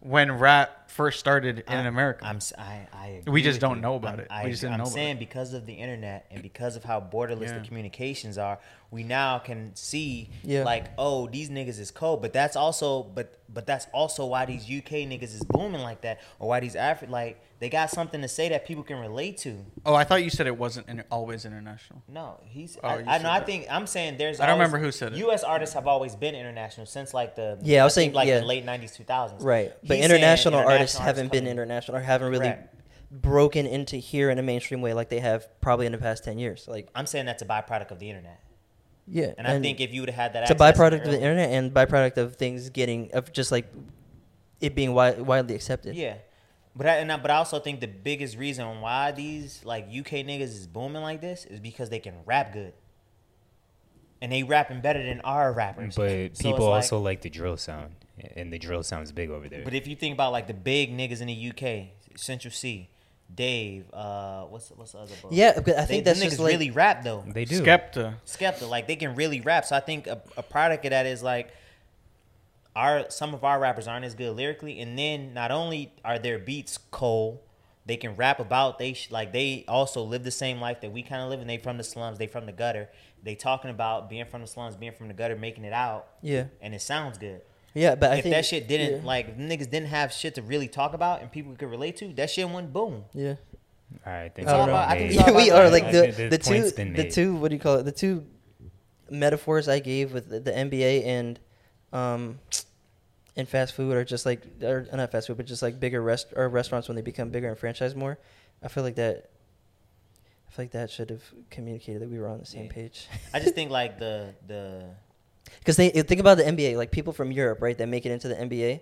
when 0.00 0.30
rap 0.32 0.81
first 0.92 1.18
started 1.18 1.60
in 1.66 1.74
I- 1.74 1.86
America. 1.86 2.26
I'm, 2.26 2.36
s- 2.36 2.52
I, 2.58 2.86
I 2.92 3.06
agree 3.20 3.32
We 3.32 3.42
just 3.42 3.60
don't 3.60 3.76
you. 3.76 3.82
know 3.82 3.94
about 3.96 4.10
I'm- 4.14 4.20
it. 4.20 4.26
I, 4.30 4.44
We 4.44 4.50
just 4.50 4.60
didn't 4.62 4.74
I'm 4.74 4.78
know 4.78 4.84
about 4.84 4.92
saying 4.94 5.18
because 5.18 5.54
of 5.54 5.66
the 5.66 5.72
internet 5.74 6.26
and 6.30 6.42
because 6.42 6.76
of 6.76 6.84
how 6.84 7.00
borderless 7.00 7.48
Yeah. 7.48 7.58
the 7.58 7.66
communications 7.66 8.38
are, 8.38 8.58
we 8.90 9.02
now 9.02 9.38
can 9.38 9.74
see 9.74 10.28
Yeah. 10.42 10.64
like, 10.64 10.86
oh, 10.98 11.26
these 11.26 11.48
niggas 11.48 11.80
is 11.80 11.90
cold. 11.90 12.20
But 12.22 12.32
that's 12.32 12.56
also, 12.56 13.02
but 13.02 13.38
but 13.54 13.66
that's 13.66 13.86
also 13.92 14.24
why 14.24 14.46
these 14.46 14.62
UK 14.64 15.04
niggas 15.06 15.34
is 15.34 15.42
booming 15.44 15.82
like 15.82 16.00
that, 16.02 16.20
or 16.38 16.48
why 16.48 16.60
these 16.60 16.74
Afri 16.74 17.08
like 17.10 17.38
they 17.58 17.68
got 17.68 17.90
something 17.90 18.20
to 18.22 18.28
say 18.28 18.48
that 18.48 18.66
people 18.66 18.82
can 18.82 18.98
relate 18.98 19.36
to. 19.38 19.58
oh, 19.84 19.94
I 19.94 20.04
thought 20.04 20.22
you 20.24 20.30
said 20.30 20.46
it 20.46 20.56
wasn't 20.56 20.88
in, 20.88 21.04
always 21.10 21.44
international. 21.44 22.02
No, 22.08 22.40
he's. 22.44 22.78
Oh, 22.82 22.88
I, 22.88 22.92
I 22.92 23.04
said 23.18 23.22
know. 23.22 23.30
I 23.30 23.40
think 23.40 23.66
I'm 23.70 23.86
saying 23.86 24.16
there's. 24.18 24.40
I 24.40 24.46
don't 24.46 24.54
always- 24.54 24.68
remember 24.68 24.84
who 24.86 24.90
said 24.92 25.12
it. 25.12 25.18
U.S. 25.18 25.42
artists 25.44 25.74
have 25.74 25.86
always 25.86 26.16
been 26.16 26.34
international 26.34 26.86
since 26.86 27.12
like 27.14 27.36
the. 27.36 27.58
Yeah, 27.62 27.82
I 27.82 27.84
was 27.84 27.94
think, 27.94 28.08
saying- 28.08 28.14
like 28.14 28.28
yeah. 28.28 28.40
the 28.40 28.46
late 28.46 28.64
'90s, 28.66 28.98
2000s. 28.98 29.42
Right, 29.42 29.72
but 29.86 29.98
international, 29.98 30.60
saying 30.60 30.64
international, 30.64 30.81
artists 30.82 30.98
haven't 30.98 31.30
been 31.32 31.40
coming- 31.44 31.50
international 31.52 31.96
or 31.96 32.00
haven't 32.00 32.30
really 32.30 32.46
Correct. 32.50 32.74
broken 33.10 33.66
into 33.66 33.96
here 33.96 34.30
in 34.30 34.38
a 34.38 34.42
mainstream 34.42 34.80
way 34.80 34.94
like 34.94 35.08
they 35.08 35.20
have 35.20 35.48
probably 35.60 35.86
in 35.86 35.92
the 35.92 35.98
past 35.98 36.24
ten 36.24 36.38
years. 36.38 36.66
Like, 36.68 36.88
I'm 36.94 37.06
saying 37.06 37.26
that's 37.26 37.42
a 37.42 37.46
byproduct 37.46 37.90
of 37.90 37.98
the 37.98 38.08
internet, 38.08 38.40
yeah, 39.06 39.32
and, 39.36 39.46
I 39.46 39.60
think 39.60 39.80
if 39.80 39.92
you 39.92 40.00
would 40.02 40.08
have 40.10 40.16
had 40.16 40.32
that, 40.34 40.42
it's 40.42 40.50
a 40.50 40.64
access 40.64 40.78
byproduct 40.78 41.04
of 41.04 41.10
the 41.10 41.16
internet 41.20 41.50
and 41.50 41.72
byproduct 41.72 42.16
of 42.18 42.36
things 42.36 42.70
getting 42.70 43.10
of 43.12 43.32
just 43.32 43.50
like 43.52 43.66
it 44.60 44.74
being 44.74 44.90
wi- 44.90 45.20
widely 45.20 45.54
accepted. 45.56 45.94
Yeah, 45.96 46.14
but 46.76 46.86
I, 46.86 46.96
and 46.98 47.10
I, 47.12 47.16
but 47.18 47.30
I 47.30 47.36
also 47.36 47.58
think 47.58 47.80
the 47.80 47.86
biggest 47.88 48.38
reason 48.38 48.80
why 48.80 49.10
these 49.12 49.62
like 49.64 49.84
UK 49.86 50.24
niggas 50.24 50.40
is 50.42 50.66
booming 50.66 51.02
like 51.02 51.20
this 51.20 51.44
is 51.44 51.58
because 51.60 51.90
they 51.90 51.98
can 51.98 52.14
rap 52.24 52.52
good, 52.52 52.72
and 54.20 54.30
they 54.32 54.42
rapping 54.42 54.80
better 54.80 55.02
than 55.04 55.20
our 55.22 55.52
rappers. 55.52 55.96
But 55.96 56.36
So 56.36 56.42
people 56.52 56.66
like- 56.66 56.76
also 56.76 56.98
like 56.98 57.20
the 57.22 57.28
drill 57.30 57.56
sound, 57.56 57.94
and 58.36 58.52
the 58.52 58.58
drill 58.58 58.82
sounds 58.82 59.12
big 59.12 59.30
over 59.30 59.48
there. 59.48 59.62
But 59.64 59.74
if 59.74 59.86
you 59.86 59.96
think 59.96 60.14
about 60.14 60.32
like 60.32 60.46
the 60.46 60.54
big 60.54 60.96
niggas 60.96 61.20
in 61.20 61.28
the 61.28 61.50
UK, 61.50 61.88
Central 62.18 62.52
Cee, 62.52 62.88
Dave, 63.34 63.86
uh, 63.92 64.42
what's 64.44 64.70
what's 64.70 64.92
the 64.92 64.98
other? 64.98 65.14
Bro? 65.22 65.30
Yeah, 65.32 65.58
but 65.60 65.76
I 65.76 65.80
They- 65.82 65.86
think 65.86 66.04
them 66.04 66.14
that's 66.14 66.20
niggas 66.20 66.30
just 66.30 66.40
like 66.40 66.52
really 66.52 66.70
rap 66.70 67.02
though. 67.02 67.24
they 67.26 67.44
do. 67.44 67.62
Skepta. 67.62 68.16
Skepta, 68.26 68.68
like 68.68 68.86
they 68.86 68.96
can 68.96 69.14
really 69.14 69.40
rap. 69.40 69.64
So 69.64 69.74
I 69.76 69.80
think 69.80 70.06
a, 70.06 70.20
a 70.36 70.42
product 70.42 70.84
of 70.84 70.90
that 70.90 71.06
is 71.06 71.22
like 71.22 71.50
our 72.74 73.10
some 73.10 73.34
of 73.34 73.44
our 73.44 73.58
rappers 73.60 73.86
aren't 73.86 74.04
as 74.04 74.14
good 74.14 74.34
lyrically, 74.36 74.80
and 74.80 74.98
then 74.98 75.34
not 75.34 75.50
only 75.50 75.92
are 76.04 76.18
their 76.18 76.38
beats 76.38 76.78
cold, 76.90 77.38
they 77.84 77.96
can 77.96 78.14
rap 78.16 78.38
about 78.40 78.78
they 78.78 78.92
sh- 78.94 79.10
like 79.10 79.32
they 79.32 79.64
also 79.68 80.02
live 80.02 80.24
the 80.24 80.30
same 80.30 80.60
life 80.60 80.80
that 80.80 80.92
we 80.92 81.02
kind 81.02 81.22
of 81.22 81.28
live, 81.30 81.40
and 81.40 81.48
they 81.50 81.58
from 81.58 81.76
the 81.78 81.84
slums, 81.84 82.18
they 82.18 82.26
from 82.26 82.46
the 82.46 82.52
gutter. 82.52 82.88
They 83.22 83.34
talking 83.34 83.70
about 83.70 84.10
being 84.10 84.24
from 84.26 84.40
the 84.40 84.46
slums, 84.46 84.74
being 84.76 84.92
from 84.92 85.08
the 85.08 85.14
gutter, 85.14 85.36
making 85.36 85.64
it 85.64 85.72
out, 85.72 86.06
yeah, 86.22 86.44
and 86.60 86.74
it 86.74 86.80
sounds 86.82 87.18
good. 87.18 87.40
Yeah. 87.74 87.94
But 87.94 88.12
I 88.12 88.16
if 88.16 88.22
think 88.24 88.34
that 88.34 88.44
shit 88.46 88.68
didn't 88.68 89.00
yeah. 89.02 89.06
like 89.06 89.38
niggas 89.38 89.70
didn't 89.70 89.86
have 89.88 90.12
shit 90.12 90.34
to 90.36 90.42
really 90.42 90.68
talk 90.68 90.94
about 90.94 91.20
and 91.22 91.30
people 91.30 91.54
could 91.54 91.70
relate 91.70 91.96
to, 91.98 92.12
that 92.14 92.30
shit 92.30 92.48
went 92.48 92.72
boom. 92.72 93.04
yeah. 93.14 93.34
All 94.06 94.12
right, 94.12 94.32
thanks. 94.34 94.50
all 94.50 94.64
about- 94.64 94.88
I 94.88 94.98
think 94.98 95.12
Yeah, 95.14 95.30
we 95.36 95.50
are 95.50 95.68
like 95.70 95.92
the 95.92 96.12
the 96.16 96.28
the 96.28 96.38
two 96.38 96.70
the 96.70 96.84
made. 96.86 97.10
two 97.12 97.34
what 97.36 97.48
do 97.48 97.54
you 97.56 97.60
call 97.60 97.76
it 97.76 97.82
the 97.84 97.92
two 97.92 98.24
metaphors 99.10 99.68
I 99.68 99.78
gave 99.80 100.12
with 100.14 100.30
the, 100.30 100.40
the 100.40 100.50
NBA 100.52 101.04
and 101.04 101.38
um 101.92 102.38
and 103.36 103.46
fast 103.48 103.74
food 103.74 103.94
are 103.94 104.04
just 104.04 104.24
like 104.24 104.42
or 104.62 104.86
not 104.94 105.12
fast 105.12 105.26
food 105.26 105.36
but 105.36 105.44
just 105.46 105.62
like 105.62 105.78
bigger 105.78 106.00
rest 106.02 106.28
or 106.34 106.48
restaurants 106.48 106.88
when 106.88 106.96
they 106.96 107.02
become 107.02 107.28
bigger 107.30 107.48
and 107.48 107.58
franchise 107.58 107.94
more. 107.94 108.18
I 108.62 108.68
feel 108.68 108.82
like 108.84 108.94
that. 108.96 109.28
I 110.48 110.54
feel 110.54 110.64
like 110.64 110.72
that 110.72 110.90
should 110.90 111.10
have 111.10 111.22
communicated 111.50 112.00
that 112.02 112.10
we 112.10 112.18
were 112.18 112.28
on 112.28 112.38
the 112.38 112.46
same 112.46 112.64
Yeah. 112.66 112.72
page. 112.72 113.08
I 113.34 113.40
just 113.40 113.54
think 113.58 113.70
like 113.70 113.98
the 113.98 114.34
the 114.46 114.84
Because 115.58 115.76
they 115.76 115.90
think 115.90 116.20
about 116.20 116.38
the 116.38 116.44
NBA, 116.44 116.76
like 116.76 116.90
people 116.90 117.12
from 117.12 117.30
Europe, 117.32 117.60
right, 117.62 117.76
that 117.78 117.88
make 117.88 118.04
it 118.06 118.10
into 118.12 118.28
the 118.28 118.34
NBA. 118.34 118.80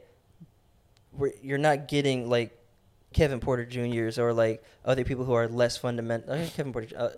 Where 1.12 1.32
you're 1.42 1.58
not 1.58 1.88
getting 1.88 2.30
like 2.30 2.56
Kevin 3.12 3.40
Porter 3.40 3.64
Juniors 3.66 4.18
or 4.18 4.32
like 4.32 4.62
other 4.84 5.02
people 5.04 5.24
who 5.24 5.32
are 5.32 5.48
less 5.48 5.76
fundamental. 5.76 6.32
Uh, 6.32 6.46
Kevin 6.54 6.72
Porter, 6.72 6.88
uh, 6.96 7.08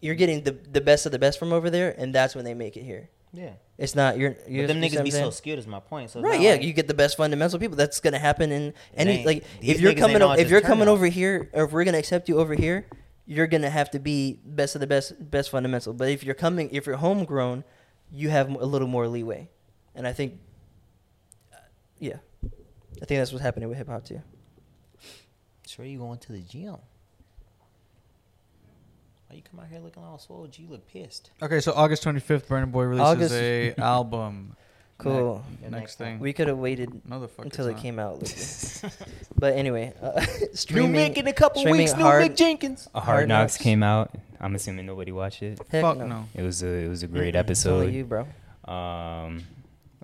you're 0.00 0.14
getting 0.14 0.44
the 0.44 0.52
the 0.52 0.80
best 0.80 1.06
of 1.06 1.12
the 1.12 1.18
best 1.18 1.38
from 1.38 1.52
over 1.52 1.68
there, 1.68 1.94
and 1.98 2.14
that's 2.14 2.34
when 2.36 2.44
they 2.44 2.54
make 2.54 2.76
it 2.76 2.84
here. 2.84 3.08
yeah. 3.32 3.52
It's 3.78 3.96
not 3.96 4.16
you're. 4.16 4.36
you're 4.46 4.68
But 4.68 4.74
them 4.74 4.82
niggas 4.82 5.02
be 5.02 5.10
so 5.10 5.30
skilled 5.30 5.58
is 5.58 5.66
my 5.66 5.80
point. 5.80 6.10
So 6.10 6.20
Right, 6.20 6.40
yeah, 6.40 6.52
like- 6.52 6.62
you 6.62 6.72
get 6.72 6.86
the 6.86 6.94
best 6.94 7.16
fundamental 7.16 7.58
people. 7.58 7.76
That's 7.76 7.98
gonna 7.98 8.18
happen 8.20 8.52
in 8.52 8.74
any 8.94 9.24
like 9.24 9.44
if 9.60 9.80
you're 9.80 9.94
coming 9.94 10.22
o- 10.22 10.32
if 10.32 10.48
you're 10.48 10.60
coming 10.60 10.84
turnout. 10.86 10.92
over 10.94 11.06
here 11.06 11.50
or 11.52 11.64
if 11.64 11.72
we're 11.72 11.82
gonna 11.82 11.98
accept 11.98 12.28
you 12.28 12.38
over 12.38 12.54
here, 12.54 12.86
you're 13.26 13.48
gonna 13.48 13.70
have 13.70 13.90
to 13.90 13.98
be 13.98 14.38
best 14.44 14.76
of 14.76 14.80
the 14.80 14.86
best 14.86 15.14
best 15.30 15.50
fundamental. 15.50 15.92
But 15.94 16.10
if 16.10 16.22
you're 16.22 16.36
coming 16.36 16.68
if 16.70 16.86
you're 16.86 16.98
homegrown, 16.98 17.64
you 18.12 18.28
have 18.30 18.48
a 18.50 18.66
little 18.66 18.88
more 18.88 19.08
leeway, 19.08 19.48
and 19.94 20.06
I 20.06 20.12
think, 20.12 20.38
uh, 21.52 21.56
yeah, 21.98 22.16
I 23.00 23.04
think 23.06 23.20
that's 23.20 23.32
what's 23.32 23.42
happening 23.42 23.68
with 23.68 23.78
hip 23.78 23.88
hop 23.88 24.04
too. 24.04 24.20
Sure, 25.66 25.84
you 25.84 25.98
going 25.98 26.18
to 26.18 26.32
the 26.32 26.40
gym? 26.40 26.76
Why 29.28 29.36
you 29.36 29.42
come 29.42 29.60
out 29.60 29.66
here 29.68 29.80
looking 29.80 30.02
all 30.02 30.18
swole? 30.18 30.46
G, 30.46 30.64
you 30.64 30.68
look 30.68 30.86
pissed. 30.86 31.30
Okay, 31.42 31.60
so 31.60 31.72
August 31.72 32.04
25th, 32.04 32.46
Burna 32.46 32.70
Boy 32.70 32.82
releases 32.84 33.32
August- 33.32 33.34
a 33.34 33.74
album. 33.78 34.56
Cool. 34.98 35.42
Your 35.62 35.70
Next 35.70 35.80
next 35.80 35.94
thing. 35.98 36.18
We 36.20 36.32
could 36.32 36.46
have 36.46 36.58
waited 36.58 37.02
No, 37.08 37.18
the 37.18 37.26
fuck 37.26 37.46
until 37.46 37.66
it 37.66 37.72
not. 37.72 37.80
came 37.82 37.98
out. 37.98 38.22
But 39.36 39.54
anyway, 39.56 39.92
uh, 40.00 40.24
New 40.40 40.48
streaming. 40.54 41.14
Mick 41.14 41.16
in 41.16 41.26
a 41.26 41.32
couple 41.32 41.60
streaming 41.62 41.80
weeks. 41.80 41.96
New 41.96 42.04
hard- 42.04 42.22
Mick 42.30 42.36
Jenkins. 42.36 42.88
A 42.94 43.00
Hard, 43.00 43.06
Hard 43.16 43.28
Knocks 43.28 43.54
Knocks. 43.54 43.62
came 43.62 43.82
out. 43.82 44.14
I'm 44.42 44.54
assuming 44.54 44.86
nobody 44.86 45.12
watched 45.12 45.42
it. 45.42 45.58
Heck 45.70 45.82
Fuck 45.82 45.98
no. 45.98 46.06
no. 46.06 46.28
It 46.34 46.42
was 46.42 46.62
a 46.62 46.66
it 46.66 46.88
was 46.88 47.02
a 47.02 47.06
great 47.06 47.34
It's 47.36 47.64
only 47.66 47.86
episode. 47.86 47.94
you, 47.94 48.04
bro. 48.04 48.26
Um, 48.64 49.42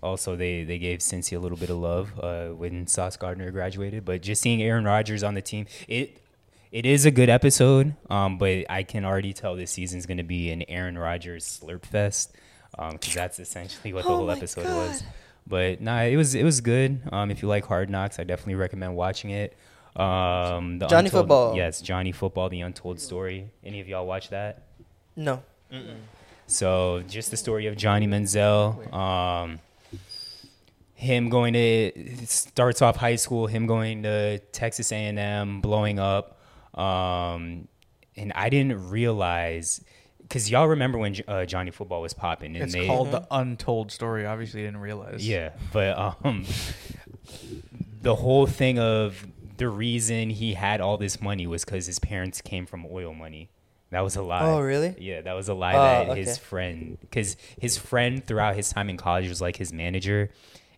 also, 0.02 0.36
they, 0.36 0.62
they 0.62 0.78
gave 0.78 1.00
Cincy 1.00 1.36
a 1.36 1.40
little 1.40 1.58
bit 1.58 1.70
of 1.70 1.76
love 1.78 2.12
uh, 2.20 2.48
when 2.50 2.86
Sauce 2.86 3.16
Gardner 3.16 3.50
graduated. 3.50 4.04
But 4.04 4.22
just 4.22 4.40
seeing 4.40 4.62
Aaron 4.62 4.84
Rodgers 4.84 5.22
on 5.24 5.34
the 5.34 5.42
team, 5.42 5.66
it 5.88 6.22
it 6.70 6.86
is 6.86 7.04
a 7.04 7.10
good 7.10 7.28
episode. 7.28 7.94
Um, 8.08 8.38
but 8.38 8.66
I 8.70 8.82
can 8.84 9.04
already 9.04 9.32
tell 9.32 9.56
this 9.56 9.72
season's 9.72 10.06
going 10.06 10.18
to 10.18 10.22
be 10.22 10.50
an 10.50 10.62
Aaron 10.68 10.96
Rodgers 10.96 11.44
slurp 11.60 11.84
fest 11.84 12.32
because 12.92 13.14
that's 13.14 13.40
essentially 13.40 13.92
what 13.92 14.04
the 14.04 14.10
Oh 14.10 14.16
whole 14.18 14.30
episode 14.30 14.64
God. 14.64 14.88
was. 14.88 15.02
But 15.46 15.80
nah, 15.80 16.02
it 16.02 16.16
was 16.16 16.34
it 16.34 16.44
was 16.44 16.60
good. 16.60 17.00
Um, 17.10 17.30
if 17.30 17.42
you 17.42 17.48
like 17.48 17.64
Hard 17.64 17.90
Knocks, 17.90 18.18
I 18.20 18.24
definitely 18.24 18.54
recommend 18.56 18.94
watching 18.94 19.30
it. 19.30 19.56
Um, 19.98 20.78
the 20.78 20.86
Johnny 20.86 21.06
Untold- 21.06 21.22
Football. 21.22 21.56
Yes, 21.56 21.80
Johnny 21.80 22.12
Football, 22.12 22.48
the 22.48 22.60
Untold 22.60 23.00
Story. 23.00 23.50
Any 23.64 23.80
of 23.80 23.88
y'all 23.88 24.06
watch 24.06 24.30
that? 24.30 24.62
No. 25.16 25.42
So 26.46 27.02
just 27.08 27.30
the 27.30 27.36
story 27.36 27.66
of 27.66 27.76
Johnny 27.76 28.06
Manziel. 28.06 28.92
Um, 28.92 29.58
him 30.94 31.28
going 31.28 31.52
to 31.54 32.26
starts 32.26 32.80
off 32.82 32.96
high 32.96 33.16
school. 33.16 33.46
Him 33.46 33.66
going 33.66 34.02
to 34.04 34.38
Texas 34.52 34.90
A&M, 34.92 35.60
blowing 35.60 35.98
up. 35.98 36.38
Um, 36.74 37.68
and 38.16 38.32
I 38.34 38.48
didn't 38.48 38.88
realize 38.90 39.80
because 40.22 40.50
y'all 40.50 40.68
remember 40.68 40.98
when 40.98 41.16
uh, 41.26 41.44
Johnny 41.44 41.70
Football 41.70 42.02
was 42.02 42.14
popping, 42.14 42.54
and 42.56 42.64
It's 42.64 42.72
they 42.74 42.86
called 42.86 43.10
the 43.12 43.26
untold 43.30 43.90
story. 43.92 44.26
Obviously, 44.26 44.62
didn't 44.62 44.80
realize. 44.80 45.26
Yeah, 45.26 45.50
but 45.72 45.98
um, 46.24 46.44
the 48.02 48.14
whole 48.14 48.46
thing 48.46 48.78
of 48.78 49.26
the 49.58 49.68
reason 49.68 50.30
he 50.30 50.54
had 50.54 50.80
all 50.80 50.96
this 50.96 51.20
money 51.20 51.46
was 51.46 51.64
because 51.64 51.86
his 51.86 51.98
parents 51.98 52.40
came 52.40 52.64
from 52.66 52.86
oil 52.90 53.12
money. 53.14 53.50
That 53.90 54.00
was 54.00 54.16
a 54.16 54.22
lie. 54.22 54.42
Oh, 54.42 54.60
really? 54.60 54.94
Yeah, 54.98 55.22
that 55.22 55.32
was 55.32 55.48
a 55.48 55.54
lie 55.54 55.74
Oh, 55.74 55.78
that 56.06 56.10
okay. 56.10 56.20
his 56.20 56.36
friend, 56.38 56.98
because 57.00 57.36
his 57.58 57.78
friend 57.78 58.24
throughout 58.24 58.54
his 58.56 58.70
time 58.70 58.90
in 58.90 58.96
college 58.96 59.28
was 59.28 59.40
like 59.40 59.56
his 59.56 59.72
manager, 59.72 60.30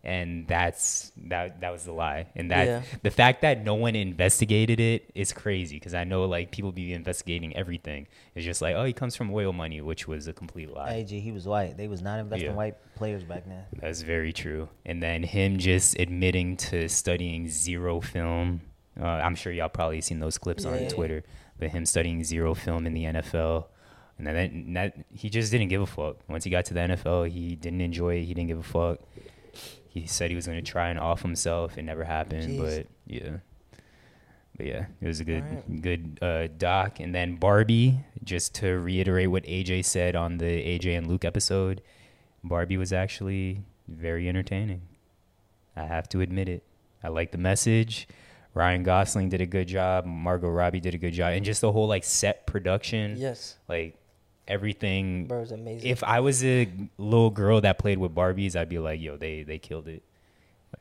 and 0.05 0.47
that's 0.47 1.11
that 1.27 1.61
that 1.61 1.70
was 1.73 1.85
the 1.85 1.93
lie. 1.93 2.27
And 2.36 2.52
that 2.52 2.66
Yeah. 2.66 2.82
the 3.02 3.11
fact 3.11 3.43
that 3.43 3.65
no 3.65 3.74
one 3.74 3.97
investigated 3.97 4.78
it 4.81 5.11
is 5.16 5.32
crazy 5.32 5.77
because 5.77 5.93
I 5.93 6.05
know 6.05 6.24
like 6.24 6.52
people 6.52 6.70
be 6.73 6.93
investigating 6.93 7.55
everything. 7.57 8.07
It's 8.36 8.44
just 8.47 8.62
like, 8.62 8.77
oh, 8.77 8.85
he 8.85 8.93
comes 8.93 9.16
from 9.16 9.31
oil 9.35 9.52
money, 9.52 9.81
which 9.81 10.07
was 10.07 10.28
a 10.28 10.32
complete 10.32 10.70
lie. 10.73 10.94
AG, 10.94 11.19
he 11.20 11.32
was 11.32 11.47
white. 11.48 11.77
They 11.77 11.89
was 11.89 12.01
not 12.02 12.20
investing 12.20 12.51
Yeah. 12.51 12.57
white 12.57 12.77
players 12.94 13.24
back 13.24 13.44
then. 13.47 13.65
That's 13.81 14.02
very 14.02 14.32
true. 14.32 14.69
And 14.86 15.02
then 15.02 15.24
him 15.24 15.59
just 15.59 15.98
admitting 15.98 16.57
to 16.59 16.89
studying 16.89 17.48
zero 17.48 18.01
film. 18.01 18.61
Uh, 19.01 19.05
I'm 19.06 19.35
sure 19.35 19.52
y'all 19.52 19.68
probably 19.68 20.01
seen 20.01 20.20
those 20.20 20.36
clips 20.39 20.64
Yeah, 20.64 20.72
on. 20.72 20.89
Twitter. 20.89 21.22
But 21.59 21.70
him 21.70 21.85
studying 21.86 22.22
zero 22.24 22.55
film 22.55 22.86
in 22.86 22.94
the 22.94 23.05
NFL, 23.05 23.66
and 24.18 24.27
then 24.27 24.72
that, 24.72 24.94
that 24.97 25.05
he 25.14 25.28
just 25.28 25.51
didn't 25.52 25.68
give 25.68 25.82
a 25.82 25.86
fuck. 25.86 26.16
Once 26.28 26.44
he 26.44 26.51
got 26.51 26.64
to 26.66 26.74
the 26.74 26.81
NFL, 26.81 27.28
he 27.31 27.55
didn't 27.55 27.81
enjoy 27.82 28.14
it. 28.16 28.24
He 28.24 28.32
didn't 28.35 28.48
give 28.48 28.59
a 28.59 28.62
fuck. 28.62 28.98
He 29.89 30.06
said 30.06 30.31
he 30.31 30.36
was 30.36 30.47
going 30.47 30.62
to 30.62 30.70
try 30.70 30.89
and 30.89 30.98
off 30.98 31.20
himself. 31.22 31.77
It 31.77 31.82
never 31.82 32.05
happened. 32.05 32.59
Jeez. 32.59 32.59
But 32.59 32.86
yeah, 33.06 33.36
but 34.56 34.66
yeah, 34.66 34.86
it 35.01 35.06
was 35.06 35.20
a 35.20 35.24
good 35.24 35.43
Alright. 35.43 35.82
good 35.82 36.18
uh, 36.22 36.48
doc. 36.56 37.01
And 37.01 37.14
then 37.14 37.36
Barbie, 37.36 38.01
just 38.24 38.55
to 38.56 38.78
reiterate 38.78 39.31
what 39.31 39.44
AJ 39.44 39.85
said 39.85 40.16
on 40.16 40.39
the 40.39 40.44
AJ 40.44 40.97
and 40.97 41.06
Luke 41.06 41.24
episode, 41.24 41.82
Barbie 42.44 42.77
was 42.77 42.93
actually 42.93 43.64
very 43.89 44.28
entertaining. 44.28 44.82
I 45.77 45.85
have 45.85 46.09
to 46.10 46.20
admit 46.20 46.48
it. 46.48 46.62
I 47.02 47.09
like 47.09 47.32
the 47.32 47.39
message. 47.39 48.06
Ryan 48.55 48.82
Gosling 48.82 49.28
did 49.28 49.40
a 49.40 49.47
good 49.47 49.68
job. 49.68 50.05
Margot 50.06 50.48
Robbie 50.48 50.81
did 50.81 50.94
a 50.94 50.98
good 50.98 51.12
job, 51.12 51.32
and 51.35 51.44
just 51.44 51.60
the 51.60 51.70
whole 51.72 51.86
like 51.86 52.05
set 52.05 52.47
production, 52.47 53.14
Yes, 53.16 53.56
like 53.68 53.97
everything. 54.48 55.27
bro, 55.27 55.40
was 55.40 55.52
amazing. 55.52 55.89
If 55.89 56.02
I 56.02 56.20
was 56.20 56.44
a 56.44 56.68
little 56.98 57.31
girl 57.31 57.60
that 57.60 57.78
played 57.78 57.98
with 57.98 58.14
Barbies, 58.14 58.56
I'd 58.56 58.68
be 58.68 58.78
like, 58.78 59.01
"Yo, 59.01 59.16
they 59.16 59.43
they 59.44 59.59
killed 59.59 59.86
it." 59.89 60.02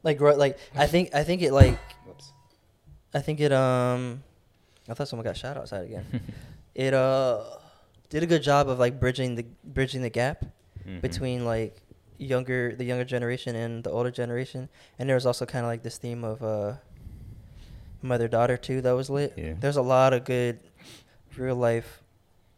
like, 0.03 0.19
like 0.21 0.57
I 0.75 0.87
think 0.87 1.13
I 1.13 1.23
think 1.23 1.41
it 1.41 1.51
like 1.51 1.77
I 3.13 3.19
think 3.21 3.39
it 3.39 3.51
um 3.51 4.23
I 4.87 4.93
thought 4.93 5.07
someone 5.07 5.25
got 5.25 5.37
shot 5.37 5.57
outside 5.57 5.85
again. 5.85 6.05
it 6.75 6.93
uh 6.93 7.43
did 8.09 8.23
a 8.23 8.27
good 8.27 8.41
job 8.43 8.69
of 8.69 8.79
like 8.79 8.99
bridging 8.99 9.35
the 9.35 9.45
bridging 9.63 10.01
the 10.01 10.09
gap 10.09 10.45
Mhm. 10.87 11.01
between 11.01 11.45
like 11.45 11.81
younger 12.17 12.73
the 12.75 12.83
younger 12.85 13.03
generation 13.05 13.55
and 13.55 13.83
the 13.83 13.89
older 13.91 14.11
generation. 14.11 14.69
And 14.97 15.07
there 15.09 15.15
was 15.15 15.25
also 15.25 15.45
kind 15.45 15.65
of 15.65 15.69
like 15.69 15.83
this 15.83 15.97
theme 15.97 16.23
of 16.23 16.41
uh 16.43 16.73
mother 18.01 18.27
daughter 18.27 18.57
too 18.57 18.81
that 18.81 18.91
was 18.91 19.09
lit. 19.09 19.33
Yeah. 19.37 19.53
There's 19.59 19.77
a 19.77 19.81
lot 19.81 20.13
of 20.13 20.23
good 20.25 20.59
real 21.37 21.55
life 21.55 22.03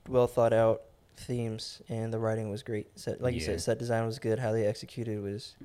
well 0.07 0.27
thought 0.27 0.53
out 0.53 0.81
themes 1.18 1.81
and 1.89 2.11
the 2.11 2.19
writing 2.19 2.49
was 2.49 2.63
great. 2.63 2.88
Set 2.99 3.22
like 3.22 3.34
you 3.34 3.41
said 3.41 3.61
set 3.61 3.77
design 3.77 4.05
was 4.05 4.19
good, 4.19 4.39
how 4.39 4.51
they 4.51 4.65
executed 4.65 5.22
was 5.22 5.55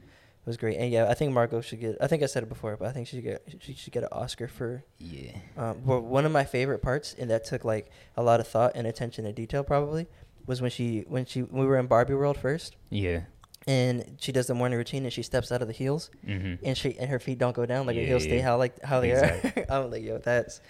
was 0.44 0.56
great. 0.56 0.76
And 0.78 0.92
yeah, 0.92 1.08
I 1.08 1.14
think 1.14 1.32
Margot 1.32 1.60
should 1.60 1.80
get 1.80 1.96
I 2.00 2.06
think 2.06 2.22
I 2.22 2.26
said 2.26 2.42
it 2.42 2.48
before, 2.48 2.76
but 2.76 2.88
I 2.88 2.92
think 2.92 3.08
she 3.08 3.16
should 3.16 3.24
get 3.24 3.42
she 3.60 3.74
should 3.74 3.92
get 3.92 4.04
an 4.04 4.10
Oscar 4.12 4.48
for 4.48 4.84
yeah, 4.98 5.32
um, 5.56 5.82
but 5.84 6.02
one 6.02 6.24
of 6.24 6.32
my 6.32 6.44
favorite 6.44 6.82
parts, 6.82 7.14
and 7.18 7.30
that 7.30 7.44
took 7.44 7.64
like 7.64 7.90
a 8.16 8.22
lot 8.22 8.40
of 8.40 8.46
thought 8.46 8.72
and 8.74 8.86
attention 8.86 9.24
to 9.24 9.32
detail, 9.32 9.64
probably, 9.64 10.06
was 10.46 10.62
when 10.62 10.70
she 10.70 11.04
when 11.08 11.26
she 11.26 11.40
when 11.40 11.62
we 11.62 11.66
were 11.66 11.78
in 11.78 11.86
Barbie 11.86 12.14
World 12.14 12.38
first, 12.38 12.76
yeah, 12.90 13.22
and 13.66 14.16
she 14.20 14.32
does 14.32 14.46
the 14.46 14.54
morning 14.54 14.78
routine 14.78 15.04
and 15.04 15.12
she 15.12 15.22
steps 15.22 15.50
out 15.52 15.62
of 15.62 15.68
the 15.68 15.74
heels, 15.74 16.10
hmm 16.24 16.54
and 16.64 16.76
she 16.76 16.96
and 16.98 17.10
her 17.10 17.18
feet 17.18 17.38
don't 17.38 17.54
go 17.54 17.66
down, 17.66 17.86
like 17.86 17.96
her 17.96 18.02
Yeah, 18.02 18.08
heels 18.08 18.24
stay 18.24 18.38
how 18.38 18.56
like 18.56 18.80
how 18.82 19.00
they 19.00 19.10
Exactly. 19.12 19.62
are. 19.62 19.66
I'm 19.84 19.90
like, 19.90 20.02
yo, 20.02 20.18
that's 20.18 20.60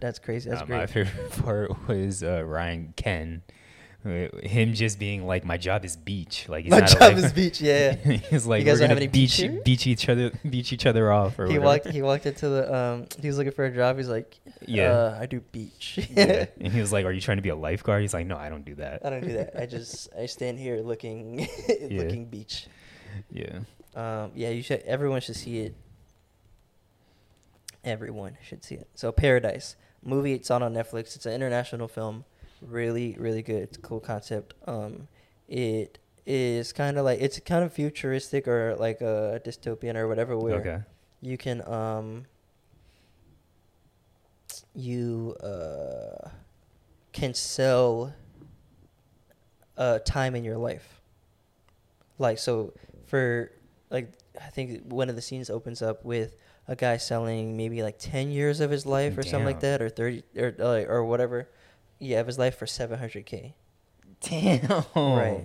that's 0.00 0.18
crazy. 0.18 0.48
That's 0.50 0.62
Uh, 0.62 0.66
My 0.66 0.86
great. 0.86 0.90
favorite 0.90 1.30
part 1.44 1.88
was 1.88 2.22
uh, 2.22 2.42
Ryan 2.44 2.92
Ken, 2.96 3.42
him 4.42 4.74
just 4.74 4.98
being 4.98 5.26
like, 5.26 5.44
"My 5.44 5.56
job 5.56 5.84
is 5.84 5.96
beach." 5.96 6.48
Like 6.48 6.64
he's 6.64 6.70
My 6.70 6.80
job 6.80 7.00
life- 7.00 7.16
is 7.18 7.32
beach. 7.32 7.60
Yeah. 7.60 7.94
he's 7.94 8.46
like, 8.46 8.64
guys 8.64 8.80
"We're 8.80 8.88
don't 8.88 8.90
have 8.90 8.96
gonna 8.98 9.00
any 9.02 9.06
beach 9.06 9.38
beach 9.40 9.64
beach 9.64 9.86
each 9.86 10.08
other, 10.08 10.30
beach 10.48 10.72
each 10.72 10.86
other 10.86 11.12
off." 11.12 11.38
Or 11.38 11.44
He 11.46 11.58
whatever. 11.58 11.64
walked. 11.64 11.88
He 11.90 12.02
walked 12.02 12.26
into 12.26 12.48
the. 12.48 12.74
Um, 12.74 13.06
he 13.20 13.26
was 13.28 13.36
looking 13.38 13.52
for 13.52 13.64
a 13.64 13.74
job. 13.74 13.96
He's 13.96 14.08
like, 14.08 14.38
Yeah. 14.66 14.90
uh, 14.92 15.18
I 15.20 15.26
do 15.26 15.40
beach. 15.40 16.08
yeah. 16.10 16.46
And 16.60 16.72
he 16.72 16.80
was 16.80 16.92
like, 16.92 17.04
"Are 17.04 17.12
you 17.12 17.20
trying 17.20 17.38
to 17.38 17.42
be 17.42 17.48
a 17.50 17.56
lifeguard?" 17.56 18.02
He's 18.02 18.14
like, 18.14 18.26
"No, 18.26 18.36
I 18.36 18.48
don't 18.48 18.64
do 18.64 18.74
that." 18.76 19.04
I 19.04 19.10
don't 19.10 19.26
do 19.26 19.34
that. 19.34 19.58
I 19.60 19.66
just 19.66 20.08
I 20.18 20.26
stand 20.26 20.58
here 20.58 20.76
looking 20.82 21.48
looking 21.90 22.26
beach. 22.26 22.66
Yeah. 23.30 23.60
Um, 23.94 24.32
yeah, 24.34 24.50
you 24.50 24.62
should. 24.62 24.82
Everyone 24.82 25.20
should 25.20 25.36
see 25.36 25.58
it. 25.60 25.74
Everyone 27.84 28.36
should 28.42 28.64
see 28.64 28.74
it. 28.74 28.88
So 28.94 29.12
Paradise 29.12 29.76
movie. 30.04 30.32
It's 30.32 30.50
out 30.50 30.62
on 30.62 30.74
Netflix. 30.74 31.16
It's 31.16 31.26
an 31.26 31.32
international 31.32 31.88
film. 31.88 32.24
Really, 32.62 33.16
really 33.18 33.42
good. 33.42 33.62
It's 33.62 33.78
a 33.78 33.80
cool 33.80 34.00
concept. 34.00 34.54
Um, 34.66 35.08
it 35.48 35.98
is 36.26 36.72
kind 36.72 36.98
of 36.98 37.04
like 37.04 37.20
it's 37.20 37.38
kind 37.40 37.64
of 37.64 37.72
futuristic 37.72 38.46
or 38.48 38.74
like 38.76 39.00
a 39.00 39.40
dystopian 39.44 39.94
or 39.96 40.08
whatever. 40.08 40.36
Where 40.36 40.56
Okay. 40.56 40.78
you 41.20 41.38
can 41.38 41.66
um. 41.68 42.26
You 44.74 45.36
uh, 45.42 46.28
can 47.12 47.34
sell. 47.34 48.12
Uh, 49.76 50.00
time 50.00 50.34
in 50.34 50.42
your 50.42 50.56
life. 50.58 51.00
Like 52.18 52.38
so, 52.38 52.74
for 53.06 53.52
like 53.90 54.12
I 54.40 54.48
think 54.48 54.82
one 54.90 55.08
of 55.08 55.14
the 55.14 55.22
scenes 55.22 55.50
opens 55.50 55.82
up 55.82 56.04
with 56.04 56.34
a 56.66 56.74
guy 56.74 56.96
selling 56.96 57.56
maybe 57.56 57.84
like 57.84 57.96
ten 57.96 58.32
years 58.32 58.58
of 58.58 58.72
his 58.72 58.84
life 58.86 59.16
or 59.16 59.22
something 59.22 59.44
like 59.44 59.60
that, 59.60 59.80
or 59.80 59.88
thirty 59.88 60.24
or 60.36 60.52
uh, 60.58 60.82
or 60.88 61.04
whatever. 61.04 61.48
Yeah, 61.98 62.20
of 62.20 62.26
his 62.26 62.38
life 62.38 62.56
for 62.56 62.66
seven 62.66 62.98
hundred 62.98 63.26
k. 63.26 63.54
Damn. 64.20 64.84
Right. 64.94 65.44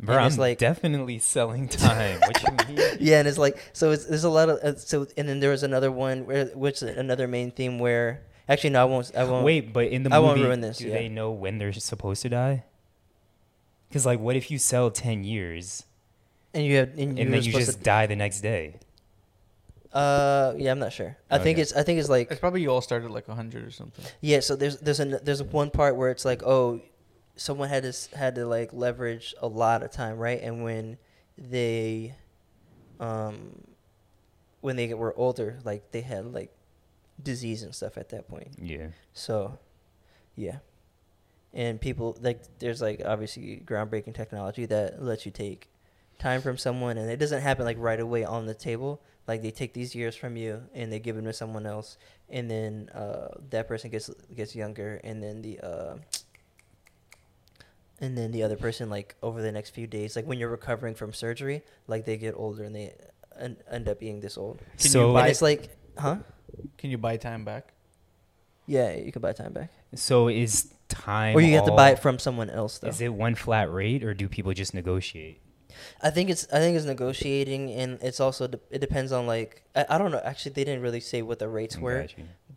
Bro, 0.00 0.16
And 0.16 0.24
I'm 0.24 0.36
like- 0.36 0.58
definitely 0.58 1.18
selling 1.20 1.68
time. 1.68 2.18
what 2.20 2.42
you 2.42 2.74
mean? 2.74 2.86
Yeah, 3.00 3.18
and 3.20 3.28
it's 3.28 3.38
like 3.38 3.56
so. 3.72 3.92
It's 3.92 4.04
there's 4.06 4.24
a 4.24 4.28
lot 4.30 4.48
of 4.48 4.58
uh, 4.58 4.76
so, 4.76 5.06
and 5.16 5.28
then 5.28 5.38
there 5.40 5.50
was 5.50 5.62
another 5.62 5.92
one 5.92 6.26
where 6.26 6.46
which 6.46 6.82
is 6.82 6.96
another 6.96 7.28
main 7.28 7.52
theme 7.52 7.78
where 7.78 8.22
actually 8.48 8.70
no, 8.70 8.82
I 8.82 8.84
won't. 8.84 9.12
I 9.16 9.22
won't. 9.24 9.44
Wait, 9.44 9.72
but 9.72 9.86
in 9.86 10.02
the 10.02 10.10
I 10.12 10.18
movie, 10.18 10.26
won't 10.28 10.40
ruin 10.40 10.60
this, 10.60 10.78
do 10.78 10.88
yeah. 10.88 10.94
they 10.94 11.08
know 11.08 11.30
when 11.30 11.58
they're 11.58 11.72
supposed 11.72 12.22
to 12.22 12.28
die? 12.28 12.64
Because 13.88 14.04
like, 14.06 14.18
what 14.18 14.34
if 14.36 14.50
you 14.50 14.58
sell 14.58 14.90
ten 14.90 15.22
years 15.22 15.84
And 16.54 16.64
you 16.64 16.76
have 16.78 16.90
and, 16.98 17.16
and 17.16 17.18
you 17.18 17.24
were 17.26 17.30
then 17.30 17.42
you 17.44 17.52
just 17.52 17.78
to- 17.78 17.84
die 17.84 18.06
the 18.06 18.16
next 18.16 18.40
day? 18.40 18.76
Uh, 19.92 20.54
yeah, 20.56 20.70
I'm 20.70 20.78
not 20.78 20.92
sure. 20.92 21.16
I 21.30 21.38
think 21.38 21.56
Okay. 21.56 21.62
it's 21.62 21.72
I 21.74 21.82
think 21.82 22.00
it's 22.00 22.08
like 22.08 22.30
It's 22.30 22.40
probably 22.40 22.62
you 22.62 22.70
all 22.70 22.80
started 22.80 23.10
like 23.10 23.26
hundred 23.26 23.64
or 23.66 23.70
something. 23.70 24.04
Yeah, 24.20 24.40
so 24.40 24.56
there's 24.56 24.78
there's 24.78 25.00
an 25.00 25.18
there's 25.22 25.42
one 25.42 25.70
part 25.70 25.96
where 25.96 26.10
it's 26.10 26.24
like, 26.24 26.42
oh, 26.42 26.80
someone 27.36 27.68
had 27.68 27.82
to 27.82 27.90
s- 27.90 28.06
had 28.14 28.34
to 28.36 28.46
like 28.46 28.72
leverage 28.72 29.34
a 29.42 29.46
lot 29.48 29.82
of 29.82 29.90
time, 29.92 30.16
right? 30.18 30.40
And 30.40 30.64
when 30.64 30.96
they, 31.36 32.14
um, 33.00 33.62
when 34.60 34.76
they 34.76 34.94
were 34.94 35.14
older, 35.16 35.58
like 35.64 35.90
they 35.92 36.00
had 36.00 36.26
like 36.32 36.54
disease 37.22 37.62
and 37.62 37.74
stuff 37.74 37.96
at 37.98 38.08
that 38.10 38.28
point. 38.28 38.48
Yeah. 38.60 38.88
So, 39.12 39.58
yeah, 40.36 40.58
and 41.52 41.80
people 41.80 42.16
like 42.20 42.40
there's 42.60 42.80
like 42.80 43.02
obviously 43.04 43.62
groundbreaking 43.66 44.14
technology 44.14 44.64
that 44.66 45.02
lets 45.02 45.26
you 45.26 45.32
take 45.32 45.68
time 46.18 46.40
from 46.40 46.56
someone, 46.56 46.96
and 46.96 47.10
it 47.10 47.18
doesn't 47.18 47.42
happen 47.42 47.64
like 47.66 47.76
right 47.78 48.00
away 48.00 48.24
on 48.24 48.46
the 48.46 48.54
table. 48.54 49.02
Like 49.26 49.42
they 49.42 49.50
take 49.50 49.72
these 49.72 49.94
years 49.94 50.16
from 50.16 50.36
you 50.36 50.62
and 50.74 50.92
they 50.92 50.98
give 50.98 51.16
them 51.16 51.24
to 51.26 51.32
someone 51.32 51.66
else, 51.66 51.96
and 52.28 52.50
then 52.50 52.88
uh, 52.94 53.28
that 53.50 53.68
person 53.68 53.90
gets 53.90 54.10
gets 54.34 54.56
younger, 54.56 55.00
and 55.04 55.22
then 55.22 55.42
the 55.42 55.60
uh, 55.60 55.96
and 58.00 58.18
then 58.18 58.32
the 58.32 58.42
other 58.42 58.56
person 58.56 58.90
like 58.90 59.14
over 59.22 59.40
the 59.40 59.52
next 59.52 59.70
few 59.70 59.86
days, 59.86 60.16
like 60.16 60.26
when 60.26 60.38
you're 60.38 60.48
recovering 60.50 60.94
from 60.94 61.12
surgery, 61.12 61.62
like 61.86 62.04
they 62.04 62.16
get 62.16 62.34
older 62.36 62.64
and 62.64 62.74
they 62.74 62.94
en- 63.38 63.56
end 63.70 63.88
up 63.88 64.00
being 64.00 64.20
this 64.20 64.36
old. 64.36 64.58
Can 64.58 64.86
you 64.86 64.90
so, 64.90 65.12
buy- 65.12 65.28
it's 65.28 65.40
like, 65.40 65.76
huh? 65.96 66.16
Can 66.76 66.90
you 66.90 66.98
buy 66.98 67.16
time 67.16 67.44
back? 67.44 67.72
Yeah, 68.66 68.94
you 68.94 69.12
can 69.12 69.22
buy 69.22 69.32
time 69.32 69.52
back, 69.52 69.72
so 69.94 70.28
is 70.28 70.72
time? 70.88 71.36
or 71.36 71.40
you 71.40 71.54
have 71.54 71.64
to 71.66 71.72
buy 71.72 71.90
it 71.90 72.00
from 72.00 72.18
someone 72.18 72.50
else 72.50 72.78
though. 72.78 72.88
Is 72.88 73.00
it 73.00 73.12
one 73.12 73.34
flat 73.34 73.72
rate, 73.72 74.02
or 74.02 74.14
do 74.14 74.28
people 74.28 74.52
just 74.52 74.74
negotiate? 74.74 75.40
I 76.02 76.10
think 76.10 76.30
it's 76.30 76.46
I 76.52 76.58
think 76.58 76.76
it's 76.76 76.86
negotiating, 76.86 77.70
and 77.72 77.98
it's 78.02 78.20
also 78.20 78.46
de- 78.46 78.60
it 78.70 78.78
depends 78.80 79.12
on 79.12 79.26
like 79.26 79.62
I, 79.74 79.86
I 79.90 79.98
don't 79.98 80.10
know. 80.10 80.20
Actually, 80.24 80.52
they 80.52 80.64
didn't 80.64 80.82
really 80.82 81.00
say 81.00 81.22
what 81.22 81.38
the 81.38 81.48
rates 81.48 81.78
were, 81.78 82.06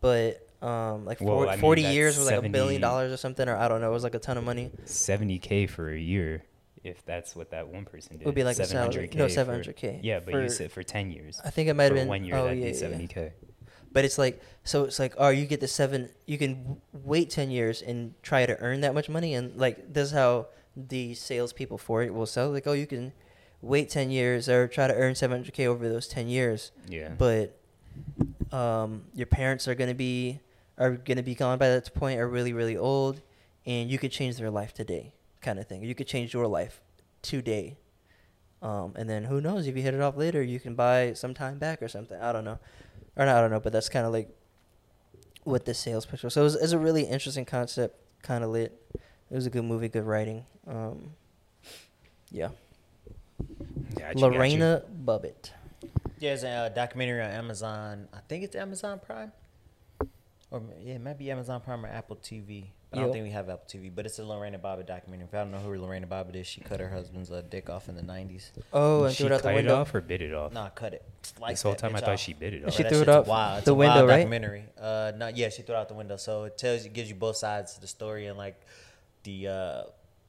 but 0.00 0.42
um 0.62 1.04
like 1.04 1.20
Well, 1.20 1.36
40, 1.36 1.50
I 1.50 1.54
mean, 1.56 1.60
40 1.60 1.82
years 1.82 2.16
was 2.18 2.26
like 2.30 2.42
a 2.44 2.48
billion 2.48 2.80
dollars 2.80 3.12
or 3.12 3.16
something, 3.16 3.48
or 3.48 3.56
I 3.56 3.68
don't 3.68 3.80
know. 3.80 3.90
It 3.90 3.94
was 3.94 4.04
like 4.04 4.14
a 4.14 4.18
ton 4.18 4.38
of 4.38 4.44
money. 4.44 4.70
Seventy 4.84 5.38
k 5.38 5.66
for 5.66 5.90
a 5.90 5.98
year, 5.98 6.44
if 6.82 7.04
that's 7.04 7.36
what 7.36 7.50
that 7.50 7.68
one 7.68 7.84
person 7.84 8.16
did. 8.16 8.22
It 8.22 8.26
would 8.26 8.34
be 8.34 8.44
like 8.44 8.58
a 8.58 8.64
salary. 8.64 9.08
700K 9.08 9.14
No, 9.16 9.26
700K 9.26 10.00
Yeah, 10.02 10.20
but 10.20 10.32
for- 10.32 10.42
you 10.42 10.48
said 10.48 10.72
for 10.72 10.82
ten 10.82 11.10
years. 11.10 11.40
I 11.44 11.50
think 11.50 11.68
it 11.68 11.74
might 11.74 11.84
have 11.84 11.94
been 11.94 12.08
one 12.08 12.24
year. 12.24 12.36
Oh 12.36 12.44
that'd 12.44 12.58
yeah, 12.58 12.66
be 12.68 12.74
seventy 12.74 13.06
k. 13.06 13.32
But 13.92 14.04
it's 14.04 14.18
like 14.18 14.42
so 14.64 14.84
it's 14.84 14.98
like 14.98 15.14
oh 15.16 15.28
you 15.30 15.46
get 15.46 15.60
the 15.60 15.68
seven 15.68 16.10
you 16.26 16.36
can 16.38 16.80
wait 16.92 17.30
ten 17.30 17.50
years 17.50 17.80
and 17.82 18.14
try 18.22 18.44
to 18.44 18.58
earn 18.60 18.80
that 18.82 18.94
much 18.94 19.08
money 19.08 19.34
and 19.34 19.56
like 19.56 19.92
this 19.92 20.08
is 20.08 20.12
how 20.12 20.48
the 20.76 21.14
salespeople 21.14 21.78
for 21.78 22.02
it 22.02 22.12
will 22.12 22.26
sell 22.26 22.50
like 22.50 22.66
oh 22.66 22.72
you 22.72 22.86
can 22.86 23.12
wait 23.62 23.88
ten 23.88 24.10
years 24.10 24.48
or 24.48 24.68
try 24.68 24.86
to 24.86 24.94
earn 24.94 25.14
seven 25.14 25.38
hundred 25.38 25.54
k 25.54 25.66
over 25.66 25.88
those 25.88 26.08
ten 26.08 26.28
years. 26.28 26.72
Yeah. 26.88 27.10
But 27.16 27.58
um, 28.52 29.04
your 29.14 29.26
parents 29.26 29.66
are 29.68 29.74
gonna 29.74 29.94
be 29.94 30.40
are 30.78 30.92
gonna 30.92 31.22
be 31.22 31.34
gone 31.34 31.58
by 31.58 31.68
that 31.68 31.92
point 31.94 32.20
are 32.20 32.28
really 32.28 32.52
really 32.52 32.76
old, 32.76 33.22
and 33.64 33.90
you 33.90 33.98
could 33.98 34.12
change 34.12 34.36
their 34.36 34.50
life 34.50 34.72
today, 34.72 35.14
kind 35.40 35.58
of 35.58 35.66
thing. 35.66 35.82
You 35.82 35.94
could 35.94 36.06
change 36.06 36.34
your 36.34 36.46
life 36.46 36.80
today, 37.22 37.78
um, 38.62 38.92
and 38.96 39.08
then 39.08 39.24
who 39.24 39.40
knows 39.40 39.66
if 39.66 39.76
you 39.76 39.82
hit 39.82 39.94
it 39.94 40.00
off 40.00 40.16
later, 40.16 40.42
you 40.42 40.60
can 40.60 40.74
buy 40.74 41.14
some 41.14 41.34
time 41.34 41.58
back 41.58 41.82
or 41.82 41.88
something. 41.88 42.20
I 42.20 42.32
don't 42.32 42.44
know, 42.44 42.58
or 43.16 43.24
not, 43.24 43.36
I 43.36 43.40
don't 43.40 43.50
know, 43.50 43.60
but 43.60 43.72
that's 43.72 43.88
kind 43.88 44.06
of 44.06 44.12
like 44.12 44.28
what 45.44 45.64
the 45.64 45.74
sales 45.74 46.04
pitch 46.04 46.22
was. 46.22 46.34
So 46.34 46.44
it's 46.44 46.56
it 46.56 46.72
a 46.72 46.78
really 46.78 47.04
interesting 47.04 47.44
concept, 47.44 47.98
kind 48.22 48.44
of 48.44 48.50
lit. 48.50 48.80
It 49.30 49.34
was 49.34 49.46
a 49.46 49.50
good 49.50 49.64
movie, 49.64 49.88
good 49.88 50.04
writing. 50.04 50.44
Um, 50.66 51.10
yeah, 52.30 52.50
Got 53.38 53.48
you, 53.98 53.98
got 53.98 54.16
you. 54.16 54.20
Lorena 54.22 54.82
Bobbitt. 55.04 55.50
There's 56.18 56.44
a 56.44 56.48
uh, 56.48 56.68
documentary 56.70 57.22
on 57.22 57.30
Amazon. 57.30 58.08
I 58.14 58.18
think 58.28 58.44
it's 58.44 58.56
Amazon 58.56 59.00
Prime, 59.04 59.32
or 60.50 60.62
yeah, 60.80 60.94
it 60.94 61.00
might 61.02 61.18
be 61.18 61.30
Amazon 61.30 61.60
Prime 61.60 61.84
or 61.84 61.88
Apple 61.88 62.16
TV. 62.16 62.66
I 62.92 63.00
don't 63.00 63.12
think 63.12 63.24
we 63.24 63.30
have 63.32 63.50
Apple 63.50 63.66
TV, 63.68 63.92
but 63.94 64.06
it's 64.06 64.18
a 64.18 64.24
Lorena 64.24 64.58
Bobbitt 64.58 64.86
documentary. 64.86 65.26
If 65.26 65.34
I 65.34 65.38
don't 65.38 65.50
know 65.50 65.58
who 65.58 65.74
Lorena 65.78 66.06
Bobbitt 66.06 66.34
is, 66.36 66.46
she 66.46 66.62
cut 66.62 66.80
her 66.80 66.88
husband's 66.88 67.30
uh, 67.30 67.42
dick 67.50 67.68
off 67.68 67.90
in 67.90 67.96
the 67.96 68.02
'90s. 68.02 68.50
Oh, 68.72 69.04
and 69.04 69.14
she 69.14 69.24
threw 69.24 69.32
it 69.32 69.34
out 69.34 69.42
the 69.42 69.52
window. 69.52 69.74
it 69.74 69.76
off 69.80 69.94
or 69.94 70.00
bit 70.00 70.22
it 70.22 70.32
off? 70.32 70.52
Nah, 70.52 70.70
cut 70.70 70.94
it. 70.94 71.04
Like 71.38 71.54
this 71.54 71.62
whole 71.62 71.74
time 71.74 71.94
I 71.94 71.98
bitch 71.98 72.04
thought 72.04 72.10
off. 72.14 72.20
she 72.20 72.32
bit 72.32 72.54
it 72.54 72.64
off. 72.64 72.72
She 72.72 72.84
that 72.84 72.88
threw 72.90 72.98
it 72.98 73.04
shit's 73.04 73.08
out 73.10 73.26
wild. 73.26 73.58
It's 73.58 73.64
the 73.66 73.72
a 73.72 73.74
wild 73.74 73.94
window, 73.96 74.08
right? 74.08 74.18
Documentary. 74.18 74.64
Uh, 74.80 75.12
no, 75.16 75.28
yeah, 75.28 75.50
she 75.50 75.60
threw 75.60 75.74
it 75.74 75.78
out 75.78 75.88
the 75.88 75.94
window. 75.94 76.16
So 76.16 76.44
it 76.44 76.56
tells 76.56 76.84
you, 76.84 76.90
gives 76.90 77.10
you 77.10 77.16
both 77.16 77.36
sides 77.36 77.74
of 77.74 77.82
the 77.82 77.86
story 77.88 78.28
and 78.28 78.38
like 78.38 78.58
the 79.26 79.48
uh, 79.48 79.82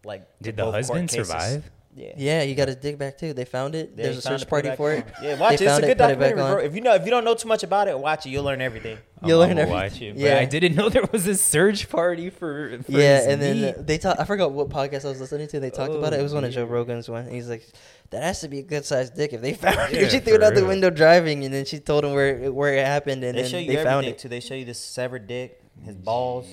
like. 0.03 0.27
Did 0.41 0.57
the 0.57 0.63
both 0.63 0.73
court 0.73 0.75
husband 0.75 1.11
survive? 1.11 1.71
Yeah. 1.95 2.13
Yeah, 2.15 2.41
you 2.43 2.53
got 2.53 2.67
his 2.67 2.77
dick 2.77 2.95
back 2.99 3.17
too. 3.17 3.33
They 3.33 3.43
found 3.45 3.73
it. 3.73 3.93
Yeah, 3.95 4.03
There's 4.03 4.17
a 4.17 4.21
search 4.21 4.47
party 4.47 4.67
back 4.69 4.77
for 4.77 4.91
on. 4.91 4.97
it. 4.99 5.05
Yeah, 5.19 5.39
watch 5.39 5.53
it. 5.53 5.61
It's 5.61 5.77
a 5.79 5.81
good 5.81 5.89
it, 5.89 5.97
put 5.97 6.11
it 6.11 6.19
back 6.19 6.35
documentary, 6.35 6.55
bro. 6.61 6.63
If 6.63 6.75
you 6.75 6.81
know 6.81 6.93
if 6.93 7.03
you 7.05 7.09
don't 7.09 7.23
know 7.25 7.33
too 7.33 7.47
much 7.47 7.63
about 7.63 7.87
it, 7.87 7.97
watch 7.97 8.27
it. 8.27 8.29
You'll 8.29 8.43
learn 8.43 8.61
everything. 8.61 8.99
You'll 9.25 9.41
I'm 9.41 9.49
learn 9.49 9.57
everything. 9.57 9.73
watch 9.81 9.99
it. 10.03 10.13
But 10.13 10.21
Yeah. 10.21 10.37
I 10.37 10.45
didn't 10.45 10.75
know 10.75 10.89
there 10.89 11.09
was 11.11 11.25
a 11.25 11.33
search 11.33 11.89
party 11.89 12.29
for. 12.29 12.77
for 12.83 12.91
Yeah, 12.91 13.17
his 13.17 13.25
and 13.27 13.41
then 13.41 13.83
they 13.83 13.97
talk. 13.97 14.19
I 14.19 14.25
forgot 14.25 14.51
what 14.51 14.69
podcast 14.69 15.05
I 15.05 15.09
was 15.09 15.19
listening 15.19 15.47
to. 15.47 15.59
They 15.59 15.71
talked 15.71 15.95
about 15.95 16.13
it. 16.13 16.19
It 16.19 16.23
was 16.23 16.35
one 16.35 16.43
of 16.43 16.51
Joe 16.51 16.61
Oh. 16.61 16.65
Rogan's 16.65 17.09
one. 17.09 17.27
He's 17.31 17.49
like, 17.49 17.67
"That 18.11 18.21
has 18.21 18.41
to 18.41 18.47
be 18.47 18.59
a 18.59 18.63
good 18.63 18.85
sized 18.85 19.15
dick 19.15 19.33
if 19.33 19.41
they 19.41 19.53
found 19.65 19.91
it." 19.91 19.99
Yeah, 20.03 20.07
she 20.07 20.19
threw 20.19 20.35
it 20.35 20.41
for 20.41 20.45
out 20.45 20.53
the 20.53 20.67
window 20.67 20.91
driving, 20.91 21.45
and 21.45 21.51
then 21.51 21.65
she 21.65 21.79
told 21.79 22.05
him 22.05 22.13
where 22.13 22.43
it, 22.43 22.53
where 22.53 22.75
it 22.75 22.85
happened, 22.85 23.23
and 23.23 23.35
they 23.35 23.41
then 23.41 23.49
show 23.49 23.57
you 23.57 23.75
they 23.75 23.83
found 23.83 24.05
it. 24.05 24.19
too. 24.19 24.29
They 24.29 24.39
show 24.39 24.53
you 24.53 24.65
the 24.65 24.75
severed 24.75 25.25
dick, 25.25 25.63
his 25.83 25.95
balls. 25.95 26.45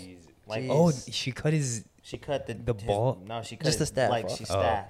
Like 0.47 0.63
Jeez. 0.63 0.69
oh, 0.71 1.11
she 1.13 1.33
cut 1.33 1.53
his. 1.53 1.85
She 2.05 2.17
cut 2.19 2.47
the 2.47 2.55
The 2.55 2.73
his- 2.75 2.83
ball? 2.85 3.21
No, 3.27 3.43
she 3.43 3.57
cut 3.57 3.65
Just 3.65 3.81
the 3.81 3.87
staff 3.87 4.11
Like 4.11 4.27
off. 4.27 4.37
she 4.39 4.45
Oh. 4.45 4.61
staff. 4.61 4.87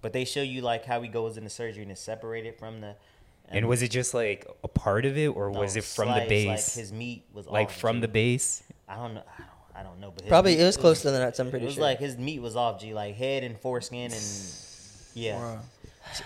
But 0.00 0.12
they 0.12 0.24
show 0.24 0.42
you 0.42 0.60
like 0.62 0.84
how 0.84 1.02
he 1.02 1.08
goes 1.08 1.36
into 1.36 1.50
surgery 1.50 1.82
and 1.82 1.90
is 1.90 1.98
separated 1.98 2.56
from 2.56 2.80
the. 2.80 2.94
And 3.48 3.66
was 3.66 3.82
it 3.82 3.90
just 3.90 4.12
like 4.14 4.46
a 4.62 4.68
part 4.68 5.04
of 5.06 5.16
it, 5.18 5.28
or 5.28 5.50
no, 5.50 5.58
was 5.58 5.74
it 5.74 5.82
from 5.82 6.04
slice, 6.08 6.22
the 6.24 6.28
base? 6.28 6.46
Like 6.46 6.80
his 6.84 6.92
meat 6.92 7.24
was 7.32 7.46
Like 7.48 7.68
off, 7.68 7.76
from 7.76 7.96
G. 7.96 8.00
the 8.02 8.08
base? 8.08 8.62
I 8.86 8.94
don't 8.96 9.14
know. 9.14 9.22
I 9.26 9.40
don't, 9.40 9.48
I 9.80 9.82
don't 9.82 10.00
know, 10.00 10.10
but 10.12 10.22
his 10.22 10.28
Probably 10.28 10.54
meat- 10.54 10.60
it 10.62 10.66
was 10.66 10.76
close 10.76 11.02
to 11.02 11.10
the 11.10 11.18
nuts. 11.18 11.38
I'm 11.40 11.48
pretty 11.50 11.64
It 11.64 11.66
was 11.68 11.74
sure. 11.76 11.82
like 11.82 11.98
his 11.98 12.16
meat 12.18 12.40
was 12.42 12.54
off, 12.54 12.78
G, 12.80 12.92
like 12.94 13.16
head 13.16 13.42
and 13.44 13.58
foreskin 13.58 14.12
and 14.12 14.22
yeah. 15.14 15.34
Bruh. 15.40 15.58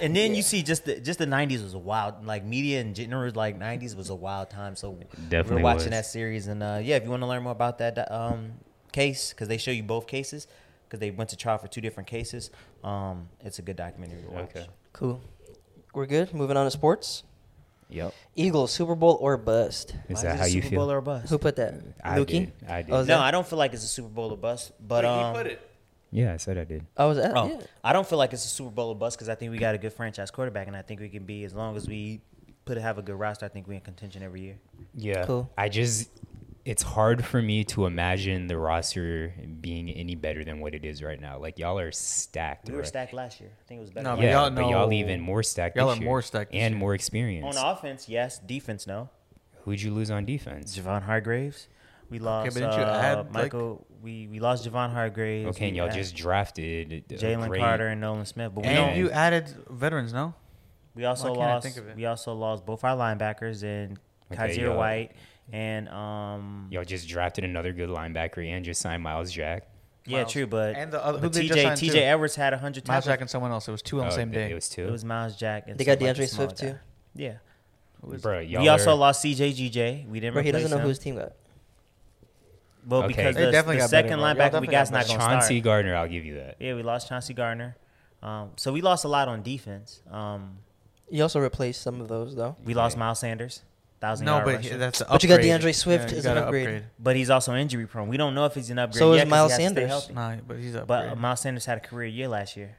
And 0.01 0.15
then 0.15 0.35
you 0.35 0.43
see 0.43 0.63
just 0.63 0.85
the 0.85 1.01
just 1.01 1.19
the 1.19 1.27
'90s 1.27 1.63
was 1.63 1.75
a 1.75 1.79
wild, 1.79 2.25
like 2.27 2.45
media 2.45 2.81
in 2.81 2.93
general, 2.95 3.33
like 3.35 3.59
'90s 3.59 3.97
was 3.97 4.11
a 4.11 4.15
wild 4.15 4.51
time. 4.51 4.77
So 4.77 4.97
Definitely 5.29 5.57
we're 5.57 5.63
watching 5.63 5.87
was. 5.87 5.91
that 5.91 6.07
series, 6.07 6.47
and 6.47 6.63
uh, 6.63 6.79
yeah, 6.83 6.97
if 6.97 7.05
you 7.05 7.11
want 7.11 7.23
to 7.23 7.27
learn 7.27 7.43
more 7.43 7.53
about 7.53 7.79
that 7.79 8.11
um, 8.13 8.53
case, 8.93 9.31
because 9.31 9.49
they 9.49 9.59
show 9.59 9.71
you 9.71 9.83
both 9.83 10.07
cases, 10.07 10.47
because 10.87 11.01
they 11.01 11.11
went 11.11 11.31
to 11.31 11.37
trial 11.37 11.59
for 11.59 11.69
two 11.69 11.81
different 11.81 12.07
cases. 12.09 12.51
Um, 12.85 13.29
it's 13.41 13.59
a 13.59 13.63
good 13.63 13.77
documentary 13.77 14.23
to 14.23 14.31
watch. 14.31 14.45
Okay. 14.45 14.67
cool. 14.93 15.21
We're 15.95 16.07
good. 16.07 16.33
Moving 16.33 16.57
on 16.57 16.65
to 16.65 16.71
sports. 16.71 17.23
Yep. 17.91 18.15
Eagles 18.35 18.73
Super 18.73 18.95
Bowl 18.95 19.19
or 19.21 19.37
bust. 19.37 19.95
Is 20.09 20.17
Why 20.19 20.23
that 20.31 20.39
how 20.39 20.45
you 20.47 20.63
Super 20.63 20.69
feel? 20.69 20.81
Bowl 20.81 20.91
or 20.93 21.01
bust? 21.03 21.29
Who 21.29 21.37
put 21.37 21.57
that? 21.57 21.75
I 22.03 22.19
Lukey? 22.19 22.27
did. 22.27 22.53
I 22.67 22.83
did. 22.83 22.91
Oh, 22.93 22.99
no, 22.99 23.05
that- 23.05 23.21
I 23.21 23.31
don't 23.31 23.47
feel 23.47 23.59
like 23.59 23.75
it's 23.75 23.85
a 23.85 23.89
Super 23.89 24.09
Bowl 24.09 24.33
or 24.33 24.37
bust, 24.39 24.73
but 24.81 25.05
um, 25.05 25.37
yeah, 26.11 26.33
I 26.33 26.37
said 26.39 26.57
I 26.57 26.65
did. 26.65 26.87
I 26.97 27.05
was 27.05 27.19
at. 27.19 27.37
Oh, 27.37 27.49
yeah. 27.49 27.61
I 27.85 27.93
don't 27.93 28.07
feel 28.07 28.19
like 28.19 28.33
it's 28.33 28.45
a 28.45 28.49
Super 28.49 28.71
Bowl 28.71 28.89
or 28.91 28.95
bust 28.95 29.19
because 29.19 29.29
I 29.29 29.35
think 29.35 29.53
we 29.53 29.59
got 29.59 29.75
a 29.75 29.79
good 29.79 29.93
franchise 29.93 30.31
quarterback, 30.31 30.67
and 30.69 30.77
I 30.77 30.81
think 30.83 31.01
we 31.01 31.11
can 31.11 31.25
be 31.25 31.45
as 31.45 31.53
long 31.53 31.77
as 31.77 31.87
we 31.87 32.23
put 32.65 32.79
have 32.79 32.97
a 32.97 33.03
good 33.03 33.17
roster. 33.19 33.45
I 33.45 33.49
think 33.51 33.69
we 33.69 33.75
in 33.75 33.81
contention 33.83 34.23
every 34.23 34.41
year. 34.41 34.57
Yeah. 34.95 35.27
Cool. 35.27 35.51
I 35.59 35.69
just 35.69 36.09
it's 36.65 36.83
hard 36.83 37.25
for 37.25 37.43
me 37.43 37.65
to 37.65 37.87
imagine 37.87 38.47
the 38.47 38.57
roster 38.57 39.35
being 39.61 39.91
any 39.91 40.15
better 40.15 40.45
than 40.45 40.61
what 40.61 40.75
it 40.75 40.85
is 40.85 41.03
right 41.03 41.21
now. 41.21 41.39
Like 41.39 41.59
y'all 41.59 41.79
are 41.79 41.91
stacked. 41.93 42.69
We 42.69 42.75
were 42.75 42.81
right? 42.81 42.87
stacked 42.89 43.13
last 43.13 43.41
year. 43.41 43.51
I 43.61 43.65
think 43.67 43.79
it 43.79 43.81
was 43.83 43.91
better. 43.91 44.05
No, 44.05 44.17
but 44.17 44.25
Yeah, 44.25 44.41
y'all 44.43 44.51
but 44.51 44.69
y'all 44.69 44.93
even 44.93 45.21
more 45.21 45.43
stacked. 45.43 45.77
y'all 45.77 45.89
this 45.89 45.99
are 45.99 46.01
year. 46.01 46.09
more 46.09 46.23
stacked 46.23 46.53
this 46.53 46.61
and 46.61 46.75
year. 46.75 46.79
more 46.79 46.95
experience. 46.95 47.57
On 47.57 47.73
offense, 47.77 48.09
yes. 48.09 48.39
Defense, 48.39 48.87
no. 48.87 49.09
Who'd 49.65 49.83
you 49.83 49.93
lose 49.93 50.11
on 50.11 50.25
defense? 50.25 50.77
Javon 50.79 51.03
Hargraves. 51.03 51.69
We 52.11 52.19
lost 52.19 52.47
but 52.55 52.61
didn't 52.61 52.75
you 52.79 52.85
uh, 52.85 53.01
add, 53.03 53.17
like- 53.19 53.33
Michael. 53.33 53.87
we 54.03 54.29
we 54.29 54.39
lost 54.39 54.69
Javon 54.69 54.93
Hargraves. 54.93 55.49
Okay, 55.57 55.69
and 55.69 55.77
y'all 55.77 55.91
just 55.91 56.15
drafted 56.15 57.09
Jalen 57.09 57.59
Carter 57.59 57.89
and 57.89 58.01
Nolan 58.01 58.27
Smith. 58.27 58.53
But 58.55 58.65
we 58.65 58.71
And 58.71 58.97
you 58.99 59.11
added 59.11 59.49
veterans, 59.71 60.13
no? 60.13 60.35
we 60.95 61.07
also 61.07 61.33
why 61.35 61.55
lost. 61.55 61.65
think 61.65 61.77
of 61.79 61.89
it? 61.89 61.97
We 61.97 62.05
also 62.07 62.35
lost 62.35 62.67
both 62.67 62.85
our 62.85 62.97
linebackers 62.97 63.63
and 63.65 63.99
Okay, 64.31 64.55
Kyzir 64.57 64.63
y'all- 64.63 64.77
White 64.79 65.13
and 65.51 65.89
um. 65.89 66.69
Y'all 66.71 66.85
just 66.85 67.09
drafted 67.09 67.45
another 67.45 67.73
good 67.73 67.89
linebacker 67.89 68.47
and 68.47 68.65
just 68.65 68.81
signed 68.81 69.03
Myles 69.03 69.33
Jack. 69.33 69.67
yeah, 70.07 70.19
Miles. 70.19 70.33
true, 70.33 70.47
but 70.47 70.77
And 70.77 70.93
the 70.93 71.05
other- 71.05 71.19
who 71.19 71.29
but 71.29 71.33
they 71.33 71.49
TJ 71.49 71.73
TJ 71.73 71.93
too? 71.93 71.99
Edwards 71.99 72.35
had 72.37 72.53
hundred 72.55 72.87
Miles 72.87 73.05
tackles. 73.05 73.13
Jack 73.13 73.21
and 73.23 73.31
someone 73.31 73.51
else. 73.51 73.69
It 73.69 73.73
was 73.73 73.83
two 73.83 74.01
on 74.01 74.07
the 74.09 74.13
Oh, 74.13 74.17
same 74.17 74.31
it- 74.31 74.35
day. 74.35 74.51
It 74.51 74.55
was 74.55 74.69
two. 74.69 74.87
It 74.87 74.91
was 74.91 75.05
Myles 75.05 75.37
Jack. 75.37 75.65
And 75.69 75.79
They 75.79 75.85
got 75.85 75.99
some, 75.99 76.07
like, 76.07 76.17
D'Andre 76.17 76.27
Swift 76.27 76.61
guy. 76.61 76.69
too. 76.71 76.79
Yeah. 77.15 77.35
Who 78.05 78.13
is 78.13 78.23
Bro, 78.23 78.41
it? 78.41 78.49
y'all 78.49 78.63
we 78.63 78.69
also 78.69 78.91
are- 78.93 78.97
lost 78.97 79.23
CJ 79.23 79.53
GJ. 79.53 80.07
We 80.09 80.19
didn't. 80.21 80.35
Bro, 80.35 80.43
he 80.43 80.51
doesn't 80.53 80.67
replace 80.67 80.71
know 80.71 80.77
him. 80.79 80.83
who 80.83 80.89
his 80.89 80.99
team 80.99 81.17
got. 81.17 81.33
Well, 82.87 83.01
Okay. 83.05 83.09
because 83.09 83.37
They 83.37 83.45
the, 83.47 83.53
definitely 83.53 83.77
the 83.77 83.81
got 83.83 83.91
second 83.91 84.19
bro. 84.19 84.27
Linebacker 84.27 84.35
we 84.61 84.67
definitely 84.67 84.67
got's 84.69 84.91
got 84.91 84.97
not 84.97 84.99
better. 85.03 85.09
going 85.09 85.19
to 85.19 85.25
start. 85.25 85.41
Chauncey 85.43 85.61
Gardner, 85.61 85.95
I'll 85.95 86.09
give 86.09 86.25
you 86.25 86.35
that. 86.35 86.57
Yeah, 86.59 86.75
we 86.75 86.83
lost 86.83 87.09
Chauncey 87.09 87.33
Gardner. 87.35 87.77
Um, 88.25 88.51
so 88.57 88.73
we 88.73 88.81
lost 88.81 89.05
a 89.05 89.09
lot 89.09 89.29
on 89.29 89.43
defense. 89.43 90.01
Um, 90.11 90.59
You 91.11 91.23
also 91.23 91.39
replaced 91.39 91.81
some 91.83 92.01
of 92.01 92.09
those 92.09 92.35
though. 92.35 92.57
we 92.65 92.75
lost 92.75 92.97
Miles 92.97 93.21
Sanders, 93.21 93.63
thousand 94.03 94.27
No, 94.27 94.33
yard 94.35 94.45
but 94.45 94.55
rusher. 94.57 94.77
that's 94.77 95.01
an 95.01 95.07
But 95.11 95.23
you 95.23 95.29
got 95.31 95.35
upgrade. 95.37 95.49
D'Andre 95.51 95.73
Swift 95.73 96.11
you 96.13 96.19
as 96.19 96.27
an 96.27 96.35
gotta 96.35 96.47
upgrade. 96.47 96.85
but 96.99 97.17
he's 97.17 97.31
also 97.31 97.55
injury 97.55 97.87
prone. 97.87 98.09
We 98.09 98.19
don't 98.19 98.35
know 98.35 98.45
if 98.45 98.55
he's 98.55 98.69
an 98.69 98.79
upgrade. 98.79 98.99
So 98.99 99.13
is 99.13 99.17
yet 99.17 99.23
'cause 99.23 99.27
he 99.27 99.31
Miles 99.31 99.51
has 99.53 99.59
to 99.59 99.65
stay 99.65 99.75
Sanders. 99.75 99.89
healthy. 99.89 100.13
Nah, 100.13 100.37
but 100.47 100.57
he's 100.59 100.75
an 100.75 100.85
But 100.85 100.95
upgrade. 101.05 101.13
uh, 101.19 101.21
Miles 101.23 101.41
Sanders 101.41 101.65
had 101.65 101.79
a 101.79 101.81
career 101.81 102.09
year 102.09 102.29
last 102.29 102.57
year. 102.59 102.77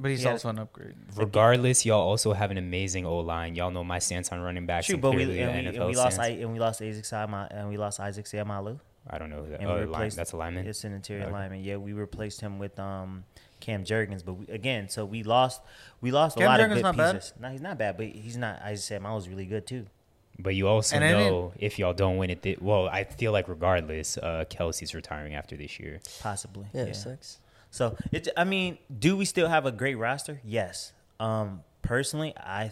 but 0.00 0.10
he's 0.12 0.20
he 0.20 0.26
had- 0.26 0.32
also 0.34 0.48
an 0.50 0.60
upgrade. 0.60 0.94
Regardless, 1.16 1.84
y'all 1.84 2.00
also 2.00 2.32
have 2.32 2.52
an 2.52 2.58
amazing 2.58 3.04
O 3.04 3.18
line. 3.18 3.56
Y'all 3.56 3.72
know 3.72 3.82
my 3.82 3.98
stance 3.98 4.30
on 4.30 4.40
running 4.40 4.64
backs. 4.64 4.86
True, 4.86 4.96
but 4.96 5.12
we 5.12 5.22
and 5.40 5.66
we, 5.66 5.76
and 5.76 5.86
we 5.88 5.96
lost 5.96 6.20
I, 6.20 6.28
and 6.28 6.52
we 6.52 6.60
lost 6.60 6.80
Isaac 6.80 7.04
Sama, 7.04 7.48
and 7.50 7.68
we 7.68 7.76
lost 7.76 7.98
Isaac 7.98 8.26
Seumalo. 8.26 8.78
I 9.10 9.18
don't 9.18 9.30
know 9.30 9.42
who 9.42 9.50
that. 9.50 9.60
And 9.60 9.68
we 9.68 9.74
line, 9.74 9.82
replaced 9.88 10.16
that's 10.16 10.32
a 10.32 10.36
lineman. 10.36 10.66
It's 10.68 10.84
an 10.84 10.92
interior 10.92 11.24
Okay. 11.24 11.32
lineman. 11.32 11.64
Yeah, 11.64 11.76
we 11.78 11.94
replaced 11.94 12.42
him 12.42 12.58
with 12.58 12.78
um, 12.78 13.24
Cam 13.58 13.82
Jurgens. 13.82 14.22
But 14.24 14.34
we, 14.34 14.46
again, 14.48 14.88
so 14.90 15.04
we 15.06 15.22
lost 15.24 15.62
we 16.02 16.10
lost 16.12 16.36
a 16.38 16.44
lot 16.44 16.60
Jurgens 16.60 16.64
of 16.64 16.74
good 16.74 16.82
not 16.82 16.96
bad? 16.96 17.14
pieces. 17.16 17.32
No, 17.40 17.48
he's 17.48 17.62
not 17.62 17.78
bad, 17.78 17.96
but 17.96 18.06
he's 18.06 18.36
not. 18.36 18.60
I 18.62 18.74
just 18.74 18.86
said 18.86 19.00
Miles 19.02 19.24
was 19.24 19.28
really 19.30 19.46
good 19.46 19.66
too. 19.66 19.86
But 20.38 20.54
you 20.54 20.68
also 20.68 20.94
And 20.96 21.04
I 21.04 21.08
didn't- 21.08 21.26
know 21.26 21.52
if 21.58 21.78
y'all 21.78 21.92
don't 21.92 22.16
win 22.16 22.30
it, 22.30 22.42
thi- 22.42 22.58
well, 22.60 22.88
I 22.88 23.04
feel 23.04 23.32
like 23.32 23.48
regardless, 23.48 24.16
uh, 24.18 24.44
Kelce's 24.48 24.94
retiring 24.94 25.34
after 25.34 25.56
this 25.56 25.80
year. 25.80 26.00
Possibly. 26.20 26.66
Yeah, 26.72 26.82
it 26.84 26.94
sucks. 26.96 27.38
So 27.70 27.96
it. 28.12 28.28
I 28.36 28.44
mean, 28.44 28.78
do 28.98 29.16
we 29.16 29.24
still 29.24 29.48
have 29.48 29.66
a 29.66 29.72
great 29.72 29.96
roster? 29.96 30.40
Yes. 30.44 30.92
Um, 31.20 31.64
personally, 31.82 32.34
I, 32.36 32.70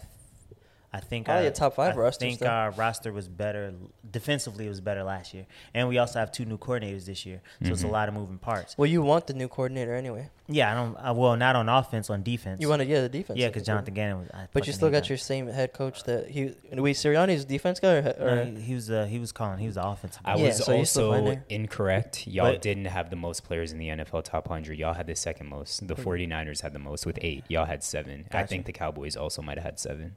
I 0.93 1.01
think 1.01 1.25
Probably 1.25 1.45
our, 1.45 1.51
a 1.51 1.53
top 1.53 1.75
five 1.75 1.95
I 1.95 1.99
roster 1.99 2.25
I 2.25 2.27
think 2.29 2.39
still. 2.39 2.47
our 2.49 2.71
roster 2.71 3.11
was 3.11 3.27
better 3.27 3.73
defensively. 4.09 4.65
It 4.65 4.69
was 4.69 4.79
better 4.79 5.03
last 5.03 5.33
year, 5.33 5.45
and 5.73 5.89
we 5.89 5.97
also 5.97 6.17
have 6.19 6.31
two 6.31 6.45
new 6.45 6.57
coordinators 6.57 7.05
this 7.05 7.25
year. 7.25 7.41
So 7.63 7.71
it's 7.73 7.83
a 7.83 7.87
Mhm. 7.87 7.91
lot 7.91 8.07
of 8.07 8.15
moving 8.15 8.37
parts. 8.37 8.77
Well, 8.77 8.87
you 8.89 9.01
want 9.01 9.27
the 9.27 9.33
new 9.33 9.49
coordinator 9.49 9.93
anyway. 9.95 10.29
Yeah, 10.47 10.71
I 10.71 10.75
don't. 10.75 10.95
I, 10.97 11.11
well, 11.11 11.35
not 11.35 11.57
on 11.57 11.67
offense, 11.67 12.09
on 12.09 12.23
defense. 12.23 12.61
You 12.61 12.69
want 12.69 12.81
to 12.81 12.85
yeah 12.87 13.01
the 13.01 13.09
defense. 13.09 13.37
Yeah, 13.37 13.47
because 13.47 13.63
Jonathan 13.63 13.93
Gannon 13.93 14.19
was. 14.19 14.29
I 14.33 14.47
But 14.53 14.65
you 14.65 14.71
still 14.71 14.89
got 14.89 15.01
that. 15.03 15.09
your 15.09 15.17
same 15.17 15.47
head 15.47 15.73
coach 15.73 16.03
that 16.05 16.29
he. 16.29 16.53
Wait, 16.71 16.95
Sirianni's 16.95 17.43
defense 17.43 17.81
guy 17.81 17.95
or, 17.95 18.01
he- 18.01 18.23
or 18.23 18.35
No, 18.37 18.45
he, 18.45 18.61
he 18.61 18.75
was. 18.75 18.89
Uh, 18.89 19.05
he 19.05 19.19
was 19.19 19.33
calling. 19.33 19.59
He 19.59 19.65
was 19.65 19.75
the 19.75 19.85
offensive. 19.85 20.21
I 20.23 20.35
guy. 20.35 20.39
Yeah, 20.39 20.47
was 20.47 20.63
so 20.63 20.73
you 20.73 20.85
still 20.85 21.11
fine 21.11 21.27
also 21.27 21.41
incorrect. 21.49 22.25
Y'all 22.27 22.53
But- 22.53 22.61
didn't 22.61 22.85
have 22.85 23.09
the 23.09 23.17
most 23.17 23.43
players 23.43 23.73
in 23.73 23.77
the 23.77 23.89
NFL 23.89 24.21
top 24.23 24.47
100. 24.49 24.79
Y'all 24.79 24.93
had 24.93 25.05
the 25.07 25.15
second 25.17 25.47
most. 25.47 25.85
The 25.85 25.95
49ers 25.95 26.61
had 26.61 26.71
the 26.71 26.79
most 26.79 27.05
with 27.05 27.19
eight. 27.21 27.43
Y'all 27.49 27.65
had 27.65 27.83
seven. 27.83 28.25
I 28.31 28.43
think 28.45 28.65
the 28.65 28.71
Cowboys 28.73 29.17
also 29.17 29.41
might 29.41 29.57
have 29.57 29.65
had 29.65 29.79
seven. 29.79 30.15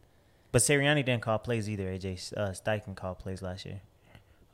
But 0.53 0.63
Sirianni 0.63 1.05
didn't 1.05 1.23
call 1.23 1.39
plays 1.39 1.69
either. 1.69 1.85
AJ 1.87 2.33
uh, 2.37 2.49
Steichen 2.51 2.97
called 2.97 3.19
plays 3.19 3.41
last 3.43 3.65
year. 3.65 3.81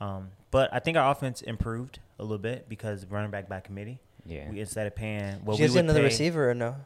Um, 0.01 0.28
but 0.51 0.73
I 0.73 0.78
think 0.78 0.97
our 0.98 1.10
offense 1.10 1.40
improved 1.40 2.01
a 2.18 2.23
little 2.23 2.39
bit 2.39 2.68
because 2.68 3.06
running 3.06 3.31
back 3.31 3.48
by 3.48 3.60
committee. 3.60 3.98
Yeah. 4.27 4.51
We, 4.51 4.60
instead 4.60 4.86
of 4.86 4.94
paying, 4.94 5.43
well, 5.44 5.56
Did 5.56 5.62
we 5.62 5.68
get 5.68 5.74
would 5.74 5.85
another 5.85 6.01
pay, 6.01 6.05
receiver 6.06 6.51
or 6.51 6.55
no? 6.55 6.77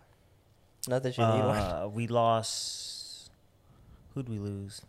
Not 0.86 1.02
that 1.02 1.18
you 1.18 1.24
need 1.24 1.40
one. 1.44 1.56
Uh, 1.58 1.88
we 1.92 2.06
lost. 2.06 3.30
Who'd 4.14 4.28
we 4.28 4.38
lose? 4.38 4.82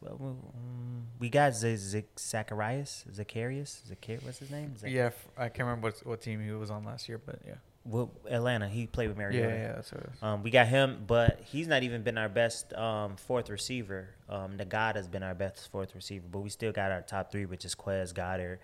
well, 0.00 0.16
we- 0.20 0.26
um, 0.28 1.06
we 1.18 1.28
got 1.30 1.54
Z- 1.54 1.76
Z- 1.76 2.04
Zacharias, 2.18 3.04
Zacharias, 3.12 3.82
Zachar- 3.88 4.18
what's 4.22 4.38
his 4.38 4.50
name? 4.50 4.76
Zach- 4.76 4.90
Yeah, 4.90 5.10
I 5.36 5.48
can't 5.48 5.60
remember 5.68 5.88
what 5.88 6.06
what 6.06 6.20
team 6.20 6.44
he 6.44 6.50
was 6.52 6.70
on 6.70 6.84
last 6.84 7.08
year, 7.08 7.18
but 7.24 7.40
yeah. 7.46 7.54
Well, 7.88 8.10
Atlanta. 8.28 8.68
He 8.68 8.86
played 8.86 9.08
with 9.08 9.16
Yeah, 9.16 9.22
Mariota. 9.24 9.48
yeah, 9.56 9.72
that's 9.74 9.92
what 9.92 10.02
it 10.02 10.10
is. 10.14 10.22
Um, 10.22 10.42
we 10.42 10.50
got 10.50 10.66
him, 10.66 11.04
but 11.06 11.40
he's 11.44 11.68
not 11.68 11.82
even 11.82 12.02
been 12.02 12.18
our 12.18 12.28
best 12.28 12.72
um, 12.74 13.16
fourth 13.16 13.48
receiver. 13.50 14.08
Um, 14.28 14.56
Nagata 14.58 14.96
has 14.96 15.08
been 15.08 15.22
our 15.22 15.34
best 15.34 15.70
fourth 15.70 15.94
receiver, 15.94 16.26
but 16.30 16.40
we 16.40 16.48
still 16.50 16.72
got 16.72 16.90
our 16.90 17.02
top 17.02 17.30
three, 17.30 17.46
which 17.46 17.64
is 17.64 17.74
Quez, 17.74 18.12
Goedert, 18.12 18.58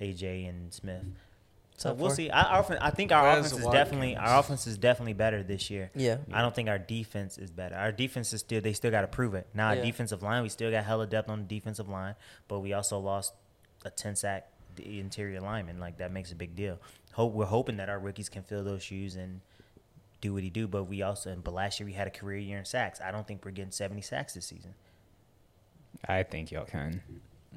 AJ, 0.00 0.48
and 0.48 0.72
Smith. 0.72 1.02
So 1.76 1.88
Top 1.90 1.98
we'll 1.98 2.08
four? 2.10 2.16
see. 2.16 2.30
I, 2.30 2.42
our, 2.58 2.78
I 2.80 2.90
think 2.90 3.12
our 3.12 3.24
Quez, 3.24 3.38
offense 3.40 3.52
is 3.58 3.66
definitely 3.66 4.16
our 4.16 4.38
offense 4.38 4.66
is 4.66 4.78
definitely 4.78 5.14
better 5.14 5.42
this 5.42 5.68
year. 5.70 5.90
Yeah. 5.94 6.18
I 6.32 6.40
don't 6.40 6.54
think 6.54 6.68
our 6.68 6.78
defense 6.78 7.38
is 7.38 7.50
better. 7.50 7.74
Our 7.74 7.90
defense 7.92 8.32
is 8.32 8.40
still 8.40 8.60
they 8.60 8.72
still 8.72 8.90
got 8.90 9.00
to 9.00 9.06
prove 9.08 9.34
it. 9.34 9.46
Now 9.54 9.68
our 9.68 9.76
Yeah. 9.76 9.82
defensive 9.84 10.22
line, 10.22 10.42
we 10.42 10.48
still 10.48 10.70
got 10.70 10.84
hella 10.84 11.06
depth 11.06 11.28
on 11.28 11.40
the 11.40 11.54
defensive 11.54 11.88
line, 11.88 12.14
but 12.46 12.60
we 12.60 12.72
also 12.72 12.98
lost 12.98 13.32
a 13.84 13.90
ten 13.90 14.14
sack 14.16 14.48
interior 14.82 15.40
lineman. 15.40 15.80
Like 15.80 15.98
that 15.98 16.12
makes 16.12 16.30
a 16.30 16.34
big 16.36 16.54
deal. 16.54 16.78
Hope 17.12 17.32
we're 17.32 17.44
hoping 17.44 17.76
that 17.76 17.88
our 17.88 17.98
rookies 17.98 18.28
can 18.28 18.42
fill 18.42 18.64
those 18.64 18.82
shoes 18.82 19.16
and 19.16 19.40
do 20.20 20.32
what 20.34 20.42
he 20.42 20.50
do. 20.50 20.66
But 20.66 20.84
we 20.84 21.02
also 21.02 21.34
but 21.42 21.52
last 21.54 21.78
year 21.80 21.86
we 21.86 21.92
had 21.92 22.06
a 22.06 22.10
career 22.10 22.38
year 22.38 22.58
in 22.58 22.64
sacks. 22.64 23.00
I 23.00 23.10
don't 23.10 23.26
think 23.26 23.44
we're 23.44 23.50
getting 23.50 23.70
seventy 23.72 24.02
sacks 24.02 24.34
this 24.34 24.46
season. 24.46 24.74
I 26.08 26.22
think 26.22 26.50
y'all 26.50 26.64
can. 26.64 27.02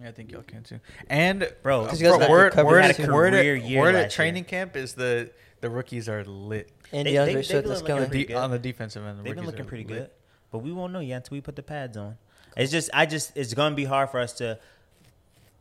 Yeah, 0.02 0.10
I 0.10 0.12
think 0.12 0.32
y'all 0.32 0.44
can 0.44 0.64
too. 0.64 0.80
And 1.10 1.50
Bro, 1.64 1.88
'Cause 1.88 2.02
you 2.02 2.08
guys 2.10 2.20
got 2.20 2.30
word, 2.30 2.38
your 2.38 2.44
word, 2.46 2.54
coverage 2.54 2.86
at- 2.86 2.96
too. 2.98 3.14
word, 3.14 3.34
Career 3.34 3.56
at, 3.56 3.64
year 3.64 3.80
word 3.82 3.96
at 3.96 4.12
training 4.12 4.44
camp 4.44 4.76
is 4.76 4.94
the 4.94 5.32
the 5.62 5.70
rookies 5.70 6.08
are 6.10 6.24
lit 6.26 6.70
And 6.92 7.08
They- 7.08 7.14
DeAndre 7.14 7.26
they- 7.26 7.34
they 7.36 7.42
Swift 7.44 7.64
been 7.64 7.72
is 7.72 7.82
looking 7.82 7.96
killing. 7.96 8.10
pretty 8.10 8.26
De- 8.26 8.34
on 8.36 8.52
the 8.52 8.60
defensive 8.60 9.04
end. 9.06 9.20
The 9.20 9.24
They've 9.24 9.36
been 9.36 9.46
looking 9.46 9.66
pretty 9.66 9.86
lit. 9.86 9.98
good, 9.98 10.10
but 10.52 10.60
we 10.60 10.72
won't 10.74 10.92
know 10.94 11.00
yet 11.00 11.16
until 11.18 11.38
we 11.38 11.42
put 11.42 11.56
the 11.56 11.64
pads 11.64 11.96
on. 11.98 12.18
It's 12.58 12.72
just 12.72 12.90
I 12.94 13.06
just 13.06 13.36
it's 13.36 13.54
gonna 13.54 13.74
be 13.76 13.86
hard 13.86 14.10
for 14.10 14.20
us 14.20 14.34
to. 14.34 14.60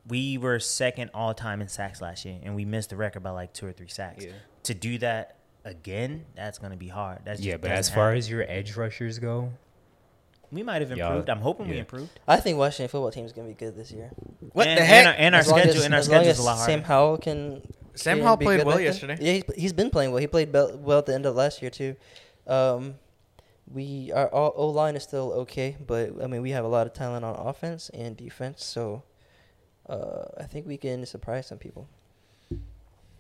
We 0.07 0.37
were 0.39 0.59
second 0.61 1.11
all 1.15 1.33
time 1.35 1.61
in 1.63 1.69
sacks 1.69 2.01
last 2.03 2.25
year, 2.25 2.39
and 2.43 2.55
we 2.55 2.65
missed 2.65 2.91
the 2.91 2.97
record 2.97 3.23
by 3.23 3.31
like 3.31 3.53
two 3.55 3.67
or 3.67 3.73
three 3.73 3.89
sacks. 3.89 4.25
Yeah. 4.25 4.33
To 4.65 4.75
do 4.75 4.99
that 4.99 5.37
again, 5.65 6.27
that's 6.35 6.59
gonna 6.59 6.77
be 6.77 6.89
hard. 6.89 7.21
That's 7.25 7.41
Yeah, 7.41 7.57
but 7.57 7.71
as 7.71 7.89
far 7.89 8.09
happen. 8.09 8.19
as 8.19 8.29
your 8.31 8.45
edge 8.49 8.77
rushers 8.77 9.19
go, 9.19 9.53
we 10.53 10.63
might 10.63 10.83
have 10.83 10.91
Y'all- 10.97 11.09
improved. 11.09 11.31
I'm 11.31 11.41
hoping 11.41 11.69
we 11.69 11.79
improved. 11.79 12.21
I 12.29 12.37
think 12.39 12.59
Washington 12.59 12.89
football 12.89 13.11
team 13.11 13.25
is 13.25 13.33
gonna 13.33 13.49
be 13.49 13.55
good 13.55 13.77
this 13.77 13.91
year. 13.93 14.11
What 14.53 14.67
and, 14.67 14.79
the 14.79 14.85
heck? 14.85 14.99
And 14.99 15.09
our, 15.09 15.15
and 15.15 15.35
our 15.35 15.43
schedule 15.43 15.79
as- 15.79 15.85
and 15.87 15.95
our 15.95 16.01
as 16.01 16.09
long 16.09 16.25
as 16.25 16.39
a 16.39 16.43
lot 16.43 16.57
harder. 16.59 16.73
Sam 16.73 16.83
Howell 16.83 17.19
can. 17.19 17.63
Sam 17.95 18.19
can 18.19 18.27
Howell 18.27 18.37
be 18.39 18.45
played 18.47 18.59
good 18.59 18.67
well 18.67 18.81
yesterday. 18.81 19.17
Yeah, 19.21 19.33
he's, 19.33 19.45
he's 19.57 19.73
been 19.73 19.89
playing 19.89 20.11
well. 20.11 20.21
He 20.21 20.27
played 20.27 20.53
well 20.53 20.99
at 20.99 21.07
the 21.07 21.15
end 21.15 21.25
of 21.27 21.35
last 21.35 21.63
year 21.63 21.71
too. 21.71 21.97
Um, 22.47 22.97
we 23.73 24.13
our 24.13 24.29
O 24.35 24.69
line 24.69 24.97
is 24.97 25.03
still 25.03 25.33
okay, 25.33 25.77
but 25.87 26.11
I 26.23 26.27
mean 26.27 26.43
we 26.43 26.51
have 26.51 26.65
a 26.65 26.69
lot 26.69 26.87
of 26.87 26.93
talent 26.93 27.25
on 27.25 27.35
offense 27.35 27.89
and 27.95 28.17
defense, 28.17 28.65
so 28.65 29.03
uh, 29.89 30.25
I 30.39 30.45
think 30.45 30.67
we 30.67 30.77
can 30.77 31.05
surprise 31.07 31.47
some 31.47 31.59
people. 31.59 31.89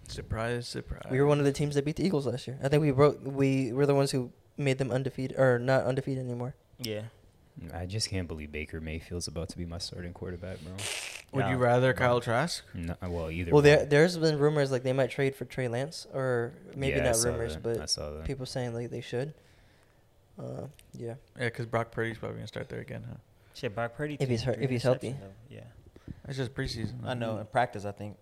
Surprise, 0.09 0.69
surprise. 0.69 1.07
We 1.11 1.21
were 1.21 1.27
one 1.27 1.39
of 1.39 1.45
the 1.45 1.53
teams 1.53 1.75
that 1.77 1.85
beat 1.85 1.97
the 1.97 2.05
Eagles 2.05 2.27
last 2.27 2.47
year. 2.47 2.59
I 2.63 2.69
think 2.69 2.83
we 2.83 2.91
broke. 2.91 3.21
We 3.25 3.73
were 3.73 3.87
the 3.87 3.95
ones 3.95 4.11
who 4.11 4.31
made 4.59 4.79
them 4.79 4.91
undefeated 4.91 5.39
or 5.39 5.59
not 5.59 5.85
undefeated 5.85 6.23
anymore. 6.25 6.55
Yeah. 6.79 7.03
I 7.73 7.87
just 7.87 8.11
can't 8.11 8.27
believe 8.29 8.51
Baker 8.53 8.81
Mayfield's 8.81 9.29
about 9.29 9.49
to 9.51 9.59
be 9.59 9.65
my 9.65 9.79
starting 9.79 10.13
quarterback, 10.13 10.59
bro. 10.63 10.73
Would 11.33 11.47
you 11.51 11.57
Yeah. 11.57 11.65
rather 11.65 11.95
Kyle 11.95 12.21
Trask? 12.21 12.65
No, 12.75 12.97
well, 13.03 13.31
either. 13.31 13.53
Well, 13.53 13.63
there 13.63 13.79
one. 13.79 13.89
there's 13.89 14.19
been 14.19 14.39
rumors 14.39 14.71
like 14.73 14.83
they 14.83 14.93
might 14.93 15.11
trade 15.11 15.35
for 15.37 15.45
Trey 15.45 15.69
Lance, 15.69 16.07
or 16.13 16.53
maybe 16.75 16.97
Yeah, 16.97 17.03
I 17.03 17.07
not 17.07 17.17
saw 17.17 17.31
rumors, 17.31 17.55
that. 17.55 17.63
but 17.63 17.81
I 17.81 17.87
saw 17.87 18.11
that. 18.11 18.25
people 18.25 18.45
saying 18.45 18.75
like 18.75 18.91
they 18.91 19.01
should. 19.01 19.35
Uh, 20.39 20.67
yeah. 20.93 21.15
Yeah, 21.39 21.45
because 21.45 21.67
Brock 21.67 21.93
Purdy's 21.93 22.19
probably 22.19 22.37
gonna 22.39 22.49
start 22.49 22.69
there 22.69 22.81
again, 22.81 23.05
huh? 23.09 23.17
Shit, 23.55 23.73
Brock 23.75 23.95
Purdy. 23.97 24.17
If 24.19 24.29
he's 24.29 24.43
hurt- 24.43 24.61
if 24.61 24.69
he's 24.69 24.83
healthy. 24.83 25.13
though. 25.13 25.33
Yeah. 25.49 25.61
It's 26.29 26.37
just 26.39 26.55
preseason. 26.55 27.05
I 27.05 27.15
know. 27.15 27.39
In 27.39 27.47
practice, 27.47 27.85
I 27.85 27.93
think. 27.93 28.17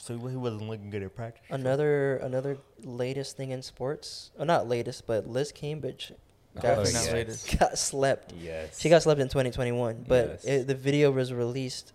So 0.00 0.16
he 0.28 0.36
wasn't 0.36 0.68
looking 0.68 0.90
good 0.90 1.02
at 1.02 1.14
practice. 1.16 1.44
Another 1.50 2.18
another 2.18 2.58
latest 2.84 3.36
thing 3.36 3.50
in 3.50 3.62
sports. 3.62 4.30
Oh, 4.38 4.44
not 4.44 4.68
latest, 4.68 5.06
but 5.06 5.26
Liz 5.28 5.52
Cambage 5.52 6.12
Oh, 6.56 6.60
got, 6.60 6.62
Definitely 6.62 6.92
s- 6.94 7.06
not 7.06 7.16
yes. 7.28 7.56
got 7.58 7.78
slept. 7.78 8.32
Yes. 8.40 8.80
She 8.80 8.88
got 8.88 9.02
slept 9.02 9.20
in 9.20 9.28
2021, 9.28 10.04
but 10.08 10.28
Yes. 10.28 10.44
it, 10.44 10.66
the 10.66 10.74
video 10.74 11.10
was 11.10 11.32
released 11.32 11.92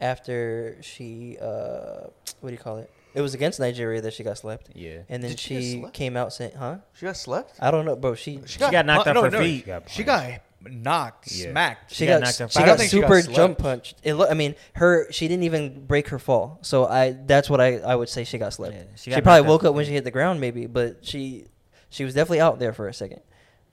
after 0.00 0.76
she 0.82 1.36
uh, 1.40 2.06
what 2.40 2.50
do 2.50 2.52
you 2.52 2.58
call 2.58 2.78
it? 2.78 2.90
It 3.14 3.20
was 3.22 3.34
against 3.34 3.58
Nigeria 3.58 4.00
that 4.02 4.12
she 4.12 4.22
got 4.22 4.38
slept, 4.38 4.68
Yeah. 4.74 4.98
and 5.08 5.22
then 5.22 5.30
Did 5.30 5.40
she 5.40 5.60
she 5.82 5.84
came 5.92 6.16
out 6.16 6.32
saying, 6.32 6.52
"Huh? 6.56 6.76
She 6.92 7.06
got 7.06 7.16
slept. 7.16 7.54
I 7.60 7.70
don't 7.70 7.84
know, 7.84 7.96
bro. 7.96 8.14
She 8.14 8.40
She 8.46 8.58
got 8.58 8.84
knocked 8.86 9.04
pu- 9.04 9.10
off 9.10 9.14
no, 9.14 9.22
her 9.24 9.30
no, 9.30 9.40
feet. 9.40 9.60
She 9.60 9.66
got 9.66 9.90
She 9.90 10.04
got 10.04 10.30
knocked, 10.62 11.30
Yeah. 11.32 11.50
smacked. 11.50 11.90
she, 11.90 11.96
She 11.96 12.06
got 12.06 12.20
got, 12.20 12.26
knocked 12.26 12.40
off 12.40 12.52
she 12.52 12.58
her 12.58 12.64
I 12.64 12.66
don't 12.66 12.72
got 12.74 12.78
think 12.80 12.90
she 12.90 13.00
got 13.00 13.14
super 13.22 13.32
jump 13.34 13.58
punched. 13.58 13.96
It 14.02 14.14
look, 14.14 14.30
I 14.30 14.34
mean, 14.34 14.54
her 14.74 15.10
she 15.12 15.28
didn't 15.28 15.44
even 15.44 15.86
break 15.86 16.08
her 16.08 16.18
fall, 16.18 16.58
so 16.62 16.86
I 16.86 17.12
that's 17.12 17.48
what 17.48 17.60
I, 17.60 17.78
I 17.78 17.94
would 17.94 18.08
say 18.08 18.24
she 18.24 18.38
got 18.38 18.52
slept. 18.52 18.74
Yeah, 18.74 18.82
she 18.96 19.12
she 19.12 19.20
probably 19.20 19.48
woke 19.48 19.64
up 19.64 19.74
when 19.74 19.84
she 19.84 19.92
hit 19.92 20.04
the 20.04 20.10
ground, 20.10 20.40
maybe, 20.40 20.66
but 20.66 21.04
she 21.04 21.46
she 21.90 22.04
was 22.04 22.14
definitely 22.14 22.40
out 22.40 22.58
there 22.58 22.72
for 22.72 22.88
a 22.88 22.94
second. 22.94 23.20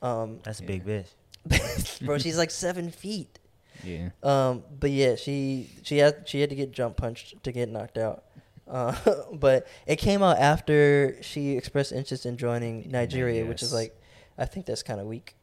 Um, 0.01 0.39
That's 0.43 0.59
a 0.59 0.63
big 0.63 0.85
bitch. 0.85 1.07
bro, 2.05 2.17
she's 2.17 2.37
like 2.37 2.51
seven 2.51 2.91
feet. 2.91 3.39
Yeah. 3.83 4.09
Um, 4.23 4.63
but 4.79 4.91
yeah, 4.91 5.15
she 5.15 5.69
she 5.83 5.97
had 5.97 6.27
she 6.27 6.41
had 6.41 6.49
to 6.49 6.55
get 6.55 6.71
jump 6.71 6.97
punched 6.97 7.43
to 7.43 7.51
get 7.51 7.69
knocked 7.69 7.97
out. 7.97 8.23
Uh, 8.67 8.95
but 9.33 9.67
it 9.85 9.97
came 9.97 10.23
out 10.23 10.37
after 10.37 11.21
she 11.21 11.51
expressed 11.57 11.91
interest 11.91 12.25
in 12.25 12.37
joining 12.37 12.89
Nigeria, 12.89 13.45
which 13.45 13.61
is 13.61 13.73
like, 13.73 13.99
I 14.37 14.45
think 14.45 14.65
that's 14.65 14.83
kind 14.83 14.99
of 14.99 15.07
weak 15.07 15.34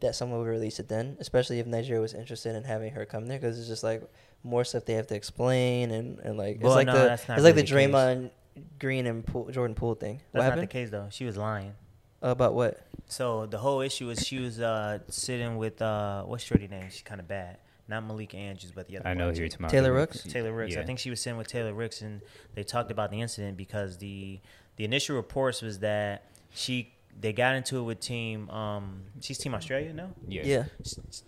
that 0.00 0.14
someone 0.14 0.38
would 0.40 0.48
release 0.48 0.78
it 0.78 0.88
then, 0.88 1.16
especially 1.20 1.58
if 1.60 1.66
Nigeria 1.66 2.00
was 2.00 2.14
interested 2.14 2.54
in 2.54 2.64
having 2.64 2.92
her 2.92 3.04
come 3.04 3.26
there, 3.26 3.38
because 3.38 3.58
it's 3.58 3.68
just 3.68 3.82
like 3.82 4.02
more 4.42 4.64
stuff 4.64 4.84
they 4.84 4.94
have 4.94 5.06
to 5.08 5.14
explain 5.14 5.90
and, 5.90 6.18
and 6.20 6.36
like 6.36 6.58
Well, 6.60 6.72
it's 6.72 6.76
like 6.76 6.86
no, 6.86 6.92
the 6.94 7.08
that's 7.08 7.28
not 7.28 7.38
it's 7.38 7.44
like 7.44 7.54
really 7.56 7.62
the 7.62 7.72
the 7.74 7.80
case. 7.86 7.94
Draymond 7.94 8.30
Green 8.78 9.06
and 9.06 9.26
Poole, 9.26 9.50
Jordan 9.50 9.74
Poole 9.74 9.94
thing. 9.94 10.20
That's 10.32 10.44
what 10.44 10.56
not 10.56 10.60
the 10.60 10.66
case 10.66 10.90
though. 10.90 11.08
She 11.10 11.24
was 11.24 11.36
lying. 11.36 11.74
about 12.22 12.54
what? 12.54 12.86
So 13.06 13.46
the 13.46 13.58
whole 13.58 13.80
issue 13.80 14.08
is 14.10 14.26
she 14.26 14.38
was 14.38 14.60
uh, 14.60 15.00
sitting 15.08 15.56
with 15.56 15.82
uh, 15.82 16.22
what's 16.22 16.44
Shorty 16.44 16.68
name? 16.68 16.84
She's 16.90 17.02
kind 17.02 17.20
of 17.20 17.28
bad. 17.28 17.58
Not 17.86 18.04
Malika 18.06 18.36
Andrews, 18.38 18.72
but 18.74 18.88
the 18.88 18.96
other. 18.96 19.04
One. 19.04 19.10
I 19.10 19.14
know 19.14 19.24
black 19.26 19.34
who 19.36 19.40
you're 19.42 19.48
talking 19.50 19.64
about. 19.66 19.70
Taylor 19.72 19.88
the- 19.88 19.92
Rooks? 19.92 20.22
Taylor 20.22 20.52
Rooks. 20.52 20.76
I 20.76 20.84
think 20.84 20.98
she 20.98 21.10
was 21.10 21.20
sitting 21.20 21.36
with 21.36 21.48
Taylor 21.48 21.74
Rooks, 21.74 22.00
and 22.00 22.22
they 22.54 22.62
talked 22.62 22.90
about 22.90 23.10
the 23.10 23.20
incident 23.20 23.56
because 23.58 23.98
the 23.98 24.40
the 24.76 24.84
initial 24.84 25.16
reports 25.16 25.60
was 25.60 25.80
that 25.80 26.30
she 26.54 26.93
they 27.20 27.32
got 27.32 27.54
into 27.54 27.78
it 27.78 27.82
with 27.82 28.00
team. 28.00 28.50
Um, 28.50 29.02
she's 29.20 29.38
Team 29.38 29.54
Australia, 29.54 29.92
no? 29.94 30.10
Yeah. 30.28 30.42
Yeah. 30.44 30.64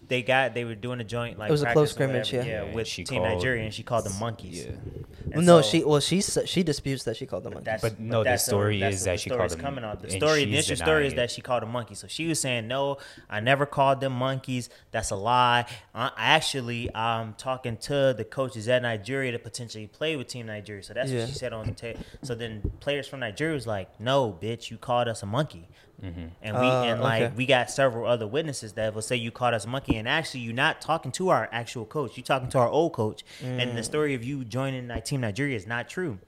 They 0.08 0.22
got 0.22 0.52
they 0.54 0.64
were 0.64 0.74
doing 0.74 1.00
a 1.00 1.04
joint 1.04 1.38
like 1.38 1.48
It 1.48 1.52
was 1.52 1.62
a 1.62 1.72
close 1.72 1.92
scrimmage, 1.92 2.32
whatever, 2.32 2.48
yeah. 2.48 2.64
Yeah, 2.64 2.74
with 2.74 2.86
she 2.86 3.04
Team 3.04 3.22
called- 3.22 3.34
Nigeria, 3.36 3.64
and 3.64 3.72
she 3.72 3.82
called 3.82 4.04
them 4.04 4.18
monkeys. 4.20 4.66
Yeah. 4.66 4.72
And 5.32 5.46
no, 5.46 5.60
so- 5.62 5.68
she 5.70 5.84
well 5.84 6.00
she 6.00 6.20
she 6.20 6.62
disputes 6.62 7.04
that 7.04 7.16
she 7.16 7.24
called 7.26 7.44
them 7.44 7.54
monkeys. 7.54 7.64
That's, 7.66 7.82
But 7.82 7.98
no, 7.98 8.22
the 8.24 8.36
story 8.36 8.80
that's 8.80 8.96
is 8.96 9.04
the 9.04 9.10
that 9.10 9.20
she 9.20 9.30
story 9.30 9.38
called 9.38 9.50
is 9.50 9.56
them- 9.56 9.64
coming 9.64 9.84
out. 9.84 10.02
The 10.02 10.10
story, 10.10 10.44
the 10.44 10.52
initial 10.52 10.76
story 10.76 11.06
is 11.06 11.14
that 11.14 11.30
she 11.30 11.40
called 11.40 11.62
them 11.62 11.72
monkeys. 11.72 11.98
So 11.98 12.06
she 12.08 12.26
was 12.28 12.40
saying, 12.40 12.68
"No, 12.68 12.98
I 13.30 13.40
never 13.40 13.64
called 13.64 14.00
them 14.00 14.12
monkeys. 14.12 14.68
That's 14.90 15.10
a 15.10 15.16
lie. 15.16 15.64
I, 15.94 16.10
actually, 16.16 16.94
I'm 16.94 17.34
talking 17.34 17.76
to 17.78 18.14
the 18.16 18.24
coaches 18.24 18.68
at 18.68 18.82
Nigeria 18.82 19.32
to 19.32 19.38
potentially 19.38 19.86
play 19.86 20.14
with 20.16 20.26
Team 20.28 20.46
Nigeria." 20.46 20.82
So 20.82 20.92
that's 20.94 21.10
Yeah. 21.10 21.20
what 21.20 21.28
she 21.30 21.34
said 21.34 21.52
on 21.52 21.66
the 21.66 21.72
tape. 21.72 21.96
So 22.22 22.34
then 22.34 22.70
players 22.80 23.08
from 23.08 23.20
Nigeria 23.20 23.54
was 23.54 23.66
like, 23.66 23.98
"No, 23.98 24.36
bitch, 24.40 24.70
you 24.70 24.76
called 24.76 25.08
us 25.08 25.22
a 25.22 25.26
monkey." 25.26 25.68
Mm-hmm. 26.02 26.26
And 26.42 26.56
we 26.60 26.66
Uh, 26.66 26.82
and 26.84 27.00
like 27.00 27.22
okay. 27.22 27.34
we 27.36 27.46
got 27.46 27.70
several 27.70 28.06
other 28.06 28.26
witnesses 28.26 28.74
that 28.74 28.94
will 28.94 29.00
say 29.02 29.16
you 29.16 29.30
called 29.30 29.54
us 29.54 29.66
monkey, 29.66 29.96
and 29.96 30.06
actually 30.06 30.40
you're 30.40 30.52
not 30.54 30.80
talking 30.82 31.10
to 31.12 31.30
our 31.30 31.48
actual 31.52 31.86
coach. 31.86 32.16
You're 32.18 32.24
talking 32.24 32.48
to 32.50 32.58
our 32.58 32.68
old 32.68 32.92
coach, 32.92 33.24
and 33.42 33.70
Mm. 33.70 33.74
the 33.76 33.82
story 33.82 34.14
of 34.14 34.22
you 34.22 34.44
joining 34.44 34.86
Ni- 34.88 35.00
Team 35.00 35.22
Nigeria 35.22 35.56
is 35.56 35.66
not 35.66 35.88
true. 35.88 36.18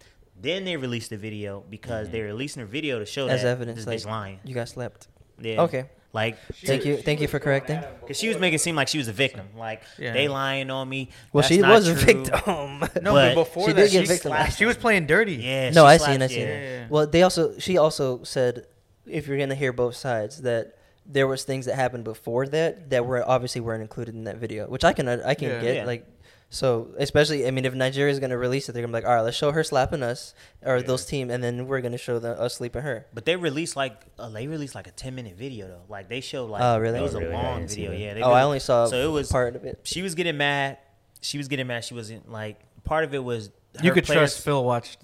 Then 0.40 0.64
they 0.64 0.76
released 0.76 1.10
the 1.10 1.18
video 1.18 1.64
because 1.68 2.08
they're 2.08 2.24
releasing 2.26 2.62
a 2.62 2.66
video 2.66 2.98
to 2.98 3.04
show 3.04 3.26
As 3.28 3.42
that 3.42 3.48
evidence, 3.48 3.84
this 3.84 4.04
like 4.06 4.10
lying. 4.10 4.40
you 4.44 4.54
got 4.54 4.68
slept. 4.70 5.08
Yeah. 5.40 5.62
Okay. 5.62 5.84
Like, 6.14 6.38
Thank 6.64 6.86
you, 6.86 6.96
thank 6.96 7.20
you 7.20 7.28
for 7.28 7.38
correcting. 7.38 7.80
because 8.00 8.18
she 8.18 8.28
was 8.28 8.38
making 8.38 8.54
it 8.54 8.60
seem 8.62 8.74
like 8.74 8.88
she 8.88 8.96
was 8.96 9.08
a 9.08 9.12
victim. 9.12 9.46
Like 9.54 9.82
Yeah. 9.98 10.14
they 10.14 10.26
lying 10.28 10.70
on 10.70 10.88
me. 10.88 11.10
Well, 11.34 11.42
That's 11.42 11.54
she 11.54 11.60
not 11.60 11.72
was 11.72 11.88
a 11.88 11.92
victim. 11.94 12.30
No, 13.02 13.12
But 13.12 13.34
but 13.34 13.34
before 13.34 13.66
she 13.68 13.72
that, 13.74 13.82
did 13.82 13.90
get 13.92 14.00
she, 14.02 14.06
victimized. 14.06 14.56
she 14.56 14.64
was 14.64 14.78
playing 14.78 15.06
dirty. 15.06 15.34
Yeah. 15.34 15.68
no, 15.70 15.82
she 15.84 15.86
I 15.86 15.96
slapped- 15.98 16.12
seen, 16.12 16.22
I 16.22 16.26
seen. 16.28 16.38
yeah. 16.40 16.46
it. 16.84 16.90
Well, 16.90 17.06
they 17.06 17.22
also 17.22 17.58
she 17.58 17.76
also 17.76 18.22
said 18.24 18.64
if 19.10 19.26
you're 19.26 19.38
gonna 19.38 19.54
hear 19.54 19.72
both 19.72 19.96
sides 19.96 20.42
that 20.42 20.74
there 21.06 21.26
was 21.26 21.44
things 21.44 21.66
that 21.66 21.74
happened 21.74 22.04
before 22.04 22.46
that 22.48 22.90
that 22.90 23.06
were 23.06 23.26
obviously 23.28 23.60
weren't 23.60 23.82
included 23.82 24.14
in 24.14 24.24
that 24.24 24.36
video, 24.36 24.66
which 24.68 24.84
I 24.84 24.92
can 24.92 25.08
I 25.08 25.34
can 25.34 25.48
Yeah. 25.48 25.60
get 25.60 25.76
Yeah. 25.76 25.84
like. 25.84 26.06
So 26.50 26.88
especially, 26.96 27.46
I 27.46 27.50
mean, 27.50 27.66
if 27.66 27.74
Nigeria 27.74 28.10
is 28.10 28.20
gonna 28.20 28.38
release 28.38 28.70
it, 28.70 28.72
they're 28.72 28.80
gonna 28.82 28.90
be 28.90 29.02
like, 29.02 29.06
all 29.06 29.14
right, 29.16 29.20
let's 29.20 29.36
show 29.36 29.52
her 29.52 29.62
slapping 29.62 30.02
us 30.02 30.32
or 30.62 30.80
those 30.80 31.04
team, 31.04 31.30
and 31.30 31.44
then 31.44 31.66
we're 31.66 31.82
gonna 31.82 31.98
show 31.98 32.18
the, 32.18 32.40
us 32.40 32.54
sleeping 32.54 32.80
her. 32.80 33.04
But 33.12 33.26
they 33.26 33.36
released 33.36 33.76
like 33.76 34.00
uh, 34.18 34.30
they 34.30 34.46
released 34.46 34.74
like 34.74 34.86
a 34.86 34.90
ten 34.90 35.14
minute 35.14 35.36
video 35.36 35.68
though. 35.68 35.82
Like 35.90 36.08
they 36.08 36.22
showed 36.22 36.48
like 36.48 36.62
Oh, 36.62 36.78
really? 36.78 36.98
it 36.98 37.02
was 37.02 37.14
Oh, 37.14 37.18
a 37.18 37.22
really? 37.22 37.34
I 37.34 37.42
long 37.42 37.66
video. 37.68 37.92
Yeah. 37.92 38.14
They 38.14 38.22
oh, 38.22 38.30
I 38.32 38.44
only 38.44 38.60
saw 38.60 38.86
so 38.86 38.96
it 39.10 39.12
was 39.12 39.30
part 39.30 39.56
of 39.56 39.64
it. 39.64 39.80
She 39.82 40.00
was 40.00 40.14
getting 40.14 40.38
mad. 40.38 40.78
She 41.20 41.36
was 41.36 41.48
getting 41.48 41.66
mad. 41.66 41.84
She 41.84 41.92
wasn't 41.92 42.30
like 42.32 42.58
part 42.84 43.04
of 43.04 43.12
it 43.14 43.22
was. 43.22 43.50
You 43.82 43.92
could 43.92 44.04
players- 44.04 44.32
trust 44.32 44.44
Phil 44.44 44.64
watched. 44.64 44.98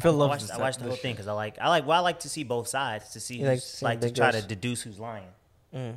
Phil 0.00 0.12
I 0.12 0.16
loves 0.16 0.28
watched, 0.30 0.42
this 0.42 0.50
I 0.50 0.58
watched 0.58 0.78
the 0.78 0.86
whole 0.86 0.96
thing 0.96 1.14
because 1.14 1.26
I 1.28 1.32
like 1.32 1.58
I 1.60 1.68
like 1.68 1.86
well 1.86 1.98
I 1.98 2.00
like 2.00 2.20
to 2.20 2.28
see 2.28 2.44
both 2.44 2.68
sides 2.68 3.10
to 3.10 3.20
see 3.20 3.36
You 3.38 3.44
like 3.46 3.54
who's, 3.54 3.64
seeing 3.64 3.88
like 3.90 4.00
to 4.00 4.10
try 4.10 4.30
to 4.30 4.42
deduce 4.42 4.82
who's 4.82 4.98
lying. 4.98 5.28
Mm. 5.74 5.96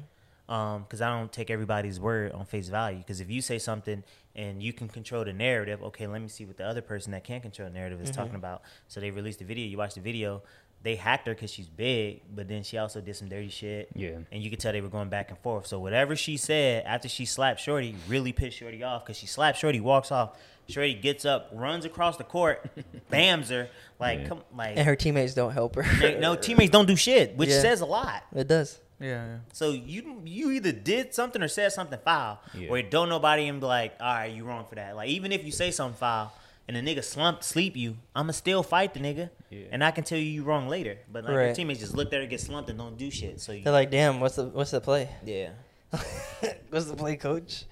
because 0.84 1.02
I 1.02 1.10
don't 1.18 1.32
take 1.32 1.50
everybody's 1.50 2.00
word 2.00 2.32
on 2.32 2.46
face 2.46 2.70
value. 2.70 3.00
Because 3.00 3.20
if 3.20 3.30
you 3.30 3.42
say 3.42 3.58
something 3.58 4.04
and 4.36 4.62
you 4.62 4.74
can 4.74 4.88
control 4.88 5.24
the 5.26 5.34
narrative, 5.34 5.82
okay, 5.84 6.08
let 6.08 6.22
me 6.22 6.28
see 6.28 6.46
what 6.46 6.58
the 6.58 6.66
other 6.66 6.82
person 6.82 7.12
that 7.14 7.24
can't 7.24 7.42
control 7.42 7.68
the 7.68 7.74
narrative 7.74 8.00
is 8.02 8.12
talking 8.12 8.36
about. 8.36 8.62
So 8.88 9.00
they 9.00 9.12
released 9.12 9.40
the 9.40 9.46
video. 9.46 9.66
You 9.66 9.78
watch 9.78 9.96
the 9.96 10.02
video. 10.02 10.44
They 10.86 10.96
hacked 10.96 11.26
her 11.28 11.34
because 11.34 11.52
she's 11.52 11.68
big, 11.68 12.22
but 12.34 12.48
then 12.48 12.62
she 12.62 12.78
also 12.78 13.02
did 13.02 13.16
some 13.16 13.28
dirty 13.28 13.50
shit. 13.50 13.90
Yeah. 13.96 14.20
And 14.32 14.44
you 14.44 14.52
could 14.52 14.60
tell 14.60 14.72
they 14.72 14.82
were 14.82 14.88
going 14.88 15.10
back 15.10 15.32
and 15.32 15.40
forth. 15.40 15.66
So 15.66 15.80
whatever 15.80 16.16
she 16.16 16.38
said 16.38 16.84
after 16.86 17.10
she 17.10 17.26
slapped 17.26 17.60
Shorty 17.60 17.96
really 18.08 18.32
pissed 18.32 18.58
Shorty 18.58 18.84
off 18.84 19.04
because 19.04 19.18
she 19.18 19.26
slapped 19.26 19.58
Shorty, 19.58 19.80
walks 19.80 20.12
off. 20.12 20.38
Shorty 20.70 20.94
gets 20.94 21.26
up, 21.26 21.50
runs 21.54 21.86
across 21.86 22.18
the 22.18 22.24
court, 22.24 22.70
bams 23.12 23.50
her. 23.50 23.68
Like, 24.00 24.20
Yeah. 24.20 24.28
come, 24.28 24.42
like, 24.56 24.78
And 24.78 24.86
her 24.88 24.96
teammates 24.96 25.34
don't 25.34 25.52
help 25.54 25.74
her. 25.76 25.84
they- 26.00 26.20
no 26.20 26.36
teammates 26.46 26.72
don't 26.72 26.86
do 26.88 26.96
shit, 26.96 27.36
which 27.36 27.50
Yeah. 27.50 27.62
says 27.62 27.82
a 27.82 27.86
lot. 27.88 28.24
it 28.36 28.48
does. 28.48 28.80
Yeah, 29.00 29.08
yeah. 29.26 29.38
So 29.54 29.72
you 29.72 30.22
you 30.24 30.52
either 30.52 30.72
did 30.72 31.14
something 31.14 31.42
or 31.42 31.48
said 31.50 31.72
something 31.74 32.00
foul, 32.06 32.40
Yeah. 32.54 32.70
or 32.70 32.82
don't 32.82 33.10
nobody 33.10 33.48
and 33.48 33.60
be 33.60 33.66
like, 33.66 33.94
all 34.00 34.06
right, 34.14 34.32
you 34.32 34.46
wrong 34.46 34.66
for 34.70 34.76
that. 34.76 34.96
Like 34.96 35.10
even 35.10 35.32
if 35.34 35.44
you 35.44 35.52
say 35.52 35.72
something 35.72 35.98
foul 35.98 36.32
and 36.68 36.76
the 36.76 36.82
nigga 36.82 37.04
slump 37.04 37.44
sleep 37.44 37.76
you, 37.78 37.98
I'ma 38.16 38.32
still 38.32 38.64
fight 38.64 38.94
the 38.94 39.00
nigga, 39.00 39.30
Yeah. 39.50 39.66
and 39.72 39.84
I 39.84 39.92
can 39.92 40.04
tell 40.04 40.18
you 40.18 40.26
you 40.26 40.44
wrong 40.44 40.68
later. 40.68 40.98
But 41.12 41.24
like 41.26 41.34
your 41.34 41.54
teammates 41.54 41.80
just 41.82 41.96
look 41.96 42.10
there 42.12 42.22
and 42.22 42.30
get 42.30 42.42
slumped 42.42 42.70
and 42.70 42.80
don't 42.80 42.98
do 42.98 43.12
shit. 43.12 43.40
So 43.40 43.52
you, 43.52 43.64
They're 43.64 43.74
like, 43.74 43.92
damn, 43.92 44.20
what's 44.20 44.36
the 44.38 44.46
what's 44.46 44.72
the 44.72 44.82
play? 44.82 45.10
yeah, 45.26 45.50
what's 46.70 46.86
the 46.86 46.96
play, 46.96 47.16
coach? 47.18 47.66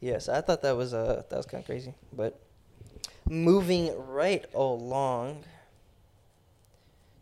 Yes, 0.00 0.28
I 0.28 0.40
thought 0.40 0.62
that 0.62 0.76
was 0.76 0.94
uh 0.94 1.22
that 1.28 1.36
was 1.36 1.46
kind 1.46 1.62
of 1.62 1.66
crazy. 1.66 1.94
But 2.12 2.38
moving 3.28 3.92
right 4.08 4.44
along, 4.54 5.44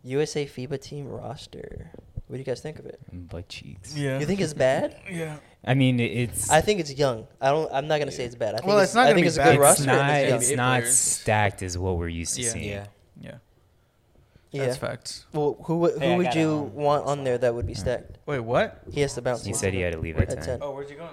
USA 0.05 0.47
FIBA 0.47 0.81
team 0.81 1.09
roster. 1.09 1.91
What 2.27 2.35
do 2.37 2.39
you 2.39 2.45
guys 2.45 2.61
think 2.61 2.79
of 2.79 2.87
it? 2.87 3.01
Butt 3.13 3.49
cheeks. 3.49 3.97
Yeah. 3.97 4.19
You 4.19 4.27
think 4.27 4.41
it's 4.41 4.55
bad? 4.55 4.97
Yeah. 5.11 5.39
I 5.69 5.75
mean, 5.75 6.01
it's 6.01 6.51
I 6.51 6.61
think 6.63 6.81
it's 6.81 6.93
young. 6.95 7.27
I 7.41 7.51
don't. 7.51 7.71
I'm 7.73 7.87
not 7.87 7.99
gonna 7.99 8.11
say 8.11 8.25
it's 8.25 8.35
bad. 8.35 8.55
I 8.55 8.59
think 8.59 8.67
Well, 8.69 8.79
it's, 8.79 8.91
it's 8.91 8.95
not 8.95 9.03
I 9.03 9.11
gonna 9.11 9.15
think 9.17 9.25
be 9.25 9.29
it's 9.29 9.37
a 9.37 9.45
good 9.45 9.53
It's 9.55 9.61
roster. 9.61 9.83
it's 9.83 9.87
not. 9.87 10.11
it's. 10.11 10.49
It's 10.49 10.57
not 10.57 10.85
stacked 10.87 11.63
as 11.63 11.77
what 11.77 11.99
we're 11.99 12.09
used 12.09 12.35
to 12.37 12.43
Yeah. 12.43 12.49
seeing. 12.51 12.69
yeah. 12.71 12.87
Yeah. 13.21 13.35
Yeah. 14.51 14.65
That's 14.65 14.79
facts. 14.79 15.27
Well, 15.35 15.59
who 15.65 15.77
would- 15.81 15.95
who 15.95 16.01
Hey, 16.01 16.17
would 16.17 16.35
you 16.35 16.51
um, 16.51 16.75
want 16.75 17.05
on 17.05 17.23
there 17.23 17.37
that 17.37 17.55
would 17.55 17.67
be 17.67 17.75
stacked? 17.75 18.17
Wait, 18.25 18.41
what? 18.41 18.81
He 18.91 19.03
has 19.03 19.13
to 19.15 19.21
bounce. 19.23 19.45
He 19.45 19.51
one. 19.53 19.59
said 19.61 19.75
he 19.75 19.81
had 19.81 19.93
to 19.93 20.01
leave 20.01 20.17
at 20.17 20.31
At 20.31 20.37
10. 20.39 20.45
10. 20.45 20.59
Oh, 20.63 20.71
where's 20.73 20.89
he 20.89 20.97
going? 20.97 21.11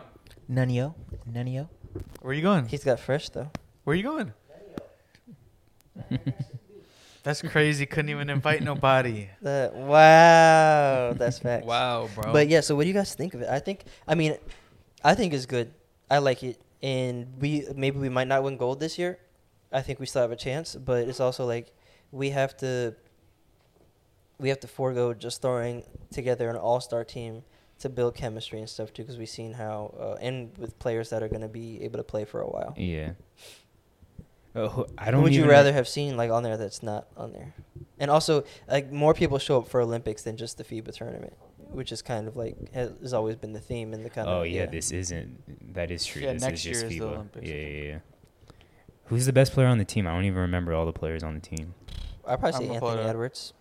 Nunio, 0.49 0.95
Nunio. 1.29 1.67
Where 2.21 2.33
you 2.33 2.41
going? 2.41 2.65
He's 2.67 2.83
got 2.85 2.99
fresh 2.99 3.27
though. 3.29 3.51
Where 3.83 3.93
are 3.93 3.97
you 3.97 4.03
going? 4.03 4.33
That's 7.25 7.41
crazy. 7.41 7.87
Couldn't 7.87 8.09
even 8.09 8.29
invite 8.29 8.61
nobody. 8.61 9.29
That 9.41 9.75
wow, 9.75 11.13
that's 11.13 11.39
facts. 11.39 11.65
Wow, 11.65 12.07
bro. 12.13 12.31
But 12.31 12.47
yeah, 12.49 12.61
so 12.61 12.75
what 12.75 12.83
do 12.83 12.87
you 12.87 12.93
guys 12.93 13.15
think 13.15 13.33
of 13.33 13.41
it? 13.41 13.49
I 13.49 13.57
think, 13.57 13.83
I 14.07 14.13
mean, 14.13 14.37
I 15.03 15.15
think 15.15 15.33
it's 15.33 15.47
good. 15.47 15.73
I 16.09 16.19
like 16.19 16.43
it, 16.43 16.61
and 16.83 17.33
we 17.39 17.65
maybe 17.75 17.97
we 17.97 18.09
might 18.09 18.27
not 18.27 18.43
win 18.43 18.57
gold 18.57 18.79
this 18.79 18.99
year. 18.99 19.17
I 19.71 19.81
think 19.81 19.99
we 19.99 20.05
still 20.05 20.21
have 20.21 20.31
a 20.31 20.35
chance, 20.35 20.75
but 20.75 21.07
it's 21.07 21.19
also 21.19 21.47
like 21.47 21.73
we 22.11 22.29
have 22.29 22.55
to 22.57 22.95
we 24.37 24.49
have 24.49 24.59
to 24.59 24.67
forego 24.67 25.15
just 25.15 25.41
throwing 25.41 25.83
together 26.11 26.47
an 26.49 26.57
all 26.57 26.79
star 26.79 27.03
team 27.03 27.43
to 27.79 27.89
build 27.89 28.13
chemistry 28.13 28.59
and 28.59 28.69
stuff 28.69 28.93
too, 28.93 29.01
because 29.01 29.17
we've 29.17 29.27
seen 29.29 29.53
how 29.53 29.95
uh, 29.99 30.17
and 30.21 30.55
with 30.59 30.77
players 30.77 31.09
that 31.09 31.23
are 31.23 31.27
going 31.27 31.41
to 31.41 31.47
be 31.47 31.81
able 31.81 31.97
to 31.97 32.03
play 32.03 32.23
for 32.23 32.41
a 32.41 32.47
while. 32.47 32.75
Yeah. 32.77 33.13
Who- 34.55 34.87
I 34.97 35.11
don't. 35.11 35.21
would 35.23 35.33
you 35.33 35.41
even 35.41 35.49
rather 35.51 35.73
have 35.73 35.87
seen 35.87 36.15
like 36.17 36.31
on 36.31 36.41
there 36.43 36.57
that's 36.57 36.81
not 36.81 37.07
on 37.17 37.33
there? 37.33 37.53
And 37.99 38.09
also, 38.09 38.43
like 38.67 38.91
more 38.91 39.13
people 39.13 39.37
show 39.37 39.59
up 39.59 39.67
for 39.67 39.81
Olympics 39.81 40.23
than 40.23 40.37
just 40.37 40.57
the 40.57 40.63
FIBA 40.63 40.93
tournament, 40.95 41.33
which 41.71 41.91
is 41.91 42.01
kind 42.01 42.27
of 42.27 42.35
like 42.37 42.71
has, 42.73 42.91
has 43.01 43.13
always 43.13 43.35
been 43.35 43.53
the 43.53 43.59
theme 43.59 43.93
in 43.93 44.03
the 44.03 44.09
kind 44.09 44.27
Oh 44.29 44.41
of 44.41 44.47
yeah, 44.47 44.65
this 44.65 44.91
isn't. 44.91 45.73
That 45.73 45.91
is 45.91 46.05
true. 46.05 46.21
Yeah, 46.21 46.33
this 46.33 46.41
next 46.41 46.59
is 46.59 46.63
just 46.63 46.81
year 46.81 46.91
is 46.91 46.97
the 46.99 47.05
FIBA. 47.05 47.13
Olympics, 47.13 47.47
Yeah, 47.49 47.55
yeah, 47.55 47.83
yeah. 47.91 47.97
Who's 49.07 49.25
the 49.25 49.33
best 49.33 49.53
player 49.53 49.67
on 49.67 49.77
the 49.77 49.85
team? 49.85 50.07
I 50.07 50.13
don't 50.13 50.25
even 50.25 50.39
remember 50.41 50.73
all 50.73 50.85
the 50.85 50.93
players 50.93 51.21
on 51.21 51.35
the 51.35 51.39
team. 51.41 51.75
I 52.25 52.37
probably 52.37 52.53
I'm 52.53 52.61
say 52.61 52.67
gonna 52.67 52.79
pull 52.79 52.89
it 52.89 52.93
Anthony. 52.93 53.09
Edwards. 53.09 53.53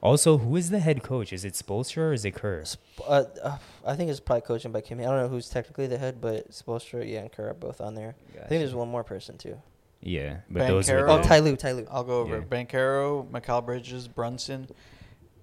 Also, 0.00 0.38
who 0.38 0.54
is 0.56 0.70
the 0.70 0.78
head 0.78 1.02
coach? 1.02 1.32
Is 1.32 1.44
it 1.44 1.54
Spoelstra 1.54 1.98
or 1.98 2.12
is 2.12 2.24
it 2.24 2.32
Kerr? 2.32 2.64
Sp- 2.68 2.78
Uh, 3.06 3.24
uh, 3.42 3.58
I 3.84 3.96
think 3.96 4.10
it's 4.10 4.20
probably 4.20 4.42
coaching 4.42 4.70
by 4.70 4.80
Kimmy. 4.80 5.00
I 5.00 5.04
don't 5.06 5.16
know 5.16 5.28
who's 5.28 5.48
technically 5.48 5.86
the 5.88 5.98
head, 5.98 6.20
but 6.20 6.50
Spoelstra, 6.52 7.08
yeah, 7.10 7.20
and 7.20 7.32
Kerr 7.32 7.48
are 7.50 7.54
both 7.54 7.80
on 7.80 7.94
there. 7.94 8.14
I 8.36 8.46
think 8.46 8.60
there's 8.60 8.74
one 8.74 8.88
more 8.88 9.02
person 9.02 9.38
too. 9.38 9.60
Yeah, 10.00 10.38
but 10.48 10.60
Ben 10.60 10.68
those 10.68 10.88
are 10.88 10.98
Carroll? 10.98 11.14
Oh, 11.14 11.16
the, 11.18 11.24
Ty 11.24 11.38
Lue, 11.40 11.56
Ty 11.56 11.72
Lue. 11.72 11.86
I'll 11.90 12.04
go 12.04 12.20
over 12.20 12.36
Yeah. 12.38 12.44
Banchero, 12.44 13.28
Mikal 13.30 13.64
Bridges, 13.64 14.06
Brunson, 14.08 14.68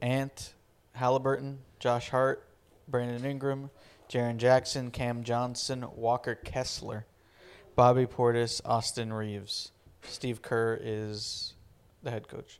Ant, 0.01 0.53
Halliburton, 0.93 1.59
Josh 1.79 2.09
Hart, 2.09 2.47
Brandon 2.87 3.25
Ingram, 3.25 3.69
Jaren 4.09 4.37
Jackson, 4.37 4.91
Cam 4.91 5.23
Johnson, 5.23 5.85
Walker 5.95 6.35
Kessler, 6.35 7.05
Bobby 7.75 8.05
Portis, 8.05 8.61
Austin 8.63 9.11
Reaves. 9.11 9.71
Steve 10.03 10.41
Kerr 10.41 10.79
is 10.81 11.53
the 12.03 12.11
head 12.11 12.27
coach. 12.27 12.59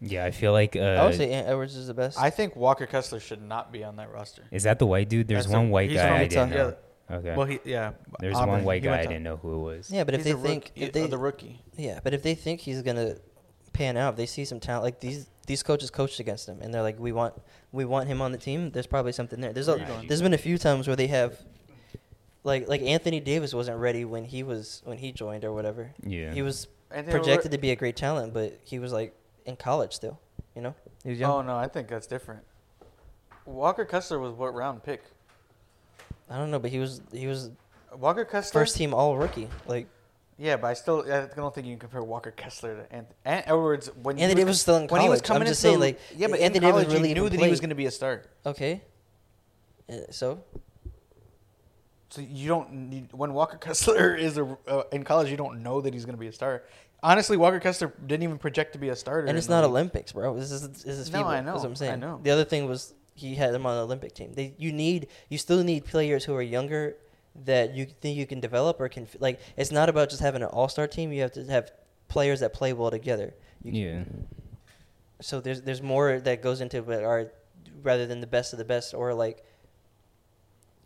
Yeah, 0.00 0.24
I 0.24 0.30
feel 0.30 0.52
like. 0.52 0.76
Uh, 0.76 0.80
I 0.80 1.04
would 1.06 1.14
say 1.14 1.32
Ant 1.32 1.48
Edwards 1.48 1.74
is 1.74 1.86
the 1.86 1.94
best. 1.94 2.18
I 2.18 2.30
think 2.30 2.54
Walker 2.54 2.86
Kessler 2.86 3.18
should 3.18 3.42
not 3.42 3.72
be 3.72 3.82
on 3.82 3.96
that 3.96 4.12
roster. 4.12 4.44
is 4.50 4.62
that 4.64 4.78
the 4.78 4.86
white 4.86 5.08
dude? 5.08 5.26
There's 5.26 5.44
That's 5.44 5.54
one 5.54 5.66
a- 5.66 5.70
white 5.70 5.92
guy 5.92 6.18
I 6.18 6.26
didn't 6.26 6.50
know. 6.50 6.76
Okay. 7.10 7.36
Well, 7.36 7.46
he 7.46 7.60
yeah. 7.64 7.92
There's 8.18 8.34
Auburn. 8.36 8.48
one 8.48 8.64
white 8.64 8.82
He 8.82 8.86
guy 8.86 8.90
went 8.90 9.00
I 9.00 9.04
to- 9.04 9.08
didn't 9.10 9.24
know 9.24 9.36
who 9.36 9.54
it 9.54 9.76
was. 9.76 9.90
yeah, 9.90 10.02
but 10.04 10.14
if 10.14 10.20
he's 10.20 10.24
they 10.24 10.30
a 10.32 10.36
rook- 10.36 10.46
think 10.46 10.72
he- 10.74 10.84
if 10.84 10.92
they 10.92 11.06
the 11.06 11.18
rookie. 11.18 11.62
yeah, 11.76 12.00
but 12.02 12.14
if 12.14 12.22
they 12.22 12.34
think 12.34 12.60
he's 12.60 12.82
gonna 12.82 13.16
pan 13.72 13.96
out, 13.96 14.14
if 14.14 14.16
they 14.16 14.26
see 14.26 14.44
some 14.44 14.60
talent 14.60 14.84
like 14.84 15.00
these. 15.00 15.28
These 15.46 15.62
coaches 15.62 15.92
coached 15.92 16.18
against 16.18 16.48
him, 16.48 16.58
and 16.60 16.74
they're 16.74 16.82
like, 16.82 16.98
"We 16.98 17.12
want, 17.12 17.32
we 17.70 17.84
want 17.84 18.08
him 18.08 18.20
on 18.20 18.32
the 18.32 18.36
team." 18.38 18.72
There's 18.72 18.88
probably 18.88 19.12
something 19.12 19.40
there. 19.40 19.52
There's 19.52 19.68
a, 19.68 19.74
Where 19.76 19.80
you 19.80 19.86
going? 19.86 20.08
there's 20.08 20.20
been 20.20 20.34
a 20.34 20.38
few 20.38 20.58
times 20.58 20.88
where 20.88 20.96
they 20.96 21.06
have, 21.06 21.38
like, 22.42 22.66
like 22.66 22.82
Anthony 22.82 23.20
Davis 23.20 23.54
wasn't 23.54 23.78
ready 23.78 24.04
when 24.04 24.24
he 24.24 24.42
was 24.42 24.82
when 24.84 24.98
he 24.98 25.12
joined 25.12 25.44
or 25.44 25.52
whatever. 25.52 25.92
Yeah. 26.02 26.32
He 26.32 26.42
was 26.42 26.66
And 26.90 27.06
they 27.06 27.12
were- 27.12 27.20
projected 27.20 27.52
to 27.52 27.58
be 27.58 27.70
a 27.70 27.76
great 27.76 27.94
talent, 27.94 28.34
but 28.34 28.58
he 28.64 28.80
was 28.80 28.92
like 28.92 29.14
in 29.44 29.54
college 29.54 29.92
still. 29.94 30.18
You 30.56 30.62
know, 30.62 30.74
he 31.04 31.10
was 31.10 31.20
young. 31.20 31.30
Oh 31.30 31.42
no, 31.42 31.54
I 31.56 31.68
think 31.68 31.86
that's 31.86 32.08
different. 32.08 32.42
Walker 33.44 33.84
Kessler 33.84 34.18
was 34.18 34.32
what 34.32 34.52
round 34.52 34.82
pick? 34.82 35.04
I 36.30 36.36
don't 36.38 36.50
know, 36.50 36.58
but 36.58 36.70
he 36.70 36.78
was 36.78 37.00
he 37.12 37.26
was 37.26 37.50
Walker 37.96 38.24
Kessler 38.24 38.60
first 38.60 38.76
team 38.76 38.92
all 38.94 39.16
rookie. 39.16 39.48
Like 39.66 39.86
Yeah, 40.38 40.56
but 40.56 40.68
I 40.68 40.74
still 40.74 41.00
I 41.10 41.26
don't 41.34 41.54
think 41.54 41.66
you 41.66 41.72
can 41.74 41.80
compare 41.80 42.02
Walker 42.02 42.30
Kessler 42.32 42.76
to 42.84 42.92
Ant- 42.92 43.08
Ant 43.24 43.44
Edwards 43.46 43.88
when 44.02 44.16
Anthony 44.18 44.28
he 44.28 44.34
Davis 44.34 44.48
was 44.52 44.60
still 44.60 44.76
in 44.76 44.88
college. 44.88 44.90
when 44.92 45.00
he 45.02 45.08
was 45.08 45.20
college. 45.20 45.30
I'm 45.30 45.34
coming 45.36 45.48
just 45.48 45.60
saying, 45.60 45.80
like, 45.80 45.98
yeah, 46.16 46.26
but 46.28 46.40
Anthony 46.40 46.66
Davis 46.66 46.86
really 46.92 47.08
you 47.10 47.14
knew 47.14 47.28
that 47.28 47.38
he 47.40 47.48
was 47.48 47.60
going 47.60 47.70
to 47.70 47.76
be 47.76 47.86
a 47.86 47.90
star. 47.90 48.22
okay, 48.44 48.82
Uh, 49.88 49.94
so 50.10 50.42
So 52.08 52.20
you 52.22 52.48
don't 52.48 52.72
need, 52.90 53.12
when 53.12 53.32
Walker 53.34 53.56
Kessler 53.58 54.14
is 54.26 54.38
a, 54.38 54.44
uh, 54.68 54.82
in 54.92 55.04
college, 55.04 55.30
you 55.30 55.36
don't 55.36 55.62
know 55.62 55.80
that 55.80 55.92
he's 55.94 56.04
going 56.04 56.14
to 56.16 56.20
be 56.20 56.28
a 56.28 56.32
star. 56.32 56.62
Honestly, 57.02 57.36
Walker 57.36 57.60
Kessler 57.60 57.92
didn't 58.06 58.22
even 58.24 58.38
project 58.38 58.72
to 58.72 58.78
be 58.78 58.88
a 58.88 58.96
starter. 58.96 59.26
and 59.28 59.36
it's 59.38 59.48
not 59.48 59.62
league. 59.62 59.70
Olympics, 59.70 60.12
bro. 60.12 60.34
This 60.36 60.50
is 60.50 60.62
this 60.68 60.98
is 60.98 61.10
No, 61.12 61.22
FIBA. 61.22 61.26
I 61.26 61.40
know, 61.40 61.52
That's 61.52 61.58
what 61.62 61.66
I'm 61.66 61.72
I 61.72 61.74
saying. 61.74 62.00
know. 62.00 62.20
The 62.22 62.30
other 62.30 62.44
thing 62.44 62.66
was 62.68 62.94
he 63.16 63.34
had 63.34 63.52
them 63.52 63.66
on 63.66 63.74
the 63.76 63.82
Olympic 63.82 64.12
team. 64.14 64.32
They 64.34 64.54
you 64.58 64.72
need 64.72 65.08
you 65.28 65.38
still 65.38 65.64
need 65.64 65.84
players 65.84 66.24
who 66.24 66.34
are 66.34 66.42
younger 66.42 66.96
that 67.44 67.74
you 67.74 67.86
think 67.86 68.16
you 68.16 68.26
can 68.26 68.40
develop 68.40 68.80
or 68.80 68.88
can 68.88 69.08
like. 69.18 69.40
It's 69.56 69.72
not 69.72 69.88
about 69.88 70.10
just 70.10 70.22
having 70.22 70.42
an 70.42 70.48
all 70.48 70.68
star 70.68 70.86
team. 70.86 71.12
You 71.12 71.22
have 71.22 71.32
to 71.32 71.44
have 71.46 71.70
players 72.08 72.40
that 72.40 72.52
play 72.54 72.72
well 72.72 72.90
together. 72.90 73.34
You, 73.62 73.72
Yeah. 73.72 74.04
so 75.20 75.40
there's 75.40 75.62
there's 75.62 75.82
more 75.82 76.20
that 76.20 76.42
goes 76.42 76.60
into 76.60 76.78
it 76.90 77.02
are 77.02 77.32
rather 77.82 78.06
than 78.06 78.20
the 78.20 78.26
best 78.26 78.52
of 78.52 78.58
the 78.58 78.64
best 78.64 78.94
or 78.94 79.12
like 79.14 79.42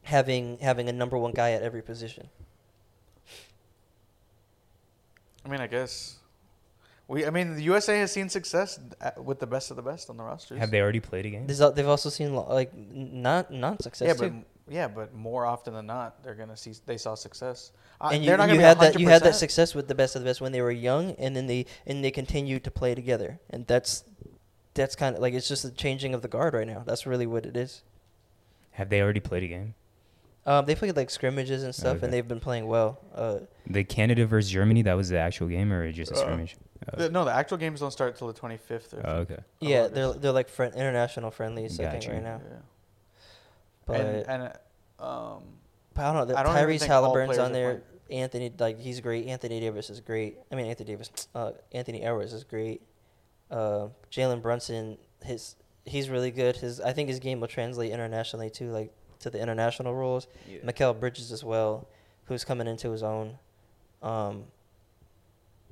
having 0.05 0.59
having 0.59 0.89
a 0.89 0.93
number 0.93 1.19
one 1.19 1.33
guy 1.33 1.51
at 1.53 1.63
every 1.63 1.83
position. 1.83 2.29
I 5.45 5.49
mean, 5.49 5.61
I 5.61 5.67
guess 5.67 6.17
we. 7.11 7.27
I 7.27 7.31
mean, 7.31 7.55
the 7.57 7.63
USA 7.73 7.99
has 7.99 8.11
seen 8.13 8.29
success 8.29 8.79
at- 9.01 9.23
with 9.23 9.39
the 9.41 9.47
best 9.47 9.71
of 9.71 9.77
the 9.77 9.83
best 9.83 10.09
on 10.11 10.17
the 10.17 10.25
rosters. 10.25 10.59
Have 10.59 10.71
they 10.71 10.81
already 10.81 11.01
played 11.01 11.27
a 11.27 11.31
game? 11.31 11.47
There's, 11.47 11.59
they've 11.75 11.89
also 11.97 12.09
seen 12.09 12.35
like 12.35 12.71
not 12.75 13.51
not 13.53 13.83
success 13.83 14.07
Yeah, 14.09 14.15
too. 14.15 14.31
but 14.67 14.73
yeah, 14.79 14.89
but 14.89 15.13
more 15.15 15.45
often 15.47 15.75
than 15.75 15.87
not, 15.87 16.23
they're 16.23 16.35
gonna 16.43 16.57
see 16.57 16.73
they 16.87 16.97
saw 16.97 17.15
success. 17.15 17.73
Uh, 18.01 18.11
and 18.13 18.25
you, 18.25 18.31
not 18.31 18.41
you 18.45 18.47
gonna 18.55 18.59
be 18.59 18.63
had 18.65 18.79
that 18.81 18.99
you 19.01 19.09
had 19.09 19.23
that 19.25 19.35
success 19.35 19.75
with 19.75 19.89
the 19.89 19.95
best 19.95 20.17
of 20.17 20.23
the 20.23 20.27
best 20.31 20.41
when 20.41 20.53
they 20.53 20.63
were 20.63 20.71
young, 20.71 21.11
and 21.19 21.35
then 21.37 21.47
they 21.47 21.67
and 21.87 22.03
they 22.05 22.11
continued 22.11 22.63
to 22.65 22.71
play 22.71 22.95
together, 22.95 23.39
and 23.51 23.67
that's 23.67 24.05
that's 24.75 24.95
kind 24.95 25.17
of 25.17 25.21
like 25.23 25.35
it's 25.35 25.49
just 25.49 25.65
a 25.65 25.71
changing 25.71 26.15
of 26.15 26.23
the 26.23 26.29
guard 26.29 26.55
right 26.55 26.67
now. 26.67 26.83
That's 26.87 27.05
really 27.07 27.27
what 27.27 27.45
it 27.45 27.57
is. 27.57 27.83
Have 28.73 28.89
they 28.89 29.03
already 29.03 29.21
played 29.21 29.43
a 29.43 29.49
game? 29.49 29.75
Um, 30.47 30.65
they 30.65 30.75
played 30.75 30.97
like 30.97 31.11
scrimmages 31.11 31.65
and 31.65 31.75
stuff, 31.75 31.97
Okay. 31.97 32.07
and 32.07 32.13
they've 32.15 32.27
been 32.27 32.41
playing 32.41 32.67
well. 32.67 32.99
Uh, 33.15 33.41
The 33.67 33.85
Canada 33.85 34.25
versus 34.27 34.51
Germany, 34.51 34.81
that 34.83 34.95
was 34.95 35.11
the 35.11 35.19
actual 35.19 35.49
game 35.49 35.71
or 35.73 35.91
just 35.93 36.13
a 36.13 36.15
Uh, 36.15 36.19
scrimmage? 36.19 36.57
Oh, 36.59 36.65
The- 36.97 37.11
no, 37.11 37.25
the 37.25 37.33
actual 37.33 37.59
games 37.59 37.81
don't 37.81 37.91
start 37.91 38.17
till 38.17 38.29
the 38.29 38.39
25th. 38.39 38.95
Or 38.95 39.03
oh, 39.05 39.17
okay. 39.19 39.35
of 39.35 39.45
yeah, 39.61 39.81
August. 39.81 39.95
they're 39.95 40.13
they're 40.15 40.33
like 40.33 40.49
friend, 40.49 40.75
international 40.75 41.31
friendlies 41.31 41.79
I 41.79 41.91
think 41.91 42.13
right 42.13 42.23
now. 42.23 42.41
Yeah. 42.43 42.57
But, 43.87 44.01
and 44.01 44.29
and 44.29 44.53
uh, 44.99 45.35
um, 45.37 45.43
but 45.95 46.05
I 46.05 46.13
don't 46.13 46.29
know. 46.29 46.37
I 46.37 46.43
don't 46.43 46.55
Tyrese 46.55 46.81
think 46.81 46.91
Halliburton's 46.91 47.39
on 47.39 47.53
there. 47.53 47.83
Anthony, 48.11 48.53
like 48.59 48.81
he's 48.81 49.01
great. 49.01 49.27
Anthony 49.27 49.61
Davis 49.61 49.91
is 49.91 50.01
great. 50.01 50.39
I 50.51 50.57
mean, 50.57 50.67
Anthony 50.67 50.93
Davis. 50.93 51.29
Uh, 51.35 51.53
Anthony 51.73 52.03
Edwards 52.03 52.33
is 52.33 52.45
great. 52.45 52.83
Uh, 53.51 53.89
Jalen 54.11 54.43
Brunson, 54.43 54.99
his 55.23 55.57
he's 55.85 56.09
really 56.09 56.31
good. 56.31 56.57
His 56.57 56.81
I 56.81 56.93
think 56.93 57.09
his 57.09 57.19
game 57.19 57.41
will 57.41 57.49
translate 57.49 57.93
internationally 57.93 58.51
too. 58.51 58.71
Like 58.71 58.93
to 59.21 59.31
the 59.31 59.41
international 59.41 59.95
rules. 59.95 60.27
Yeah. 60.49 60.59
Mikal 60.61 60.99
Bridges 60.99 61.31
as 61.31 61.45
well, 61.45 61.89
who's 62.25 62.45
coming 62.45 62.67
into 62.67 62.91
his 62.91 63.03
own. 63.03 63.39
Um, 64.03 64.45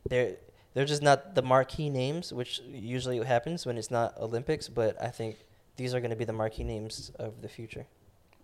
they're 0.09 0.37
they're 0.75 0.85
just 0.85 1.03
not 1.03 1.35
the 1.35 1.43
marquee 1.43 1.91
names, 1.91 2.33
which 2.33 2.61
usually 2.69 3.23
happens 3.25 3.67
when 3.67 3.79
it's 3.79 3.91
not 3.91 4.17
Olympics. 4.19 4.69
But 4.69 5.01
I 5.03 5.09
think 5.09 5.37
these 5.77 5.95
are 5.95 6.01
going 6.01 6.11
to 6.11 6.17
be 6.17 6.25
the 6.25 6.33
marquee 6.33 6.65
names 6.65 7.11
of 7.19 7.43
the 7.43 7.49
future. 7.49 7.87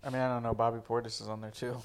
I 0.03 0.09
mean, 0.09 0.21
I 0.21 0.27
don't 0.27 0.43
know. 0.43 0.53
Bobby 0.53 0.79
Portis 0.79 1.21
is 1.21 1.27
on 1.27 1.41
there 1.41 1.51
too. 1.51 1.77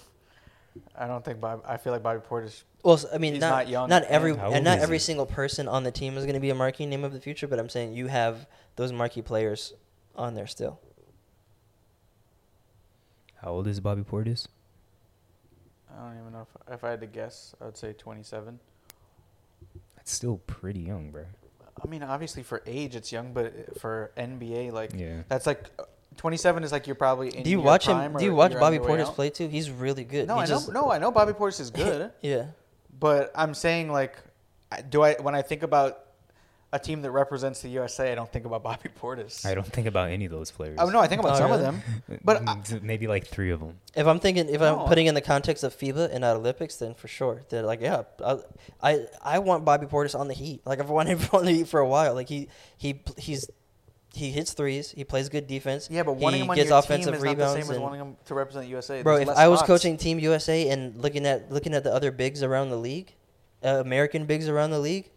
I 0.97 1.07
don't 1.07 1.25
think 1.25 1.41
Bob. 1.41 1.65
I 1.67 1.77
feel 1.77 1.93
like 1.93 2.03
Bobby 2.03 2.21
Portis. 2.21 2.62
Well, 2.83 3.01
I 3.12 3.19
mean, 3.19 3.35
He's 3.35 3.41
not 3.41 3.51
not 3.51 3.69
young 3.69 3.89
not 3.89 4.05
every 4.05 4.33
and 4.33 4.65
not 4.65 4.79
every 4.79 4.97
he? 4.97 5.01
single 5.01 5.27
person 5.27 5.69
on 5.69 5.83
the 5.83 5.91
team 5.91 6.17
is 6.17 6.25
going 6.25 6.35
to 6.35 6.41
be 6.41 6.51
a 6.51 6.55
marquee 6.55 6.87
name 6.87 7.05
of 7.05 7.12
the 7.12 7.21
future. 7.21 7.47
But 7.49 7.59
I'm 7.59 7.69
saying 7.69 7.95
you 7.95 8.07
have 8.07 8.47
those 8.77 8.93
marquee 8.93 9.23
players 9.23 9.75
on 10.15 10.35
there 10.35 10.47
still. 10.47 10.81
How 13.37 13.51
old 13.51 13.67
is 13.67 13.81
Bobby 13.81 14.03
Portis? 14.03 14.47
I 15.93 16.03
don't 16.05 16.19
even 16.21 16.33
know 16.33 16.47
if 16.69 16.75
if 16.75 16.85
I 16.85 16.91
had 16.91 17.01
to 17.01 17.07
guess, 17.07 17.55
I 17.61 17.65
would 17.65 17.77
say 17.77 17.93
27. 17.93 18.59
That's 20.01 20.12
still 20.12 20.39
pretty 20.47 20.81
young, 20.81 21.10
bro. 21.10 21.24
I 21.82 21.86
mean, 21.89 22.02
obviously 22.02 22.43
for 22.43 22.62
age 22.66 22.97
it's 22.97 23.10
young, 23.12 23.32
but 23.32 23.78
for 23.81 24.10
NBA, 24.16 24.72
like 24.72 24.93
Yeah. 24.94 25.22
that's 25.28 25.47
like 25.47 25.70
uh, 25.78 25.85
27 26.16 26.64
is 26.64 26.72
like 26.72 26.86
you're 26.86 26.97
probably. 26.97 27.35
In 27.35 27.43
do 27.44 27.51
you 27.51 27.56
your 27.59 27.64
watch 27.64 27.86
him? 27.86 28.16
Do 28.16 28.24
you 28.24 28.35
watch 28.35 28.52
Bobby 28.52 28.78
Portis 28.78 29.06
out. 29.06 29.14
play 29.14 29.31
too? 29.31 29.48
He's 29.48 29.70
really 29.70 30.05
good. 30.05 30.27
No, 30.28 30.36
He 30.36 30.43
I 30.43 30.47
just- 30.47 30.68
know. 30.68 30.82
No, 30.82 30.90
I 30.90 30.98
know 30.98 31.10
Bobby 31.10 31.32
Portis 31.32 31.60
is 31.60 31.70
good, 31.82 32.10
Yeah. 32.20 32.47
but 32.98 33.31
I'm 33.35 33.55
saying 33.55 33.90
like, 33.90 34.16
do 34.90 35.02
I 35.02 35.14
when 35.14 35.35
I 35.35 35.43
think 35.43 35.62
about 35.62 35.98
a 36.73 36.79
team 36.79 37.03
that 37.03 37.11
represents 37.11 37.63
the 37.63 37.69
USA, 37.71 38.13
I 38.13 38.15
don't 38.15 38.31
think 38.33 38.45
about 38.47 38.63
Bobby 38.63 38.89
Portis. 39.01 39.45
I 39.45 39.55
don't 39.55 39.67
think 39.67 39.87
about 39.89 40.11
any 40.11 40.25
of 40.27 40.31
those 40.31 40.51
players. 40.53 40.79
Oh 40.81 40.89
no, 40.89 41.01
I 41.01 41.09
think 41.09 41.21
about 41.21 41.35
Oh, 41.35 41.39
some 41.39 41.51
of 41.53 41.61
them, 41.61 41.83
but 42.25 42.49
I, 42.49 42.63
maybe 42.81 43.07
like 43.09 43.27
three 43.27 43.51
of 43.51 43.59
them. 43.61 43.79
If 43.97 44.07
I'm 44.07 44.21
thinking, 44.21 44.49
if 44.49 44.61
No. 44.61 44.79
I'm 44.83 44.87
putting 44.89 45.07
in 45.07 45.15
the 45.15 45.21
context 45.21 45.65
of 45.65 45.75
FIBA 45.77 46.11
and 46.13 46.21
not 46.21 46.37
Olympics, 46.37 46.77
then 46.77 46.95
for 46.95 47.09
sure, 47.09 47.43
they're 47.49 47.63
like, 47.65 47.81
yeah, 47.81 48.03
I, 48.25 48.39
I, 48.83 49.07
I 49.21 49.39
want 49.41 49.65
Bobby 49.65 49.87
Portis 49.87 50.19
on 50.19 50.29
the 50.29 50.35
Heat. 50.35 50.63
Like 50.67 50.79
I've 50.79 50.91
wanted 50.91 51.19
him 51.19 51.29
on 51.33 51.45
the 51.45 51.53
Heat 51.53 51.69
for 51.69 51.81
a 51.81 51.89
while. 51.89 52.15
Like 52.15 52.29
he, 52.29 52.49
he, 52.79 53.03
he's, 53.19 53.51
he 54.15 54.31
hits 54.31 54.53
threes. 54.53 54.93
He 54.93 55.03
plays 55.05 55.29
good 55.29 55.47
defense. 55.49 55.89
yeah, 55.91 56.05
but 56.05 56.13
wanting 56.15 56.39
he 56.41 56.45
him 56.45 56.51
on 56.51 56.57
gets 56.57 56.69
your 56.69 56.79
offensive 56.79 57.07
team 57.07 57.15
is 57.15 57.23
not 57.23 57.31
the 57.31 57.37
rebounds. 57.37 57.53
same 57.55 57.63
as 57.63 57.77
and- 57.77 57.83
wanting 57.83 58.01
him 58.01 58.17
to 58.27 58.35
represent 58.35 58.65
the 58.67 58.71
USA. 58.71 59.03
bro, 59.03 59.15
There's 59.17 59.23
if 59.23 59.29
less 59.29 59.39
I 59.39 59.49
was 59.49 59.59
spots. 59.61 59.67
coaching 59.67 59.97
Team 59.97 60.19
USA 60.21 60.69
and 60.69 61.01
looking 61.03 61.27
at 61.27 61.51
looking 61.51 61.75
at 61.75 61.83
the 61.85 61.93
other 61.93 62.11
bigs 62.13 62.43
around 62.45 62.71
the 62.71 62.77
league, 62.77 63.13
uh, 63.65 63.81
American 63.85 64.27
bigs 64.27 64.49
around 64.49 64.71
the 64.71 64.79
league, 64.81 65.11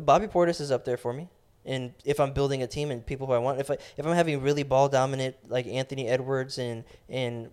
Bobby 0.00 0.26
Portis 0.26 0.60
is 0.60 0.70
up 0.70 0.84
there 0.84 0.96
for 0.96 1.12
me. 1.12 1.28
And 1.64 1.92
if 2.04 2.18
I'm 2.18 2.32
building 2.32 2.62
a 2.62 2.66
team 2.66 2.90
and 2.90 3.04
people 3.04 3.26
who 3.26 3.32
I 3.32 3.38
want, 3.38 3.60
if 3.60 3.70
I 3.70 3.76
if 3.96 4.06
I'm 4.06 4.14
having 4.14 4.40
really 4.40 4.62
ball 4.62 4.88
dominant 4.88 5.36
like 5.48 5.66
Anthony 5.66 6.08
Edwards 6.08 6.58
and 6.58 6.84
and 7.08 7.50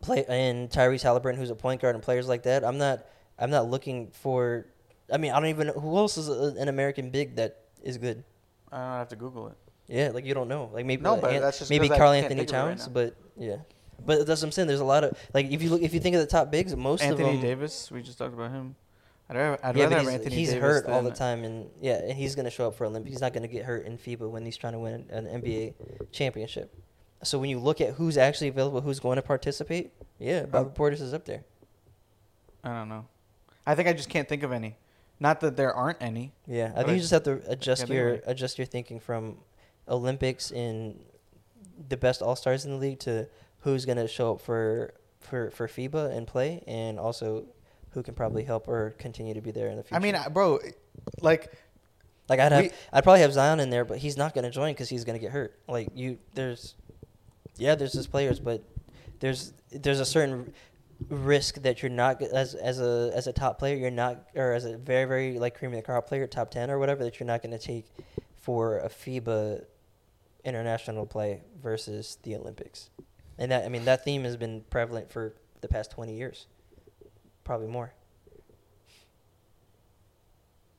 play 0.00 0.24
and 0.28 0.70
Tyrese 0.70 1.02
Halliburton, 1.02 1.38
who's 1.38 1.50
a 1.50 1.54
point 1.54 1.82
guard, 1.82 1.94
and 1.94 2.02
players 2.02 2.26
like 2.26 2.44
that, 2.44 2.64
I'm 2.64 2.78
not 2.78 3.04
I'm 3.38 3.50
not 3.50 3.68
looking 3.68 4.10
for. 4.12 4.66
I 5.12 5.18
mean, 5.18 5.32
I 5.32 5.40
don't 5.40 5.48
even 5.50 5.66
know 5.68 5.72
who 5.74 5.96
else 5.96 6.16
is 6.16 6.28
a, 6.28 6.60
an 6.60 6.68
American 6.68 7.10
big 7.10 7.36
that 7.36 7.64
is 7.82 7.98
good. 7.98 8.24
I 8.72 8.78
don't 8.78 8.98
have 8.98 9.08
to 9.08 9.16
Google 9.16 9.48
it. 9.48 9.56
Yeah, 9.88 10.10
like 10.10 10.24
you 10.24 10.34
don't 10.34 10.48
know. 10.48 10.70
Like 10.72 10.86
maybe 10.86 11.02
No, 11.02 11.12
like 11.12 11.22
but 11.22 11.32
An- 11.34 11.42
that's 11.42 11.58
just 11.58 11.70
maybe 11.70 11.88
Carl 11.88 12.12
Anthony 12.12 12.40
it 12.42 12.44
right 12.44 12.48
Towns, 12.48 12.88
but 12.88 13.14
yeah. 13.36 13.56
But 14.04 14.26
that's 14.26 14.40
what 14.40 14.48
I'm 14.48 14.52
saying. 14.52 14.68
There's 14.68 14.80
a 14.80 14.84
lot 14.84 15.04
of 15.04 15.18
like 15.34 15.50
if 15.50 15.62
you 15.62 15.70
look 15.70 15.82
if 15.82 15.92
you 15.92 16.00
think 16.00 16.14
of 16.14 16.20
the 16.20 16.26
top 16.26 16.50
bigs, 16.50 16.74
most 16.76 17.02
Anthony 17.02 17.28
of 17.28 17.34
them. 17.34 17.42
Davis, 17.42 17.90
we 17.90 18.00
just 18.00 18.16
talked 18.16 18.34
about 18.34 18.52
him. 18.52 18.76
I'd 19.30 19.36
rather, 19.36 19.58
I'd 19.62 19.76
yeah, 19.76 19.84
rather 19.84 19.98
he's, 20.00 20.08
Anthony 20.08 20.34
he's 20.36 20.48
Davis 20.48 20.62
hurt 20.62 20.86
all 20.86 21.02
the 21.02 21.10
time, 21.10 21.44
and 21.44 21.68
yeah, 21.80 22.00
and 22.02 22.12
he's 22.12 22.34
gonna 22.34 22.50
show 22.50 22.68
up 22.68 22.74
for 22.74 22.86
Olympics. 22.86 23.14
He's 23.14 23.20
not 23.20 23.34
gonna 23.34 23.48
get 23.48 23.64
hurt 23.64 23.84
in 23.84 23.98
FIBA 23.98 24.28
when 24.30 24.44
he's 24.44 24.56
trying 24.56 24.72
to 24.72 24.78
win 24.78 25.06
an 25.10 25.26
NBA 25.26 25.74
championship. 26.12 26.74
So 27.22 27.38
when 27.38 27.50
you 27.50 27.58
look 27.58 27.80
at 27.80 27.94
who's 27.94 28.16
actually 28.16 28.48
available, 28.48 28.80
who's 28.80 29.00
going 29.00 29.16
to 29.16 29.22
participate, 29.22 29.92
yeah, 30.18 30.46
Bobby 30.46 30.70
Portis 30.70 31.00
is 31.00 31.12
up 31.12 31.24
there. 31.24 31.42
I 32.62 32.74
don't 32.78 32.88
know. 32.88 33.06
I 33.66 33.74
think 33.74 33.88
I 33.88 33.92
just 33.92 34.08
can't 34.08 34.28
think 34.28 34.42
of 34.42 34.52
any. 34.52 34.76
Not 35.20 35.40
that 35.40 35.56
there 35.56 35.74
aren't 35.74 36.00
any. 36.00 36.32
Yeah, 36.46 36.72
I 36.74 36.78
think 36.78 36.88
I 36.88 36.92
you 36.92 37.00
just 37.00 37.10
have 37.10 37.24
to 37.24 37.42
adjust 37.46 37.88
your 37.88 38.20
adjust 38.24 38.56
your 38.56 38.66
thinking 38.66 39.00
from 39.00 39.38
Olympics 39.88 40.50
and 40.50 41.00
the 41.88 41.96
best 41.96 42.22
all 42.22 42.36
stars 42.36 42.64
in 42.64 42.70
the 42.70 42.76
league 42.76 43.00
to 43.00 43.28
who's 43.60 43.84
gonna 43.84 44.08
show 44.08 44.32
up 44.32 44.40
for 44.40 44.94
for 45.20 45.50
for 45.50 45.66
FIBA 45.66 46.16
and 46.16 46.26
play, 46.26 46.62
and 46.66 46.98
also 46.98 47.46
who 47.90 48.02
can 48.02 48.14
probably 48.14 48.44
help 48.44 48.68
or 48.68 48.90
continue 48.98 49.34
to 49.34 49.40
be 49.40 49.50
there 49.50 49.68
in 49.68 49.76
the 49.76 49.82
future. 49.82 49.96
I 49.96 49.98
mean, 49.98 50.16
bro, 50.32 50.58
like 51.20 51.52
like 52.28 52.40
I'd 52.40 52.52
have 52.52 52.64
we- 52.64 52.70
I'd 52.92 53.02
probably 53.04 53.20
have 53.20 53.32
Zion 53.32 53.60
in 53.60 53.70
there, 53.70 53.84
but 53.84 53.98
he's 53.98 54.16
not 54.16 54.34
gonna 54.34 54.50
join 54.50 54.72
because 54.74 54.88
he's 54.88 55.04
gonna 55.04 55.18
get 55.18 55.32
hurt. 55.32 55.58
Like 55.68 55.88
you, 55.94 56.18
there's 56.34 56.74
yeah, 57.56 57.74
there's 57.74 57.92
just 57.92 58.10
players, 58.10 58.38
but 58.40 58.62
there's 59.20 59.52
there's 59.70 60.00
a 60.00 60.04
certain 60.06 60.52
risk 61.08 61.62
that 61.62 61.82
you're 61.82 61.90
not 61.90 62.20
as 62.22 62.54
as 62.54 62.80
a 62.80 63.10
as 63.14 63.26
a 63.26 63.32
top 63.32 63.58
player, 63.58 63.76
you're 63.76 63.90
not 63.90 64.24
or 64.34 64.52
as 64.52 64.64
a 64.64 64.76
very 64.76 65.04
very 65.06 65.38
like 65.38 65.56
cream 65.58 65.72
of 65.72 65.76
the 65.76 65.82
crop 65.82 66.06
player, 66.06 66.26
top 66.26 66.50
ten 66.50 66.70
or 66.70 66.78
whatever, 66.78 67.04
that 67.04 67.18
you're 67.18 67.26
not 67.26 67.42
gonna 67.42 67.58
take 67.58 67.86
for 68.36 68.78
a 68.78 68.88
FIBA 68.88 69.64
international 70.44 71.06
play 71.06 71.42
versus 71.62 72.18
the 72.22 72.34
Olympics. 72.36 72.90
And 73.38 73.50
that 73.52 73.64
I 73.64 73.68
mean 73.68 73.84
that 73.84 74.04
theme 74.04 74.24
has 74.24 74.36
been 74.36 74.62
prevalent 74.70 75.10
for 75.10 75.34
the 75.60 75.68
past 75.68 75.90
twenty 75.90 76.14
years, 76.16 76.46
probably 77.48 77.66
more. 77.66 77.94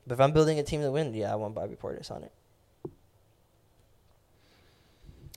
But 0.06 0.14
if 0.14 0.22
I'm 0.22 0.32
building 0.34 0.60
a 0.60 0.64
team 0.64 0.82
to 0.82 0.92
win, 0.92 1.16
yeah, 1.16 1.34
I 1.34 1.36
want 1.36 1.56
Bobby 1.56 1.76
Portis 1.76 2.12
on 2.12 2.24
it. 2.24 2.32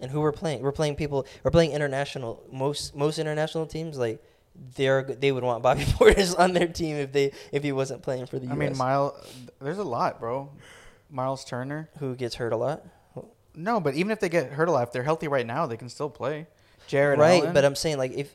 And 0.03 0.11
who 0.11 0.21
we're 0.21 0.33
playing? 0.33 0.61
We're 0.61 0.73
playing 0.73 0.97
people. 0.97 1.27
We're 1.43 1.51
playing 1.51 1.73
international. 1.73 2.43
Most 2.53 2.95
most 2.95 3.19
international 3.19 3.65
teams 3.67 3.97
like 3.97 4.23
they're 4.75 5.03
they 5.05 5.33
would 5.33 5.43
want 5.43 5.63
Bobby 5.63 5.85
Portis 5.97 6.39
on 6.39 6.53
their 6.53 6.69
team 6.69 6.97
if 6.97 7.13
they 7.13 7.33
if 7.51 7.63
he 7.63 7.73
wasn't 7.73 8.03
playing 8.03 8.27
for 8.27 8.39
the 8.39 8.47
U.S. 8.47 8.53
I 8.53 8.57
U.S. 8.63 8.71
mean, 8.71 8.79
Miles. 8.79 9.13
There's 9.59 9.79
a 9.79 9.85
lot, 9.85 10.21
bro. 10.21 10.51
Miles 11.09 11.47
Turner. 11.47 11.89
who 11.99 12.15
gets 12.15 12.35
hurt 12.35 12.53
a 12.53 12.57
lot, 12.57 12.85
No, 13.55 13.81
but 13.81 13.95
even 13.95 14.11
if 14.13 14.21
they 14.21 14.29
get 14.29 14.53
hurt 14.53 14.69
a 14.69 14.73
lot, 14.73 14.83
if 14.83 14.93
they're 14.93 15.03
healthy 15.03 15.29
right 15.29 15.47
now, 15.47 15.67
they 15.67 15.77
can 15.79 15.89
still 15.89 16.11
play. 16.11 16.47
Jarrett 16.89 17.19
right? 17.19 17.43
Allen. 17.43 17.55
But 17.55 17.65
I'm 17.65 17.75
saying 17.75 17.97
like 17.97 18.13
if 18.13 18.31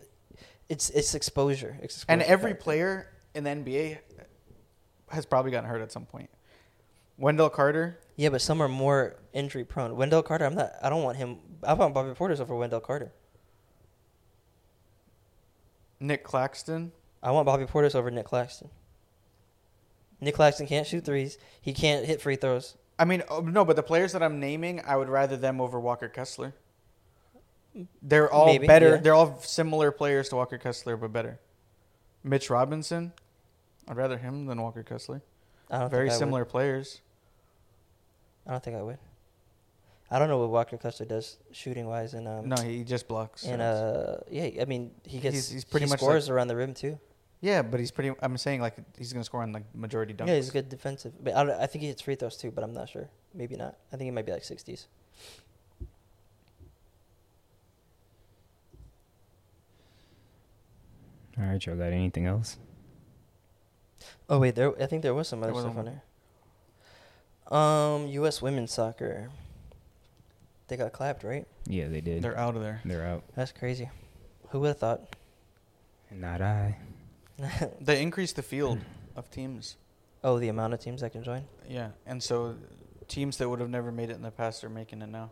it's 0.70 0.90
it's 0.90 1.16
exposure. 1.16 1.78
It's 1.82 2.06
and 2.08 2.22
every 2.22 2.52
factor. 2.52 2.64
player 2.64 3.14
in 3.34 3.44
the 3.44 3.50
NBA 3.52 4.00
has 5.10 5.26
probably 5.26 5.52
gotten 5.52 5.70
hurt 5.70 5.82
at 5.82 5.92
some 5.92 6.06
point. 6.06 6.30
Wendell 7.18 7.50
Carter. 7.50 8.00
Yeah, 8.16 8.30
but 8.30 8.42
some 8.42 8.62
are 8.62 8.68
more 8.68 9.16
injury 9.34 9.64
prone. 9.64 9.96
Wendell 9.96 10.24
Carter, 10.24 10.46
I'm 10.46 10.56
not. 10.56 10.74
I 10.82 10.90
don't 10.90 11.04
want 11.04 11.18
him. 11.18 11.38
I 11.64 11.74
want 11.74 11.94
Bobby 11.94 12.12
Portis 12.12 12.40
over 12.40 12.56
Wendell 12.56 12.80
Carter. 12.80 13.12
Nick 16.00 16.24
Claxton. 16.24 16.92
I 17.24 17.32
want 17.32 17.46
Bobby 17.46 17.66
Portis 17.66 17.96
over 17.96 18.12
Nick 18.12 18.26
Claxton. 18.26 18.70
Nick 20.22 20.36
Claxton 20.36 20.68
can't 20.68 20.86
shoot 20.86 21.06
threes. 21.06 21.38
He 21.62 21.74
can't 21.74 22.06
hit 22.06 22.22
free 22.22 22.36
throws. 22.36 22.76
I 23.00 23.06
mean, 23.06 23.24
oh, 23.30 23.42
no, 23.42 23.64
but 23.66 23.76
the 23.76 23.84
players 23.84 24.14
that 24.14 24.24
I'm 24.24 24.40
naming, 24.40 24.82
I 24.86 24.96
would 24.96 25.10
rather 25.10 25.38
them 25.38 25.62
over 25.62 25.80
Walker 25.80 26.10
Kessler. 26.10 26.54
They're 28.02 28.32
all 28.32 28.48
Maybe, 28.48 28.66
better. 28.68 28.90
yeah. 28.92 28.98
They're 28.98 29.14
all 29.14 29.40
similar 29.42 29.92
players 29.92 30.30
to 30.30 30.36
Walker 30.36 30.58
Kessler, 30.58 30.98
but 30.98 31.14
better. 31.14 31.40
Mitch 32.24 32.50
Robinson, 32.50 33.14
I'd 33.88 33.96
rather 33.98 34.18
him 34.18 34.46
than 34.48 34.62
Walker 34.62 34.84
Kessler. 34.84 35.22
I 35.70 35.80
don't 35.80 35.90
Very 35.92 36.08
think 36.10 36.16
I 36.16 36.20
similar 36.20 36.42
Would. 36.42 36.50
players. 36.50 37.02
I 38.46 38.52
don't 38.52 38.64
think 38.64 38.78
I 38.78 38.82
would. 38.82 38.98
I 40.10 40.20
don't 40.20 40.30
know 40.30 40.38
what 40.38 40.50
Walker 40.50 40.78
Kessler 40.78 41.06
does 41.06 41.38
shooting 41.52 41.86
wise, 41.86 42.14
and 42.14 42.28
um, 42.28 42.48
No, 42.48 42.56
he 42.62 42.84
just 42.86 43.08
blocks. 43.10 43.44
and 43.44 43.62
uh, 43.62 44.18
yeah, 44.32 44.62
I 44.62 44.66
mean 44.66 44.92
he 45.04 45.20
gets 45.20 45.36
He's- 45.36 45.50
he's 45.50 45.66
pretty 45.66 45.86
he 45.86 45.90
much 45.90 46.00
scores 46.00 46.30
around 46.30 46.48
the 46.48 46.56
rim 46.56 46.74
too. 46.74 46.98
yeah, 47.42 47.62
but 47.62 47.80
he's 47.82 47.92
pretty. 47.92 48.12
I'm 48.22 48.38
saying 48.38 48.62
like 48.62 48.76
he's 48.98 49.12
gonna 49.12 49.26
score 49.26 49.42
on 49.44 49.52
like 49.52 49.64
majority 49.76 50.14
dunks. 50.14 50.28
Yeah, 50.30 50.36
he's 50.36 50.50
good 50.50 50.70
defensive, 50.70 51.12
but 51.22 51.36
I, 51.36 51.44
don't, 51.44 51.60
I 51.60 51.66
think 51.68 51.82
he 51.82 51.90
hits 51.90 52.02
free 52.02 52.16
throws 52.16 52.38
too, 52.38 52.52
but 52.52 52.64
I'm 52.64 52.74
not 52.74 52.88
sure. 52.88 53.10
Maybe 53.34 53.56
not. 53.58 53.76
I 53.92 53.98
think 53.98 54.04
he 54.08 54.12
might 54.12 54.26
be 54.26 54.32
like 54.32 54.46
sixties. 54.46 54.88
All 61.40 61.46
right, 61.46 61.64
y'all 61.66 61.76
got 61.76 61.92
anything 61.94 62.26
else? 62.26 62.58
Oh 64.30 64.40
wait, 64.40 64.56
there. 64.56 64.74
I 64.82 64.86
think 64.88 65.04
there 65.04 65.14
was 65.14 65.28
some 65.28 65.44
other 65.44 65.54
stuff 65.54 65.78
on 65.78 65.86
there. 65.86 67.58
Um, 67.58 68.08
U.S. 68.08 68.42
women's 68.42 68.72
soccer. 68.74 69.30
They 70.68 70.76
got 70.76 70.92
clapped, 70.92 71.24
right? 71.24 71.48
Yeah, 71.66 71.88
they 71.88 72.02
did. 72.02 72.22
They're 72.22 72.38
out 72.38 72.56
of 72.58 72.62
there. 72.62 72.82
They're 72.84 73.06
out. 73.06 73.24
That's 73.36 73.54
crazy. 73.54 73.90
Who 74.50 74.60
would 74.62 74.68
have 74.70 74.80
thought? 74.80 75.16
Not 76.12 76.42
I. 76.42 76.78
They 77.82 78.02
increased 78.02 78.36
the 78.36 78.44
field 78.44 78.80
of 79.16 79.30
teams. 79.32 79.78
oh, 80.24 80.40
the 80.40 80.50
amount 80.50 80.74
of 80.74 80.80
teams 80.80 81.02
that 81.02 81.12
can 81.12 81.24
join, 81.24 81.44
Yeah, 81.70 81.90
and 82.06 82.22
so 82.22 82.56
teams 83.08 83.38
that 83.38 83.48
would 83.48 83.60
have 83.60 83.70
never 83.70 83.92
made 83.92 84.10
it 84.10 84.16
in 84.16 84.24
the 84.24 84.32
past 84.32 84.64
are 84.64 84.70
making 84.70 85.02
it 85.04 85.08
now. 85.10 85.30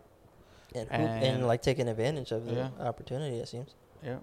and 0.76 0.88
who, 0.90 0.95
and, 0.95 1.23
And- 1.23 1.48
like 1.48 1.61
taking 1.61 1.88
advantage 1.90 2.32
of 2.32 2.45
the 2.45 2.53
Yeah. 2.56 2.69
opportunity. 2.80 3.38
It 3.40 3.48
seems. 3.49 3.73
Yeah. 4.03 4.18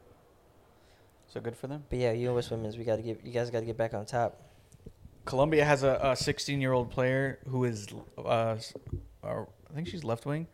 So 1.32 1.40
good 1.40 1.56
for 1.56 1.66
them. 1.66 1.82
But 1.88 1.98
yeah, 1.98 2.12
U.S. 2.12 2.50
women's, 2.50 2.76
we 2.76 2.84
got 2.84 2.96
to 2.96 3.02
get 3.02 3.24
you 3.24 3.32
guys 3.32 3.48
got 3.48 3.60
to 3.60 3.64
get 3.64 3.78
back 3.78 3.94
on 3.94 4.04
top. 4.04 4.38
Colombia 5.24 5.64
has 5.64 5.82
a, 5.82 5.98
a 6.02 6.14
16 6.14 6.60
year 6.60 6.72
old 6.72 6.90
player 6.90 7.38
who 7.48 7.64
is, 7.64 7.86
uh, 8.18 8.22
uh, 8.22 8.56
I 9.24 9.74
think 9.74 9.88
she's 9.88 10.04
left 10.04 10.26
wing, 10.26 10.46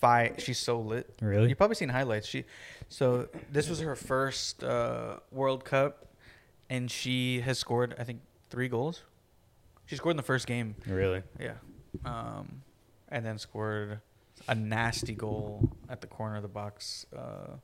fight. 0.00 0.40
She's 0.40 0.58
so 0.58 0.80
lit. 0.80 1.14
Really? 1.20 1.50
You've 1.50 1.58
probably 1.58 1.76
seen 1.76 1.90
highlights. 1.90 2.26
She, 2.26 2.44
so 2.88 3.28
this 3.52 3.68
was 3.68 3.80
her 3.80 3.94
first 3.94 4.64
uh, 4.64 5.16
World 5.30 5.66
Cup, 5.66 6.06
and 6.70 6.90
she 6.90 7.40
has 7.42 7.58
scored 7.58 7.94
I 7.98 8.04
think 8.04 8.20
three 8.48 8.68
goals. 8.68 9.02
She 9.84 9.96
scored 9.96 10.14
in 10.14 10.16
the 10.16 10.22
first 10.22 10.46
game. 10.46 10.76
Really? 10.86 11.22
Yeah. 11.38 11.56
Um, 12.06 12.62
and 13.10 13.24
then 13.26 13.38
scored 13.38 14.00
a 14.48 14.54
nasty 14.54 15.14
goal 15.14 15.68
at 15.90 16.00
the 16.00 16.06
corner 16.06 16.36
of 16.36 16.42
the 16.42 16.48
box, 16.48 17.04
uh, 17.14 17.56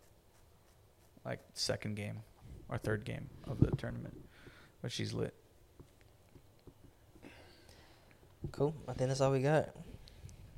like 1.25 1.41
second 1.55 1.97
game 1.97 2.21
or 2.69 2.79
third 2.79 3.05
game 3.05 3.29
of 3.47 3.59
the 3.61 3.71
tournament. 3.77 4.15
But 4.81 4.91
she's 4.93 5.13
lit. 5.13 5.35
Cool. 8.51 8.75
I 8.89 8.93
think 8.95 9.09
that's 9.09 9.21
all 9.21 9.31
we 9.31 9.41
got. 9.41 9.69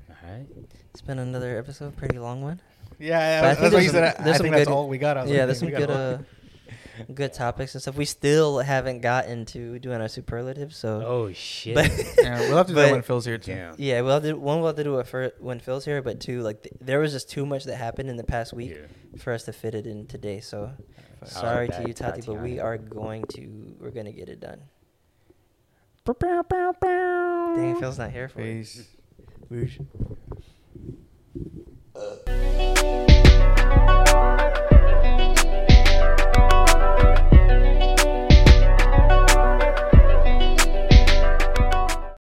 All 0.09 0.17
right. 0.31 0.47
It's 0.91 1.03
been 1.03 1.19
another 1.19 1.59
episode, 1.59 1.97
pretty 1.97 2.19
long 2.19 2.41
one. 2.43 2.61
Yeah, 2.99 3.41
But 3.43 3.47
I 3.47 3.51
think 3.55 3.61
that's 3.63 3.75
what 3.75 3.83
you 3.83 3.91
said. 3.91 4.17
some- 4.17 4.27
I 4.27 4.39
think 4.39 4.55
that's 4.55 4.69
good- 4.69 4.73
all 4.75 4.89
we 4.89 4.99
got. 4.99 5.17
I 5.19 5.23
was 5.23 5.31
yeah, 5.31 5.39
like, 5.39 5.47
there's 5.49 5.59
some 5.59 5.69
good 5.71 5.91
uh, 5.91 6.19
good 7.15 7.33
topics 7.33 7.75
and 7.75 7.83
stuff. 7.83 7.97
We 7.97 8.05
still 8.05 8.59
haven't 8.59 9.01
gotten 9.01 9.45
to 9.47 9.79
doing 9.79 10.01
our 10.01 10.09
superlatives, 10.09 10.77
so 10.77 11.03
oh 11.05 11.33
shit. 11.35 11.75
But 11.75 11.91
yeah, 12.23 12.41
we'll 12.41 12.57
have 12.57 12.67
to 12.67 12.73
do 12.73 12.81
that 12.81 12.93
when 12.93 13.03
Phil's 13.03 13.25
here 13.25 13.39
too. 13.39 13.73
Yeah, 13.77 14.01
we'll 14.01 14.15
have 14.15 14.23
to, 14.23 14.35
one 14.35 14.59
we'll 14.59 14.69
have 14.69 14.77
to 14.77 14.85
do 14.85 14.99
it 14.99 15.07
for 15.07 15.33
when 15.39 15.61
Phil's 15.61 15.85
here, 15.85 16.03
but 16.03 16.21
two, 16.21 16.43
like 16.43 16.63
th- 16.63 16.75
there 16.81 17.01
was 17.01 17.13
just 17.13 17.31
too 17.31 17.47
much 17.47 17.65
that 17.65 17.77
happened 17.77 18.11
in 18.11 18.17
the 18.17 18.25
past 18.25 18.53
week 18.53 18.73
yeah. 18.73 19.19
for 19.21 19.33
us 19.33 19.45
to 19.45 19.53
fit 19.53 19.75
it 19.75 19.87
in 19.87 20.07
today. 20.07 20.41
So 20.41 20.73
I 21.23 21.27
sorry 21.27 21.69
to 21.69 21.85
you, 21.87 21.95
Tati, 21.95 22.23
but 22.23 22.41
we 22.41 22.61
are 22.61 22.79
going 22.79 23.25
to 23.35 23.77
we're 23.81 23.91
gonna 23.91 24.13
get 24.13 24.29
it 24.29 24.41
done. 24.41 24.63
Dang, 27.57 27.81
Phil's 27.81 27.99
not 27.99 28.11
here 28.11 28.29
for 28.29 28.43
Peace. 28.43 28.81
it. 28.81 28.87
Peace. 29.49 29.79
Uh. 31.97 33.05